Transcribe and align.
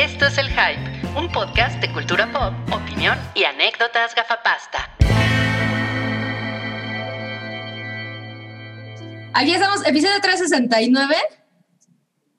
Esto 0.00 0.24
es 0.24 0.38
El 0.38 0.48
Hype, 0.48 1.18
un 1.18 1.30
podcast 1.30 1.78
de 1.82 1.92
cultura 1.92 2.32
pop, 2.32 2.54
opinión 2.72 3.18
y 3.34 3.44
anécdotas 3.44 4.14
gafapasta. 4.14 4.96
Aquí 9.34 9.52
estamos, 9.52 9.86
episodio 9.86 10.18
369, 10.22 11.16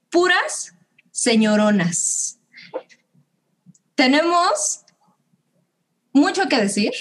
puras 0.10 0.74
señoronas. 1.12 2.40
Tenemos 3.94 4.84
mucho 6.14 6.50
que 6.50 6.58
decir. 6.58 6.94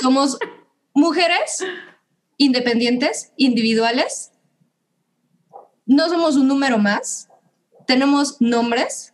Somos 0.00 0.38
mujeres 0.94 1.62
independientes, 2.38 3.32
individuales. 3.36 4.32
No 5.84 6.08
somos 6.08 6.36
un 6.36 6.48
número 6.48 6.78
más. 6.78 7.28
Tenemos 7.86 8.40
nombres 8.40 9.12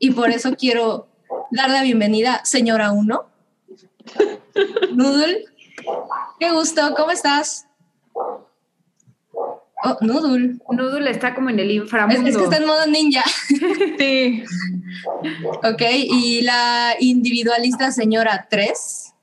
y 0.00 0.10
por 0.10 0.30
eso 0.30 0.56
quiero 0.56 1.06
dar 1.52 1.70
la 1.70 1.82
bienvenida, 1.82 2.40
señora 2.44 2.90
1. 2.90 3.26
Noodle, 4.94 5.44
qué 6.40 6.50
gusto, 6.50 6.94
¿cómo 6.96 7.12
estás? 7.12 7.68
Oh, 9.82 9.96
Noodle. 10.00 10.56
Noodle 10.70 11.10
está 11.10 11.34
como 11.34 11.50
en 11.50 11.58
el 11.60 11.70
Es, 11.70 11.76
inframundo. 11.76 12.28
es 12.28 12.36
que 12.36 12.42
está 12.44 12.56
en 12.56 12.66
modo 12.66 12.86
ninja. 12.86 13.22
Sí. 13.98 14.42
Ok, 15.62 15.82
y 15.90 16.40
la 16.42 16.96
individualista 16.98 17.92
señora 17.92 18.46
3. 18.50 19.14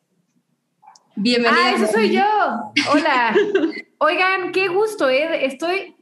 Bienvenida. 1.16 1.62
Ah, 1.64 1.72
eso 1.72 1.92
soy 1.92 2.12
yo. 2.12 2.24
Hola. 2.92 3.36
Oigan, 4.00 4.52
qué 4.52 4.68
gusto, 4.68 5.10
¿eh? 5.10 5.46
Estoy, 5.46 5.96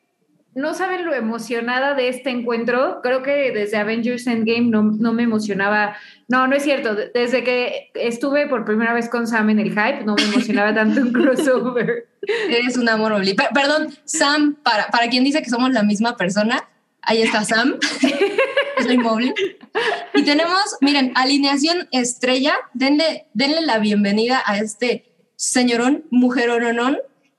no 0.55 0.73
saben 0.73 1.05
lo 1.05 1.13
emocionada 1.13 1.93
de 1.93 2.07
este 2.09 2.29
encuentro. 2.29 3.01
Creo 3.03 3.21
que 3.23 3.51
desde 3.51 3.77
Avengers 3.77 4.25
Endgame 4.25 4.69
no, 4.69 4.81
no 4.83 5.11
me 5.13 5.23
emocionaba. 5.23 5.95
No, 6.29 6.47
no 6.47 6.55
es 6.55 6.63
cierto. 6.63 6.95
De- 6.95 7.11
Desde 7.13 7.43
que 7.43 7.91
estuve 7.93 8.47
por 8.47 8.63
primera 8.65 8.93
vez 8.93 9.09
con 9.09 9.27
Sam 9.27 9.49
en 9.51 9.59
el 9.59 9.69
hype, 9.71 10.03
no 10.05 10.15
me 10.15 10.23
emocionaba 10.23 10.73
tanto 10.73 11.01
un 11.01 11.11
crossover. 11.11 12.07
Eres 12.49 12.77
un 12.77 12.87
amor 12.89 13.11
Oli. 13.11 13.33
Per- 13.33 13.49
perdón, 13.53 13.89
Sam, 14.05 14.55
para, 14.63 14.87
para 14.87 15.09
quien 15.09 15.23
dice 15.25 15.41
que 15.43 15.49
somos 15.49 15.71
la 15.71 15.83
misma 15.83 16.15
persona, 16.17 16.67
ahí 17.01 17.21
está 17.21 17.43
Sam. 17.43 17.75
Soy 18.83 18.97
Mobley. 18.97 19.33
Y 20.13 20.23
tenemos, 20.23 20.77
miren, 20.81 21.11
alineación 21.15 21.87
estrella. 21.91 22.55
Denle, 22.73 23.25
denle 23.33 23.61
la 23.61 23.79
bienvenida 23.79 24.41
a 24.45 24.57
este 24.57 25.05
señorón, 25.35 26.05
mujerononón. 26.11 26.97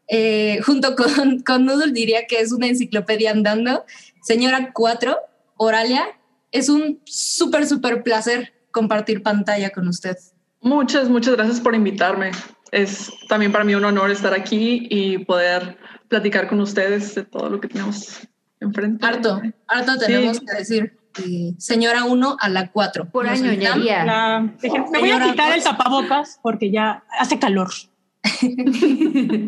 Eh, 0.09 0.61
junto 0.65 0.95
con, 0.95 1.41
con 1.47 1.65
Noodle 1.65 1.93
diría 1.93 2.27
que 2.27 2.41
es 2.41 2.53
una 2.53 2.67
enciclopedia 2.67 3.31
andando. 3.31 3.85
Señora 4.23 4.71
4, 4.73 5.17
Oralia, 5.57 6.05
es 6.53 6.69
un 6.69 7.01
súper, 7.05 7.67
súper 7.67 8.03
placer 8.03 8.53
compartir 8.71 9.23
pantalla 9.23 9.71
con 9.71 9.89
usted. 9.89 10.17
Muchas, 10.61 11.09
muchas 11.09 11.34
gracias 11.37 11.61
por 11.61 11.75
invitarme. 11.75 12.31
Es 12.73 13.12
también 13.29 13.53
para 13.53 13.65
mí 13.65 13.75
un 13.75 13.84
honor 13.84 14.11
estar 14.11 14.34
aquí 14.34 14.87
y 14.91 15.19
poder 15.19 15.79
platicar 16.09 16.49
con 16.49 16.61
ustedes 16.61 17.15
de 17.15 17.25
todo 17.25 17.49
lo 17.49 17.61
que 17.61 17.69
tenemos 17.69 18.21
enfrente. 18.61 19.05
Harto, 19.07 19.41
harto 19.69 19.99
tenemos 19.99 20.39
Sí. 20.39 20.45
que 20.47 20.59
decir. 20.59 20.99
eh, 21.25 21.55
señora 21.59 22.05
1 22.05 22.37
a 22.39 22.49
la 22.49 22.71
4. 22.71 23.09
Por 23.11 23.27
año 23.29 23.53
ya. 23.53 23.75
me 23.77 24.99
voy 24.99 25.11
a 25.11 25.23
quitar 25.23 25.57
el 25.57 25.62
tapabocas 25.62 26.39
porque 26.43 26.71
ya 26.71 27.05
hace 27.19 27.39
calor. 27.39 27.71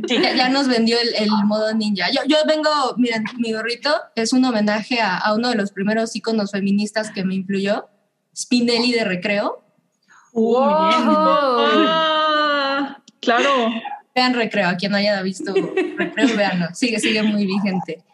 Ya, 0.08 0.34
ya 0.34 0.48
nos 0.48 0.68
vendió 0.68 0.98
el, 1.00 1.14
el 1.14 1.30
modo 1.44 1.74
ninja. 1.74 2.10
Yo, 2.10 2.20
yo 2.26 2.36
vengo, 2.46 2.70
miren, 2.96 3.24
mi 3.38 3.52
gorrito 3.52 3.94
es 4.14 4.32
un 4.32 4.44
homenaje 4.44 5.00
a, 5.00 5.16
a 5.16 5.34
uno 5.34 5.48
de 5.48 5.56
los 5.56 5.72
primeros 5.72 6.14
íconos 6.16 6.52
feministas 6.52 7.10
que 7.10 7.24
me 7.24 7.34
influyó, 7.34 7.88
Spinelli 8.36 8.92
de 8.92 9.04
Recreo. 9.04 9.64
Wow. 10.32 10.62
Ah, 11.80 13.02
claro. 13.20 13.70
Vean 14.14 14.34
Recreo, 14.34 14.68
a 14.68 14.76
quien 14.76 14.92
no 14.92 14.98
haya 14.98 15.20
visto 15.22 15.54
Recreo, 15.54 16.36
véanlo. 16.36 16.68
Sigue, 16.74 17.00
sigue 17.00 17.22
muy 17.22 17.46
vigente. 17.46 18.04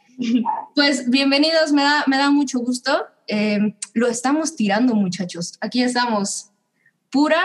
Pues 0.75 1.11
bienvenidos, 1.11 1.73
me 1.73 1.83
da, 1.83 2.05
me 2.07 2.17
da 2.17 2.31
mucho 2.31 2.61
gusto. 2.61 3.07
Eh, 3.27 3.75
lo 3.95 4.07
estamos 4.07 4.55
tirando, 4.55 4.95
muchachos. 4.95 5.59
Aquí 5.61 5.83
estamos, 5.83 6.51
pura 7.11 7.43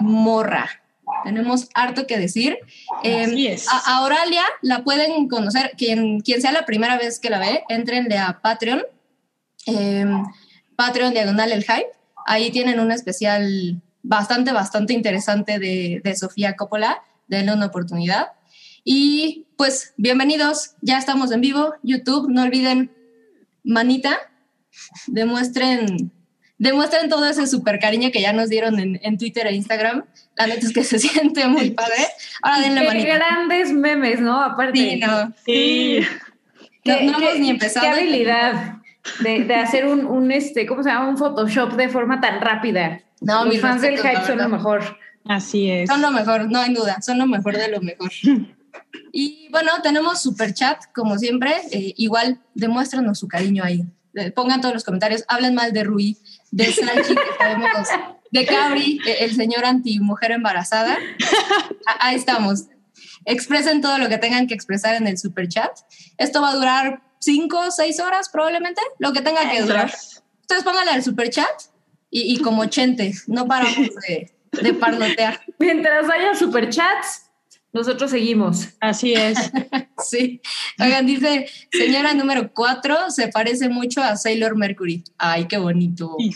morra. 0.00 0.81
Tenemos 1.24 1.68
harto 1.74 2.06
que 2.06 2.18
decir. 2.18 2.58
Eh, 3.02 3.24
Así 3.24 3.46
es. 3.46 3.68
A, 3.68 3.98
a 3.98 4.02
Oralia 4.02 4.42
la 4.60 4.84
pueden 4.84 5.28
conocer, 5.28 5.72
quien, 5.76 6.20
quien 6.20 6.40
sea 6.40 6.52
la 6.52 6.66
primera 6.66 6.98
vez 6.98 7.18
que 7.20 7.30
la 7.30 7.38
ve, 7.38 7.62
entrenle 7.68 8.18
a 8.18 8.40
Patreon, 8.40 8.82
eh, 9.66 10.06
Patreon 10.76 11.12
Diagonal 11.12 11.52
El 11.52 11.64
Hype. 11.64 11.92
Ahí 12.26 12.50
tienen 12.50 12.80
un 12.80 12.92
especial 12.92 13.80
bastante, 14.02 14.52
bastante 14.52 14.92
interesante 14.92 15.58
de, 15.58 16.00
de 16.02 16.16
Sofía 16.16 16.56
Coppola. 16.56 17.02
Denle 17.28 17.52
una 17.54 17.66
oportunidad. 17.66 18.32
Y 18.84 19.46
pues 19.56 19.94
bienvenidos, 19.96 20.74
ya 20.80 20.98
estamos 20.98 21.30
en 21.30 21.40
vivo, 21.40 21.74
YouTube, 21.84 22.28
no 22.28 22.42
olviden 22.42 22.90
manita, 23.62 24.18
demuestren, 25.06 26.10
demuestren 26.62 27.08
todo 27.10 27.26
ese 27.26 27.46
super 27.46 27.78
cariño 27.78 28.10
que 28.12 28.20
ya 28.22 28.32
nos 28.32 28.48
dieron 28.48 28.78
en, 28.78 29.00
en 29.02 29.18
Twitter 29.18 29.46
e 29.46 29.54
Instagram. 29.54 30.04
La 30.36 30.46
neta 30.46 30.66
es 30.66 30.72
que 30.72 30.84
se 30.84 30.98
siente 31.00 31.46
muy 31.48 31.70
padre. 31.72 32.06
Ahora 32.40 32.60
denle 32.60 32.80
Qué 32.82 32.86
manita. 32.86 33.14
grandes 33.16 33.72
memes, 33.72 34.20
¿no? 34.20 34.40
Aparte. 34.42 34.78
Sí, 34.78 34.96
no. 35.00 35.32
Sí. 35.44 36.00
No, 36.84 37.00
no 37.00 37.18
hemos 37.18 37.38
ni 37.38 37.50
empezado. 37.50 37.86
Qué 37.86 37.92
habilidad 38.00 38.76
de, 39.20 39.44
de 39.44 39.54
hacer 39.54 39.86
un, 39.86 40.06
un, 40.06 40.30
este, 40.32 40.66
¿cómo 40.66 40.82
se 40.82 40.90
llama? 40.90 41.08
Un 41.08 41.18
Photoshop 41.18 41.72
de 41.74 41.88
forma 41.88 42.20
tan 42.20 42.40
rápida. 42.40 43.00
No, 43.20 43.44
Los 43.44 43.54
mis 43.54 43.60
fans 43.62 43.82
del 43.82 43.92
respetos, 43.94 44.20
hype 44.22 44.26
son 44.26 44.38
lo 44.38 44.48
mejor. 44.48 44.98
Así 45.24 45.70
es. 45.70 45.88
Son 45.88 46.00
lo 46.02 46.10
mejor, 46.10 46.50
no 46.50 46.58
hay 46.60 46.72
duda, 46.74 47.00
son 47.02 47.18
lo 47.18 47.26
mejor 47.26 47.56
de 47.56 47.68
lo 47.68 47.80
mejor. 47.80 48.10
Y 49.14 49.48
bueno, 49.50 49.70
tenemos 49.82 50.22
super 50.22 50.54
chat, 50.54 50.78
como 50.94 51.18
siempre. 51.18 51.50
eh, 51.70 51.92
igual, 51.98 52.38
demuéstranos 52.54 53.18
su 53.18 53.28
cariño 53.28 53.62
ahí. 53.64 53.84
Eh, 54.14 54.30
Pongan 54.30 54.60
todos 54.62 54.72
los 54.74 54.84
comentarios, 54.84 55.24
hablen 55.28 55.54
mal 55.54 55.72
de 55.72 55.84
Rui, 55.84 56.16
de 56.52 56.72
Sanchi, 56.72 57.14
que 57.14 57.20
sabemos, 57.38 57.88
de 58.30 58.46
Cabri, 58.46 59.00
eh, 59.06 59.16
el 59.20 59.34
señor 59.34 59.64
anti-mujer 59.64 60.30
embarazada. 60.30 60.96
A- 61.86 62.06
Ahí 62.06 62.14
estamos. 62.16 62.66
Expresen 63.24 63.80
todo 63.80 63.98
lo 63.98 64.08
que 64.08 64.18
tengan 64.18 64.46
que 64.46 64.54
expresar 64.54 64.94
en 64.94 65.06
el 65.08 65.18
super 65.18 65.48
chat. 65.48 65.70
Esto 66.18 66.40
va 66.40 66.50
a 66.50 66.54
durar 66.54 67.02
cinco 67.18 67.58
o 67.58 67.70
seis 67.70 67.98
horas 68.00 68.28
probablemente, 68.28 68.80
lo 68.98 69.12
que 69.12 69.20
tenga 69.22 69.50
que 69.50 69.62
durar. 69.62 69.92
Ustedes 70.40 70.62
pónganle 70.64 70.92
al 70.92 71.02
super 71.02 71.30
chat 71.30 71.62
y, 72.10 72.34
y 72.34 72.38
como 72.40 72.64
chentes, 72.66 73.28
no 73.28 73.46
paramos 73.46 73.88
de, 74.08 74.32
de 74.60 74.74
parlotear. 74.74 75.40
Mientras 75.58 76.08
haya 76.10 76.34
superchats, 76.34 77.30
nosotros 77.72 78.10
seguimos. 78.10 78.68
Así 78.80 79.14
es. 79.14 79.38
Sí. 80.04 80.40
Oigan, 80.80 81.06
dice, 81.06 81.46
señora 81.70 82.12
número 82.12 82.52
4 82.52 83.12
se 83.12 83.28
parece 83.28 83.68
mucho 83.68 84.02
a 84.02 84.16
Sailor 84.16 84.56
Mercury. 84.56 85.04
Ay, 85.16 85.46
qué 85.46 85.58
bonito. 85.58 86.16
Sí. 86.18 86.32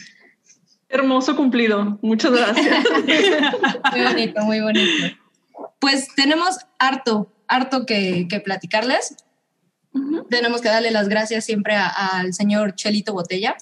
Hermoso 0.88 1.34
cumplido. 1.34 1.98
Muchas 2.00 2.30
gracias. 2.30 2.84
Muy 3.92 4.02
bonito, 4.04 4.40
muy 4.42 4.60
bonito. 4.60 5.16
Pues 5.80 6.06
tenemos 6.14 6.58
harto, 6.78 7.32
harto 7.48 7.86
que, 7.86 8.28
que 8.30 8.38
platicarles. 8.38 9.16
Tenemos 10.30 10.60
que 10.60 10.68
darle 10.68 10.92
las 10.92 11.08
gracias 11.08 11.44
siempre 11.44 11.74
al 11.74 12.34
señor 12.34 12.76
Chelito 12.76 13.14
Botella, 13.14 13.56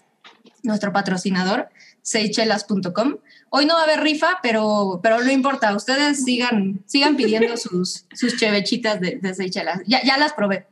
nuestro 0.63 0.93
patrocinador, 0.93 1.71
seychelas.com. 2.03 3.17
Hoy 3.57 3.67
no 3.67 3.75
va 3.75 3.83
a 3.83 3.85
haber 3.85 4.01
rifa, 4.01 4.41
pero, 4.43 4.99
pero 5.01 5.23
no 5.23 5.31
importa. 5.31 5.77
Ustedes 5.77 6.25
sigan, 6.25 6.83
sigan 6.87 7.15
pidiendo 7.15 7.57
sus, 7.57 8.05
sus 8.13 8.37
chevechitas 8.37 9.01
de, 9.01 9.21
de 9.23 9.33
Seychelas. 9.33 9.81
Ya, 9.87 10.03
ya 10.03 10.19
las 10.19 10.33
probé. 10.33 10.67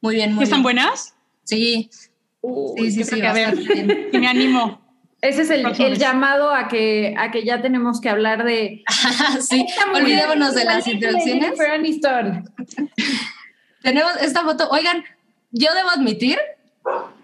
Muy 0.00 0.14
bien, 0.14 0.32
muy 0.34 0.44
¿Están 0.44 0.58
bien. 0.58 0.62
buenas? 0.62 1.16
Sí, 1.42 1.90
sí, 2.76 2.90
sí, 2.92 3.02
sí. 3.02 3.22
a 3.22 3.32
ver. 3.32 3.56
bien. 3.56 4.10
Me 4.12 4.28
animo. 4.28 4.80
Ese 5.20 5.42
es 5.42 5.50
el, 5.50 5.66
el 5.66 5.98
llamado 5.98 6.54
a 6.54 6.68
que, 6.68 7.16
a 7.18 7.32
que 7.32 7.44
ya 7.44 7.60
tenemos 7.60 8.00
que 8.00 8.08
hablar 8.08 8.44
de. 8.44 8.84
sí, 9.40 9.66
olvidémonos 9.92 10.54
de 10.54 10.64
las 10.64 10.86
introducciones. 10.86 11.54
Tenemos 13.82 14.12
esta 14.20 14.42
foto. 14.44 14.68
Oigan, 14.70 15.02
yo 15.50 15.74
debo 15.74 15.90
admitir 15.90 16.38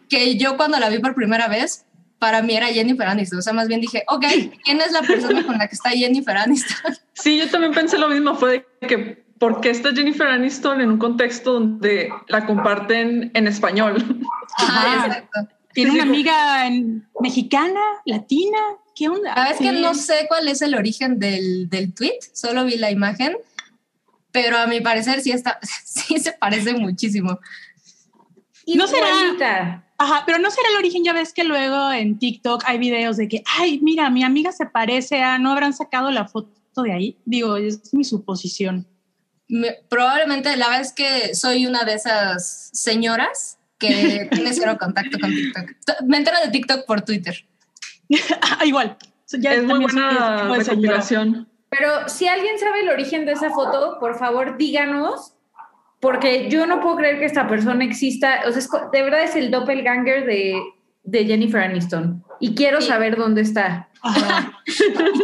que 0.09 0.37
yo 0.39 0.57
cuando 0.57 0.81
la 0.81 0.89
vi 0.89 0.99
por 0.99 1.15
primera 1.15 1.47
vez, 1.47 1.84
para 2.25 2.41
mí 2.41 2.57
era 2.57 2.69
Jennifer 2.69 3.07
Aniston. 3.07 3.39
O 3.41 3.43
sea, 3.43 3.53
más 3.53 3.69
bien 3.69 3.83
dije, 3.83 4.03
ok, 4.09 4.25
¿quién 4.65 4.81
es 4.81 4.93
la 4.93 5.03
persona 5.03 5.45
con 5.45 5.59
la 5.59 5.69
que 5.69 5.75
está 5.75 5.91
Jennifer 5.91 6.35
Aniston? 6.39 6.95
Sí, 7.13 7.37
yo 7.39 7.51
también 7.51 7.75
pensé 7.75 7.99
lo 7.99 8.09
mismo. 8.09 8.35
Fue 8.35 8.65
de 8.81 8.89
que, 8.89 9.27
¿por 9.39 9.61
qué 9.61 9.69
está 9.69 9.91
Jennifer 9.95 10.27
Aniston 10.27 10.81
en 10.81 10.91
un 10.93 10.99
contexto 10.99 11.53
donde 11.53 12.09
la 12.29 12.47
comparten 12.47 13.31
en 13.35 13.47
español? 13.47 14.23
Ajá, 14.57 15.07
exacto. 15.07 15.41
Tiene 15.75 15.91
una 15.91 16.03
amiga 16.05 16.67
en- 16.67 17.07
mexicana, 17.21 17.81
latina. 18.07 18.59
¿Qué 18.97 19.11
onda? 19.11 19.35
Sabes 19.35 19.59
que 19.59 19.71
Sí. 19.71 19.81
no 19.83 19.93
sé 19.95 20.25
cuál 20.29 20.49
es 20.49 20.63
el 20.63 20.75
origen 20.75 21.19
del, 21.19 21.69
del 21.69 21.93
tweet, 21.93 22.19
solo 22.33 22.65
vi 22.65 22.79
la 22.79 22.91
imagen, 22.91 23.37
pero 24.33 24.57
a 24.57 24.67
mi 24.67 24.81
parecer 24.81 25.21
sí 25.21 25.31
está, 25.31 25.59
sí 25.85 26.19
se 26.21 26.33
parece 26.33 26.73
muchísimo. 26.73 27.39
¿No 28.67 28.87
será-. 28.87 29.84
Ajá, 29.99 30.25
pero 30.27 30.39
no 30.39 30.51
será 30.51 30.69
el 30.71 30.77
origen. 30.77 31.05
Ya 31.05 31.13
ves 31.13 31.33
que 31.33 31.45
luego 31.45 31.93
en 31.93 32.19
TikTok 32.19 32.65
hay 32.67 32.79
videos 32.79 33.17
de 33.17 33.29
que, 33.29 33.43
ay, 33.59 33.79
mira, 33.83 34.11
mi 34.11 34.23
amiga 34.25 34.53
se 34.53 34.67
parece 34.67 35.23
a, 35.23 35.39
no 35.39 35.53
habrán 35.53 35.73
sacado 35.73 36.11
la 36.11 36.27
foto 36.27 36.83
de 36.83 36.93
ahí. 36.93 37.19
Digo, 37.25 37.57
es 37.57 37.93
mi 37.95 38.05
suposición. 38.05 38.87
Me- 39.49 39.75
probablemente 39.89 40.57
la 40.57 40.67
verdad 40.69 40.81
es 40.83 40.93
que 40.93 41.35
soy 41.35 41.67
una 41.67 41.85
de 41.85 41.95
esas 41.95 42.71
señoras 42.73 43.59
que 43.79 44.29
tiene 44.33 44.53
cero 44.53 44.77
contacto 44.81 45.19
con 45.21 45.31
TikTok. 45.31 45.71
Me 46.07 46.17
entero 46.17 46.39
de 46.45 46.51
TikTok 46.51 46.87
por 46.87 47.03
Twitter. 47.03 47.37
Ah, 48.43 48.65
igual. 48.67 48.97
Ya 49.39 49.55
es 49.55 49.65
muy 49.65 49.81
buena 49.81 50.09
tipo 50.43 50.55
de 50.55 50.65
señora. 50.65 50.65
recopilación. 50.65 51.49
Pero 51.71 52.09
si 52.09 52.29
alguien 52.29 52.59
sabe 52.59 52.81
el 52.81 52.89
origen 52.91 53.25
de 53.27 53.33
esa 53.33 53.51
foto, 53.51 53.99
por 53.99 54.19
favor 54.19 54.57
díganos, 54.59 55.34
porque 56.05 56.51
yo 56.51 56.67
no 56.67 56.83
puedo 56.83 56.97
creer 56.97 57.19
que 57.19 57.25
esta 57.25 57.49
persona 57.49 57.83
exista. 57.83 58.43
O 58.47 58.51
sea, 58.53 58.59
es 58.59 58.69
de 58.93 59.03
verdad 59.03 59.23
es 59.23 59.37
el 59.37 59.51
doppelganger 59.51 60.27
de, 60.27 60.61
de 61.03 61.25
Jennifer 61.25 61.63
Aniston. 61.63 62.23
Y 62.41 62.55
quiero 62.55 62.83
Sí. 62.83 62.89
saber 62.89 63.17
dónde 63.17 63.41
está. 63.41 63.89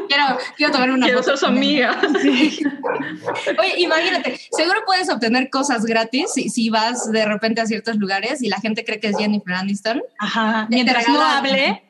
Quiero, 0.08 0.38
quiero 0.56 0.72
tomar 0.72 0.90
una 0.90 1.04
Quiero 1.04 1.18
foto 1.18 1.36
ser 1.36 1.38
su 1.38 1.46
amiga. 1.46 2.00
Oye, 3.58 3.74
imagínate, 3.76 4.40
seguro 4.50 4.80
puedes 4.86 5.10
obtener 5.10 5.50
cosas 5.50 5.84
gratis 5.84 6.32
si, 6.32 6.48
si 6.48 6.70
vas 6.70 7.12
de 7.12 7.26
repente 7.26 7.60
a 7.60 7.66
ciertos 7.66 7.96
lugares 7.96 8.42
y 8.42 8.48
la 8.48 8.58
gente 8.58 8.82
cree 8.82 8.98
que 8.98 9.08
es 9.08 9.18
Jennifer 9.18 9.52
Aniston. 9.52 10.02
Ajá. 10.18 10.66
Mientras 10.70 11.06
no 11.08 11.20
hable, 11.20 11.82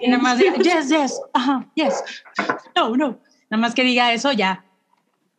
y 0.00 0.08
nada 0.08 0.20
más 0.20 0.36
diga, 0.38 0.54
yes, 0.56 0.88
yes, 0.88 1.20
ajá, 1.32 1.70
yes. 1.76 2.02
No, 2.74 2.96
no. 2.96 3.20
Nada 3.48 3.60
más 3.60 3.72
que 3.72 3.84
diga 3.84 4.12
eso, 4.12 4.32
ya. 4.32 4.64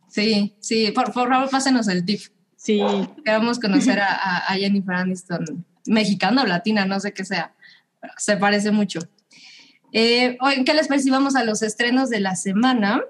Sí, 0.07 0.55
sí, 0.61 0.91
por, 0.91 1.11
por 1.11 1.27
favor, 1.27 1.49
pásenos 1.49 1.89
el 1.89 2.05
tip. 2.05 2.21
Sí. 2.63 2.79
Queremos 3.25 3.59
conocer 3.59 3.99
a, 3.99 4.13
a- 4.13 4.37
a 4.53 4.53
Jennifer 4.53 4.93
Aniston, 4.93 5.65
mexicana 5.87 6.43
o 6.43 6.45
latina, 6.45 6.85
no 6.85 6.99
sé 6.99 7.11
qué 7.11 7.25
sea. 7.25 7.55
pero 7.99 8.13
Se 8.17 8.37
parece 8.37 8.69
mucho. 8.71 8.99
Eh, 9.93 10.37
¿qué 10.65 10.73
les 10.75 10.87
parece 10.87 11.05
si 11.05 11.09
vamos 11.09 11.35
a 11.35 11.43
los 11.43 11.63
estrenos 11.63 12.09
de 12.11 12.19
la 12.19 12.35
semana? 12.35 13.01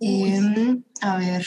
Em, 0.00 0.82
a 1.00 1.16
ver, 1.16 1.44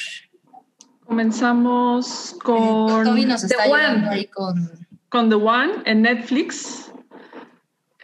Comenzamos 1.05 2.35
con, 2.43 3.05
Toby 3.05 3.25
nos 3.25 3.43
está 3.45 3.63
The 3.63 3.71
One. 3.71 3.81
ayudando 3.85 4.09
ahí 4.11 4.25
con... 4.25 4.69
con 5.07 5.29
The 5.29 5.35
One 5.35 5.73
en 5.85 6.01
Netflix. 6.01 6.91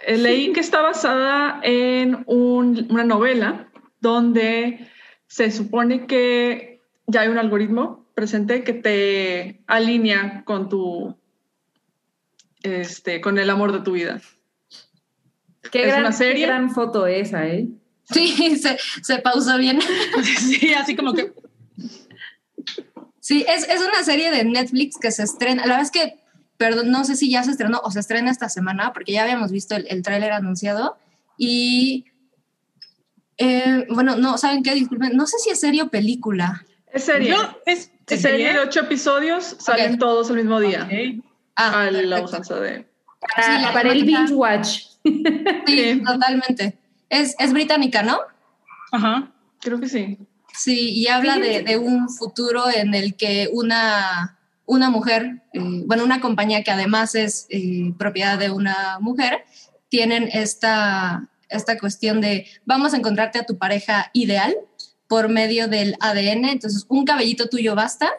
Eh, 0.07 0.17
Leí 0.17 0.53
que 0.53 0.61
está 0.61 0.81
basada 0.81 1.59
en 1.63 2.23
un- 2.27 2.87
una 2.89 3.03
novela 3.03 3.67
donde 3.99 4.87
se 5.27 5.51
supone 5.51 6.05
que 6.07 6.81
ya 7.07 7.21
hay 7.21 7.27
un 7.27 7.37
algoritmo 7.37 8.02
presente 8.13 8.63
que 8.63 8.73
te 8.73 9.61
alinea 9.67 10.43
con 10.45 10.69
tu 10.69 11.15
este 12.61 13.21
con 13.21 13.37
el 13.37 13.49
amor 13.49 13.71
de 13.71 13.81
tu 13.81 13.93
vida. 13.93 14.21
Qué, 15.71 15.81
Es 15.81 15.87
gran, 15.87 15.99
una 16.01 16.09
qué 16.11 16.15
serie. 16.17 16.45
gran 16.45 16.71
foto 16.71 17.07
esa, 17.07 17.47
¿eh? 17.47 17.67
Sí, 18.11 18.57
se, 18.61 18.77
se 19.01 19.17
pausó 19.19 19.57
bien. 19.57 19.79
Sí, 20.39 20.73
así 20.73 20.95
como 20.95 21.13
que. 21.13 21.33
Sí, 23.19 23.45
es, 23.47 23.67
es 23.69 23.81
una 23.81 24.03
serie 24.03 24.31
de 24.31 24.43
Netflix 24.43 24.97
que 24.97 25.11
se 25.11 25.23
estrena. 25.23 25.61
La 25.65 25.77
verdad 25.77 25.83
es 25.83 25.91
que, 25.91 26.19
perdón, 26.57 26.91
no 26.91 27.05
sé 27.05 27.15
si 27.15 27.31
ya 27.31 27.43
se 27.43 27.51
estrenó 27.51 27.79
o 27.83 27.91
se 27.91 28.01
estrena 28.01 28.29
esta 28.29 28.49
semana, 28.49 28.91
porque 28.93 29.13
ya 29.13 29.23
habíamos 29.23 29.51
visto 29.51 29.75
el, 29.75 29.87
el 29.89 30.03
tráiler 30.03 30.33
anunciado. 30.33 30.97
Y 31.37 32.05
eh, 33.37 33.85
bueno, 33.89 34.17
no, 34.17 34.37
¿saben 34.37 34.61
qué? 34.61 34.75
Disculpen, 34.75 35.15
no 35.15 35.25
sé 35.25 35.39
si 35.39 35.49
es 35.49 35.59
serie 35.59 35.83
o 35.83 35.89
película. 35.89 36.65
Es 36.91 37.05
serie. 37.05 37.29
Yo, 37.29 37.37
es, 37.65 37.91
Es 38.07 38.21
serie 38.21 38.53
de 38.53 38.59
ocho 38.59 38.81
episodios, 38.81 39.55
salen 39.59 39.97
todos 39.97 40.29
el 40.29 40.37
mismo 40.37 40.59
día. 40.59 40.83
Ok. 40.83 41.23
Ah, 41.55 41.83
A 41.83 41.91
la 41.91 42.21
usanza 42.21 42.59
de. 42.59 42.85
Para, 43.19 43.59
Sí, 43.59 43.65
para 43.73 43.91
el 43.91 44.03
binge 44.03 44.33
watch. 44.33 44.79
Sí, 45.03 45.23
Sí. 45.67 46.01
totalmente. 46.05 46.77
Es, 47.09 47.35
es 47.39 47.53
británica, 47.53 48.03
¿no? 48.03 48.19
Ajá. 48.91 49.31
Creo 49.61 49.79
que 49.79 49.87
sí. 49.87 50.17
Sí, 50.53 50.91
y 50.91 51.07
habla 51.07 51.37
de, 51.37 51.63
de 51.63 51.77
un 51.77 52.09
futuro 52.09 52.65
en 52.73 52.93
el 52.93 53.15
que 53.15 53.49
una, 53.51 54.37
una 54.65 54.89
mujer, 54.89 55.41
eh, 55.53 55.59
bueno, 55.85 56.03
una 56.03 56.21
compañía 56.21 56.63
que 56.63 56.71
además 56.71 57.15
es 57.15 57.47
eh, 57.49 57.93
propiedad 57.97 58.37
de 58.37 58.51
una 58.51 58.97
mujer, 58.99 59.45
tienen 59.89 60.29
esta, 60.31 61.27
esta 61.49 61.77
cuestión 61.79 62.21
de 62.21 62.47
vamos 62.65 62.93
a 62.93 62.97
encontrarte 62.97 63.39
a 63.39 63.45
tu 63.45 63.57
pareja 63.57 64.09
ideal 64.13 64.55
por 65.13 65.29
medio 65.29 65.67
del 65.67 65.95
ADN, 65.99 66.45
entonces 66.45 66.87
un 66.89 67.05
cabellito 67.05 67.47
tuyo 67.47 67.75
basta 67.75 68.09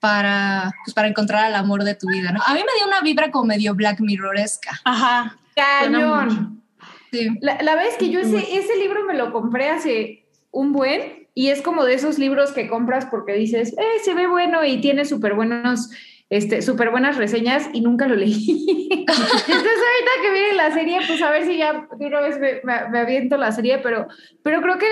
para, 0.00 0.70
pues, 0.84 0.92
para 0.92 1.08
encontrar 1.08 1.46
al 1.46 1.54
amor 1.54 1.82
de 1.82 1.94
tu 1.94 2.06
vida, 2.08 2.30
¿no? 2.30 2.40
A 2.46 2.52
mí 2.52 2.60
me 2.60 2.74
dio 2.76 2.86
una 2.86 3.00
vibra 3.00 3.30
como 3.30 3.46
medio 3.46 3.74
Black 3.74 4.00
Mirroresca. 4.00 4.78
Ajá. 4.84 5.38
Cañón. 5.56 6.62
Sí. 7.10 7.30
La, 7.40 7.54
la 7.62 7.74
verdad 7.74 7.90
es 7.90 7.96
que 7.96 8.10
yo 8.10 8.20
ese, 8.20 8.36
ese 8.54 8.76
libro 8.76 9.06
me 9.06 9.14
lo 9.14 9.32
compré 9.32 9.70
hace 9.70 10.26
un 10.50 10.74
buen 10.74 11.26
y 11.34 11.48
es 11.48 11.62
como 11.62 11.84
de 11.86 11.94
esos 11.94 12.18
libros 12.18 12.52
que 12.52 12.68
compras 12.68 13.06
porque 13.10 13.32
dices, 13.32 13.72
eh, 13.78 14.00
se 14.04 14.12
ve 14.12 14.26
bueno 14.26 14.62
y 14.62 14.78
tiene 14.82 15.06
súper 15.06 15.32
buenos, 15.32 15.88
este, 16.28 16.60
súper 16.60 16.90
buenas 16.90 17.16
reseñas 17.16 17.70
y 17.72 17.80
nunca 17.80 18.06
lo 18.08 18.14
leí. 18.16 18.88
Entonces 18.90 19.26
ahorita 19.48 20.12
que 20.22 20.30
viene 20.32 20.52
la 20.54 20.70
serie, 20.74 20.98
pues 21.06 21.22
a 21.22 21.30
ver 21.30 21.46
si 21.46 21.56
ya 21.56 21.86
de 21.98 22.06
una 22.06 22.20
vez 22.20 22.38
me, 22.38 22.60
me- 22.62 22.90
me 22.90 22.98
aviento 22.98 23.38
la 23.38 23.52
serie, 23.52 23.78
pero, 23.78 24.06
pero 24.42 24.60
creo 24.60 24.76
que 24.76 24.86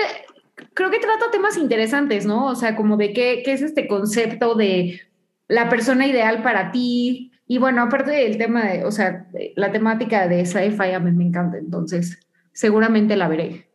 creo 0.73 0.91
que 0.91 0.99
trata 0.99 1.31
temas 1.31 1.57
interesantes, 1.57 2.25
¿no? 2.25 2.47
O 2.47 2.55
sea, 2.55 2.75
como 2.75 2.97
de 2.97 3.13
qué, 3.13 3.41
qué 3.43 3.53
es 3.53 3.61
este 3.61 3.87
concepto 3.87 4.55
de 4.55 5.01
la 5.47 5.69
persona 5.69 6.07
ideal 6.07 6.41
para 6.41 6.71
ti. 6.71 7.31
Y 7.47 7.57
bueno, 7.57 7.81
aparte 7.83 8.11
del 8.11 8.37
tema 8.37 8.65
de, 8.65 8.85
o 8.85 8.91
sea, 8.91 9.27
la 9.55 9.71
temática 9.71 10.27
de 10.27 10.45
sci-fi 10.45 10.91
a 10.91 10.99
mí 10.99 11.11
me 11.11 11.25
encanta, 11.25 11.57
entonces 11.57 12.19
seguramente 12.53 13.15
la 13.17 13.27
veré. 13.27 13.67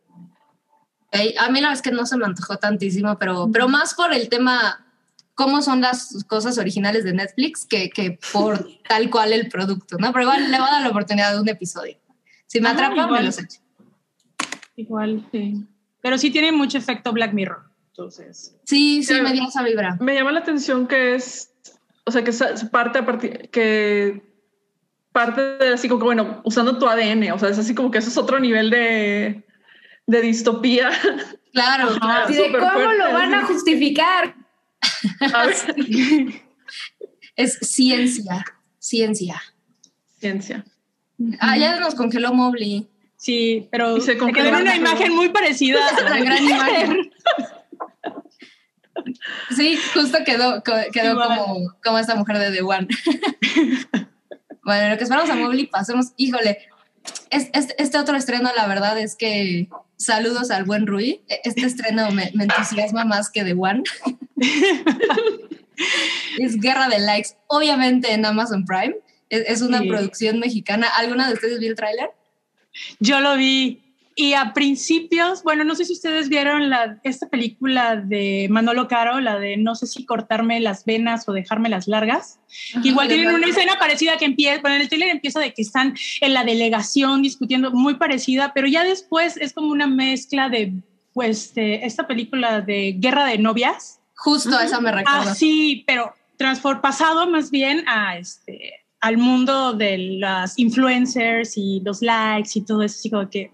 A 1.39 1.49
mí 1.49 1.61
la 1.61 1.69
verdad 1.69 1.73
es 1.73 1.81
que 1.81 1.91
no 1.91 2.05
se 2.05 2.17
me 2.17 2.25
antojó 2.25 2.57
tantísimo, 2.57 3.17
pero, 3.17 3.49
pero 3.51 3.67
más 3.67 3.93
por 3.93 4.13
el 4.13 4.29
tema, 4.29 4.85
cómo 5.35 5.61
son 5.61 5.81
las 5.81 6.25
cosas 6.27 6.57
originales 6.57 7.03
de 7.03 7.13
Netflix, 7.13 7.65
que, 7.65 7.89
que 7.89 8.19
por 8.33 8.67
tal 8.89 9.09
cual 9.09 9.33
el 9.33 9.47
producto, 9.47 9.97
¿no? 9.99 10.11
Pero 10.11 10.23
igual 10.23 10.51
le 10.51 10.57
voy 10.57 10.67
a 10.67 10.71
dar 10.71 10.81
la 10.81 10.89
oportunidad 10.89 11.33
de 11.33 11.41
un 11.41 11.49
episodio. 11.49 11.97
Si 12.47 12.59
me 12.59 12.69
Ajá, 12.69 12.87
atrapa, 12.87 12.95
me 12.95 13.07
igual. 13.07 13.25
los 13.25 13.39
echo. 13.39 13.59
Igual, 14.75 15.27
sí. 15.31 15.65
Pero 16.07 16.17
sí 16.17 16.31
tiene 16.31 16.53
mucho 16.53 16.77
efecto 16.77 17.11
Black 17.11 17.33
Mirror. 17.33 17.69
Entonces. 17.89 18.55
Sí, 18.63 19.03
sí, 19.03 19.21
me 19.21 19.33
dio 19.33 19.45
esa 19.45 19.61
vibra. 19.61 19.97
Me 19.99 20.15
llama 20.15 20.31
la 20.31 20.39
atención 20.39 20.87
que 20.87 21.15
es, 21.15 21.51
o 22.05 22.11
sea, 22.11 22.23
que 22.23 22.31
parte 22.71 22.99
a 22.99 23.05
partir, 23.05 23.49
que 23.49 24.21
parte 25.11 25.41
de 25.41 25.73
así 25.73 25.89
como 25.89 25.99
que, 25.99 26.05
bueno, 26.05 26.41
usando 26.45 26.77
tu 26.77 26.87
ADN, 26.87 27.29
o 27.33 27.39
sea, 27.39 27.49
es 27.49 27.59
así 27.59 27.75
como 27.75 27.91
que 27.91 27.97
eso 27.97 28.07
es 28.09 28.17
otro 28.17 28.39
nivel 28.39 28.69
de, 28.69 29.43
de 30.05 30.21
distopía. 30.21 30.91
Claro, 31.51 31.89
claro. 31.99 32.23
Así 32.23 32.35
de 32.35 32.51
cómo 32.51 32.71
fuerte, 32.71 32.97
lo 32.99 33.11
van 33.11 33.33
a 33.33 33.45
justificar. 33.47 34.33
A 35.33 35.47
Es 37.35 37.53
ciencia, 37.61 38.45
ciencia. 38.79 39.41
ciencia. 40.19 40.63
Ah, 41.41 41.57
ya 41.57 41.81
nos 41.81 41.95
congeló 41.95 42.31
Mobley. 42.33 42.87
Sí, 43.17 43.67
pero 43.71 43.99
se 43.99 44.17
quedó 44.17 44.49
una 44.59 44.75
imagen 44.75 45.13
muy 45.13 45.29
parecida. 45.29 45.79
a 45.97 46.01
La 46.09 46.19
gran 46.19 46.43
imagen. 46.43 47.11
Sí, 49.55 49.77
justo 49.93 50.19
quedó, 50.25 50.63
quedó 50.63 51.11
Igual. 51.13 51.39
como, 51.39 51.75
como 51.83 51.99
esta 51.99 52.15
mujer 52.15 52.37
de 52.39 52.51
The 52.51 52.61
One. 52.61 52.87
bueno, 54.63 54.89
lo 54.89 54.97
que 54.97 55.03
esperamos 55.03 55.29
a 55.29 55.35
Mobley, 55.35 55.67
pasemos. 55.67 56.07
Híjole, 56.17 56.57
es- 57.29 57.49
es- 57.53 57.73
este 57.77 57.97
otro 57.97 58.15
estreno, 58.17 58.49
la 58.55 58.67
verdad 58.67 58.97
es 58.99 59.15
que 59.15 59.69
saludos 59.97 60.51
al 60.51 60.65
buen 60.65 60.87
Rui. 60.87 61.21
E- 61.29 61.41
Este 61.43 61.65
estreno 61.65 62.11
me, 62.11 62.31
me 62.33 62.43
entusiasma 62.43 63.05
más 63.05 63.29
que 63.29 63.43
The 63.43 63.53
One. 63.53 63.83
es 66.39 66.59
Guerra 66.59 66.87
de 66.89 66.99
Likes, 66.99 67.31
obviamente 67.47 68.11
en 68.13 68.25
Amazon 68.25 68.65
Prime. 68.65 68.95
Es, 69.29 69.43
es 69.47 69.61
una 69.61 69.79
Sí. 69.79 69.87
producción 69.87 70.39
mexicana. 70.39 70.87
¿Alguna 70.97 71.27
de 71.27 71.33
ustedes 71.33 71.59
vio 71.59 71.69
el 71.69 71.75
tráiler? 71.75 72.09
Yo 72.99 73.19
lo 73.19 73.35
vi. 73.37 73.81
Y 74.19 74.33
a 74.33 74.51
principios, 74.51 75.43
bueno, 75.43 75.63
no 75.63 75.75
sé 75.75 75.85
si 75.85 75.93
ustedes 75.93 76.27
vieron 76.27 76.71
la, 76.71 76.99
esta 77.03 77.29
película 77.29 77.97
de 77.97 78.47
Manolo 78.49 78.87
Caro, 78.87 79.19
la 79.19 79.37
de 79.37 79.57
no 79.57 79.75
sé 79.75 79.85
si 79.85 80.07
cortarme 80.07 80.59
las 80.59 80.85
venas 80.85 81.29
o 81.29 81.33
dejarme 81.33 81.69
las 81.69 81.87
largas. 81.87 82.39
que 82.81 82.87
igual 82.87 83.09
tienen 83.09 83.35
una 83.35 83.45
escena 83.45 83.77
parecida 83.77 84.17
que 84.17 84.25
empieza, 84.25 84.59
bueno, 84.61 84.77
en 84.77 84.81
el 84.81 84.89
trailer 84.89 85.09
empieza 85.09 85.39
de 85.39 85.53
que 85.53 85.61
están 85.61 85.95
en 86.19 86.33
la 86.33 86.43
delegación 86.43 87.21
discutiendo, 87.21 87.69
muy 87.69 87.93
parecida, 87.93 88.53
pero 88.55 88.65
ya 88.65 88.83
después 88.83 89.37
es 89.37 89.53
como 89.53 89.67
una 89.67 89.85
mezcla 89.85 90.49
de, 90.49 90.73
pues, 91.13 91.53
de 91.53 91.85
esta 91.85 92.07
película 92.07 92.61
de 92.61 92.95
Guerra 92.97 93.23
de 93.25 93.37
Novias. 93.37 93.99
Justo 94.15 94.57
a 94.57 94.65
eso 94.65 94.81
me 94.81 94.91
recuerda. 94.91 95.31
Ah, 95.31 95.35
sí, 95.35 95.83
pero 95.85 96.11
transfor 96.37 96.81
pasado 96.81 97.29
más 97.29 97.51
bien 97.51 97.83
a 97.87 98.17
este 98.17 98.86
al 99.01 99.17
mundo 99.17 99.73
de 99.73 99.97
las 100.19 100.57
influencers 100.57 101.57
y 101.57 101.81
los 101.85 102.01
likes 102.01 102.51
y 102.55 102.65
todo 102.65 102.81
eso, 102.81 102.95
así 102.97 103.09
como 103.09 103.29
que 103.29 103.51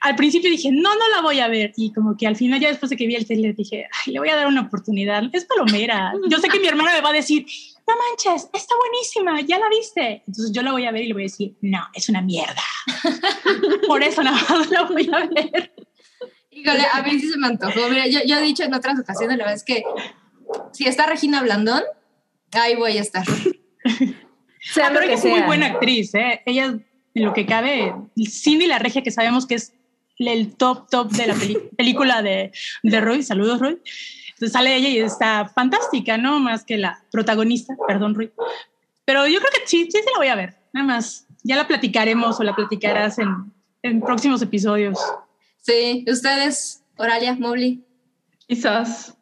al 0.00 0.16
principio 0.16 0.50
dije, 0.50 0.70
no, 0.72 0.94
no 0.94 1.08
la 1.14 1.20
voy 1.20 1.40
a 1.40 1.48
ver. 1.48 1.72
Y 1.76 1.92
como 1.92 2.16
que 2.16 2.26
al 2.26 2.34
final, 2.34 2.58
ya 2.58 2.68
después 2.68 2.88
de 2.88 2.96
que 2.96 3.06
vi 3.06 3.16
el 3.16 3.26
trailer, 3.26 3.54
dije, 3.54 3.86
ay, 4.06 4.14
le 4.14 4.18
voy 4.18 4.30
a 4.30 4.36
dar 4.36 4.46
una 4.46 4.62
oportunidad. 4.62 5.22
Es 5.32 5.44
palomera. 5.44 6.14
Yo 6.28 6.38
sé 6.38 6.48
que 6.48 6.58
mi 6.58 6.68
hermana 6.68 6.92
me 6.92 7.02
va 7.02 7.10
a 7.10 7.12
decir, 7.12 7.44
no 7.86 7.94
manches, 7.96 8.48
está 8.52 8.74
buenísima, 8.76 9.40
ya 9.42 9.58
la 9.58 9.68
viste. 9.68 10.22
Entonces 10.26 10.52
yo 10.52 10.62
la 10.62 10.72
voy 10.72 10.86
a 10.86 10.90
ver 10.90 11.04
y 11.04 11.08
le 11.08 11.12
voy 11.12 11.22
a 11.22 11.24
decir, 11.24 11.54
no, 11.60 11.80
es 11.92 12.08
una 12.08 12.22
mierda. 12.22 12.62
Por 13.86 14.02
eso 14.02 14.22
no 14.22 14.32
la 14.70 14.82
voy 14.84 15.10
a 15.12 15.26
ver. 15.26 15.74
Híjole, 16.50 16.84
a 16.92 17.02
mí 17.02 17.20
sí 17.20 17.28
se 17.28 17.38
me 17.38 17.48
antojó. 17.48 17.88
Mira, 17.90 18.06
yo, 18.06 18.20
yo 18.24 18.36
he 18.38 18.42
dicho 18.42 18.62
en 18.62 18.72
otras 18.72 18.98
ocasiones, 18.98 19.36
la 19.36 19.44
verdad 19.44 19.56
es 19.56 19.64
que 19.64 19.82
si 20.72 20.86
está 20.86 21.06
Regina 21.06 21.42
Blandón, 21.42 21.82
ahí 22.52 22.74
voy 22.74 22.96
a 22.96 23.02
estar. 23.02 23.24
Sea 24.72 24.86
Ah, 24.86 24.90
pero 24.92 25.04
ella 25.04 25.14
es 25.14 25.24
muy 25.24 25.40
buena 25.42 25.66
actriz, 25.66 26.14
¿eh? 26.14 26.42
Ella, 26.46 26.78
en 27.14 27.24
lo 27.24 27.32
que 27.32 27.46
cabe, 27.46 27.94
Cindy 28.28 28.66
la 28.66 28.78
Regia, 28.78 29.02
que 29.02 29.10
sabemos 29.10 29.46
que 29.46 29.56
es 29.56 29.72
el 30.18 30.54
top, 30.56 30.88
top 30.90 31.10
de 31.12 31.26
la 31.26 31.34
película 31.76 32.22
de, 32.22 32.52
de 32.82 33.00
Roy. 33.00 33.22
Saludos, 33.22 33.60
Roy. 33.60 33.80
Entonces 34.34 34.52
sale 34.52 34.74
ella 34.76 34.88
y 34.88 34.98
está 34.98 35.48
fantástica, 35.54 36.16
¿no? 36.16 36.38
Más 36.38 36.64
que 36.64 36.78
la 36.78 37.02
protagonista, 37.10 37.74
perdón, 37.86 38.14
Roy. 38.14 38.32
Pero 39.04 39.26
yo 39.26 39.40
creo 39.40 39.50
que 39.52 39.66
sí, 39.66 39.84
sí, 39.90 39.98
sí 39.98 40.10
la 40.12 40.18
voy 40.18 40.28
a 40.28 40.34
ver. 40.36 40.56
Nada 40.72 40.86
más, 40.86 41.26
ya 41.42 41.56
la 41.56 41.66
platicaremos 41.66 42.38
o 42.38 42.42
la 42.42 42.54
platicarás 42.54 43.18
en, 43.18 43.52
en 43.82 44.00
próximos 44.00 44.40
episodios. 44.40 44.98
Sí, 45.60 46.04
ustedes, 46.08 46.82
Oralia, 46.96 47.34
Mobley. 47.34 47.84
Quizás. 48.46 49.14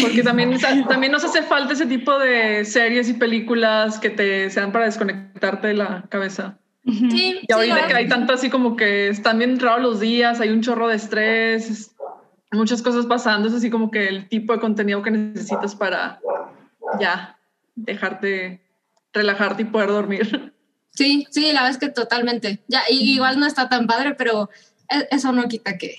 Porque 0.00 0.22
también, 0.24 0.56
también 0.88 1.12
nos 1.12 1.24
hace 1.24 1.42
falta 1.42 1.72
ese 1.74 1.86
tipo 1.86 2.18
de 2.18 2.64
series 2.64 3.08
y 3.08 3.14
películas 3.14 3.98
que 3.98 4.10
te 4.10 4.50
sean 4.50 4.72
para 4.72 4.86
desconectarte 4.86 5.68
de 5.68 5.74
la 5.74 6.04
cabeza. 6.08 6.58
Sí, 6.84 7.38
Y 7.46 7.52
ahorita 7.52 7.76
sí, 7.82 7.82
que 7.88 7.94
hay 7.94 8.08
tanto 8.08 8.32
así 8.32 8.50
como 8.50 8.74
que 8.76 9.08
están 9.08 9.38
bien 9.38 9.60
raros 9.60 9.82
los 9.82 10.00
días, 10.00 10.40
hay 10.40 10.48
un 10.48 10.62
chorro 10.62 10.88
de 10.88 10.96
estrés, 10.96 11.70
es- 11.70 11.94
muchas 12.50 12.82
cosas 12.82 13.06
pasando, 13.06 13.48
es 13.48 13.54
así 13.54 13.70
como 13.70 13.90
que 13.90 14.08
el 14.08 14.28
tipo 14.28 14.52
de 14.52 14.60
contenido 14.60 15.00
que 15.02 15.10
necesitas 15.10 15.74
para 15.74 16.20
ya 17.00 17.38
dejarte 17.76 18.60
relajarte 19.12 19.62
y 19.62 19.66
poder 19.66 19.88
dormir. 19.90 20.52
Sí, 20.90 21.26
sí, 21.30 21.46
la 21.52 21.62
verdad 21.62 21.70
es 21.70 21.78
que 21.78 21.88
totalmente. 21.88 22.62
Ya, 22.68 22.82
y 22.90 23.14
igual 23.14 23.38
no 23.40 23.46
está 23.46 23.68
tan 23.68 23.86
padre, 23.86 24.14
pero 24.14 24.50
e- 24.90 25.08
eso 25.10 25.32
no 25.32 25.48
quita 25.48 25.78
que, 25.78 25.94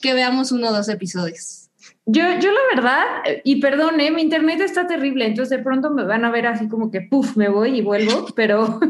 que 0.00 0.14
veamos 0.14 0.52
uno 0.52 0.68
o 0.68 0.72
dos 0.72 0.88
episodios. 0.88 1.61
Yo, 2.04 2.24
yo 2.40 2.50
la 2.50 2.60
verdad, 2.74 3.04
y 3.44 3.60
perdón, 3.60 4.00
eh, 4.00 4.10
mi 4.10 4.22
internet 4.22 4.60
está 4.60 4.88
terrible, 4.88 5.24
entonces 5.24 5.56
de 5.56 5.62
pronto 5.62 5.90
me 5.90 6.02
van 6.04 6.24
a 6.24 6.32
ver 6.32 6.48
así 6.48 6.68
como 6.68 6.90
que, 6.90 7.00
puff, 7.00 7.36
me 7.36 7.48
voy 7.48 7.78
y 7.78 7.80
vuelvo, 7.80 8.26
pero, 8.36 8.80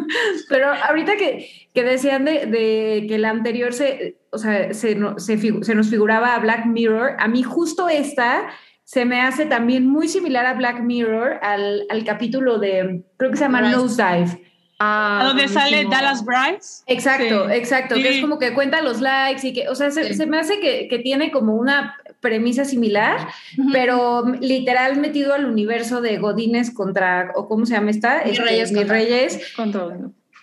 pero 0.49 0.73
ahorita 0.73 1.17
que, 1.19 1.47
que 1.75 1.85
decían 1.85 2.25
de, 2.25 2.47
de 2.47 3.05
que 3.07 3.19
la 3.19 3.29
anterior 3.29 3.75
se, 3.75 4.17
o 4.31 4.39
sea, 4.39 4.73
se, 4.73 4.95
no- 4.95 5.19
se, 5.19 5.39
figu- 5.39 5.63
se 5.63 5.75
nos 5.75 5.91
figuraba 5.91 6.35
a 6.35 6.39
Black 6.39 6.65
Mirror, 6.65 7.17
a 7.19 7.29
mí 7.29 7.43
justo 7.43 7.91
esta 7.91 8.47
se 8.85 9.05
me 9.05 9.21
hace 9.21 9.45
también 9.45 9.87
muy 9.87 10.09
similar 10.09 10.47
a 10.47 10.55
Black 10.55 10.81
Mirror, 10.81 11.39
al, 11.43 11.85
al 11.91 12.05
capítulo 12.05 12.59
de, 12.59 13.03
creo 13.19 13.31
que 13.31 13.37
se 13.37 13.45
llama 13.45 13.61
Right. 13.61 13.73
Nosedive. 13.77 14.43
Ah, 14.85 15.21
¿A 15.21 15.25
dónde 15.29 15.47
sale 15.47 15.85
buenísimo. 15.85 15.93
Dallas 15.93 16.25
Brides? 16.25 16.83
Exacto, 16.89 17.47
Sí. 17.49 17.55
exacto, 17.55 17.95
que 17.95 18.09
es 18.17 18.21
como 18.21 18.41
que 18.41 18.53
cuenta 18.53 18.83
los 18.83 19.01
likes 19.01 19.47
y 19.47 19.53
que, 19.53 19.69
o 19.69 19.77
sea, 19.77 19.93
se, 19.93 20.09
Sí. 20.09 20.15
se 20.15 20.27
me 20.27 20.39
hace 20.41 20.59
que, 20.59 20.89
que 20.89 20.99
tiene 20.99 21.31
como 21.31 21.55
una 21.55 21.95
premisa 22.23 22.65
similar, 22.65 23.29
pero 23.73 24.25
literal 24.41 24.97
metido 24.97 25.35
al 25.35 25.45
universo 25.45 26.01
de 26.01 26.17
Godines 26.17 26.71
contra, 26.71 27.33
o 27.35 27.47
cómo 27.49 27.67
se 27.67 27.75
llama 27.75 27.91
esta, 27.91 28.23
Mis 28.25 28.39
Este, 28.39 28.43
Reyes 28.45 28.71
Mis 28.73 28.79
contra- 28.81 28.97
Reyes. 28.97 29.53
Contra. 29.55 29.89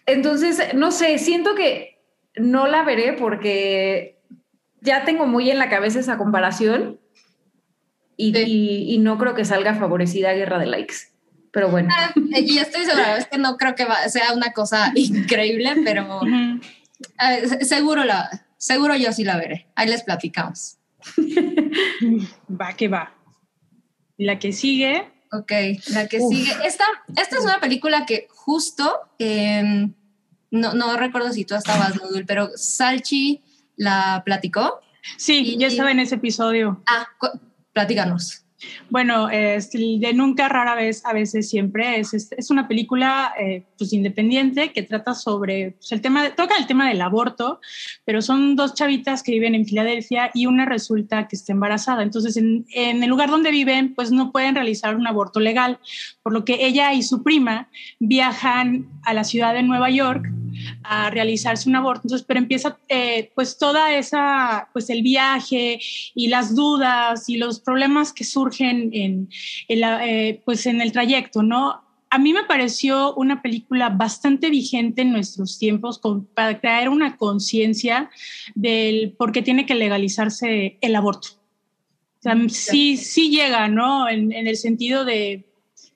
Entonces, 0.05 0.59
no 0.75 0.91
sé, 0.91 1.17
siento 1.17 1.55
que 1.55 1.99
no 2.35 2.67
la 2.67 2.83
veré 2.83 3.13
porque 3.13 4.19
ya 4.81 5.05
tengo 5.05 5.25
muy 5.25 5.49
en 5.49 5.57
la 5.57 5.69
cabeza 5.69 5.99
esa 5.99 6.17
comparación 6.17 6.99
y, 8.17 8.33
Sí. 8.33 8.43
y- 8.45 8.93
y 8.95 8.97
no 8.99 9.17
creo 9.17 9.33
que 9.33 9.45
salga 9.45 9.73
favorecida 9.75 10.33
Guerra 10.33 10.59
de 10.59 10.65
Likes. 10.65 10.95
Pero 11.51 11.69
bueno. 11.69 11.89
Ah, 11.91 12.11
Y 12.15 12.57
estoy 12.59 12.85
segura, 12.85 13.17
es 13.17 13.27
que 13.27 13.37
no 13.37 13.57
creo 13.57 13.73
que 13.75 13.85
va- 13.85 14.07
sea 14.09 14.33
una 14.33 14.51
cosa 14.53 14.91
increíble, 14.95 15.71
pero 15.85 16.19
eh, 16.25 17.47
se- 17.47 17.65
seguro, 17.65 18.03
la, 18.03 18.29
seguro 18.57 18.95
yo 18.95 19.11
sí 19.13 19.23
la 19.23 19.37
veré. 19.37 19.67
Ahí 19.75 19.87
les 19.87 20.03
platicamos. 20.03 20.77
Va 22.49 22.73
que 22.75 22.87
va. 22.87 23.13
La 24.17 24.37
que 24.39 24.51
sigue, 24.51 25.11
Ok, 25.31 25.51
la 25.93 26.07
que 26.07 26.17
Uf. 26.19 26.33
sigue. 26.33 26.51
Esta, 26.65 26.85
esta 27.15 27.37
es 27.37 27.43
una 27.43 27.59
película 27.59 28.05
que 28.07 28.27
justo, 28.31 28.99
eh, 29.19 29.87
no, 30.49 30.73
no 30.73 30.97
recuerdo 30.97 31.31
si 31.31 31.45
tú 31.45 31.53
estabas, 31.53 31.95
Nudul, 32.01 32.25
pero 32.25 32.49
Salchi 32.55 33.43
la 33.75 34.23
platicó. 34.25 34.81
sí, 35.17 35.53
Y- 35.53 35.57
ya 35.59 35.67
estaba 35.67 35.91
en 35.91 35.99
ese 35.99 36.15
episodio. 36.15 36.81
Ah, 36.87 37.07
platícanos. 37.73 38.43
Bueno, 38.89 39.29
este, 39.29 39.77
el 39.77 39.99
de 39.99 40.13
Nunca, 40.13 40.49
Rara 40.49 40.75
Vez, 40.75 41.05
a 41.05 41.13
veces 41.13 41.49
siempre 41.49 41.99
es, 41.99 42.13
es, 42.13 42.31
es 42.37 42.49
una 42.49 42.67
película 42.67 43.33
eh, 43.39 43.63
pues 43.77 43.93
independiente 43.93 44.71
que 44.71 44.83
trata 44.83 45.13
sobre 45.13 45.71
pues, 45.71 45.91
el 45.91 46.01
tema, 46.01 46.23
de- 46.23 46.31
toca 46.31 46.55
el 46.57 46.67
tema 46.67 46.87
del 46.89 47.01
aborto, 47.01 47.59
pero 48.05 48.21
son 48.21 48.55
dos 48.55 48.73
chavitas 48.73 49.23
que 49.23 49.31
viven 49.31 49.55
en 49.55 49.65
Filadelfia 49.65 50.31
y 50.33 50.45
una 50.45 50.65
resulta 50.65 51.27
que 51.27 51.35
está 51.35 51.53
embarazada. 51.53 52.03
Entonces, 52.03 52.37
en, 52.37 52.65
en 52.73 53.03
el 53.03 53.09
lugar 53.09 53.29
donde 53.29 53.51
viven, 53.51 53.93
pues 53.95 54.11
no 54.11 54.31
pueden 54.31 54.55
realizar 54.55 54.95
un 54.95 55.07
aborto 55.07 55.39
legal, 55.39 55.79
por 56.23 56.33
lo 56.33 56.43
que 56.45 56.65
ella 56.65 56.93
y 56.93 57.01
su 57.03 57.23
prima 57.23 57.69
viajan 57.99 58.87
a 59.03 59.13
la 59.13 59.23
ciudad 59.23 59.53
de 59.53 59.63
Nueva 59.63 59.89
York 59.89 60.25
a 60.83 61.09
realizarse 61.09 61.69
un 61.69 61.75
aborto. 61.75 62.03
Entonces, 62.05 62.25
pero 62.27 62.39
empieza 62.39 62.77
eh, 62.87 63.31
pues 63.35 63.57
toda 63.57 63.93
esa, 63.95 64.69
pues 64.73 64.89
el 64.89 65.01
viaje 65.01 65.79
y 66.15 66.27
las 66.27 66.55
dudas 66.55 67.29
y 67.29 67.37
los 67.37 67.59
problemas 67.59 68.13
que 68.13 68.23
surgen 68.23 68.89
en, 68.93 69.29
en 69.67 69.79
la, 69.79 70.07
eh, 70.07 70.41
pues 70.45 70.65
en 70.65 70.81
el 70.81 70.91
trayecto, 70.91 71.43
¿no? 71.43 71.83
A 72.11 72.17
mí 72.17 72.33
me 72.33 72.43
pareció 72.43 73.13
una 73.15 73.41
película 73.41 73.89
bastante 73.89 74.49
vigente 74.49 75.03
en 75.03 75.11
nuestros 75.11 75.59
tiempos 75.59 75.99
con, 75.99 76.25
para 76.25 76.59
traer 76.59 76.89
una 76.89 77.17
conciencia 77.17 78.09
del 78.55 79.13
por 79.17 79.31
qué 79.31 79.43
tiene 79.43 79.67
que 79.67 79.75
legalizarse 79.75 80.79
el 80.81 80.95
aborto. 80.95 81.29
O 82.19 82.21
sea, 82.21 82.35
sí, 82.49 82.97
sí 82.97 83.29
llega, 83.29 83.67
¿no? 83.67 84.09
En, 84.09 84.31
en 84.31 84.47
el 84.47 84.57
sentido 84.57 85.05
de, 85.05 85.48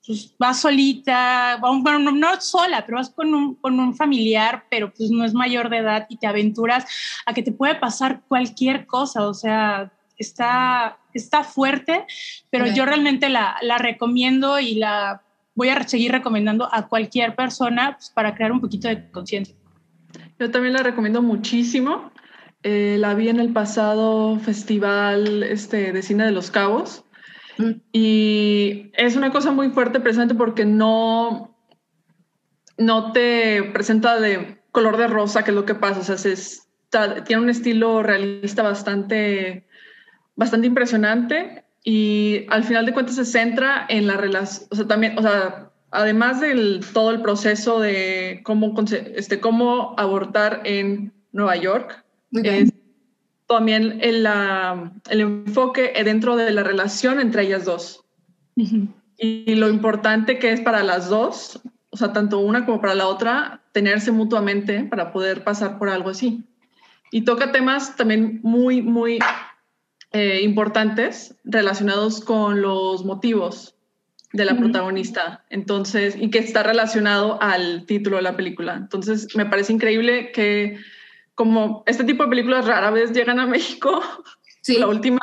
pues 0.06 0.36
vas 0.38 0.60
solita, 0.60 1.58
bueno, 1.62 2.12
no, 2.12 2.42
sola, 2.42 2.86
pero 2.86 2.98
vas 2.98 3.10
con 3.10 3.34
un, 3.34 3.56
con 3.56 3.80
un 3.80 3.96
familiar, 3.96 4.66
pero 4.70 4.94
pues 4.94 5.10
no 5.12 5.24
es 5.24 5.34
mayor 5.34 5.70
de 5.70 5.78
edad 5.78 6.06
y 6.10 6.18
te 6.18 6.28
aventuras 6.28 6.86
a 7.26 7.34
que 7.34 7.42
te 7.42 7.52
puede 7.52 7.76
pasar 7.76 8.22
cualquier 8.28 8.86
cosa, 8.86 9.28
o 9.28 9.34
sea, 9.34 9.92
está, 10.18 10.98
está 11.14 11.44
fuerte, 11.44 12.06
pero 12.50 12.66
Ok. 12.66 12.74
yo 12.74 12.86
realmente 12.86 13.30
la, 13.30 13.56
la 13.62 13.78
recomiendo 13.78 14.60
y 14.60 14.76
la 14.76 15.22
voy 15.56 15.70
a 15.70 15.88
seguir 15.88 16.12
recomendando 16.12 16.68
a 16.72 16.88
cualquier 16.88 17.36
persona 17.36 17.96
pues, 17.96 18.10
para 18.10 18.36
crear 18.36 18.52
un 18.52 18.60
poquito 18.60 18.88
de 18.88 19.10
conciencia. 19.12 19.56
Yo 20.40 20.52
también 20.52 20.74
la 20.74 20.84
recomiendo 20.84 21.22
muchísimo. 21.22 22.12
Eh, 22.64 22.98
la 23.00 23.14
vi 23.14 23.30
en 23.30 23.40
el 23.40 23.52
pasado 23.52 24.40
festival 24.40 25.44
este, 25.44 25.92
de 25.92 26.02
cine 26.02 26.26
de 26.26 26.32
Los 26.32 26.50
Cabos. 26.50 27.03
Y 27.92 28.92
es 28.94 29.16
una 29.16 29.32
cosa 29.32 29.52
muy 29.52 29.70
fuerte 29.70 30.00
precisamente 30.00 30.36
porque 30.36 30.66
no, 30.66 31.56
no 32.78 33.12
te 33.12 33.64
presenta 33.74 34.20
de 34.20 34.60
color 34.72 34.98
de 34.98 35.08
rosa, 35.08 35.44
que 35.44 35.52
es 35.52 35.56
lo 35.56 35.66
que 35.66 35.76
pasa. 35.76 36.00
O 36.00 36.04
sea, 36.04 36.18
se 36.18 36.34
está- 36.34 37.24
tiene 37.24 37.44
un 37.44 37.50
estilo 37.50 38.04
realista 38.04 38.64
bastante, 38.64 39.68
bastante 40.36 40.68
impresionante 40.68 41.64
y 41.84 42.46
al 42.50 42.64
final 42.64 42.86
de 42.86 42.94
cuentas 42.94 43.16
se 43.16 43.26
centra 43.26 43.86
en 43.90 44.08
la 44.08 44.18
relación, 44.18 44.68
o 44.72 44.76
sea, 44.76 44.88
también, 44.88 45.18
o 45.18 45.22
sea, 45.22 45.72
además 45.92 46.40
del 46.42 46.82
todo 46.94 47.12
el 47.12 47.22
proceso 47.22 47.80
de 47.80 48.42
cómo, 48.44 48.74
este, 49.16 49.40
cómo 49.40 49.94
abortar 49.98 50.62
en 50.64 51.14
Nueva 51.32 51.56
York, 51.58 52.04
es 52.32 52.72
también 53.48 54.00
el, 54.02 54.24
la- 54.24 54.92
el 55.10 55.22
enfoque 55.22 55.94
dentro 56.04 56.36
de 56.36 56.52
la 56.52 56.64
relación 56.64 57.20
entre 57.20 57.44
ellas 57.44 57.66
dos 57.66 58.04
y 59.18 59.56
lo 59.56 59.70
importante 59.70 60.40
que 60.40 60.52
es 60.52 60.62
para 60.62 60.84
las 60.84 61.10
dos, 61.10 61.62
o 61.90 61.98
sea, 61.98 62.14
tanto 62.14 62.40
una 62.40 62.66
como 62.66 62.82
para 62.82 62.96
la 62.96 63.08
otra, 63.08 63.62
tenerse 63.72 64.12
mutuamente 64.12 64.84
para 64.84 65.12
poder 65.12 65.44
pasar 65.44 65.80
por 65.80 65.90
algo 65.90 66.10
así. 66.10 66.44
Y 67.12 67.22
toca 67.22 67.52
temas 67.52 67.96
también 67.96 68.40
muy, 68.44 68.82
muy 68.82 69.20
eh, 70.12 70.42
importantes 70.44 71.36
relacionados 71.44 72.22
con 72.22 72.62
los 72.62 73.06
motivos 73.06 73.76
de 74.34 74.46
la 74.46 74.58
protagonista. 74.58 75.46
Entonces, 75.50 76.16
y 76.20 76.32
que 76.32 76.40
está 76.40 76.64
relacionado 76.64 77.40
al 77.42 77.86
título 77.86 78.18
de 78.18 78.24
la 78.24 78.36
película. 78.36 78.76
Entonces, 78.76 79.28
me 79.36 79.46
parece 79.46 79.74
increíble 79.74 80.32
que 80.32 80.78
como 81.36 81.84
este 81.86 82.04
tipo 82.04 82.24
de 82.24 82.30
películas 82.30 82.66
rara 82.68 82.92
vez 82.92 83.12
llegan 83.12 83.40
a 83.40 83.46
México, 83.48 84.02
Sí, 84.62 84.78
la 84.78 84.88
última, 84.88 85.20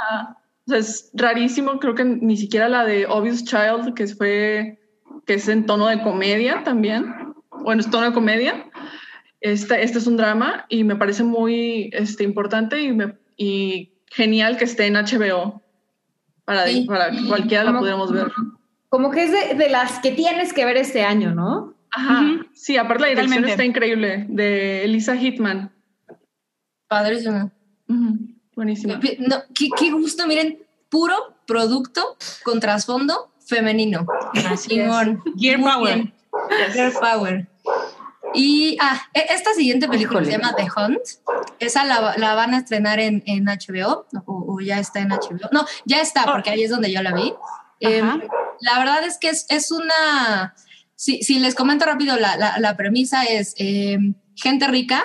o 0.67 0.71
sea, 0.71 0.79
es 0.79 1.11
rarísimo, 1.15 1.79
creo 1.79 1.95
que 1.95 2.05
ni 2.05 2.37
siquiera 2.37 2.69
la 2.69 2.85
de 2.85 3.07
Obvious 3.07 3.43
Child, 3.45 3.95
que 3.95 4.07
fue, 4.09 4.79
que 5.25 5.35
es 5.35 5.49
en 5.49 5.65
tono 5.65 5.87
de 5.87 6.03
comedia 6.03 6.63
también, 6.63 7.33
bueno, 7.63 7.81
es 7.81 7.89
tono 7.91 8.05
de 8.07 8.13
comedia. 8.13 8.67
Este, 9.41 9.83
este 9.83 9.97
es 9.97 10.07
un 10.07 10.19
drama 10.19 10.67
y 10.69 10.85
me 10.85 10.97
parece 10.97 11.23
muy 11.25 11.89
este, 11.95 12.23
importante 12.25 12.83
y, 12.83 12.93
me- 12.93 13.15
y 13.39 13.95
genial 14.11 14.59
que 14.59 14.65
esté 14.65 14.87
en 14.87 14.97
HBO 14.97 15.63
para, 16.45 16.67
Sí. 16.67 16.85
para 16.87 17.11
que 17.11 17.27
cualquiera 17.27 17.65
la 17.65 17.71
¿Cómo- 17.71 17.81
pudiéramos 17.81 18.13
ver. 18.13 18.31
como 18.91 19.11
que 19.11 19.25
es 19.25 19.31
de, 19.33 19.55
de 19.55 19.71
las 19.71 20.01
que 20.01 20.11
tienes 20.11 20.53
que 20.53 20.67
ver 20.67 20.77
este 20.77 21.03
año, 21.03 21.35
¿no? 21.35 21.73
Ajá. 21.93 22.21
Ujú. 22.21 22.45
Sí, 22.53 22.77
aparte 22.77 23.05
la 23.05 23.09
dirección 23.09 23.43
Totalmente. 23.43 23.51
está 23.53 23.65
increíble, 23.65 24.27
de 24.29 24.85
Elisa 24.85 25.17
Hitman. 25.17 25.73
Padrísimo. 26.91 27.53
Ujú, 27.89 28.19
Buenísima. 28.57 28.95
No, 29.21 29.37
qué, 29.55 29.69
qué 29.79 29.91
gusto, 29.93 30.27
miren, 30.27 30.59
puro 30.89 31.15
producto 31.47 32.17
con 32.43 32.59
trasfondo 32.59 33.31
femenino. 33.47 34.05
Así 34.35 34.75
es. 34.81 34.83
Simón. 34.83 35.23
Gear 35.39 35.59
Muy 35.59 35.71
Power. 35.73 35.95
bien. 35.95 36.15
Gear 36.73 36.93
Power. 36.93 37.49
Y 38.35 38.77
ah, 38.81 39.01
e- 39.15 39.27
esta 39.31 39.55
siguiente 39.55 39.87
película 39.89 40.25
se 40.25 40.31
Híjole. 40.33 40.45
llama 40.45 40.57
The 40.57 40.69
Hunt. 40.77 41.01
Esa 41.61 41.85
la, 41.85 42.15
la 42.17 42.35
van 42.35 42.55
a 42.55 42.59
estrenar 42.59 42.99
en, 42.99 43.23
en 43.27 43.45
HBO 43.47 44.07
o, 44.27 44.55
o 44.57 44.61
ya 44.61 44.81
está 44.81 44.99
en 44.99 45.11
HBO. 45.11 45.49
No, 45.53 45.65
ya 45.85 46.01
está, 46.01 46.25
porque 46.27 46.51
ahí 46.51 46.65
es 46.65 46.71
donde 46.71 46.93
yo 46.93 47.03
la 47.03 47.13
vi. 47.15 47.33
Eh, 47.81 48.03
la 48.03 48.79
verdad 48.81 49.05
es 49.05 49.17
que 49.19 49.29
es, 49.31 49.47
es 49.49 49.71
una. 49.71 50.55
Si, 50.97 51.23
si 51.23 51.39
les 51.39 51.55
comento 51.55 51.87
rápido, 51.87 52.17
la, 52.17 52.37
la, 52.37 52.59
la 52.59 52.77
premisa 52.77 53.23
es 53.25 53.55
eh, 53.59 53.97
gente 54.35 54.67
rica 54.69 55.03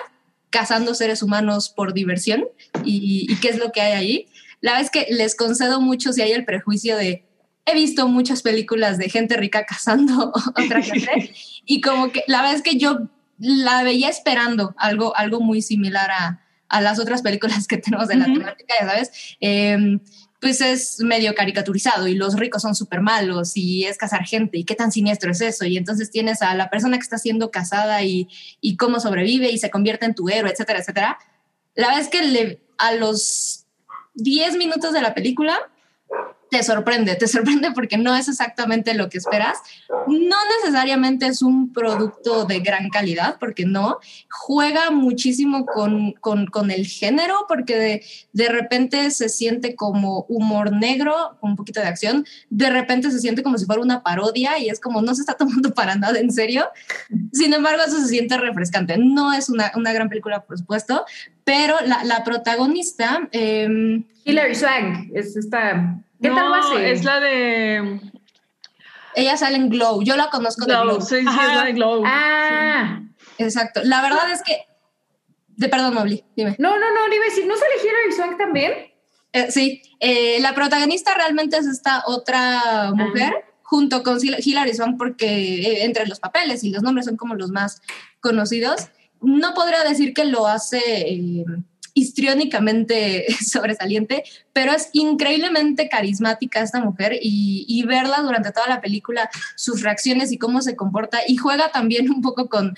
cazando 0.56 0.94
seres 0.96 1.22
humanos 1.22 1.70
por 1.70 1.94
diversión 1.94 2.46
y, 2.86 3.28
y 3.30 3.36
qué 3.42 3.50
es 3.50 3.58
lo 3.58 3.74
que 3.74 3.82
hay 3.82 3.92
ahí. 3.92 4.28
La 4.62 4.72
verdad 4.72 4.86
es 4.86 4.92
que 4.92 5.14
les 5.14 5.36
concedo 5.36 5.82
mucho 5.82 6.14
si 6.14 6.22
hay 6.22 6.32
el 6.32 6.46
prejuicio 6.46 6.96
de 6.96 7.26
he 7.66 7.74
visto 7.74 8.08
muchas 8.08 8.42
películas 8.42 8.98
de 8.98 9.10
gente 9.10 9.36
rica 9.36 9.66
cazando 9.66 10.32
otra 10.56 10.82
gente 10.82 11.34
y 11.66 11.82
como 11.82 12.12
que 12.12 12.24
la 12.28 12.42
verdad 12.42 12.56
es 12.56 12.62
que 12.62 12.78
yo 12.78 13.10
la 13.38 13.84
veía 13.84 14.08
esperando 14.08 14.74
algo, 14.78 15.14
algo 15.18 15.42
muy 15.42 15.62
similar 15.62 16.10
a, 16.12 16.46
a 16.70 16.82
las 16.82 17.00
otras 17.00 17.22
películas 17.22 17.68
que 17.68 17.78
tenemos 17.78 18.08
de 18.08 18.16
la 18.16 18.26
Ujú. 18.28 18.40
temática, 18.40 18.76
ya 18.80 18.88
sabes. 18.88 19.12
Eh, 19.42 20.00
pues 20.42 20.62
es 20.62 21.00
medio 21.00 21.34
caricaturizado 21.34 22.08
y 22.08 22.16
los 22.16 22.36
ricos 22.36 22.62
son 22.62 22.76
súper 22.76 23.02
malos 23.02 23.54
y 23.56 23.86
es 23.86 23.98
cazar 23.98 24.26
gente 24.26 24.58
y 24.58 24.64
qué 24.64 24.76
tan 24.76 24.92
siniestro 24.92 25.32
es 25.32 25.42
eso. 25.42 25.66
Y 25.66 25.78
entonces 25.78 26.12
tienes 26.12 26.42
a 26.42 26.54
la 26.56 26.70
persona 26.70 26.98
que 26.98 27.04
está 27.04 27.18
siendo 27.18 27.52
casada 27.52 28.04
y, 28.04 28.28
y 28.62 28.78
cómo 28.78 29.00
sobrevive 29.00 29.50
y 29.50 29.58
se 29.58 29.72
convierte 29.72 30.06
en 30.06 30.16
tu 30.16 30.30
héroe, 30.30 30.52
etcétera, 30.52 30.80
etcétera. 30.80 31.18
La 31.76 32.00
es 32.00 32.10
que 32.10 32.22
le, 32.24 32.62
a 32.78 32.94
los 32.94 33.66
10 34.16 34.58
minutos 34.58 34.94
de 34.94 35.02
la 35.02 35.14
película 35.14 35.58
te 36.50 36.64
sorprende, 36.64 37.16
te 37.16 37.28
sorprende 37.28 37.72
porque 37.72 37.98
no 37.98 38.16
es 38.16 38.28
exactamente 38.28 38.94
lo 38.94 39.10
que 39.10 39.18
esperas. 39.18 39.58
No 40.08 40.36
necesariamente 40.60 41.28
es 41.28 41.42
un 41.42 41.74
producto 41.74 42.46
de 42.46 42.60
gran 42.60 42.90
calidad, 42.90 43.38
porque 43.40 43.66
no. 43.66 44.00
Juega 44.30 44.92
muchísimo 44.92 45.66
con, 45.66 46.14
con, 46.14 46.46
con 46.48 46.72
el 46.72 46.86
género, 46.86 47.46
porque 47.48 47.78
de, 47.78 48.06
de 48.34 48.50
repente 48.50 49.10
se 49.12 49.30
siente 49.30 49.76
como 49.76 50.26
humor 50.30 50.72
negro, 50.72 51.38
un 51.42 51.56
poquito 51.56 51.82
de 51.82 51.88
acción. 51.88 52.26
De 52.50 52.70
repente 52.70 53.12
se 53.12 53.20
siente 53.20 53.44
como 53.44 53.58
si 53.58 53.66
fuera 53.66 53.82
una 53.82 54.04
parodia 54.04 54.58
y 54.60 54.70
es 54.70 54.80
como 54.80 55.02
no 55.02 55.16
se 55.16 55.22
está 55.22 55.34
tomando 55.34 55.74
para 55.74 55.96
nada 55.96 56.20
en 56.20 56.32
serio. 56.32 56.68
Sin 57.34 57.54
embargo, 57.54 57.82
eso 57.86 58.00
se 58.00 58.08
siente 58.08 58.38
refrescante. 58.38 58.98
No 58.98 59.34
es 59.34 59.50
una, 59.50 59.72
una 59.76 59.94
gran 59.94 60.10
película, 60.10 60.44
por 60.44 60.58
supuesto, 60.58 61.06
pero 61.44 61.76
la, 61.86 62.04
la 62.04 62.24
protagonista... 62.24 63.28
Eh, 63.32 64.04
Hilary 64.26 64.56
Swank 64.56 65.12
es 65.14 65.36
esta. 65.38 66.00
¿Qué 66.22 66.30
tal 66.30 66.36
No, 66.36 66.50
lo 66.50 66.56
hace? 66.56 66.92
Es 66.92 67.04
la 67.04 67.20
de 67.20 68.00
ella 69.16 69.38
sale 69.38 69.56
en 69.56 69.70
Glow. 69.70 70.02
Yo 70.04 70.16
la 70.18 70.30
conozco 70.30 70.66
de 70.66 70.74
Glow. 70.76 71.00
Sí, 71.02 71.22
sí, 71.22 71.26
Ajá. 71.28 71.48
es 71.52 71.56
la 71.56 71.64
de 71.66 71.74
Glow. 71.74 72.04
Ah, 72.06 73.02
Exacto. 73.38 73.82
La 73.84 74.02
verdad 74.02 74.30
es 74.32 74.42
que. 74.44 74.58
De 75.58 75.70
perdón, 75.70 75.94
Mobli, 75.94 76.22
dime. 76.36 76.56
no, 76.60 76.78
no, 76.78 76.94
no, 76.94 77.06
a 77.06 77.10
decir, 77.30 77.46
¿no 77.48 77.56
sale 77.56 77.76
Hilary 77.82 78.12
Swank 78.14 78.38
también? 78.38 78.74
Eh, 79.32 79.52
sí, 79.52 79.82
eh, 80.02 80.38
la 80.42 80.54
protagonista 80.54 81.14
realmente 81.16 81.56
es 81.58 81.66
esta 81.66 82.04
otra 82.08 82.92
mujer, 82.94 83.34
junto 83.64 84.04
con 84.04 84.18
Hil- 84.20 84.36
Hilary 84.46 84.74
Swank, 84.74 84.98
porque 84.98 85.26
eh, 85.62 85.86
entre 85.86 86.08
los 86.08 86.20
papeles 86.20 86.64
y 86.66 86.72
los 86.72 86.84
nombres 86.84 87.06
son 87.06 87.16
como 87.16 87.36
los 87.36 87.52
más 87.52 87.82
conocidos. 88.20 88.90
No 89.22 89.54
podría 89.54 89.84
decir 89.86 90.14
que 90.14 90.26
lo 90.26 90.46
hace 90.46 90.80
eh, 91.10 91.46
histriónicamente 91.96 93.26
sobresaliente, 93.44 94.24
pero 94.54 94.74
es 94.74 94.90
increíblemente 94.94 95.90
carismática 95.90 96.62
esta 96.62 96.80
mujer 96.80 97.14
y, 97.20 97.66
y 97.68 97.84
verla 97.84 98.22
durante 98.22 98.52
toda 98.52 98.68
la 98.68 98.82
película, 98.82 99.30
sus 99.56 99.82
reacciones 99.82 100.32
y 100.32 100.38
cómo 100.38 100.62
se 100.62 100.76
comporta, 100.76 101.22
y 101.28 101.38
juega 101.38 101.72
también 101.72 102.12
un 102.12 102.22
poco 102.22 102.50
con 102.50 102.76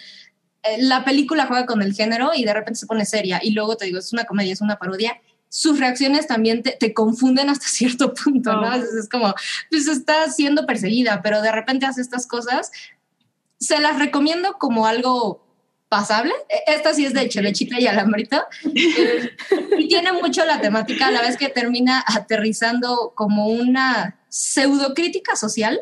eh, 0.63 0.77
la 0.79 1.03
película 1.03 1.45
juega 1.45 1.65
con 1.65 1.81
el 1.81 1.93
género 1.93 2.31
y 2.35 2.43
de 2.43 2.53
repente 2.53 2.79
se 2.79 2.87
pone 2.87 3.05
seria 3.05 3.39
y 3.43 3.51
luego 3.51 3.77
te 3.77 3.85
digo, 3.85 3.99
es 3.99 4.13
una 4.13 4.25
comedia, 4.25 4.53
es 4.53 4.61
una 4.61 4.77
parodia. 4.77 5.19
Sus 5.49 5.79
reacciones 5.79 6.27
también 6.27 6.61
te, 6.61 6.71
te 6.71 6.93
confunden 6.93 7.49
hasta 7.49 7.67
cierto 7.67 8.13
punto, 8.13 8.53
¿no? 8.53 8.69
Oh. 8.69 8.73
Es, 8.73 8.93
es 8.93 9.09
como, 9.09 9.33
pues 9.69 9.87
está 9.87 10.29
siendo 10.29 10.65
perseguida, 10.65 11.21
pero 11.21 11.41
de 11.41 11.51
repente 11.51 11.85
hace 11.85 12.01
estas 12.01 12.27
cosas. 12.27 12.71
Se 13.59 13.79
las 13.79 13.97
recomiendo 13.97 14.53
como 14.59 14.85
algo 14.85 15.46
pasable. 15.89 16.33
E- 16.49 16.73
Esta 16.73 16.93
sí 16.93 17.05
es 17.05 17.13
de 17.13 17.27
chelechita 17.29 17.79
y 17.79 17.87
alambrito. 17.87 18.43
Eh, 18.63 19.31
y 19.77 19.87
tiene 19.87 20.11
mucho 20.13 20.45
la 20.45 20.59
temática, 20.61 21.07
a 21.07 21.11
la 21.11 21.21
vez 21.21 21.37
que 21.37 21.49
termina 21.49 22.03
aterrizando 22.07 23.13
como 23.15 23.47
una 23.47 24.19
pseudocrítica 24.29 25.35
social, 25.35 25.79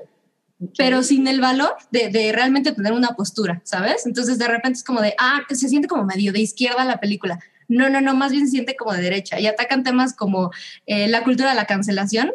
pero 0.78 1.04
sin 1.04 1.28
el 1.28 1.42
valor 1.42 1.76
de, 1.92 2.10
de 2.10 2.32
realmente 2.32 2.72
tener 2.72 2.94
una 2.94 3.10
postura, 3.10 3.62
¿sabes? 3.66 4.06
Entonces 4.06 4.38
de 4.38 4.48
repente 4.48 4.78
es 4.78 4.84
como 4.84 5.02
de, 5.02 5.14
ah, 5.18 5.42
se 5.50 5.68
siente 5.68 5.88
como 5.88 6.06
medio 6.06 6.32
de 6.32 6.40
izquierda 6.40 6.86
la 6.86 7.00
película. 7.00 7.40
No, 7.68 7.90
no, 7.90 8.00
no, 8.00 8.16
más 8.16 8.32
bien 8.32 8.46
se 8.46 8.52
siente 8.52 8.76
como 8.76 8.94
de 8.94 9.02
derecha 9.02 9.40
y 9.40 9.48
atacan 9.48 9.84
temas 9.84 10.14
como 10.14 10.52
eh, 10.86 11.08
la 11.08 11.24
cultura 11.24 11.50
de 11.50 11.56
la 11.56 11.66
cancelación. 11.66 12.32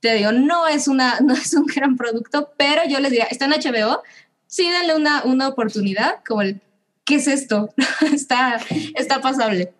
Te 0.00 0.14
digo, 0.14 0.32
no 0.32 0.66
es, 0.66 0.88
una, 0.88 1.20
no 1.24 1.34
es 1.34 1.52
un 1.54 1.66
gran 1.66 1.96
producto, 1.96 2.52
pero 2.56 2.82
yo 2.88 2.98
les 2.98 3.10
diría, 3.10 3.26
está 3.30 3.44
en 3.44 3.52
HBO, 3.52 4.02
sí 4.46 4.68
denle 4.70 4.96
una, 4.96 5.22
una 5.24 5.48
oportunidad, 5.48 6.16
como 6.26 6.42
el, 6.42 6.60
¿qué 7.08 7.14
es 7.16 7.26
esto? 7.26 7.74
está, 8.12 8.60
está 8.94 9.20
pasable. 9.20 9.72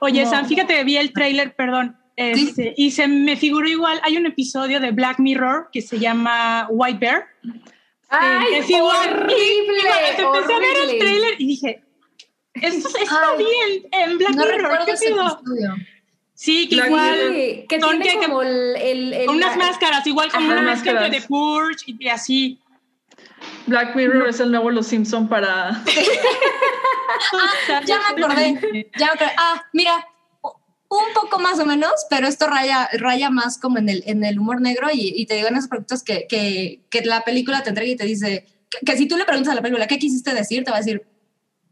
Oye, 0.00 0.24
No. 0.24 0.30
Sam, 0.30 0.46
fíjate, 0.46 0.82
vi 0.84 0.96
el 0.96 1.12
tráiler, 1.12 1.54
perdón, 1.54 1.96
este, 2.16 2.72
y 2.78 2.92
se 2.92 3.06
me 3.08 3.36
figuró 3.36 3.68
igual, 3.68 4.00
hay 4.02 4.16
un 4.16 4.24
episodio 4.24 4.80
de 4.80 4.90
Black 4.92 5.18
Mirror 5.18 5.68
que 5.70 5.82
se 5.82 5.98
llama 5.98 6.66
White 6.70 6.98
Bear. 6.98 7.26
¡Ay, 8.08 8.54
es 8.54 8.70
igual, 8.70 9.10
horrible! 9.10 9.34
igual, 9.82 10.34
empecé 10.38 10.54
a 10.54 10.58
ver 10.58 10.76
el 10.76 10.82
horrible. 10.84 10.98
tráiler 11.00 11.34
y 11.38 11.46
dije, 11.46 11.82
esto, 12.54 12.88
Ay, 13.10 13.44
vi 13.44 13.88
en, 13.92 14.16
Black 14.18 14.34
no 14.34 14.46
Mirror, 14.46 14.78
¿qué 14.86 14.90
episodio. 14.92 15.40
Sí, 16.32 16.68
que 16.68 16.76
Black 16.76 16.86
igual, 16.88 17.18
Sí, 17.34 17.64
que 17.68 17.80
Son 17.80 18.00
tiene 18.00 18.20
que- 18.20 18.26
como 18.26 18.42
el... 18.42 18.76
el, 18.76 19.12
el- 19.12 19.28
unas 19.28 19.56
máscaras, 19.56 20.06
igual 20.06 20.30
como 20.30 20.44
Ajá. 20.44 20.52
una 20.60 20.62
máscara 20.70 21.08
de. 21.08 21.20
Purge 21.22 21.84
y 21.98 22.08
así. 22.08 22.58
Black 23.66 23.94
Mirror 23.96 24.28
es 24.28 24.40
el 24.40 24.50
nuevo 24.50 24.70
Los 24.70 24.86
Simpson 24.86 25.28
para... 25.28 25.82
Ah, 27.68 27.80
ya 27.86 27.98
me 27.98 28.22
acordé. 28.22 28.90
Ya 28.98 29.06
me 29.06 29.12
acordé. 29.12 29.32
Ah, 29.38 29.64
mira, 29.72 30.06
un 30.88 31.14
poco 31.14 31.38
más 31.38 31.58
o 31.58 31.66
menos, 31.66 31.92
pero 32.10 32.26
esto 32.26 32.46
raya, 32.46 32.88
raya 32.92 33.30
más 33.30 33.58
como 33.58 33.78
en 33.78 33.88
el, 33.88 34.02
en 34.06 34.22
el 34.24 34.38
humor 34.38 34.60
negro 34.60 34.88
y, 34.92 35.12
y 35.16 35.26
te 35.26 35.34
digo 35.34 35.48
en 35.48 35.56
esos 35.56 35.68
productos 35.68 36.02
que, 36.02 36.26
que, 36.28 36.82
que 36.90 37.04
la 37.04 37.22
película 37.22 37.62
te 37.62 37.70
entrega 37.70 37.90
y 37.90 37.96
te 37.96 38.04
dice 38.04 38.46
que, 38.68 38.78
que 38.84 38.96
si 38.96 39.08
tú 39.08 39.16
le 39.16 39.24
preguntas 39.24 39.52
a 39.52 39.56
la 39.56 39.62
película 39.62 39.86
qué 39.86 39.98
quisiste 39.98 40.34
decir, 40.34 40.64
te 40.64 40.70
va 40.70 40.76
a 40.76 40.80
decir, 40.80 41.06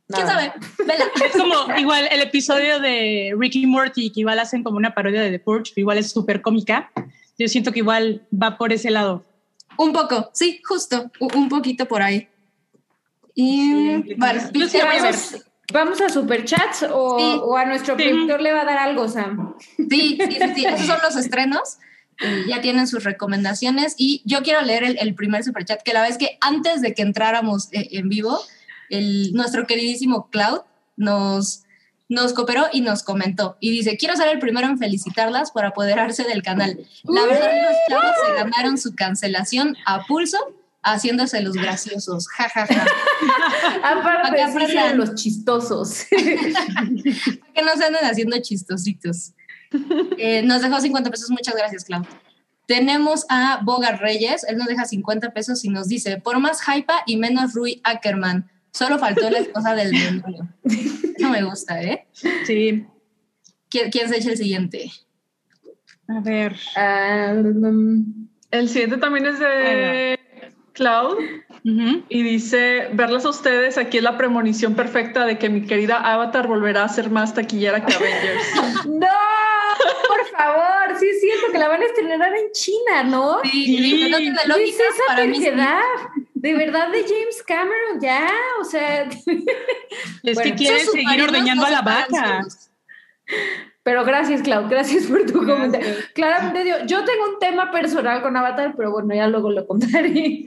¿quién 0.08 0.26
Nada. 0.26 0.40
sabe? 0.40 0.52
Vela. 0.86 1.04
Es 1.26 1.32
como 1.32 1.76
igual 1.78 2.08
el 2.10 2.20
episodio 2.22 2.80
de 2.80 3.34
Ricky 3.38 3.66
Morty, 3.66 4.10
que 4.10 4.20
igual 4.20 4.38
hacen 4.38 4.62
como 4.64 4.76
una 4.76 4.94
parodia 4.94 5.20
de 5.20 5.30
The 5.30 5.40
Purge, 5.40 5.72
igual 5.76 5.98
es 5.98 6.10
súper 6.10 6.42
cómica. 6.42 6.90
Yo 7.38 7.48
siento 7.48 7.72
que 7.72 7.80
igual 7.80 8.26
va 8.32 8.56
por 8.56 8.72
ese 8.72 8.90
lado. 8.90 9.24
Un 9.76 9.92
poco, 9.92 10.30
sí, 10.32 10.60
justo, 10.64 11.10
un 11.20 11.48
poquito 11.48 11.86
por 11.86 12.02
ahí. 12.02 12.28
Y 13.34 14.14
vale, 14.14 14.40
sí. 14.40 14.78
¿Vamos, 14.78 15.36
¿Vamos 15.72 16.00
a 16.00 16.08
superchats 16.08 16.84
o, 16.90 17.18
Sí. 17.18 17.40
o 17.42 17.56
a 17.56 17.64
nuestro 17.64 17.96
Sí. 17.96 18.04
productor 18.04 18.40
le 18.42 18.52
va 18.52 18.62
a 18.62 18.64
dar 18.64 18.78
algo, 18.78 19.08
Sam? 19.08 19.54
Sí, 19.76 19.86
sí, 19.88 20.18
sí, 20.30 20.38
sí, 20.54 20.64
esos 20.66 20.86
son 20.86 20.98
los 21.02 21.16
estrenos. 21.16 21.78
Eh, 22.20 22.44
ya 22.46 22.60
tienen 22.60 22.86
sus 22.86 23.02
recomendaciones 23.02 23.96
y 23.98 24.22
yo 24.24 24.42
quiero 24.42 24.60
leer 24.62 24.84
el, 24.84 24.98
el 25.00 25.14
primer 25.16 25.42
superchat, 25.42 25.82
que 25.82 25.92
la 25.92 26.02
vez 26.02 26.16
que 26.16 26.38
antes 26.40 26.80
de 26.80 26.94
que 26.94 27.02
entráramos 27.02 27.72
eh, 27.72 27.88
en 27.92 28.08
vivo, 28.08 28.38
el, 28.88 29.32
nuestro 29.32 29.66
queridísimo 29.66 30.28
Cloud 30.30 30.60
nos, 30.96 31.63
nos 32.14 32.32
cooperó 32.32 32.66
y 32.72 32.80
nos 32.80 33.02
comentó 33.02 33.56
y 33.60 33.70
dice, 33.70 33.96
quiero 33.96 34.16
ser 34.16 34.28
el 34.28 34.38
primero 34.38 34.66
en 34.66 34.78
felicitarlas 34.78 35.50
por 35.50 35.64
apoderarse 35.64 36.24
del 36.24 36.42
canal. 36.42 36.78
La 37.04 37.26
verdad, 37.26 37.50
los 37.68 37.76
chavos 37.88 38.16
se 38.26 38.32
ganaron 38.34 38.78
su 38.78 38.94
cancelación 38.94 39.76
a 39.84 40.06
pulso 40.06 40.38
haciéndose 40.82 41.40
los 41.40 41.54
graciosos. 41.54 42.28
Ja, 42.28 42.48
ja, 42.48 42.66
ja. 42.66 42.86
Aparte, 43.82 44.22
Para 44.22 44.36
que 44.36 44.42
aprendan. 44.42 44.96
los 44.98 45.14
chistosos. 45.14 46.04
que 46.10 47.62
no 47.62 47.76
se 47.76 47.84
anden 47.84 48.04
haciendo 48.04 48.38
chistositos. 48.40 49.32
Eh, 50.18 50.42
nos 50.42 50.62
dejó 50.62 50.80
50 50.80 51.10
pesos, 51.10 51.30
muchas 51.30 51.56
gracias, 51.56 51.84
Clau. 51.84 52.06
Tenemos 52.66 53.26
a 53.28 53.60
Bogar 53.62 54.00
Reyes, 54.00 54.44
él 54.48 54.56
nos 54.56 54.68
deja 54.68 54.84
50 54.84 55.32
pesos 55.32 55.64
y 55.64 55.68
nos 55.68 55.88
dice, 55.88 56.18
por 56.18 56.38
más 56.38 56.60
hypa 56.66 57.02
y 57.06 57.16
menos 57.16 57.52
Rui 57.52 57.80
Ackerman, 57.84 58.50
solo 58.74 58.98
faltó 58.98 59.30
la 59.30 59.38
esposa 59.38 59.74
del 59.74 59.90
demonio. 59.92 60.48
No 61.20 61.30
me 61.30 61.42
gusta, 61.44 61.80
¿eh? 61.82 62.06
Sí. 62.12 62.84
¿Quién, 63.70 63.90
quién 63.90 64.08
se 64.08 64.18
echa 64.18 64.30
el 64.30 64.36
siguiente? 64.36 64.90
A 66.08 66.20
ver. 66.20 66.54
Ah, 66.76 67.32
El 68.50 68.68
siguiente 68.68 68.98
también 68.98 69.24
es 69.26 69.38
de 69.38 70.18
Cloud 70.74 71.16
y 72.08 72.22
dice, 72.22 72.88
verlas 72.92 73.24
a 73.24 73.30
ustedes 73.30 73.78
aquí 73.78 73.96
es 73.98 74.02
la 74.02 74.18
premonición 74.18 74.74
perfecta 74.74 75.24
de 75.24 75.38
que 75.38 75.48
mi 75.48 75.62
querida 75.62 75.96
Avatar 75.96 76.46
volverá 76.46 76.84
a 76.84 76.88
ser 76.88 77.08
más 77.10 77.32
taquillera 77.34 77.84
que 77.86 77.94
Avengers. 77.94 78.84
No, 78.86 79.08
por 80.08 80.26
favor, 80.38 80.98
sí 81.00 81.06
es 81.08 81.20
cierto 81.20 81.46
que 81.52 81.58
la 81.58 81.68
van 81.68 81.80
a 81.82 81.86
estrenar 81.86 82.32
en 82.36 82.52
China, 82.52 83.02
¿no? 83.04 83.38
Sí, 83.44 83.64
Sí. 83.64 84.08
no 84.10 84.18
tiene 84.18 84.36
¿Qué 84.36 84.42
es 84.42 84.48
lógica 84.48 84.82
esa 84.92 85.02
para 85.08 85.24
mí. 85.26 85.38
De 86.44 86.52
verdad 86.52 86.90
de 86.90 87.00
James 87.04 87.42
Cameron, 87.46 87.98
ya, 88.02 88.28
o 88.60 88.64
sea, 88.64 89.04
Es 90.22 90.34
Bueno, 90.34 90.42
que 90.42 90.54
quiere 90.54 90.80
seguir 90.80 91.22
ordeñando 91.22 91.64
a 91.64 91.70
la 91.70 91.80
vaca. 91.80 92.42
pero 93.82 94.04
gracias, 94.04 94.42
Clau, 94.42 94.68
gracias 94.68 95.06
por 95.06 95.24
tu 95.24 95.40
Gracias. 95.40 95.56
comentario. 95.56 95.94
Claramente, 96.14 96.68
yo, 96.68 96.84
yo 96.84 97.02
tengo 97.06 97.30
un 97.30 97.38
tema 97.38 97.70
personal 97.70 98.20
con 98.20 98.36
Avatar, 98.36 98.74
pero 98.76 98.92
bueno, 98.92 99.14
ya 99.14 99.26
luego 99.26 99.50
lo 99.50 99.66
contaré. 99.66 100.44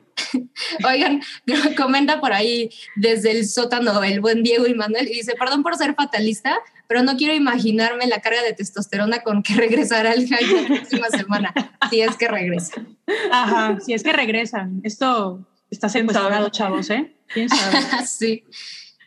Oigan, 0.86 1.20
comenta 1.76 2.18
por 2.18 2.32
ahí 2.32 2.70
desde 2.96 3.32
el 3.32 3.46
sótano 3.46 4.02
el 4.02 4.22
buen 4.22 4.42
Diego 4.42 4.66
y 4.66 4.72
Manuel 4.72 5.06
y 5.06 5.16
dice, 5.16 5.34
perdón 5.38 5.62
por 5.62 5.76
ser 5.76 5.94
fatalista, 5.94 6.58
pero 6.90 7.04
no 7.04 7.16
quiero 7.16 7.34
imaginarme 7.34 8.08
la 8.08 8.20
carga 8.20 8.42
de 8.42 8.52
testosterona 8.52 9.20
con 9.22 9.44
que 9.44 9.54
regresará 9.54 10.12
el 10.12 10.26
hype 10.26 10.60
la 10.60 10.66
próxima 10.66 11.08
semana, 11.08 11.54
si 11.88 12.00
es 12.00 12.16
que 12.16 12.26
regresa. 12.26 12.84
Ajá, 13.30 13.78
si 13.78 13.94
es 13.94 14.02
que 14.02 14.12
regresan. 14.12 14.80
Esto 14.82 15.48
está 15.70 15.88
¿Quién 15.88 16.08
secuestrado, 16.08 16.48
chavos, 16.48 16.90
¿eh? 16.90 17.14
¿Quién 17.28 17.48
sabe? 17.48 17.78
sí. 18.08 18.42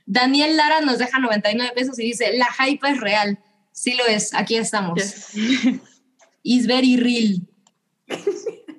Daniel 0.06 0.56
Lara 0.56 0.80
nos 0.80 0.98
deja 0.98 1.20
99 1.20 1.74
pesos 1.76 2.00
y 2.00 2.04
dice, 2.04 2.32
la 2.38 2.48
hype 2.54 2.88
es 2.88 3.02
real. 3.02 3.38
Sí 3.74 3.96
lo 3.96 4.06
es, 4.06 4.34
aquí 4.34 4.56
estamos. 4.56 4.98
Yes. 4.98 5.32
Is 6.44 6.66
very 6.66 6.96
real. 6.96 7.42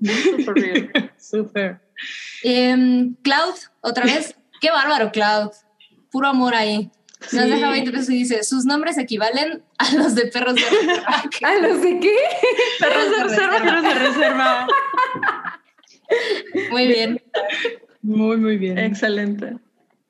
Super 0.01 0.55
real. 0.55 1.13
Súper. 1.19 1.79
Em, 2.43 3.15
Cloud, 3.17 3.55
otra 3.83 4.07
vez. 4.07 4.35
Qué 4.63 4.71
bárbaro, 4.71 5.13
Cloud. 5.13 5.51
Puro 6.11 6.29
amor 6.29 6.55
ahí. 6.55 6.91
Nos 7.33 7.49
deja 7.49 7.71
20 7.71 7.91
pesos 7.91 8.11
y 8.11 8.19
dice, 8.19 8.43
sus 8.45 8.65
nombres 8.65 8.99
equivalen 8.99 9.63
a 9.79 9.93
los 9.95 10.15
de 10.15 10.27
perros 10.27 10.55
de 10.55 10.63
reserva". 10.63 11.23
Ah, 11.43 11.55
no 11.61 11.83
sé 11.83 11.99
qué. 12.01 12.17
perros 12.81 13.11
de 13.11 13.25
reserva. 13.25 13.59
Perros 13.59 13.83
de 13.83 13.95
reserva. 13.95 14.67
Muy 16.71 16.87
bien. 16.87 17.23
Muy, 18.03 18.37
muy 18.37 18.57
bien. 18.57 18.79
Excelente. 18.79 19.57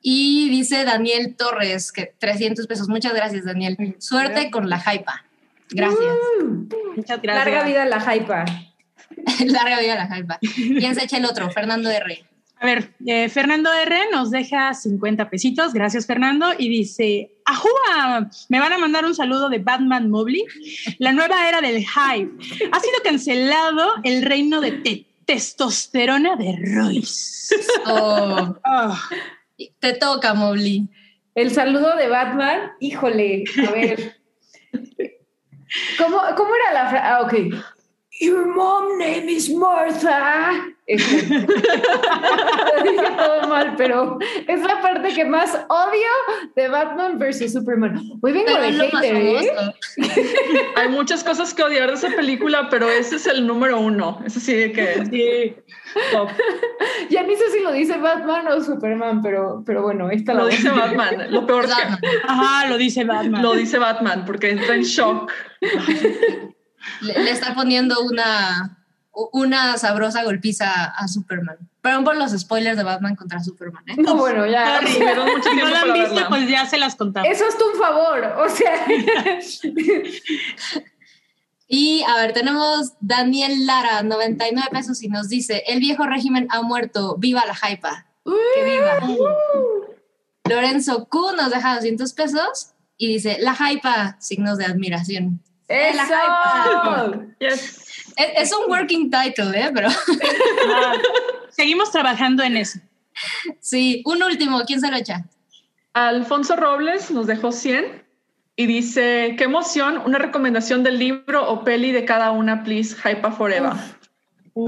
Y 0.00 0.50
dice 0.50 0.84
Daniel 0.84 1.34
Torres, 1.36 1.92
que 1.92 2.14
300 2.18 2.66
pesos. 2.66 2.88
Muchas 2.88 3.14
gracias, 3.14 3.44
Daniel. 3.44 3.96
Suerte 3.98 4.50
con 4.50 4.68
la 4.68 4.78
hypa. 4.78 5.24
Gracias. 5.70 6.14
Muchas 6.96 7.22
gracias. 7.22 7.46
Larga 7.46 7.64
vida 7.64 7.84
la 7.86 8.14
hypa. 8.14 8.44
Larga 9.46 9.80
vida 9.80 9.94
la 9.94 10.18
hypa. 10.18 10.38
¿Quién 10.40 10.94
se 10.94 11.04
echa 11.04 11.16
el 11.16 11.24
otro? 11.24 11.50
Fernando 11.50 11.90
R. 11.90 12.22
A 12.64 12.66
ver, 12.66 12.94
eh, 13.04 13.28
Fernando 13.28 13.70
R 13.70 13.94
nos 14.10 14.30
deja 14.30 14.72
50 14.72 15.28
pesitos. 15.28 15.74
Gracias, 15.74 16.06
Fernando. 16.06 16.46
Y 16.56 16.70
dice: 16.70 17.30
¡Ajúa! 17.44 18.30
Me 18.48 18.58
van 18.58 18.72
a 18.72 18.78
mandar 18.78 19.04
un 19.04 19.14
saludo 19.14 19.50
de 19.50 19.58
Batman 19.58 20.08
Mobley. 20.08 20.46
La 20.98 21.12
nueva 21.12 21.46
era 21.46 21.60
del 21.60 21.84
hype. 21.84 22.30
Ha 22.72 22.80
sido 22.80 22.94
cancelado 23.04 23.92
el 24.02 24.22
reino 24.22 24.62
de 24.62 24.72
te- 24.72 25.06
testosterona 25.26 26.36
de 26.36 26.56
Royce. 26.74 27.54
Oh, 27.84 28.56
Ah, 28.64 28.98
te 29.78 29.92
toca, 29.92 30.32
Mobley. 30.32 30.88
El 31.34 31.50
saludo 31.50 31.94
de 31.96 32.08
Batman, 32.08 32.72
híjole, 32.80 33.44
a 33.68 33.70
ver. 33.72 34.16
¿Cómo, 35.98 36.18
cómo 36.34 36.50
era 36.54 36.72
la 36.82 36.88
frase? 36.88 37.06
Ah, 37.06 37.20
ok. 37.20 37.34
Your 38.20 38.46
mom 38.54 38.96
name 38.98 39.28
is 39.28 39.50
Martha. 39.50 40.70
Lo 40.88 40.96
dije 42.84 43.10
todo 43.16 43.48
mal, 43.48 43.74
pero 43.76 44.18
es 44.46 44.60
la 44.62 44.80
parte 44.82 45.14
que 45.14 45.24
más 45.24 45.58
odio 45.68 46.10
de 46.54 46.68
Batman 46.68 47.18
versus 47.18 47.52
Superman. 47.54 47.98
Hoy 48.20 48.32
vengo 48.32 48.46
Pero 48.46 48.60
de 48.60 48.72
hater, 48.72 49.16
¿eh? 49.16 49.50
Hay 50.76 50.88
muchas 50.90 51.24
cosas 51.24 51.54
que 51.54 51.62
odiar 51.62 51.88
de 51.88 51.94
esa 51.94 52.10
película, 52.10 52.68
pero 52.70 52.88
ese 52.90 53.16
es 53.16 53.26
el 53.26 53.46
número 53.46 53.80
uno. 53.80 54.20
Ese 54.26 54.40
sí 54.40 54.54
de 54.54 54.72
que 54.72 55.06
sí. 55.06 55.56
top. 56.12 56.28
Ya 57.08 57.22
ni 57.22 57.34
sé 57.36 57.50
si 57.50 57.60
lo 57.60 57.72
dice 57.72 57.96
Batman 57.96 58.46
o 58.48 58.60
Superman, 58.62 59.22
pero, 59.22 59.62
pero 59.64 59.82
bueno, 59.82 60.10
esta 60.10 60.34
la 60.34 60.40
Lo 60.40 60.44
voy 60.46 60.54
a 60.54 60.56
dice. 60.56 60.70
Batman. 60.70 61.32
Lo 61.32 61.46
peor 61.46 61.64
es 61.64 61.70
Batman. 61.70 61.98
que 62.00 62.08
Ajá, 62.28 62.66
lo 62.68 62.76
dice 62.78 63.04
Batman. 63.04 63.42
lo 63.42 63.54
dice 63.54 63.78
Batman 63.78 64.24
porque 64.26 64.50
entra 64.50 64.74
en 64.74 64.82
shock. 64.82 65.32
Le, 67.00 67.22
le 67.24 67.30
está 67.30 67.54
poniendo 67.54 68.00
una, 68.02 68.78
una 69.32 69.76
sabrosa 69.78 70.22
golpiza 70.24 70.84
a 70.84 71.08
Superman. 71.08 71.56
Perdón 71.80 72.04
por 72.04 72.16
los 72.16 72.32
spoilers 72.32 72.76
de 72.78 72.82
Batman 72.82 73.14
contra 73.14 73.42
Superman. 73.44 73.84
¿eh? 73.88 73.94
No, 73.98 74.16
bueno, 74.16 74.46
ya. 74.46 74.78
Sorry. 74.78 74.94
Tuvieron 74.94 75.28
mucho 75.28 75.50
Si 75.50 75.56
no 75.56 75.68
la 75.68 75.80
han 75.82 75.92
visto, 75.92 76.14
verla. 76.14 76.28
pues 76.30 76.48
ya 76.48 76.64
se 76.66 76.78
las 76.78 76.96
contamos. 76.96 77.28
Eso 77.30 77.46
es 77.46 77.58
tu 77.58 77.64
favor, 77.78 78.24
o 78.38 78.48
sea. 78.48 78.86
Y 81.66 82.02
a 82.06 82.16
ver, 82.16 82.32
tenemos 82.34 82.92
Daniel 83.00 83.66
Lara, 83.66 84.02
99 84.02 84.68
pesos, 84.70 85.02
y 85.02 85.08
nos 85.08 85.28
dice: 85.28 85.64
El 85.66 85.80
viejo 85.80 86.04
régimen 86.06 86.46
ha 86.50 86.62
muerto, 86.62 87.16
viva 87.18 87.42
la 87.46 87.54
hypa. 87.54 88.06
Que 88.24 88.64
viva. 88.64 89.00
Lorenzo 90.48 91.06
Q 91.08 91.32
nos 91.36 91.50
deja 91.50 91.76
200 91.76 92.12
pesos 92.12 92.72
y 92.98 93.08
dice: 93.08 93.38
La 93.40 93.56
hypa, 93.58 94.16
signos 94.20 94.58
de 94.58 94.66
admiración. 94.66 95.42
¡Eso! 95.68 97.22
Yes. 97.38 97.80
Es, 98.16 98.26
es 98.36 98.52
un 98.52 98.70
working 98.70 99.10
title, 99.10 99.58
¿eh? 99.58 99.70
Pero 99.74 99.88
Ah, 100.68 100.92
seguimos 101.50 101.90
trabajando 101.90 102.42
en 102.42 102.56
eso. 102.56 102.78
sí, 103.60 104.02
un 104.04 104.22
último, 104.22 104.62
¿quién 104.66 104.80
se 104.80 104.90
lo 104.90 104.96
echa? 104.96 105.24
Alfonso 105.94 106.56
Robles 106.56 107.10
nos 107.10 107.26
dejó 107.26 107.52
100 107.52 108.04
y 108.56 108.66
dice, 108.66 109.34
qué 109.38 109.44
emoción, 109.44 110.02
una 110.04 110.18
recomendación 110.18 110.82
del 110.84 110.98
libro 110.98 111.48
o 111.48 111.64
peli 111.64 111.92
de 111.92 112.04
cada 112.04 112.30
una, 112.32 112.62
please, 112.64 112.96
Hypa 112.96 113.32
Forever. 113.32 113.72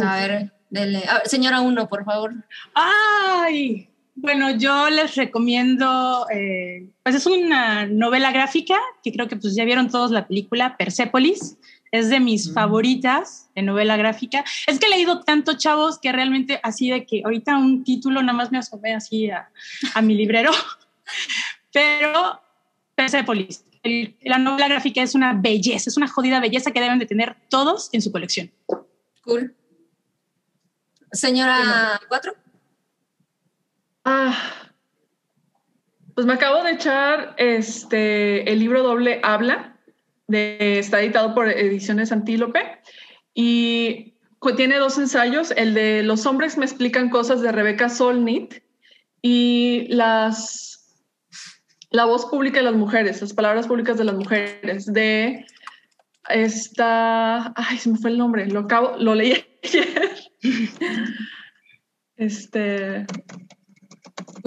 A 0.02 0.16
ver, 0.16 0.52
dele. 0.70 1.04
A 1.08 1.18
ver, 1.18 1.28
señora 1.28 1.60
uno, 1.60 1.88
por 1.88 2.04
favor. 2.04 2.32
Ay, 2.74 3.88
bueno, 4.16 4.50
yo 4.56 4.90
les 4.90 5.14
recomiendo, 5.14 6.26
eh, 6.30 6.88
pues 7.02 7.14
es 7.14 7.26
una 7.26 7.86
novela 7.86 8.32
gráfica 8.32 8.76
que 9.02 9.12
creo 9.12 9.28
que 9.28 9.36
pues 9.36 9.54
ya 9.54 9.64
vieron 9.64 9.88
todos 9.90 10.10
la 10.10 10.26
película, 10.26 10.76
Persepolis. 10.76 11.56
Es 11.92 12.10
de 12.10 12.18
mis 12.18 12.52
favoritas 12.52 13.48
de 13.54 13.62
novela 13.62 13.96
gráfica. 13.96 14.44
Es 14.66 14.78
que 14.80 14.86
he 14.86 14.90
leído 14.90 15.22
tanto, 15.22 15.56
chavos, 15.56 15.98
que 16.00 16.10
realmente 16.10 16.58
así 16.64 16.90
de 16.90 17.06
que 17.06 17.22
ahorita 17.24 17.56
un 17.56 17.84
título 17.84 18.20
nada 18.22 18.32
más 18.36 18.50
me 18.50 18.58
asomé 18.58 18.92
así 18.94 19.30
a, 19.30 19.48
a 19.94 20.02
mi 20.02 20.14
librero. 20.16 20.50
Pero 21.72 22.40
Persepolis, 22.96 23.64
el- 23.84 24.16
la 24.22 24.38
novela 24.38 24.66
gráfica 24.68 25.00
es 25.02 25.14
una 25.14 25.32
belleza, 25.34 25.88
es 25.88 25.96
una 25.96 26.08
jodida 26.08 26.40
belleza 26.40 26.72
que 26.72 26.80
deben 26.80 26.98
de 26.98 27.06
tener 27.06 27.36
todos 27.48 27.88
en 27.92 28.02
su 28.02 28.10
colección. 28.10 28.50
Cool. 29.22 29.54
Señora 31.12 32.00
cuatro. 32.08 32.34
Ah, 34.08 34.38
pues 36.14 36.28
me 36.28 36.34
acabo 36.34 36.62
de 36.62 36.70
echar 36.70 37.34
este, 37.38 38.48
el 38.48 38.60
libro 38.60 38.84
doble 38.84 39.18
Habla, 39.24 39.76
de, 40.28 40.78
está 40.78 41.02
editado 41.02 41.34
por 41.34 41.48
Ediciones 41.48 42.12
Antílope 42.12 42.60
y 43.34 44.14
tiene 44.54 44.76
dos 44.76 44.96
ensayos, 44.96 45.50
el 45.56 45.74
de 45.74 46.04
Los 46.04 46.24
hombres 46.24 46.56
me 46.56 46.64
explican 46.64 47.10
cosas 47.10 47.40
de 47.40 47.50
Rebeca 47.50 47.88
Solnit 47.88 48.62
y 49.22 49.88
las, 49.88 51.02
la 51.90 52.04
voz 52.04 52.26
pública 52.26 52.58
de 52.58 52.66
las 52.66 52.76
mujeres, 52.76 53.20
las 53.20 53.32
palabras 53.32 53.66
públicas 53.66 53.98
de 53.98 54.04
las 54.04 54.14
mujeres, 54.14 54.86
de 54.86 55.44
esta, 56.28 57.52
ay, 57.56 57.78
se 57.78 57.90
me 57.90 57.98
fue 57.98 58.10
el 58.10 58.18
nombre, 58.18 58.46
lo 58.46 58.60
acabo, 58.60 58.96
lo 58.98 59.16
leí 59.16 59.32
ayer. 59.64 60.14
Este, 62.16 63.04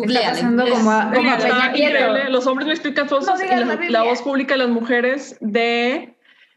Está 0.03 0.29
pasando 0.29 0.69
como 0.69 0.91
a, 0.91 1.11
como 1.13 1.29
a 1.29 1.35
Está 1.35 1.67
increíble. 1.67 2.29
Los 2.29 2.47
hombres 2.47 2.67
me 2.67 2.73
explican 2.73 3.05
No 3.05 3.17
cosas 3.17 3.39
digas 3.39 3.61
y 3.61 3.65
la 3.65 3.89
la, 3.89 4.03
voz 4.03 4.21
pública 4.21 4.53
de 4.53 4.59
las 4.59 4.69
mujeres 4.69 5.37
de 5.41 6.15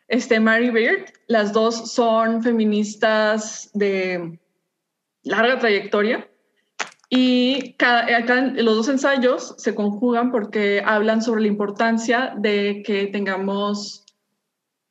este, 0.09 0.41
Mary 0.41 0.71
Beard. 0.71 1.07
Las 1.27 1.53
dos 1.53 1.93
son 1.93 2.43
feministas 2.43 3.71
de 3.75 4.39
larga 5.23 5.59
trayectoria. 5.59 6.29
Y 7.09 7.75
cada, 7.75 8.17
acá 8.17 8.41
los 8.55 8.75
dos 8.77 8.89
ensayos 8.89 9.55
se 9.59 9.75
conjugan 9.75 10.31
porque 10.31 10.83
hablan 10.85 11.21
sobre 11.21 11.43
la 11.43 11.49
importancia 11.49 12.33
de 12.39 12.83
que 12.87 13.07
tengamos, 13.07 14.07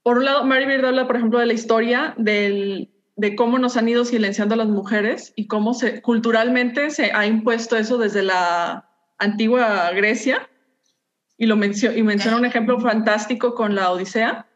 por 0.03 0.19
un 0.19 0.25
lado, 0.25 0.43
Mary 0.43 0.65
Beard 0.65 0.85
habla, 0.85 1.07
por 1.07 1.15
ejemplo, 1.15 1.39
de 1.39 1.47
la 1.47 1.53
historia 1.53 2.13
del, 2.17 2.91
de 3.15 3.35
cómo 3.35 3.59
nos 3.59 3.77
han 3.77 3.89
ido 3.89 4.05
silenciando 4.05 4.55
a 4.55 4.57
las 4.57 4.67
mujeres 4.67 5.33
y 5.35 5.47
cómo 5.47 5.73
se, 5.73 6.01
culturalmente 6.01 6.89
se 6.89 7.11
ha 7.11 7.25
impuesto 7.25 7.77
eso 7.77 7.97
desde 7.97 8.23
la 8.23 8.89
antigua 9.17 9.91
Grecia 9.91 10.49
y, 11.37 11.45
lo 11.45 11.55
mencio- 11.55 11.95
y 11.95 12.03
menciona 12.03 12.37
un 12.37 12.45
ejemplo 12.45 12.79
fantástico 12.79 13.53
con 13.55 13.75
la 13.75 13.91
Odisea. 13.91 14.47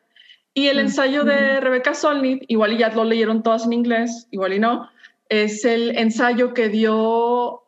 Y 0.54 0.68
el 0.68 0.80
ensayo 0.80 1.26
de 1.26 1.60
Rebecca 1.60 1.94
Solnit, 1.94 2.44
igual 2.48 2.74
y 2.74 2.78
ya 2.78 2.90
lo 2.90 3.04
leyeron 3.04 3.44
todas 3.44 3.66
en 3.66 3.74
inglés, 3.74 4.28
igual 4.32 4.54
y 4.54 4.60
no, 4.60 4.90
es 5.28 5.66
el 5.66 5.98
ensayo 5.98 6.54
que 6.54 6.70
dio, 6.70 7.64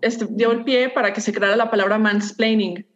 este, 0.00 0.26
dio 0.30 0.50
el 0.52 0.64
pie 0.64 0.88
para 0.88 1.12
que 1.12 1.20
se 1.20 1.32
creara 1.32 1.56
la 1.56 1.70
palabra 1.70 1.98
mansplaining. 1.98 2.86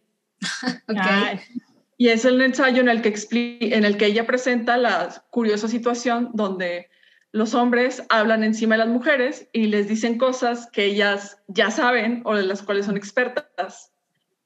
Y 1.96 2.08
es 2.08 2.24
el 2.24 2.40
ensayo 2.40 2.80
en 2.80 2.88
el 2.88 3.02
que, 3.02 3.14
en 3.60 3.84
el 3.84 3.96
que 3.96 4.06
ella 4.06 4.26
presenta 4.26 4.76
la 4.76 5.24
curiosa 5.30 5.68
situación 5.68 6.30
donde 6.34 6.88
los 7.34 7.52
hombres 7.54 8.04
hablan 8.10 8.44
encima 8.44 8.76
de 8.76 8.78
las 8.84 8.88
mujeres 8.88 9.48
y 9.52 9.66
les 9.66 9.88
dicen 9.88 10.18
cosas 10.18 10.68
que 10.72 10.84
ellas 10.84 11.42
ya 11.48 11.72
saben 11.72 12.22
o 12.24 12.36
de 12.36 12.44
las 12.44 12.62
cuales 12.62 12.86
son 12.86 12.96
expertas. 12.96 13.92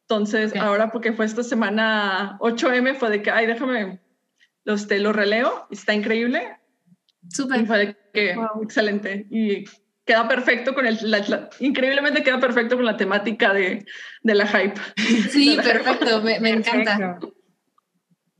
Entonces, 0.08 0.52
Ok. 0.52 0.56
ahora 0.56 0.90
porque 0.90 1.12
fue 1.12 1.26
esta 1.26 1.42
semana 1.42 2.38
8M, 2.40 2.94
fue 2.96 3.10
de 3.10 3.20
que, 3.20 3.30
ay, 3.30 3.44
déjame, 3.46 4.00
los, 4.64 4.88
te 4.88 4.98
lo 5.00 5.12
releo, 5.12 5.66
está 5.70 5.92
increíble. 5.92 6.56
Y 7.22 7.34
Súper. 7.34 7.66
fue 7.66 7.78
de 7.78 7.96
que, 8.14 8.34
Wow. 8.36 8.62
excelente. 8.62 9.26
Y 9.30 9.64
queda 10.06 10.26
perfecto 10.26 10.72
con 10.74 10.86
el, 10.86 10.98
la- 11.02 11.18
la- 11.28 11.50
increíblemente 11.60 12.22
queda 12.22 12.40
perfecto 12.40 12.76
con 12.76 12.86
la 12.86 12.96
temática 12.96 13.52
de, 13.52 13.84
de 14.22 14.34
la 14.34 14.46
hype. 14.46 14.80
Sí, 15.28 15.56
perfecto. 15.62 16.22
Me, 16.22 16.40
me 16.40 16.50
encanta. 16.52 16.96
Perfecto. 16.96 17.34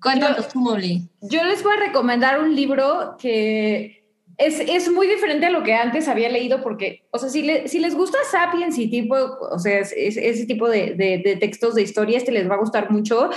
Cuéntanos 0.01 0.49
tú, 0.49 0.61
Molly. 0.61 1.07
Yo 1.21 1.45
les 1.45 1.63
voy 1.63 1.77
a 1.77 1.81
recomendar 1.81 2.41
un 2.41 2.57
libro 2.57 3.17
que 3.21 4.08
es, 4.39 4.61
es 4.61 4.91
muy 4.91 5.07
diferente 5.09 5.47
a 5.47 5.51
lo 5.51 5.63
que 5.65 5.75
antes 5.75 6.09
había 6.09 6.29
leído 6.29 6.63
porque, 6.63 7.03
o 7.11 7.19
sea, 7.19 7.29
si, 7.29 7.43
le- 7.43 7.69
si 7.69 7.79
les 7.81 7.95
gusta 7.95 8.19
Sapiens 8.31 8.79
y 8.79 8.89
tipo, 8.89 9.15
o 9.17 9.59
sea, 9.59 9.81
es- 9.81 9.93
es- 9.97 10.17
ese 10.17 10.47
tipo 10.47 10.69
de, 10.69 10.95
de- 10.95 11.19
de 11.25 11.37
textos 11.37 11.75
de 11.75 11.83
historia, 11.83 12.17
este 12.19 12.33
les 12.33 12.49
va 12.49 12.55
a 12.55 12.59
gustar 12.59 12.91
mucho. 12.91 13.31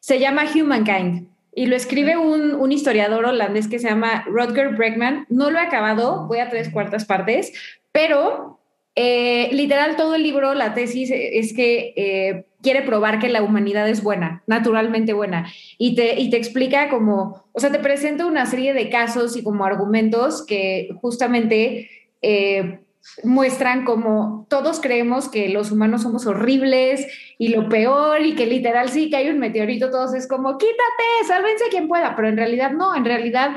Se 0.00 0.18
llama 0.20 0.44
Humankind 0.54 1.26
y 1.54 1.66
lo 1.66 1.76
escribe 1.76 2.16
un, 2.16 2.54
un 2.54 2.72
historiador 2.72 3.24
holandés 3.24 3.68
que 3.68 3.78
se 3.78 3.88
llama 3.88 4.24
Rutger 4.26 4.70
Bregman. 4.76 5.26
No 5.28 5.50
lo 5.50 5.58
he 5.58 5.62
acabado, 5.62 6.26
voy 6.28 6.38
a 6.38 6.48
tres 6.50 6.68
cuartas 6.70 7.04
partes, 7.04 7.52
pero 7.92 8.58
eh, 8.96 9.48
literal 9.52 9.96
todo 9.96 10.14
el 10.14 10.22
libro, 10.22 10.54
la 10.54 10.72
tesis 10.72 11.10
es 11.12 11.52
que 11.52 11.92
eh, 11.96 12.44
quiere 12.62 12.82
probar 12.82 13.18
que 13.18 13.28
la 13.28 13.42
humanidad 13.42 13.88
es 13.88 14.02
buena, 14.02 14.42
naturalmente 14.46 15.12
buena 15.12 15.46
y 15.78 15.96
te, 15.96 16.20
y 16.20 16.30
te 16.30 16.36
explica 16.36 16.88
como, 16.88 17.44
o 17.52 17.60
sea, 17.60 17.72
te 17.72 17.80
presenta 17.80 18.24
una 18.26 18.46
serie 18.46 18.72
de 18.72 18.90
casos 18.90 19.36
y 19.36 19.42
como 19.42 19.64
argumentos 19.64 20.46
que 20.46 20.90
justamente 21.00 21.90
eh, 22.22 22.78
muestran 23.24 23.84
como 23.84 24.46
todos 24.48 24.80
creemos 24.80 25.28
que 25.28 25.48
los 25.48 25.72
humanos 25.72 26.02
somos 26.02 26.26
horribles 26.26 27.06
y 27.36 27.48
lo 27.48 27.68
peor 27.68 28.24
y 28.24 28.34
que 28.34 28.46
literal 28.46 28.88
sí 28.90 29.10
que 29.10 29.16
hay 29.16 29.28
un 29.28 29.40
meteorito, 29.40 29.90
todos 29.90 30.14
es 30.14 30.28
como, 30.28 30.56
quítate, 30.56 31.26
sálvense 31.26 31.64
quien 31.68 31.88
pueda, 31.88 32.14
pero 32.14 32.28
en 32.28 32.36
realidad 32.36 32.70
no, 32.70 32.94
en 32.94 33.04
realidad 33.04 33.56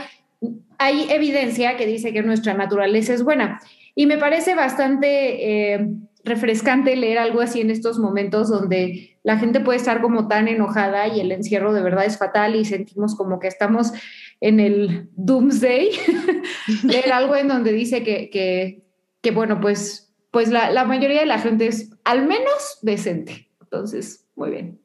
hay 0.79 1.07
evidencia 1.09 1.77
que 1.77 1.85
dice 1.85 2.11
que 2.11 2.23
nuestra 2.23 2.55
naturaleza 2.55 3.13
es 3.13 3.23
buena. 3.23 3.61
Y 3.97 4.05
me 4.05 4.19
parece 4.19 4.53
bastante 4.53 5.73
eh, 5.73 5.89
refrescante 6.23 6.95
leer 6.95 7.17
algo 7.17 7.41
así 7.41 7.61
en 7.61 7.71
estos 7.71 7.97
momentos 7.97 8.47
donde 8.47 9.17
la 9.23 9.39
gente 9.39 9.59
puede 9.59 9.79
estar 9.79 10.01
como 10.01 10.27
tan 10.27 10.47
enojada 10.47 11.07
y 11.07 11.19
el 11.19 11.31
encierro 11.31 11.73
de 11.73 11.81
verdad 11.81 12.05
es 12.05 12.19
fatal 12.19 12.55
y 12.55 12.63
sentimos 12.63 13.15
como 13.15 13.39
que 13.39 13.47
estamos 13.47 13.91
en 14.39 14.59
el 14.59 15.09
doomsday. 15.15 15.89
leer 16.83 17.11
algo 17.11 17.35
en 17.35 17.47
donde 17.47 17.73
dice 17.73 18.03
que, 18.03 18.29
que, 18.29 18.83
que 19.21 19.31
bueno, 19.31 19.59
pues, 19.59 20.13
pues 20.29 20.49
la, 20.49 20.69
la 20.69 20.85
mayoría 20.85 21.21
de 21.21 21.25
la 21.25 21.39
gente 21.39 21.65
es 21.65 21.89
al 22.03 22.27
menos 22.27 22.77
decente. 22.83 23.49
Entonces, 23.61 24.27
muy 24.35 24.51
bien. 24.51 24.79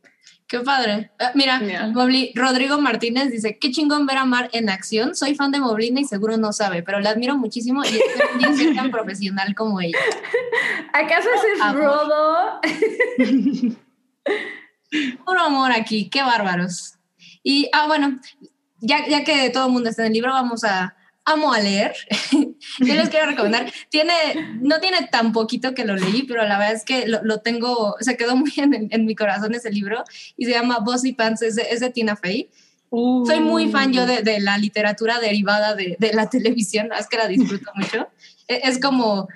Qué 0.53 0.61
padre. 0.61 1.11
Ah, 1.19 1.31
mira. 1.35 1.59
Mobli- 1.95 2.31
Rodrigo 2.35 2.79
Martínez 2.79 3.31
dice, 3.31 3.57
qué 3.59 3.71
chingón 3.71 4.05
ver 4.05 4.19
a 4.19 4.27
Mar 4.27 4.51
en 4.53 4.69
acción. 4.69 5.15
Soy 5.15 5.35
fan 5.35 5.51
de 5.51 5.61
Moblina 5.61 5.99
y 5.99 6.05
seguro 6.05 6.37
no 6.37 6.53
sabe, 6.53 6.83
pero 6.83 7.01
la 7.01 7.09
admiro 7.09 7.39
muchísimo 7.39 7.83
y 7.85 7.89
espero 7.89 8.53
ser 8.55 8.77
tan 8.77 8.91
profesional 8.91 9.55
como 9.55 9.81
ella. 9.81 9.97
¿Acaso 10.93 11.31
ese 11.35 11.53
es. 11.55 11.75
Rodo? 11.75 12.61
Puro 15.25 15.41
amor 15.41 15.73
aquí, 15.73 16.11
qué 16.11 16.23
bárbaros. 16.23 16.97
Y, 17.43 17.71
ah, 17.73 17.87
bueno, 17.87 18.21
ya, 18.81 19.07
ya 19.09 19.25
que 19.25 19.49
todo 19.49 19.69
el 19.69 19.73
mundo 19.73 19.89
está 19.89 20.03
en 20.03 20.09
el 20.09 20.13
libro, 20.13 20.33
vamos 20.33 20.65
a, 20.65 20.95
amo 21.25 21.53
a 21.53 21.61
leer. 21.61 21.95
Yo 22.81 22.95
les 22.95 23.09
quiero 23.09 23.27
recomendar, 23.27 23.71
tiene, 23.91 24.13
no 24.61 24.81
tiene 24.81 25.07
tan 25.11 25.33
poquito 25.33 25.75
que 25.75 25.85
lo 25.85 25.95
leí, 25.97 26.23
pero 26.25 26.43
la 26.47 26.59
verdad 26.59 26.75
es 26.75 26.85
que 26.85 27.07
lo, 27.07 27.21
lo 27.23 27.39
tengo, 27.41 27.97
se 28.01 28.17
quedó 28.17 28.37
muy 28.37 28.53
en, 28.57 28.89
en 28.91 29.05
mi 29.05 29.15
corazón 29.15 29.55
ese 29.55 29.71
libro 29.71 30.05
y 30.37 30.45
se 30.47 30.53
llama 30.53 30.79
Bossy 30.81 31.13
Pants, 31.13 31.43
es 31.43 31.57
de, 31.57 31.63
es 31.71 31.81
de 31.81 31.91
Tina 31.91 32.17
Fey. 32.17 32.51
Soy 33.27 33.41
muy 33.41 33.71
fan 33.71 33.93
yo 33.93 34.05
de, 34.07 34.23
de 34.23 34.39
la 34.41 34.59
literatura 34.59 35.19
derivada 35.19 35.75
de, 35.75 35.97
de 35.99 36.13
la 36.13 36.29
televisión, 36.29 36.91
es 36.99 37.09
que 37.09 37.17
la 37.17 37.27
disfruto 37.27 37.71
mucho. 37.75 38.09
E- 38.49 38.61
Es 38.65 38.79
como, 38.79 39.29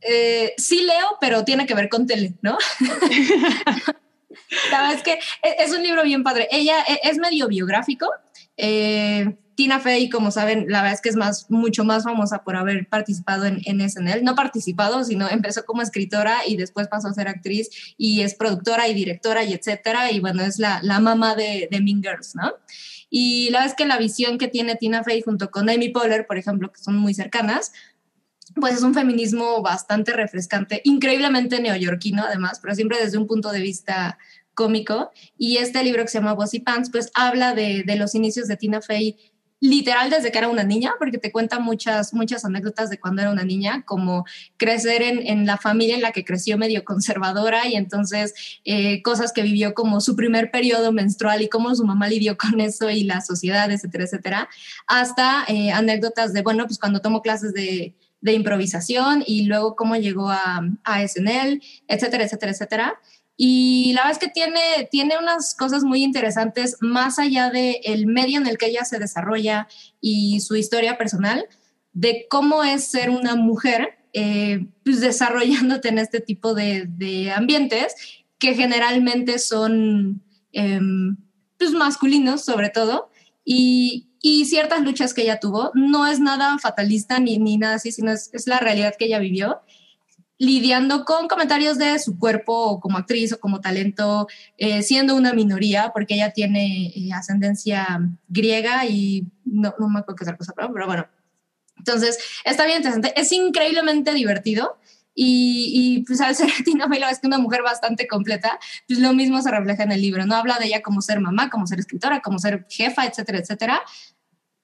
eh, 0.00 0.54
sí 0.56 0.82
leo, 0.82 1.18
pero 1.20 1.44
tiene 1.44 1.66
que 1.66 1.74
ver 1.74 1.88
con 1.90 2.06
tele, 2.06 2.34
¿no? 2.40 2.56
la 4.70 4.80
verdad 4.80 4.94
es 4.94 5.02
que 5.02 5.12
e- 5.42 5.56
es 5.58 5.72
un 5.72 5.82
libro 5.82 6.02
bien 6.02 6.22
padre. 6.22 6.48
Ella 6.50 6.82
e- 6.88 7.00
es 7.08 7.18
medio 7.18 7.48
biográfico. 7.48 8.06
Eh, 8.60 9.36
Tina 9.54 9.78
Fey, 9.78 10.08
como 10.08 10.30
saben, 10.30 10.66
la 10.68 10.80
verdad 10.80 10.94
es 10.94 11.00
que 11.02 11.10
es 11.10 11.16
más, 11.16 11.50
mucho 11.50 11.84
más 11.84 12.04
famosa 12.04 12.44
por 12.44 12.56
haber 12.56 12.88
participado 12.88 13.44
en, 13.44 13.90
SNL. 13.90 14.22
No 14.22 14.34
participado, 14.34 15.04
sino 15.04 15.28
empezó 15.28 15.64
como 15.64 15.82
escritora 15.82 16.38
y 16.46 16.56
después 16.56 16.88
pasó 16.88 17.08
a 17.08 17.12
ser 17.12 17.28
actriz 17.28 17.68
y 17.98 18.22
es 18.22 18.34
productora 18.34 18.88
y 18.88 18.94
directora 18.94 19.44
y 19.44 19.52
etcétera. 19.52 20.12
Y 20.12 20.20
bueno, 20.20 20.42
es 20.42 20.58
la, 20.58 20.80
la 20.82 20.98
mamá 20.98 21.34
de, 21.34 21.68
de 21.70 21.80
Mean 21.80 22.02
Girls, 22.02 22.34
¿no? 22.34 22.54
Y 23.10 23.50
la 23.50 23.58
verdad 23.58 23.72
es 23.72 23.76
que 23.76 23.86
la 23.86 23.98
visión 23.98 24.38
que 24.38 24.48
tiene 24.48 24.76
Tina 24.76 25.04
Fey 25.04 25.20
junto 25.20 25.50
con 25.50 25.68
Amy 25.68 25.88
Poehler, 25.90 26.26
por 26.26 26.38
ejemplo, 26.38 26.72
que 26.72 26.80
son 26.80 26.96
muy 26.96 27.12
cercanas, 27.12 27.72
pues 28.54 28.74
es 28.74 28.82
un 28.82 28.94
feminismo 28.94 29.62
bastante 29.62 30.12
refrescante, 30.12 30.80
increíblemente 30.84 31.60
neoyorquino 31.60 32.24
además, 32.24 32.60
pero 32.60 32.74
siempre 32.74 32.98
desde 33.02 33.18
un 33.18 33.26
punto 33.26 33.52
de 33.52 33.60
vista 33.60 34.18
cómico. 34.60 35.10
Y 35.38 35.56
este 35.56 35.82
libro 35.82 36.02
que 36.02 36.08
se 36.08 36.18
llama 36.18 36.34
Bossy 36.34 36.60
Pants, 36.60 36.90
pues 36.90 37.10
habla 37.14 37.54
de, 37.54 37.82
los 37.96 38.14
inicios 38.14 38.46
de 38.46 38.58
Tina 38.58 38.82
Fey 38.82 39.16
literal 39.58 40.10
desde 40.10 40.30
que 40.30 40.36
era 40.36 40.48
una 40.48 40.64
niña, 40.64 40.92
porque 40.98 41.16
te 41.16 41.32
cuenta 41.32 41.58
muchas, 41.58 42.12
muchas 42.12 42.44
anécdotas 42.44 42.90
de 42.90 43.00
cuando 43.00 43.22
era 43.22 43.30
una 43.30 43.44
niña, 43.44 43.82
como 43.86 44.26
crecer 44.58 45.00
en, 45.02 45.46
la 45.46 45.56
familia 45.56 45.94
en 45.94 46.02
la 46.02 46.12
que 46.12 46.26
creció 46.26 46.58
medio 46.58 46.84
conservadora 46.84 47.68
y 47.68 47.74
entonces 47.74 48.34
eh, 48.66 49.00
cosas 49.00 49.32
que 49.32 49.42
vivió 49.42 49.72
como 49.72 50.02
su 50.02 50.14
primer 50.14 50.50
periodo 50.50 50.92
menstrual 50.92 51.40
y 51.40 51.48
cómo 51.48 51.74
su 51.74 51.86
mamá 51.86 52.08
lidió 52.08 52.36
con 52.36 52.60
eso 52.60 52.90
y 52.90 53.04
la 53.04 53.22
sociedad, 53.22 53.70
etcétera, 53.70 54.04
etcétera, 54.04 54.48
hasta 54.86 55.44
eh, 55.48 55.72
anécdotas 55.72 56.34
de, 56.34 56.42
bueno, 56.42 56.66
pues 56.66 56.78
cuando 56.78 57.00
tomó 57.00 57.22
clases 57.22 57.54
de, 57.54 57.94
de 58.20 58.32
improvisación 58.32 59.24
y 59.26 59.44
luego 59.44 59.74
cómo 59.76 59.96
llegó 59.96 60.30
a, 60.30 60.60
a 60.84 61.08
SNL, 61.08 61.62
etcétera, 61.88 62.24
etcétera, 62.24 62.52
etcétera. 62.52 63.00
Y 63.42 63.94
la 63.94 64.02
verdad 64.02 64.18
es 64.22 64.28
que 64.28 64.30
tiene, 64.30 64.86
tiene 64.90 65.16
unas 65.18 65.54
cosas 65.54 65.82
muy 65.82 66.04
interesantes 66.04 66.76
más 66.80 67.18
allá 67.18 67.48
del 67.48 67.76
el 67.84 68.06
medio 68.06 68.38
en 68.38 68.46
el 68.46 68.58
que 68.58 68.66
ella 68.66 68.84
se 68.84 68.98
desarrolla 68.98 69.66
y 69.98 70.40
su 70.40 70.56
historia 70.56 70.98
personal, 70.98 71.46
de 71.94 72.26
cómo 72.28 72.64
es 72.64 72.84
ser 72.84 73.08
una 73.08 73.36
mujer 73.36 73.96
eh, 74.12 74.66
pues 74.84 75.00
desarrollándote 75.00 75.88
en 75.88 75.96
este 75.96 76.20
tipo 76.20 76.52
de, 76.52 77.32
ambientes 77.34 77.94
que 78.38 78.54
generalmente 78.54 79.38
son 79.38 80.22
eh, 80.52 80.78
pues 81.58 81.70
masculinos 81.72 82.44
sobre 82.44 82.68
todo 82.68 83.08
y, 83.42 84.10
y, 84.20 84.44
ciertas 84.44 84.82
luchas 84.82 85.14
que 85.14 85.22
ella 85.22 85.40
tuvo. 85.40 85.70
No 85.72 86.06
es 86.06 86.20
nada 86.20 86.58
fatalista 86.58 87.18
ni, 87.18 87.38
ni 87.38 87.56
nada 87.56 87.76
así, 87.76 87.90
sino 87.90 88.12
es, 88.12 88.28
es 88.34 88.46
la 88.46 88.58
realidad 88.58 88.96
que 88.98 89.06
ella 89.06 89.18
vivió 89.18 89.62
lidiando 90.40 91.04
con 91.04 91.28
comentarios 91.28 91.76
de 91.76 91.98
su 91.98 92.18
cuerpo 92.18 92.80
como 92.80 92.96
actriz 92.96 93.30
o 93.34 93.38
como 93.38 93.60
talento, 93.60 94.26
eh, 94.56 94.82
siendo 94.82 95.14
una 95.14 95.34
minoría, 95.34 95.90
porque 95.92 96.14
ella 96.14 96.32
tiene 96.32 96.86
eh, 96.96 97.12
ascendencia 97.12 98.00
griega 98.26 98.86
y 98.86 99.26
no, 99.44 99.74
me 99.78 99.98
acuerdo 99.98 100.16
qué 100.16 100.24
otra 100.24 100.38
cosa, 100.38 100.54
pero, 100.56 100.72
pero 100.72 100.86
bueno. 100.86 101.06
Entonces, 101.76 102.18
está 102.42 102.64
bien 102.64 102.78
interesante. 102.78 103.12
Es 103.20 103.30
increíblemente 103.32 104.14
divertido. 104.14 104.78
Y, 105.14 105.72
y, 105.74 106.04
pues 106.04 106.22
al 106.22 106.34
ser 106.34 106.48
Tina 106.64 106.88
Fey, 106.88 107.02
es 107.02 107.18
que 107.18 107.26
una 107.26 107.36
mujer 107.36 107.62
bastante 107.62 108.08
completa, 108.08 108.58
pues 108.88 108.98
lo 108.98 109.12
mismo 109.12 109.42
se 109.42 109.50
refleja 109.50 109.82
en 109.82 109.92
el 109.92 110.00
libro, 110.00 110.24
¿no? 110.24 110.36
Habla 110.36 110.58
de 110.58 110.68
ella 110.68 110.80
como 110.80 111.02
ser 111.02 111.20
mamá, 111.20 111.50
como 111.50 111.66
ser 111.66 111.80
escritora, 111.80 112.22
como 112.22 112.38
ser 112.38 112.66
jefa, 112.70 113.04
etcétera, 113.04 113.40
etcétera. 113.40 113.82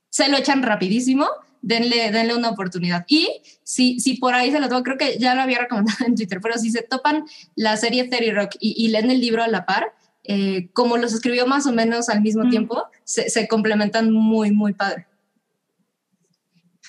Se 0.09 0.29
lo 0.31 0.39
echan 0.39 0.63
rapidísimo, 0.63 1.29
denle, 1.67 2.13
denle 2.13 2.35
una 2.35 2.51
oportunidad. 2.51 3.05
Y 3.09 3.43
si, 3.65 3.99
si 3.99 4.15
por 4.15 4.35
ahí 4.35 4.53
se 4.53 4.61
lo 4.61 4.69
tomo, 4.69 4.85
creo 4.85 4.97
que 4.97 5.19
ya 5.19 5.35
lo 5.35 5.43
había 5.43 5.59
recomendado 5.59 6.07
en 6.07 6.15
Twitter, 6.15 6.41
pero 6.41 6.57
si 6.59 6.71
se 6.71 6.83
topan 6.83 7.25
la 7.57 7.77
serie 7.77 8.09
Terry 8.09 8.31
Rock 8.31 8.53
y, 8.61 8.75
y 8.85 8.89
leen 8.89 9.11
el 9.11 9.21
libro 9.21 9.43
a 9.43 9.49
la 9.49 9.67
par, 9.67 9.93
eh, 10.23 10.71
como 10.73 10.97
los 10.97 11.13
escribió 11.13 11.47
más 11.47 11.67
o 11.67 11.73
menos 11.73 12.09
al 12.09 12.21
mismo 12.21 12.45
mm. 12.45 12.51
tiempo, 12.51 12.85
se, 13.05 13.29
se, 13.31 13.49
complementan 13.49 14.13
muy, 14.13 14.53
muy 14.53 14.75
padre. 14.75 15.07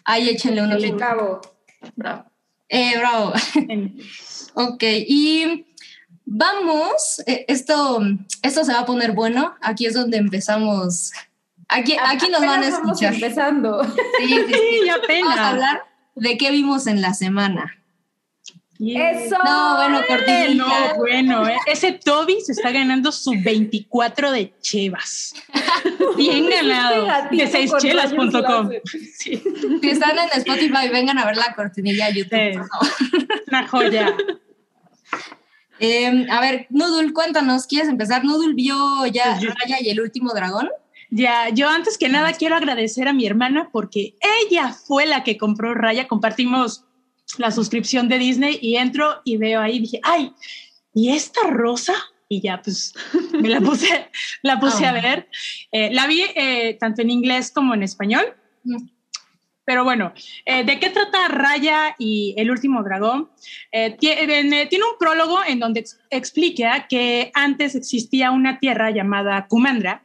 Ahí 0.06 0.30
échenle 0.30 0.62
una 0.62 0.76
oportunidad. 0.76 1.18
Bravo. 1.96 2.26
Eh, 2.70 2.98
bravo. 2.98 3.34
ok, 4.54 4.84
y 5.08 5.66
vamos, 6.24 7.24
eh, 7.26 7.46
esto, 7.48 8.02
esto 8.44 8.64
se 8.64 8.74
va 8.74 8.82
a 8.82 8.86
poner 8.86 9.14
bueno. 9.14 9.56
Aquí 9.62 9.88
es 9.88 9.96
donde 9.96 10.18
empezamos 10.18 11.12
Aquí, 11.70 11.96
aquí 12.02 12.30
nos 12.30 12.42
van 12.42 12.64
a 12.64 12.68
escuchar. 12.68 13.14
empezando. 13.14 13.84
Sí, 13.84 13.92
sí, 14.20 14.44
sí. 14.48 14.54
Sí, 14.54 15.22
Vamos 15.22 15.38
a 15.38 15.50
hablar 15.50 15.84
de 16.16 16.38
qué 16.38 16.52
vimos 16.52 16.88
en 16.88 17.02
la 17.02 17.14
semana. 17.14 17.74
Eso. 18.80 19.36
No, 19.44 19.76
bueno, 19.76 20.02
no, 20.56 20.96
bueno, 20.98 21.48
eh. 21.48 21.58
ese 21.66 21.94
Toby 21.94 22.42
se 22.42 22.52
está 22.52 22.70
ganando 22.70 23.12
su 23.12 23.34
24 23.44 24.32
de 24.32 24.54
chevas. 24.62 25.34
Bien 26.18 26.48
ganado. 26.48 27.08
De 27.32 27.38
con 27.38 27.48
seischelas.com. 27.52 28.70
rayos 28.70 28.82
Sí, 29.16 29.42
Si 29.82 29.90
están 29.90 30.12
en 30.20 30.30
Spotify, 30.40 30.90
vengan 30.92 31.18
a 31.18 31.26
ver 31.26 31.38
la 31.38 31.56
cortinilla 31.56 32.06
a 32.06 32.10
YouTube. 32.12 32.52
Sí. 32.52 32.58
por 32.58 32.68
favor. 32.68 32.88
una 33.48 33.68
joya. 33.68 34.18
Eh, 35.80 36.28
a 36.30 36.42
ver, 36.42 36.68
Noodle, 36.70 37.14
cuéntanos, 37.14 37.66
¿quieres 37.66 37.90
empezar? 37.90 38.24
Noodle 38.24 38.54
vio 38.54 39.06
ya 39.08 39.38
Pues 39.40 39.54
Raya 39.56 39.78
y 39.82 39.90
el 39.90 40.02
último 40.02 40.34
dragón. 40.34 40.70
Ya, 41.10 41.50
yo 41.50 41.70
antes 41.70 41.98
que 41.98 42.10
nada 42.10 42.34
quiero 42.34 42.56
agradecer 42.56 43.08
a 43.08 43.14
mi 43.14 43.26
hermana 43.26 43.70
porque 43.72 44.16
ella 44.46 44.74
fue 44.74 45.06
la 45.06 45.24
que 45.24 45.38
compró 45.38 45.74
Raya. 45.74 46.08
Compartimos 46.08 46.84
la 47.38 47.52
suscripción 47.52 48.10
de 48.10 48.18
Disney 48.20 48.60
y 48.62 48.76
entro 48.78 49.22
y 49.24 49.38
veo 49.38 49.62
ahí, 49.62 49.80
dije, 49.80 50.00
ay, 50.04 50.34
¿y 50.94 51.10
esta 51.12 51.42
rosa? 51.50 51.94
Y 52.30 52.42
ya, 52.42 52.62
pues 52.62 52.94
me 53.32 53.48
la 53.50 53.62
puse, 53.62 54.10
la 54.42 54.60
puse 54.60 54.86
a 54.86 54.90
Ah. 54.90 54.94
ver. 54.94 55.30
Eh, 55.72 55.90
la 55.94 56.08
vi 56.08 56.24
eh, 56.36 56.78
tanto 56.80 57.02
en 57.02 57.10
inglés 57.10 57.52
como 57.52 57.74
en 57.74 57.84
español. 57.84 58.26
Pero 59.68 59.84
bueno, 59.84 60.14
eh, 60.46 60.64
¿de 60.64 60.80
qué 60.80 60.90
trata 60.92 61.28
Raya 61.28 61.94
y 62.00 62.34
el 62.38 62.50
último 62.50 62.82
dragón? 62.84 63.30
Eh, 63.70 63.98
eh, 64.02 64.68
tiene 64.70 64.86
un 64.86 64.98
prólogo 64.98 65.40
en 65.46 65.60
donde 65.60 65.82
ex- 65.82 66.00
explica 66.10 66.88
que 66.88 67.32
antes 67.34 67.76
existía 67.76 68.32
una 68.32 68.60
tierra 68.60 68.92
llamada 68.92 69.46
Kumandra, 69.50 70.04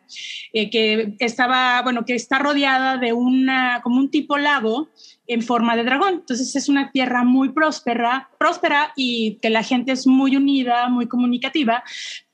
eh, 0.52 0.68
que 0.68 1.14
estaba, 1.20 1.80
bueno, 1.82 2.04
que 2.04 2.16
está 2.16 2.40
rodeada 2.40 2.96
de 2.96 3.12
una, 3.12 3.80
como 3.84 3.98
un 3.98 4.10
tipo 4.10 4.36
lago 4.36 4.88
en 5.28 5.42
forma 5.42 5.76
de 5.76 5.84
dragón. 5.84 6.14
Entonces 6.14 6.56
es 6.56 6.68
una 6.68 6.90
tierra 6.90 7.22
muy 7.22 7.50
próspera, 7.50 8.30
próspera 8.40 8.92
y 8.96 9.38
que 9.40 9.48
la 9.50 9.62
gente 9.62 9.92
es 9.92 10.08
muy 10.08 10.34
unida, 10.34 10.88
muy 10.88 11.06
comunicativa. 11.06 11.84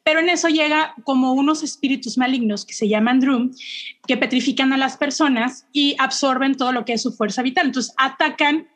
Pero 0.09 0.21
en 0.21 0.31
eso 0.31 0.49
llega 0.49 0.94
como 1.05 1.35
unos 1.35 1.62
espíritus 1.62 2.16
malignos 2.16 2.64
que 2.64 2.73
se 2.73 2.88
llaman 2.88 3.21
Drum, 3.21 3.51
que 4.07 4.16
petrifican 4.16 4.73
a 4.73 4.79
las 4.79 4.97
personas 4.97 5.66
y 5.71 5.97
absorben 5.99 6.57
todo 6.57 6.73
lo 6.73 6.87
que 6.87 6.94
es 6.94 7.03
su 7.03 7.12
fuerza 7.12 7.42
vital. 7.42 7.66
Entonces 7.66 7.92
atacan 7.99 8.66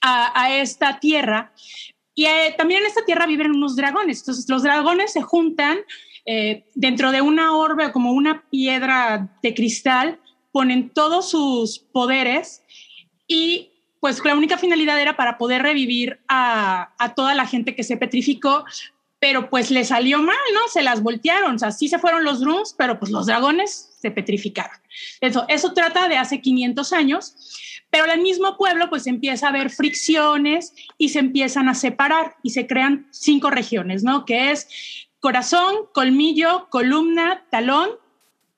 a, 0.00 0.54
esta 0.54 1.00
tierra 1.00 1.52
y 2.14 2.26
eh, 2.26 2.54
también 2.56 2.82
en 2.82 2.86
esta 2.86 3.04
tierra 3.04 3.26
viven 3.26 3.50
unos 3.50 3.74
dragones. 3.74 4.20
Entonces 4.20 4.48
los 4.48 4.62
dragones 4.62 5.12
se 5.12 5.22
juntan 5.22 5.78
eh, 6.24 6.70
dentro 6.76 7.10
de 7.10 7.20
una 7.20 7.56
orbe 7.56 7.90
como 7.90 8.12
una 8.12 8.44
piedra 8.48 9.36
de 9.42 9.54
cristal, 9.54 10.20
ponen 10.52 10.88
todos 10.90 11.30
sus 11.30 11.80
poderes 11.80 12.62
y 13.26 13.72
pues 13.98 14.24
la 14.24 14.36
única 14.36 14.56
finalidad 14.56 15.00
era 15.00 15.16
para 15.16 15.36
poder 15.36 15.62
revivir 15.62 16.20
a 16.28 17.12
toda 17.16 17.34
la 17.34 17.44
gente 17.44 17.74
que 17.74 17.82
se 17.82 17.96
petrificó, 17.96 18.64
pero 19.24 19.48
pues 19.48 19.70
le 19.70 19.86
salió 19.86 20.18
mal, 20.18 20.36
¿no? 20.52 20.60
Se 20.70 20.82
las 20.82 21.02
voltearon, 21.02 21.54
o 21.54 21.58
sea, 21.58 21.70
sí 21.70 21.88
se 21.88 21.98
fueron 21.98 22.24
los 22.24 22.40
drums, 22.40 22.74
pero 22.76 22.98
pues 22.98 23.10
los 23.10 23.24
dragones 23.24 23.96
se 23.98 24.10
petrificaron. 24.10 24.76
Eso, 25.18 25.46
eso 25.48 25.72
trata 25.72 26.10
de 26.10 26.18
hace 26.18 26.42
500 26.42 26.92
años, 26.92 27.80
pero 27.88 28.04
el 28.12 28.20
mismo 28.20 28.58
pueblo 28.58 28.90
pues 28.90 29.06
empieza 29.06 29.46
a 29.46 29.48
haber 29.48 29.70
fricciones 29.70 30.74
y 30.98 31.08
se 31.08 31.20
empiezan 31.20 31.70
a 31.70 31.74
separar 31.74 32.36
y 32.42 32.50
se 32.50 32.66
crean 32.66 33.06
cinco 33.12 33.48
regiones, 33.48 34.04
¿no? 34.04 34.26
Que 34.26 34.50
es 34.50 34.68
corazón, 35.20 35.86
colmillo, 35.94 36.68
columna, 36.68 37.46
talón 37.50 37.92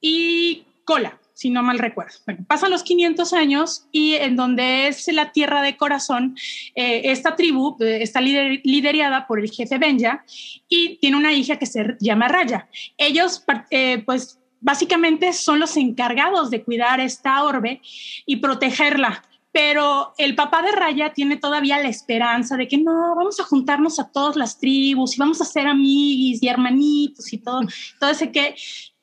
y 0.01 0.65
cola, 0.85 1.21
si 1.37 1.51
no 1.51 1.63
mal 1.63 1.79
recuerdo. 1.79 2.15
Bueno, 2.25 2.47
pasan 2.49 2.71
los 2.71 2.83
500 2.83 3.35
años 3.35 3.87
y 3.93 4.15
en 4.15 4.37
donde 4.37 4.89
es 4.89 5.07
la 5.13 5.33
tierra 5.33 5.61
de 5.61 5.77
corazón, 5.77 6.35
eh, 6.75 7.03
esta 7.05 7.37
tribu 7.37 7.77
eh, 7.81 7.99
está 8.01 8.23
lider- 8.23 8.63
liderada 8.65 9.27
por 9.27 9.39
el 9.39 9.51
jefe 9.51 9.77
Benja 9.77 10.25
y 10.67 10.97
tiene 10.97 11.19
una 11.19 11.35
hija 11.35 11.59
que 11.59 11.67
se 11.67 11.95
llama 12.01 12.29
Raya. 12.29 12.69
Ellos, 12.97 13.45
eh, 13.71 14.03
pues, 14.07 14.41
básicamente 14.61 15.35
son 15.35 15.61
los 15.61 15.77
encargados 15.77 16.51
de 16.51 16.65
cuidar 16.65 17.01
esta 17.01 17.45
orbe 17.45 17.83
y 18.25 18.37
protegerla. 18.37 19.23
Pero 19.53 20.15
el 20.17 20.35
papá 20.35 20.63
de 20.63 20.73
Raya 20.73 21.13
tiene 21.13 21.37
todavía 21.37 21.79
la 21.79 21.89
esperanza 21.89 22.57
de 22.57 22.67
que 22.67 22.79
no, 22.79 23.15
vamos 23.15 23.39
a 23.41 23.45
juntarnos 23.45 24.01
a 24.01 24.11
todas 24.11 24.37
las 24.37 24.59
tribus 24.59 25.17
y 25.17 25.19
vamos 25.19 25.41
a 25.43 25.45
ser 25.45 25.67
amiguis 25.67 26.43
y 26.43 26.49
hermanitos 26.49 27.31
y 27.31 27.39
todo, 27.39 27.61
todo 28.01 28.11
ese 28.11 28.33
que, 28.33 28.55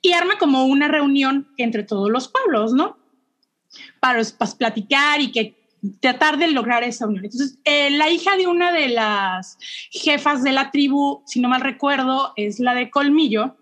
y 0.04 0.12
arma 0.12 0.38
como 0.38 0.66
una 0.66 0.88
reunión 0.88 1.48
entre 1.58 1.82
todos 1.82 2.12
los 2.12 2.28
pueblos, 2.28 2.74
¿no? 2.74 2.98
Para, 4.00 4.22
platicar 4.58 5.22
y 5.22 5.32
que 5.32 5.56
tratar 6.02 6.38
de 6.38 6.50
lograr 6.50 6.84
esa 6.84 7.08
unión. 7.08 7.26
Entonces, 7.26 7.58
eh, 7.64 7.90
la 7.90 8.10
hija 8.10 8.36
de 8.36 8.46
una 8.46 8.72
de 8.72 8.90
las 8.90 9.58
jefas 9.92 10.44
de 10.44 10.52
la 10.52 10.72
tribu, 10.72 11.24
si 11.26 11.40
no 11.40 11.50
mal 11.50 11.62
recuerdo, 11.62 12.34
es 12.36 12.60
la 12.60 12.76
de 12.76 12.92
Colmillo, 12.92 13.56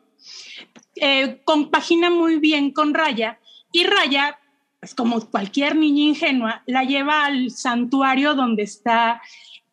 eh, 0.95 1.41
compagina 1.45 2.09
muy 2.09 2.39
bien 2.39 2.71
con 2.71 2.93
Raya 2.93 3.39
y 3.71 3.83
Raya, 3.83 4.39
pues 4.79 4.95
como 4.95 5.21
cualquier 5.29 5.75
niña 5.75 6.05
ingenua, 6.05 6.63
la 6.65 6.83
lleva 6.83 7.25
al 7.25 7.51
santuario 7.51 8.33
donde 8.33 8.63
está 8.63 9.21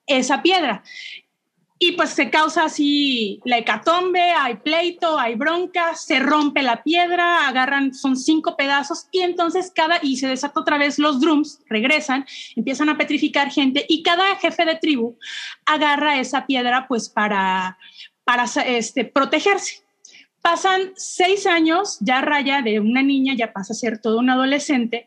esa 0.07 0.42
piedra. 0.42 0.83
Y 1.81 1.93
pues 1.93 2.11
se 2.11 2.29
causa 2.29 2.64
así 2.64 3.41
la 3.45 3.59
hecatombe, 3.59 4.21
hay 4.21 4.57
pleito, 4.57 5.17
hay 5.17 5.37
bronca, 5.37 5.95
se 5.95 6.19
rompe 6.19 6.62
la 6.62 6.83
piedra, 6.83 7.47
agarran, 7.47 7.95
son 7.95 8.17
cinco 8.17 8.57
pedazos 8.57 9.07
y 9.12 9.21
entonces 9.21 9.71
cada, 9.73 10.01
y 10.03 10.17
se 10.17 10.27
desata 10.27 10.59
otra 10.59 10.77
vez 10.77 10.99
los 10.99 11.21
drums, 11.21 11.61
regresan, 11.69 12.27
empiezan 12.57 12.88
a 12.88 12.99
petrificar 12.99 13.51
gente 13.51 13.87
y 13.88 14.03
cada 14.03 14.35
jefe 14.37 14.64
de 14.64 14.75
tribu 14.75 15.17
agarra 15.67 16.19
esa 16.19 16.47
piedra 16.47 16.87
pues 16.88 17.09
para, 17.09 17.79
para 18.25 18.45
este, 18.67 19.05
protegerse. 19.05 19.85
Pasan 20.43 20.93
seis 20.97 21.47
años, 21.47 21.99
ya 22.01 22.21
Raya 22.21 22.62
de 22.62 22.81
una 22.81 23.03
niña 23.03 23.35
ya 23.37 23.53
pasa 23.53 23.73
a 23.73 23.77
ser 23.77 24.01
toda 24.01 24.19
una 24.19 24.33
adolescente 24.33 25.07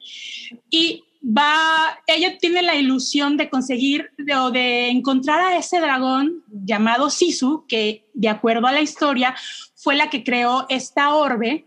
y 0.70 1.04
va, 1.24 2.00
ella 2.08 2.38
tiene 2.38 2.62
la 2.62 2.76
ilusión 2.76 3.38
de 3.38 3.50
conseguir 3.50 4.12
o 4.38 4.52
de 4.52 4.90
encontrar 4.90 5.40
a 5.40 5.58
ese 5.58 5.80
dragón 5.80 6.44
llamado 6.48 7.10
Sisu, 7.10 7.66
que 7.68 8.06
de 8.14 8.30
acuerdo 8.30 8.68
a 8.68 8.72
la 8.72 8.82
historia 8.82 9.36
fue 9.76 9.96
la 9.96 10.10
que 10.10 10.24
creó 10.24 10.66
esta 10.70 11.14
orbe 11.14 11.66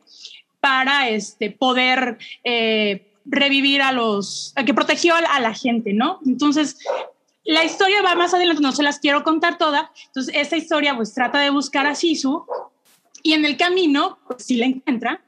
para 0.61 1.09
este, 1.09 1.51
poder 1.51 2.19
eh, 2.43 3.13
revivir 3.25 3.83
a 3.83 3.93
los, 3.93 4.55
que 4.65 4.75
protegió 4.75 5.15
a 5.15 5.41
la 5.41 5.55
gente, 5.55 5.93
¿no? 5.93 6.21
Entonces, 6.27 6.79
la 7.45 7.65
historia 7.65 8.03
va 8.03 8.15
más 8.15 8.33
adelante, 8.35 8.63
no 8.63 8.73
se 8.73 8.83
las 8.83 8.99
quiero 8.99 9.23
contar 9.23 9.59
toda. 9.59 9.93
Entonces, 10.07 10.35
esta 10.37 10.57
historia 10.57 10.97
pues 10.97 11.13
trata 11.13 11.39
de 11.41 11.51
buscar 11.51 11.87
a 11.87 11.95
Sisu 11.95 12.45
y 13.23 13.35
en 13.35 13.45
el 13.45 13.57
camino, 13.57 14.19
pues 14.27 14.45
sí 14.45 14.57
la 14.57 14.67
encuentra 14.67 15.23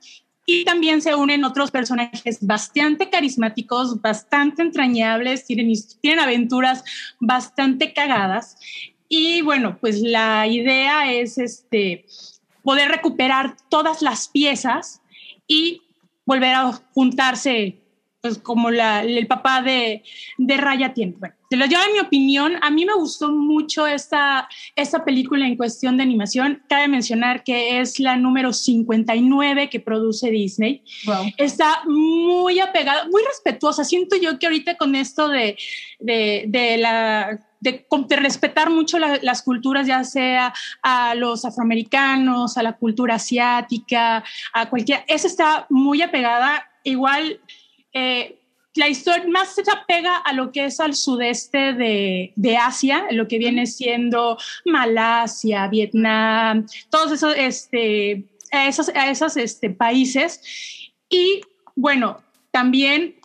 y 0.47 0.65
también 0.65 1.03
se 1.03 1.15
unen 1.15 1.45
otros 1.45 1.73
personajes 1.73 2.39
bastante 2.41 3.11
carismáticos, 3.11 4.01
bastante 4.01 4.63
entrañables, 4.63 5.45
tienen, 5.45 5.73
tienen 6.01 6.21
aventuras 6.21 6.85
bastante 7.19 7.93
cagadas. 7.93 8.57
Y 9.09 9.43
bueno, 9.43 9.77
pues 9.81 10.01
la 10.01 10.47
idea 10.47 11.13
es 11.13 11.37
este, 11.39 12.07
poder 12.63 12.89
recuperar 12.89 13.57
todas 13.69 14.03
las 14.03 14.29
piezas 14.29 15.03
y 15.49 15.83
volver 16.25 16.55
a 16.55 16.73
juntarse, 16.95 17.79
pues 18.21 18.39
como 18.39 18.69
el 18.69 19.27
papá 19.27 19.63
de, 19.63 20.05
de 20.39 20.57
Raya 20.57 20.95
tiene. 20.95 21.15
Lo 21.51 21.67
llevo 21.67 21.83
en 21.87 21.93
mi 21.93 22.01
opinión. 22.01 22.57
A 22.63 22.71
mí 22.71 22.85
me 22.85 22.95
gustó 22.95 23.31
mucho 23.31 23.87
esta, 23.87 24.49
esta 24.75 25.05
película 25.05 25.47
en 25.47 25.57
cuestión 25.57 25.97
de 25.97 26.03
animación. 26.03 26.63
Cabe 26.69 26.89
mencionar 26.89 27.45
que 27.45 27.81
es 27.81 28.01
la 28.01 28.17
número 28.17 28.53
59 28.53 29.71
que 29.71 29.81
produce 29.81 30.31
Disney. 30.31 30.83
Wow. 31.05 31.27
Está 31.37 31.83
muy 31.87 32.59
apegada, 32.59 33.07
muy 33.09 33.23
respetuosa. 33.23 33.85
Siento 33.85 34.17
yo 34.17 34.39
que 34.39 34.47
ahorita 34.47 34.77
con 34.77 34.95
esto 34.97 35.29
de, 35.29 35.57
de, 36.01 36.45
de 36.49 36.79
la 36.79 37.41
de, 37.61 37.87
de, 38.09 38.17
respetar 38.17 38.71
mucho 38.71 38.99
la, 38.99 39.19
las 39.23 39.43
culturas, 39.43 39.87
ya 39.87 40.05
sea 40.05 40.53
a 40.83 41.15
los 41.15 41.45
afroamericanos, 41.45 42.57
a 42.57 42.63
la 42.63 42.75
cultura 42.75 43.17
asiática, 43.17 44.25
a 44.53 44.71
cualquier, 44.71 45.05
esa 45.09 45.27
está 45.27 45.67
muy 45.71 46.03
apegada. 46.03 46.71
Igual, 46.85 47.41
eh, 47.93 48.41
la 48.77 48.89
historia 48.89 49.27
más 49.29 49.55
se 49.55 49.63
apega 49.71 50.17
a 50.17 50.33
lo 50.33 50.53
que 50.53 50.67
es 50.67 50.81
al 50.81 50.95
sudeste 50.95 51.73
de, 51.73 52.33
de, 52.37 52.57
Asia, 52.57 53.07
lo 53.11 53.29
que 53.29 53.39
viene 53.39 53.67
siendo 53.67 54.39
Malasia, 54.65 55.69
Vietnam, 55.69 56.67
todos 56.91 57.13
esos, 57.13 57.35
este, 57.37 58.25
esos, 58.51 58.91
esos 58.95 59.37
este, 59.37 59.71
países. 59.71 60.41
Y 61.09 61.41
bueno, 61.75 62.23
también 62.51 63.17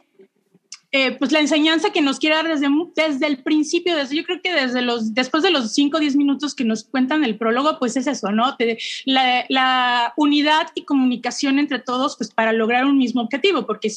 eh, 0.94 1.14
pues 1.14 1.32
la 1.32 1.40
enseñanza 1.40 1.92
que 1.92 2.02
nos 2.02 2.20
quiere 2.20 2.36
dar 2.36 2.50
desde, 2.50 2.68
desde 2.96 3.26
el 3.26 3.38
principio, 3.38 3.96
desde, 3.96 4.18
yo 4.18 4.26
creo 4.26 4.42
que 4.42 4.54
desde 4.54 4.82
los, 4.82 5.14
después 5.14 5.42
de 5.42 5.50
los 5.50 5.72
5 5.72 5.96
o 5.96 6.00
10 6.02 6.18
minutos 6.18 6.54
que 6.54 6.66
nos 6.66 6.84
cuentan 6.84 7.24
el 7.24 7.38
prólogo, 7.38 7.80
pues 7.80 7.96
es 7.96 8.08
eso, 8.08 8.30
¿no? 8.34 8.58
la, 9.06 9.46
la, 9.48 10.14
unidad 10.18 10.68
y 10.76 10.84
comunicación 10.84 11.60
entre 11.60 11.80
todos, 11.80 12.18
pues 12.18 12.30
para 12.34 12.52
lograr 12.52 12.84
un 12.84 12.98
mismo 12.98 13.22
objetivo, 13.22 13.66
porque 13.66 13.90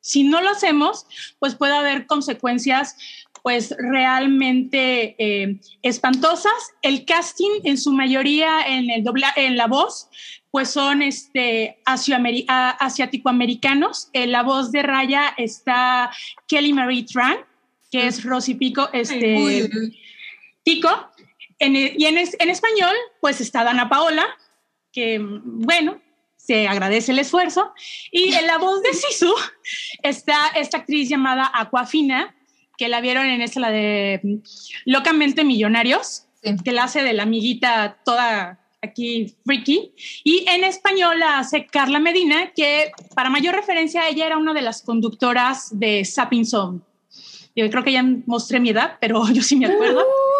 si 0.00 0.24
no 0.24 0.40
lo 0.40 0.50
hacemos, 0.50 1.06
pues 1.38 1.54
puede 1.54 1.74
haber 1.74 2.06
consecuencias 2.06 2.96
pues 3.42 3.74
realmente 3.78 5.14
eh, 5.18 5.58
espantosas. 5.82 6.52
El 6.82 7.04
casting 7.04 7.60
en 7.64 7.76
su 7.78 7.92
mayoría 7.92 8.60
en, 8.66 8.90
el 8.90 9.02
dobla, 9.02 9.32
en 9.36 9.56
la 9.56 9.66
voz, 9.66 10.08
pues 10.50 10.70
son 10.70 11.00
este, 11.02 11.78
asiático-americanos. 11.84 14.10
En 14.12 14.32
la 14.32 14.42
voz 14.42 14.72
de 14.72 14.82
Raya 14.82 15.34
está 15.36 16.10
Kelly 16.48 16.72
Marie 16.72 17.04
Tran, 17.04 17.36
que 17.90 18.06
es 18.06 18.24
Rosy 18.24 18.54
Pico, 18.54 18.88
este, 18.92 19.68
Pico. 20.64 21.10
En, 21.58 21.76
y 21.76 22.06
en, 22.06 22.16
en 22.16 22.48
español, 22.48 22.94
pues 23.20 23.40
está 23.40 23.64
Dana 23.64 23.88
Paola, 23.88 24.26
que 24.92 25.18
bueno, 25.20 26.00
se 26.50 26.66
agradece 26.66 27.12
el 27.12 27.20
esfuerzo. 27.20 27.72
Y 28.10 28.34
en 28.34 28.48
la 28.48 28.58
voz 28.58 28.82
de 28.82 28.92
Sisu 28.92 29.32
está 30.02 30.48
esta 30.56 30.78
actriz 30.78 31.08
llamada 31.08 31.48
Aquafina, 31.54 32.34
que 32.76 32.88
la 32.88 33.00
vieron 33.00 33.26
en 33.26 33.40
esta, 33.40 33.60
la 33.60 33.70
de 33.70 34.40
Locamente 34.84 35.44
Millonarios, 35.44 36.26
que 36.64 36.72
la 36.72 36.84
hace 36.84 37.04
de 37.04 37.12
la 37.12 37.22
amiguita 37.22 37.98
toda 38.04 38.58
aquí 38.82 39.32
freaky. 39.46 39.92
Y 40.24 40.44
en 40.48 40.64
español 40.64 41.20
la 41.20 41.38
hace 41.38 41.66
Carla 41.66 42.00
Medina, 42.00 42.50
que 42.52 42.90
para 43.14 43.30
mayor 43.30 43.54
referencia, 43.54 44.08
ella 44.08 44.26
era 44.26 44.36
una 44.36 44.52
de 44.52 44.62
las 44.62 44.82
conductoras 44.82 45.68
de 45.78 46.04
Sapping 46.04 46.46
Zone. 46.46 46.80
Yo 47.54 47.70
creo 47.70 47.84
que 47.84 47.92
ya 47.92 48.02
mostré 48.26 48.58
mi 48.58 48.70
edad, 48.70 48.98
pero 49.00 49.22
yo 49.32 49.42
sí 49.42 49.54
me 49.54 49.66
acuerdo. 49.66 50.00
Uh, 50.00 50.39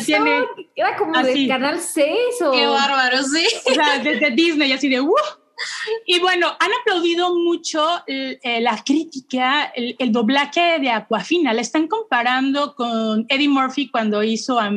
Zone. 0.00 0.44
Era 0.74 0.96
como 0.96 1.22
de 1.22 1.48
Canal 1.48 1.80
6 1.80 2.14
o... 2.46 2.52
Qué 2.52 2.66
bárbaro, 2.66 3.22
sí. 3.22 3.46
O 3.66 3.74
sea, 3.74 3.98
desde 3.98 4.30
Disney, 4.30 4.72
así 4.72 4.88
de... 4.88 5.00
Uh, 5.00 5.14
y 6.06 6.18
bueno, 6.20 6.48
han 6.58 6.70
aplaudido 6.80 7.34
mucho 7.34 7.84
eh, 8.06 8.38
la 8.60 8.82
crítica, 8.84 9.64
el, 9.74 10.12
doblaje 10.12 10.78
de 10.80 10.90
Aquafina. 10.90 11.52
La 11.52 11.60
están 11.60 11.86
comparando 11.86 12.74
con 12.74 13.26
Eddie 13.28 13.48
Murphy 13.48 13.88
cuando 13.88 14.22
hizo 14.22 14.58
a 14.58 14.70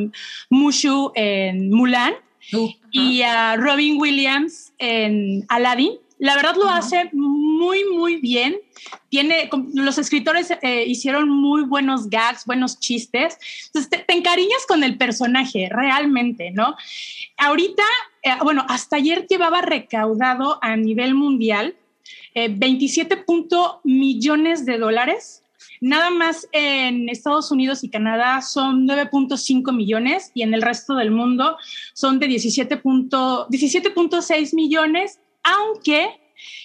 Mushu 0.50 1.12
en 1.14 1.70
Mulan 1.70 2.14
uh, 2.52 2.68
y 2.90 3.22
a 3.22 3.56
Robin 3.56 4.00
Williams 4.00 4.72
en 4.78 5.44
Aladdin. 5.48 5.98
La 6.24 6.36
verdad 6.36 6.56
lo 6.56 6.70
hace 6.70 7.10
muy, 7.12 7.84
muy 7.84 8.16
bien. 8.16 8.56
Tiene, 9.10 9.50
los 9.74 9.98
escritores 9.98 10.50
eh, 10.62 10.84
hicieron 10.86 11.28
muy 11.28 11.64
buenos 11.64 12.08
gags, 12.08 12.46
buenos 12.46 12.80
chistes. 12.80 13.36
Entonces 13.66 13.90
te, 14.06 14.10
encariñas 14.10 14.64
con 14.66 14.82
el 14.84 14.96
personaje, 14.96 15.68
realmente, 15.70 16.50
¿no? 16.50 16.76
Ahorita, 17.36 17.82
eh, 18.22 18.30
bueno, 18.42 18.64
hasta 18.70 18.96
ayer 18.96 19.26
llevaba 19.26 19.60
recaudado 19.60 20.58
a 20.62 20.76
nivel 20.76 21.14
mundial 21.14 21.76
27 22.34 23.14
eh, 23.16 23.24
millones 23.84 24.64
de 24.64 24.78
dólares. 24.78 25.42
Nada 25.82 26.08
más 26.08 26.48
en 26.52 27.10
Estados 27.10 27.50
Unidos 27.50 27.84
y 27.84 27.90
Canadá 27.90 28.40
son 28.40 28.88
9.5 28.88 29.76
millones 29.76 30.30
y 30.32 30.40
en 30.40 30.54
el 30.54 30.62
resto 30.62 30.94
del 30.94 31.10
mundo 31.10 31.58
son 31.92 32.18
de 32.18 32.28
17.6 32.28 33.46
17 33.50 33.92
millones, 34.54 35.18
aunque 35.44 36.20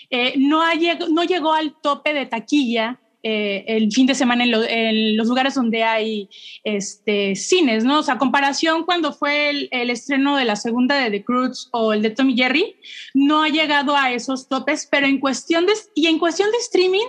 eh, 0.10 0.34
no, 0.38 0.64
no 1.12 1.24
llegó 1.24 1.54
al 1.54 1.76
tope 1.82 2.14
de 2.14 2.26
taquilla 2.26 3.00
eh, 3.22 3.66
el 3.68 3.92
fin 3.92 4.08
de 4.08 4.16
semana 4.16 4.46
en, 4.46 5.18
los 5.18 5.28
lugares 5.28 5.54
donde 5.54 5.84
hay 5.84 6.30
este, 6.64 7.36
cines, 7.36 7.84
¿no? 7.84 8.00
O 8.00 8.04
sea, 8.04 8.18
comparación 8.18 8.86
cuando 8.86 9.12
fue 9.12 9.50
el, 9.72 9.90
estreno 9.90 10.38
de 10.38 10.46
la 10.46 10.56
segunda 10.56 10.96
de 10.96 11.12
The 11.12 11.26
Cruz 11.26 11.68
o 11.72 11.92
el 11.92 12.02
de 12.02 12.12
Tommy 12.12 12.36
Jerry, 12.38 12.78
no 13.14 13.44
ha 13.44 13.50
llegado 13.50 13.98
a 13.98 14.14
esos 14.14 14.48
topes, 14.48 14.88
pero 14.90 15.06
en 15.06 15.20
cuestión 15.20 15.66
de, 15.66 15.74
y 15.96 16.08
en 16.08 16.18
cuestión 16.18 16.50
de 16.52 16.60
streaming, 16.60 17.08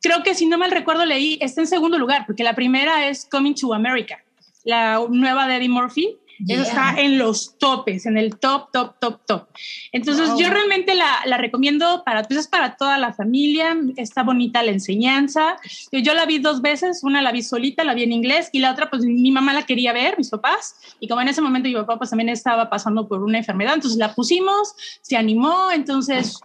creo 0.00 0.22
que 0.22 0.36
si 0.36 0.46
no 0.46 0.56
mal 0.56 0.70
recuerdo 0.70 1.04
leí, 1.04 1.36
está 1.40 1.62
en 1.62 1.66
segundo 1.66 1.98
lugar, 1.98 2.26
porque 2.26 2.44
la 2.44 2.54
primera 2.54 3.08
es 3.08 3.26
Coming 3.28 3.56
to 3.56 3.74
America, 3.74 4.22
la 4.62 5.04
nueva 5.10 5.48
de 5.48 5.56
Eddie 5.56 5.68
Murphy, 5.68 6.16
eso 6.48 6.62
está 6.62 6.94
en 6.98 7.18
los 7.18 7.58
topes, 7.58 8.06
en 8.06 8.16
el 8.16 8.38
top, 8.38 8.70
top, 8.72 8.98
top, 8.98 9.20
top. 9.26 9.48
Entonces 9.92 10.30
yo 10.38 10.48
realmente 10.50 10.94
la, 10.94 11.20
la, 11.26 11.36
recomiendo 11.36 12.02
para, 12.04 12.22
pues 12.24 12.40
es 12.40 12.48
para 12.48 12.76
toda 12.76 12.98
la 12.98 13.12
familia, 13.12 13.76
está 13.96 14.22
bonita 14.22 14.62
la 14.62 14.70
enseñanza. 14.70 15.56
Yo 15.92 16.14
la 16.14 16.26
vi 16.26 16.38
dos 16.38 16.62
veces, 16.62 17.02
una 17.02 17.22
la 17.22 17.32
vi 17.32 17.42
solita, 17.42 17.84
la 17.84 17.94
vi 17.94 18.04
en 18.04 18.12
inglés 18.12 18.48
y 18.52 18.60
la 18.60 18.72
otra 18.72 18.90
pues 18.90 19.04
mi 19.04 19.30
mamá 19.30 19.52
la 19.52 19.64
quería 19.64 19.92
ver, 19.92 20.16
mis 20.18 20.30
papás, 20.30 20.76
y 21.00 21.08
como 21.08 21.20
en 21.20 21.28
ese 21.28 21.40
momento 21.40 21.68
mi 21.68 21.74
papá 21.74 21.98
pues 21.98 22.10
también 22.10 22.28
estaba 22.28 22.70
pasando 22.70 23.08
por 23.08 23.22
una 23.22 23.38
enfermedad, 23.38 23.74
entonces 23.74 23.98
la 23.98 24.14
pusimos, 24.14 24.74
se 25.02 25.16
animó, 25.16 25.70
entonces 25.72 26.40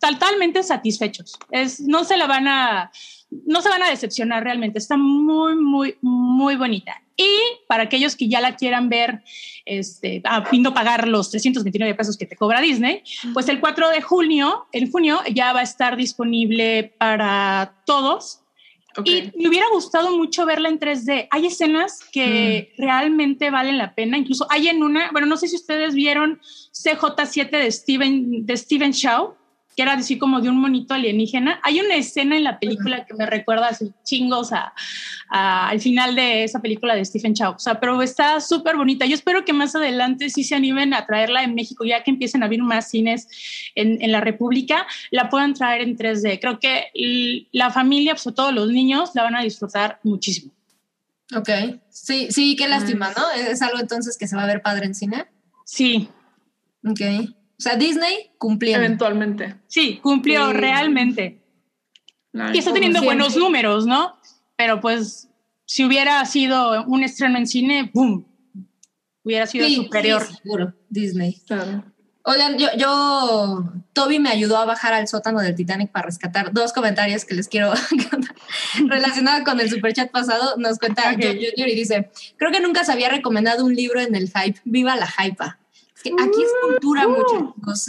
totalmente 0.00 0.62
satisfechos. 0.62 1.38
Es, 1.50 1.80
no 1.80 2.04
se 2.04 2.16
la 2.16 2.26
van 2.26 2.48
a, 2.48 2.90
no 3.46 3.60
se 3.62 3.68
van 3.68 3.82
a 3.82 3.90
decepcionar 3.90 4.44
realmente, 4.44 4.78
está 4.78 4.96
muy, 4.96 5.56
muy, 5.56 5.96
muy 6.02 6.56
bonita. 6.56 7.00
Y 7.16 7.28
para 7.68 7.84
aquellos 7.84 8.16
que 8.16 8.28
ya 8.28 8.40
la 8.40 8.56
quieran 8.56 8.88
ver, 8.88 9.22
este, 9.64 10.20
a 10.24 10.44
fin 10.46 10.62
de 10.62 10.72
pagar 10.72 11.06
los 11.06 11.30
329 11.30 11.94
pesos 11.94 12.16
que 12.16 12.26
te 12.26 12.36
cobra 12.36 12.60
Disney, 12.60 13.02
pues 13.32 13.48
el 13.48 13.60
4 13.60 13.90
de 13.90 14.02
junio, 14.02 14.66
en 14.72 14.90
junio, 14.90 15.20
ya 15.32 15.52
va 15.52 15.60
a 15.60 15.64
estar 15.64 15.96
disponible 15.96 16.94
para 16.98 17.82
todos. 17.86 18.40
Y 19.04 19.32
me 19.36 19.48
hubiera 19.48 19.66
gustado 19.72 20.16
mucho 20.16 20.46
verla 20.46 20.68
en 20.68 20.78
3D. 20.78 21.26
Hay 21.30 21.46
escenas 21.46 22.00
que 22.12 22.72
mm. 22.76 22.82
realmente 22.82 23.50
valen 23.50 23.78
la 23.78 23.94
pena. 23.94 24.18
Incluso 24.18 24.46
hay 24.50 24.68
en 24.68 24.82
una, 24.82 25.10
bueno, 25.10 25.26
no 25.26 25.36
sé 25.36 25.48
si 25.48 25.56
ustedes 25.56 25.94
vieron 25.94 26.40
CJ7 26.72 27.50
de 27.50 27.72
Steven, 27.72 28.46
de 28.46 28.56
Steven 28.56 28.92
Shaw 28.92 29.34
que 29.76 29.82
era 29.82 29.94
así 29.94 30.18
como 30.18 30.40
de 30.40 30.48
un 30.48 30.58
monito 30.58 30.94
alienígena. 30.94 31.60
Hay 31.62 31.80
una 31.80 31.96
escena 31.96 32.36
en 32.36 32.44
la 32.44 32.58
película 32.58 33.04
que 33.04 33.14
me 33.14 33.26
recuerda 33.26 33.68
así 33.68 33.92
chingos 34.04 34.52
a, 34.52 34.72
al 35.28 35.80
final 35.80 36.14
de 36.14 36.44
esa 36.44 36.60
película 36.60 36.94
de 36.94 37.04
Stephen 37.04 37.34
Chow. 37.34 37.54
O 37.54 37.58
sea, 37.58 37.80
pero 37.80 38.00
está 38.02 38.40
súper 38.40 38.76
bonita. 38.76 39.06
Yo 39.06 39.14
espero 39.14 39.44
que 39.44 39.52
más 39.52 39.74
adelante 39.74 40.30
sí 40.30 40.44
se 40.44 40.54
animen 40.54 40.94
a 40.94 41.06
traerla 41.06 41.42
en 41.42 41.54
México, 41.54 41.84
ya 41.84 42.02
que 42.02 42.10
empiecen 42.10 42.42
a 42.42 42.46
abrir 42.46 42.62
más 42.62 42.90
cines 42.90 43.28
en, 43.74 44.00
en 44.00 44.12
la 44.12 44.20
República, 44.20 44.86
la 45.10 45.28
puedan 45.28 45.54
traer 45.54 45.82
en 45.82 45.96
3D. 45.96 46.38
Creo 46.40 46.60
que 46.60 47.46
la 47.52 47.70
familia, 47.70 48.16
sobre 48.16 48.36
todo 48.36 48.52
los 48.52 48.68
niños, 48.68 49.10
la 49.14 49.22
van 49.24 49.36
a 49.36 49.42
disfrutar 49.42 49.98
muchísimo. 50.02 50.52
Ok, 51.34 51.48
sí, 51.88 52.28
sí, 52.30 52.54
qué 52.54 52.68
lástima, 52.68 53.12
¿no? 53.16 53.30
¿Es 53.30 53.62
algo 53.62 53.80
entonces 53.80 54.18
que 54.18 54.28
se 54.28 54.36
va 54.36 54.42
a 54.42 54.46
ver 54.46 54.62
padre 54.62 54.86
en 54.86 54.94
cine? 54.94 55.26
Sí. 55.64 56.08
Ok. 56.86 57.00
O 57.64 57.66
sea, 57.66 57.76
Disney 57.76 58.30
cumplió. 58.36 58.76
Eventualmente. 58.76 59.56
Sí, 59.68 59.98
cumplió 60.02 60.52
realmente. 60.52 61.40
y 62.52 62.58
está 62.58 62.74
teniendo 62.74 63.02
buenos 63.02 63.38
números, 63.38 63.86
¿no? 63.86 64.18
Pero 64.54 64.82
pues, 64.82 65.30
si 65.64 65.82
hubiera 65.82 66.22
sido 66.26 66.84
un 66.84 67.02
estreno 67.04 67.38
en 67.38 67.46
cine, 67.46 67.90
¡boom! 67.94 68.26
Hubiera 69.22 69.46
sido 69.46 69.66
superior. 69.66 70.26
seguro, 70.26 70.74
Disney. 70.90 71.40
Claro. 71.46 71.84
Oigan, 72.24 72.58
yo, 72.58 72.68
yo, 72.76 73.72
Toby 73.94 74.18
me 74.18 74.28
ayudó 74.28 74.58
a 74.58 74.66
bajar 74.66 74.92
al 74.92 75.08
sótano 75.08 75.40
del 75.40 75.54
Titanic 75.54 75.90
para 75.90 76.04
rescatar 76.04 76.52
dos 76.52 76.74
comentarios 76.74 77.24
que 77.24 77.34
les 77.34 77.48
quiero 77.48 77.72
relacionados 78.88 79.42
con 79.46 79.58
el 79.58 79.70
superchat 79.70 80.10
pasado. 80.10 80.58
Nos 80.58 80.78
cuenta 80.78 81.14
okay. 81.14 81.50
y 81.56 81.74
dice, 81.74 82.10
creo 82.36 82.52
que 82.52 82.60
nunca 82.60 82.84
se 82.84 82.92
había 82.92 83.08
recomendado 83.08 83.64
un 83.64 83.74
libro 83.74 84.00
en 84.00 84.14
el 84.14 84.28
hype. 84.28 84.60
Viva 84.66 84.96
la 84.96 85.08
hypa 85.08 85.60
aquí 86.00 86.42
es 86.42 86.50
cultura, 86.62 87.06
uh. 87.06 87.10
muchachos. 87.10 87.86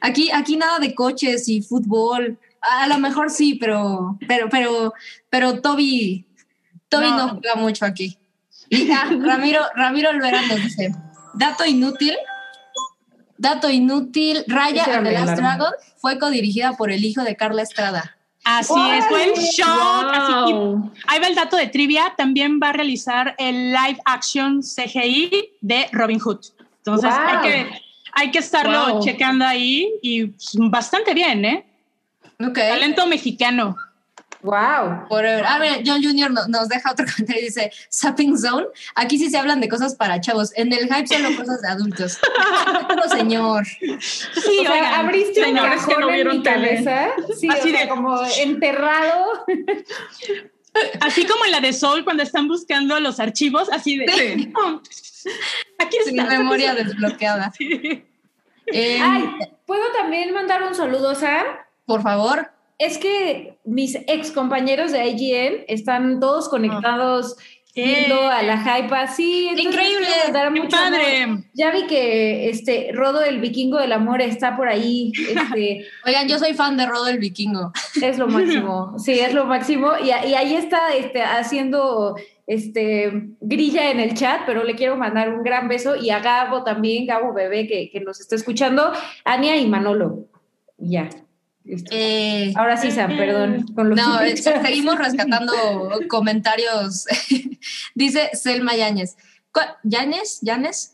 Aquí, 0.00 0.30
aquí 0.30 0.56
nada 0.56 0.78
de 0.78 0.94
coches 0.94 1.48
y 1.48 1.62
fútbol. 1.62 2.38
A 2.60 2.86
lo 2.88 2.98
mejor 2.98 3.30
sí, 3.30 3.54
pero, 3.54 4.18
pero, 4.26 4.48
pero, 4.50 4.92
pero 5.30 5.60
Toby, 5.60 6.26
Toby 6.88 7.10
no, 7.10 7.28
juega 7.30 7.54
mucho 7.54 7.84
aquí. 7.84 8.18
Y 8.68 8.90
ah, 8.92 9.10
Ramiro, 9.20 9.62
Ramiro 9.74 10.10
Olvera 10.10 10.42
nos 10.42 10.62
dice, 10.62 10.92
dato 11.34 11.64
inútil, 11.64 12.14
dato 13.38 13.70
inútil, 13.70 14.44
Raya 14.48 14.84
and 14.96 15.06
the 15.06 15.12
Last 15.12 15.36
Dragon 15.36 15.72
fue 15.96 16.18
codirigida 16.18 16.72
por 16.72 16.90
el 16.90 17.04
hijo 17.04 17.22
de 17.22 17.36
Carla 17.36 17.62
Estrada. 17.62 18.16
Así 18.44 18.74
es, 18.92 19.04
fue 19.06 19.24
el 19.24 19.34
show. 19.34 20.92
ahí 21.08 21.18
va 21.18 21.26
el 21.26 21.34
dato 21.34 21.56
de 21.56 21.66
trivia. 21.66 22.14
También 22.16 22.60
va 22.62 22.68
a 22.68 22.72
realizar 22.72 23.34
el 23.38 23.72
live 23.72 23.98
action 24.04 24.60
CGI 24.60 25.50
de 25.60 25.88
Robin 25.90 26.20
Hood. 26.20 26.55
Entonces 26.86 27.10
hay, 27.12 27.38
que, 27.50 27.80
hay 28.12 28.30
que 28.30 28.38
estarlo 28.38 29.00
checando 29.00 29.44
ahí 29.44 29.92
y 30.02 30.32
bastante 30.70 31.14
bien, 31.14 31.44
¿eh? 31.44 31.66
Okay. 32.38 32.68
Talento 32.70 33.06
mexicano. 33.06 33.76
Wow. 34.42 35.08
Forever. 35.08 35.44
A 35.44 35.58
ver, 35.58 35.82
John 35.84 36.00
Jr. 36.04 36.30
no- 36.30 36.46
nos 36.46 36.68
deja 36.68 36.92
otro 36.92 37.04
comentario 37.10 37.42
y 37.42 37.46
dice, 37.46 37.72
Sapping 37.88 38.38
Zone, 38.38 38.66
aquí 38.94 39.18
sí 39.18 39.28
se 39.28 39.38
hablan 39.38 39.60
de 39.60 39.68
cosas 39.68 39.96
para 39.96 40.20
chavos, 40.20 40.52
en 40.56 40.72
el 40.72 40.86
hype 40.86 41.06
solo 41.08 41.36
cosas 41.36 41.60
de 41.62 41.68
adultos. 41.68 42.18
No, 42.96 43.02
señor. 43.08 43.66
Sí, 43.66 44.58
o 44.60 44.62
sea, 44.62 44.72
oigan, 44.72 44.94
abriste 44.94 45.40
un 45.40 45.46
señores 45.46 45.84
que 45.86 45.94
cajón 45.94 46.00
no 46.00 46.10
en 46.10 46.28
mi 46.28 46.42
cabeza. 46.42 47.08
Sí, 47.38 47.48
Así 47.48 47.68
o 47.70 47.72
sea, 47.72 47.80
de- 47.82 47.88
como 47.88 48.20
enterrado. 48.38 49.44
así 51.00 51.26
como 51.26 51.44
en 51.44 51.52
la 51.52 51.60
de 51.60 51.72
Soul 51.72 52.04
cuando 52.04 52.22
están 52.22 52.48
buscando 52.48 52.98
los 53.00 53.20
archivos, 53.20 53.70
así 53.70 53.98
de... 53.98 54.08
Sí. 54.08 54.52
Aquí 55.78 55.96
está. 56.04 56.24
memoria 56.26 56.74
desbloqueada. 56.74 57.52
Sí. 57.56 58.04
Eh, 58.66 58.98
Ay, 59.00 59.24
¿puedo 59.64 59.82
también 59.92 60.32
mandar 60.32 60.62
un 60.62 60.74
saludo, 60.74 61.14
Sam? 61.14 61.44
por 61.84 62.02
favor. 62.02 62.50
Es 62.78 62.98
que 62.98 63.58
mis 63.64 63.94
ex 63.94 64.30
compañeros 64.32 64.92
de 64.92 65.06
IGN 65.06 65.64
están 65.66 66.20
todos 66.20 66.48
conectados 66.48 67.36
viendo 67.84 68.28
a 68.28 68.42
la 68.42 68.58
hype. 68.58 68.88
Sí, 69.14 69.48
entonces 69.48 69.66
Increíble, 69.72 70.06
quiero 70.06 70.24
mandar 70.24 70.52
¡Qué 70.52 70.60
mucho 70.62 70.76
amor. 70.76 70.90
padre! 70.90 71.44
Ya 71.54 71.70
vi 71.70 71.86
que 71.86 72.48
este 72.48 72.90
Rodo 72.92 73.22
el 73.22 73.40
vikingo 73.40 73.78
del 73.78 73.92
amor 73.92 74.22
está 74.22 74.56
por 74.56 74.68
ahí. 74.68 75.12
Este, 75.16 75.86
Oigan, 76.06 76.28
yo 76.28 76.38
soy 76.38 76.54
fan 76.54 76.76
de 76.76 76.86
Rodo 76.86 77.08
el 77.08 77.18
Vikingo. 77.18 77.72
es 78.00 78.18
lo 78.18 78.26
máximo. 78.28 78.98
Sí, 78.98 79.12
es 79.18 79.34
lo 79.34 79.44
máximo. 79.46 79.92
Y, 80.02 80.06
y 80.06 80.34
ahí 80.34 80.54
está 80.54 80.94
este, 80.94 81.22
haciendo 81.22 82.16
este 82.46 83.28
grilla 83.40 83.90
en 83.90 84.00
el 84.00 84.14
chat, 84.14 84.42
pero 84.46 84.62
le 84.64 84.74
quiero 84.74 84.96
mandar 84.96 85.32
un 85.32 85.42
gran 85.42 85.68
beso. 85.68 85.96
Y 85.96 86.10
a 86.10 86.20
Gabo 86.20 86.64
también, 86.64 87.06
Gabo 87.06 87.32
Bebé, 87.34 87.66
que, 87.66 87.90
que 87.90 88.00
nos 88.00 88.20
está 88.20 88.36
escuchando, 88.36 88.92
Ania 89.24 89.56
y 89.56 89.66
Manolo. 89.66 90.26
Ya. 90.78 91.08
Listo. 91.66 91.90
Eh, 91.92 92.52
Ahora 92.56 92.76
sí, 92.76 92.90
Sam, 92.90 93.16
perdón. 93.16 93.66
Con 93.74 93.90
los 93.90 93.98
no, 93.98 94.20
eh, 94.20 94.36
superchats. 94.36 94.66
seguimos 94.68 94.98
rescatando 94.98 95.52
comentarios. 96.08 97.04
Dice 97.94 98.30
Selma 98.34 98.76
Yáñez. 98.76 99.16
¿Cuál- 99.52 99.76
¿Yáñez? 99.82 100.38
¿Yáñez? 100.42 100.92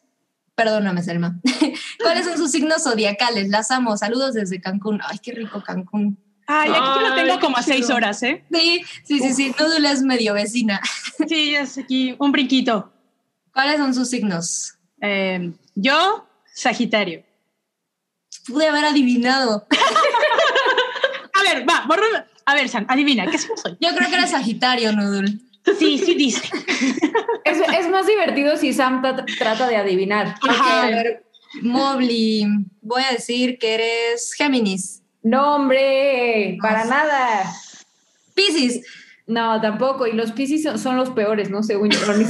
Perdóname, 0.54 1.02
Selma. 1.02 1.40
¿Cuáles 2.02 2.24
son 2.26 2.36
sus 2.38 2.50
signos 2.50 2.84
zodiacales? 2.84 3.48
Las 3.48 3.70
amo. 3.70 3.96
Saludos 3.96 4.34
desde 4.34 4.60
Cancún. 4.60 5.00
Ay, 5.06 5.18
qué 5.22 5.32
rico 5.32 5.62
Cancún. 5.62 6.18
Ay, 6.46 6.70
aquí 6.70 6.80
yo 6.96 7.00
lo 7.08 7.14
Ay, 7.14 7.24
tengo 7.26 7.40
como 7.40 7.56
a 7.56 7.62
seis 7.62 7.88
horas, 7.88 8.22
¿eh? 8.22 8.44
Sí, 8.52 8.82
sí, 9.04 9.18
sí, 9.20 9.32
sí. 9.32 9.54
Nudul 9.58 9.84
es 9.86 10.02
medio 10.02 10.34
vecina. 10.34 10.80
Sí, 11.28 11.54
es 11.54 11.78
aquí 11.78 12.16
un 12.18 12.32
brinquito. 12.32 12.92
¿Cuáles 13.52 13.76
son 13.78 13.94
sus 13.94 14.10
signos? 14.10 14.74
Eh, 15.00 15.52
yo, 15.74 16.26
Sagitario. 16.52 17.22
Pude 18.46 18.66
haber 18.66 18.84
adivinado. 18.86 19.66
A 21.52 21.54
ver, 21.58 21.68
va, 21.68 21.84
borra- 21.86 22.26
A 22.46 22.54
ver, 22.54 22.68
San, 22.68 22.86
adivina, 22.88 23.26
¿qué 23.30 23.38
signo 23.38 23.56
soy? 23.56 23.76
Yo 23.80 23.90
creo 23.94 24.08
que 24.08 24.14
era 24.16 24.26
Sagitario, 24.26 24.92
Nudul. 24.92 25.40
Sí, 25.78 25.96
sí 25.98 26.14
dice. 26.14 26.42
Es, 27.44 27.58
es 27.78 27.88
más 27.88 28.06
divertido 28.06 28.56
si 28.56 28.72
Sam 28.72 29.00
tra- 29.02 29.24
trata 29.38 29.68
de 29.68 29.76
adivinar. 29.76 30.34
Ajá. 30.48 30.82
a 30.82 30.86
ver, 30.90 31.24
Mobley, 31.62 32.44
voy 32.80 33.02
a 33.08 33.12
decir 33.12 33.58
que 33.58 33.74
eres 33.74 34.32
Géminis. 34.34 35.02
No, 35.22 35.54
hombre, 35.56 36.58
para 36.60 36.84
nada. 36.84 37.44
Piscis, 38.34 38.80
No, 39.28 39.60
tampoco. 39.60 40.06
Y 40.08 40.12
los 40.14 40.32
Piscis 40.32 40.64
son, 40.64 40.78
son 40.80 40.96
los 40.96 41.10
peores, 41.10 41.48
¿no? 41.48 41.62
Según 41.62 41.90
yo. 41.90 42.00
No, 42.00 42.12
no 42.16 42.24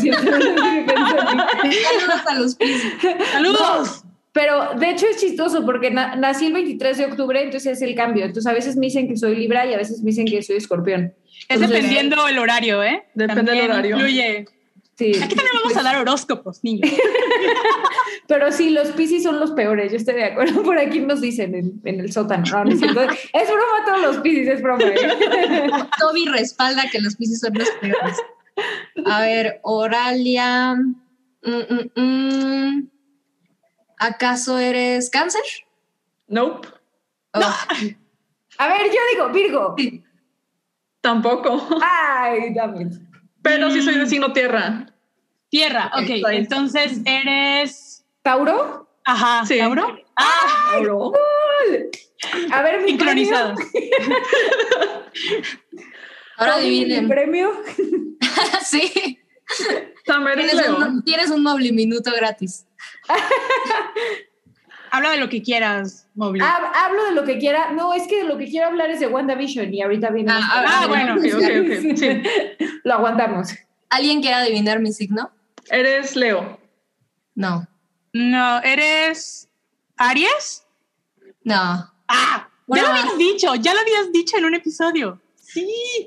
saludos 1.64 2.26
a 2.26 2.34
los 2.34 2.54
Piscis. 2.56 2.92
¡Saludos! 3.32 4.04
Pero 4.32 4.74
de 4.78 4.90
hecho 4.90 5.06
es 5.08 5.18
chistoso 5.18 5.64
porque 5.66 5.90
na- 5.90 6.16
nací 6.16 6.46
el 6.46 6.54
23 6.54 6.96
de 6.96 7.04
octubre, 7.04 7.42
entonces 7.42 7.72
es 7.78 7.82
el 7.82 7.94
cambio. 7.94 8.24
Entonces 8.24 8.50
a 8.50 8.54
veces 8.54 8.76
me 8.76 8.86
dicen 8.86 9.06
que 9.08 9.16
soy 9.16 9.36
Libra 9.36 9.66
y 9.66 9.74
a 9.74 9.76
veces 9.76 10.00
me 10.02 10.06
dicen 10.10 10.26
que 10.26 10.42
soy 10.42 10.56
Escorpión. 10.56 11.12
Es 11.48 11.56
Entonces, 11.56 11.70
dependiendo 11.70 12.26
el 12.28 12.38
horario, 12.38 12.82
¿eh? 12.82 13.04
Depende 13.14 13.52
del 13.52 13.70
horario. 13.70 13.96
Influye. 13.96 14.46
Sí. 14.96 15.12
Aquí 15.22 15.34
también 15.34 15.56
vamos 15.62 15.76
a 15.76 15.82
dar 15.82 15.96
horóscopos, 15.96 16.62
niños. 16.62 16.90
Pero 18.28 18.52
sí, 18.52 18.70
los 18.70 18.88
Piscis 18.92 19.22
son 19.22 19.40
los 19.40 19.50
peores, 19.52 19.90
yo 19.90 19.96
estoy 19.98 20.14
de 20.14 20.24
acuerdo. 20.24 20.62
Por 20.62 20.78
aquí 20.78 21.00
nos 21.00 21.20
dicen 21.20 21.54
en, 21.54 21.80
en 21.84 22.00
el 22.00 22.12
sótano. 22.12 22.44
No, 22.50 22.64
no. 22.64 22.72
Es 22.74 22.86
broma 23.48 23.84
todos 23.84 24.00
los 24.02 24.18
Piscis, 24.18 24.48
es 24.48 24.62
broma. 24.62 24.82
¿eh? 24.84 24.96
Toby 25.98 26.26
respalda 26.26 26.84
que 26.90 27.00
los 27.00 27.16
Piscis 27.16 27.40
son 27.40 27.52
los 27.54 27.68
peores. 27.80 28.16
A 29.06 29.20
ver, 29.22 29.60
Oralia. 29.62 30.74
mm, 30.74 31.50
mm, 31.50 32.00
mm. 32.00 32.88
¿Acaso 34.02 34.58
eres 34.58 35.10
cáncer? 35.10 35.42
Nope. 36.26 36.66
Oh, 37.34 37.40
A 38.58 38.68
ver, 38.68 38.86
yo 38.86 38.98
digo 39.12 39.28
Virgo. 39.30 39.76
Tampoco. 41.00 41.68
Ay, 41.80 42.52
dame. 42.52 42.88
Pero 43.42 43.70
sí 43.70 43.80
soy 43.80 43.96
de 43.98 44.06
signo 44.06 44.32
tierra. 44.32 44.86
Tierra, 45.50 45.92
ok. 45.94 46.00
Exacto. 46.02 46.28
Entonces 46.30 47.00
eres. 47.04 48.04
¿Tauro? 48.22 48.88
Ajá, 49.04 49.46
Sí. 49.46 49.58
¿Tauro? 49.58 49.96
Ah, 50.16 50.70
Tauro. 50.72 51.12
A 52.50 52.62
ver, 52.62 52.80
mi 52.82 52.88
sincronizados. 52.88 53.58
Ahora 56.36 56.54
adivinen. 56.54 57.08
premio. 57.08 57.52
sí. 58.64 59.18
Tienes 60.04 60.68
un, 60.68 61.04
tienes 61.04 61.30
un 61.30 61.42
Mobley 61.42 61.72
minuto 61.72 62.10
gratis. 62.16 62.66
Habla 64.90 65.10
de 65.12 65.16
lo 65.18 65.28
que 65.30 65.42
quieras, 65.42 66.06
Mobley. 66.14 66.42
Hab- 66.42 66.70
hablo 66.74 67.04
de 67.04 67.12
lo 67.12 67.24
que 67.24 67.38
quiera. 67.38 67.72
No, 67.72 67.94
es 67.94 68.06
que 68.06 68.16
de 68.18 68.24
lo 68.24 68.36
que 68.36 68.44
quiero 68.44 68.66
hablar 68.66 68.90
es 68.90 69.00
de 69.00 69.06
WandaVision 69.06 69.72
y 69.72 69.80
ahorita 69.80 70.10
viene. 70.10 70.30
Ah, 70.32 70.40
ah. 70.42 70.64
Ah, 70.82 70.86
bueno, 70.86 71.14
Ok, 71.14 71.24
ok, 71.34 71.42
ok. 71.42 71.96
Sí. 71.96 72.22
Lo 72.84 72.94
aguantamos. 72.94 73.54
¿Alguien 73.88 74.20
quiere 74.20 74.34
adivinar 74.36 74.80
mi 74.80 74.92
signo? 74.92 75.30
Eres 75.70 76.14
Leo. 76.14 76.60
No. 77.34 77.66
No, 78.12 78.60
¿eres 78.62 79.48
Aries? 79.96 80.66
No. 81.42 81.90
Ah, 82.08 82.48
Bueno, 82.66 82.84
ya 82.86 82.92
lo 82.92 82.98
habías 83.00 83.18
dicho, 83.18 83.54
ya 83.54 83.72
lo 83.72 83.80
habías 83.80 84.12
dicho 84.12 84.36
en 84.36 84.44
un 84.44 84.54
episodio. 84.54 85.18
Sí. 85.36 86.06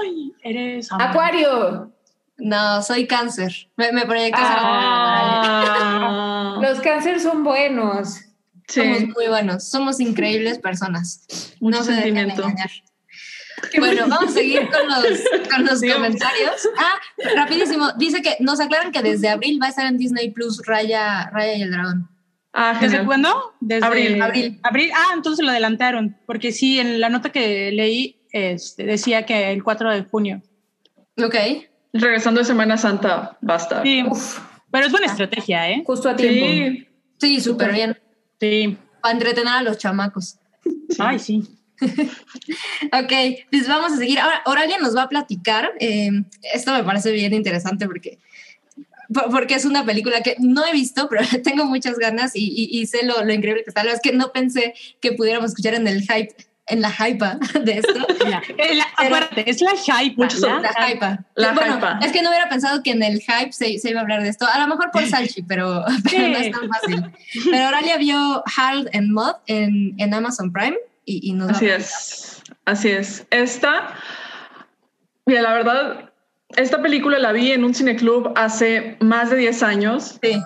Ay, 0.00 0.32
eres 0.42 0.88
Acuario. 0.92 1.92
No, 2.36 2.82
soy 2.82 3.06
cáncer. 3.06 3.68
Me, 3.76 3.92
me 3.92 4.06
proyecto 4.06 4.38
ser 4.38 4.56
Ah. 4.58 6.58
Los 6.60 6.80
cánceres 6.80 7.22
son 7.22 7.44
buenos. 7.44 8.20
Somos 8.68 9.02
muy 9.14 9.28
buenos. 9.28 9.68
Somos 9.68 10.00
increíbles 10.00 10.58
personas. 10.58 11.54
Mucho 11.60 11.78
no 11.78 11.84
se 11.84 11.92
dejen 11.92 12.14
sentimiento. 12.16 12.42
engañar. 12.42 12.70
Bueno, 13.78 14.06
vamos 14.08 14.30
a 14.30 14.32
seguir 14.32 14.68
con 14.68 14.86
los, 14.88 15.48
con 15.50 15.64
los 15.64 15.80
Sigamos. 15.80 16.06
comentarios. 16.06 16.68
Ah, 16.78 17.00
rapidísimo. 17.36 17.92
Dice 17.96 18.20
que 18.22 18.36
nos 18.40 18.60
aclaran 18.60 18.92
que 18.92 19.02
desde 19.02 19.28
abril 19.28 19.58
va 19.62 19.66
a 19.66 19.70
estar 19.70 19.86
en 19.86 19.96
Disney 19.96 20.30
Plus 20.30 20.62
Raya, 20.66 21.30
Raya 21.30 21.54
y 21.54 21.62
el 21.62 21.70
Dragón. 21.70 22.08
Ah, 22.52 22.76
¿Desde 22.80 23.04
cuándo? 23.04 23.54
Desde 23.60 23.86
Abril. 23.86 24.22
Abril. 24.22 24.60
Abril. 24.62 24.90
Ah, 24.94 25.12
entonces 25.14 25.44
lo 25.44 25.50
adelantaron, 25.50 26.16
porque 26.26 26.52
sí, 26.52 26.78
en 26.78 27.00
la 27.00 27.08
nota 27.08 27.30
que 27.32 27.70
leí 27.72 28.20
este, 28.32 28.84
decía 28.84 29.24
que 29.26 29.50
el 29.52 29.62
4 29.64 29.90
de 29.90 30.02
junio. 30.04 30.42
Ok. 31.22 31.34
Regresando 31.94 32.40
de 32.40 32.44
Semana 32.44 32.76
Santa, 32.76 33.38
basta. 33.40 33.82
Sí, 33.82 34.02
Uf, 34.02 34.40
pero 34.70 34.86
es 34.86 34.90
buena 34.92 35.06
estrategia, 35.06 35.70
¿eh? 35.70 35.82
justo 35.86 36.08
a 36.08 36.16
tiempo. 36.16 36.44
Sí. 36.46 36.88
Sí, 37.18 37.40
súper 37.40 37.72
bien. 37.72 37.98
Sí. 38.40 38.76
Para 39.00 39.12
entretener 39.14 39.52
a 39.54 39.62
los 39.62 39.78
chamacos. 39.78 40.36
Ay, 40.98 41.18
sí. 41.18 41.42
Ok, 42.92 43.12
pues 43.50 43.68
vamos 43.68 43.92
a 43.92 43.96
seguir. 43.96 44.18
Ahora, 44.18 44.42
Oralia 44.46 44.78
nos 44.78 44.96
va 44.96 45.02
a 45.02 45.08
platicar. 45.08 45.72
eh, 45.80 46.10
esto 46.52 46.72
me 46.72 46.84
parece 46.84 47.12
bien 47.12 47.32
interesante 47.34 47.86
porque, 47.86 48.18
por- 49.12 49.30
porque 49.30 49.54
es 49.54 49.64
una 49.64 49.84
película 49.84 50.20
que 50.22 50.36
no 50.38 50.64
he 50.66 50.72
visto, 50.72 51.08
pero 51.10 51.22
tengo 51.42 51.64
muchas 51.66 51.98
ganas 51.98 52.34
y, 52.36 52.44
y- 52.46 52.80
y 52.80 52.86
sé 52.86 53.04
lo, 53.04 53.24
lo 53.24 53.32
increíble 53.32 53.64
que 53.64 53.70
está. 53.70 53.82
La 53.82 53.92
verdad 53.92 54.02
es 54.04 54.10
que 54.10 54.16
no 54.16 54.32
pensé 54.32 54.74
que 55.00 55.12
pudiéramos 55.12 55.50
escuchar 55.50 55.74
en 55.74 55.86
el 55.88 56.02
hype, 56.02 56.34
en 56.66 56.80
la 56.80 56.90
hype 56.90 57.24
de 57.60 57.72
esto. 57.78 57.92
La- 58.24 58.40
la- 58.74 58.86
acuérdate, 58.96 59.48
es 59.50 59.60
la 59.60 59.72
hype. 59.72 60.14
Muchos 60.16 60.40
son- 60.40 60.62
La 60.62 60.72
hype. 60.86 61.18
La 61.34 61.52
bueno, 61.52 61.76
hypa. 61.76 61.98
es 62.02 62.10
que 62.12 62.22
no 62.22 62.30
hubiera 62.30 62.48
pensado 62.48 62.82
que 62.82 62.90
en 62.92 63.02
el 63.02 63.20
hype 63.20 63.52
se, 63.52 63.78
se 63.78 63.90
iba 63.90 64.00
a 64.00 64.02
hablar 64.02 64.22
de 64.22 64.30
esto. 64.30 64.46
A 64.50 64.58
lo 64.58 64.66
mejor 64.68 64.90
por 64.90 65.04
Salchi, 65.06 65.42
pero, 65.42 65.84
pero 66.10 66.28
no 66.28 66.38
es 66.38 66.50
tan 66.50 66.68
fácil. 66.68 67.04
Pero 67.50 67.68
Oralia 67.68 67.96
vio 67.98 68.42
Harold 68.56 68.88
and 68.94 69.08
Maude 69.10 69.38
en, 69.46 69.94
en 69.98 70.14
Amazon 70.14 70.52
Prime 70.52 70.76
y, 71.04 71.28
y 71.30 71.32
nos 71.34 71.48
va 71.48 71.52
a 71.52 71.56
Así 71.56 71.66
es, 71.68 72.42
así 72.64 72.88
es. 72.90 73.26
Esta, 73.30 73.94
mira, 75.26 75.42
la 75.42 75.52
verdad, 75.52 76.10
esta 76.56 76.80
película 76.80 77.18
la 77.18 77.32
vi 77.32 77.52
en 77.52 77.64
un 77.64 77.74
cineclub 77.74 78.32
hace 78.36 78.96
más 79.00 79.28
de 79.30 79.36
10 79.36 79.62
años. 79.62 80.18
Sí. 80.22 80.40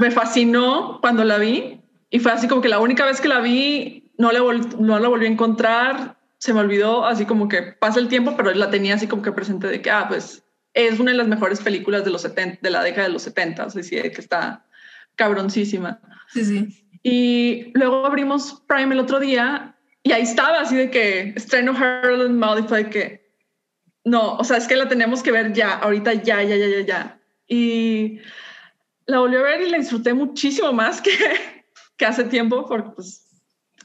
Me 0.00 0.10
fascinó 0.12 0.98
cuando 1.00 1.24
la 1.24 1.38
vi 1.38 1.80
y 2.10 2.18
fue 2.20 2.30
así 2.32 2.46
como 2.46 2.60
que 2.62 2.68
la 2.68 2.78
única 2.78 3.04
vez 3.04 3.20
que 3.20 3.26
la 3.28 3.40
vi 3.40 3.99
no, 4.20 4.30
vol- 4.40 4.76
no 4.78 4.98
la 4.98 5.08
volví 5.08 5.26
a 5.26 5.30
encontrar, 5.30 6.18
se 6.38 6.52
me 6.52 6.60
olvidó, 6.60 7.06
así 7.06 7.24
como 7.24 7.48
que 7.48 7.62
pasa 7.62 7.98
el 7.98 8.08
tiempo, 8.08 8.34
pero 8.36 8.52
la 8.52 8.70
tenía 8.70 8.94
así 8.94 9.06
como 9.06 9.22
que 9.22 9.32
presente 9.32 9.66
de 9.66 9.80
que, 9.80 9.90
ah, 9.90 10.06
pues 10.08 10.44
es 10.74 11.00
una 11.00 11.10
de 11.10 11.16
las 11.16 11.26
mejores 11.26 11.60
películas 11.60 12.04
de 12.04 12.10
los 12.10 12.22
70, 12.22 12.58
de 12.60 12.70
la 12.70 12.82
década 12.82 13.06
de 13.08 13.12
los 13.14 13.22
70, 13.22 13.64
así 13.64 13.80
que 13.90 14.06
está 14.06 14.66
cabroncísima. 15.16 16.00
Sí, 16.28 16.44
sí. 16.44 16.86
Y 17.02 17.72
luego 17.74 18.04
abrimos 18.04 18.62
Prime 18.68 18.94
el 18.94 19.00
otro 19.00 19.18
día 19.20 19.74
y 20.02 20.12
ahí 20.12 20.22
estaba 20.22 20.60
así 20.60 20.76
de 20.76 20.90
que 20.90 21.32
estreno 21.34 21.72
Harold 21.76 22.42
and 22.42 22.70
de 22.70 22.90
que 22.90 23.20
no, 24.04 24.34
o 24.36 24.44
sea, 24.44 24.58
es 24.58 24.66
que 24.66 24.76
la 24.76 24.88
tenemos 24.88 25.22
que 25.22 25.32
ver 25.32 25.52
ya, 25.52 25.74
ahorita 25.74 26.12
ya, 26.14 26.42
ya, 26.42 26.56
ya, 26.56 26.66
ya, 26.66 26.80
ya. 26.80 27.20
Y 27.46 28.20
la 29.06 29.18
volví 29.18 29.36
a 29.36 29.42
ver 29.42 29.62
y 29.62 29.70
la 29.70 29.78
disfruté 29.78 30.14
muchísimo 30.14 30.72
más 30.72 31.00
que, 31.00 31.10
que 31.96 32.06
hace 32.06 32.24
tiempo, 32.24 32.66
porque 32.66 32.90
pues 32.94 33.29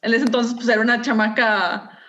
en 0.05 0.13
ese 0.13 0.25
entonces 0.25 0.53
pues 0.53 0.69
era 0.69 0.81
una 0.81 1.01
chamaca, 1.01 1.99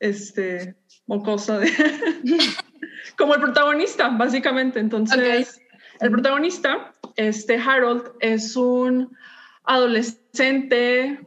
este, 0.00 0.74
mocosa 1.06 1.58
de... 1.58 1.70
como 3.16 3.34
el 3.34 3.40
protagonista, 3.40 4.08
básicamente. 4.08 4.80
Entonces, 4.80 5.60
el 6.00 6.10
protagonista, 6.10 6.94
este 7.16 7.56
Harold, 7.56 8.12
es 8.20 8.56
un 8.56 9.16
adolescente, 9.64 11.20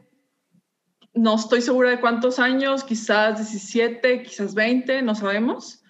no 1.14 1.36
estoy 1.36 1.62
segura 1.62 1.90
de 1.90 2.00
cuántos 2.00 2.38
años, 2.38 2.84
quizás 2.84 3.36
17, 3.36 4.22
quizás 4.22 4.54
20, 4.54 5.02
no 5.02 5.14
sabemos. 5.14 5.82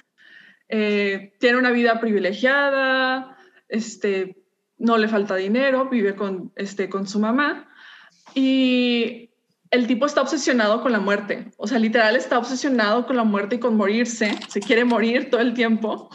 Eh, 0.69 1.35
tiene 1.41 1.59
una 1.59 1.71
vida 1.71 1.99
privilegiada, 1.99 3.37
este, 3.69 4.37
no 4.77 4.99
le 4.99 5.09
falta 5.09 5.35
dinero, 5.37 5.89
vive 5.89 6.15
con, 6.15 6.53
este, 6.57 6.89
con 6.89 7.07
su 7.07 7.19
mamá 7.19 7.69
y 8.35 9.31
el 9.71 9.87
tipo 9.87 10.07
está 10.07 10.23
obsesionado 10.23 10.83
con 10.83 10.93
la 10.93 11.01
muerte, 11.01 11.51
o 11.57 11.67
sea, 11.67 11.79
literal 11.79 12.17
está 12.17 12.39
obsesionado 12.39 13.07
con 13.07 13.17
la 13.17 13.25
muerte 13.25 13.57
y 13.57 13.61
con 13.61 13.77
morirse, 13.77 14.39
se 14.49 14.61
quiere 14.61 14.85
morir 14.85 15.31
todo 15.31 15.41
el 15.41 15.55
tiempo 15.55 16.11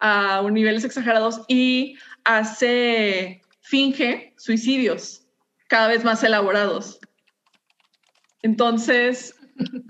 a 0.00 0.42
niveles 0.50 0.84
exagerados 0.84 1.42
y 1.48 1.96
hace, 2.24 3.42
finge 3.60 4.34
suicidios 4.36 5.26
cada 5.68 5.88
vez 5.88 6.04
más 6.04 6.22
elaborados. 6.24 6.98
Entonces, 8.42 9.36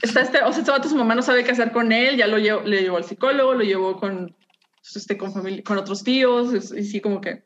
está 0.03 0.21
este, 0.21 0.43
o 0.43 0.53
sea, 0.53 0.77
este 0.77 0.89
su 0.89 0.97
mamá 0.97 1.15
no 1.15 1.23
sabe 1.23 1.45
qué 1.45 1.53
hacer 1.53 1.73
con 1.73 1.93
él, 1.93 2.17
ya 2.17 2.27
lo 2.27 2.39
llevó, 2.39 2.63
le 2.63 2.83
llevó 2.83 2.99
al 2.99 3.05
psicólogo, 3.05 3.55
lo 3.55 3.65
llevó 3.65 3.99
con, 3.99 4.37
pues, 4.83 4.97
este, 4.97 5.17
con, 5.17 5.33
familia, 5.33 5.63
con 5.65 5.79
otros 5.79 6.05
tíos, 6.05 6.73
y 6.75 6.85
sí, 6.85 7.01
como 7.01 7.21
que... 7.21 7.43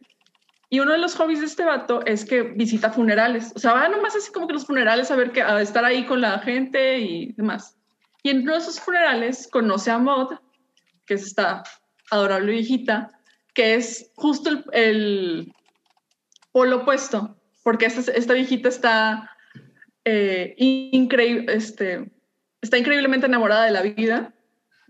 Y 0.68 0.80
uno 0.80 0.92
de 0.92 0.98
los 0.98 1.14
hobbies 1.14 1.40
de 1.40 1.46
este 1.46 1.64
vato 1.64 2.04
es 2.06 2.24
que 2.24 2.42
visita 2.42 2.90
funerales. 2.90 3.52
O 3.54 3.58
sea, 3.58 3.72
va 3.72 3.88
nomás 3.88 4.16
así 4.16 4.32
como 4.32 4.48
que 4.48 4.54
los 4.54 4.66
funerales 4.66 5.10
a 5.10 5.16
ver 5.16 5.30
que, 5.30 5.42
a 5.42 5.60
estar 5.60 5.84
ahí 5.84 6.04
con 6.06 6.20
la 6.20 6.38
gente 6.40 6.98
y 6.98 7.32
demás. 7.32 7.76
Y 8.22 8.30
en 8.30 8.42
uno 8.42 8.52
de 8.52 8.58
esos 8.58 8.80
funerales 8.80 9.48
conoce 9.50 9.90
a 9.90 9.98
Maud, 9.98 10.34
que 11.06 11.14
es 11.14 11.22
esta 11.22 11.62
adorable 12.10 12.52
viejita, 12.52 13.12
que 13.54 13.74
es 13.74 14.10
justo 14.16 14.50
el, 14.50 14.64
el 14.72 15.52
polo 16.50 16.78
opuesto, 16.78 17.36
porque 17.62 17.86
esta, 17.86 18.12
esta 18.12 18.34
viejita 18.34 18.68
está 18.68 19.30
eh, 20.04 20.54
increíble, 20.58 21.52
este, 21.54 22.10
está 22.60 22.78
increíblemente 22.78 23.26
enamorada 23.26 23.64
de 23.64 23.72
la 23.72 23.82
vida 23.82 24.34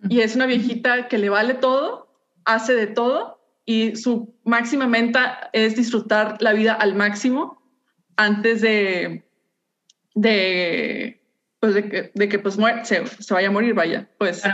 y 0.09 0.20
es 0.20 0.37
una 0.37 0.47
viejita 0.47 1.09
que 1.09 1.18
le 1.18 1.29
vale 1.29 1.55
todo, 1.55 2.14
hace 2.45 2.74
de 2.74 2.87
todo 2.87 3.36
y 3.67 3.97
su 3.97 4.33
máxima 4.45 4.87
meta 4.87 5.51
es 5.53 5.75
disfrutar 5.75 6.41
la 6.41 6.53
vida 6.53 6.73
al 6.73 6.95
máximo 6.95 7.61
antes 8.17 8.62
de, 8.62 9.29
de, 10.14 11.21
pues 11.59 11.75
de 11.75 11.89
que, 11.89 12.12
de 12.14 12.29
que 12.29 12.39
pues 12.39 12.57
se, 12.85 13.07
se, 13.07 13.35
vaya 13.35 13.49
a 13.49 13.51
morir, 13.51 13.75
vaya. 13.75 14.09
Pues. 14.19 14.45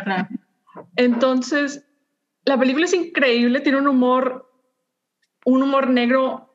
Entonces, 0.97 1.87
la 2.47 2.59
película 2.59 2.87
es 2.87 2.95
increíble, 2.95 3.61
tiene 3.61 3.79
un 3.79 3.87
humor, 3.87 4.51
un 5.45 5.63
humor 5.63 5.91
negro 5.91 6.49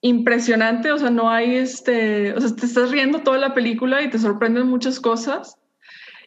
impresionante, 0.00 0.90
o 0.90 0.98
sea, 0.98 1.10
no 1.10 1.30
hay 1.30 1.54
este, 1.54 2.34
o 2.34 2.40
sea, 2.40 2.54
te 2.54 2.66
estás 2.66 2.90
riendo 2.90 3.20
toda 3.20 3.38
la 3.38 3.54
película 3.54 4.02
y 4.02 4.10
te 4.10 4.18
sorprenden 4.18 4.66
muchas 4.66 4.98
cosas. 4.98 5.56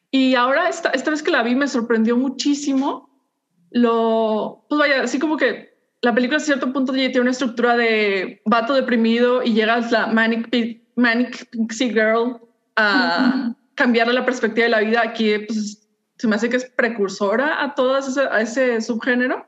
Y 0.10 0.36
ahora 0.36 0.70
esta, 0.70 0.90
esta 0.92 1.12
vez 1.12 1.22
que 1.22 1.32
la 1.32 1.44
vi 1.44 1.54
me 1.54 1.68
sorprendió 1.68 2.16
muchísimo 2.16 3.09
lo, 3.72 4.66
pues 4.70 4.80
vaya, 4.80 5.04
así 5.04 5.20
como 5.20 5.38
que 5.38 5.70
la 6.02 6.14
película 6.14 6.38
a 6.38 6.42
cierto 6.42 6.72
punto 6.72 6.94
tiene 6.94 7.20
una 7.20 7.32
estructura 7.32 7.76
de 7.76 8.42
vato 8.46 8.74
deprimido 8.74 9.44
y 9.44 9.54
llegas 9.54 9.92
la 9.92 10.08
manic, 10.08 10.50
manic 10.96 11.50
pixie 11.50 11.90
girl 11.90 12.40
a 12.76 13.54
cambiarle 13.76 14.14
la 14.14 14.26
perspectiva 14.26 14.66
de 14.66 14.70
la 14.70 14.80
vida. 14.80 15.02
Aquí 15.04 15.38
pues, 15.40 15.88
se 16.18 16.28
me 16.28 16.36
hace 16.36 16.50
que 16.50 16.58
es 16.58 16.66
precursora 16.66 17.64
a 17.64 17.76
todo 17.76 17.98
ese, 17.98 18.22
a 18.22 18.42
ese 18.42 18.82
subgénero. 18.82 19.46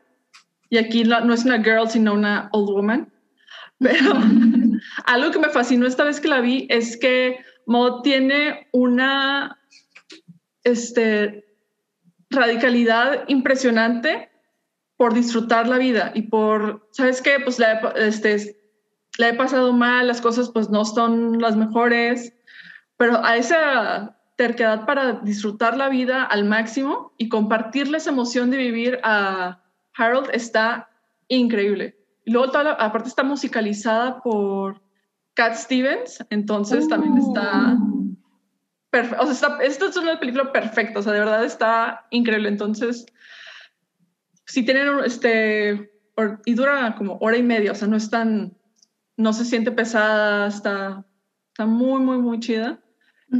Y 0.69 0.77
aquí 0.77 1.03
no, 1.03 1.33
es 1.33 1.45
una 1.45 1.61
girl, 1.61 1.89
sino 1.89 2.13
una 2.13 2.49
old 2.53 2.69
woman. 2.69 3.13
Pero 3.79 4.13
algo 5.05 5.31
que 5.31 5.39
me 5.39 5.49
fascinó 5.49 5.87
esta 5.87 6.03
vez 6.03 6.19
que 6.19 6.27
la 6.27 6.41
vi 6.41 6.67
es 6.69 6.97
que 6.97 7.39
Maud 7.65 8.01
tiene 8.01 8.67
una 8.71 9.59
este, 10.63 11.45
radicalidad 12.31 13.25
impresionante 13.27 14.29
por 14.97 15.13
disfrutar 15.13 15.67
la 15.67 15.77
vida 15.77 16.11
y 16.15 16.23
por, 16.23 16.87
¿sabes 16.91 17.21
qué? 17.21 17.39
Pues 17.43 17.59
la, 17.59 17.79
este, 17.95 18.57
la 19.17 19.29
he 19.29 19.33
pasado 19.33 19.73
mal, 19.73 20.07
las 20.07 20.21
cosas 20.21 20.49
pues 20.49 20.69
no 20.69 20.85
son 20.85 21.39
las 21.39 21.55
mejores, 21.55 22.33
pero 22.97 23.23
a 23.23 23.35
esa 23.35 24.17
terquedad 24.37 24.85
para 24.85 25.13
disfrutar 25.13 25.77
la 25.77 25.89
vida 25.89 26.23
al 26.23 26.45
máximo 26.45 27.13
y 27.17 27.29
compartirle 27.29 27.97
esa 27.97 28.11
emoción 28.11 28.49
de 28.49 28.57
vivir 28.57 28.99
a 29.03 29.61
Harold 29.95 30.29
está 30.33 30.89
increíble. 31.27 31.97
Y 32.25 32.31
luego, 32.31 32.51
toda 32.51 32.73
aparte, 32.73 33.09
está 33.09 33.23
musicalizada 33.23 34.21
por 34.21 34.81
Cat 35.33 35.55
Stevens, 35.55 36.23
entonces 36.29 36.87
también 36.87 37.17
está 37.17 37.77
O 39.19 39.33
sea, 39.33 39.57
esta 39.61 39.85
es 39.85 39.95
una 39.95 40.19
película 40.19 40.51
perfecta, 40.51 40.99
o 40.99 41.01
sea, 41.01 41.13
de 41.13 41.19
verdad 41.19 41.45
está 41.45 42.07
increíble. 42.09 42.49
Entonces, 42.49 43.05
si 44.45 44.63
tienen 44.63 44.99
este. 45.05 45.91
y 46.45 46.53
dura 46.53 46.95
como 46.97 47.17
hora 47.19 47.37
y 47.37 47.43
media, 47.43 47.71
o 47.71 47.75
sea, 47.75 47.87
no 47.87 47.95
es 47.95 48.09
tan. 48.09 48.57
No 49.17 49.33
se 49.33 49.45
siente 49.45 49.71
pesada, 49.71 50.47
está, 50.47 51.05
está 51.49 51.65
muy, 51.65 52.01
muy, 52.01 52.17
muy 52.17 52.39
chida. 52.39 52.81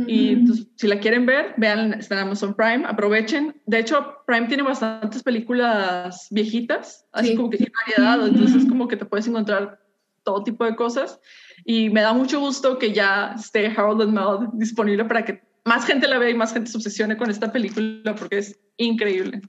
Y 0.07 0.37
pues, 0.37 0.67
si 0.77 0.87
la 0.87 0.99
quieren 0.99 1.25
ver, 1.25 1.53
vean, 1.57 1.93
está 1.93 2.15
en 2.15 2.21
Amazon 2.21 2.53
Prime, 2.53 2.85
aprovechen. 2.85 3.61
De 3.65 3.79
hecho, 3.79 4.15
Prime 4.25 4.47
tiene 4.47 4.63
bastantes 4.63 5.21
películas 5.21 6.27
viejitas, 6.31 7.05
así 7.11 7.35
como 7.35 7.49
que 7.49 7.57
tiene 7.57 7.73
variedad, 7.85 8.25
entonces 8.25 8.65
como 8.69 8.87
que 8.87 8.95
te 8.95 9.03
puedes 9.03 9.27
encontrar 9.27 9.81
todo 10.23 10.43
tipo 10.43 10.63
de 10.63 10.77
cosas. 10.77 11.19
Y 11.65 11.89
me 11.89 12.01
da 12.01 12.13
mucho 12.13 12.39
gusto 12.39 12.77
que 12.77 12.93
ya 12.93 13.35
esté 13.37 13.67
Harold 13.67 14.01
and 14.01 14.13
Maude 14.13 14.47
disponible 14.53 15.05
para 15.05 15.25
que 15.25 15.41
más 15.65 15.85
gente 15.85 16.07
la 16.07 16.17
vea 16.17 16.29
y 16.29 16.33
más 16.33 16.53
gente 16.53 16.71
se 16.71 16.77
obsesione 16.77 17.17
con 17.17 17.29
esta 17.29 17.51
película 17.51 18.15
porque 18.15 18.39
es 18.39 18.59
increíble. 18.77 19.41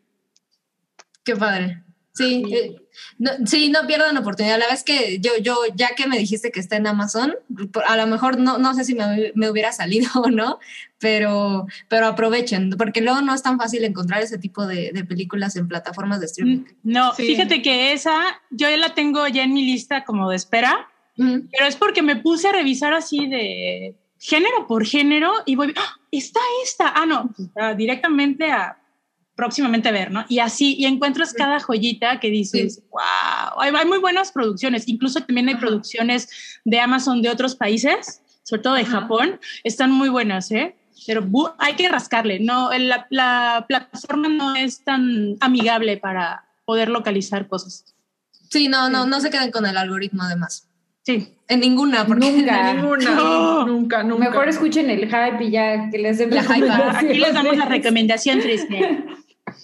Qué 1.24 1.36
padre. 1.36 1.82
Sí, 2.14 2.44
eh, 2.52 2.76
no, 3.18 3.30
sí, 3.46 3.70
no 3.70 3.86
pierdan 3.86 4.18
oportunidad. 4.18 4.58
La 4.58 4.66
vez 4.66 4.84
que 4.84 5.18
yo, 5.18 5.32
yo, 5.40 5.56
ya 5.74 5.90
que 5.96 6.06
me 6.06 6.18
dijiste 6.18 6.52
que 6.52 6.60
está 6.60 6.76
en 6.76 6.86
Amazon, 6.86 7.34
a 7.86 7.96
lo 7.96 8.06
mejor 8.06 8.38
no, 8.38 8.58
no 8.58 8.74
sé 8.74 8.84
si 8.84 8.94
me, 8.94 9.32
me, 9.34 9.48
hubiera 9.48 9.72
salido 9.72 10.10
o 10.22 10.30
no, 10.30 10.58
pero, 10.98 11.66
pero 11.88 12.08
aprovechen, 12.08 12.70
porque 12.76 13.00
luego 13.00 13.22
no 13.22 13.34
es 13.34 13.42
tan 13.42 13.58
fácil 13.58 13.84
encontrar 13.84 14.22
ese 14.22 14.36
tipo 14.36 14.66
de, 14.66 14.92
de 14.92 15.04
películas 15.04 15.56
en 15.56 15.68
plataformas 15.68 16.20
de 16.20 16.26
streaming. 16.26 16.58
Mm, 16.58 16.92
no, 16.92 17.12
fíjate 17.14 17.62
que 17.62 17.92
esa 17.92 18.42
yo 18.50 18.68
ya 18.68 18.76
la 18.76 18.94
tengo 18.94 19.26
ya 19.28 19.44
en 19.44 19.54
mi 19.54 19.64
lista 19.64 20.04
como 20.04 20.28
de 20.28 20.36
espera, 20.36 20.90
pero 21.16 21.66
es 21.66 21.76
porque 21.76 22.02
me 22.02 22.16
puse 22.16 22.48
a 22.48 22.52
revisar 22.52 22.94
así 22.94 23.26
de 23.26 23.96
género 24.18 24.66
por 24.66 24.86
género 24.86 25.32
y 25.46 25.56
voy, 25.56 25.74
¡Ah, 25.76 25.96
está 26.10 26.40
esta, 26.64 26.92
ah, 26.94 27.06
no, 27.06 27.34
directamente 27.76 28.50
a 28.50 28.78
próximamente 29.34 29.90
ver, 29.90 30.10
¿no? 30.10 30.24
Y 30.28 30.38
así, 30.38 30.76
y 30.78 30.84
encuentras 30.84 31.32
cada 31.32 31.58
joyita 31.58 32.20
que 32.20 32.30
dices, 32.30 32.82
wow, 32.90 33.60
hay, 33.60 33.86
muy 33.86 33.98
buenas 33.98 34.30
producciones, 34.30 34.86
incluso 34.86 35.20
también 35.22 35.48
hay 35.48 35.56
producciones 35.56 36.60
de 36.64 36.78
Amazon 36.78 37.22
de 37.22 37.30
otros 37.30 37.56
países, 37.56 38.22
sobre 38.42 38.62
todo 38.62 38.74
de 38.74 38.84
Japón, 38.84 39.40
están 39.64 39.90
muy 39.90 40.08
buenas, 40.08 40.50
¿eh? 40.52 40.76
Pero 41.06 41.28
hay 41.58 41.74
que 41.74 41.88
rascarle, 41.88 42.38
no, 42.38 42.70
la, 42.78 43.06
la, 43.10 43.64
plataforma 43.66 44.28
no 44.28 44.54
es 44.54 44.84
tan 44.84 45.36
amigable 45.40 45.96
para 45.96 46.44
poder 46.64 46.88
localizar 46.88 47.48
cosas. 47.48 47.96
Sí, 48.50 48.68
no, 48.68 48.88
no, 48.90 49.06
no 49.06 49.20
se 49.20 49.30
queden 49.30 49.50
con 49.50 49.66
el 49.66 49.76
algoritmo 49.76 50.22
además. 50.22 50.68
Sí. 51.04 51.34
En 51.48 51.60
ninguna, 51.60 52.06
porque 52.06 52.30
nunca, 52.32 52.70
en 52.70 52.76
ninguna, 52.76 53.64
nunca, 53.66 54.02
nunca. 54.02 54.30
Mejor 54.30 54.48
escuchen 54.48 54.88
el 54.90 55.06
hype 55.06 55.44
y 55.44 55.50
ya 55.50 55.90
que 55.90 55.98
les 55.98 56.18
den 56.18 56.30
la 56.30 56.42
hype. 56.42 56.70
Aquí 56.70 57.18
les 57.18 57.34
damos 57.34 57.56
la 57.56 57.66
recomendación 57.66 58.40
triste. 58.40 59.04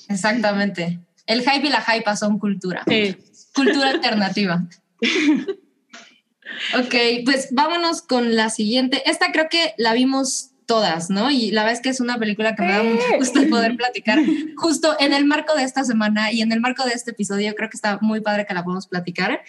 Exactamente. 0.09 1.01
El 1.27 1.43
hype 1.43 1.67
y 1.67 1.71
la 1.71 1.83
hype 1.83 2.17
son 2.17 2.39
cultura. 2.39 2.83
Sí. 2.87 3.17
Cultura 3.55 3.91
alternativa. 3.91 4.65
ok, 6.79 6.95
pues 7.25 7.49
vámonos 7.53 8.03
con 8.03 8.35
la 8.35 8.51
siguiente. 8.51 9.03
Esta 9.09 9.33
creo 9.33 9.49
que 9.49 9.75
la 9.79 9.95
vimos 9.95 10.51
todas, 10.67 11.09
¿no? 11.09 11.31
Y 11.31 11.51
la 11.51 11.63
verdad 11.63 11.77
es 11.79 11.83
que 11.83 11.89
es 11.89 12.01
una 12.01 12.19
película 12.19 12.55
que 12.55 12.63
me 12.63 12.73
da 12.73 12.83
mucho 12.83 13.05
gusto 13.17 13.41
poder 13.49 13.77
platicar 13.77 14.19
justo 14.57 14.97
en 15.01 15.15
el 15.15 15.25
marco 15.25 15.55
de 15.55 15.65
esta 15.65 15.83
semana 15.85 16.31
y 16.31 16.43
en 16.43 16.53
el 16.53 16.61
marco 16.61 16.85
de 16.85 16.93
este 16.93 17.13
episodio. 17.13 17.55
Creo 17.55 17.71
que 17.71 17.77
está 17.77 17.99
muy 18.03 18.21
padre 18.21 18.45
que 18.47 18.53
la 18.53 18.63
podamos 18.63 18.87
platicar. 18.87 19.41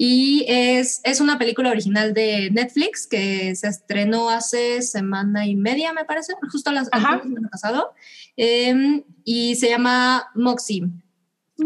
Y 0.00 0.44
es, 0.46 1.00
es 1.02 1.20
una 1.20 1.38
película 1.38 1.70
original 1.70 2.14
de 2.14 2.50
Netflix 2.52 3.04
que 3.08 3.56
se 3.56 3.66
estrenó 3.66 4.30
hace 4.30 4.80
semana 4.82 5.44
y 5.44 5.56
media, 5.56 5.92
me 5.92 6.04
parece, 6.04 6.34
justo 6.52 6.70
Ajá. 6.92 7.20
año 7.24 7.48
pasado. 7.50 7.94
Em, 8.36 9.02
y 9.24 9.56
se 9.56 9.68
llama 9.68 10.28
Moxie. 10.36 10.84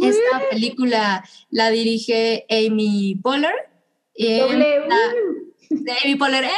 Esta 0.01 0.49
película 0.51 1.23
la 1.51 1.69
dirige 1.69 2.47
Amy 2.49 3.17
Poehler. 3.23 3.53
La- 4.89 4.97
de 5.69 5.93
Amy 6.03 6.15
Poehler, 6.17 6.45
¡eh! 6.45 6.51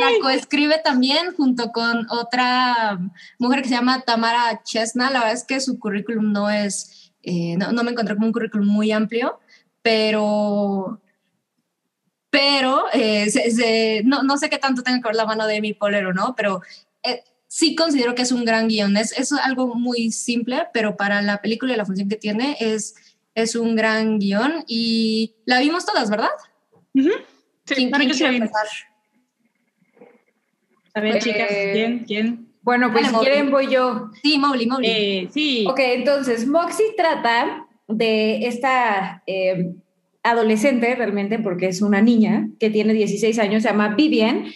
La 0.00 0.08
coescribe 0.20 0.78
también 0.84 1.34
junto 1.34 1.72
con 1.72 2.06
otra 2.10 2.98
mujer 3.38 3.62
que 3.62 3.68
se 3.68 3.74
llama 3.76 4.02
Tamara 4.02 4.62
Chesna. 4.62 5.10
La 5.10 5.20
verdad 5.20 5.34
es 5.34 5.44
que 5.44 5.60
su 5.60 5.78
currículum 5.78 6.32
no 6.32 6.50
es, 6.50 7.12
eh, 7.22 7.56
no, 7.56 7.72
no 7.72 7.82
me 7.82 7.92
encontré 7.92 8.14
como 8.14 8.26
un 8.26 8.32
currículum 8.32 8.66
muy 8.66 8.92
amplio, 8.92 9.38
pero, 9.84 10.98
pero 12.30 12.84
eh, 12.94 13.30
se- 13.30 13.50
se- 13.50 14.02
no, 14.04 14.22
no 14.22 14.38
sé 14.38 14.48
qué 14.48 14.58
tanto 14.58 14.82
tenga 14.82 14.98
que 15.00 15.08
ver 15.08 15.14
la 15.14 15.26
mano 15.26 15.46
de 15.46 15.58
Amy 15.58 15.74
Poehler 15.74 16.06
o 16.06 16.14
no, 16.14 16.34
pero 16.34 16.62
eh, 17.02 17.22
sí 17.46 17.76
considero 17.76 18.14
que 18.14 18.22
es 18.22 18.32
un 18.32 18.44
gran 18.46 18.66
guion. 18.68 18.96
Es, 18.96 19.12
es 19.16 19.30
algo 19.32 19.74
muy 19.74 20.10
simple, 20.10 20.66
pero 20.72 20.96
para 20.96 21.20
la 21.22 21.42
película 21.42 21.74
y 21.74 21.76
la 21.76 21.84
función 21.84 22.08
que 22.08 22.16
tiene 22.16 22.56
es, 22.60 22.94
es 23.34 23.54
un 23.54 23.76
gran 23.76 24.18
guion 24.18 24.64
y 24.66 25.34
la 25.44 25.60
vimos 25.60 25.84
todas, 25.84 26.08
¿verdad? 26.08 26.30
Ujú. 26.94 27.10
Sí, 27.66 27.74
¿Quién- 27.74 27.90
para 27.90 28.04
quién 28.04 28.16
que 28.18 28.24
empezar? 28.26 28.66
A 30.94 31.00
ver, 31.00 31.16
Eh, 31.16 31.18
chicas, 31.20 31.48
¿quién? 31.72 31.98
¿Quién? 32.06 32.48
Bueno, 32.62 32.90
pues 32.90 33.02
Dale, 33.02 33.08
si 33.08 33.12
Mowgli. 33.16 33.28
quieren 33.30 33.50
voy 33.50 33.70
yo. 33.70 34.10
Sí, 34.22 34.38
Mowgli, 34.38 34.66
Mowgli. 34.66 34.88
Eh, 34.88 35.28
sí. 35.30 35.66
Ok, 35.68 35.78
entonces 35.80 36.46
Moxie 36.46 36.94
trata 36.96 37.63
de 37.88 38.46
esta 38.46 39.22
eh, 39.26 39.72
adolescente 40.22 40.94
realmente, 40.94 41.38
porque 41.38 41.66
es 41.66 41.82
una 41.82 42.00
niña 42.00 42.48
que 42.58 42.70
tiene 42.70 42.94
16 42.94 43.38
años, 43.38 43.62
se 43.62 43.68
llama 43.68 43.94
Vivian, 43.94 44.46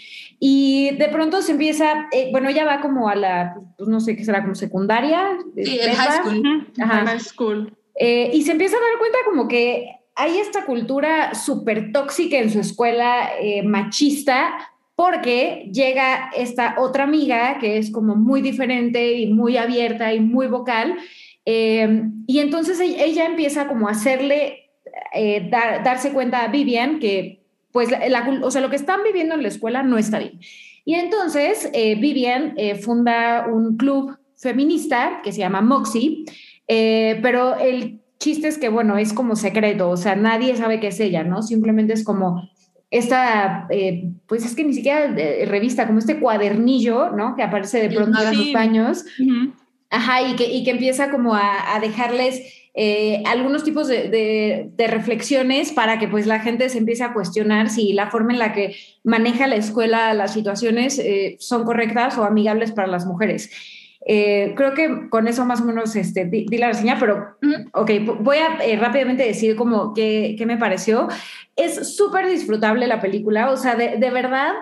y 0.40 0.90
de 0.96 1.08
pronto 1.08 1.42
se 1.42 1.52
empieza, 1.52 2.06
eh, 2.12 2.28
bueno, 2.30 2.48
ella 2.48 2.64
va 2.64 2.80
como 2.80 3.08
a 3.08 3.14
la, 3.14 3.56
pues 3.76 3.88
no 3.88 4.00
sé 4.00 4.16
qué 4.16 4.24
será, 4.24 4.42
como 4.42 4.54
secundaria. 4.54 5.36
Sí, 5.56 5.78
el 5.78 5.90
prepa. 5.90 5.96
high 5.96 6.20
school. 6.20 6.38
Ujú. 6.38 6.82
Ajá. 6.82 7.06
High 7.06 7.20
school. 7.20 7.76
Eh, 7.96 8.30
y 8.32 8.42
se 8.42 8.52
empieza 8.52 8.76
a 8.76 8.80
dar 8.80 8.98
cuenta 8.98 9.18
como 9.24 9.48
que 9.48 9.88
hay 10.14 10.38
esta 10.38 10.64
cultura 10.64 11.34
súper 11.34 11.92
tóxica 11.92 12.38
en 12.38 12.50
su 12.50 12.60
escuela 12.60 13.30
eh, 13.40 13.62
machista 13.62 14.52
porque 14.94 15.70
llega 15.72 16.30
esta 16.36 16.74
otra 16.78 17.04
amiga 17.04 17.58
que 17.60 17.78
es 17.78 17.92
como 17.92 18.16
muy 18.16 18.42
diferente 18.42 19.12
y 19.12 19.32
muy 19.32 19.56
abierta 19.56 20.12
y 20.12 20.20
muy 20.20 20.48
vocal. 20.48 20.96
Eh, 21.50 22.02
y 22.26 22.40
entonces 22.40 22.78
ella, 22.78 23.02
ella 23.04 23.24
empieza 23.24 23.68
como 23.68 23.88
a 23.88 23.92
hacerle, 23.92 24.70
eh, 25.14 25.48
dar- 25.50 25.82
darse 25.82 26.12
cuenta 26.12 26.44
a 26.44 26.48
Vivian 26.48 26.98
que 26.98 27.42
pues 27.72 27.90
la, 27.90 28.06
la 28.08 28.20
o 28.42 28.50
sea, 28.50 28.60
lo 28.60 28.68
que 28.68 28.76
están 28.76 29.00
viviendo 29.02 29.34
en 29.34 29.42
la 29.42 29.48
escuela 29.48 29.82
no 29.82 29.96
está 29.96 30.18
bien. 30.18 30.38
Y 30.84 30.94
entonces 30.94 31.70
eh, 31.72 31.94
Vivian 31.94 32.52
eh, 32.56 32.74
funda 32.74 33.46
un 33.50 33.76
club 33.78 34.16
feminista 34.36 35.20
que 35.24 35.32
se 35.32 35.38
llama 35.40 35.60
Moxie, 35.62 36.24
eh, 36.66 37.18
pero 37.22 37.56
el 37.58 38.00
chiste 38.18 38.48
es 38.48 38.58
que, 38.58 38.68
bueno, 38.68 38.98
es 38.98 39.12
como 39.14 39.34
secreto, 39.36 39.88
o 39.90 39.96
sea, 39.96 40.16
nadie 40.16 40.54
sabe 40.56 40.80
qué 40.80 40.88
es 40.88 41.00
ella, 41.00 41.24
¿no? 41.24 41.42
Simplemente 41.42 41.92
es 41.94 42.04
como 42.04 42.42
esta, 42.90 43.66
eh, 43.70 44.10
pues 44.26 44.44
es 44.44 44.54
que 44.54 44.64
ni 44.64 44.72
siquiera 44.74 45.04
eh, 45.16 45.44
revista, 45.46 45.86
como 45.86 45.98
este 45.98 46.18
cuadernillo, 46.20 47.10
¿no? 47.10 47.36
Que 47.36 47.42
aparece 47.42 47.80
de 47.80 47.90
pronto 47.94 48.18
en 48.18 48.24
los 48.24 48.34
magazine. 48.34 48.52
baños. 48.54 49.04
Ujú. 49.20 49.52
Ajá, 49.90 50.22
y 50.22 50.36
que, 50.36 50.44
y 50.44 50.64
que 50.64 50.70
empieza 50.72 51.10
como 51.10 51.34
a, 51.34 51.74
a 51.74 51.80
dejarles 51.80 52.42
eh, 52.74 53.22
algunos 53.26 53.64
tipos 53.64 53.88
de, 53.88 54.08
de- 54.08 54.68
de 54.76 54.86
reflexiones 54.86 55.72
para 55.72 55.98
que 55.98 56.08
pues 56.08 56.26
la 56.26 56.40
gente 56.40 56.68
se 56.68 56.78
empiece 56.78 57.02
a 57.04 57.12
cuestionar 57.14 57.70
si 57.70 57.92
la 57.94 58.10
forma 58.10 58.32
en 58.32 58.38
la 58.38 58.52
que 58.52 58.76
maneja 59.02 59.46
la 59.46 59.56
escuela 59.56 60.12
las 60.14 60.32
situaciones 60.34 60.98
eh, 60.98 61.36
son 61.40 61.64
correctas 61.64 62.18
o 62.18 62.24
amigables 62.24 62.70
para 62.72 62.86
las 62.86 63.06
mujeres. 63.06 63.50
Eh, 64.06 64.52
creo 64.56 64.74
que 64.74 65.08
con 65.10 65.26
eso 65.26 65.44
más 65.44 65.60
o 65.60 65.64
menos 65.64 65.96
este, 65.96 66.24
di, 66.26 66.46
di 66.48 66.58
la 66.58 66.68
reseña, 66.68 66.96
pero 67.00 67.36
ok, 67.72 67.90
voy 68.20 68.36
a 68.38 68.64
eh, 68.64 68.76
rápidamente 68.76 69.24
decir 69.24 69.56
como 69.56 69.92
qué, 69.94 70.34
qué 70.38 70.46
me 70.46 70.56
pareció. 70.58 71.08
Es 71.56 71.96
súper 71.96 72.28
disfrutable 72.28 72.86
la 72.86 73.00
película, 73.00 73.50
o 73.50 73.56
sea, 73.56 73.74
de, 73.74 73.96
de 73.96 74.10
verdad, 74.10 74.52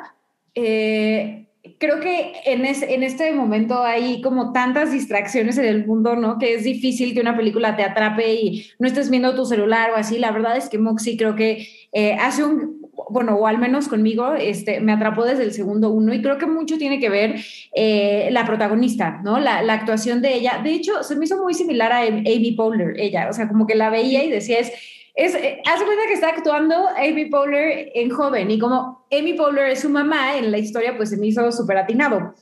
eh, 0.55 1.45
creo 1.79 2.01
que 2.01 2.33
en, 2.45 2.64
es, 2.64 2.83
en 2.83 3.03
este 3.03 3.33
momento 3.33 3.83
hay 3.83 4.21
como 4.21 4.53
tantas 4.53 4.93
distracciones 4.93 5.59
en 5.59 5.67
el 5.67 5.87
mundo, 5.87 6.17
¿no? 6.17 6.39
Que 6.39 6.55
es 6.55 6.64
difícil 6.64 7.14
que 7.14 7.21
una 7.21 7.37
película 7.37 7.77
te 7.77 7.83
atrape 7.83 8.35
y 8.35 8.67
no 8.79 8.87
estés 8.87 9.11
viendo 9.11 9.35
tu 9.35 9.45
celular 9.47 9.91
o 9.91 9.97
así. 9.97 10.19
La 10.19 10.31
verdad 10.31 10.57
es 10.57 10.69
que 10.69 10.79
Moxie 10.79 11.17
creo 11.17 11.35
que 11.35 11.69
eh, 11.93 12.14
hace 12.14 12.45
un, 12.45 12.87
bueno, 13.11 13.37
o 13.37 13.47
al 13.47 13.59
menos 13.59 13.89
conmigo, 13.89 14.35
este, 14.35 14.81
me 14.81 14.93
atrapó 14.93 15.25
desde 15.25 15.45
el 15.45 15.53
segundo 15.53 15.91
uno 15.91 16.12
y 16.12 16.23
creo 16.23 16.39
que 16.39 16.47
mucho 16.47 16.79
tiene 16.79 16.99
que 16.99 17.09
ver 17.09 17.37
eh, 17.75 18.29
la 18.33 18.45
protagonista, 18.45 19.21
¿no? 19.25 19.39
La, 19.39 19.62
la, 19.62 19.75
actuación 19.75 20.23
de 20.23 20.35
ella. 20.35 20.61
De 20.62 20.73
hecho, 20.73 21.03
se 21.03 21.17
me 21.17 21.25
hizo 21.25 21.43
muy 21.43 21.55
similar 21.55 21.93
a 21.93 22.01
Amy 22.01 22.53
Poehler, 22.57 22.99
ella, 22.99 23.29
o 23.31 23.33
sea, 23.33 23.49
como 23.49 23.67
que 23.67 23.75
la 23.75 23.91
veía 23.91 24.25
y 24.25 24.31
decía, 24.31 24.59
es, 24.59 24.73
es, 25.17 25.35
eh, 25.35 25.62
cuenta 25.64 26.07
que 26.07 26.14
está 26.14 26.29
actuando 26.29 26.89
Amy 26.97 27.25
Poehler 27.27 27.91
en 27.95 28.11
joven 28.11 28.51
y 28.51 28.59
como 28.59 29.07
Amy 29.11 29.33
Poehler 29.33 29.71
es 29.71 29.81
su 29.81 29.89
mamá 29.89 30.37
en 30.37 30.51
la 30.53 30.59
historia, 30.59 30.97
pues 30.97 31.11
se 31.11 31.17
me 31.17 31.27
hizo 31.27 31.51
súper 31.51 31.79
atinado. 31.79 32.35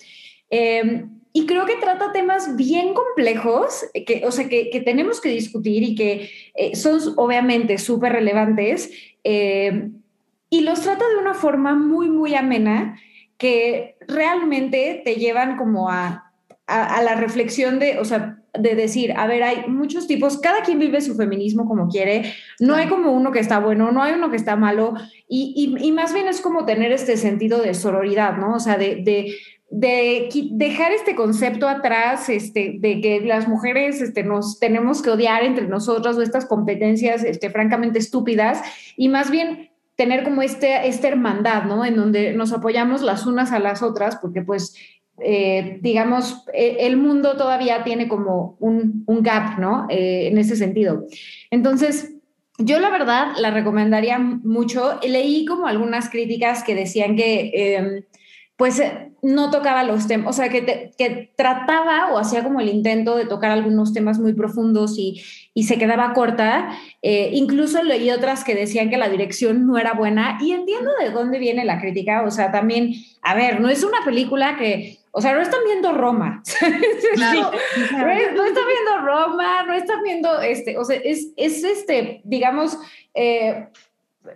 Eh, 0.50 1.04
y 1.36 1.46
creo 1.46 1.66
que 1.66 1.74
trata 1.76 2.12
temas 2.12 2.54
bien 2.56 2.94
complejos, 2.94 3.84
que, 4.06 4.22
o 4.24 4.30
sea, 4.30 4.48
que, 4.48 4.82
tenemos 4.84 5.20
que 5.20 5.30
discutir 5.30 5.82
y 5.82 5.96
que 5.96 6.30
eh, 6.54 6.76
son 6.76 7.00
obviamente 7.16 7.76
súper 7.78 8.12
relevantes. 8.12 8.92
Eh, 9.24 9.90
y 10.48 10.60
los 10.60 10.82
trata 10.82 11.08
de 11.08 11.16
una 11.16 11.34
forma 11.34 11.74
muy, 11.74 12.08
muy 12.08 12.36
amena 12.36 13.00
que 13.36 13.96
realmente 14.06 15.02
te 15.04 15.16
llevan 15.16 15.56
como 15.56 15.90
a, 15.90 16.32
a, 16.68 16.96
a, 16.98 17.02
la 17.02 17.16
reflexión 17.16 17.80
de, 17.80 17.98
o 17.98 18.04
sea, 18.04 18.43
de 18.58 18.74
decir, 18.74 19.12
a 19.16 19.26
ver, 19.26 19.42
hay 19.42 19.64
muchos 19.68 20.06
tipos, 20.06 20.38
cada 20.38 20.62
quien 20.62 20.78
vive 20.78 21.00
su 21.00 21.16
feminismo 21.16 21.66
como 21.66 21.88
quiere, 21.88 22.34
no 22.60 22.74
hay 22.74 22.86
como 22.86 23.12
uno 23.12 23.32
que 23.32 23.40
está 23.40 23.58
bueno, 23.58 23.90
no 23.90 24.02
hay 24.02 24.14
uno 24.14 24.30
que 24.30 24.36
está 24.36 24.56
malo, 24.56 24.94
y, 25.28 25.76
y, 25.80 25.86
y 25.88 25.92
más 25.92 26.14
bien 26.14 26.28
es 26.28 26.40
como 26.40 26.64
tener 26.64 26.92
este 26.92 27.16
sentido 27.16 27.60
de 27.60 27.74
sororidad, 27.74 28.36
¿no? 28.36 28.54
O 28.54 28.60
sea, 28.60 28.78
de, 28.78 29.02
de, 29.04 29.34
de 29.70 30.28
dejar 30.52 30.92
este 30.92 31.16
concepto 31.16 31.68
atrás, 31.68 32.28
este, 32.28 32.76
de 32.78 33.00
que 33.00 33.20
las 33.20 33.48
mujeres 33.48 34.00
este, 34.00 34.22
nos 34.22 34.60
tenemos 34.60 35.02
que 35.02 35.10
odiar 35.10 35.42
entre 35.42 35.66
nosotras 35.66 36.16
o 36.16 36.22
estas 36.22 36.46
competencias 36.46 37.24
este, 37.24 37.50
francamente 37.50 37.98
estúpidas, 37.98 38.62
y 38.96 39.08
más 39.08 39.30
bien 39.30 39.70
tener 39.96 40.24
como 40.24 40.42
este, 40.42 40.88
esta 40.88 41.08
hermandad, 41.08 41.64
¿no? 41.64 41.84
En 41.84 41.96
donde 41.96 42.32
nos 42.34 42.52
apoyamos 42.52 43.02
las 43.02 43.26
unas 43.26 43.52
a 43.52 43.58
las 43.58 43.82
otras, 43.82 44.16
porque 44.16 44.42
pues, 44.42 44.76
eh, 45.18 45.78
digamos, 45.80 46.44
eh, 46.52 46.78
el 46.80 46.96
mundo 46.96 47.36
todavía 47.36 47.84
tiene 47.84 48.08
como 48.08 48.56
un, 48.58 49.04
un 49.06 49.22
gap, 49.22 49.58
¿no? 49.58 49.86
Eh, 49.88 50.28
en 50.28 50.38
ese 50.38 50.56
sentido. 50.56 51.06
Entonces, 51.50 52.14
yo 52.58 52.78
la 52.78 52.90
verdad 52.90 53.32
la 53.38 53.50
recomendaría 53.50 54.18
mucho. 54.18 54.98
Leí 55.02 55.44
como 55.44 55.66
algunas 55.66 56.08
críticas 56.10 56.62
que 56.62 56.74
decían 56.74 57.16
que, 57.16 57.50
eh, 57.54 58.04
pues, 58.56 58.80
no 59.22 59.50
tocaba 59.50 59.82
los 59.84 60.06
temas, 60.06 60.28
o 60.28 60.32
sea, 60.32 60.50
que, 60.50 60.92
que, 60.96 61.32
trataba 61.34 62.12
o 62.12 62.18
hacía 62.18 62.44
como 62.44 62.60
el 62.60 62.68
intento 62.68 63.16
de 63.16 63.24
tocar 63.24 63.50
algunos 63.50 63.92
temas 63.92 64.18
muy 64.20 64.34
profundos 64.34 64.96
y, 64.98 65.22
y 65.54 65.64
se 65.64 65.78
quedaba 65.78 66.12
corta. 66.12 66.68
Eh, 67.02 67.30
incluso 67.32 67.82
leí 67.82 68.10
otras 68.10 68.44
que 68.44 68.54
decían 68.54 68.90
que 68.90 68.98
la 68.98 69.08
dirección 69.08 69.66
no 69.66 69.78
era 69.78 69.94
buena 69.94 70.38
y 70.40 70.52
entiendo 70.52 70.90
de 71.00 71.10
dónde 71.10 71.38
viene 71.38 71.64
la 71.64 71.80
crítica. 71.80 72.22
O 72.22 72.30
sea, 72.30 72.52
también, 72.52 72.92
a 73.22 73.34
ver, 73.34 73.60
no 73.60 73.68
es 73.68 73.82
una 73.82 74.04
película 74.04 74.56
que, 74.58 74.98
o 75.16 75.20
sea, 75.20 75.32
no 75.32 75.40
están 75.40 75.60
viendo 75.64 75.92
Roma. 75.92 76.42
Claro. 77.14 77.52
no, 77.92 77.98
no, 78.34 78.44
están 78.44 78.64
viendo 78.66 78.98
Roma, 79.04 79.62
no 79.62 79.74
están 79.74 80.02
viendo, 80.02 80.40
este, 80.40 80.76
o 80.76 80.84
sea, 80.84 80.96
es, 80.96 81.28
es 81.36 81.62
este, 81.62 82.20
digamos, 82.24 82.76
eh, 83.14 83.68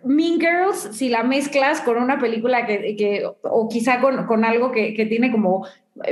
Mean 0.04 0.38
Girls, 0.38 0.90
si 0.92 1.08
la 1.08 1.24
mezclas 1.24 1.80
con 1.80 1.96
una 1.96 2.20
película 2.20 2.66
que, 2.66 2.94
que 2.94 3.28
o 3.42 3.68
quizá 3.68 4.00
con, 4.00 4.26
con 4.26 4.44
algo 4.44 4.70
que, 4.70 4.94
que, 4.94 5.06
tiene 5.06 5.32
como 5.32 5.66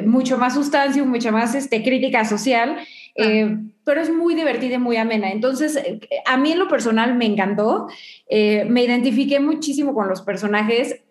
mucho 0.05 0.37
más 0.37 0.55
sustancia, 0.55 1.05
mucha 1.05 1.31
más 1.31 1.55
este, 1.55 1.85
crítica 1.85 2.25
social, 2.25 2.77
ah. 2.79 2.85
eh, 3.15 3.57
pero 3.85 4.01
es 4.01 4.13
muy 4.13 4.35
divertida 4.35 4.75
y 4.75 4.79
muy 4.79 4.97
amena. 4.97 5.31
Entonces, 5.31 5.81
a 6.25 6.37
mí 6.37 6.51
en 6.51 6.59
lo 6.59 6.67
personal 6.67 7.15
me 7.15 7.27
encantó, 7.27 7.87
eh, 8.29 8.65
me 8.65 8.83
identifiqué 8.83 9.39
muchísimo 9.39 9.95
con 9.95 10.09
los 10.09 10.23
personajes 10.23 11.03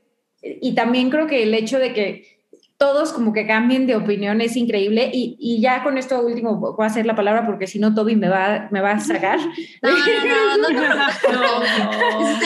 y 0.42 0.76
también 0.76 1.10
creo 1.10 1.26
que 1.26 1.44
el 1.44 1.54
hecho 1.54 1.80
de 1.80 1.94
que 1.94 2.35
todos 2.78 3.14
como 3.14 3.32
que 3.32 3.48
cambien 3.48 3.88
de 3.88 3.96
opinión 3.96 4.42
es 4.42 4.58
increíble 4.58 5.10
y, 5.14 5.38
y, 5.40 5.62
ya 5.62 5.82
con 5.82 5.98
esto 5.98 6.22
último 6.22 6.58
voy 6.58 6.84
a 6.84 6.88
hacer 6.88 7.06
la 7.06 7.16
palabra 7.16 7.46
porque 7.46 7.68
si 7.68 7.80
no 7.80 7.94
Toby 7.96 8.18
me 8.18 8.28
va, 8.28 8.68
me 8.70 8.82
va 8.82 8.92
a 8.92 9.00
sacar. 9.00 9.40
No, 9.82 9.92
no, 9.92 10.58
no, 10.58 10.70
no, 10.70 11.60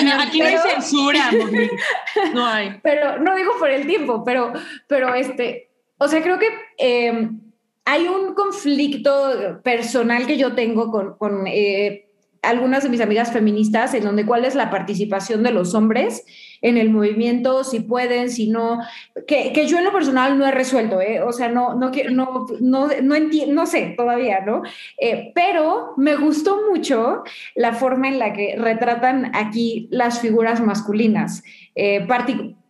no. 0.04 0.22
Aquí 0.22 0.40
no 0.40 0.46
hay 0.46 0.58
censura. 0.58 1.32
No 2.34 2.46
hay. 2.46 2.80
Pero 2.84 3.20
no 3.20 3.36
digo 3.36 3.54
por 3.58 3.70
el 3.70 3.88
tiempo, 3.88 4.24
pero, 4.24 4.54
pero 4.88 5.14
este, 5.16 5.70
o 5.98 6.08
sea, 6.08 6.22
creo 6.22 6.38
que 6.38 6.48
eh, 6.78 7.30
hay 7.86 8.08
un 8.08 8.34
conflicto 8.36 9.62
personal 9.64 10.28
que 10.28 10.38
yo 10.38 10.54
tengo 10.54 10.92
con, 10.92 11.18
con 11.18 11.48
eh, 11.48 12.10
algunas 12.42 12.84
de 12.84 12.90
mis 12.90 13.02
amigas 13.02 13.32
feministas 13.32 13.94
en 13.94 14.04
donde 14.04 14.26
cuál 14.26 14.46
es 14.46 14.56
la 14.56 14.70
participación 14.70 15.44
de 15.44 15.52
los 15.52 15.74
hombres 15.74 16.24
en 16.62 16.78
el 16.78 16.90
movimiento, 16.90 17.64
si 17.64 17.82
pueden, 17.82 18.30
si 18.30 18.50
no, 18.50 18.80
que, 19.28 19.52
que 19.54 19.68
yo 19.68 19.78
en 19.78 19.86
lo 19.86 19.92
personal 19.92 20.38
no 20.38 20.46
he 20.46 20.52
resuelto, 20.52 21.02
¿eh? 21.02 21.22
o 21.22 21.32
sea, 21.32 21.50
no, 21.50 21.76
no, 21.76 21.92
no, 22.12 22.48
no, 22.60 22.88
no, 23.02 23.16
entiendo, 23.16 23.54
no 23.54 23.66
sé 23.66 23.94
todavía, 23.98 24.42
¿no? 24.42 24.64
Eh, 24.98 25.32
pero 25.34 25.94
me 25.98 26.16
gustó 26.16 26.62
mucho 26.70 27.24
la 27.56 27.74
forma 27.74 28.08
en 28.08 28.20
la 28.20 28.34
que 28.34 28.56
retratan 28.58 29.32
aquí 29.36 29.88
las 29.92 30.20
figuras 30.20 30.62
masculinas. 30.62 31.44
Eh, 31.76 32.06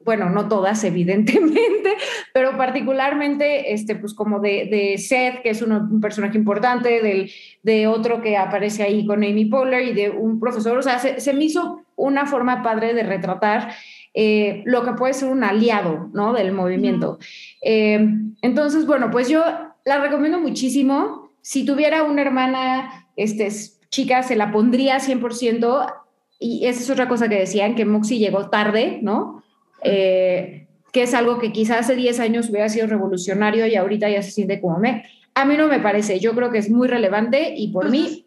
bueno, 0.09 0.29
no 0.29 0.47
todas, 0.47 0.83
evidentemente, 0.91 1.93
pero 2.33 2.57
particularmente, 2.57 3.73
este, 3.73 3.95
pues 3.95 4.13
como 4.13 4.39
de, 4.39 4.67
de 4.71 4.97
Seth, 4.97 5.41
que 5.43 5.51
es 5.51 5.61
un 5.61 6.01
personaje 6.01 6.37
importante, 6.37 7.01
del, 7.01 7.31
de 7.63 7.87
otro 7.87 8.21
que 8.21 8.37
aparece 8.37 8.83
ahí 8.83 9.05
con 9.05 9.23
Amy 9.23 9.45
Poehler 9.45 9.87
y 9.87 9.93
de 9.93 10.09
un 10.09 10.39
profesor, 10.39 10.77
o 10.77 10.81
sea, 10.81 10.99
se, 10.99 11.33
me 11.33 11.43
hizo 11.43 11.81
una 11.99 12.25
forma 12.25 12.63
padre 12.63 12.93
de 12.93 13.03
retratar 13.03 13.73
eh, 14.13 14.63
lo 14.65 14.83
que 14.83 14.93
puede 14.93 15.13
ser 15.13 15.29
un 15.29 15.43
aliado, 15.43 16.09
¿no? 16.13 16.33
Del 16.33 16.51
movimiento. 16.51 17.19
Eh, 17.61 17.99
entonces, 18.41 18.85
bueno, 18.85 19.11
pues 19.11 19.29
yo 19.29 19.43
la 19.85 19.99
recomiendo 19.99 20.39
muchísimo. 20.39 21.29
Si 21.41 21.65
tuviera 21.65 22.03
una 22.03 22.21
hermana, 22.21 23.07
este, 23.15 23.49
chica, 23.89 24.23
se 24.23 24.35
la 24.35 24.51
pondría 24.51 24.99
100%. 24.99 25.93
Y 26.39 26.65
esa 26.65 26.81
es 26.81 26.89
otra 26.89 27.07
cosa 27.07 27.29
que 27.29 27.39
decían, 27.39 27.75
que 27.75 27.85
Moxie 27.85 28.17
llegó 28.17 28.49
tarde, 28.49 28.99
¿no? 29.01 29.43
Eh, 29.83 30.67
que 30.91 31.03
es 31.03 31.13
algo 31.13 31.37
que 31.37 31.51
quizás 31.51 31.81
hace 31.81 31.95
10 31.95 32.19
años 32.19 32.49
hubiera 32.49 32.69
sido 32.69 32.87
revolucionario 32.87 33.67
y 33.67 33.75
ahorita 33.75 34.09
ya 34.09 34.23
se 34.23 34.31
siente 34.31 34.59
como 34.59 34.79
me. 34.79 35.05
A 35.35 35.45
mí 35.45 35.55
no 35.55 35.67
me 35.67 35.79
parece, 35.79 36.19
yo 36.19 36.33
creo 36.33 36.49
que 36.49 36.57
es 36.57 36.69
muy 36.69 36.87
relevante 36.87 37.53
y 37.55 37.71
por 37.71 37.83
pues 37.83 37.91
mí, 37.91 38.25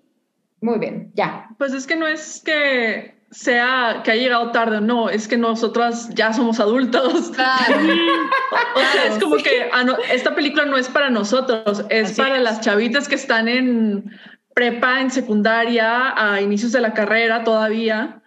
muy 0.60 0.78
bien, 0.78 1.10
ya. 1.14 1.48
Pues 1.58 1.72
es 1.72 1.86
que 1.86 1.96
no 1.96 2.06
es 2.06 2.40
que 2.44 3.21
sea 3.32 4.02
que 4.04 4.12
ha 4.12 4.14
llegado 4.14 4.52
tarde 4.52 4.76
o 4.76 4.80
no, 4.80 5.10
es 5.10 5.26
que 5.26 5.36
nosotras 5.36 6.10
ya 6.14 6.32
somos 6.32 6.60
adultos. 6.60 7.30
Claro. 7.34 7.76
o 8.76 8.80
sea, 8.92 9.06
es 9.06 9.22
como 9.22 9.36
que 9.36 9.68
ah, 9.72 9.84
esta 10.10 10.34
película 10.34 10.64
no 10.64 10.76
es 10.76 10.88
para 10.88 11.10
nosotros, 11.10 11.84
es 11.88 12.12
para 12.12 12.38
las 12.38 12.60
chavitas 12.60 13.08
que 13.08 13.16
están 13.16 13.48
en 13.48 14.10
prepa, 14.54 15.00
en 15.00 15.10
secundaria, 15.10 16.14
a 16.16 16.40
inicios 16.40 16.72
de 16.72 16.80
la 16.80 16.92
carrera 16.92 17.42
todavía 17.42 18.22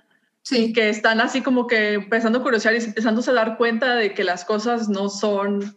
Sí. 0.46 0.74
Que 0.74 0.90
están 0.90 1.22
así 1.22 1.42
como 1.42 1.66
que 1.66 1.94
empezando 1.94 2.40
a 2.40 2.44
curiosear 2.44 2.76
y 2.76 2.84
empezándose 2.84 3.32
a 3.32 3.34
dar 3.34 3.58
cuenta 3.58 3.96
de 3.96 4.14
que 4.14 4.24
las 4.24 4.46
cosas 4.46 4.88
no 4.88 5.10
son, 5.10 5.76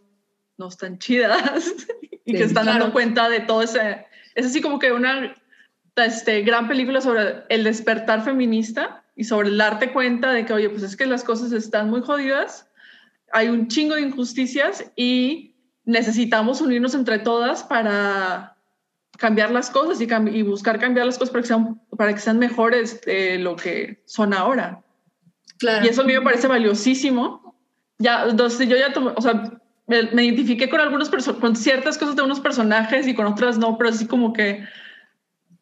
no 0.57 0.67
están 0.67 0.99
chidas 0.99 1.73
y 2.25 2.33
que 2.33 2.43
están 2.43 2.67
dando 2.67 2.93
cuenta 2.93 3.29
de 3.29 3.39
todo 3.39 3.63
ese, 3.63 4.05
es 4.35 4.45
así 4.45 4.61
como 4.61 4.77
que 4.77 4.91
una 4.91 5.33
este, 5.95 6.43
gran 6.43 6.67
película 6.67 7.01
sobre 7.01 7.45
el 7.49 7.63
despertar 7.63 8.23
feminista 8.23 8.98
y 9.19 9.25
sobre 9.25 9.49
el 9.49 9.57
darte 9.57 9.91
cuenta 9.91 10.31
de 10.31 10.45
que, 10.45 10.53
oye, 10.53 10.69
pues 10.69 10.81
es 10.81 10.95
que 10.95 11.05
las 11.05 11.25
cosas 11.25 11.51
están 11.51 11.89
muy 11.89 11.99
jodidas, 11.99 12.69
hay 13.33 13.49
un 13.49 13.67
chingo 13.67 13.95
de 13.95 14.01
injusticias 14.01 14.89
y 14.95 15.57
necesitamos 15.83 16.61
unirnos 16.61 16.95
entre 16.95 17.19
todas 17.19 17.63
para 17.63 18.55
cambiar 19.17 19.51
las 19.51 19.71
cosas 19.71 19.99
y, 19.99 20.07
y, 20.33 20.41
buscar 20.43 20.79
cambiar 20.79 21.05
las 21.05 21.17
cosas 21.17 21.31
para 21.31 21.41
que 21.41 21.47
sean, 21.49 21.81
para 21.97 22.13
que 22.13 22.21
sean 22.21 22.39
mejores 22.39 23.01
de 23.01 23.39
lo 23.39 23.57
que 23.57 24.01
son 24.05 24.33
ahora. 24.33 24.81
Claro. 25.57 25.85
Y 25.85 25.89
eso 25.89 26.03
a 26.03 26.05
mí 26.05 26.13
me 26.13 26.21
parece 26.21 26.47
valiosísimo. 26.47 27.57
Ya, 27.97 28.23
entonces 28.23 28.69
yo 28.69 28.77
ya, 28.77 28.93
o 29.17 29.21
sea, 29.21 29.59
me, 29.85 30.23
identifiqué 30.23 30.69
con 30.69 30.79
algunos 30.79 31.09
con 31.09 31.57
ciertas 31.57 31.97
cosas 31.97 32.15
de 32.15 32.21
unos 32.21 32.39
personajes 32.39 33.05
y 33.05 33.13
con 33.13 33.25
otras 33.25 33.57
no, 33.57 33.77
pero 33.77 33.89
así 33.89 34.07
como 34.07 34.31
que, 34.31 34.65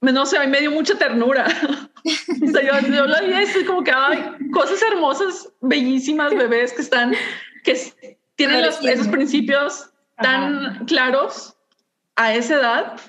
no 0.02 0.26
sé, 0.26 0.38
a 0.38 0.42
mí 0.42 0.48
me 0.48 0.60
dio 0.60 0.72
mucha 0.72 0.98
ternura. 0.98 1.46
o 2.06 2.52
sea, 2.52 2.82
yo, 2.82 2.88
yo 2.88 3.06
lo 3.06 3.16
vi 3.22 3.62
y 3.62 3.66
como 3.66 3.84
que 3.84 3.92
hay 3.92 4.24
cosas 4.52 4.82
hermosas, 4.92 5.52
bellísimas, 5.62 6.36
bebés 6.36 6.74
que 6.74 6.82
están, 6.82 7.14
que 7.64 7.78
tienen 8.36 8.62
los, 8.62 8.84
esos 8.84 9.08
principios 9.08 9.90
tan 10.18 10.86
claros 10.86 11.56
a 12.16 12.34
esa 12.34 12.56
edad 12.56 13.02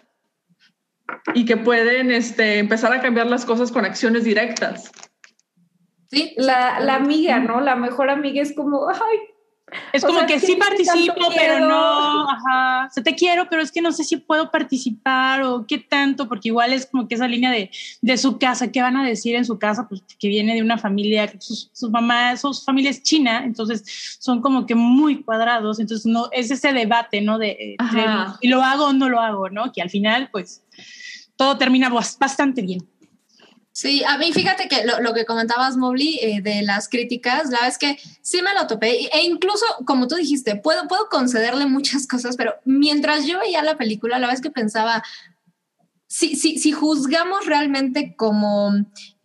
y 1.34 1.44
que 1.44 1.56
pueden 1.56 2.10
este, 2.10 2.58
empezar 2.58 2.92
a 2.92 3.00
cambiar 3.00 3.26
las 3.26 3.44
cosas 3.44 3.72
con 3.72 3.84
acciones 3.84 4.24
directas. 4.24 4.90
Sí, 6.10 6.34
la, 6.36 6.80
la 6.80 6.94
amiga, 6.96 7.38
¿no? 7.38 7.60
La 7.60 7.76
mejor 7.76 8.10
amiga 8.10 8.42
es 8.42 8.54
como, 8.54 8.88
ay, 8.88 9.18
es 9.92 10.04
como 10.04 10.26
que 10.26 10.40
sí 10.40 10.56
participo, 10.56 11.28
pero 11.34 11.60
no, 11.60 12.28
ajá, 12.28 12.86
o 12.86 12.90
sea, 12.90 13.02
te 13.02 13.14
quiero, 13.14 13.48
pero 13.48 13.62
es 13.62 13.72
que 13.72 13.82
no 13.82 13.92
sé 13.92 14.04
si 14.04 14.16
puedo 14.16 14.50
participar 14.50 15.42
o 15.42 15.66
qué 15.66 15.78
tanto, 15.78 16.28
porque 16.28 16.48
igual 16.48 16.72
es 16.72 16.86
como 16.86 17.08
que 17.08 17.14
esa 17.14 17.28
línea 17.28 17.50
de, 17.50 17.70
de 18.00 18.16
su 18.18 18.38
casa, 18.38 18.70
¿qué 18.70 18.82
van 18.82 18.96
a 18.96 19.04
decir 19.04 19.34
en 19.34 19.44
su 19.44 19.58
casa? 19.58 19.88
Pues 19.88 20.02
que 20.18 20.28
viene 20.28 20.54
de 20.54 20.62
una 20.62 20.78
familia, 20.78 21.30
sus, 21.38 21.70
sus 21.72 21.90
mamás, 21.90 22.40
sus 22.40 22.64
familias 22.64 23.02
china, 23.02 23.42
entonces 23.44 24.16
son 24.18 24.40
como 24.40 24.66
que 24.66 24.74
muy 24.74 25.22
cuadrados, 25.22 25.78
entonces 25.80 26.06
no, 26.06 26.28
es 26.32 26.50
ese 26.50 26.72
debate, 26.72 27.20
¿no? 27.20 27.38
De, 27.38 27.76
y 28.40 28.48
lo 28.48 28.62
hago 28.62 28.86
o 28.86 28.92
no 28.92 29.08
lo 29.08 29.20
hago, 29.20 29.50
¿no? 29.50 29.72
Que 29.72 29.82
al 29.82 29.90
final, 29.90 30.28
pues, 30.30 30.62
todo 31.36 31.56
termina 31.56 31.88
bastante 31.88 32.62
bien. 32.62 32.86
Sí, 33.78 34.02
a 34.02 34.18
mí 34.18 34.32
fíjate 34.32 34.66
que 34.66 34.82
lo, 34.84 35.14
que 35.14 35.24
comentabas, 35.24 35.76
Mobley, 35.76 36.18
eh, 36.20 36.40
de 36.42 36.62
las 36.62 36.88
críticas, 36.88 37.44
la 37.44 37.60
verdad 37.60 37.68
es 37.68 37.78
que 37.78 37.96
sí 38.22 38.42
me 38.42 38.52
lo 38.52 38.66
topé 38.66 39.06
e 39.06 39.22
incluso, 39.22 39.64
como 39.86 40.08
tú 40.08 40.16
dijiste, 40.16 40.56
puedo, 40.56 40.88
puedo 40.88 41.08
concederle 41.08 41.64
muchas 41.66 42.04
cosas, 42.08 42.34
pero 42.34 42.54
mientras 42.64 43.24
yo 43.24 43.38
veía 43.38 43.62
la 43.62 43.78
película, 43.78 44.18
la 44.18 44.26
verdad 44.26 44.34
es 44.34 44.42
que 44.42 44.50
pensaba, 44.50 45.04
si, 46.08 46.34
si, 46.34 46.58
si 46.58 46.72
juzgamos 46.72 47.46
realmente 47.46 48.16
como 48.16 48.72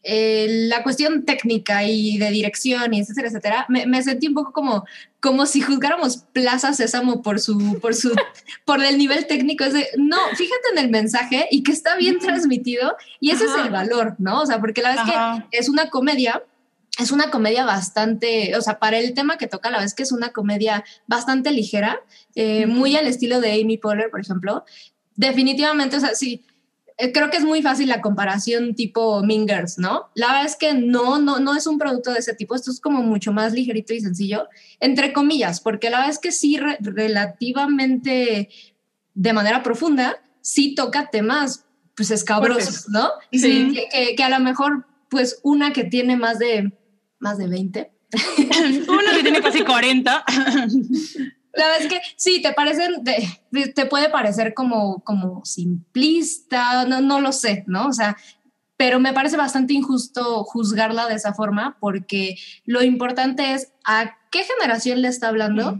eh, 0.06 0.68
la 0.68 0.84
cuestión 0.84 1.24
técnica 1.24 1.86
y 1.86 2.18
de 2.18 2.30
dirección 2.30 2.94
y 2.94 3.00
etcétera, 3.00 3.30
etcétera, 3.30 3.66
me, 3.70 4.04
sentí 4.04 4.28
un 4.28 4.34
poco 4.34 4.52
como, 4.52 4.86
como 5.22 5.46
si 5.46 5.62
juzgáramos 5.62 6.18
Plaza 6.34 6.74
Sésamo 6.74 7.22
por 7.22 7.40
su, 7.40 7.80
por 7.80 7.96
su, 7.96 8.12
por 8.66 8.84
el 8.84 8.98
nivel 8.98 9.28
técnico. 9.28 9.64
Es 9.64 9.74
de, 9.74 9.88
no, 9.98 10.18
fíjate 10.36 10.70
en 10.74 10.80
el 10.80 10.90
mensaje 10.90 11.48
y 11.52 11.64
que 11.64 11.72
está 11.72 11.96
bien 11.96 12.20
transmitido 12.20 12.98
y 13.22 13.32
ese 13.32 13.46
es 13.46 13.56
el 13.64 13.70
valor, 13.70 14.16
¿no? 14.20 14.42
O 14.42 14.46
sea, 14.46 14.60
porque 14.60 14.82
la 14.82 14.92
vez 14.92 15.00
que 15.50 15.58
es 15.58 15.70
una 15.70 15.90
comedia, 15.90 16.44
es 17.00 17.12
una 17.12 17.32
comedia 17.32 17.64
bastante, 17.64 18.58
o 18.58 18.62
sea, 18.62 18.80
para 18.80 19.00
el 19.00 19.14
tema 19.14 19.38
que 19.38 19.48
toca, 19.48 19.72
la 19.72 19.80
vez 19.80 19.94
que 19.94 20.04
es 20.04 20.12
una 20.12 20.34
comedia 20.34 20.84
bastante 21.08 21.52
ligera, 21.52 22.02
eh, 22.36 22.66
muy 22.66 22.98
al 22.98 23.08
estilo 23.08 23.40
de 23.40 23.54
Amy 23.54 23.78
Poehler, 23.78 24.10
por 24.10 24.20
ejemplo. 24.20 24.66
Definitivamente, 25.16 25.96
o 25.96 26.00
sea, 26.02 26.14
sí 26.14 26.44
creo 27.14 27.30
que 27.30 27.38
es 27.38 27.44
muy 27.44 27.62
fácil 27.62 27.90
la 27.90 28.02
comparación 28.02 28.76
tipo 28.76 29.24
Mingers, 29.24 29.78
¿no? 29.78 30.10
La 30.16 30.28
verdad 30.28 30.46
es 30.46 30.56
que 30.56 30.74
no, 30.74 31.20
no, 31.20 31.40
no 31.40 31.56
es 31.56 31.68
un 31.68 31.78
producto 31.78 32.12
de 32.12 32.20
ese 32.20 32.34
tipo, 32.36 32.56
esto 32.56 32.72
es 32.72 32.80
como 32.80 33.02
mucho 33.02 33.32
más 33.32 33.54
ligerito 33.54 33.94
y 33.94 34.02
sencillo, 34.02 34.48
entre 34.80 35.14
comillas, 35.14 35.60
porque 35.60 35.90
la 35.90 35.98
verdad 35.98 36.14
es 36.14 36.20
que 36.20 36.32
sí, 36.32 36.58
relativamente 36.80 38.50
de 39.14 39.34
manera 39.34 39.64
profunda, 39.64 40.22
sí 40.42 40.76
toca 40.76 41.10
temas, 41.10 41.66
pues 41.96 42.12
escabrosos, 42.12 42.90
¿no? 42.90 43.10
Sí. 43.32 43.74
Que, 43.92 44.16
que, 44.16 44.24
a 44.24 44.30
lo 44.30 44.40
mejor, 44.40 44.86
pues 45.10 45.40
una 45.44 45.74
que 45.74 45.84
tiene 45.84 46.16
más 46.18 46.40
de, 46.40 46.72
más 47.20 47.38
de 47.38 47.48
20. 47.48 47.92
Una 48.88 49.16
que 49.16 49.24
tiene 49.24 49.42
casi 49.42 49.64
40. 49.64 50.24
La 51.54 51.68
verdad 51.68 51.82
es 51.82 51.88
que 51.88 52.02
sí, 52.16 52.42
te 52.42 52.52
parecen, 52.54 53.04
te, 53.04 53.86
puede 53.86 54.10
parecer 54.10 54.54
como, 54.54 55.04
como 55.04 55.46
simplista, 55.46 56.86
no, 56.86 57.00
no 57.00 57.22
lo 57.22 57.32
sé, 57.32 57.64
¿no? 57.68 57.88
O 57.88 57.94
sea, 57.94 58.18
pero 58.76 59.00
me 59.00 59.14
parece 59.14 59.38
bastante 59.38 59.74
injusto 59.74 60.44
juzgarla 60.44 61.08
de 61.08 61.16
esa 61.16 61.34
forma 61.34 61.78
porque 61.80 62.38
lo 62.66 62.84
importante 62.84 63.54
es 63.54 63.72
a 63.86 64.18
qué 64.32 64.44
generación 64.44 65.02
le 65.02 65.10
está 65.10 65.28
hablando 65.28 65.80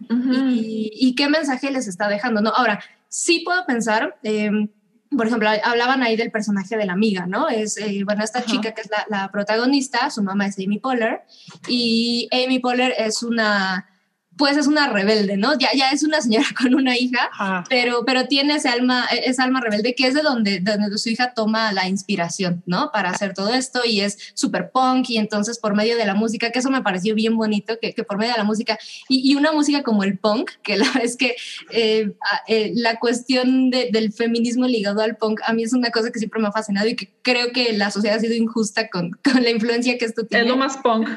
y, 0.52 1.16
qué 1.18 1.28
mensaje 1.28 1.72
les 1.72 1.88
está 1.88 2.08
dejando, 2.08 2.42
¿no? 2.42 2.52
Ahora, 2.52 2.80
sí 3.10 3.42
puedo 3.44 3.66
pensar... 3.66 4.18
Em, 4.24 4.70
por 5.16 5.28
ejemplo, 5.28 5.48
hablaban 5.64 6.02
ahí 6.02 6.16
del 6.16 6.32
personaje 6.32 6.76
de 6.76 6.88
la 6.88 6.94
amiga, 6.94 7.28
¿no? 7.28 7.48
Es, 7.48 7.78
eh, 7.78 8.02
bueno, 8.04 8.24
esta 8.24 8.44
chica 8.46 8.72
que 8.74 8.82
es 8.82 8.90
la, 8.90 9.06
la, 9.10 9.32
protagonista, 9.32 10.10
su 10.10 10.24
mamá 10.24 10.48
es 10.48 10.58
Amy 10.58 10.80
Poehler, 10.80 11.22
y 11.68 12.28
Amy 12.32 12.58
Poehler 12.58 12.96
es 12.98 13.22
una 13.22 13.93
pues 14.38 14.58
es 14.58 14.68
una 14.68 14.88
rebelde, 14.88 15.38
¿no? 15.38 15.58
Ya, 15.58 15.70
ya 15.76 15.92
es 15.92 16.04
una 16.04 16.22
señora 16.22 16.46
con 16.60 16.76
una 16.76 16.98
hija, 16.98 17.30
pero, 17.70 18.04
pero 18.06 18.28
tiene 18.28 18.56
ese 18.56 18.70
alma, 18.70 19.06
esa 19.06 19.44
alma 19.44 19.62
rebelde 19.62 19.96
que 19.96 20.08
es 20.08 20.14
de 20.14 20.22
donde, 20.22 20.60
donde 20.60 20.98
su 20.98 21.10
hija 21.10 21.34
toma 21.34 21.72
la 21.72 21.88
inspiración, 21.88 22.64
¿no? 22.66 22.92
Para 22.92 23.10
hacer 23.10 23.34
todo 23.34 23.54
esto 23.54 23.82
y 23.86 24.02
es 24.02 24.18
súper 24.34 24.72
punk 24.72 25.10
y 25.10 25.18
entonces 25.18 25.60
por 25.60 25.76
medio 25.76 25.98
de 25.98 26.06
la 26.06 26.16
música, 26.16 26.52
que 26.52 26.60
eso 26.60 26.70
me 26.70 26.82
pareció 26.82 27.16
bien 27.16 27.36
bonito, 27.36 27.78
que, 27.82 27.94
que 27.94 28.04
por 28.04 28.18
medio 28.18 28.32
de 28.32 28.38
la 28.38 28.44
música 28.44 28.78
y, 29.08 29.34
una 29.36 29.52
música 29.52 29.84
como 29.84 30.04
el 30.04 30.18
punk, 30.18 30.52
que 30.64 30.78
la 30.78 30.86
es 31.04 31.18
que 31.18 31.36
eh, 31.72 32.12
eh, 32.48 32.72
la 32.76 33.00
cuestión 33.00 33.70
del 33.70 34.14
feminismo 34.14 34.66
ligado 34.68 35.02
al 35.02 35.18
punk 35.18 35.42
a 35.46 35.54
mí 35.54 35.64
es 35.64 35.74
una 35.74 35.90
cosa 35.92 36.12
que 36.12 36.20
siempre 36.20 36.42
me 36.42 36.48
ha 36.48 36.52
fascinado 36.52 36.88
y 36.88 36.96
que 36.96 37.14
creo 37.22 37.52
que 37.52 37.74
la 37.74 37.92
sociedad 37.92 38.18
ha 38.18 38.22
sido 38.22 38.36
injusta 38.36 38.90
con, 38.90 39.12
con 39.24 39.44
la 39.44 39.50
influencia 39.50 39.98
que 39.98 40.06
esto 40.06 40.26
tiene. 40.26 40.46
Es 40.46 40.50
lo 40.50 40.58
más 40.58 40.78
punk. 40.78 41.10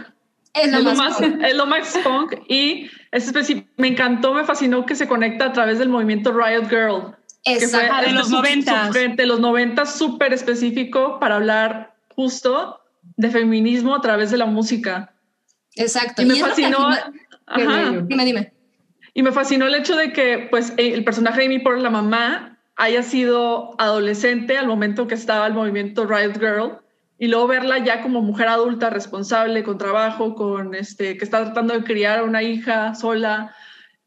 Es 0.57 0.73
lo, 0.73 0.95
más, 0.95 1.21
es 1.43 1.55
lo 1.55 1.67
más 1.67 1.99
punk 2.03 2.35
y 2.49 2.91
es 3.13 3.33
me 3.77 3.89
encantó, 3.89 4.33
me 4.33 4.45
fascinó 4.45 4.87
que 4.87 4.95
se 4.95 5.07
conecta 5.07 5.47
a 5.47 5.53
través 5.53 5.79
del 5.79 5.89
movimiento 5.89 6.33
Riot 6.33 6.69
Girl. 6.69 7.17
Exacto. 7.45 8.09
de 8.09 8.13
los 8.13 8.31
90. 8.31 8.91
De 9.17 9.27
los 9.27 9.39
90, 9.39 9.87
súper 9.87 10.33
específico 10.33 11.21
para 11.21 11.37
hablar 11.37 11.95
justo 12.15 12.81
de 13.17 13.31
feminismo 13.31 13.95
a 13.95 14.01
través 14.01 14.31
de 14.31 14.39
la 14.39 14.47
música. 14.47 15.15
Exacto. 15.75 16.23
Y 16.23 16.27
me 16.27 16.35
que 16.35 16.41
fascinó. 16.41 16.89
Ajá. 17.47 17.91
Dime, 18.09 18.25
dime. 18.25 18.53
Y 19.15 19.23
me 19.23 19.33
fascinó 19.33 19.67
el 19.67 19.75
hecho 19.75 19.97
de 19.97 20.13
que, 20.13 20.49
pues, 20.51 20.73
el 20.77 21.05
personaje 21.05 21.41
de 21.41 21.47
Amy 21.47 21.59
por 21.61 21.79
la 21.79 21.91
mamá 21.91 22.59
haya 22.75 23.03
sido 23.03 23.75
adolescente 23.79 24.59
al 24.59 24.67
momento 24.67 25.07
que 25.07 25.15
estaba 25.15 25.47
el 25.47 25.55
movimiento 25.55 26.07
Riot 26.07 26.35
Girl 26.39 26.79
y 27.19 27.29
luego 27.29 27.47
verla 27.47 27.79
ya 27.79 28.03
como 28.03 28.21
mujer 28.23 28.49
adulta, 28.49 28.91
responsable, 28.91 29.63
con 29.63 29.79
trabajo, 29.79 30.35
con 30.35 30.75
este, 30.75 31.17
que 31.17 31.25
está 31.25 31.45
tratando 31.45 31.75
de 31.75 31.85
criar 31.85 32.19
a 32.19 32.25
una 32.25 32.43
hija 32.43 32.95
sola. 32.95 33.55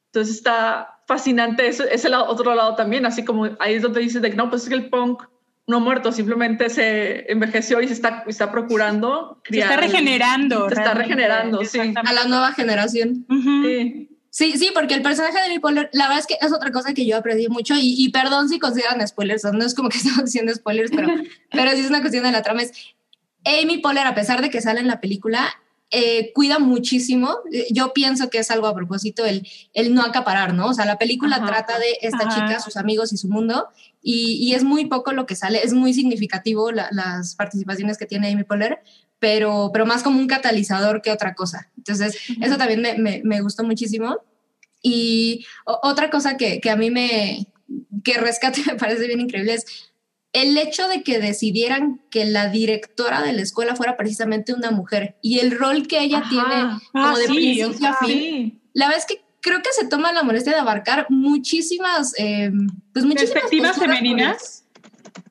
Entonces 0.07 0.35
está 0.35 0.99
fascinante 1.07 1.67
ese, 1.67 1.93
ese 1.93 2.09
lado, 2.09 2.27
otro 2.27 2.53
lado 2.53 2.75
también, 2.75 3.05
así 3.05 3.25
como 3.25 3.49
ahí 3.59 3.75
es 3.75 3.81
donde 3.81 4.01
dices 4.01 4.21
de 4.21 4.29
que 4.29 4.35
no, 4.37 4.49
pues 4.49 4.63
es 4.63 4.69
que 4.69 4.75
el 4.75 4.89
punk 4.89 5.23
no 5.65 5.77
ha 5.77 5.79
muerto, 5.79 6.11
simplemente 6.11 6.69
se 6.69 7.31
envejeció 7.31 7.81
y 7.81 7.87
se 7.87 7.93
está, 7.93 8.23
está 8.27 8.51
procurando 8.51 9.39
Se 9.43 9.59
está 9.59 9.75
criar. 9.75 9.79
regenerando. 9.81 10.67
Se 10.67 10.75
está 10.75 10.93
regenerando, 10.93 11.63
sí. 11.63 11.79
A 11.79 12.13
la 12.13 12.25
nueva 12.25 12.53
generación. 12.53 13.25
Ujú. 13.29 13.63
Sí. 13.63 14.05
Sí, 14.31 14.57
sí, 14.59 14.69
porque 14.75 14.93
el 14.93 15.01
personaje 15.01 15.41
de 15.41 15.49
Bipolar, 15.49 15.89
la 15.91 16.03
verdad 16.03 16.19
es 16.19 16.27
que 16.27 16.37
es 16.39 16.53
otra 16.53 16.71
cosa 16.71 16.93
que 16.93 17.03
yo 17.03 17.17
aprendí 17.17 17.47
mucho 17.47 17.73
y, 17.75 17.95
y 17.97 18.09
perdón 18.09 18.47
si 18.47 18.59
consideran 18.59 19.05
spoilers, 19.07 19.43
no 19.45 19.65
es 19.65 19.73
como 19.73 19.89
que 19.89 19.97
estamos 19.97 20.25
diciendo 20.25 20.53
spoilers, 20.53 20.91
pero, 20.95 21.07
pero 21.51 21.71
sí 21.71 21.79
es 21.79 21.89
una 21.89 22.01
cuestión 22.01 22.23
de 22.23 22.31
la 22.31 22.43
trama. 22.43 22.61
Es 22.61 22.71
Amy 23.61 23.79
Poehler, 23.79 24.05
a 24.07 24.15
pesar 24.15 24.41
de 24.41 24.49
que 24.49 24.61
sale 24.61 24.79
en 24.79 24.87
la 24.87 24.99
película, 25.01 25.49
eh, 25.91 26.31
cuida 26.33 26.59
muchísimo. 26.59 27.37
Eh, 27.51 27.67
Yo 27.71 27.93
pienso 27.93 28.29
que 28.29 28.37
es 28.39 28.51
algo 28.51 28.67
a 28.67 28.75
propósito 28.75 29.25
el, 29.25 29.47
el 29.73 29.93
no 29.95 30.03
acaparar, 30.03 30.53
¿no? 30.53 30.67
O 30.67 30.73
sea, 30.73 30.85
la 30.85 30.97
película 30.99 31.37
Ajá. 31.37 31.47
trata 31.47 31.79
de 31.79 31.97
esta 32.01 32.27
Ajá. 32.27 32.35
chica, 32.47 32.59
sus 32.59 32.77
amigos 32.77 33.11
y 33.13 33.17
su 33.17 33.27
mundo, 33.27 33.67
y, 34.03 34.33
y 34.47 34.53
es 34.53 34.63
muy 34.63 34.85
poco 34.85 35.11
lo 35.13 35.25
que 35.25 35.35
sale, 35.35 35.61
es 35.63 35.73
muy 35.73 35.93
significativo 35.93 36.71
la- 36.71 36.89
las 36.91 37.35
participaciones 37.35 37.97
que 37.97 38.05
tiene 38.05 38.31
Amy 38.31 38.43
Poehler, 38.43 38.79
pero, 39.17 39.71
pero 39.73 39.85
más 39.85 40.03
como 40.03 40.19
un 40.19 40.27
catalizador 40.27 41.01
que 41.01 41.11
otra 41.11 41.33
cosa. 41.33 41.69
Entonces, 41.75 42.15
eso 42.41 42.55
también 42.57 42.81
me, 42.81 42.97
me, 42.97 43.21
me 43.25 43.41
gustó 43.41 43.63
muchísimo. 43.63 44.17
Y 44.81 45.45
otra 45.65 46.09
cosa 46.09 46.37
que, 46.37 46.61
que 46.61 46.69
a 46.69 46.75
mí 46.77 46.89
me, 46.89 47.47
que 48.03 48.17
rescate 48.17 48.61
me 48.65 48.75
parece 48.75 49.07
bien 49.07 49.19
increíble 49.19 49.55
es 49.55 49.65
el 50.33 50.57
hecho 50.57 50.87
de 50.87 51.01
que 51.03 51.19
decidieran 51.19 52.01
que 52.11 52.25
la 52.25 52.49
directora 52.49 53.21
de 53.23 53.33
la 53.33 53.41
escuela 53.41 53.75
fuera 53.75 53.97
precisamente 53.97 54.53
una 54.53 54.71
mujer 54.71 55.17
y 55.21 55.39
el 55.39 55.51
rol 55.57 55.87
que 55.87 55.99
ella 55.99 56.19
Ajá. 56.19 56.29
tiene 56.29 56.63
como 56.91 57.05
Ah, 57.07 57.17
de 57.17 57.25
sí, 57.27 57.33
principio 57.33 57.87
a 57.89 57.93
fin. 58.05 58.07
Sí. 58.07 58.59
La 58.73 58.85
verdad 58.87 59.03
es 59.07 59.15
que 59.15 59.23
creo 59.41 59.61
que 59.61 59.69
se 59.71 59.87
toma 59.87 60.11
la 60.11 60.21
molestia 60.23 60.53
de 60.53 60.59
abarcar 60.59 61.07
muchísimas, 61.09 62.13
eh, 62.17 62.51
pues 62.93 63.05
muchísimas 63.05 63.33
Perspectivas 63.33 63.77
femeninas. 63.77 64.65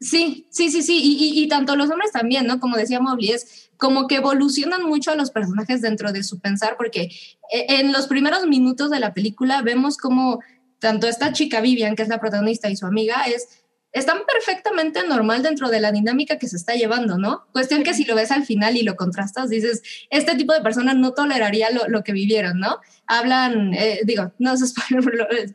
Sí, 0.00 0.46
sí, 0.50 0.70
sí, 0.70 0.82
sí, 0.82 0.98
y, 1.02 1.24
y- 1.40 1.42
y 1.44 1.48
tanto 1.48 1.74
los 1.76 1.90
hombres 1.90 2.12
también, 2.12 2.46
¿no? 2.46 2.60
Como 2.60 2.76
decía 2.76 3.00
Mobley, 3.00 3.30
es 3.30 3.70
como 3.76 4.06
que 4.06 4.16
evolucionan 4.16 4.84
mucho 4.84 5.10
a 5.10 5.16
los 5.16 5.30
personajes 5.30 5.80
dentro 5.82 6.12
de 6.12 6.22
su 6.24 6.40
pensar, 6.40 6.76
porque 6.76 7.02
eh, 7.52 7.66
en 7.68 7.92
los 7.92 8.06
primeros 8.06 8.46
minutos 8.46 8.90
de 8.90 9.00
la 9.00 9.12
película 9.14 9.62
vemos 9.62 9.96
como 9.96 10.40
tanto 10.78 11.08
esta 11.08 11.32
chica 11.32 11.60
Vivian, 11.60 11.96
que 11.96 12.02
es 12.02 12.08
la 12.08 12.20
protagonista, 12.20 12.70
y 12.70 12.76
su 12.76 12.86
amiga, 12.86 13.22
es 13.26 13.48
están 13.98 14.18
perfectamente 14.32 15.06
normal 15.06 15.42
dentro 15.42 15.68
de 15.68 15.80
la 15.80 15.92
dinámica 15.92 16.38
que 16.38 16.48
se 16.48 16.56
está 16.56 16.74
llevando, 16.74 17.18
¿no? 17.18 17.46
Cuestión 17.52 17.82
que 17.82 17.94
si 17.94 18.04
lo 18.04 18.14
ves 18.14 18.30
al 18.30 18.44
final 18.44 18.76
y 18.76 18.82
lo 18.82 18.96
contrastas, 18.96 19.50
dices, 19.50 19.82
este 20.10 20.34
tipo 20.36 20.52
de 20.52 20.60
personas 20.60 20.96
no 20.96 21.12
toleraría 21.12 21.70
lo, 21.70 21.88
lo 21.88 22.02
que 22.04 22.12
vivieron, 22.12 22.58
¿no? 22.58 22.78
Hablan, 23.06 23.74
eh, 23.74 24.00
digo, 24.04 24.32
no 24.38 24.56
se 24.56 24.66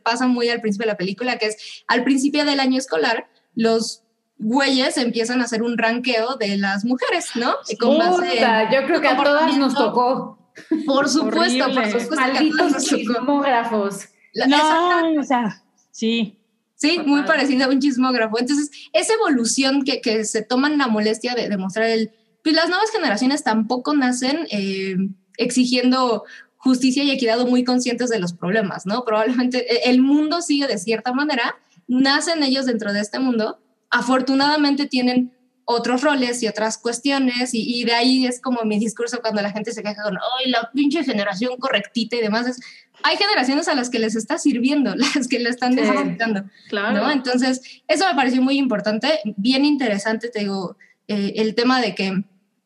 pasa 0.02 0.26
muy 0.26 0.48
al 0.48 0.60
principio 0.60 0.86
de 0.86 0.92
la 0.92 0.98
película, 0.98 1.38
que 1.38 1.46
es 1.46 1.84
al 1.86 2.04
principio 2.04 2.44
del 2.44 2.60
año 2.60 2.78
escolar, 2.78 3.28
los 3.54 4.02
güeyes 4.38 4.96
empiezan 4.98 5.40
a 5.40 5.44
hacer 5.44 5.62
un 5.62 5.78
ranqueo 5.78 6.36
de 6.36 6.56
las 6.58 6.84
mujeres, 6.84 7.30
¿no? 7.36 7.54
Con 7.78 7.98
base 7.98 8.38
en- 8.42 8.70
yo 8.72 8.86
creo 8.86 9.00
que 9.00 9.08
a 9.08 9.16
todas 9.16 9.56
nos 9.56 9.74
tocó. 9.74 10.38
Por 10.86 11.08
supuesto, 11.08 11.64
Horrible. 11.64 11.74
por 11.90 12.00
supuesto. 12.00 12.14
Malditos 12.16 12.84
chismógrafos. 12.84 14.08
No, 14.46 15.20
o 15.20 15.22
sea, 15.22 15.62
sí. 15.90 16.38
Sí, 16.76 16.98
muy 17.04 17.22
parecido 17.22 17.64
a 17.64 17.68
un 17.68 17.80
chismógrafo. 17.80 18.38
Entonces, 18.38 18.70
esa 18.92 19.14
evolución 19.14 19.82
que, 19.82 20.00
que 20.00 20.24
se 20.24 20.42
toman 20.42 20.78
la 20.78 20.88
molestia 20.88 21.34
de 21.34 21.48
demostrar 21.48 21.86
el... 21.86 22.10
Pues 22.42 22.54
las 22.54 22.68
nuevas 22.68 22.90
generaciones 22.90 23.42
tampoco 23.42 23.94
nacen 23.94 24.46
eh, 24.50 24.96
exigiendo 25.38 26.24
justicia 26.56 27.04
y 27.04 27.10
equidad 27.10 27.40
o 27.40 27.46
muy 27.46 27.62
conscientes 27.62 28.10
de 28.10 28.18
los 28.18 28.32
problemas, 28.32 28.86
¿no? 28.86 29.04
Probablemente 29.04 29.72
eh, 29.72 29.82
el 29.86 30.00
mundo 30.00 30.40
sigue 30.40 30.66
de 30.66 30.78
cierta 30.78 31.12
manera, 31.12 31.56
nacen 31.86 32.42
ellos 32.42 32.66
dentro 32.66 32.92
de 32.92 33.00
este 33.00 33.18
mundo, 33.18 33.58
afortunadamente 33.90 34.86
tienen 34.86 35.32
otros 35.66 36.02
roles 36.02 36.42
y 36.42 36.48
otras 36.48 36.76
cuestiones 36.78 37.54
y, 37.54 37.62
y 37.80 37.84
de 37.84 37.92
ahí 37.94 38.26
es 38.26 38.40
como 38.40 38.62
mi 38.64 38.78
discurso 38.78 39.20
cuando 39.22 39.40
la 39.42 39.50
gente 39.50 39.72
se 39.72 39.82
queja 39.82 40.02
con, 40.02 40.16
ay, 40.16 40.50
la 40.50 40.70
pinche 40.74 41.02
generación 41.04 41.56
correctita 41.58 42.16
y 42.16 42.20
demás. 42.20 42.46
Es, 42.46 42.60
hay 43.02 43.16
generaciones 43.16 43.68
a 43.68 43.74
las 43.74 43.88
que 43.90 43.98
les 43.98 44.14
está 44.14 44.38
sirviendo, 44.38 44.94
las 45.14 45.26
que 45.28 45.38
le 45.38 45.48
están 45.50 45.72
Sí. 45.74 45.80
necesitando. 45.80 46.44
Claro. 46.68 46.98
¿no? 47.04 47.10
Entonces, 47.10 47.62
eso 47.88 48.06
me 48.08 48.14
pareció 48.14 48.42
muy 48.42 48.58
importante, 48.58 49.20
bien 49.36 49.64
interesante, 49.64 50.28
te 50.28 50.40
digo, 50.40 50.76
eh, 51.08 51.32
el 51.36 51.54
tema 51.54 51.80
de 51.80 51.94
que 51.94 52.24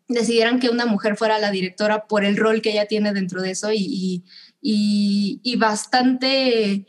decidieran 0.09 0.59
que 0.59 0.70
una 0.70 0.86
mujer 0.86 1.16
fuera 1.16 1.38
la 1.38 1.51
directora 1.51 2.07
por 2.07 2.24
el 2.24 2.36
rol 2.36 2.62
que 2.62 2.70
ella 2.70 2.86
tiene 2.86 3.12
dentro 3.12 3.42
de 3.42 3.51
eso 3.53 3.72
y, 3.72 4.22
y- 4.62 5.40
y 5.42 5.57
bastante, 5.57 6.86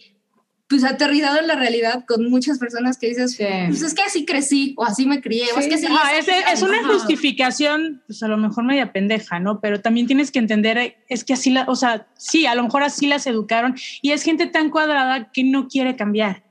pues 0.69 0.83
aterrizado 0.83 1.39
en 1.39 1.47
la 1.47 1.55
realidad 1.55 2.05
con 2.07 2.29
muchas 2.29 2.59
personas 2.59 2.97
que 2.99 3.07
dices, 3.09 3.31
Sí. 3.31 3.43
pues 3.67 3.81
es 3.81 3.93
que 3.95 4.03
así 4.03 4.23
crecí 4.23 4.75
o 4.77 4.85
así 4.85 5.07
me 5.07 5.19
crié 5.19 5.45
o 5.55 5.59
es 5.59 5.67
que 5.67 5.73
así 5.75 5.87
Ah, 5.89 6.11
es, 6.17 6.27
es 6.27 6.61
una 6.61 6.85
justificación, 6.87 8.01
pues 8.07 8.21
a 8.23 8.27
lo 8.27 8.37
mejor 8.37 8.63
media 8.63 8.91
pendeja, 8.93 9.39
¿no? 9.39 9.59
Pero 9.61 9.81
también 9.81 10.07
tienes 10.07 10.31
que 10.31 10.39
entender, 10.39 10.95
es 11.09 11.23
que 11.23 11.33
así 11.33 11.49
la, 11.51 11.65
o 11.67 11.75
sea, 11.75 12.07
sí, 12.17 12.45
a 12.45 12.55
lo 12.55 12.63
mejor 12.63 12.83
así 12.83 13.07
las 13.07 13.27
educaron 13.27 13.75
y 14.01 14.11
es 14.11 14.23
gente 14.23 14.45
tan 14.47 14.69
cuadrada 14.69 15.31
que 15.31 15.43
no 15.43 15.67
quiere 15.67 15.95
cambiar, 15.95 16.43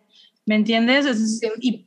¿me 0.47 0.57
entiendes? 0.57 1.07
Es- 1.07 1.39
Sí. 1.41 1.49
y 1.61 1.87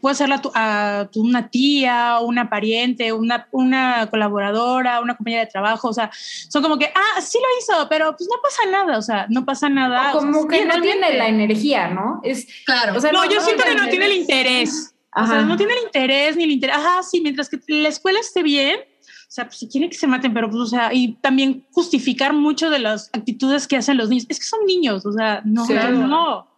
puede 0.00 0.14
ser 0.14 0.40
tu- 0.40 0.52
a 0.54 1.08
tu- 1.12 1.22
una 1.22 1.48
tía, 1.48 2.18
una 2.20 2.48
pariente, 2.48 3.12
una, 3.12 3.48
una 3.52 4.08
colaboradora, 4.10 5.00
una 5.00 5.16
compañera 5.16 5.44
de 5.44 5.50
trabajo, 5.50 5.88
o 5.88 5.92
sea, 5.92 6.10
son 6.48 6.62
como 6.62 6.78
que, 6.78 6.86
ah, 6.94 7.20
sí 7.20 7.38
lo 7.38 7.46
hizo, 7.58 7.88
pero 7.88 8.16
pues 8.16 8.28
no 8.30 8.40
pasa 8.42 8.70
nada, 8.70 8.98
o 8.98 9.02
sea, 9.02 9.26
no 9.28 9.44
pasa 9.44 9.68
nada. 9.68 10.10
O 10.14 10.18
como 10.18 10.40
o 10.40 10.42
sea, 10.42 10.50
que 10.58 10.64
no 10.66 10.80
tiene 10.80 11.14
la 11.16 11.28
energía, 11.28 11.88
¿no? 11.88 12.20
Es, 12.22 12.46
Claro. 12.66 12.96
o 12.96 13.00
sea, 13.00 13.12
No, 13.12 13.24
yo 13.30 13.40
siento 13.40 13.64
que 13.64 13.74
no 13.74 13.88
tiene 13.88 14.06
el 14.06 14.12
interés. 14.12 14.94
O 15.16 15.26
sea, 15.26 15.42
no 15.42 15.56
tiene 15.56 15.74
el 15.74 15.84
interés 15.84 16.36
ni 16.36 16.42
el 16.44 16.50
interés. 16.50 16.76
Ajá, 16.76 17.02
sí, 17.04 17.20
mientras 17.20 17.48
que 17.48 17.60
la 17.68 17.88
escuela 17.88 18.18
esté 18.18 18.42
bien, 18.42 18.80
o 18.80 19.30
sea, 19.34 19.44
pues 19.46 19.58
si 19.58 19.68
quieren 19.68 19.88
que 19.90 19.96
se 19.96 20.06
maten, 20.08 20.34
pero 20.34 20.48
pues, 20.50 20.60
o 20.60 20.66
sea, 20.66 20.90
y 20.92 21.14
también 21.20 21.64
justificar 21.70 22.32
mucho 22.32 22.68
de 22.68 22.80
las 22.80 23.10
actitudes 23.12 23.68
que 23.68 23.76
hacen 23.76 23.96
los 23.96 24.08
niños. 24.08 24.26
Es 24.28 24.38
que 24.40 24.44
son 24.44 24.66
niños, 24.66 25.06
o 25.06 25.12
sea, 25.12 25.40
no, 25.44 25.66
Sí. 25.66 25.72
no, 25.74 26.06
no. 26.08 26.48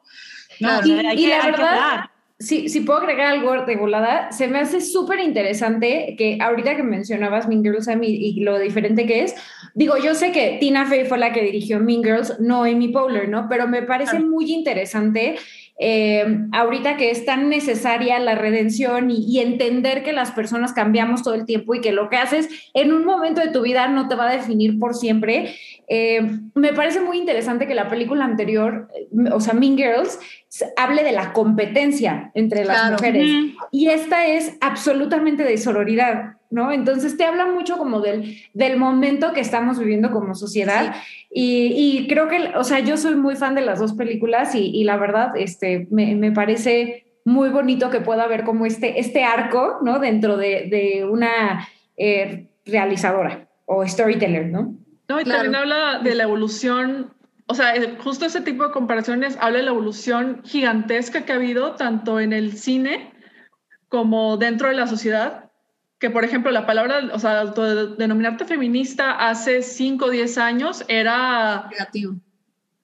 Claro. 0.58 0.80
o 0.80 0.86
sea, 0.86 1.02
Y- 1.02 1.06
hay 1.06 1.18
y 1.18 1.22
que- 1.22 1.28
la 1.28 1.36
hay 1.36 1.40
que 1.42 1.50
verdad, 1.50 2.00
hablar. 2.38 2.46
si, 2.46 2.68
si 2.68 2.80
puedo 2.80 3.00
agregar 3.00 3.26
algo 3.26 3.64
de 3.64 3.76
volada, 3.76 4.32
se 4.32 4.48
me 4.48 4.58
hace 4.58 4.80
súper 4.80 5.20
interesante 5.20 6.14
que 6.18 6.38
ahorita 6.40 6.76
que 6.76 6.82
mencionabas 6.82 7.48
Mean 7.48 7.62
Girls 7.62 7.86
Sam, 7.86 8.02
y, 8.02 8.14
y 8.14 8.40
lo 8.40 8.58
diferente 8.58 9.06
que 9.06 9.22
es, 9.22 9.34
digo, 9.74 9.96
yo 9.96 10.14
sé 10.14 10.32
que 10.32 10.58
Tina 10.60 10.86
Fey 10.86 11.04
fue 11.04 11.18
la 11.18 11.32
que 11.32 11.42
dirigió 11.42 11.80
Mean 11.80 12.02
Girls, 12.02 12.38
no 12.40 12.64
Amy 12.64 12.88
Poehler, 12.88 13.28
¿no? 13.28 13.46
Pero 13.48 13.68
me 13.68 13.82
parece 13.82 14.18
muy 14.18 14.52
interesante 14.52 15.36
eh, 15.78 16.24
ahorita 16.52 16.96
que 16.96 17.10
es 17.10 17.24
tan 17.26 17.48
necesaria 17.50 18.18
la 18.18 18.34
redención 18.34 19.10
y, 19.10 19.24
y 19.26 19.40
entender 19.40 20.02
que 20.02 20.12
las 20.12 20.30
personas 20.30 20.72
cambiamos 20.72 21.22
todo 21.22 21.34
el 21.34 21.44
tiempo 21.44 21.74
y 21.74 21.80
que 21.82 21.92
lo 21.92 22.08
que 22.08 22.16
haces 22.16 22.48
en 22.72 22.92
un 22.92 23.04
momento 23.04 23.40
de 23.42 23.48
tu 23.48 23.62
vida 23.62 23.86
no 23.88 24.08
te 24.08 24.14
va 24.14 24.28
a 24.28 24.32
definir 24.32 24.78
por 24.78 24.94
siempre. 24.94 25.54
Eh, 25.88 26.22
me 26.54 26.72
parece 26.72 27.00
muy 27.00 27.18
interesante 27.18 27.66
que 27.66 27.74
la 27.74 27.88
película 27.88 28.24
anterior, 28.24 28.88
eh, 28.94 29.06
o 29.32 29.40
sea, 29.40 29.52
Mean 29.54 29.76
Girls, 29.76 30.18
hable 30.76 31.04
de 31.04 31.12
la 31.12 31.32
competencia 31.34 32.30
entre 32.34 32.64
las 32.64 32.78
Claro. 32.80 32.92
mujeres. 32.96 33.30
Y 33.70 33.88
esta 33.88 34.26
es 34.26 34.56
absolutamente 34.62 35.42
de 35.44 35.58
sororidad, 35.58 36.35
¿no? 36.50 36.72
Entonces 36.72 37.16
te 37.16 37.24
habla 37.24 37.46
mucho 37.46 37.76
como 37.78 38.00
del, 38.00 38.38
del 38.54 38.76
momento 38.78 39.32
que 39.32 39.40
estamos 39.40 39.78
viviendo 39.78 40.10
como 40.10 40.34
sociedad. 40.34 40.94
Y, 41.30 41.72
y 41.74 42.06
creo 42.08 42.28
que, 42.28 42.52
o 42.56 42.64
sea, 42.64 42.80
yo 42.80 42.96
soy 42.96 43.14
muy 43.16 43.36
fan 43.36 43.54
de 43.54 43.62
las 43.62 43.78
dos 43.78 43.92
películas 43.94 44.54
y, 44.54 44.66
y 44.74 44.84
la 44.84 44.96
verdad, 44.96 45.32
este, 45.36 45.86
me, 45.90 46.14
me 46.14 46.32
parece 46.32 47.06
muy 47.24 47.48
bonito 47.48 47.90
que 47.90 48.00
pueda 48.00 48.22
haber 48.24 48.44
como 48.44 48.66
este, 48.66 49.00
este 49.00 49.24
arco, 49.24 49.78
¿no? 49.82 49.98
Dentro 49.98 50.36
de, 50.36 50.68
de 50.70 51.04
una 51.04 51.68
eh, 51.96 52.46
realizadora 52.64 53.48
o 53.64 53.86
storyteller, 53.86 54.46
¿no? 54.46 54.74
No, 55.08 55.20
y 55.20 55.24
Claro. 55.24 55.42
también 55.42 55.54
habla 55.56 55.98
de 56.02 56.14
la 56.14 56.22
evolución, 56.24 57.10
o 57.48 57.54
sea, 57.54 57.74
eh, 57.76 57.96
justo 58.02 58.26
ese 58.26 58.40
tipo 58.40 58.64
de 58.64 58.70
comparaciones 58.72 59.36
habla 59.40 59.58
de 59.58 59.64
la 59.64 59.70
evolución 59.72 60.40
gigantesca 60.44 61.24
que 61.24 61.32
ha 61.32 61.36
habido 61.36 61.72
tanto 61.74 62.20
en 62.20 62.32
el 62.32 62.52
cine 62.56 63.12
como 63.88 64.36
dentro 64.36 64.68
de 64.68 64.74
la 64.74 64.86
sociedad, 64.86 65.45
que 65.98 66.10
por 66.10 66.24
ejemplo 66.24 66.50
la 66.50 66.66
palabra, 66.66 67.08
o 67.12 67.18
sea, 67.18 67.40
autodenominarte 67.40 68.44
feminista 68.44 69.12
hace 69.28 69.62
5 69.62 70.06
o 70.06 70.10
10 70.10 70.38
años 70.38 70.84
era, 70.88 71.68
negativo. 71.70 72.14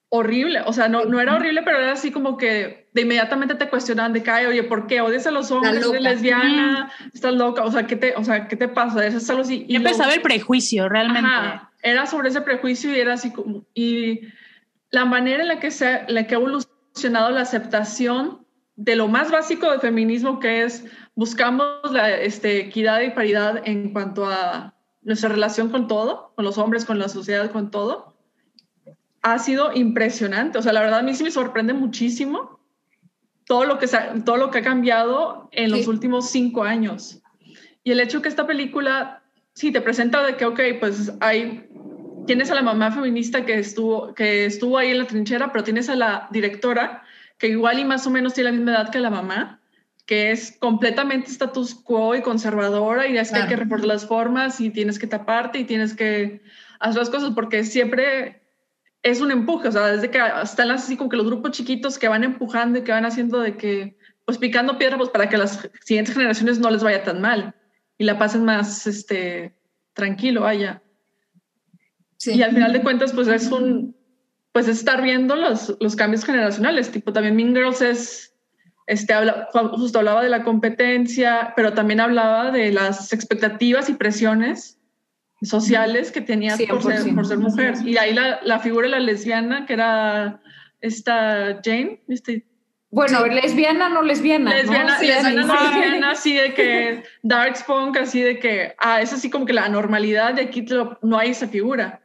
horrible, 0.08 0.62
o 0.64 0.72
sea, 0.72 0.88
no, 0.88 1.04
no 1.04 1.20
era 1.20 1.34
horrible, 1.36 1.62
pero 1.62 1.78
era 1.78 1.92
así 1.92 2.10
como 2.10 2.36
que 2.36 2.88
de 2.92 3.02
inmediatamente 3.02 3.54
te 3.54 3.68
cuestionaban 3.68 4.12
de 4.12 4.22
que, 4.22 4.30
"Ay, 4.30 4.46
oye, 4.46 4.62
¿por 4.62 4.86
qué 4.86 5.00
odias 5.00 5.26
a 5.26 5.30
los 5.30 5.50
hombres? 5.50 5.86
¿Eres 5.86 6.02
lesbiana? 6.02 6.90
¿Estás 7.12 7.34
loca? 7.34 7.64
O 7.64 7.70
sea, 7.70 7.86
¿qué 7.86 7.96
te, 7.96 8.14
o 8.16 8.24
sea, 8.24 8.48
¿qué 8.48 8.56
te 8.56 8.68
pasa? 8.68 9.06
Eso 9.06 9.18
es 9.18 9.30
algo 9.30 9.42
así. 9.42 9.64
Y 9.68 9.76
empezaba 9.76 10.12
el 10.12 10.20
prejuicio, 10.22 10.88
realmente. 10.88 11.28
Ajá, 11.28 11.70
era 11.82 12.06
sobre 12.06 12.28
ese 12.28 12.40
prejuicio 12.42 12.94
y 12.94 13.00
era 13.00 13.14
así 13.14 13.30
como, 13.32 13.64
y 13.74 14.20
la 14.90 15.04
manera 15.04 15.42
en 15.42 15.48
la 15.48 15.58
que 15.60 15.70
se, 15.70 16.04
la 16.08 16.26
que 16.26 16.34
ha 16.34 16.38
evolucionado 16.38 17.30
la 17.30 17.40
aceptación 17.40 18.46
de 18.76 18.96
lo 18.96 19.08
más 19.08 19.30
básico 19.30 19.70
del 19.70 19.80
feminismo 19.80 20.38
que 20.40 20.64
es 20.64 20.84
buscamos 21.14 21.92
la 21.92 22.10
este, 22.10 22.58
equidad 22.60 23.00
y 23.00 23.10
paridad 23.10 23.62
en 23.64 23.92
cuanto 23.92 24.26
a 24.26 24.74
nuestra 25.02 25.28
relación 25.28 25.70
con 25.70 25.88
todo, 25.88 26.32
con 26.34 26.44
los 26.44 26.58
hombres, 26.58 26.84
con 26.84 26.98
la 26.98 27.08
sociedad, 27.08 27.50
con 27.50 27.70
todo, 27.70 28.14
ha 29.22 29.38
sido 29.38 29.72
impresionante. 29.74 30.58
O 30.58 30.62
sea, 30.62 30.72
la 30.72 30.80
verdad 30.80 31.00
a 31.00 31.02
mí 31.02 31.14
sí 31.14 31.24
me 31.24 31.30
sorprende 31.30 31.72
muchísimo 31.72 32.60
todo 33.46 33.64
lo 33.64 33.78
que, 33.78 33.86
ha, 33.96 34.14
todo 34.24 34.36
lo 34.36 34.50
que 34.50 34.58
ha 34.58 34.62
cambiado 34.62 35.48
en 35.52 35.70
los 35.70 35.80
Sí. 35.80 35.88
últimos 35.88 36.30
cinco 36.30 36.62
años. 36.64 37.20
Y 37.84 37.90
el 37.90 38.00
hecho 38.00 38.22
que 38.22 38.28
esta 38.28 38.46
película, 38.46 39.22
sí, 39.54 39.72
te 39.72 39.80
presenta 39.80 40.24
de 40.24 40.36
que, 40.36 40.44
ok, 40.44 40.60
pues 40.78 41.12
hay, 41.20 41.68
tienes 42.26 42.50
a 42.50 42.54
la 42.54 42.62
mamá 42.62 42.92
feminista 42.92 43.44
que 43.44 43.58
estuvo, 43.58 44.14
que 44.14 44.46
estuvo 44.46 44.78
ahí 44.78 44.90
en 44.90 44.98
la 44.98 45.06
trinchera, 45.06 45.50
pero 45.52 45.64
tienes 45.64 45.88
a 45.88 45.96
la 45.96 46.28
directora 46.30 47.02
que 47.38 47.48
igual 47.48 47.80
y 47.80 47.84
más 47.84 48.06
o 48.06 48.10
menos 48.10 48.34
tiene 48.34 48.50
la 48.50 48.56
misma 48.56 48.72
edad 48.72 48.90
que 48.90 49.00
la 49.00 49.10
mamá, 49.10 49.60
que 50.06 50.32
es 50.32 50.56
completamente 50.58 51.30
status 51.30 51.74
quo 51.74 52.14
y 52.14 52.22
conservadora 52.22 53.06
y 53.06 53.16
es 53.16 53.30
que 53.30 53.36
hay 53.36 53.42
que 53.42 53.48
Claro. 53.48 53.62
reforzar 53.64 53.86
las 53.86 54.06
formas 54.06 54.60
y 54.60 54.70
tienes 54.70 54.98
que 54.98 55.06
taparte 55.06 55.58
y 55.60 55.64
tienes 55.64 55.94
que 55.94 56.42
hacer 56.80 56.98
las 56.98 57.10
cosas 57.10 57.32
porque 57.34 57.64
siempre 57.64 58.42
es 59.02 59.20
un 59.20 59.30
empuje, 59.30 59.68
o 59.68 59.72
sea, 59.72 59.86
desde 59.88 60.10
que 60.10 60.20
están 60.42 60.70
así 60.70 60.96
como 60.96 61.10
que 61.10 61.16
los 61.16 61.26
grupos 61.26 61.52
chiquitos 61.52 61.98
que 61.98 62.08
van 62.08 62.24
empujando 62.24 62.78
y 62.78 62.82
que 62.82 62.92
van 62.92 63.04
haciendo 63.04 63.40
de 63.40 63.56
que, 63.56 63.96
pues 64.24 64.38
picando 64.38 64.78
piedra, 64.78 64.96
pues 64.96 65.10
para 65.10 65.28
que 65.28 65.36
las 65.36 65.68
siguientes 65.84 66.14
generaciones 66.14 66.58
no 66.58 66.70
les 66.70 66.82
vaya 66.82 67.02
tan 67.02 67.20
mal 67.20 67.54
y 67.98 68.04
la 68.04 68.18
pasen 68.18 68.44
más, 68.44 68.86
este, 68.86 69.54
tranquilo, 69.92 70.42
vaya. 70.42 70.82
Sí. 72.16 72.34
Y 72.34 72.42
al 72.42 72.52
final 72.52 72.72
de 72.72 72.82
cuentas, 72.82 73.12
pues 73.12 73.26
es 73.26 73.50
un, 73.50 73.96
pues 74.52 74.68
es 74.68 74.78
estar 74.78 75.02
viendo 75.02 75.34
los, 75.34 75.76
los 75.80 75.96
cambios 75.96 76.24
generacionales, 76.24 76.90
tipo 76.90 77.12
también 77.12 77.34
Mean 77.34 77.54
Girls 77.54 77.80
es, 77.80 78.31
este, 78.86 79.12
habla, 79.14 79.48
justo 79.52 79.98
hablaba 79.98 80.22
de 80.22 80.28
la 80.28 80.42
competencia, 80.44 81.52
pero 81.56 81.72
también 81.72 82.00
hablaba 82.00 82.50
de 82.50 82.72
las 82.72 83.12
expectativas 83.12 83.88
y 83.88 83.94
presiones 83.94 84.78
sociales 85.42 86.12
que 86.12 86.20
tenías 86.20 86.60
por 86.62 86.82
ser, 86.82 87.02
100%. 87.02 87.14
por 87.14 87.26
ser 87.26 87.38
mujer. 87.38 87.74
Y 87.84 87.96
ahí 87.96 88.12
la, 88.14 88.40
la 88.42 88.58
figura 88.60 88.86
de 88.86 88.92
la 88.92 89.00
lesbiana, 89.00 89.66
que 89.66 89.72
era 89.74 90.40
esta 90.80 91.60
Jane, 91.64 92.00
este, 92.08 92.44
Bueno, 92.90 93.24
lesbiana, 93.26 93.88
no 93.88 94.02
lesbiana. 94.02 94.50
¿no? 94.50 94.56
lesbiana, 94.56 94.98
Sí, 94.98 95.06
lesbiana, 95.06 95.30
sí, 95.30 95.36
no 95.48 95.58
sí. 95.58 95.64
lesbiana, 95.64 96.10
así 96.10 96.34
de 96.34 96.54
que 96.54 97.02
dark 97.22 97.54
punk, 97.66 97.96
así 97.96 98.20
de 98.20 98.38
que, 98.38 98.74
ah, 98.78 99.00
es 99.00 99.12
así 99.12 99.30
como 99.30 99.44
que 99.46 99.52
la 99.52 99.68
normalidad 99.68 100.34
de 100.34 100.42
aquí 100.42 100.62
lo- 100.66 100.98
no 101.02 101.18
hay 101.18 101.30
esa 101.30 101.48
figura. 101.48 102.00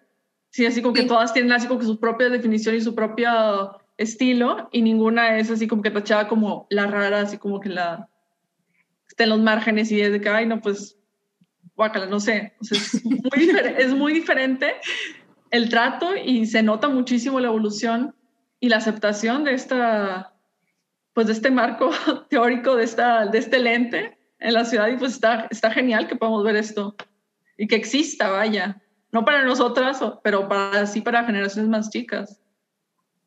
Sí, 0.50 0.66
así 0.66 0.82
como 0.82 0.94
que 0.96 1.02
Sí. 1.02 1.08
todas 1.08 1.34
tienen 1.34 1.52
así 1.52 1.68
como 1.68 1.80
que 1.80 1.86
su 1.86 2.00
propia 2.00 2.30
definición 2.30 2.74
y 2.76 2.82
su 2.82 2.96
propio 2.96 3.80
estilo 3.98 4.70
y 4.72 4.82
ninguna 4.82 5.38
es 5.38 5.50
así 5.52 5.68
como 5.68 5.82
que 5.82 5.92
tachada 5.92 6.28
como 6.28 6.68
la 6.70 6.88
rara, 6.88 7.22
así 7.22 7.38
como 7.38 7.60
que 7.60 7.70
la 7.70 8.10
está 9.08 9.24
en 9.24 9.30
los 9.32 9.40
márgenes 9.40 9.92
y 9.92 10.02
es 10.02 10.12
de 10.12 10.22
que, 10.22 10.30
ay, 10.30 10.46
no, 10.46 10.62
pues, 10.62 10.98
guácala, 11.76 12.06
no 12.06 12.20
sé. 12.20 12.54
O 12.60 12.64
sea, 12.64 12.78
es, 12.78 13.04
muy 13.06 13.48
difer- 13.48 13.76
es 13.78 13.94
muy 13.94 14.14
diferente 14.14 14.76
el 15.50 15.70
trato 15.70 16.16
y 16.16 16.46
se 16.46 16.62
nota 16.62 16.90
muchísimo 16.90 17.40
la 17.40 17.48
evolución 17.48 18.16
y 18.60 18.70
la 18.70 18.78
aceptación 18.78 19.44
de 19.44 19.54
esta, 19.54 20.34
pues 21.14 21.28
de 21.28 21.34
este 21.34 21.50
marco 21.52 21.90
teórico, 22.30 22.76
de, 22.76 22.84
esta, 22.84 23.26
de 23.28 23.38
este 23.38 23.60
lente 23.60 24.18
en 24.40 24.54
la 24.54 24.66
ciudad 24.66 24.88
y 24.90 24.98
pues 24.98 25.14
está, 25.14 25.48
está 25.50 25.72
genial 25.72 26.08
que 26.08 26.16
podamos 26.16 26.44
ver 26.44 26.56
esto 26.58 26.96
y 27.58 27.68
que 27.68 27.76
exista, 27.76 28.30
vaya. 28.30 28.82
No 29.12 29.24
para 29.26 29.44
nosotras, 29.44 30.00
pero 30.24 30.48
para 30.48 30.86
sí 30.86 31.02
para 31.02 31.24
generaciones 31.24 31.70
más 31.70 31.90
chicas. 31.90 32.40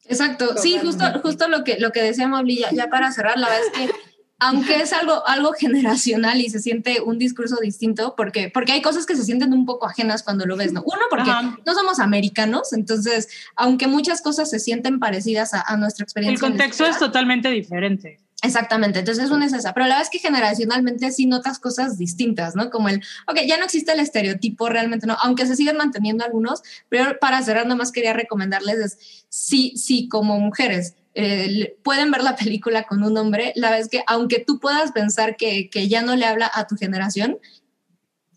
Exacto, 0.07 0.57
sí, 0.57 0.79
justo, 0.83 1.05
justo 1.23 1.49
lo 1.49 1.63
que, 1.63 1.79
lo 1.79 1.93
que 1.93 2.03
decía 2.03 2.27
Mabli, 2.27 2.59
ya, 2.59 2.71
ya 2.73 2.89
para 2.89 3.13
cerrar, 3.13 3.39
la 3.39 3.49
verdad 3.49 3.67
es 3.67 3.79
que 3.79 3.95
aunque 4.41 4.77
es 4.77 4.93
algo, 4.93 5.23
algo 5.29 5.53
generacional 5.59 6.41
y 6.41 6.49
se 6.49 6.59
siente 6.59 7.01
un 7.03 7.19
discurso 7.19 7.57
distinto, 7.61 8.15
porque, 8.17 8.51
porque 8.53 8.73
hay 8.73 8.83
cosas 8.83 9.07
que 9.07 9.15
se 9.15 9.25
sienten 9.25 9.53
un 9.53 9.67
poco 9.67 9.87
ajenas 9.87 10.23
cuando 10.23 10.47
lo 10.47 10.57
ves, 10.57 10.73
¿no? 10.73 10.83
Uno, 10.85 11.03
porque 11.11 11.31
Ajá. 11.31 11.59
no 11.65 11.75
somos 11.75 12.01
americanos, 12.01 12.73
entonces, 12.73 13.29
aunque 13.55 13.87
muchas 13.87 14.23
cosas 14.23 14.51
se 14.51 14.59
sienten 14.59 14.99
parecidas 14.99 15.55
a, 15.55 15.61
a 15.61 15.77
nuestra 15.77 16.03
experiencia. 16.05 16.47
El 16.47 16.53
contexto 16.53 16.87
es 16.87 16.99
totalmente 16.99 17.51
diferente. 17.51 18.19
Exactamente, 18.43 19.01
entonces 19.01 19.31
una 19.31 19.45
es 19.45 19.53
esa, 19.53 19.75
pero 19.75 19.85
la 19.87 19.97
verdad 19.97 20.09
es 20.11 20.11
que 20.11 20.27
generacionalmente 20.27 21.11
sí 21.13 21.27
notas 21.27 21.59
cosas 21.59 21.99
distintas, 21.99 22.57
¿no? 22.57 22.71
Como 22.71 22.89
el, 22.89 23.03
ok, 23.27 23.41
ya 23.47 23.59
no 23.59 23.65
existe 23.67 23.93
el 23.93 24.01
estereotipo 24.01 24.71
realmente, 24.71 25.07
¿no? 25.07 25.17
Aunque 25.23 25.45
se 25.47 25.57
siguen 25.57 25.77
manteniendo 25.77 26.25
algunos, 26.25 26.63
pero 26.89 27.19
para 27.21 27.43
cerrar 27.43 27.65
nada 27.65 27.77
más 27.77 27.93
quería 27.93 28.15
recomendarles 28.15 28.79
es, 28.79 28.99
sí, 29.29 29.75
sí, 29.77 30.09
como 30.09 30.39
mujeres 30.41 30.95
eh, 31.15 31.77
pueden 31.83 32.11
ver 32.11 32.23
la 32.23 32.35
película 32.37 32.85
con 32.85 33.03
un 33.03 33.19
hombre, 33.19 33.53
la 33.57 33.69
verdad 33.69 33.85
es 33.85 33.89
que 33.91 34.05
aunque 34.07 34.39
tú 34.39 34.59
puedas 34.59 34.93
pensar 34.93 35.37
que, 35.37 35.69
que 35.69 35.89
ya 35.89 36.01
no 36.01 36.17
le 36.17 36.25
habla 36.25 36.51
a 36.55 36.67
tu 36.67 36.77
generación, 36.77 37.39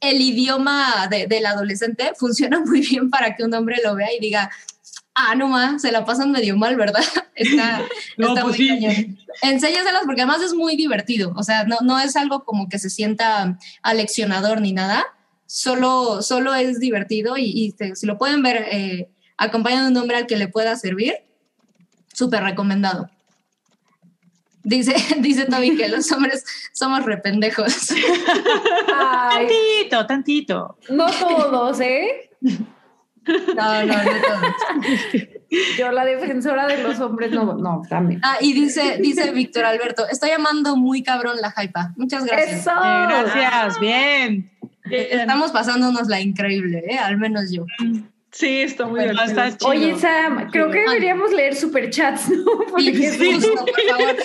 el 0.01 0.19
idioma 0.21 1.07
de- 1.09 1.27
del 1.27 1.45
adolescente 1.45 2.11
funciona 2.17 2.59
muy 2.65 2.81
bien 2.81 3.09
para 3.09 3.35
que 3.35 3.43
un 3.43 3.53
hombre 3.53 3.77
lo 3.83 3.95
vea 3.95 4.13
y 4.13 4.19
diga, 4.19 4.51
ah, 5.15 5.35
no 5.35 5.47
más, 5.47 5.81
se 5.81 5.91
la 5.91 6.05
pasan 6.05 6.31
medio 6.31 6.57
mal, 6.57 6.75
¿verdad? 6.75 7.03
Está, 7.35 7.81
No, 8.17 8.29
está 8.29 8.41
pues 8.43 8.57
muy 8.59 8.67
sí. 8.67 8.67
cañón. 8.67 9.17
Enséñaselas 9.41 10.03
porque 10.05 10.21
además 10.21 10.41
es 10.43 10.53
muy 10.53 10.75
divertido, 10.75 11.33
o 11.35 11.43
sea, 11.43 11.63
no, 11.63 11.77
no 11.81 11.99
es 11.99 12.15
algo 12.15 12.43
como 12.45 12.69
que 12.69 12.77
se 12.79 12.89
sienta 12.89 13.57
aleccionador 13.81 14.61
ni 14.61 14.71
nada, 14.73 15.03
solo, 15.47 16.21
solo 16.21 16.53
es 16.55 16.79
divertido 16.79 17.37
y, 17.37 17.45
y 17.53 17.71
te- 17.71 17.95
si 17.95 18.05
lo 18.05 18.17
pueden 18.17 18.41
ver 18.43 18.65
eh, 18.71 19.09
acompañado 19.37 19.85
de 19.85 19.91
un 19.91 19.97
hombre 19.97 20.17
al 20.17 20.27
que 20.27 20.37
le 20.37 20.47
pueda 20.47 20.75
servir, 20.75 21.15
súper 22.13 22.43
recomendado. 22.43 23.09
Dice, 24.63 24.95
dice 25.19 25.45
Toby 25.45 25.75
que 25.75 25.89
los 25.89 26.09
hombres 26.11 26.45
somos 26.71 27.03
rependejos. 27.03 27.91
Ay, 28.95 29.47
Tantito, 29.47 30.05
tantito. 30.07 30.77
no 30.89 31.07
todos, 31.11 31.79
¿eh? 31.81 32.29
No, 33.55 33.85
no, 33.85 33.93
no 33.95 34.03
todos. 34.03 35.23
Yo, 35.77 35.91
la 35.91 36.03
defensora 36.03 36.67
de 36.67 36.81
los 36.81 36.99
hombres, 36.99 37.31
no, 37.31 37.53
no, 37.53 37.81
también. 37.87 38.19
Ah, 38.23 38.37
y 38.41 38.53
dice, 38.53 38.97
dice 38.99 39.31
Víctor 39.31 39.65
Alberto, 39.65 40.07
estoy 40.09 40.29
llamando 40.29 40.75
muy 40.75 41.03
cabrón 41.03 41.37
la 41.41 41.53
hypa. 41.55 41.93
Muchas 41.95 42.25
gracias. 42.25 42.61
¡Eso! 42.61 42.71
Eh, 42.71 43.05
gracias, 43.07 43.79
bien. 43.79 44.51
Estamos 44.89 45.51
pasándonos 45.51 46.07
la 46.07 46.19
increíble, 46.21 46.83
¿eh? 46.89 46.97
al 46.97 47.17
menos 47.17 47.51
yo. 47.51 47.65
Sí, 48.31 48.61
está 48.61 48.87
muy 48.87 48.99
Bueno, 49.05 49.21
está 49.23 49.55
chido. 49.55 49.69
Oye, 49.69 49.95
Sam, 49.99 50.49
creo 50.51 50.71
que 50.71 50.79
Ah. 50.79 50.89
deberíamos 50.89 51.31
leer 51.31 51.55
superchats, 51.55 52.29
¿no? 52.29 52.43
Porque 52.71 52.91
sí, 53.11 53.33
justo, 53.33 53.65
por 53.65 53.85
favor, 53.85 54.15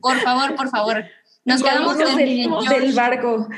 por 0.00 0.18
favor, 0.20 0.54
por 0.54 0.68
favor. 0.70 1.04
Nos 1.44 1.62
quedamos 1.62 1.98
del, 1.98 2.16
del 2.68 2.92
barco. 2.94 3.48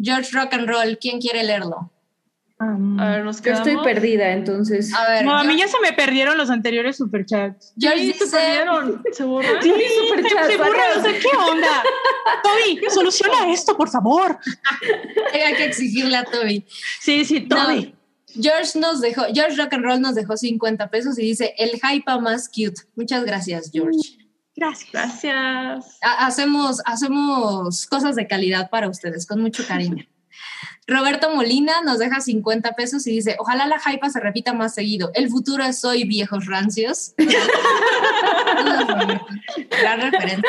George 0.00 0.30
Rock 0.32 0.54
and 0.54 0.68
Roll. 0.68 0.96
¿Quién 1.00 1.20
quiere 1.20 1.42
leerlo? 1.44 1.91
A 3.00 3.08
ver, 3.10 3.24
nos 3.24 3.36
Yo 3.38 3.42
quedamos. 3.42 3.66
estoy 3.66 3.84
perdida, 3.84 4.32
entonces. 4.32 4.92
A 4.94 5.10
ver, 5.10 5.24
No, 5.24 5.36
a 5.36 5.44
mí 5.44 5.56
ya 5.58 5.66
se 5.68 5.78
me 5.80 5.92
perdieron 5.92 6.36
los 6.38 6.50
anteriores 6.50 6.96
superchats. 6.96 7.72
George 7.78 7.98
Sí, 8.00 8.12
se 8.12 8.26
perdieron. 8.36 9.02
Se 9.12 9.24
borraron. 9.24 9.62
Sí, 9.62 9.72
superchats, 10.08 10.46
se, 10.46 10.52
se 10.52 10.58
borra, 10.58 10.82
o 10.98 11.02
sea, 11.02 11.12
¿qué 11.12 11.28
onda? 11.50 11.82
Toby, 12.42 12.80
soluciona 12.90 13.50
esto, 13.52 13.76
por 13.76 13.88
favor. 13.90 14.38
hay 15.32 15.54
que 15.54 15.64
exigirle 15.64 16.16
a 16.16 16.24
Toby. 16.24 16.66
Sí, 17.00 17.24
sí, 17.24 17.46
No, 17.48 17.64
Toby. 17.66 17.94
George 18.40 18.78
nos 18.78 19.00
dejó, 19.02 19.24
George 19.34 19.56
Rock 19.56 19.74
and 19.74 19.84
Roll 19.84 20.00
nos 20.00 20.14
dejó 20.14 20.36
50 20.36 20.88
pesos 20.88 21.18
y 21.18 21.22
dice, 21.22 21.54
el 21.58 21.72
hypa 21.82 22.18
más 22.18 22.48
cute. 22.48 22.80
Muchas 22.96 23.24
gracias, 23.24 23.70
George. 23.72 23.98
Gracias. 24.56 24.90
Gracias. 24.92 25.98
Ha- 26.02 26.26
hacemos, 26.26 26.80
hacemos 26.86 27.86
cosas 27.86 28.16
de 28.16 28.26
calidad 28.26 28.70
para 28.70 28.88
ustedes, 28.88 29.26
con 29.26 29.40
mucho 29.40 29.66
cariño. 29.66 30.04
Roberto 30.86 31.34
Molina 31.34 31.80
nos 31.82 31.98
deja 31.98 32.20
50 32.20 32.72
pesos 32.72 33.06
y 33.06 33.12
dice, 33.12 33.36
ojalá 33.38 33.66
la 33.66 33.76
hypa 33.78 34.10
se 34.10 34.20
repita 34.20 34.52
más 34.52 34.74
seguido. 34.74 35.10
El 35.14 35.28
futuro 35.28 35.64
es 35.64 35.84
hoy, 35.84 36.04
viejos 36.04 36.46
rancios. 36.46 37.14
Gran 39.70 40.00
referente. 40.00 40.48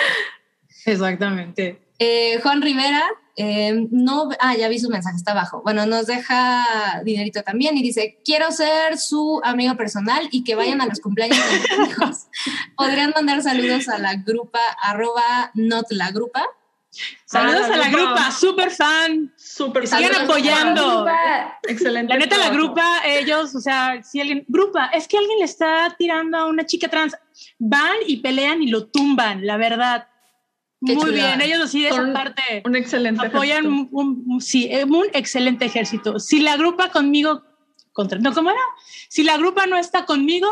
Exactamente. 0.85 1.79
Eh, 1.99 2.39
Juan 2.41 2.61
Rivera, 2.61 3.03
eh, 3.35 3.87
no, 3.91 4.29
ah, 4.39 4.55
ya 4.55 4.67
vi 4.67 4.79
su 4.79 4.89
mensaje, 4.89 5.15
está 5.15 5.31
abajo. 5.31 5.61
Bueno, 5.63 5.85
nos 5.85 6.07
deja 6.07 7.01
dinerito 7.03 7.43
también 7.43 7.77
y 7.77 7.83
dice, 7.83 8.19
quiero 8.25 8.51
ser 8.51 8.97
su 8.97 9.39
amigo 9.43 9.75
personal 9.75 10.27
y 10.31 10.43
que 10.43 10.55
vayan 10.55 10.81
a 10.81 10.85
los 10.85 10.99
cumpleaños 10.99 11.37
de 11.37 11.77
mis 11.77 11.89
hijos. 11.89 12.27
Podrían 12.77 13.13
mandar 13.15 13.41
saludos 13.41 13.87
a 13.89 13.97
la 13.99 14.15
grupa, 14.15 14.59
arroba 14.81 15.51
not 15.53 15.85
la 15.91 16.11
grupa. 16.11 16.45
Saludos 17.25 17.67
Ah, 17.69 17.73
a 17.73 17.77
la 17.77 17.89
grupa. 17.89 18.05
grupa, 18.11 18.31
súper 18.31 18.71
fan. 18.71 19.33
Súper 19.35 19.87
Sigan 19.87 20.03
Saludos, 20.13 20.23
apoyando. 20.23 21.07
Excelente. 21.67 22.13
La 22.13 22.19
neta, 22.19 22.37
la 22.37 22.49
grupa, 22.49 23.01
ellos, 23.05 23.55
o 23.55 23.59
sea, 23.59 24.03
si 24.03 24.19
alguien, 24.19 24.45
grupa, 24.47 24.87
es 24.87 25.07
que 25.07 25.17
alguien 25.17 25.39
le 25.39 25.45
está 25.45 25.95
tirando 25.97 26.37
a 26.37 26.45
una 26.45 26.65
chica 26.65 26.87
trans, 26.89 27.15
van 27.57 27.95
y 28.05 28.17
pelean 28.17 28.61
y 28.61 28.67
lo 28.67 28.87
tumban, 28.87 29.45
la 29.45 29.57
verdad. 29.57 30.07
Qué 30.85 30.95
Muy 30.95 31.05
chulada. 31.11 31.35
bien, 31.37 31.41
ellos 31.49 31.63
así 31.63 31.81
de 31.81 31.87
esa 31.87 31.95
Son 31.97 32.13
parte 32.13 32.61
Un 32.65 32.75
excelente. 32.75 33.25
apoyan 33.25 33.65
ejército. 33.65 33.89
un, 33.97 34.23
un- 34.27 34.41
sí, 34.41 34.67
eh, 34.69 34.83
un 34.83 35.05
excelente 35.13 35.65
ejército. 35.65 36.19
Si 36.19 36.41
la 36.41 36.57
grupa 36.57 36.89
conmigo, 36.91 37.41
contra, 37.93 38.19
no, 38.19 38.33
¿cómo 38.33 38.51
era? 38.51 38.59
Si 39.07 39.23
la 39.23 39.37
grupa 39.37 39.65
no 39.65 39.77
está 39.77 40.05
conmigo, 40.05 40.47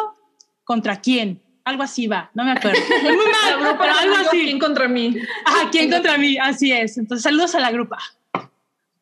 ¿contra 0.64 1.02
quién? 1.02 1.42
Algo 1.64 1.84
así 1.84 2.08
va, 2.08 2.32
no 2.34 2.44
me 2.44 2.52
acuerdo. 2.52 2.80
Muy 3.04 3.12
La 3.12 3.58
mal, 3.58 3.60
grupa 3.70 3.78
pero 3.84 3.94
algo 4.00 4.16
así. 4.28 4.44
¿quién 4.46 4.60
contra 4.60 4.88
mí? 4.88 5.16
Ajá, 5.46 5.70
¿quién 5.72 5.92
contra 5.92 6.18
mí? 6.18 6.38
Así 6.38 6.72
es. 6.72 6.98
Entonces, 6.98 7.24
saludos 7.24 7.54
a 7.56 7.60
la 7.60 7.72
grupa. 7.72 7.98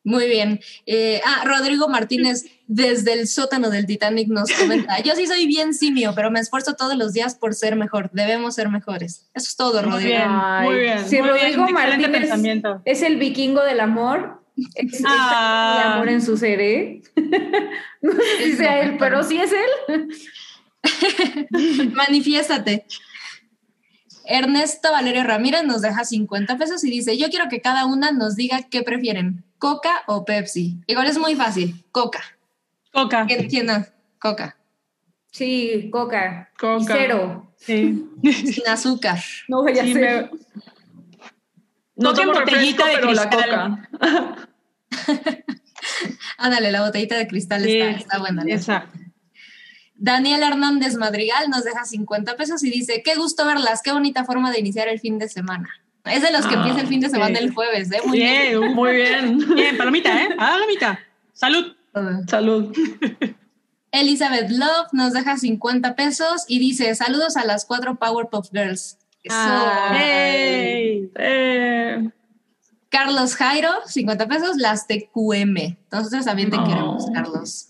Muy 0.02 0.26
bien. 0.28 0.60
Eh, 0.86 1.20
ah, 1.26 1.42
Rodrigo 1.44 1.86
Martínez, 1.88 2.46
desde 2.66 3.12
el 3.12 3.28
sótano 3.28 3.68
del 3.68 3.84
Titanic, 3.86 4.28
nos 4.28 4.50
comenta: 4.52 4.98
Yo 5.02 5.14
sí 5.14 5.26
soy 5.26 5.46
bien 5.46 5.74
simio, 5.74 6.12
pero 6.14 6.30
me 6.30 6.40
esfuerzo 6.40 6.74
todos 6.74 6.96
los 6.96 7.12
días 7.12 7.34
por 7.34 7.54
ser 7.54 7.76
mejor. 7.76 8.10
Debemos 8.12 8.54
ser 8.54 8.70
mejores. 8.70 9.28
Eso 9.34 9.48
es 9.48 9.56
todo, 9.56 9.82
Muy 9.82 9.90
Rodrigo. 9.92 10.08
bien. 10.16 10.30
Muy 10.62 10.74
bien. 10.76 10.98
Si 11.06 11.16
Muy 11.16 11.24
bien, 11.24 11.28
Rodrigo 11.28 11.64
excelente 11.64 11.72
Martínez 11.72 12.10
pensamiento. 12.20 12.82
es 12.86 13.02
el 13.02 13.16
vikingo 13.16 13.62
del 13.62 13.80
amor. 13.80 14.42
Es, 14.74 15.02
Ah. 15.06 15.80
el 15.84 15.92
amor 15.92 16.08
en 16.08 16.22
su 16.22 16.36
ser, 16.36 16.60
¿eh? 16.60 17.02
no 18.02 18.12
sé 18.12 18.18
si 18.42 18.50
Es 18.52 18.56
sea 18.58 18.80
él, 18.82 18.96
pero 18.98 19.22
sí 19.22 19.38
es 19.38 19.52
él. 19.52 20.08
Manifiéstate. 21.94 22.86
Ernesto 24.24 24.92
Valerio 24.92 25.24
Ramírez 25.24 25.64
nos 25.64 25.82
deja 25.82 26.04
50 26.04 26.56
pesos 26.56 26.84
y 26.84 26.90
dice: 26.90 27.16
Yo 27.18 27.28
quiero 27.30 27.48
que 27.48 27.60
cada 27.60 27.86
una 27.86 28.12
nos 28.12 28.36
diga 28.36 28.62
qué 28.70 28.82
prefieren, 28.82 29.44
Coca 29.58 30.02
o 30.06 30.24
Pepsi. 30.24 30.78
Igual 30.86 31.06
es 31.08 31.18
muy 31.18 31.34
fácil: 31.34 31.84
Coca. 31.90 32.22
Coca. 32.92 33.26
¿Quién 33.26 33.40
entiende? 33.40 33.86
Coca. 34.20 34.56
Sí, 35.32 35.88
coca. 35.92 36.50
Coca. 36.58 36.82
Y 36.82 36.86
cero. 36.86 37.52
Sí. 37.56 38.04
Sin 38.22 38.68
azúcar. 38.68 39.18
No 39.48 39.62
voy 39.62 39.78
a 39.78 39.84
Sí, 39.84 39.94
me- 39.94 40.30
No 41.96 42.10
Coca 42.10 42.22
en 42.22 42.28
tomo 42.28 42.40
botellita 42.40 42.84
refresco, 42.84 42.86
de 42.86 42.94
pero 42.94 43.12
la 43.12 43.28
cristal. 43.30 43.88
coca. 43.90 44.48
Ándale, 46.38 46.72
la 46.72 46.82
botellita 46.82 47.16
de 47.16 47.26
cristal 47.26 47.64
está, 47.68 47.90
está 47.90 48.18
buena. 48.18 48.44
¿no? 48.44 48.50
Exacto. 48.50 48.98
Daniel 50.02 50.42
Hernández 50.42 50.96
Madrigal 50.96 51.50
nos 51.50 51.62
deja 51.64 51.84
50 51.84 52.36
pesos 52.36 52.64
y 52.64 52.70
dice, 52.70 53.02
qué 53.04 53.14
gusto 53.16 53.44
verlas, 53.44 53.82
qué 53.82 53.92
bonita 53.92 54.24
forma 54.24 54.50
de 54.50 54.58
iniciar 54.58 54.88
el 54.88 54.98
fin 54.98 55.18
de 55.18 55.28
semana. 55.28 55.68
Es 56.06 56.22
de 56.22 56.32
los 56.32 56.46
que 56.46 56.54
Ah, 56.54 56.58
empieza 56.58 56.80
el 56.80 56.86
fin 56.86 57.00
de 57.00 57.10
semana 57.10 57.38
sí. 57.38 57.44
el 57.44 57.52
jueves, 57.54 57.92
¿eh? 57.92 58.00
Muy 58.06 58.18
bien. 58.18 58.58
Bien, 58.60 58.74
Muy 58.74 58.92
bien. 58.94 59.54
bien, 59.54 59.76
palomita, 59.76 60.22
¿eh? 60.22 60.30
Palomita. 60.38 60.98
Salud. 61.34 61.76
Salud. 62.26 62.74
Elizabeth 63.92 64.50
Love 64.50 64.86
nos 64.92 65.12
deja 65.12 65.36
50 65.36 65.96
pesos 65.96 66.44
y 66.48 66.58
dice, 66.60 66.94
saludos 66.94 67.36
a 67.36 67.44
las 67.44 67.64
cuatro 67.66 67.96
Powerpuff 67.98 68.48
Girls. 68.52 68.96
Eso. 69.22 69.36
Ah. 69.36 69.94
Hey. 69.98 71.10
Eh, 71.16 72.08
Carlos 72.88 73.34
Jairo, 73.34 73.70
50 73.86 74.26
pesos, 74.28 74.56
las 74.56 74.86
TQM. 74.86 75.76
Nosotros 75.92 76.24
también 76.24 76.50
te 76.50 76.56
No. 76.56 76.64
queremos, 76.64 77.06
Carlos. 77.12 77.66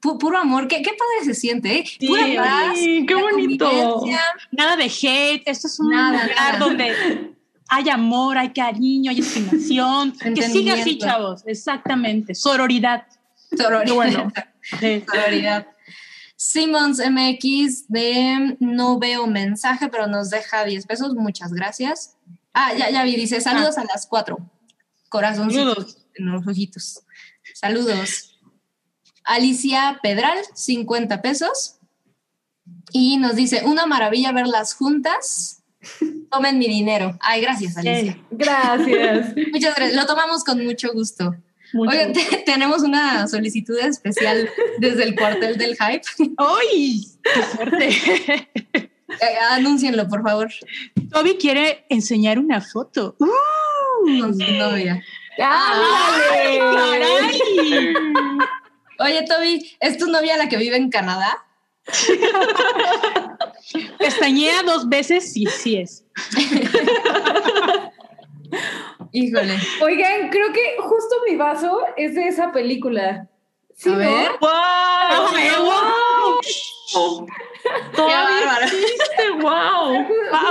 Pu- 0.00 0.18
puro 0.18 0.38
amor, 0.38 0.68
qué, 0.68 0.76
qué 0.82 0.90
padre 0.90 1.24
se 1.24 1.34
siente, 1.34 1.78
¿eh? 1.78 1.84
Sí, 1.86 2.06
Pura 2.06 2.22
paz, 2.36 2.78
qué 2.78 3.14
bonito. 3.14 4.04
Nada 4.52 4.76
de 4.76 4.84
hate. 4.84 5.42
Esto 5.46 5.66
es 5.66 5.80
un 5.80 5.90
Nada, 5.90 6.22
lugar 6.24 6.36
nada. 6.36 6.58
donde 6.58 7.34
hay 7.68 7.88
amor, 7.88 8.38
hay 8.38 8.52
cariño, 8.52 9.10
hay 9.10 9.18
estimación. 9.20 10.12
que 10.34 10.42
siga 10.48 10.74
así, 10.74 10.98
chavos. 10.98 11.42
Exactamente. 11.46 12.34
Sororidad. 12.34 13.06
Sororidad. 13.56 13.94
Bueno. 13.94 14.32
Sí. 14.80 15.04
Sororidad. 15.10 15.66
Simmons 16.36 17.00
MX 17.00 17.88
de 17.88 18.56
no 18.60 18.98
veo 19.00 19.26
mensaje, 19.26 19.88
pero 19.88 20.06
nos 20.06 20.30
deja 20.30 20.64
10 20.64 20.86
pesos. 20.86 21.14
Muchas 21.14 21.52
gracias. 21.52 22.16
Ah, 22.54 22.72
ya, 22.74 22.90
ya 22.90 23.02
vi, 23.02 23.16
dice 23.16 23.40
saludos 23.40 23.76
a 23.78 23.84
las 23.84 24.06
cuatro. 24.06 24.38
Corazoncitos 25.08 25.74
Saludos. 25.74 26.06
en 26.14 26.26
los 26.32 26.46
ojitos. 26.46 27.00
Saludos. 27.54 28.27
Alicia 29.28 29.98
Pedral, 30.02 30.38
50 30.54 31.20
pesos. 31.22 31.76
Y 32.92 33.18
nos 33.18 33.36
dice, 33.36 33.62
una 33.64 33.86
maravilla 33.86 34.32
verlas 34.32 34.74
juntas. 34.74 35.62
Tomen 36.30 36.58
mi 36.58 36.66
dinero. 36.66 37.16
Ay, 37.20 37.40
gracias, 37.42 37.76
Alicia. 37.76 38.16
Hey. 38.18 38.22
Gracias. 38.30 39.34
Muchas 39.52 39.74
gracias. 39.76 39.94
Lo 39.94 40.06
tomamos 40.06 40.44
con 40.44 40.64
mucho 40.64 40.92
gusto. 40.92 41.34
mucho. 41.72 41.90
Oigan, 41.90 42.12
te- 42.12 42.42
tenemos 42.46 42.82
una 42.82 43.28
solicitud 43.28 43.78
especial 43.78 44.48
desde 44.78 45.04
el 45.04 45.14
cuartel 45.14 45.56
del 45.58 45.76
hype. 45.76 46.02
¡Ay! 46.38 47.02
¡Qué 47.22 47.42
suerte! 47.56 48.48
Eh, 48.74 49.38
anúncienlo, 49.52 50.06
por 50.08 50.22
favor. 50.22 50.50
Toby 51.12 51.36
quiere 51.36 51.84
enseñar 51.88 52.38
una 52.38 52.60
foto. 52.60 53.16
¡Uh! 53.18 54.20
Con 54.20 54.38
su 54.38 54.52
novia. 54.52 55.02
¡Ay, 55.38 56.58
¡Ándale! 56.58 57.38
caray! 57.38 57.40
Oye, 58.98 59.24
Toby, 59.24 59.76
¿es 59.80 59.96
tu 59.98 60.06
novia 60.08 60.36
la 60.36 60.48
que 60.48 60.56
vive 60.56 60.76
en 60.76 60.90
Canadá? 60.90 61.44
Pestañea 63.98 64.62
dos 64.64 64.88
veces, 64.88 65.32
sí, 65.32 65.46
sí 65.46 65.76
es. 65.78 66.04
Híjole. 69.12 69.56
Oigan, 69.82 70.28
creo 70.30 70.52
que 70.52 70.76
justo 70.78 71.16
mi 71.28 71.36
vaso 71.36 71.80
es 71.96 72.14
de 72.14 72.28
esa 72.28 72.52
película. 72.52 73.26
¿Sí, 73.76 73.88
A 73.90 73.92
no? 73.92 73.98
ver. 73.98 74.30
¡Wow! 74.40 74.50
¡Ay, 75.34 75.48
¡Wow! 75.58 77.26
Todavía 77.94 78.22
bárbara. 78.44 78.66
existe, 78.66 79.30
¡Wow! 79.40 80.06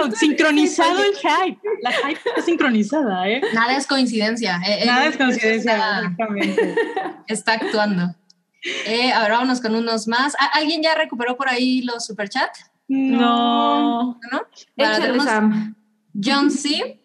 Wow, 0.07 0.11
sincronizado 0.15 1.03
el 1.03 1.15
hype. 1.15 1.59
La 1.81 1.91
hype 1.91 2.19
está 2.29 2.41
sincronizada, 2.41 3.27
¿eh? 3.27 3.41
Nada 3.53 3.75
es 3.75 3.85
coincidencia. 3.87 4.59
eh, 4.65 4.85
Nada 4.85 5.05
el 5.05 5.11
es 5.11 5.17
coincidencia, 5.17 5.73
Está, 5.73 5.99
exactamente. 5.99 6.75
está 7.27 7.53
actuando. 7.53 8.15
Eh, 8.85 9.11
a 9.11 9.22
ver, 9.22 9.31
vámonos 9.31 9.61
con 9.61 9.76
unos 9.76 10.07
más. 10.07 10.35
¿A- 10.39 10.57
¿Alguien 10.57 10.81
ya 10.81 10.95
recuperó 10.95 11.35
por 11.38 11.49
ahí 11.49 11.81
los 11.84 12.06
superchat? 12.06 12.49
No. 12.88 14.19
¿No? 14.31 14.41
Bueno, 14.76 15.23
Sam. 15.23 15.76
John 16.22 16.52
C. 16.52 17.02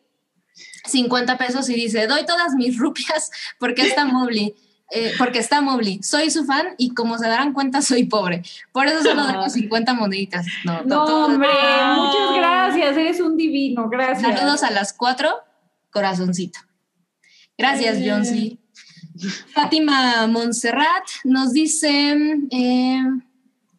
50 0.85 1.39
pesos 1.39 1.69
y 1.71 1.75
dice, 1.75 2.07
doy 2.07 2.27
todas 2.27 2.55
mis 2.55 2.77
rupias 2.79 3.31
porque 3.59 3.83
está 3.83 4.05
Mobley. 4.05 4.55
eh, 4.95 5.13
porque 5.17 5.39
está 5.39 5.61
Mobley. 5.63 6.03
Soy 6.03 6.31
su 6.31 6.45
fan 6.45 6.75
y 6.77 6.93
como 6.93 7.17
se 7.17 7.27
darán 7.27 7.53
cuenta, 7.55 7.81
soy 7.81 8.05
pobre. 8.05 8.43
Por 8.73 8.87
eso 8.87 9.03
solo 9.03 9.27
dejo 9.27 9.49
50 9.49 9.95
moneditas. 9.95 10.45
No, 10.65 10.83
No, 10.83 11.05
hombre, 11.27 11.49
Ah. 11.51 11.95
muchas 11.97 12.37
gracias. 12.37 12.97
Eres 12.99 13.21
un 13.21 13.37
divino. 13.39 13.89
Gracias. 13.89 14.21
Saludos 14.37 14.63
a 14.63 14.71
las 14.71 14.93
cuatro, 14.93 15.31
corazoncito. 15.91 16.59
Gracias. 17.57 17.99
John 18.05 18.25
C. 18.27 18.59
Fátima 19.55 20.27
Montserrat 20.27 21.05
nos 21.25 21.53
dice 21.53 22.17
eh, 22.51 23.03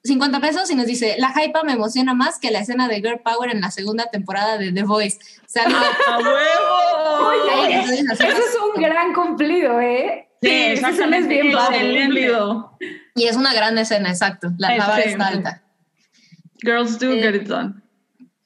50 0.03 0.39
pesos 0.39 0.69
y 0.69 0.75
nos 0.75 0.85
dice, 0.85 1.15
la 1.17 1.33
hypa 1.35 1.63
me 1.63 1.73
emociona 1.73 2.13
más 2.13 2.39
que 2.39 2.51
la 2.51 2.59
escena 2.59 2.87
de 2.87 2.95
Girl 2.97 3.19
Power 3.23 3.49
en 3.51 3.61
la 3.61 3.71
segunda 3.71 4.05
temporada 4.11 4.57
de 4.57 4.71
The 4.71 4.83
Voice. 4.83 5.17
Saludos. 5.47 5.81
¡A 6.07 6.17
huevo! 6.19 7.31
Eso 8.11 8.23
es 8.23 8.57
un 8.75 8.81
gran 8.81 9.13
cumplido, 9.13 9.79
¿eh? 9.79 10.27
Sí, 10.41 10.49
me 11.07 11.17
es 11.19 11.27
bien 11.27 11.53
padre. 11.53 12.09
Y 13.15 13.25
es 13.27 13.35
una 13.37 13.53
gran 13.53 13.77
escena, 13.77 14.09
exacto. 14.09 14.49
La, 14.57 14.75
la 14.75 14.87
vara 14.87 15.03
Sí. 15.03 15.09
está 15.09 15.27
alta. 15.27 15.63
Girls 16.61 16.99
do 16.99 17.11
Eh, 17.13 17.21
get 17.21 17.35
it 17.35 17.47
done. 17.47 17.82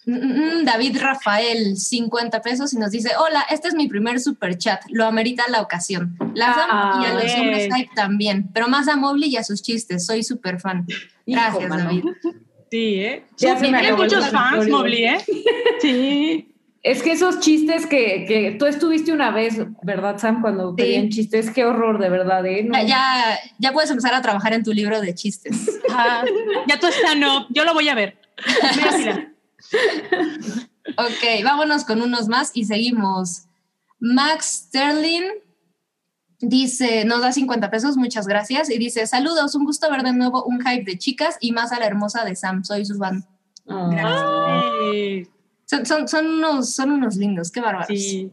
Mm, 0.08 0.62
mm, 0.62 0.64
David 0.66 0.98
Rafael, 1.02 1.76
50 1.78 2.42
pesos, 2.42 2.74
y 2.74 2.78
nos 2.78 2.92
dice: 2.92 3.12
Hola, 3.20 3.46
este 3.52 3.68
es 3.68 3.76
mi 3.76 3.88
primer 3.90 4.20
super 4.22 4.58
chat. 4.58 4.82
Lo 4.90 5.06
amerita 5.06 5.44
la 5.50 5.62
ocasión. 5.62 6.18
Las 6.34 6.58
amo 6.70 7.04
y 7.04 7.06
a 7.06 7.14
los 7.14 7.24
Ah, 7.36 7.42
hombres 7.42 7.66
eh. 7.66 7.70
hype 7.76 7.92
también, 7.94 8.50
pero 8.54 8.68
más 8.70 8.88
a 8.88 8.96
Mobley 8.96 9.30
y 9.30 9.36
a 9.38 9.44
sus 9.44 9.62
chistes. 9.62 10.06
Soy 10.06 10.24
súper 10.24 10.60
fan. 10.62 10.86
Gracias, 11.26 11.64
Hijo. 11.66 11.76
David. 11.78 12.04
Sí, 12.72 12.96
¿eh? 13.02 13.26
Ya 13.38 13.58
se 13.60 13.70
me 13.70 13.80
Tiene 13.80 13.96
muchos 13.98 14.30
fans. 14.30 14.68
Mobley, 14.70 15.04
¿eh? 15.06 15.18
Sí. 15.82 16.54
Es 16.84 17.04
que 17.04 17.12
esos 17.12 17.42
chistes 17.42 17.86
que, 17.86 18.24
que 18.26 18.56
tú 18.58 18.66
estuviste 18.66 19.12
una 19.12 19.32
vez, 19.32 19.56
¿verdad, 19.84 20.18
Sam? 20.20 20.42
Cuando 20.42 20.70
Sí. 20.70 20.76
pedían 20.78 21.10
chistes, 21.10 21.50
qué 21.52 21.66
horror, 21.66 22.00
de 22.00 22.10
verdad, 22.10 22.46
¿eh? 22.46 22.64
No. 22.64 22.82
Ya, 22.88 23.38
ya, 23.60 23.74
puedes 23.74 23.90
empezar 23.90 24.14
a 24.14 24.22
trabajar 24.22 24.54
en 24.54 24.64
tu 24.64 24.72
libro 24.74 25.02
de 25.02 25.14
chistes. 25.14 25.80
Ya 26.68 26.80
tú 26.80 26.88
está, 26.88 27.14
no. 27.16 27.46
Yo 27.50 27.66
lo 27.66 27.74
voy 27.74 27.90
a 27.90 27.96
ver. 27.96 28.18
Mira, 28.78 28.98
mira. 28.98 29.32
Ok, 30.98 31.44
vámonos 31.44 31.84
con 31.84 32.02
unos 32.02 32.28
más 32.28 32.52
y 32.54 32.64
seguimos. 32.66 33.44
Max 34.00 34.68
Sterling 34.68 35.24
dice, 36.40 37.04
nos 37.04 37.22
da 37.22 37.32
50 37.32 37.70
pesos, 37.70 37.98
muchas 37.98 38.28
gracias. 38.28 38.70
Y 38.70 38.78
dice, 38.78 39.06
saludos, 39.06 39.54
un 39.56 39.66
gusto 39.66 39.92
ver 39.92 40.04
de 40.04 40.14
nuevo 40.14 40.44
un 40.46 40.62
hype 40.62 40.84
de 40.90 40.98
chicas 40.98 41.38
y 41.42 41.52
más 41.52 41.72
a 41.72 41.80
la 41.80 41.88
hermosa 41.88 42.24
de 42.24 42.36
Sam, 42.36 42.64
soy 42.64 42.86
su 42.86 42.98
fan. 42.98 43.28
Sí. 43.68 45.28
Son, 45.66 45.86
son, 45.86 46.08
son 46.08 46.26
unos, 46.28 46.74
son 46.74 46.92
unos 46.92 47.18
lindos, 47.18 47.52
qué 47.52 47.60
bárbaros. 47.60 47.88
Sí. 47.88 48.32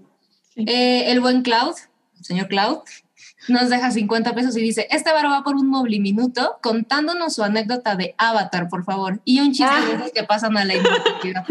Eh, 0.54 1.10
el 1.10 1.20
buen 1.20 1.42
Cloud, 1.42 1.74
el 2.16 2.24
señor 2.24 2.46
Cloud, 2.46 2.78
nos 3.48 3.68
deja 3.70 3.90
50 3.90 4.34
pesos 4.34 4.56
y 4.56 4.60
dice, 4.60 4.86
este 4.90 5.12
bar 5.12 5.26
va 5.26 5.42
por 5.44 5.54
un 5.56 5.70
minuto 6.00 6.58
contándonos 6.62 7.34
su 7.34 7.42
anécdota 7.42 7.94
de 7.96 8.14
Avatar, 8.18 8.68
por 8.68 8.84
favor. 8.84 9.20
Y 9.24 9.40
un 9.40 9.52
chiste 9.52 9.64
Ah. 9.68 9.84
de 9.86 9.94
esos 9.94 10.12
que 10.12 10.22
pasan 10.24 10.56
a 10.56 10.64
la 10.64 10.74
inmortalidad. 10.76 11.44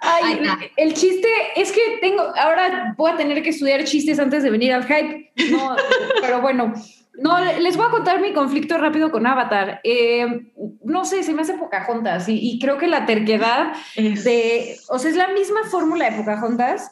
Ay, 0.00 0.22
Ay, 0.24 0.40
no. 0.42 0.56
el 0.76 0.94
chiste 0.94 1.28
es 1.56 1.72
que 1.72 1.80
tengo, 2.00 2.22
ahora 2.36 2.94
voy 2.96 3.10
a 3.12 3.16
tener 3.16 3.42
que 3.42 3.50
estudiar 3.50 3.84
chistes 3.84 4.18
antes 4.18 4.42
de 4.42 4.50
venir 4.50 4.72
al 4.72 4.84
hype. 4.84 5.32
No, 5.50 5.76
pero 6.20 6.40
bueno, 6.40 6.72
no, 7.18 7.38
les 7.60 7.76
voy 7.76 7.86
a 7.86 7.90
contar 7.90 8.20
mi 8.20 8.32
conflicto 8.32 8.78
rápido 8.78 9.10
con 9.10 9.26
Avatar. 9.26 9.80
Eh, 9.84 10.50
no 10.84 11.04
sé, 11.04 11.22
se 11.22 11.32
me 11.34 11.42
hace 11.42 11.54
Pocahontas 11.54 12.28
y, 12.28 12.38
y 12.38 12.58
creo 12.58 12.78
que 12.78 12.86
la 12.88 13.06
terquedad 13.06 13.72
Es- 13.94 14.24
de, 14.24 14.76
o 14.88 14.98
sea, 14.98 15.10
es 15.10 15.16
la 15.16 15.28
misma 15.28 15.60
fórmula 15.70 16.10
de 16.10 16.16
Pocahontas 16.16 16.90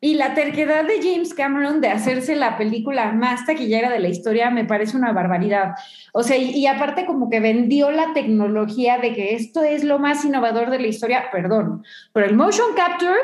y 0.00 0.14
la 0.14 0.34
terquedad 0.34 0.84
de 0.84 1.02
James 1.02 1.34
Cameron 1.34 1.80
de 1.80 1.88
hacerse 1.88 2.34
la 2.34 2.56
película 2.56 3.12
más 3.12 3.44
taquillera 3.44 3.90
de 3.90 3.98
la 3.98 4.08
historia 4.08 4.50
me 4.50 4.64
parece 4.64 4.96
una 4.96 5.12
barbaridad. 5.12 5.74
O 6.12 6.22
sea, 6.22 6.38
y, 6.38 6.50
y 6.50 6.66
aparte 6.66 7.04
como 7.04 7.28
que 7.28 7.40
vendió 7.40 7.90
la 7.90 8.14
tecnología 8.14 8.98
de 8.98 9.12
que 9.12 9.34
esto 9.34 9.62
es 9.62 9.84
lo 9.84 9.98
más 9.98 10.24
innovador 10.24 10.70
de 10.70 10.80
la 10.80 10.86
historia, 10.86 11.24
perdón, 11.30 11.84
pero 12.12 12.26
el 12.26 12.34
motion 12.34 12.74
capture 12.74 13.20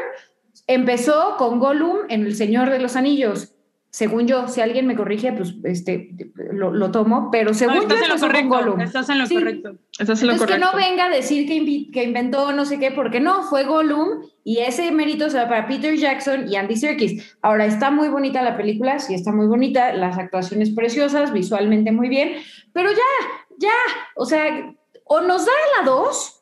empezó 0.66 1.36
con 1.39 1.61
Gollum 1.61 1.98
en 2.09 2.27
El 2.27 2.35
Señor 2.35 2.70
de 2.70 2.78
los 2.78 2.97
Anillos. 2.97 3.56
Según 3.97 4.27
yo, 4.27 4.47
si 4.47 4.60
alguien 4.60 4.86
me 4.86 4.94
corrige, 4.94 5.32
pues 5.32 5.55
este, 5.64 6.10
lo, 6.35 6.70
lo 6.70 6.90
tomo, 6.90 7.31
pero 7.32 7.55
según 7.55 7.77
No, 7.77 7.81
yo 7.81 7.89
estás 7.89 8.02
en 8.02 8.10
lo 8.10 8.18
correcto. 8.18 8.78
Estás 8.78 9.09
en 9.09 9.18
lo 9.20 9.27
Sí. 9.27 9.35
correcto. 9.36 9.77
Eso 9.98 10.12
es 10.12 10.23
lo 10.23 10.32
Entonces 10.32 10.55
que 10.55 10.60
no 10.60 10.74
venga 10.74 11.06
a 11.06 11.09
decir 11.09 11.48
que, 11.48 11.90
que 11.90 12.05
inventó 12.05 12.52
no 12.52 12.66
sé 12.66 12.78
qué, 12.78 12.90
porque 12.90 13.20
no, 13.20 13.44
fue 13.44 13.64
Gollum 13.64 14.28
y 14.44 14.59
ese 14.59 14.93
mérito 14.93 15.31
se 15.31 15.39
va 15.39 15.48
para 15.48 15.66
Peter 15.66 15.97
Jackson 15.97 16.47
y 16.47 16.56
Andy 16.56 16.77
Serkis. 16.77 17.39
Ahora, 17.40 17.64
está 17.64 17.90
muy 17.90 18.09
bonita 18.09 18.43
la 18.43 18.59
película, 18.59 18.98
sí 18.98 19.14
está 19.14 19.32
muy 19.32 19.47
bonita, 19.47 19.94
las 19.94 20.18
actuaciones 20.18 20.68
preciosas, 20.68 21.32
visualmente 21.32 21.90
muy 21.90 22.10
bien, 22.10 22.35
pero 22.74 22.90
ya, 22.90 23.56
ya, 23.56 23.73
o 24.14 24.27
sea, 24.27 24.74
o 25.05 25.23
nos 25.23 25.47
da 25.47 25.52
la 25.78 25.86
2 25.86 26.35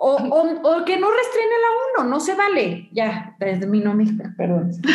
o, 0.00 0.14
o- 0.14 0.60
o 0.78 0.84
que 0.84 0.96
no 0.96 1.10
restrene 1.10 1.54
la 1.96 2.02
1, 2.02 2.08
no 2.10 2.20
se 2.20 2.34
vale. 2.34 2.88
Ya, 2.92 3.34
desde 3.40 3.66
mi 3.66 3.80
perdón. 4.36 4.70
Chiste. 4.70 4.88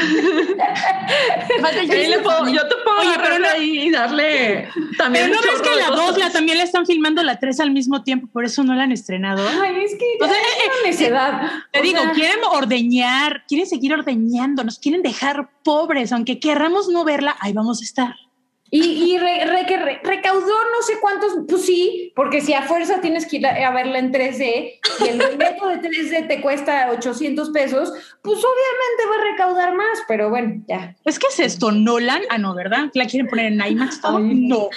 le 2.09 2.19
puedo- 2.19 2.47
yo 2.47 2.61
te 2.67 2.75
puedo 2.83 2.99
Oye, 2.99 3.17
pero 3.21 3.39
no- 3.39 3.47
ahí 3.49 3.87
y 3.87 3.91
darle 3.91 4.69
también 4.97 5.25
Pero 5.29 5.41
no 5.41 5.41
ves 5.51 5.61
que 5.61 5.75
la. 5.75 5.87
2 5.95 6.17
la, 6.17 6.29
también 6.31 6.57
la 6.57 6.63
están 6.63 6.85
filmando 6.85 7.21
la 7.23 7.37
3 7.39 7.59
al 7.59 7.71
mismo 7.71 8.03
tiempo, 8.03 8.27
por 8.31 8.45
eso 8.45 8.63
no 8.63 8.73
la 8.75 8.83
han 8.83 8.91
estrenado. 8.91 9.45
Ay, 9.61 9.83
es 9.83 9.95
que 9.95 10.05
O 10.23 10.27
sea, 10.27 10.35
es 10.37 10.79
una 10.79 10.89
necedad. 10.89 11.51
Te 11.71 11.79
O 11.79 11.83
digo, 11.83 11.99
sea, 11.99 12.11
quieren 12.13 12.39
ordeñar, 12.51 13.43
quieren 13.47 13.67
seguir 13.67 13.93
ordeñando, 13.93 14.63
nos 14.63 14.79
quieren 14.79 15.01
dejar 15.01 15.49
pobres, 15.63 16.11
aunque 16.13 16.39
querramos 16.39 16.87
no 16.89 17.03
verla, 17.03 17.35
ahí 17.39 17.53
vamos 17.53 17.81
a 17.81 17.83
estar. 17.83 18.15
Y, 18.75 19.13
y 19.13 19.17
re- 19.19 19.45
re- 19.45 19.67
que 19.67 19.77
re- 19.77 20.01
recaudó 20.03 20.47
no 20.47 20.81
sé 20.81 20.93
cuántos, 20.99 21.33
pues 21.47 21.63
sí, 21.63 22.11
porque 22.15 22.41
si 22.41 22.55
a 22.55 22.63
fuerza 22.63 23.01
tienes 23.01 23.27
que 23.27 23.37
ir 23.37 23.45
a, 23.45 23.67
a 23.67 23.71
verla 23.71 23.99
en 23.99 24.11
3D 24.11 24.79
y 24.99 25.07
el 25.09 25.17
boleto 25.19 25.67
de 25.67 25.79
3D 25.79 26.27
te 26.27 26.41
cuesta 26.41 26.89
800 26.91 27.51
pesos, 27.51 27.93
pues 28.23 28.39
obviamente 28.39 29.05
va 29.11 29.15
a 29.15 29.31
recaudar 29.31 29.75
más, 29.75 29.99
pero 30.07 30.31
bueno, 30.31 30.63
ya. 30.67 30.95
Es 31.05 31.19
que 31.19 31.27
es 31.27 31.39
esto, 31.39 31.71
Nolan, 31.71 32.23
ah, 32.31 32.39
no, 32.39 32.55
¿verdad? 32.55 32.89
¿La 32.95 33.05
quieren 33.05 33.27
poner 33.27 33.45
en 33.53 33.63
IMAX 33.63 34.01
no. 34.01 34.69